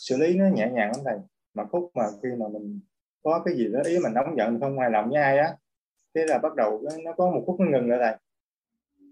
xử 0.00 0.16
lý 0.16 0.34
nó 0.34 0.44
nhẹ 0.46 0.68
nhàng 0.72 0.92
lắm 0.94 1.04
thầy. 1.04 1.16
Mà 1.54 1.64
khúc 1.64 1.90
mà 1.94 2.04
khi 2.22 2.28
mà 2.38 2.48
mình 2.48 2.80
có 3.22 3.42
cái 3.44 3.56
gì 3.56 3.68
đó 3.72 3.80
ý 3.84 3.98
mình 3.98 4.14
nóng 4.14 4.36
giận 4.38 4.60
không 4.60 4.78
hài 4.78 4.90
lòng 4.90 5.10
với 5.10 5.22
ai 5.22 5.38
á 5.38 5.56
thế 6.14 6.24
là 6.26 6.38
bắt 6.38 6.54
đầu 6.54 6.82
nó 7.04 7.12
có 7.12 7.30
một 7.30 7.42
phút 7.46 7.60
nó 7.60 7.66
ngừng 7.66 7.90
lại 7.90 7.98
thầy. 8.02 8.16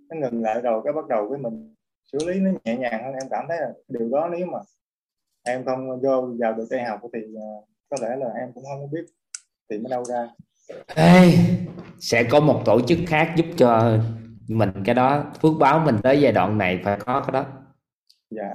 Nó 0.09 0.17
ngừng 0.17 0.43
lại 0.43 0.61
rồi 0.61 0.81
cái 0.85 0.93
bắt 0.93 1.09
đầu 1.09 1.31
cái 1.31 1.39
mình 1.39 1.75
xử 2.13 2.19
lý 2.27 2.41
nó 2.41 2.51
nhẹ 2.65 2.77
nhàng 2.77 3.05
hơn 3.05 3.15
em 3.15 3.29
cảm 3.31 3.45
thấy 3.49 3.59
là 3.61 3.73
điều 3.89 4.09
đó 4.09 4.29
nếu 4.33 4.47
mà 4.47 4.59
em 5.43 5.65
không 5.65 6.01
vô 6.01 6.29
vào 6.39 6.53
được 6.53 6.67
đại 6.71 6.85
học 6.85 7.01
thì 7.13 7.21
uh, 7.37 7.69
có 7.91 7.97
lẽ 8.03 8.17
là 8.17 8.27
em 8.41 8.53
cũng 8.53 8.65
không 8.65 8.91
biết 8.91 9.05
tìm 9.69 9.85
ở 9.85 9.89
đâu 9.91 10.05
ra. 10.05 10.29
Ê, 10.95 11.33
sẽ 11.99 12.25
có 12.31 12.41
một 12.41 12.63
tổ 12.65 12.81
chức 12.81 12.99
khác 13.07 13.35
giúp 13.37 13.47
cho 13.57 13.99
mình 14.49 14.71
cái 14.85 14.95
đó 14.95 15.33
phước 15.41 15.53
báo 15.61 15.79
mình 15.79 15.97
tới 16.03 16.21
giai 16.21 16.33
đoạn 16.33 16.59
này 16.59 16.81
phải 16.85 16.99
có 17.01 17.21
cái 17.21 17.33
đó. 17.33 17.47
Dạ. 18.31 18.55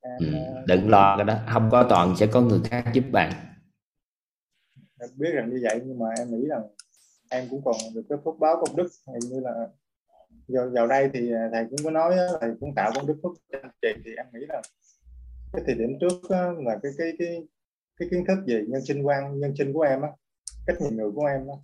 Em, 0.00 0.18
ừ, 0.18 0.26
đừng 0.66 0.90
lo 0.90 1.16
cái 1.16 1.24
đó. 1.24 1.38
Không 1.48 1.68
có 1.70 1.86
toàn 1.88 2.16
sẽ 2.16 2.26
có 2.26 2.40
người 2.40 2.60
khác 2.64 2.84
giúp 2.92 3.04
bạn. 3.12 3.32
Em 5.00 5.10
biết 5.16 5.30
rằng 5.34 5.50
như 5.50 5.60
vậy 5.62 5.80
nhưng 5.84 5.98
mà 5.98 6.06
em 6.18 6.30
nghĩ 6.30 6.46
rằng 6.48 6.62
em 7.30 7.44
cũng 7.50 7.62
còn 7.64 7.74
được 7.94 8.02
cái 8.08 8.18
phước 8.24 8.38
báo 8.38 8.56
công 8.66 8.76
đức. 8.76 8.88
Hình 9.06 9.30
như 9.30 9.40
là 9.40 9.52
vào, 10.48 10.70
vào 10.72 10.86
đây 10.86 11.10
thì 11.12 11.32
thầy 11.52 11.64
cũng 11.70 11.78
có 11.84 11.90
nói 11.90 12.16
thầy 12.40 12.50
cũng 12.60 12.74
tạo 12.74 12.90
công 12.94 13.06
đức 13.06 13.16
phước 13.22 13.32
cho 13.52 13.58
anh 13.62 13.70
chị. 13.82 13.88
Thì 14.04 14.10
em 14.16 14.26
nghĩ 14.32 14.46
là 14.48 14.62
cái 15.52 15.62
thời 15.66 15.74
điểm 15.74 15.98
trước 16.00 16.30
là 16.30 16.78
cái 16.82 16.92
cái 16.98 17.12
cái 17.18 17.46
cái 17.96 18.08
kiến 18.10 18.24
thức 18.28 18.38
về 18.46 18.64
nhân 18.68 18.84
sinh 18.84 19.02
quan 19.02 19.40
nhân 19.40 19.54
sinh 19.58 19.72
của 19.72 19.82
em 19.82 20.02
á 20.02 20.08
cách 20.66 20.76
nhìn 20.80 20.96
người 20.96 21.10
của 21.14 21.26
em 21.26 21.46
á 21.46 21.56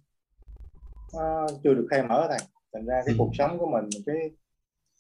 chưa 1.64 1.74
được 1.74 1.86
khai 1.90 2.02
mở 2.02 2.26
thầy 2.28 2.38
thành 2.72 2.86
ra 2.86 3.02
cái 3.06 3.14
ừ. 3.14 3.18
cuộc 3.18 3.30
sống 3.38 3.58
của 3.58 3.66
mình 3.66 3.88
cái 4.06 4.16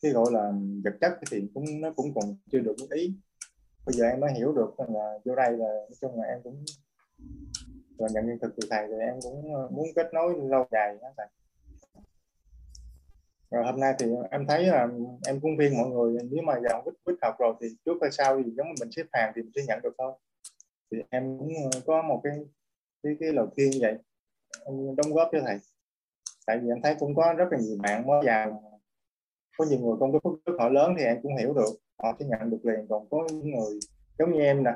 cái 0.02 0.12
gọi 0.12 0.26
là 0.32 0.52
vật 0.84 0.94
chất 1.00 1.12
thì 1.30 1.48
cũng 1.54 1.64
nó 1.80 1.92
cũng 1.96 2.14
còn 2.14 2.24
chưa 2.52 2.58
được 2.58 2.76
ý. 2.90 3.14
Bây 3.86 3.94
giờ 3.94 4.04
em 4.04 4.20
mới 4.20 4.32
hiểu 4.32 4.52
được 4.52 4.74
là 4.88 5.18
vô 5.24 5.34
đây 5.34 5.52
là 5.52 5.66
nói 5.66 5.94
chung 6.00 6.20
là 6.20 6.24
em 6.24 6.38
cũng 6.44 6.64
và 7.98 8.08
nhận 8.12 8.26
hiện 8.26 8.38
thực 8.42 8.56
từ 8.56 8.68
thầy 8.70 8.86
thì 8.88 8.94
em 9.00 9.14
cũng 9.22 9.54
ờ, 9.54 9.68
muốn 9.68 9.86
kết 9.96 10.06
nối 10.12 10.34
lâu 10.48 10.66
dài 10.70 10.96
đó 11.02 11.08
thầy. 11.16 11.26
Rồi 13.50 13.64
hôm 13.64 13.80
nay 13.80 13.94
thì 13.98 14.06
em 14.30 14.46
thấy 14.46 14.66
là 14.66 14.88
em 15.26 15.40
cũng 15.40 15.56
khuyên 15.56 15.78
mọi 15.78 15.90
người 15.90 16.16
nếu 16.30 16.42
mà 16.42 16.54
vào 16.70 16.82
quýt 16.82 16.94
quýt 17.04 17.16
học 17.22 17.34
rồi 17.38 17.54
thì 17.60 17.66
trước 17.84 17.96
hay 18.00 18.10
sau 18.10 18.42
thì 18.42 18.50
giống 18.56 18.66
như 18.66 18.74
mình 18.80 18.90
xếp 18.92 19.06
hàng 19.12 19.32
thì 19.36 19.42
mình 19.42 19.52
sẽ 19.54 19.62
nhận 19.68 19.80
được 19.82 19.94
thôi. 19.98 20.12
Thì 20.90 20.98
em 21.10 21.38
cũng 21.38 21.52
ờ, 21.72 21.80
có 21.86 22.02
một 22.02 22.20
cái 22.24 22.32
cái 23.02 23.16
cái 23.20 23.32
lời 23.32 23.46
khuyên 23.54 23.70
vậy. 23.80 23.94
Em 24.66 24.96
đóng 24.96 25.14
góp 25.14 25.28
cho 25.32 25.38
thầy 25.46 25.58
tại 26.46 26.58
vì 26.62 26.68
em 26.68 26.82
thấy 26.82 26.94
cũng 26.98 27.14
có 27.14 27.34
rất 27.36 27.44
là 27.50 27.58
nhiều 27.58 27.76
bạn 27.82 28.06
mới 28.06 28.22
vào. 28.26 28.62
Có 29.58 29.64
nhiều 29.64 29.78
người 29.78 29.96
không 29.98 30.12
có 30.12 30.18
phước 30.24 30.44
đức 30.46 30.56
họ 30.58 30.68
lớn 30.68 30.94
thì 30.98 31.04
em 31.04 31.18
cũng 31.22 31.36
hiểu 31.36 31.54
được. 31.54 31.70
Họ 32.02 32.16
sẽ 32.18 32.26
nhận 32.26 32.50
được 32.50 32.64
liền. 32.64 32.86
Còn 32.88 33.08
có 33.10 33.26
những 33.30 33.50
người 33.50 33.78
giống 34.18 34.32
như 34.32 34.40
em 34.40 34.64
nè 34.64 34.70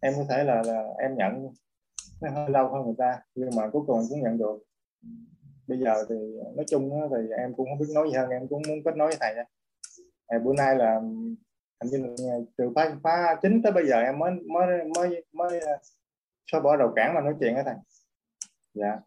em 0.00 0.12
có 0.16 0.24
thể 0.30 0.44
là, 0.44 0.62
là 0.66 0.88
em 0.98 1.14
nhận 1.16 1.48
nó 2.20 2.30
hơi 2.30 2.50
lâu 2.50 2.68
hơn 2.68 2.84
người 2.84 2.94
ta 2.98 3.20
nhưng 3.34 3.50
mà 3.56 3.68
cuối 3.72 3.82
cùng 3.86 4.00
cũng 4.08 4.22
nhận 4.22 4.38
được. 4.38 4.58
Bây 5.66 5.78
giờ 5.78 6.04
thì 6.08 6.14
nói 6.56 6.64
chung 6.68 6.90
thì 7.10 7.32
em 7.38 7.54
cũng 7.54 7.66
không 7.70 7.78
biết 7.78 7.92
nói 7.94 8.08
gì 8.10 8.16
hơn 8.16 8.30
em 8.30 8.48
cũng 8.48 8.62
muốn 8.68 8.78
kết 8.84 8.96
nối 8.96 9.08
với 9.08 9.16
thầy 9.20 9.34
nha 9.34 9.44
à, 10.32 10.38
bữa 10.38 10.52
nay 10.56 10.76
là 10.76 11.00
hình 11.82 11.90
như 11.90 11.98
là 11.98 12.38
từ 12.56 12.72
phá 12.74 12.96
phá 13.02 13.36
chính 13.42 13.62
tới 13.62 13.72
bây 13.72 13.86
giờ 13.86 14.00
em 14.00 14.18
mới 14.18 14.30
mới 14.32 14.84
mới 14.96 15.24
mới 15.32 15.60
ờ, 15.60 15.78
xóa 16.52 16.60
bỏ 16.60 16.76
đầu 16.76 16.92
cản 16.96 17.14
mà 17.14 17.20
nói 17.20 17.34
chuyện 17.40 17.54
với 17.54 17.64
thầy. 17.64 17.74
Dạ 18.74 18.98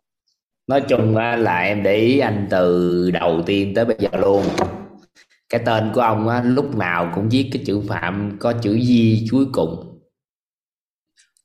nói 0.68 0.82
chung 0.88 1.18
là 1.18 1.60
em 1.60 1.84
để 1.84 1.96
ý 1.96 2.20
anh 2.20 2.48
từ 2.50 3.12
đầu 3.12 3.44
tiên 3.46 3.74
tới 3.76 3.86
bây 3.86 3.96
giờ 4.00 4.10
luôn. 4.20 4.44
Cái 5.50 5.62
tên 5.66 5.92
của 5.94 6.02
ông 6.02 6.28
á, 6.28 6.42
lúc 6.46 6.76
nào 6.76 7.12
cũng 7.16 7.30
viết 7.30 7.50
cái 7.54 7.64
chữ 7.66 7.82
phạm 7.88 8.38
có 8.40 8.54
chữ 8.54 8.80
di 8.80 9.28
cuối 9.32 9.46
cùng. 9.52 10.02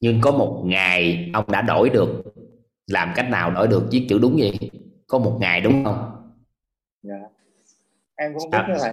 Nhưng 0.01 0.21
có 0.21 0.31
một 0.31 0.63
ngày 0.67 1.31
ông 1.33 1.51
đã 1.51 1.63
đổi 1.63 1.91
được. 1.91 2.23
Làm 2.87 3.13
cách 3.17 3.31
nào 3.31 3.51
đổi 3.51 3.69
được 3.69 3.89
viết 3.91 4.07
chữ 4.09 4.19
đúng 4.19 4.37
vậy? 4.39 4.59
Có 5.07 5.19
một 5.19 5.39
ngày 5.41 5.61
đúng 5.61 5.85
không? 5.85 6.11
Dạ. 7.03 7.15
Em 8.17 8.33
cũng 8.39 8.51
không 8.51 8.67
biết 8.69 8.75
thầy 8.79 8.93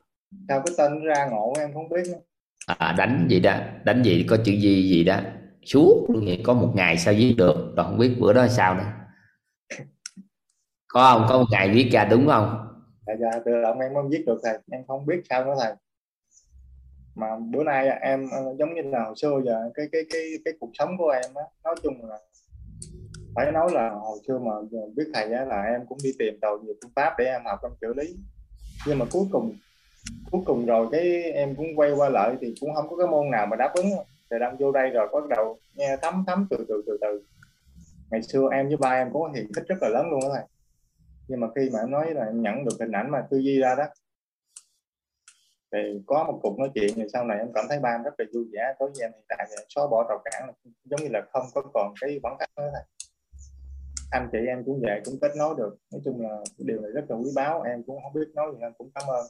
sao 0.49 0.63
cái 0.65 0.75
tên 0.77 1.03
ra 1.03 1.29
ngộ 1.31 1.53
em 1.59 1.73
không 1.73 1.89
biết 1.89 2.03
nữa. 2.07 2.19
À, 2.65 2.95
đánh 2.97 3.27
gì 3.29 3.39
đó. 3.39 3.55
Đánh 3.83 4.03
gì 4.03 4.25
có 4.29 4.37
chữ 4.37 4.51
gì 4.51 4.89
gì 4.89 5.03
đó. 5.03 5.19
Suốt 5.65 6.05
luôn 6.09 6.25
vậy 6.25 6.41
có 6.43 6.53
một 6.53 6.71
ngày 6.75 6.97
sao 6.97 7.13
viết 7.17 7.33
được? 7.37 7.73
Rồi 7.75 7.85
không 7.85 7.97
biết 7.97 8.15
bữa 8.19 8.33
đó 8.33 8.47
sao 8.47 8.75
nữa 8.75 8.91
có 10.87 11.13
không? 11.13 11.25
Có 11.29 11.37
một 11.37 11.45
ngày 11.51 11.71
viết 11.73 11.89
ra 11.91 12.05
đúng 12.05 12.27
không? 12.27 12.67
Dạ 13.07 13.13
dạ 13.21 13.39
tự 13.45 13.61
động 13.61 13.79
em 13.79 13.93
không 13.93 14.09
viết 14.09 14.23
được 14.27 14.39
thầy. 14.43 14.57
Em 14.71 14.81
không 14.87 15.05
biết 15.05 15.21
sao 15.29 15.45
nữa 15.45 15.55
thầy. 15.59 15.73
Mà 17.15 17.27
bữa 17.51 17.63
nay 17.63 17.89
em 18.01 18.29
giống 18.59 18.73
như 18.73 18.81
là 18.81 19.03
hồi 19.03 19.13
xưa 19.17 19.41
giờ 19.45 19.69
cái 19.73 19.85
cái 19.91 20.01
cái 20.09 20.21
cái 20.45 20.53
cuộc 20.59 20.69
sống 20.73 20.97
của 20.97 21.09
em 21.09 21.33
á 21.35 21.43
nói 21.63 21.75
chung 21.83 21.93
là 22.09 22.17
phải 23.35 23.51
nói 23.51 23.71
là 23.73 23.89
hồi 23.89 24.19
xưa 24.27 24.39
mà 24.39 24.51
biết 24.95 25.03
thầy 25.13 25.33
á, 25.33 25.45
là 25.45 25.63
em 25.63 25.85
cũng 25.89 25.97
đi 26.03 26.11
tìm 26.19 26.39
đầu 26.41 26.57
nhiều 26.57 26.73
phương 26.81 26.91
pháp 26.95 27.13
để 27.17 27.25
em 27.25 27.41
học 27.45 27.59
trong 27.61 27.71
xử 27.81 27.93
lý. 27.93 28.15
Nhưng 28.87 28.99
mà 28.99 29.05
cuối 29.11 29.23
cùng 29.31 29.55
cuối 30.31 30.41
cùng 30.45 30.65
rồi 30.65 30.87
cái 30.91 31.23
em 31.23 31.55
cũng 31.55 31.67
quay 31.75 31.91
qua 31.91 32.09
lại 32.09 32.35
thì 32.41 32.55
cũng 32.61 32.75
không 32.75 32.89
có 32.89 32.97
cái 32.97 33.07
môn 33.07 33.31
nào 33.31 33.45
mà 33.45 33.55
đáp 33.55 33.71
ứng. 33.73 33.85
Thì 34.31 34.37
đang 34.39 34.57
vô 34.57 34.71
đây 34.71 34.89
rồi 34.89 35.07
bắt 35.13 35.27
đầu 35.29 35.59
nghe 35.75 35.97
thấm 36.01 36.23
thấm 36.27 36.47
từ 36.49 36.65
từ 36.69 36.83
từ 36.87 36.97
từ. 37.01 37.21
Ngày 38.11 38.21
xưa 38.21 38.47
em 38.51 38.67
với 38.67 38.77
ba 38.77 38.89
em 38.89 39.09
có 39.13 39.31
hiền 39.35 39.51
thích 39.55 39.63
rất 39.67 39.75
là 39.81 39.89
lớn 39.89 40.05
luôn 40.11 40.19
đó 40.21 40.29
thầy 40.33 40.43
nhưng 41.27 41.39
mà 41.39 41.47
khi 41.55 41.69
mà 41.73 41.79
em 41.79 41.91
nói 41.91 42.13
là 42.13 42.25
em 42.25 42.41
nhận 42.41 42.65
được 42.65 42.77
hình 42.79 42.91
ảnh 42.91 43.11
mà 43.11 43.27
tư 43.29 43.37
duy 43.37 43.59
ra 43.59 43.75
đó 43.75 43.85
thì 45.71 46.01
có 46.05 46.23
một 46.23 46.39
cuộc 46.41 46.59
nói 46.59 46.69
chuyện 46.75 46.93
thì 46.95 47.03
sau 47.13 47.25
này 47.25 47.37
em 47.37 47.47
cảm 47.53 47.65
thấy 47.69 47.79
ba 47.79 47.89
em 47.89 48.03
rất 48.03 48.13
là 48.17 48.25
vui 48.33 48.45
vẻ. 48.51 48.73
Tối 48.79 48.89
với 48.89 49.05
em 49.05 49.11
hiện 49.13 49.25
tại 49.29 49.47
thì 49.49 49.55
xóa 49.69 49.87
bỏ 49.87 50.05
rào 50.09 50.21
cản 50.25 50.53
giống 50.83 51.01
như 51.01 51.07
là 51.09 51.21
không 51.31 51.45
có 51.53 51.61
còn 51.73 51.93
cái 52.01 52.19
khoảng 52.21 52.35
cách 52.39 52.49
nữa 52.57 52.69
thôi. 52.73 52.81
Anh 54.11 54.29
chị 54.31 54.37
em 54.47 54.63
cũng 54.65 54.79
vậy 54.81 55.01
cũng 55.05 55.15
kết 55.21 55.31
nối 55.37 55.55
được. 55.57 55.77
Nói 55.91 56.01
chung 56.05 56.21
là 56.21 56.43
điều 56.57 56.81
này 56.81 56.91
rất 56.91 57.05
là 57.09 57.15
quý 57.15 57.29
báu. 57.35 57.61
Em 57.61 57.83
cũng 57.83 57.99
không 58.03 58.13
biết 58.13 58.27
nói 58.35 58.47
gì 58.53 58.57
nên 58.61 58.73
cũng 58.77 58.89
cảm 58.95 59.03
ơn. 59.07 59.25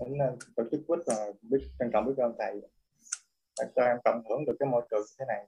Đến 0.00 0.18
ờ, 0.18 0.36
tổ 0.56 0.62
chức 0.70 0.80
quýt 0.86 0.98
và 1.06 1.14
biết 1.42 1.58
trân 1.78 1.90
trọng 1.92 2.06
biết 2.06 2.16
ơn 2.16 2.34
thầy. 2.38 2.60
Để 3.60 3.66
cho 3.76 3.82
em 3.82 3.96
cộng 4.04 4.22
hưởng 4.28 4.44
được 4.46 4.56
cái 4.58 4.68
môi 4.68 4.82
trường 4.90 5.00
như 5.00 5.14
thế 5.18 5.24
này. 5.28 5.46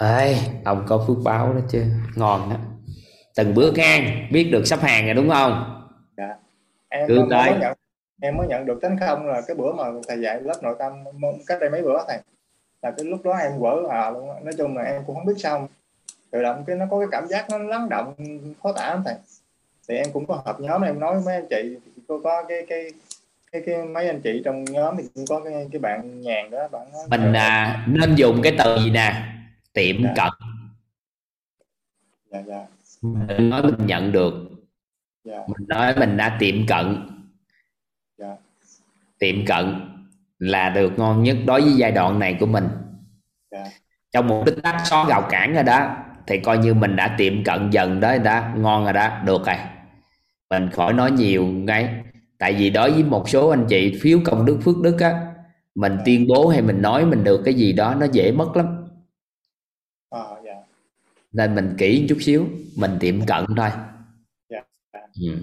Ê, 0.00 0.36
ông 0.64 0.84
có 0.88 1.04
phước 1.06 1.16
báo 1.24 1.54
đó 1.54 1.60
chứ. 1.68 1.84
Ngon 2.16 2.50
đó 2.50 2.56
từng 3.34 3.54
bước 3.54 3.74
ngang 3.76 4.26
biết 4.30 4.44
được 4.52 4.66
sắp 4.66 4.80
hàng 4.80 5.04
rồi 5.04 5.14
đúng 5.14 5.30
không? 5.30 5.82
Dạ. 6.16 6.34
Em 6.88 7.08
Cứ 7.08 7.18
mới, 7.20 7.26
tới. 7.30 7.50
mới 7.50 7.60
nhận 7.60 7.76
em 8.20 8.36
mới 8.36 8.46
nhận 8.46 8.66
được 8.66 8.78
tánh 8.82 8.96
không 9.00 9.26
là 9.26 9.40
cái 9.46 9.56
bữa 9.56 9.72
mà 9.72 9.84
thầy 10.08 10.20
dạy 10.20 10.40
lớp 10.40 10.62
nội 10.62 10.76
tâm 10.78 10.92
cách 11.46 11.58
đây 11.60 11.70
mấy 11.70 11.82
bữa 11.82 11.98
thầy 12.08 12.18
là 12.82 12.90
cái 12.96 13.06
lúc 13.06 13.22
đó 13.24 13.32
em 13.32 13.52
quở 13.60 13.82
à 13.90 14.10
luôn 14.10 14.30
á. 14.30 14.36
nói 14.42 14.52
chung 14.58 14.76
là 14.76 14.82
em 14.82 15.02
cũng 15.06 15.16
không 15.16 15.24
biết 15.26 15.34
sao 15.38 15.68
tự 16.30 16.42
động 16.42 16.64
cái 16.66 16.76
nó 16.76 16.86
có 16.90 16.98
cái 16.98 17.08
cảm 17.12 17.26
giác 17.28 17.46
nó 17.50 17.58
lắng 17.58 17.88
động 17.88 18.14
khó 18.62 18.72
tả 18.72 18.88
lắm 18.88 19.02
thầy. 19.04 19.14
Thì 19.88 19.96
em 19.96 20.06
cũng 20.12 20.26
có 20.26 20.42
họp 20.44 20.60
nhóm 20.60 20.82
em 20.82 21.00
nói 21.00 21.14
với 21.14 21.22
mấy 21.26 21.34
anh 21.34 21.46
chị 21.50 21.76
có 22.08 22.20
có 22.24 22.44
cái 22.48 22.58
cái 22.68 22.90
cái, 23.52 23.62
cái 23.66 23.84
mấy 23.84 24.06
anh 24.06 24.20
chị 24.20 24.42
trong 24.44 24.64
nhóm 24.64 24.96
thì 24.98 25.04
cũng 25.14 25.24
có 25.28 25.40
cái 25.44 25.68
cái 25.72 25.78
bạn 25.80 26.20
nhàn 26.20 26.50
đó 26.50 26.68
bạn 26.72 26.86
nói, 26.92 27.02
mình 27.08 27.32
à, 27.32 27.84
nên 27.88 28.14
dùng 28.14 28.40
cái 28.42 28.54
từ 28.58 28.78
gì 28.84 28.90
nè? 28.90 29.22
Tiệm 29.72 29.96
Dạ. 30.02 30.12
cận. 30.16 30.48
Dạ 32.30 32.42
dạ 32.46 32.66
mình 33.02 33.50
nói 33.50 33.62
mình 33.62 33.86
nhận 33.86 34.12
được. 34.12 34.34
Dạ. 35.24 35.36
Mình 35.48 35.68
nói 35.68 35.94
mình 35.98 36.16
đã 36.16 36.36
tiệm 36.40 36.66
cận. 36.66 37.08
Dạ. 38.18 38.36
Tiệm 39.18 39.46
cận 39.46 39.80
là 40.38 40.70
được 40.70 40.98
ngon 40.98 41.22
nhất 41.22 41.36
đối 41.46 41.60
với 41.60 41.72
giai 41.72 41.92
đoạn 41.92 42.18
này 42.18 42.36
của 42.40 42.46
mình. 42.46 42.68
Dạ. 43.50 43.64
Trong 44.12 44.26
một 44.26 44.42
tích 44.46 44.58
tắc 44.62 44.86
xóa 44.86 45.04
rào 45.08 45.26
cản 45.30 45.54
rồi 45.54 45.64
đó 45.64 45.96
thì 46.26 46.38
coi 46.38 46.58
như 46.58 46.74
mình 46.74 46.96
đã 46.96 47.14
tiệm 47.18 47.44
cận 47.44 47.70
dần 47.70 48.00
đó 48.00 48.18
đó 48.18 48.42
ngon 48.56 48.84
rồi 48.84 48.92
đó 48.92 49.18
được 49.24 49.46
rồi. 49.46 49.56
Mình 50.50 50.70
khỏi 50.70 50.92
nói 50.92 51.10
nhiều 51.10 51.46
ngay. 51.46 52.04
Tại 52.38 52.52
vì 52.52 52.70
đối 52.70 52.90
với 52.90 53.04
một 53.04 53.28
số 53.28 53.48
anh 53.48 53.66
chị 53.68 53.98
phiếu 54.02 54.18
công 54.24 54.46
đức 54.46 54.58
phước 54.64 54.78
đức 54.82 55.00
á 55.00 55.32
mình 55.74 55.98
tuyên 56.04 56.26
bố 56.28 56.48
hay 56.48 56.62
mình 56.62 56.82
nói 56.82 57.06
mình 57.06 57.24
được 57.24 57.42
cái 57.44 57.54
gì 57.54 57.72
đó 57.72 57.94
nó 57.94 58.06
dễ 58.12 58.32
mất 58.32 58.56
lắm 58.56 58.81
nên 61.32 61.54
mình 61.54 61.74
kỹ 61.78 62.06
chút 62.08 62.18
xíu 62.20 62.46
mình 62.76 62.90
tiệm 63.00 63.26
cận 63.26 63.44
thôi. 63.56 63.70
Dạ. 64.50 64.58
Ừ. 65.20 65.36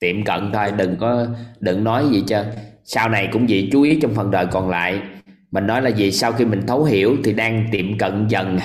tiệm 0.00 0.24
cận 0.24 0.50
thôi 0.52 0.72
đừng 0.78 0.96
có 0.96 1.26
đừng 1.60 1.84
nói 1.84 2.08
gì 2.12 2.22
cho 2.26 2.44
sau 2.84 3.08
này 3.08 3.28
cũng 3.32 3.46
vậy 3.48 3.68
chú 3.72 3.82
ý 3.82 3.98
trong 4.00 4.14
phần 4.14 4.30
đời 4.30 4.46
còn 4.50 4.70
lại. 4.70 5.02
Mình 5.50 5.66
nói 5.66 5.82
là 5.82 5.90
gì 5.90 6.12
sau 6.12 6.32
khi 6.32 6.44
mình 6.44 6.62
thấu 6.66 6.84
hiểu 6.84 7.16
thì 7.24 7.32
đang 7.32 7.66
tiệm 7.72 7.98
cận 7.98 8.26
dần. 8.28 8.58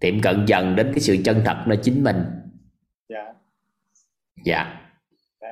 Tiệm 0.00 0.20
cận 0.20 0.44
dần 0.46 0.76
đến 0.76 0.90
cái 0.92 1.00
sự 1.00 1.16
chân 1.24 1.42
thật 1.44 1.56
nơi 1.66 1.78
chính 1.82 2.04
mình. 2.04 2.24
Dạ. 3.08 3.32
Dạ. 4.44 4.80
Dạ. 5.40 5.48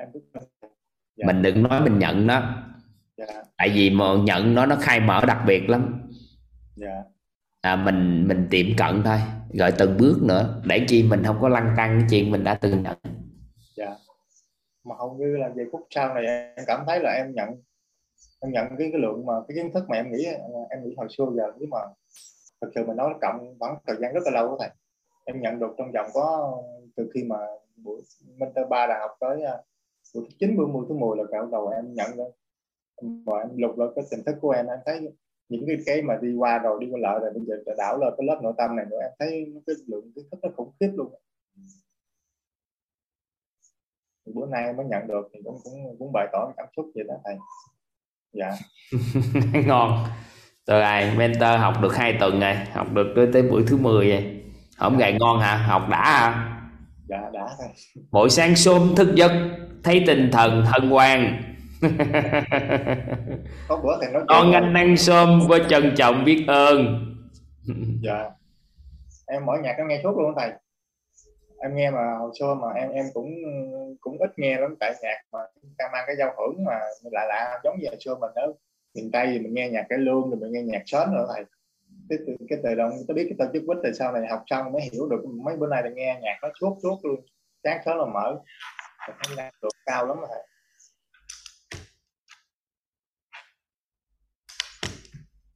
Dạ. 1.16 1.26
mình 1.26 1.42
đừng 1.42 1.62
nói 1.62 1.80
mình 1.80 1.98
nhận 1.98 2.26
nó. 2.26 2.42
Tại 3.56 3.68
vì 3.68 3.90
mà 3.90 4.04
nhận 4.24 4.54
nó 4.54 4.66
nó 4.66 4.76
khai 4.76 5.00
mở 5.00 5.24
đặc 5.26 5.38
biệt 5.46 5.68
lắm. 5.68 6.08
Dạ. 6.76 7.02
À, 7.60 7.76
mình 7.76 8.28
mình 8.28 8.46
tiệm 8.50 8.66
cận 8.76 9.02
thôi 9.02 9.18
gọi 9.52 9.72
từng 9.78 9.96
bước 9.96 10.18
nữa. 10.22 10.62
Để 10.66 10.84
chi 10.88 11.02
mình 11.10 11.22
không 11.24 11.38
có 11.40 11.48
lăn 11.48 11.74
tăng 11.76 11.98
cái 11.98 12.08
chuyện 12.10 12.30
mình 12.30 12.44
đã 12.44 12.54
từng 12.54 12.82
nhận. 12.82 12.96
Dạ. 13.76 13.96
Mà 14.84 14.94
hầu 14.98 15.14
như 15.14 15.36
là 15.36 15.48
về 15.48 15.64
phút 15.72 15.80
sau 15.90 16.14
này 16.14 16.26
em 16.26 16.64
cảm 16.66 16.84
thấy 16.86 17.00
là 17.00 17.10
em 17.10 17.34
nhận 17.34 17.48
em 18.40 18.52
nhận 18.52 18.66
cái, 18.78 18.88
cái 18.92 19.00
lượng 19.00 19.26
mà 19.26 19.32
cái 19.48 19.56
kiến 19.56 19.72
thức 19.74 19.84
mà 19.88 19.96
em 19.96 20.12
nghĩ 20.12 20.24
em 20.70 20.84
nghĩ 20.84 20.94
hồi 20.96 21.06
xưa 21.10 21.24
giờ 21.36 21.52
nếu 21.58 21.68
mà 21.70 21.78
thực 22.60 22.70
sự 22.74 22.86
mình 22.86 22.96
nói 22.96 23.14
cộng 23.20 23.58
vẫn 23.58 23.74
thời 23.86 23.96
gian 24.00 24.12
rất 24.12 24.20
là 24.24 24.30
lâu 24.30 24.48
đó 24.48 24.56
thầy. 24.60 24.70
Em 25.24 25.40
nhận 25.40 25.58
được 25.58 25.74
trong 25.78 25.92
vòng 25.92 26.06
có 26.14 26.56
từ 26.96 27.10
khi 27.14 27.24
mà 27.24 27.36
buổi 27.76 28.02
mentor 28.36 28.68
ba 28.68 28.86
đại 28.86 28.98
học 29.00 29.10
tới 29.20 29.42
à, 29.42 29.56
buổi 30.14 30.24
thứ 30.24 30.36
chín 30.38 30.56
buổi 30.56 30.66
mười 30.66 30.82
thứ 30.88 30.94
mười 30.94 31.16
là 31.16 31.24
cả 31.30 31.38
đầu 31.52 31.68
em 31.68 31.94
nhận 31.94 32.16
được 32.16 32.30
và 33.00 33.38
em 33.38 33.48
lục 33.56 33.78
lại 33.78 33.88
cái 33.96 34.04
tình 34.10 34.24
thức 34.24 34.36
của 34.40 34.50
em 34.50 34.66
em 34.66 34.78
thấy 34.86 35.12
những 35.48 35.64
cái 35.66 35.76
cái 35.86 36.02
mà 36.02 36.14
đi 36.22 36.34
qua 36.34 36.58
rồi 36.58 36.78
đi 36.80 36.86
qua 36.90 36.98
lại 37.02 37.18
rồi 37.20 37.30
bây 37.34 37.42
giờ 37.46 37.74
đảo 37.78 37.98
lên 37.98 38.14
cái 38.16 38.26
lớp 38.26 38.40
nội 38.42 38.52
tâm 38.58 38.76
này 38.76 38.86
nữa 38.90 38.98
em 39.02 39.10
thấy 39.18 39.52
cái 39.66 39.76
lượng 39.86 40.12
kiến 40.14 40.24
thức 40.30 40.38
nó 40.42 40.48
khủng 40.56 40.72
khiếp 40.80 40.90
luôn. 40.96 41.14
Thì 44.26 44.32
bữa 44.34 44.46
nay 44.46 44.72
mới 44.72 44.86
nhận 44.86 45.06
được 45.06 45.30
thì 45.34 45.40
cũng 45.44 45.58
cũng 45.64 45.96
cũng 45.98 46.12
bày 46.12 46.28
tỏ 46.32 46.52
cảm 46.56 46.66
xúc 46.76 46.90
vậy 46.94 47.04
đó 47.08 47.14
thầy. 47.24 47.36
Dạ. 48.32 48.50
Ngon. 49.66 50.04
Từ 50.66 50.80
ai 50.80 51.16
mentor 51.16 51.58
học 51.58 51.74
được 51.82 51.96
hai 51.96 52.16
tuần 52.20 52.40
rồi 52.40 52.54
học 52.54 52.92
được 52.92 53.12
tới, 53.16 53.28
tới 53.32 53.42
buổi 53.42 53.64
thứ 53.66 53.76
10 53.76 54.10
rồi. 54.10 54.42
Không 54.76 54.98
gầy 54.98 55.12
ngon 55.12 55.40
hả? 55.40 55.56
Học 55.56 55.82
đã 55.90 56.02
hả? 56.04 56.58
Dạ 57.08 57.30
đã 57.32 57.48
thầy. 57.58 57.68
Mỗi 58.10 58.30
sáng 58.30 58.56
sớm 58.56 58.94
thức 58.96 59.08
giấc 59.14 59.32
thấy 59.84 60.04
tinh 60.06 60.28
thần 60.32 60.64
hân 60.66 60.90
hoan 60.90 61.42
có 63.68 63.76
bữa 63.84 63.98
thầy 64.00 64.12
nói 64.12 64.22
con 64.28 64.52
anh 64.52 64.74
ăn 64.74 64.96
sớm 64.96 65.40
với 65.48 65.60
trân 65.68 65.94
trọng 65.96 66.24
biết 66.24 66.44
ơn. 66.48 67.02
Dạ. 68.02 68.30
Em 69.26 69.46
mở 69.46 69.52
nhạc 69.62 69.74
em 69.76 69.88
nghe 69.88 70.00
suốt 70.02 70.18
luôn 70.18 70.34
thầy. 70.36 70.50
Em 71.58 71.76
nghe 71.76 71.90
mà 71.90 72.16
hồi 72.18 72.30
xưa 72.38 72.54
mà 72.54 72.68
em 72.68 72.90
em 72.90 73.04
cũng 73.14 73.28
cũng 74.00 74.18
ít 74.18 74.30
nghe 74.36 74.60
lắm 74.60 74.74
tại 74.80 74.94
nhạc 75.02 75.20
mà 75.32 75.38
ta 75.78 75.84
mang 75.92 76.04
cái 76.06 76.16
giao 76.16 76.34
hưởng 76.38 76.64
mà 76.64 76.80
lạ 77.02 77.24
lạ 77.28 77.60
giống 77.64 77.78
như 77.80 77.88
hồi 77.88 77.96
xưa 78.00 78.14
mình 78.14 78.30
ở 78.34 78.52
miền 78.94 79.10
tây 79.12 79.26
thì 79.32 79.38
mình 79.38 79.54
nghe 79.54 79.68
nhạc 79.68 79.86
cái 79.88 79.98
lương 79.98 80.30
rồi 80.30 80.38
mình 80.40 80.52
nghe 80.52 80.62
nhạc 80.62 80.82
sến 80.86 81.14
nữa 81.14 81.26
thầy. 81.34 81.44
Cái 82.08 82.18
từ 82.26 82.36
cái 82.48 82.58
từ 82.62 82.74
động 82.74 82.92
tôi 83.08 83.14
biết 83.14 83.26
cái 83.28 83.36
tên 83.38 83.48
chức 83.52 83.62
quýt 83.66 83.78
từ 83.82 83.92
sau 83.92 84.12
này 84.12 84.22
học 84.30 84.42
xong 84.46 84.72
mới 84.72 84.82
hiểu 84.92 85.08
được 85.08 85.24
mấy 85.44 85.56
bữa 85.56 85.66
nay 85.66 85.82
là 85.82 85.88
nghe 85.88 86.18
nhạc 86.22 86.36
nó 86.42 86.48
suốt 86.60 86.78
suốt 86.82 86.98
luôn. 87.02 87.20
Sáng 87.64 87.80
sớm 87.84 87.98
là 87.98 88.04
mở 88.04 88.38
được 89.62 89.68
cao 89.86 90.06
lắm 90.06 90.16
rồi 90.20 90.28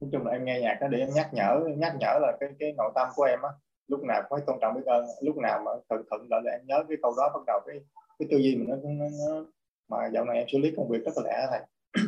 nói 0.01 0.09
chung 0.11 0.25
là 0.25 0.31
em 0.31 0.45
nghe 0.45 0.59
nhạc 0.59 0.77
đó 0.81 0.87
để 0.87 0.99
em 0.99 1.09
nhắc 1.15 1.33
nhở 1.33 1.59
nhắc 1.77 1.95
nhở 1.99 2.19
là 2.21 2.37
cái 2.39 2.49
cái 2.59 2.73
nội 2.77 2.91
tâm 2.95 3.07
của 3.15 3.23
em 3.23 3.39
á 3.41 3.49
lúc 3.87 4.03
nào 4.03 4.21
cũng 4.21 4.39
phải 4.39 4.45
tôn 4.47 4.57
trọng 4.61 4.73
biết 4.75 4.85
ơn 4.85 5.05
lúc 5.21 5.37
nào 5.37 5.61
mà 5.65 5.71
thuận 5.89 6.01
thuận 6.09 6.27
lợi 6.29 6.41
là 6.43 6.51
em 6.51 6.61
nhớ 6.67 6.83
cái 6.89 6.97
câu 7.01 7.13
đó 7.17 7.31
bắt 7.33 7.41
đầu 7.47 7.59
cái 7.67 7.75
cái 8.19 8.27
tư 8.31 8.37
duy 8.37 8.55
mình 8.55 8.69
nó, 8.69 8.75
nó, 8.83 9.05
nó 9.27 9.45
mà 9.89 10.09
dạo 10.13 10.25
này 10.25 10.37
em 10.37 10.47
xử 10.51 10.57
lý 10.57 10.71
công 10.77 10.89
việc 10.89 10.99
rất 11.05 11.11
là 11.15 11.23
lẹ 11.23 11.47
thầy. 11.49 11.59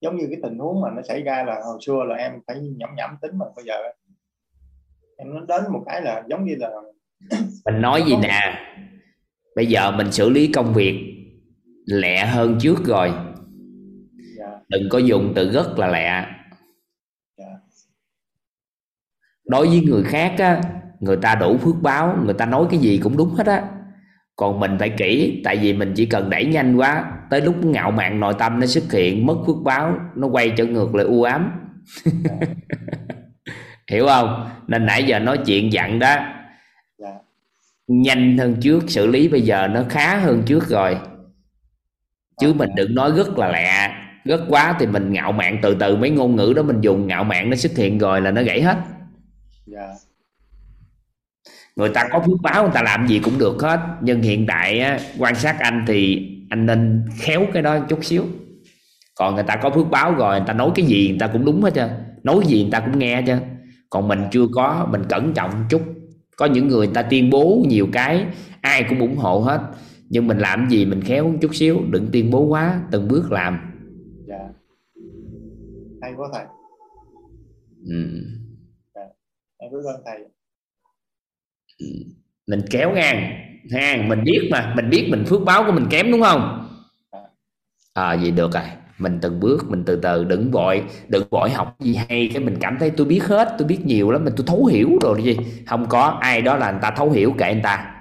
Giống 0.00 0.16
như 0.16 0.26
cái 0.30 0.40
tình 0.42 0.58
huống 0.58 0.80
mà 0.80 0.90
nó 0.96 1.02
xảy 1.02 1.22
ra 1.22 1.42
là 1.42 1.60
hồi 1.64 1.78
xưa 1.86 2.04
là 2.08 2.14
em 2.14 2.32
phải 2.46 2.60
nhẩm 2.60 2.90
nhẩm 2.96 3.16
tính 3.22 3.38
mà 3.38 3.46
bây 3.56 3.64
giờ 3.64 3.74
em 5.16 5.34
nó 5.34 5.40
đến 5.48 5.62
một 5.72 5.82
cái 5.86 6.02
là 6.02 6.24
giống 6.28 6.44
như 6.44 6.54
là 6.58 6.70
mình 7.64 7.80
nói 7.80 8.02
gì 8.06 8.16
nè? 8.22 8.66
Bây 9.56 9.66
giờ 9.66 9.90
mình 9.90 10.12
xử 10.12 10.30
lý 10.30 10.52
công 10.52 10.74
việc 10.74 11.16
lẹ 11.86 12.26
hơn 12.26 12.58
trước 12.60 12.76
rồi. 12.84 13.12
Dạ, 14.38 14.60
đừng 14.68 14.88
có 14.90 14.98
dùng 14.98 15.32
từ 15.36 15.50
rất 15.50 15.78
là 15.78 15.86
lẹ 15.86 16.26
dạ, 17.36 17.58
đối 19.50 19.68
với 19.68 19.80
người 19.80 20.02
khác 20.02 20.34
á 20.38 20.60
người 21.00 21.16
ta 21.16 21.34
đủ 21.34 21.56
phước 21.58 21.74
báo 21.82 22.18
người 22.24 22.34
ta 22.34 22.46
nói 22.46 22.66
cái 22.70 22.80
gì 22.80 23.00
cũng 23.02 23.16
đúng 23.16 23.34
hết 23.34 23.46
á. 23.46 23.62
Còn 24.36 24.60
mình 24.60 24.76
phải 24.78 24.88
kỹ 24.88 25.40
tại 25.44 25.56
vì 25.56 25.72
mình 25.72 25.92
chỉ 25.96 26.06
cần 26.06 26.30
đẩy 26.30 26.44
nhanh 26.44 26.76
quá 26.76 27.12
tới 27.30 27.40
lúc 27.40 27.64
ngạo 27.64 27.90
mạn 27.90 28.20
nội 28.20 28.34
tâm 28.38 28.60
nó 28.60 28.66
xuất 28.66 28.92
hiện 28.92 29.26
mất 29.26 29.36
phước 29.46 29.56
báo 29.64 29.98
nó 30.16 30.26
quay 30.26 30.50
trở 30.56 30.64
ngược 30.64 30.94
lại 30.94 31.06
u 31.06 31.22
ám. 31.22 31.50
Hiểu 33.90 34.06
không? 34.06 34.50
Nên 34.66 34.86
nãy 34.86 35.04
giờ 35.04 35.18
nói 35.18 35.38
chuyện 35.46 35.72
dặn 35.72 35.98
đó. 35.98 36.16
Dạ, 36.98 37.10
nhanh 37.86 38.38
hơn 38.38 38.56
trước 38.60 38.90
xử 38.90 39.06
lý 39.06 39.28
bây 39.28 39.42
giờ 39.42 39.68
nó 39.68 39.82
khá 39.88 40.16
hơn 40.16 40.42
trước 40.46 40.68
rồi. 40.68 40.98
Chứ 42.40 42.52
mình 42.52 42.70
đừng 42.76 42.94
nói 42.94 43.12
rất 43.16 43.38
là 43.38 43.48
lẹ. 43.52 43.90
Rất 44.24 44.40
quá 44.48 44.76
thì 44.78 44.86
mình 44.86 45.12
ngạo 45.12 45.32
mạn 45.32 45.58
từ 45.62 45.74
từ 45.74 45.96
mấy 45.96 46.10
ngôn 46.10 46.36
ngữ 46.36 46.52
đó 46.56 46.62
mình 46.62 46.80
dùng 46.80 47.06
ngạo 47.06 47.24
mạn 47.24 47.50
nó 47.50 47.56
xuất 47.56 47.76
hiện 47.76 47.98
rồi 47.98 48.20
là 48.20 48.30
nó 48.30 48.42
gãy 48.42 48.62
hết 48.62 48.76
dạ, 49.70 49.94
người 51.76 51.88
ta 51.88 52.08
có 52.12 52.20
phước 52.26 52.40
báo 52.42 52.62
người 52.62 52.72
ta 52.74 52.82
làm 52.82 53.06
gì 53.08 53.18
cũng 53.18 53.38
được 53.38 53.62
hết. 53.62 53.80
Nhưng 54.02 54.22
hiện 54.22 54.46
tại 54.46 54.80
á, 54.80 54.98
quan 55.18 55.34
sát 55.34 55.58
anh 55.58 55.84
thì 55.86 56.28
anh 56.50 56.66
nên 56.66 57.04
khéo 57.18 57.46
cái 57.52 57.62
đó 57.62 57.78
chút 57.88 58.04
xíu. 58.04 58.24
Còn 59.14 59.34
người 59.34 59.44
ta 59.44 59.56
có 59.56 59.70
phước 59.70 59.90
báo 59.90 60.14
rồi 60.14 60.38
người 60.38 60.46
ta 60.46 60.52
nói 60.52 60.70
cái 60.74 60.86
gì 60.86 61.08
người 61.08 61.18
ta 61.18 61.26
cũng 61.26 61.44
đúng 61.44 61.62
hết 61.62 61.74
trơn. 61.74 61.90
Nói 62.22 62.40
gì 62.46 62.62
người 62.62 62.70
ta 62.72 62.80
cũng 62.80 62.98
nghe 62.98 63.22
chứ 63.26 63.36
còn 63.90 64.08
mình 64.08 64.20
chưa 64.30 64.46
có 64.54 64.88
mình 64.90 65.02
cẩn 65.08 65.32
trọng 65.32 65.64
chút. 65.70 65.82
Có 66.36 66.46
những 66.46 66.68
người 66.68 66.86
người 66.86 66.94
ta 66.94 67.02
tuyên 67.02 67.30
bố 67.30 67.64
nhiều 67.68 67.88
cái 67.92 68.26
ai 68.60 68.84
cũng 68.88 69.00
ủng 69.00 69.16
hộ 69.16 69.40
hết. 69.40 69.60
Nhưng 70.08 70.26
mình 70.26 70.38
làm 70.38 70.68
gì 70.70 70.86
mình 70.86 71.00
khéo 71.00 71.28
một 71.28 71.38
chút 71.40 71.54
xíu 71.54 71.80
đừng 71.90 72.08
tuyên 72.12 72.30
bố 72.30 72.44
quá 72.44 72.80
từng 72.90 73.08
bước 73.08 73.32
làm. 73.32 73.58
Dạ. 74.28 74.48
hay 76.02 76.12
quá 76.16 76.28
thầy. 76.32 76.44
Ừ. 77.86 78.20
em 79.60 79.70
biết 79.72 79.78
ơn 79.84 80.02
thầy. 80.04 80.18
Mình 82.46 82.60
kéo 82.70 82.92
ngang. 82.92 83.32
Ha 83.72 83.96
mình 84.08 84.24
biết 84.24 84.48
mà. 84.50 84.72
Mình 84.76 84.90
biết 84.90 85.08
mình 85.10 85.24
phước 85.24 85.40
báo 85.44 85.64
của 85.66 85.72
mình 85.72 85.86
kém 85.90 86.12
đúng 86.12 86.22
không? 86.22 86.68
À. 87.94 88.16
Vậy 88.16 88.30
được 88.30 88.52
rồi. 88.52 88.62
Mình 88.98 89.18
từng 89.22 89.40
bước 89.40 89.70
mình 89.70 89.84
từ 89.84 89.96
từ. 89.96 90.24
Đừng 90.24 90.50
vội 90.50 90.82
đừng 91.08 91.28
vội 91.30 91.50
học 91.50 91.76
gì 91.80 91.94
hay. 91.94 92.30
Cái 92.34 92.42
mình 92.42 92.56
cảm 92.60 92.76
thấy 92.80 92.90
tôi 92.90 93.06
biết 93.06 93.24
hết 93.24 93.54
tôi 93.58 93.68
biết 93.68 93.86
nhiều 93.86 94.10
lắm. 94.10 94.24
Mình 94.24 94.34
tôi 94.36 94.46
thấu 94.46 94.64
hiểu 94.64 94.98
rồi 95.00 95.22
gì. 95.22 95.36
Không 95.66 95.86
có 95.88 96.02
ai 96.20 96.42
đó 96.42 96.56
là 96.56 96.70
người 96.70 96.80
ta 96.82 96.90
thấu 96.90 97.10
hiểu 97.10 97.34
kệ 97.38 97.44
anh 97.44 97.62
ta. 97.62 97.94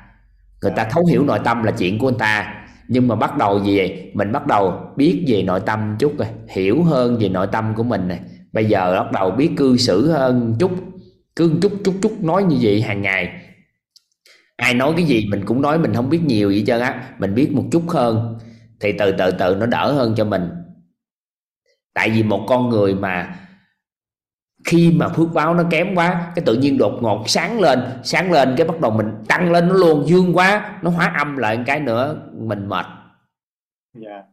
Người 0.62 0.72
ta 0.76 0.84
thấu 0.84 1.06
hiểu 1.06 1.24
nội 1.26 1.40
tâm 1.44 1.64
là 1.64 1.72
chuyện 1.72 2.00
của 2.00 2.08
anh 2.08 2.18
ta. 2.18 2.66
Nhưng 2.88 3.08
mà 3.08 3.16
bắt 3.16 3.38
đầu 3.38 3.64
gì 3.64 3.78
vậy? 3.78 4.12
Mình 4.14 4.32
bắt 4.32 4.48
đầu 4.48 4.94
biết 4.96 5.26
về 5.28 5.44
nội 5.44 5.60
tâm 5.66 5.96
chút 6.00 6.18
rồi. 6.18 6.28
Hiểu 6.50 6.84
hơn 6.84 7.18
về 7.20 7.30
nội 7.30 7.48
tâm 7.52 7.74
của 7.76 7.84
mình 7.84 8.08
này. 8.08 8.20
Bây 8.54 8.66
giờ 8.66 8.96
bắt 8.96 9.12
đầu 9.12 9.32
biết 9.32 9.52
cư 9.58 9.78
xử 9.78 10.12
hơn 10.12 10.56
chút 10.60 10.72
cứ 11.40 11.52
chút 11.62 11.72
chút 11.84 11.96
chút 12.02 12.18
nói 12.22 12.44
như 12.44 12.58
vậy 12.62 12.82
hàng 12.82 13.02
ngày. 13.02 13.42
Ai 14.56 14.74
nói 14.74 14.94
cái 14.96 15.06
gì 15.06 15.28
mình 15.32 15.46
cũng 15.46 15.62
nói 15.62 15.80
mình 15.80 15.94
không 15.94 16.10
biết 16.10 16.22
nhiều 16.26 16.50
vậy 16.50 16.64
trơn 16.68 16.82
á 16.82 17.16
mình 17.20 17.36
biết 17.36 17.52
một 17.52 17.66
chút 17.72 17.84
hơn 17.90 18.38
thì 18.80 18.92
từ 19.00 19.12
từ 19.12 19.32
từ 19.32 19.56
nó 19.56 19.66
đỡ 19.66 19.92
hơn 19.92 20.14
cho 20.18 20.26
mình. 20.26 20.50
Tại 21.94 22.10
vì 22.10 22.24
một 22.24 22.46
con 22.50 22.70
người 22.70 22.96
mà 22.96 23.36
khi 24.66 24.92
mà 24.92 25.08
phước 25.10 25.34
báo 25.34 25.54
nó 25.54 25.64
kém 25.72 25.96
quá 25.96 26.32
cái 26.36 26.46
tự 26.46 26.56
nhiên 26.56 26.78
đột 26.78 27.00
ngột 27.02 27.24
sáng 27.28 27.60
lên 27.60 27.80
sáng 28.04 28.32
lên 28.32 28.54
cái 28.58 28.68
bắt 28.68 28.80
đầu 28.82 28.92
mình 28.92 29.08
tăng 29.28 29.52
lên 29.52 29.68
nó 29.68 29.74
luôn 29.74 30.08
dương 30.08 30.38
quá 30.38 30.80
nó 30.82 30.90
hóa 30.90 31.14
âm 31.18 31.38
lại 31.38 31.58
một 31.58 31.64
cái 31.68 31.80
nữa 31.80 32.30
mình 32.34 32.70
mệt. 32.70 32.86
Dạ. 33.94 34.24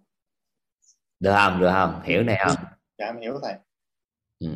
Được 1.21 1.33
không? 1.33 1.61
Được 1.61 1.71
không? 1.73 2.01
Hiểu 2.05 2.23
này 2.23 2.41
không? 2.47 2.57
Dạ 2.99 3.07
em 3.07 3.21
hiểu 3.21 3.39
thầy. 3.43 3.55
Ừ 4.41 4.49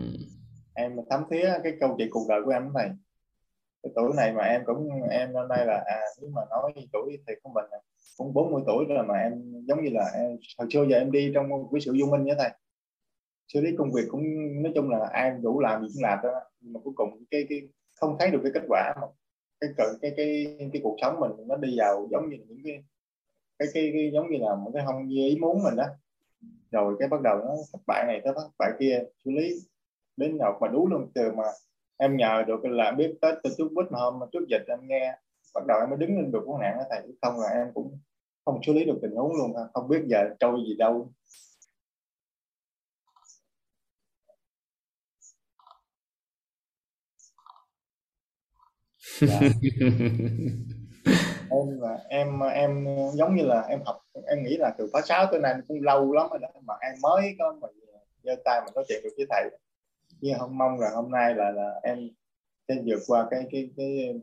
em 0.83 0.97
thấm 1.10 1.25
thía 1.31 1.52
cái 1.65 1.73
câu 1.81 1.94
chuyện 1.99 2.09
cuộc 2.10 2.26
đời 2.28 2.41
của 2.44 2.50
em 2.50 2.73
này, 2.75 2.91
cái 3.83 3.92
tuổi 3.94 4.12
này 4.17 4.33
mà 4.33 4.42
em 4.42 4.62
cũng 4.67 4.89
em 5.10 5.33
năm 5.33 5.49
nay 5.49 5.67
là 5.67 5.83
à 5.86 6.00
nếu 6.20 6.31
mà 6.34 6.42
nói 6.50 6.73
tuổi 6.92 7.18
thì 7.26 7.34
của 7.42 7.50
mình 7.55 7.65
à. 7.70 7.78
cũng 8.17 8.34
40 8.34 8.62
tuổi 8.67 8.84
rồi 8.89 9.07
mà 9.07 9.15
em 9.15 9.65
giống 9.68 9.84
như 9.84 9.91
là 9.92 10.10
em, 10.15 10.36
hồi 10.59 10.68
xưa 10.73 10.84
giờ 10.91 10.97
em 10.97 11.12
đi 11.12 11.31
trong 11.34 11.49
cái 11.73 11.81
sự 11.81 11.92
dung 11.92 12.10
minh 12.10 12.25
như 12.25 12.34
thầy. 12.39 12.50
Xử 13.52 13.60
lý 13.60 13.70
công 13.78 13.92
việc 13.92 14.05
cũng 14.10 14.23
nói 14.62 14.73
chung 14.75 14.91
là 14.91 15.09
ai 15.12 15.31
đủ 15.42 15.60
làm 15.60 15.83
gì 15.83 15.89
cũng 15.94 16.02
làm 16.02 16.18
đó 16.23 16.41
nhưng 16.60 16.73
mà 16.73 16.81
cuối 16.84 16.92
cùng 16.97 17.25
cái 17.31 17.47
cái 17.49 17.68
không 18.00 18.17
thấy 18.18 18.31
được 18.31 18.41
cái 18.42 18.52
kết 18.55 18.62
quả 18.68 18.94
mà 19.00 19.07
cái 19.60 19.70
cái 19.76 19.86
cái 20.02 20.12
cái, 20.17 20.70
cái 20.73 20.83
cuộc 20.83 20.97
sống 21.02 21.20
mình 21.20 21.31
nó 21.49 21.57
đi 21.57 21.78
vào 21.78 22.09
giống 22.10 22.31
như 22.31 22.36
những 22.49 22.59
cái 22.65 22.83
cái 23.59 23.68
cái, 23.75 23.91
cái 23.92 24.10
giống 24.12 24.31
như 24.31 24.39
là 24.41 24.55
một 24.55 24.70
cái 24.75 24.83
không 24.86 25.09
như 25.09 25.28
ý 25.28 25.36
muốn 25.41 25.62
mình 25.62 25.76
đó. 25.76 25.86
Rồi 26.70 26.97
cái 26.99 27.09
bắt 27.09 27.20
đầu 27.23 27.39
nó 27.39 27.57
thất 27.73 27.78
bại 27.86 28.05
này 28.07 28.20
tới 28.25 28.33
thất 28.36 28.49
bại 28.59 28.70
kia 28.81 29.02
xử 29.25 29.31
lý 29.31 29.55
đến 30.20 30.39
nào 30.39 30.58
mà 30.60 30.68
đú 30.68 30.89
luôn 30.89 31.10
từ 31.15 31.32
mà 31.32 31.44
em 31.97 32.16
nhờ 32.16 32.44
được 32.47 32.65
là 32.65 32.90
biết 32.90 33.15
tới 33.20 33.34
từ 33.42 33.68
bút 33.74 33.84
mà 33.90 33.99
hôm 33.99 34.20
trước 34.32 34.47
dịch 34.49 34.65
em 34.68 34.78
nghe 34.82 35.18
bắt 35.55 35.66
đầu 35.66 35.81
em 35.81 35.90
mới 35.90 35.99
đứng 35.99 36.16
lên 36.16 36.32
được 36.32 36.42
vấn 36.47 36.60
nạn 36.60 36.76
đó 36.78 36.84
thầy. 36.90 37.02
Không 37.23 37.40
là 37.40 37.49
em 37.49 37.66
cũng 37.74 37.99
không 38.44 38.60
xử 38.66 38.73
lý 38.73 38.84
được 38.84 38.99
tình 39.02 39.16
huống 39.16 39.36
luôn 39.36 39.52
không 39.74 39.89
biết 39.89 40.02
giờ 40.07 40.28
trôi 40.40 40.58
gì 40.66 40.76
đâu. 40.78 41.12
Dạ. 49.20 49.40
em 51.50 51.81
là 51.81 51.99
em 52.08 52.40
em 52.40 52.86
giống 53.15 53.36
như 53.36 53.42
là 53.42 53.60
em 53.60 53.81
học 53.84 53.97
em 54.26 54.42
nghĩ 54.42 54.57
là 54.57 54.74
từ 54.78 54.89
khóa 54.92 55.02
6 55.02 55.26
tới 55.31 55.40
nay 55.40 55.55
cũng 55.68 55.82
lâu 55.82 56.12
lắm 56.12 56.26
rồi 56.31 56.39
đó 56.42 56.49
mà 56.66 56.74
em 56.81 56.94
mới 57.02 57.34
có 57.39 57.57
mà 57.60 57.68
giơ 58.23 58.34
tay 58.44 58.60
mà 58.60 58.66
nói 58.74 58.84
chuyện 58.89 59.00
được 59.05 59.10
với 59.16 59.26
thầy 59.31 59.50
nhưng 60.20 60.39
không 60.39 60.58
mong 60.58 60.81
là 60.81 60.90
hôm 60.94 61.10
nay 61.10 61.34
là 61.34 61.50
là 61.50 61.70
em 61.82 61.99
sẽ 62.68 62.74
vượt 62.86 63.00
qua 63.07 63.26
cái 63.31 63.40
cái 63.52 63.70
cái 63.76 64.15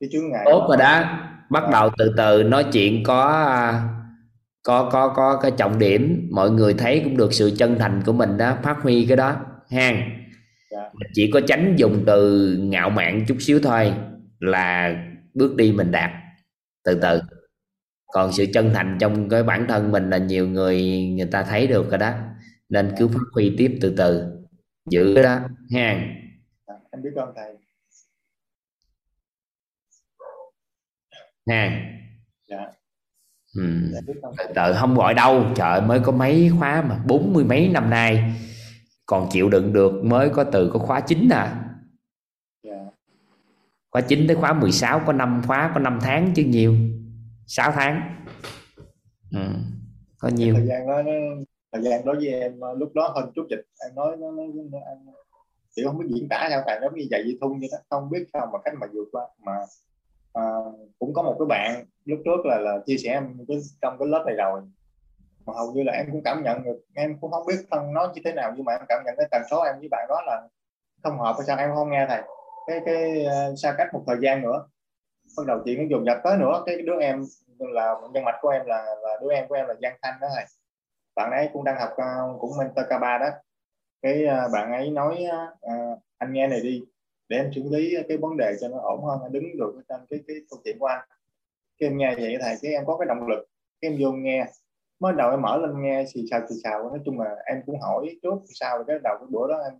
cái 0.00 0.08
chướng 0.12 0.30
ngại 0.30 0.42
tốt 0.44 0.66
rồi 0.68 0.76
đó. 0.76 1.20
Bắt 1.50 1.64
đầu 1.72 1.90
từ 1.98 2.14
từ 2.16 2.42
nói 2.42 2.66
chuyện 2.72 3.02
có 3.04 3.72
có 4.62 4.90
có 4.92 5.12
có 5.16 5.38
cái 5.42 5.50
trọng 5.56 5.78
điểm. 5.78 6.28
Mọi 6.30 6.50
người 6.50 6.74
thấy 6.74 7.00
cũng 7.04 7.16
được 7.16 7.32
sự 7.32 7.52
chân 7.58 7.78
thành 7.78 8.02
của 8.06 8.12
mình 8.12 8.36
đó 8.36 8.56
phát 8.62 8.76
huy 8.82 9.06
cái 9.06 9.16
đó. 9.16 9.36
Ha. 9.70 9.92
Dạ. 10.70 10.90
chỉ 11.14 11.30
có 11.30 11.40
tránh 11.46 11.74
dùng 11.76 12.02
từ 12.06 12.48
ngạo 12.60 12.90
mạn 12.90 13.24
chút 13.28 13.36
xíu 13.40 13.60
thôi 13.62 13.92
là 14.40 14.96
bước 15.34 15.56
đi 15.56 15.72
mình 15.72 15.90
đạt. 15.90 16.10
Từ 16.84 16.98
từ. 17.02 17.20
Còn 18.12 18.32
sự 18.32 18.46
chân 18.54 18.70
thành 18.74 18.96
trong 19.00 19.28
cái 19.28 19.42
bản 19.42 19.66
thân 19.68 19.92
mình 19.92 20.10
là 20.10 20.18
nhiều 20.18 20.48
người 20.48 21.06
người 21.16 21.26
ta 21.26 21.42
thấy 21.42 21.66
được 21.66 21.90
rồi 21.90 21.98
đó. 21.98 22.12
Nên 22.68 22.92
cứ 22.98 23.08
phát 23.08 23.24
huy 23.34 23.54
tiếp 23.58 23.78
từ 23.80 23.94
từ 23.96 24.43
giữ 24.86 25.22
đó. 25.22 25.38
Ha 25.70 26.00
dạ, 26.66 26.74
em 26.90 27.02
biết 27.02 27.10
ơn 27.16 27.32
thầy. 27.36 27.54
Ha 31.46 31.90
dạ. 32.48 32.70
Ừ. 33.54 33.92
từ 34.54 34.74
không 34.80 34.94
gọi 34.94 35.14
đâu. 35.14 35.44
Trời 35.56 35.80
mới 35.80 36.00
có 36.00 36.12
mấy 36.12 36.50
khóa 36.58 36.82
mà 36.82 36.98
bốn 37.06 37.32
mươi 37.32 37.44
mấy 37.44 37.68
năm 37.68 37.90
nay. 37.90 38.34
Còn 39.06 39.28
chịu 39.30 39.48
đựng 39.48 39.72
được 39.72 40.04
mới 40.04 40.30
có 40.30 40.44
từ 40.44 40.70
có 40.72 40.78
khóa 40.78 41.00
9 41.00 41.28
à. 41.28 41.64
Dạ. 42.62 42.84
Khóa 43.90 44.00
9 44.00 44.26
tới 44.26 44.36
khóa 44.36 44.52
16 44.52 45.00
có 45.06 45.12
5 45.12 45.42
khóa 45.46 45.70
có 45.74 45.80
5 45.80 45.98
tháng 46.02 46.32
chứ 46.34 46.44
nhiều. 46.44 46.76
6 47.46 47.72
tháng. 47.72 48.24
Ừ. 49.32 49.48
có 50.18 50.28
nhiều. 50.28 50.54
thời 50.54 50.66
gian 50.66 50.86
đó 50.86 51.02
nó, 51.02 51.12
thời 51.74 51.82
gian 51.82 52.04
đối 52.04 52.16
với 52.16 52.40
em 52.40 52.60
ờ, 52.60 52.74
lúc 52.74 52.94
đó 52.94 53.12
hơn 53.14 53.32
chút 53.34 53.46
dịch 53.50 53.66
em 53.86 53.94
nói 53.94 54.16
nó, 54.16 54.30
nó, 54.30 54.42
nó 54.70 54.78
em 54.78 54.98
kiểu 55.76 55.88
không 55.88 55.98
biết 55.98 56.06
diễn 56.08 56.28
tả 56.28 56.46
sao 56.50 56.62
tại 56.66 56.80
nó 56.80 56.88
như 56.94 57.06
vậy 57.10 57.22
như 57.26 57.38
thun 57.40 57.58
như 57.58 57.68
đó 57.72 57.78
không 57.90 58.10
biết 58.10 58.24
sao 58.32 58.48
mà 58.52 58.58
cách 58.64 58.74
mà 58.80 58.86
vượt 58.92 59.08
qua. 59.12 59.26
Mà 59.38 59.52
à, 60.32 60.42
cũng 60.98 61.14
có 61.14 61.22
một 61.22 61.36
cái 61.38 61.46
bạn 61.48 61.84
lúc 62.04 62.18
trước 62.24 62.46
là 62.46 62.58
là 62.58 62.78
chia 62.86 62.96
sẻ 62.96 63.10
em 63.10 63.38
cái, 63.48 63.58
trong 63.82 63.96
cái 63.98 64.08
lớp 64.08 64.24
này 64.26 64.34
rồi. 64.34 64.60
Mà 65.46 65.52
hầu 65.56 65.72
như 65.72 65.82
là 65.82 65.92
em 65.92 66.06
cũng 66.12 66.22
cảm 66.24 66.42
nhận 66.42 66.64
được 66.64 66.80
em 66.94 67.18
cũng 67.20 67.30
không 67.30 67.46
biết 67.46 67.56
thân 67.70 67.92
nó 67.92 68.12
như 68.14 68.22
thế 68.24 68.32
nào 68.32 68.52
nhưng 68.56 68.64
mà 68.64 68.72
em 68.72 68.80
cảm 68.88 69.02
nhận 69.06 69.14
cái 69.16 69.26
tần 69.30 69.42
số 69.50 69.62
em 69.62 69.74
với 69.78 69.88
bạn 69.90 70.06
đó 70.08 70.22
là 70.26 70.42
không 71.02 71.18
hợp 71.18 71.36
sao 71.46 71.56
em 71.56 71.74
không 71.74 71.90
nghe 71.90 72.06
thầy. 72.08 72.22
Cái 72.66 72.80
cái 72.86 73.24
ờ, 73.24 73.54
xa 73.56 73.74
cách 73.78 73.88
một 73.92 74.04
thời 74.06 74.16
gian 74.22 74.42
nữa 74.42 74.68
bắt 75.36 75.46
đầu 75.46 75.58
chuyện 75.64 75.78
nó 75.78 75.84
dùng 75.90 76.06
dập 76.06 76.18
tới 76.24 76.36
nữa. 76.36 76.62
Cái 76.66 76.76
đứa 76.82 77.00
em 77.00 77.24
là 77.58 77.94
nhân 78.12 78.24
mạch 78.24 78.38
của 78.40 78.48
em 78.48 78.66
là, 78.66 78.94
là 79.02 79.18
đứa 79.22 79.32
em 79.32 79.48
của 79.48 79.54
em 79.54 79.66
là 79.66 79.74
Giang 79.82 79.96
Thanh 80.02 80.14
đó 80.20 80.28
thầy 80.34 80.44
bạn 81.14 81.30
ấy 81.30 81.50
cũng 81.52 81.64
đang 81.64 81.80
học 81.80 81.90
à, 81.96 82.18
cũng 82.40 82.50
mentor 82.58 82.86
K3 82.86 83.20
đó. 83.20 83.28
Cái 84.02 84.26
à, 84.26 84.48
bạn 84.52 84.72
ấy 84.72 84.90
nói 84.90 85.24
à, 85.60 85.76
anh 86.18 86.32
nghe 86.32 86.46
này 86.46 86.60
đi 86.60 86.82
để 87.28 87.36
em 87.36 87.50
xử 87.54 87.62
lý 87.70 87.96
cái 88.08 88.16
vấn 88.16 88.36
đề 88.36 88.52
cho 88.60 88.68
nó 88.68 88.78
ổn 88.78 89.04
hơn 89.04 89.32
đứng 89.32 89.56
được 89.58 89.82
trên 89.88 90.00
cái 90.10 90.20
cái 90.26 90.36
câu 90.50 90.60
chuyện 90.64 90.78
của 90.78 90.86
anh. 90.86 91.08
Cái 91.78 91.88
em 91.88 91.98
nghe 91.98 92.14
vậy 92.16 92.36
thầy 92.40 92.56
cái 92.62 92.72
em 92.72 92.86
có 92.86 92.96
cái 92.98 93.06
động 93.06 93.28
lực 93.28 93.44
cái 93.80 93.90
em 93.90 93.98
vô 94.00 94.12
nghe. 94.12 94.46
Mới 95.00 95.12
đầu 95.12 95.30
em 95.30 95.42
mở 95.42 95.56
lên 95.56 95.82
nghe 95.82 96.04
xì 96.06 96.24
xào 96.30 96.40
xì 96.48 96.54
xào. 96.64 96.90
Nói 96.90 96.98
chung 97.04 97.20
là 97.20 97.36
em 97.46 97.62
cũng 97.66 97.80
hỏi 97.80 98.18
trước 98.22 98.34
sao 98.54 98.84
cái 98.84 98.98
đầu 99.02 99.16
cái 99.18 99.26
bữa 99.30 99.48
đó 99.48 99.58
em 99.58 99.72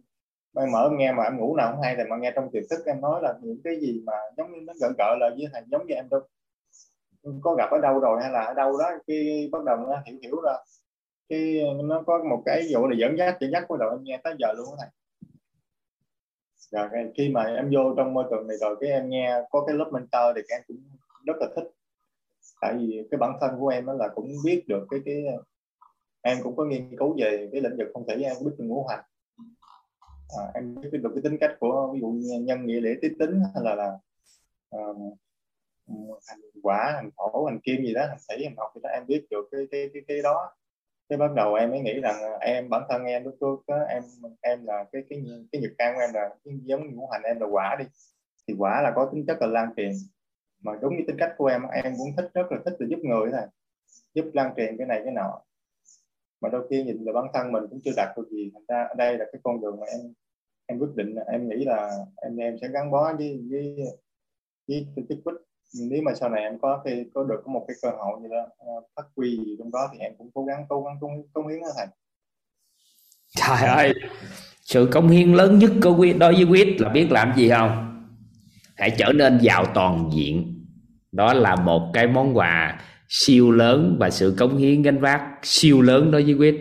em 0.56 0.72
mở 0.72 0.88
em 0.90 0.98
nghe 0.98 1.12
mà 1.12 1.24
em 1.24 1.36
ngủ 1.38 1.56
nào 1.56 1.70
không 1.72 1.82
hay 1.82 1.96
thì 1.96 2.02
mà 2.10 2.16
nghe 2.16 2.32
trong 2.34 2.50
tiềm 2.50 2.62
thức 2.70 2.86
em 2.86 3.00
nói 3.00 3.22
là 3.22 3.34
những 3.42 3.60
cái 3.64 3.80
gì 3.80 4.02
mà 4.06 4.12
giống 4.36 4.52
như 4.52 4.60
nó 4.60 4.72
gần 4.80 4.92
cỡ 4.98 5.16
là 5.20 5.30
với 5.36 5.46
thầy 5.52 5.62
giống 5.66 5.86
như 5.86 5.94
em 5.94 6.08
đâu 6.10 6.20
có 7.42 7.54
gặp 7.54 7.70
ở 7.70 7.78
đâu 7.78 8.00
rồi 8.00 8.22
hay 8.22 8.30
là 8.30 8.40
ở 8.40 8.54
đâu 8.54 8.78
đó 8.78 8.90
khi 9.06 9.48
bắt 9.52 9.64
đầu 9.64 9.76
nó 9.76 10.02
hiểu 10.06 10.16
hiểu 10.22 10.40
ra 10.40 10.52
cái 11.28 11.60
ờ, 11.60 11.82
nó 11.84 12.02
có 12.06 12.24
một 12.30 12.42
cái 12.46 12.68
vụ 12.74 12.86
là 12.86 12.96
dẫn 12.98 13.18
dắt 13.18 13.36
dẫn 13.40 13.50
dắt 13.50 13.64
của 13.68 13.76
đầu 13.76 13.90
em 13.90 14.02
nghe 14.02 14.20
tới 14.24 14.34
giờ 14.38 14.52
luôn 14.56 14.66
thầy. 14.78 14.88
Dạ, 16.70 16.86
rồi 16.86 17.12
khi 17.16 17.28
mà 17.28 17.42
em 17.42 17.70
vô 17.74 17.94
trong 17.96 18.14
môi 18.14 18.24
trường 18.30 18.46
này 18.46 18.56
rồi 18.56 18.76
cái 18.80 18.90
em 18.90 19.08
nghe 19.08 19.40
có 19.50 19.64
cái 19.66 19.76
lớp 19.76 19.90
mentor 19.92 20.36
thì 20.36 20.42
em 20.48 20.62
cũng 20.68 20.76
rất 21.26 21.36
là 21.40 21.46
thích. 21.56 21.70
Tại 22.60 22.74
vì 22.78 23.08
cái 23.10 23.18
bản 23.18 23.32
thân 23.40 23.50
của 23.60 23.68
em 23.68 23.86
là 23.86 24.08
cũng 24.14 24.28
biết 24.44 24.64
được 24.68 24.86
cái 24.90 25.00
cái 25.04 25.24
em 26.22 26.38
cũng 26.42 26.56
có 26.56 26.64
nghiên 26.64 26.96
cứu 26.98 27.16
về 27.18 27.48
cái 27.52 27.60
lĩnh 27.60 27.76
vực 27.78 27.88
không 27.94 28.06
thể 28.08 28.14
em 28.14 28.36
biết 28.40 28.50
được 28.58 28.64
ngũ 28.64 28.86
hành. 28.86 29.04
À, 30.38 30.44
em 30.54 30.74
biết 30.74 30.98
được 31.02 31.10
cái 31.14 31.22
tính 31.22 31.36
cách 31.40 31.56
của 31.60 31.90
ví 31.94 32.00
dụ 32.00 32.06
như 32.06 32.40
nhân 32.40 32.66
nghĩa 32.66 32.80
lễ 32.80 32.94
tiết 33.02 33.16
tính 33.18 33.40
hay 33.54 33.64
là 33.64 33.74
là 33.74 33.98
um, 34.70 35.14
hành 36.28 36.40
quả 36.62 36.92
hành 36.94 37.10
thổ 37.16 37.44
hành 37.44 37.60
kim 37.60 37.82
gì 37.82 37.94
đó 37.94 38.06
hành 38.08 38.18
thủy 38.28 38.44
hành 38.44 38.56
học 38.56 38.72
thì 38.74 38.80
đó 38.82 38.90
em 38.90 39.06
biết 39.06 39.26
được 39.30 39.48
cái 39.50 39.66
cái 39.70 39.90
cái, 39.92 40.02
cái 40.08 40.22
đó 40.22 40.50
cái 41.08 41.18
bắt 41.18 41.33
đầu 41.36 41.55
em 41.55 41.70
mới 41.70 41.81
nghĩ 41.81 42.00
rằng 42.00 42.16
em, 42.41 42.68
bản 42.68 42.83
thân 42.89 43.05
em 43.05 43.24
lúc 43.24 43.34
trước 43.41 43.74
em 43.89 44.02
em 44.41 44.66
là 44.66 44.84
cái 44.92 45.02
cái 45.10 45.24
cái 45.52 45.60
nghiệp 45.60 45.74
can 45.78 45.94
của 45.94 46.00
em 46.00 46.10
là 46.15 46.31
cái 46.44 46.55
giống 46.65 46.94
ngũ 46.94 47.08
hành 47.12 47.23
em 47.23 47.41
là 47.41 47.47
quả 47.47 47.76
đi. 47.78 47.84
Thì 48.49 48.55
quả 48.58 48.83
là 48.83 48.92
có 48.97 49.10
tính 49.12 49.24
chất 49.26 49.36
là 49.41 49.47
lan 49.47 49.68
truyền. 49.76 49.92
Mà 50.62 50.73
đúng 50.81 50.97
như 50.97 51.05
tính 51.07 51.16
cách 51.18 51.34
của 51.39 51.47
em 51.47 51.62
em 51.73 51.94
cũng 51.99 52.16
thích, 52.16 52.31
rất 52.34 52.52
là 52.52 52.58
thích 52.65 52.74
là 52.78 52.86
giúp 52.91 52.99
người 53.02 53.31
này 53.31 53.47
giúp 54.15 54.24
lan 54.33 54.55
truyền 54.57 54.76
cái 54.76 54.86
này, 54.86 55.00
cái 55.05 55.12
nọ. 55.12 55.42
Mà 56.41 56.49
đôi 56.49 56.66
khi 56.70 56.84
nhìn 56.84 57.05
là 57.05 57.12
bản 57.12 57.24
thân 57.34 57.52
mình 57.52 57.65
cũng 57.70 57.81
chưa 57.84 57.92
đạt 57.97 58.16
được 58.16 58.28
gì, 58.31 58.50
thành 58.55 58.65
ra 58.68 58.83
ở 58.84 58.94
đây 58.94 59.18
là 59.18 59.24
cái 59.33 59.41
con 59.44 59.60
đường 59.60 59.81
mà 59.81 59.86
em 59.86 60.00
em 60.66 60.78
quyết 60.78 60.94
định 60.94 61.15
em 61.33 61.49
nghĩ 61.49 61.65
là 61.65 61.91
em 62.16 62.36
em 62.36 62.57
sẽ 62.60 62.68
gắn 62.68 62.91
bó 62.91 63.12
với 63.12 63.44
với 63.50 63.76
với 64.68 64.86
cái 65.08 65.18
quýt 65.24 65.36
nếu 65.90 66.02
mà 66.02 66.12
sau 66.14 66.28
này 66.28 66.42
em 66.42 66.58
có 66.62 66.82
khi 66.84 66.90
có 67.14 67.24
được 67.24 67.42
có 67.44 67.52
một 67.52 67.64
cái 67.68 67.76
cơ 67.82 67.88
hội 67.88 68.20
như 68.22 68.28
đó 68.28 68.46
ờ, 68.58 68.72
phát 68.96 69.02
huy 69.16 69.36
gì 69.36 69.56
trong 69.58 69.70
đó 69.70 69.90
thì 69.92 69.98
em 69.98 70.12
cũng 70.18 70.30
cố 70.34 70.44
gắng 70.44 70.66
cố 70.68 70.82
gắng 70.82 70.96
cống, 71.00 71.10
cống 71.32 71.48
hiến 71.48 71.60
đó 71.60 71.68
thầy. 71.76 71.86
Trời 73.36 73.68
ơi 73.68 73.92
sự 74.62 74.88
cống 74.92 75.08
hiến 75.08 75.32
lớn 75.32 75.58
nhất 75.58 75.70
của 75.82 75.96
quyết 75.96 76.18
đối 76.18 76.34
với 76.34 76.44
quyết 76.44 76.80
là 76.80 76.88
biết 76.88 77.12
làm 77.12 77.32
gì 77.36 77.50
không? 77.50 78.04
Hãy 78.76 78.90
trở 78.98 79.12
nên 79.12 79.38
giàu 79.38 79.66
toàn 79.74 80.10
diện. 80.12 80.64
Đó 81.12 81.32
là 81.32 81.56
một 81.56 81.90
cái 81.94 82.06
món 82.06 82.36
quà 82.36 82.80
siêu 83.08 83.50
lớn 83.50 83.96
và 84.00 84.10
sự 84.10 84.34
cống 84.38 84.56
hiến 84.56 84.82
gánh 84.82 85.00
vác 85.00 85.22
siêu 85.42 85.80
lớn 85.80 86.10
đối 86.10 86.22
với 86.22 86.34
quyết 86.34 86.56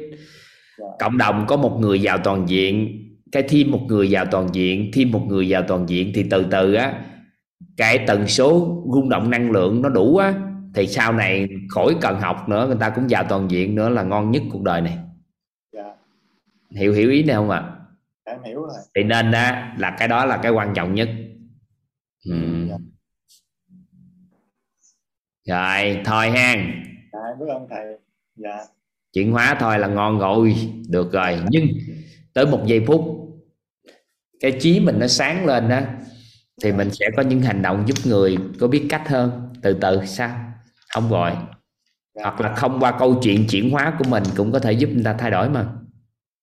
cộng 0.99 1.17
đồng 1.17 1.45
có 1.47 1.57
một 1.57 1.77
người 1.79 2.01
giàu 2.01 2.17
toàn 2.17 2.49
diện 2.49 2.99
cái 3.31 3.43
thêm 3.43 3.71
một 3.71 3.79
người 3.87 4.09
giàu 4.09 4.25
toàn 4.25 4.49
diện 4.53 4.91
thêm 4.93 5.11
một 5.11 5.25
người 5.27 5.49
giàu 5.49 5.63
toàn 5.67 5.89
diện 5.89 6.11
thì 6.15 6.25
từ 6.29 6.45
từ 6.51 6.73
á 6.73 6.93
cái 7.77 8.03
tần 8.07 8.27
số 8.27 8.83
rung 8.93 9.09
động 9.09 9.29
năng 9.29 9.51
lượng 9.51 9.81
nó 9.81 9.89
đủ 9.89 10.17
á 10.17 10.33
thì 10.73 10.87
sau 10.87 11.13
này 11.13 11.49
khỏi 11.69 11.95
cần 12.01 12.19
học 12.19 12.49
nữa 12.49 12.67
người 12.67 12.77
ta 12.79 12.89
cũng 12.89 13.09
giàu 13.09 13.25
toàn 13.29 13.51
diện 13.51 13.75
nữa 13.75 13.89
là 13.89 14.03
ngon 14.03 14.31
nhất 14.31 14.43
cuộc 14.51 14.61
đời 14.63 14.81
này. 14.81 14.97
Dạ. 15.73 15.95
hiểu 16.71 16.93
hiểu 16.93 17.09
ý 17.09 17.23
này 17.23 17.35
không 17.35 17.49
ạ? 17.49 17.75
Em 18.23 18.43
hiểu 18.43 18.61
rồi. 18.61 18.77
Thì 18.95 19.03
nên 19.03 19.31
á 19.31 19.75
là 19.79 19.95
cái 19.99 20.07
đó 20.07 20.25
là 20.25 20.37
cái 20.37 20.51
quan 20.51 20.73
trọng 20.73 20.95
nhất. 20.95 21.09
Ừ. 22.25 22.67
dạ. 22.69 22.77
rồi 25.45 26.01
thôi 26.05 26.29
ha. 26.29 26.55
Dạ, 27.13 27.19
biết 27.39 27.45
ơn 27.49 27.67
thầy. 27.69 27.97
Dạ. 28.35 28.57
Chuyển 29.13 29.31
hóa 29.31 29.57
thôi 29.59 29.79
là 29.79 29.87
ngon 29.87 30.19
rồi 30.19 30.55
được 30.89 31.11
rồi. 31.11 31.39
Nhưng 31.49 31.67
tới 32.33 32.45
một 32.45 32.63
giây 32.65 32.83
phút 32.87 33.23
cái 34.39 34.57
trí 34.59 34.79
mình 34.79 34.99
nó 34.99 35.07
sáng 35.07 35.45
lên 35.45 35.69
á 35.69 35.97
thì 36.61 36.71
mình 36.71 36.89
sẽ 36.91 37.05
có 37.17 37.23
những 37.23 37.41
hành 37.41 37.61
động 37.61 37.83
giúp 37.87 37.95
người 38.05 38.37
có 38.59 38.67
biết 38.67 38.85
cách 38.89 39.03
hơn. 39.07 39.53
Từ 39.61 39.77
từ 39.81 40.05
sao? 40.05 40.53
Không 40.93 41.09
gọi. 41.09 41.37
Dạ. 42.15 42.23
hoặc 42.23 42.41
là 42.41 42.55
không 42.55 42.79
qua 42.79 42.95
câu 42.99 43.19
chuyện 43.23 43.45
chuyển 43.49 43.71
hóa 43.71 43.95
của 43.99 44.05
mình 44.09 44.23
cũng 44.37 44.51
có 44.51 44.59
thể 44.59 44.71
giúp 44.71 44.89
người 44.93 45.03
ta 45.03 45.15
thay 45.19 45.31
đổi 45.31 45.49
mà. 45.49 45.73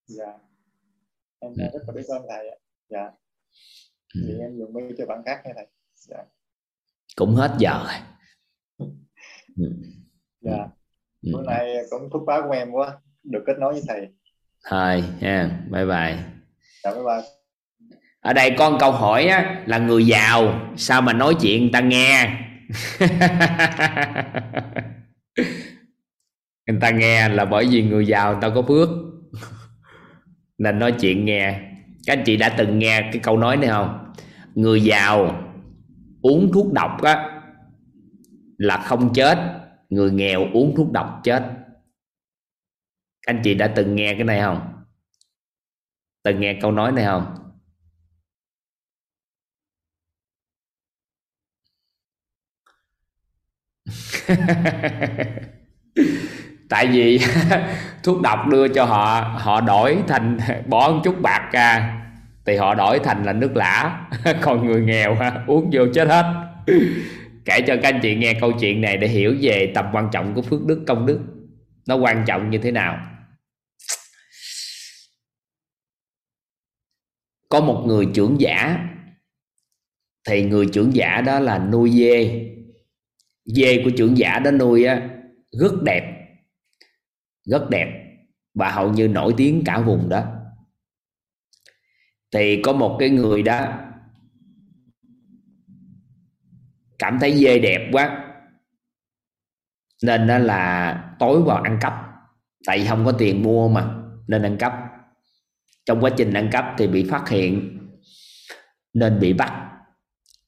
Dạ. 0.07 0.33
Em 1.41 1.53
rất 1.57 1.83
là 1.87 1.93
biết 1.95 2.07
ơn 2.09 2.23
thầy 2.29 2.59
dạ. 2.89 3.11
Ừ. 4.15 4.21
thì 4.27 4.39
em 4.41 4.59
dùng 4.59 4.97
cho 4.99 5.07
bạn 5.07 5.23
khác 5.27 5.43
nha 5.45 5.53
thầy. 5.57 5.67
Dạ. 5.95 6.19
Cũng 7.17 7.35
hết 7.35 7.55
giờ 7.59 7.85
rồi. 7.85 8.89
Ừ. 9.57 9.73
dạ. 10.41 10.67
Ừ. 11.23 11.31
bữa 11.33 11.43
nay 11.43 11.77
cũng 11.91 12.09
thúc 12.13 12.23
báo 12.27 12.43
của 12.43 12.55
em 12.55 12.71
quá. 12.71 13.01
Được 13.23 13.43
kết 13.47 13.59
nối 13.59 13.73
với 13.73 13.83
thầy. 13.89 14.09
Thôi 14.71 15.05
ha. 15.21 15.61
Bye 15.71 15.87
bye. 15.87 16.19
Dạ 16.85 16.95
bye 16.95 17.03
bye 17.03 17.40
ở 18.21 18.33
đây 18.33 18.55
con 18.59 18.79
câu 18.81 18.93
hỏi 18.93 19.27
á, 19.27 19.63
là 19.67 19.79
người 19.79 20.07
giàu 20.07 20.61
sao 20.77 21.03
mà 21.03 21.13
nói 21.13 21.35
chuyện 21.41 21.73
ta 21.73 21.81
nghe? 21.81 22.31
Người 26.67 26.79
ta 26.81 26.91
nghe 26.91 27.29
là 27.29 27.45
bởi 27.45 27.67
vì 27.71 27.83
người 27.83 28.07
giàu 28.07 28.33
người 28.33 28.43
ta 28.43 28.51
có 28.55 28.63
phước. 28.63 28.89
Nên 30.59 30.79
nói 30.79 30.95
chuyện 31.01 31.25
nghe. 31.25 31.61
Các 32.07 32.13
anh 32.13 32.23
chị 32.27 32.37
đã 32.37 32.49
từng 32.59 32.79
nghe 32.79 33.11
cái 33.13 33.21
câu 33.23 33.39
nói 33.39 33.57
này 33.57 33.69
không? 33.69 34.13
Người 34.55 34.81
giàu 34.81 35.45
uống 36.23 36.51
thuốc 36.53 36.73
độc 36.73 37.03
á 37.03 37.41
là 38.59 38.77
không 38.77 39.13
chết. 39.15 39.39
Người 39.89 40.11
nghèo 40.11 40.47
uống 40.53 40.75
thuốc 40.77 40.93
độc 40.93 41.21
chết. 41.25 41.43
Các 43.27 43.35
anh 43.35 43.41
chị 43.45 43.55
đã 43.55 43.67
từng 43.77 43.97
nghe 43.97 44.15
cái 44.15 44.25
này 44.25 44.41
không? 44.41 44.61
Từng 46.25 46.41
nghe 46.41 46.59
câu 46.63 46.73
nói 46.73 46.93
này 46.93 47.05
không? 47.05 47.40
tại 56.69 56.87
vì 56.87 57.21
thuốc 58.03 58.23
độc 58.23 58.47
đưa 58.47 58.69
cho 58.69 58.85
họ 58.85 59.21
họ 59.39 59.61
đổi 59.61 59.99
thành 60.09 60.39
bỏ 60.67 60.91
một 60.91 61.01
chút 61.05 61.21
bạc 61.23 61.49
ra. 61.53 61.97
Thì 62.47 62.57
họ 62.57 62.75
đổi 62.75 62.99
thành 62.99 63.25
là 63.25 63.33
nước 63.33 63.57
lã. 63.57 64.07
Còn 64.41 64.67
người 64.67 64.81
nghèo 64.81 65.17
uống 65.47 65.71
vô 65.73 65.83
chết 65.95 66.09
hết. 66.09 66.51
Kể 67.45 67.61
cho 67.61 67.77
các 67.83 67.95
anh 67.95 68.01
chị 68.03 68.15
nghe 68.15 68.35
câu 68.41 68.53
chuyện 68.61 68.81
này 68.81 68.97
để 68.97 69.09
hiểu 69.09 69.37
về 69.41 69.73
tầm 69.75 69.85
quan 69.93 70.09
trọng 70.13 70.35
của 70.35 70.43
phước 70.43 70.67
đức, 70.67 70.85
công 70.87 71.07
đức. 71.07 71.21
Nó 71.87 71.97
quan 71.97 72.25
trọng 72.27 72.51
như 72.51 72.59
thế 72.59 72.71
nào? 72.71 72.99
Có 77.49 77.61
một 77.61 77.85
người 77.87 78.07
trưởng 78.15 78.41
giả. 78.41 78.87
Thì 80.29 80.43
người 80.43 80.67
trưởng 80.73 80.95
giả 80.95 81.21
đó 81.21 81.41
là 81.41 81.59
nuôi 81.59 81.91
dê 81.91 82.47
dê 83.55 83.83
của 83.85 83.91
trưởng 83.97 84.19
giả 84.19 84.39
đó 84.39 84.51
nuôi 84.51 84.85
á, 84.85 85.11
rất 85.53 85.83
đẹp 85.83 86.17
rất 87.45 87.71
đẹp 87.71 88.17
và 88.55 88.71
hầu 88.71 88.93
như 88.93 89.09
nổi 89.09 89.35
tiếng 89.37 89.63
cả 89.65 89.81
vùng 89.81 90.09
đó. 90.09 90.25
Thì 92.33 92.63
có 92.63 92.73
một 92.73 92.97
cái 93.01 93.11
người 93.11 93.43
đó 93.43 93.79
cảm 96.99 97.19
thấy 97.21 97.37
dê 97.37 97.59
đẹp 97.59 97.91
quá, 97.93 98.35
nên 100.03 100.27
đó 100.27 100.39
là 100.39 101.17
tối 101.19 101.43
vào 101.43 101.63
ăn 101.63 101.79
cắp. 101.81 101.95
Tại 102.67 102.79
vì 102.79 102.87
không 102.87 103.05
có 103.05 103.13
tiền 103.13 103.43
mua 103.43 103.69
mà, 103.69 103.95
nên 104.29 104.43
ăn 104.43 104.57
cắp. 104.59 104.73
Trong 105.87 106.01
quá 106.01 106.11
trình 106.17 106.33
ăn 106.33 106.49
cắp 106.53 106.65
thì 106.79 106.87
bị 106.87 107.09
phát 107.11 107.29
hiện, 107.29 107.79
nên 108.95 109.21
bị 109.21 109.33
bắt 109.33 109.71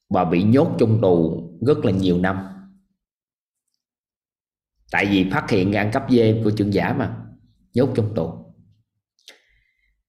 và 0.08 0.24
bị 0.24 0.42
nhốt 0.42 0.76
trong 0.78 1.00
tù 1.02 1.42
rất 1.66 1.84
là 1.84 1.92
nhiều 1.92 2.18
năm 2.18 2.38
tại 4.92 5.06
vì 5.06 5.26
phát 5.30 5.50
hiện 5.50 5.72
ăn 5.72 5.90
cắp 5.92 6.10
dê 6.10 6.34
của 6.44 6.50
trưởng 6.50 6.74
giả 6.74 6.92
mà, 6.98 7.10
nhốt 7.74 7.88
trong 7.96 8.14
tù. 8.14 8.32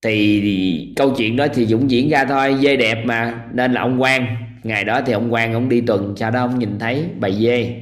Thì 0.03 0.93
câu 0.95 1.13
chuyện 1.17 1.35
đó 1.35 1.47
thì 1.53 1.65
dũng 1.65 1.91
diễn 1.91 2.09
ra 2.09 2.25
thôi, 2.25 2.55
dê 2.61 2.75
đẹp 2.75 3.03
mà, 3.05 3.45
nên 3.53 3.73
là 3.73 3.81
ông 3.81 4.01
quan 4.01 4.37
ngày 4.63 4.83
đó 4.83 5.01
thì 5.05 5.13
ông 5.13 5.33
quan 5.33 5.53
ông 5.53 5.69
đi 5.69 5.81
tuần, 5.81 6.13
sau 6.17 6.31
đó 6.31 6.39
ông 6.39 6.59
nhìn 6.59 6.79
thấy 6.79 7.05
bầy 7.19 7.33
dê. 7.33 7.75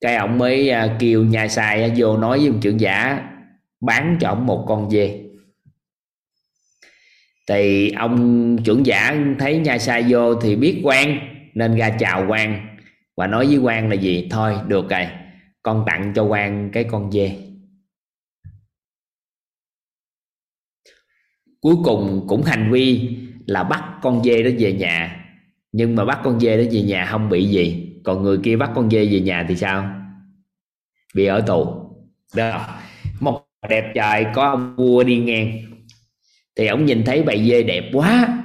Cái 0.00 0.16
ông 0.16 0.38
mới 0.38 0.70
à, 0.70 0.96
kêu 1.00 1.24
nhà 1.24 1.48
xài 1.48 1.92
vô 1.96 2.16
nói 2.16 2.38
với 2.38 2.48
ông 2.48 2.60
trưởng 2.60 2.80
giả, 2.80 3.28
bán 3.80 4.16
cho 4.20 4.28
ông 4.28 4.46
một 4.46 4.64
con 4.68 4.90
dê. 4.90 5.20
Thì 7.48 7.90
ông 7.90 8.56
trưởng 8.64 8.86
giả 8.86 9.16
thấy 9.38 9.58
nhà 9.58 9.78
sai 9.78 10.04
vô 10.08 10.34
thì 10.34 10.56
biết 10.56 10.80
quan 10.84 11.18
nên 11.54 11.76
ra 11.76 11.90
chào 11.98 12.26
quan 12.28 12.71
và 13.16 13.26
nói 13.26 13.46
với 13.46 13.56
quan 13.56 13.88
là 13.88 13.94
gì? 13.94 14.28
Thôi, 14.30 14.54
được 14.68 14.90
rồi. 14.90 15.06
Con 15.62 15.84
tặng 15.86 16.12
cho 16.14 16.24
quan 16.24 16.70
cái 16.72 16.84
con 16.84 17.12
dê. 17.12 17.36
Cuối 21.60 21.76
cùng 21.84 22.24
cũng 22.28 22.42
hành 22.42 22.72
vi 22.72 23.16
là 23.46 23.64
bắt 23.64 23.84
con 24.02 24.24
dê 24.24 24.42
đó 24.42 24.50
về 24.58 24.72
nhà. 24.72 25.26
Nhưng 25.72 25.96
mà 25.96 26.04
bắt 26.04 26.20
con 26.24 26.40
dê 26.40 26.56
đó 26.56 26.70
về 26.72 26.82
nhà 26.82 27.06
không 27.06 27.28
bị 27.28 27.48
gì. 27.48 27.92
Còn 28.04 28.22
người 28.22 28.38
kia 28.42 28.56
bắt 28.56 28.70
con 28.74 28.90
dê 28.90 29.06
về 29.06 29.20
nhà 29.20 29.46
thì 29.48 29.56
sao? 29.56 29.94
Bị 31.14 31.24
ở 31.26 31.40
tù. 31.40 31.66
Đó. 32.36 32.66
Một 33.20 33.44
đẹp 33.68 33.92
trời 33.94 34.26
có 34.34 34.50
ông 34.50 34.76
vua 34.76 35.04
đi 35.04 35.18
ngang. 35.18 35.58
Thì 36.56 36.66
ông 36.66 36.86
nhìn 36.86 37.04
thấy 37.04 37.22
bầy 37.22 37.48
dê 37.48 37.62
đẹp 37.62 37.90
quá. 37.92 38.38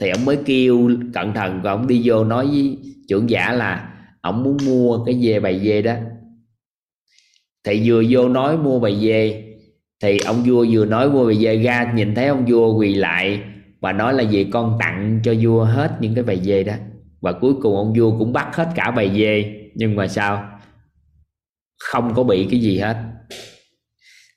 Thì 0.00 0.10
ông 0.10 0.24
mới 0.24 0.38
kêu 0.46 0.90
cẩn 1.14 1.34
thận 1.34 1.60
và 1.62 1.72
ông 1.72 1.86
đi 1.86 2.02
vô 2.04 2.24
nói 2.24 2.46
với 2.46 2.78
trưởng 3.08 3.30
giả 3.30 3.52
là 3.52 3.89
ông 4.20 4.42
muốn 4.42 4.56
mua 4.66 5.04
cái 5.04 5.20
dê 5.22 5.40
bầy 5.40 5.60
dê 5.60 5.82
đó. 5.82 5.94
Thì 7.64 7.82
vừa 7.84 8.02
vô 8.10 8.28
nói 8.28 8.58
mua 8.58 8.80
bầy 8.80 9.00
dê 9.00 9.44
thì 10.02 10.18
ông 10.18 10.42
vua 10.46 10.66
vừa 10.70 10.84
nói 10.84 11.10
mua 11.10 11.26
bầy 11.26 11.36
dê, 11.36 11.56
ra 11.56 11.92
nhìn 11.94 12.14
thấy 12.14 12.26
ông 12.26 12.44
vua 12.48 12.78
quỳ 12.78 12.94
lại 12.94 13.42
và 13.80 13.92
nói 13.92 14.14
là 14.14 14.22
gì 14.22 14.44
con 14.52 14.76
tặng 14.80 15.20
cho 15.24 15.34
vua 15.40 15.64
hết 15.64 15.96
những 16.00 16.14
cái 16.14 16.24
bầy 16.24 16.40
dê 16.40 16.62
đó. 16.62 16.74
Và 17.20 17.32
cuối 17.32 17.54
cùng 17.62 17.76
ông 17.76 17.94
vua 17.96 18.18
cũng 18.18 18.32
bắt 18.32 18.56
hết 18.56 18.68
cả 18.74 18.90
bầy 18.90 19.10
dê, 19.16 19.44
nhưng 19.74 19.96
mà 19.96 20.08
sao? 20.08 20.58
Không 21.78 22.14
có 22.14 22.22
bị 22.22 22.48
cái 22.50 22.60
gì 22.60 22.78
hết. 22.78 22.96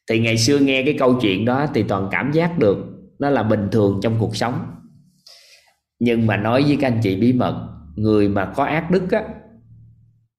Thì 0.09 0.19
ngày 0.19 0.37
xưa 0.37 0.59
nghe 0.59 0.83
cái 0.83 0.95
câu 0.99 1.19
chuyện 1.21 1.45
đó 1.45 1.67
thì 1.73 1.83
toàn 1.83 2.07
cảm 2.11 2.31
giác 2.31 2.59
được 2.59 2.77
nó 3.19 3.29
là 3.29 3.43
bình 3.43 3.67
thường 3.71 3.99
trong 4.03 4.15
cuộc 4.19 4.35
sống. 4.35 4.65
Nhưng 5.99 6.27
mà 6.27 6.37
nói 6.37 6.63
với 6.63 6.77
các 6.81 6.87
anh 6.87 6.99
chị 7.03 7.15
bí 7.15 7.33
mật, 7.33 7.67
người 7.95 8.27
mà 8.27 8.53
có 8.55 8.63
ác 8.63 8.91
đức 8.91 9.11
á 9.11 9.23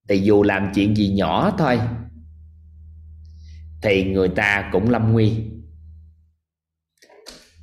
thì 0.08 0.18
dù 0.18 0.42
làm 0.42 0.70
chuyện 0.74 0.96
gì 0.96 1.08
nhỏ 1.08 1.54
thôi, 1.58 1.80
thì 3.82 4.04
người 4.04 4.28
ta 4.28 4.68
cũng 4.72 4.90
lâm 4.90 5.12
nguy. 5.12 5.32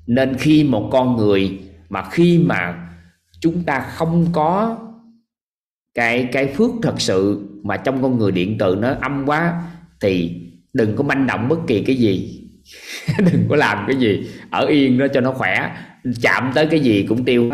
Nên 0.08 0.38
khi 0.38 0.64
một 0.64 0.90
con 0.92 1.18
người 1.18 1.60
mà 1.90 2.10
khi 2.10 2.38
mà 2.38 2.90
chúng 3.40 3.64
ta 3.64 3.80
không 3.80 4.28
có 4.32 4.80
cái 5.94 6.30
cái 6.32 6.48
phước 6.48 6.72
thật 6.82 6.96
sự 7.02 7.48
mà 7.64 7.78
trong 7.78 8.02
con 8.02 8.18
người 8.18 8.32
điện 8.32 8.58
tử 8.58 8.78
nó 8.82 8.96
âm 9.02 9.24
quá, 9.26 9.64
thì 10.02 10.42
đừng 10.74 10.96
có 10.96 11.04
manh 11.04 11.28
động 11.28 11.50
bất 11.50 11.60
kỳ 11.68 11.84
cái 11.84 11.96
gì. 11.96 12.38
Đừng 13.18 13.46
có 13.50 13.56
làm 13.56 13.86
cái 13.88 13.96
gì, 13.96 14.30
ở 14.50 14.66
yên 14.66 14.98
đó 14.98 15.08
cho 15.14 15.22
nó 15.22 15.34
khỏe. 15.34 15.78
Chạm 16.22 16.52
tới 16.56 16.68
cái 16.68 16.80
gì 16.80 17.06
cũng 17.10 17.26
tiêu 17.26 17.50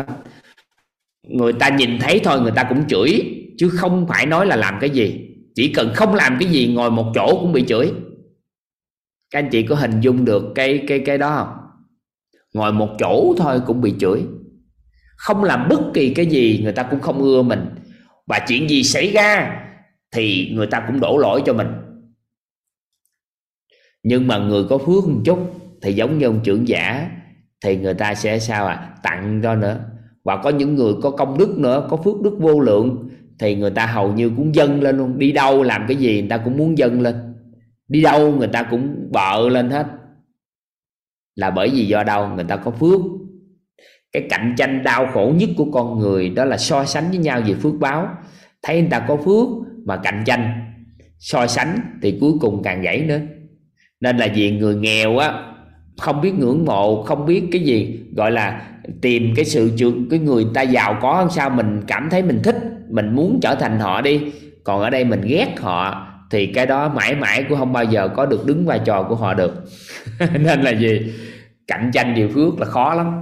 người 1.28 1.52
ta 1.52 1.68
nhìn 1.68 1.98
thấy 1.98 2.20
thôi, 2.24 2.40
người 2.40 2.52
ta 2.56 2.64
cũng 2.64 2.88
chửi 2.88 3.37
chứ 3.58 3.68
không 3.68 4.06
phải 4.08 4.26
nói 4.26 4.46
là 4.46 4.56
làm 4.56 4.78
cái 4.80 4.90
gì. 4.90 5.24
Chỉ 5.54 5.72
cần 5.72 5.90
không 5.94 6.14
làm 6.14 6.36
cái 6.40 6.48
gì, 6.48 6.74
ngồi 6.74 6.90
một 6.90 7.12
chỗ 7.14 7.38
cũng 7.40 7.52
bị 7.52 7.64
chửi. 7.68 7.92
Các 9.30 9.38
anh 9.38 9.48
chị 9.50 9.62
có 9.62 9.74
hình 9.74 10.00
dung 10.00 10.24
được 10.24 10.52
cái 10.54 10.84
cái 10.88 11.02
cái 11.06 11.18
đó 11.18 11.34
không? 11.36 11.56
Ngồi 12.54 12.72
một 12.72 12.88
chỗ 12.98 13.34
thôi 13.38 13.60
cũng 13.66 13.80
bị 13.80 13.94
chửi. 14.00 14.22
Không 15.16 15.44
làm 15.44 15.68
bất 15.68 15.80
kỳ 15.94 16.14
cái 16.14 16.26
gì, 16.26 16.60
người 16.62 16.72
ta 16.72 16.82
cũng 16.82 17.00
không 17.00 17.22
ưa 17.22 17.42
mình. 17.42 17.68
Và 18.26 18.38
chuyện 18.48 18.70
gì 18.70 18.82
xảy 18.82 19.10
ra 19.10 19.60
thì 20.12 20.50
người 20.54 20.66
ta 20.66 20.84
cũng 20.86 21.00
đổ 21.00 21.16
lỗi 21.16 21.42
cho 21.46 21.52
mình. 21.52 21.68
Nhưng 24.02 24.26
mà 24.26 24.38
người 24.38 24.64
có 24.64 24.78
phước 24.78 25.08
một 25.08 25.20
chút 25.24 25.54
thì 25.82 25.92
giống 25.92 26.18
như 26.18 26.26
ông 26.26 26.40
trưởng 26.44 26.68
giả, 26.68 27.10
thì 27.64 27.76
người 27.76 27.94
ta 27.94 28.14
sẽ 28.14 28.38
sao 28.38 28.66
à? 28.66 28.94
Tặng 29.02 29.40
cho 29.42 29.54
nữa. 29.54 29.80
Và 30.24 30.36
có 30.36 30.50
những 30.50 30.74
người 30.74 30.94
có 31.02 31.10
công 31.10 31.38
đức 31.38 31.58
nữa, 31.58 31.86
có 31.90 31.96
phước 31.96 32.20
đức 32.22 32.36
vô 32.38 32.60
lượng 32.60 33.08
thì 33.38 33.54
người 33.54 33.70
ta 33.70 33.86
hầu 33.86 34.12
như 34.12 34.30
cũng 34.36 34.54
dâng 34.54 34.82
lên 34.82 34.96
luôn. 34.96 35.18
Đi 35.18 35.32
đâu 35.32 35.62
làm 35.62 35.84
cái 35.88 35.96
gì 35.96 36.20
người 36.20 36.30
ta 36.30 36.36
cũng 36.36 36.56
muốn 36.56 36.78
dâng 36.78 37.00
lên. 37.00 37.34
Đi 37.88 38.02
đâu 38.02 38.32
người 38.32 38.48
ta 38.48 38.62
cũng 38.62 39.08
bợ 39.12 39.48
lên 39.48 39.70
hết. 39.70 39.86
Là 41.36 41.50
bởi 41.50 41.70
vì 41.70 41.86
do 41.86 42.04
đâu? 42.04 42.28
Người 42.34 42.44
ta 42.44 42.56
có 42.56 42.70
phước. 42.70 43.00
Cái 44.12 44.26
cạnh 44.30 44.54
tranh 44.58 44.84
đau 44.84 45.06
khổ 45.14 45.32
nhất 45.36 45.50
của 45.56 45.66
con 45.72 45.98
người 45.98 46.28
đó 46.28 46.44
là 46.44 46.56
so 46.56 46.84
sánh 46.84 47.04
với 47.08 47.18
nhau 47.18 47.40
về 47.46 47.54
phước 47.54 47.74
báo. 47.80 48.08
Thấy 48.62 48.80
người 48.80 48.90
ta 48.90 49.00
có 49.08 49.16
phước 49.16 49.48
mà 49.84 49.96
cạnh 49.96 50.22
tranh. 50.26 50.72
So 51.18 51.46
sánh 51.46 51.78
thì 52.02 52.18
cuối 52.20 52.32
cùng 52.40 52.62
càng 52.62 52.82
gãy 52.82 53.00
nữa. 53.00 53.20
Nên 54.00 54.16
là 54.16 54.28
vì 54.34 54.50
người 54.50 54.74
nghèo 54.74 55.18
á, 55.18 55.52
không 55.98 56.20
biết 56.20 56.34
ngưỡng 56.38 56.64
mộ, 56.64 57.02
không 57.02 57.26
biết 57.26 57.42
cái 57.52 57.62
gì 57.62 58.00
gọi 58.16 58.30
là 58.30 58.62
tìm 59.00 59.32
cái 59.36 59.44
sự 59.44 59.72
trượt 59.76 59.92
cái 60.10 60.18
người 60.18 60.46
ta 60.54 60.62
giàu 60.62 60.98
có 61.02 61.20
làm 61.20 61.30
sao, 61.30 61.50
mình 61.50 61.80
cảm 61.86 62.08
thấy 62.10 62.22
mình 62.22 62.40
thích 62.44 62.56
mình 62.90 63.14
muốn 63.14 63.40
trở 63.42 63.54
thành 63.54 63.78
họ 63.78 64.00
đi, 64.00 64.32
còn 64.64 64.80
ở 64.80 64.90
đây 64.90 65.04
mình 65.04 65.20
ghét 65.20 65.54
họ, 65.60 66.08
thì 66.30 66.46
cái 66.46 66.66
đó 66.66 66.88
mãi 66.88 67.14
mãi 67.14 67.44
cũng 67.48 67.58
không 67.58 67.72
bao 67.72 67.84
giờ 67.84 68.08
có 68.16 68.26
được 68.26 68.46
đứng 68.46 68.66
vai 68.66 68.80
trò 68.84 69.02
của 69.02 69.14
họ 69.14 69.34
được. 69.34 69.54
Nên 70.40 70.60
là 70.60 70.70
gì? 70.70 71.14
Cạnh 71.66 71.90
tranh 71.94 72.14
điều 72.14 72.28
phước 72.28 72.58
là 72.60 72.66
khó 72.66 72.94
lắm. 72.94 73.20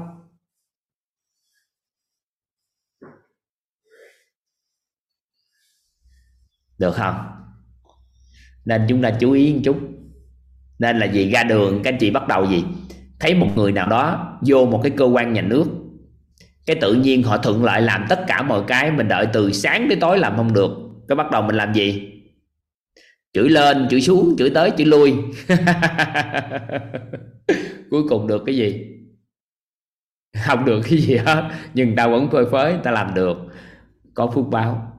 Được 6.79 6.95
không? 6.95 7.15
Nên 8.65 8.87
chúng 8.89 9.03
ta 9.03 9.11
chú 9.21 9.33
ý 9.33 9.55
một 9.55 9.61
chút. 9.65 9.81
Nên 10.79 10.99
là 10.99 11.07
gì? 11.07 11.31
Ra 11.31 11.43
đường, 11.43 11.81
các 11.83 11.93
anh 11.93 11.99
chị 12.01 12.11
bắt 12.11 12.29
đầu 12.29 12.47
gì? 12.47 12.65
Thấy 13.21 13.35
một 13.35 13.49
người 13.57 13.73
nào 13.73 13.89
đó 13.89 14.39
vô 14.47 14.67
một 14.67 14.81
cái 14.83 14.93
cơ 14.97 15.05
quan 15.05 15.33
nhà 15.33 15.43
nước 15.43 15.67
cái 16.67 16.77
tự 16.81 16.95
nhiên 16.95 17.23
họ 17.23 17.39
thuận 17.39 17.65
lợi 17.65 17.83
làm 17.83 18.07
tất 18.09 18.25
cả 18.27 18.43
mọi 18.43 18.63
cái, 18.67 18.91
mình 18.91 19.09
đợi 19.09 19.27
từ 19.33 19.53
sáng 19.53 19.89
đến 19.89 20.01
tối 20.01 20.19
làm 20.19 20.37
không 20.37 20.53
được. 20.53 20.71
Cái 21.09 21.17
bắt 21.17 21.31
đầu 21.31 21.43
mình 21.43 21.57
làm 21.57 21.75
gì? 21.75 22.13
Chửi 23.33 23.49
lên, 23.49 23.87
chửi 23.91 24.01
xuống, 24.01 24.35
chửi 24.39 24.51
tới, 24.51 24.71
chửi 24.77 24.87
lui. 24.87 25.15
Cuối 27.91 28.03
cùng 28.09 28.27
được 28.27 28.43
cái 28.47 28.57
gì? 28.57 28.87
Không 30.47 30.65
được 30.65 30.81
cái 30.85 30.99
gì 30.99 31.17
hết, 31.17 31.51
nhưng 31.75 31.97
ta 31.97 32.09
vẫn 32.09 32.31
phơi 32.31 32.45
phới 32.51 32.75
ta 32.83 32.91
làm 32.91 33.15
được. 33.15 33.37
Có 34.15 34.27
phước 34.35 34.47
báo. 34.47 34.93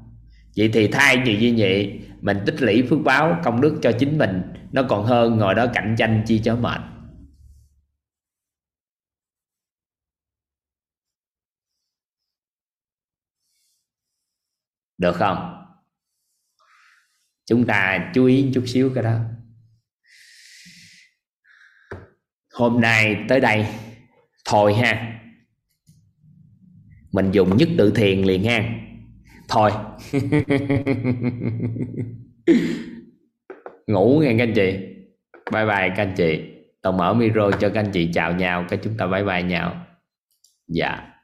Vậy 0.58 0.70
thì 0.74 0.88
thay 0.88 1.22
vì 1.26 1.38
như 1.38 1.56
vậy, 1.58 2.00
mình 2.22 2.38
tích 2.46 2.62
lũy 2.62 2.84
phước 2.90 3.00
báo 3.04 3.40
công 3.44 3.62
đức 3.62 3.80
cho 3.82 3.92
chính 3.92 4.18
mình. 4.18 4.42
Nó 4.72 4.84
còn 4.84 5.04
hơn 5.04 5.38
ngồi 5.38 5.56
đó 5.56 5.68
cạnh 5.74 5.96
tranh 5.98 6.24
chi 6.28 6.42
cho 6.44 6.56
mệt. 6.56 6.82
Được 14.98 15.16
không? 15.16 15.54
Chúng 17.46 17.66
ta 17.66 18.12
chú 18.14 18.26
ý 18.26 18.52
chút 18.54 18.64
xíu 18.68 18.92
cái 18.96 19.04
đó. 19.04 19.20
Hôm 22.54 22.82
nay 22.82 23.26
tới 23.28 23.40
đây, 23.40 23.66
thôi 24.46 24.74
ha. 24.74 25.20
Mình 27.12 27.32
dùng 27.32 27.58
nhất 27.58 27.70
tự 27.78 27.92
thiền 27.96 28.24
liền 28.24 28.44
ha. 28.44 28.70
Thôi. 29.50 29.72
Ngủ 33.88 34.20
nghe 34.20 34.36
các 34.38 34.44
anh 34.44 34.54
chị. 34.56 34.72
Bye 35.52 35.66
bye 35.66 35.90
các 35.96 35.98
anh 35.98 36.14
chị. 36.18 36.54
Tôi 36.82 36.94
mở 36.94 37.14
micro 37.14 37.52
cho 37.52 37.70
các 37.70 37.80
anh 37.80 37.92
chị 37.92 38.10
chào 38.14 38.34
nhau, 38.34 38.66
cái 38.70 38.80
chúng 38.84 38.98
ta 38.98 39.08
bye 39.08 39.24
bye 39.24 39.44
nhau. 39.44 39.86
Dạ. 40.68 41.17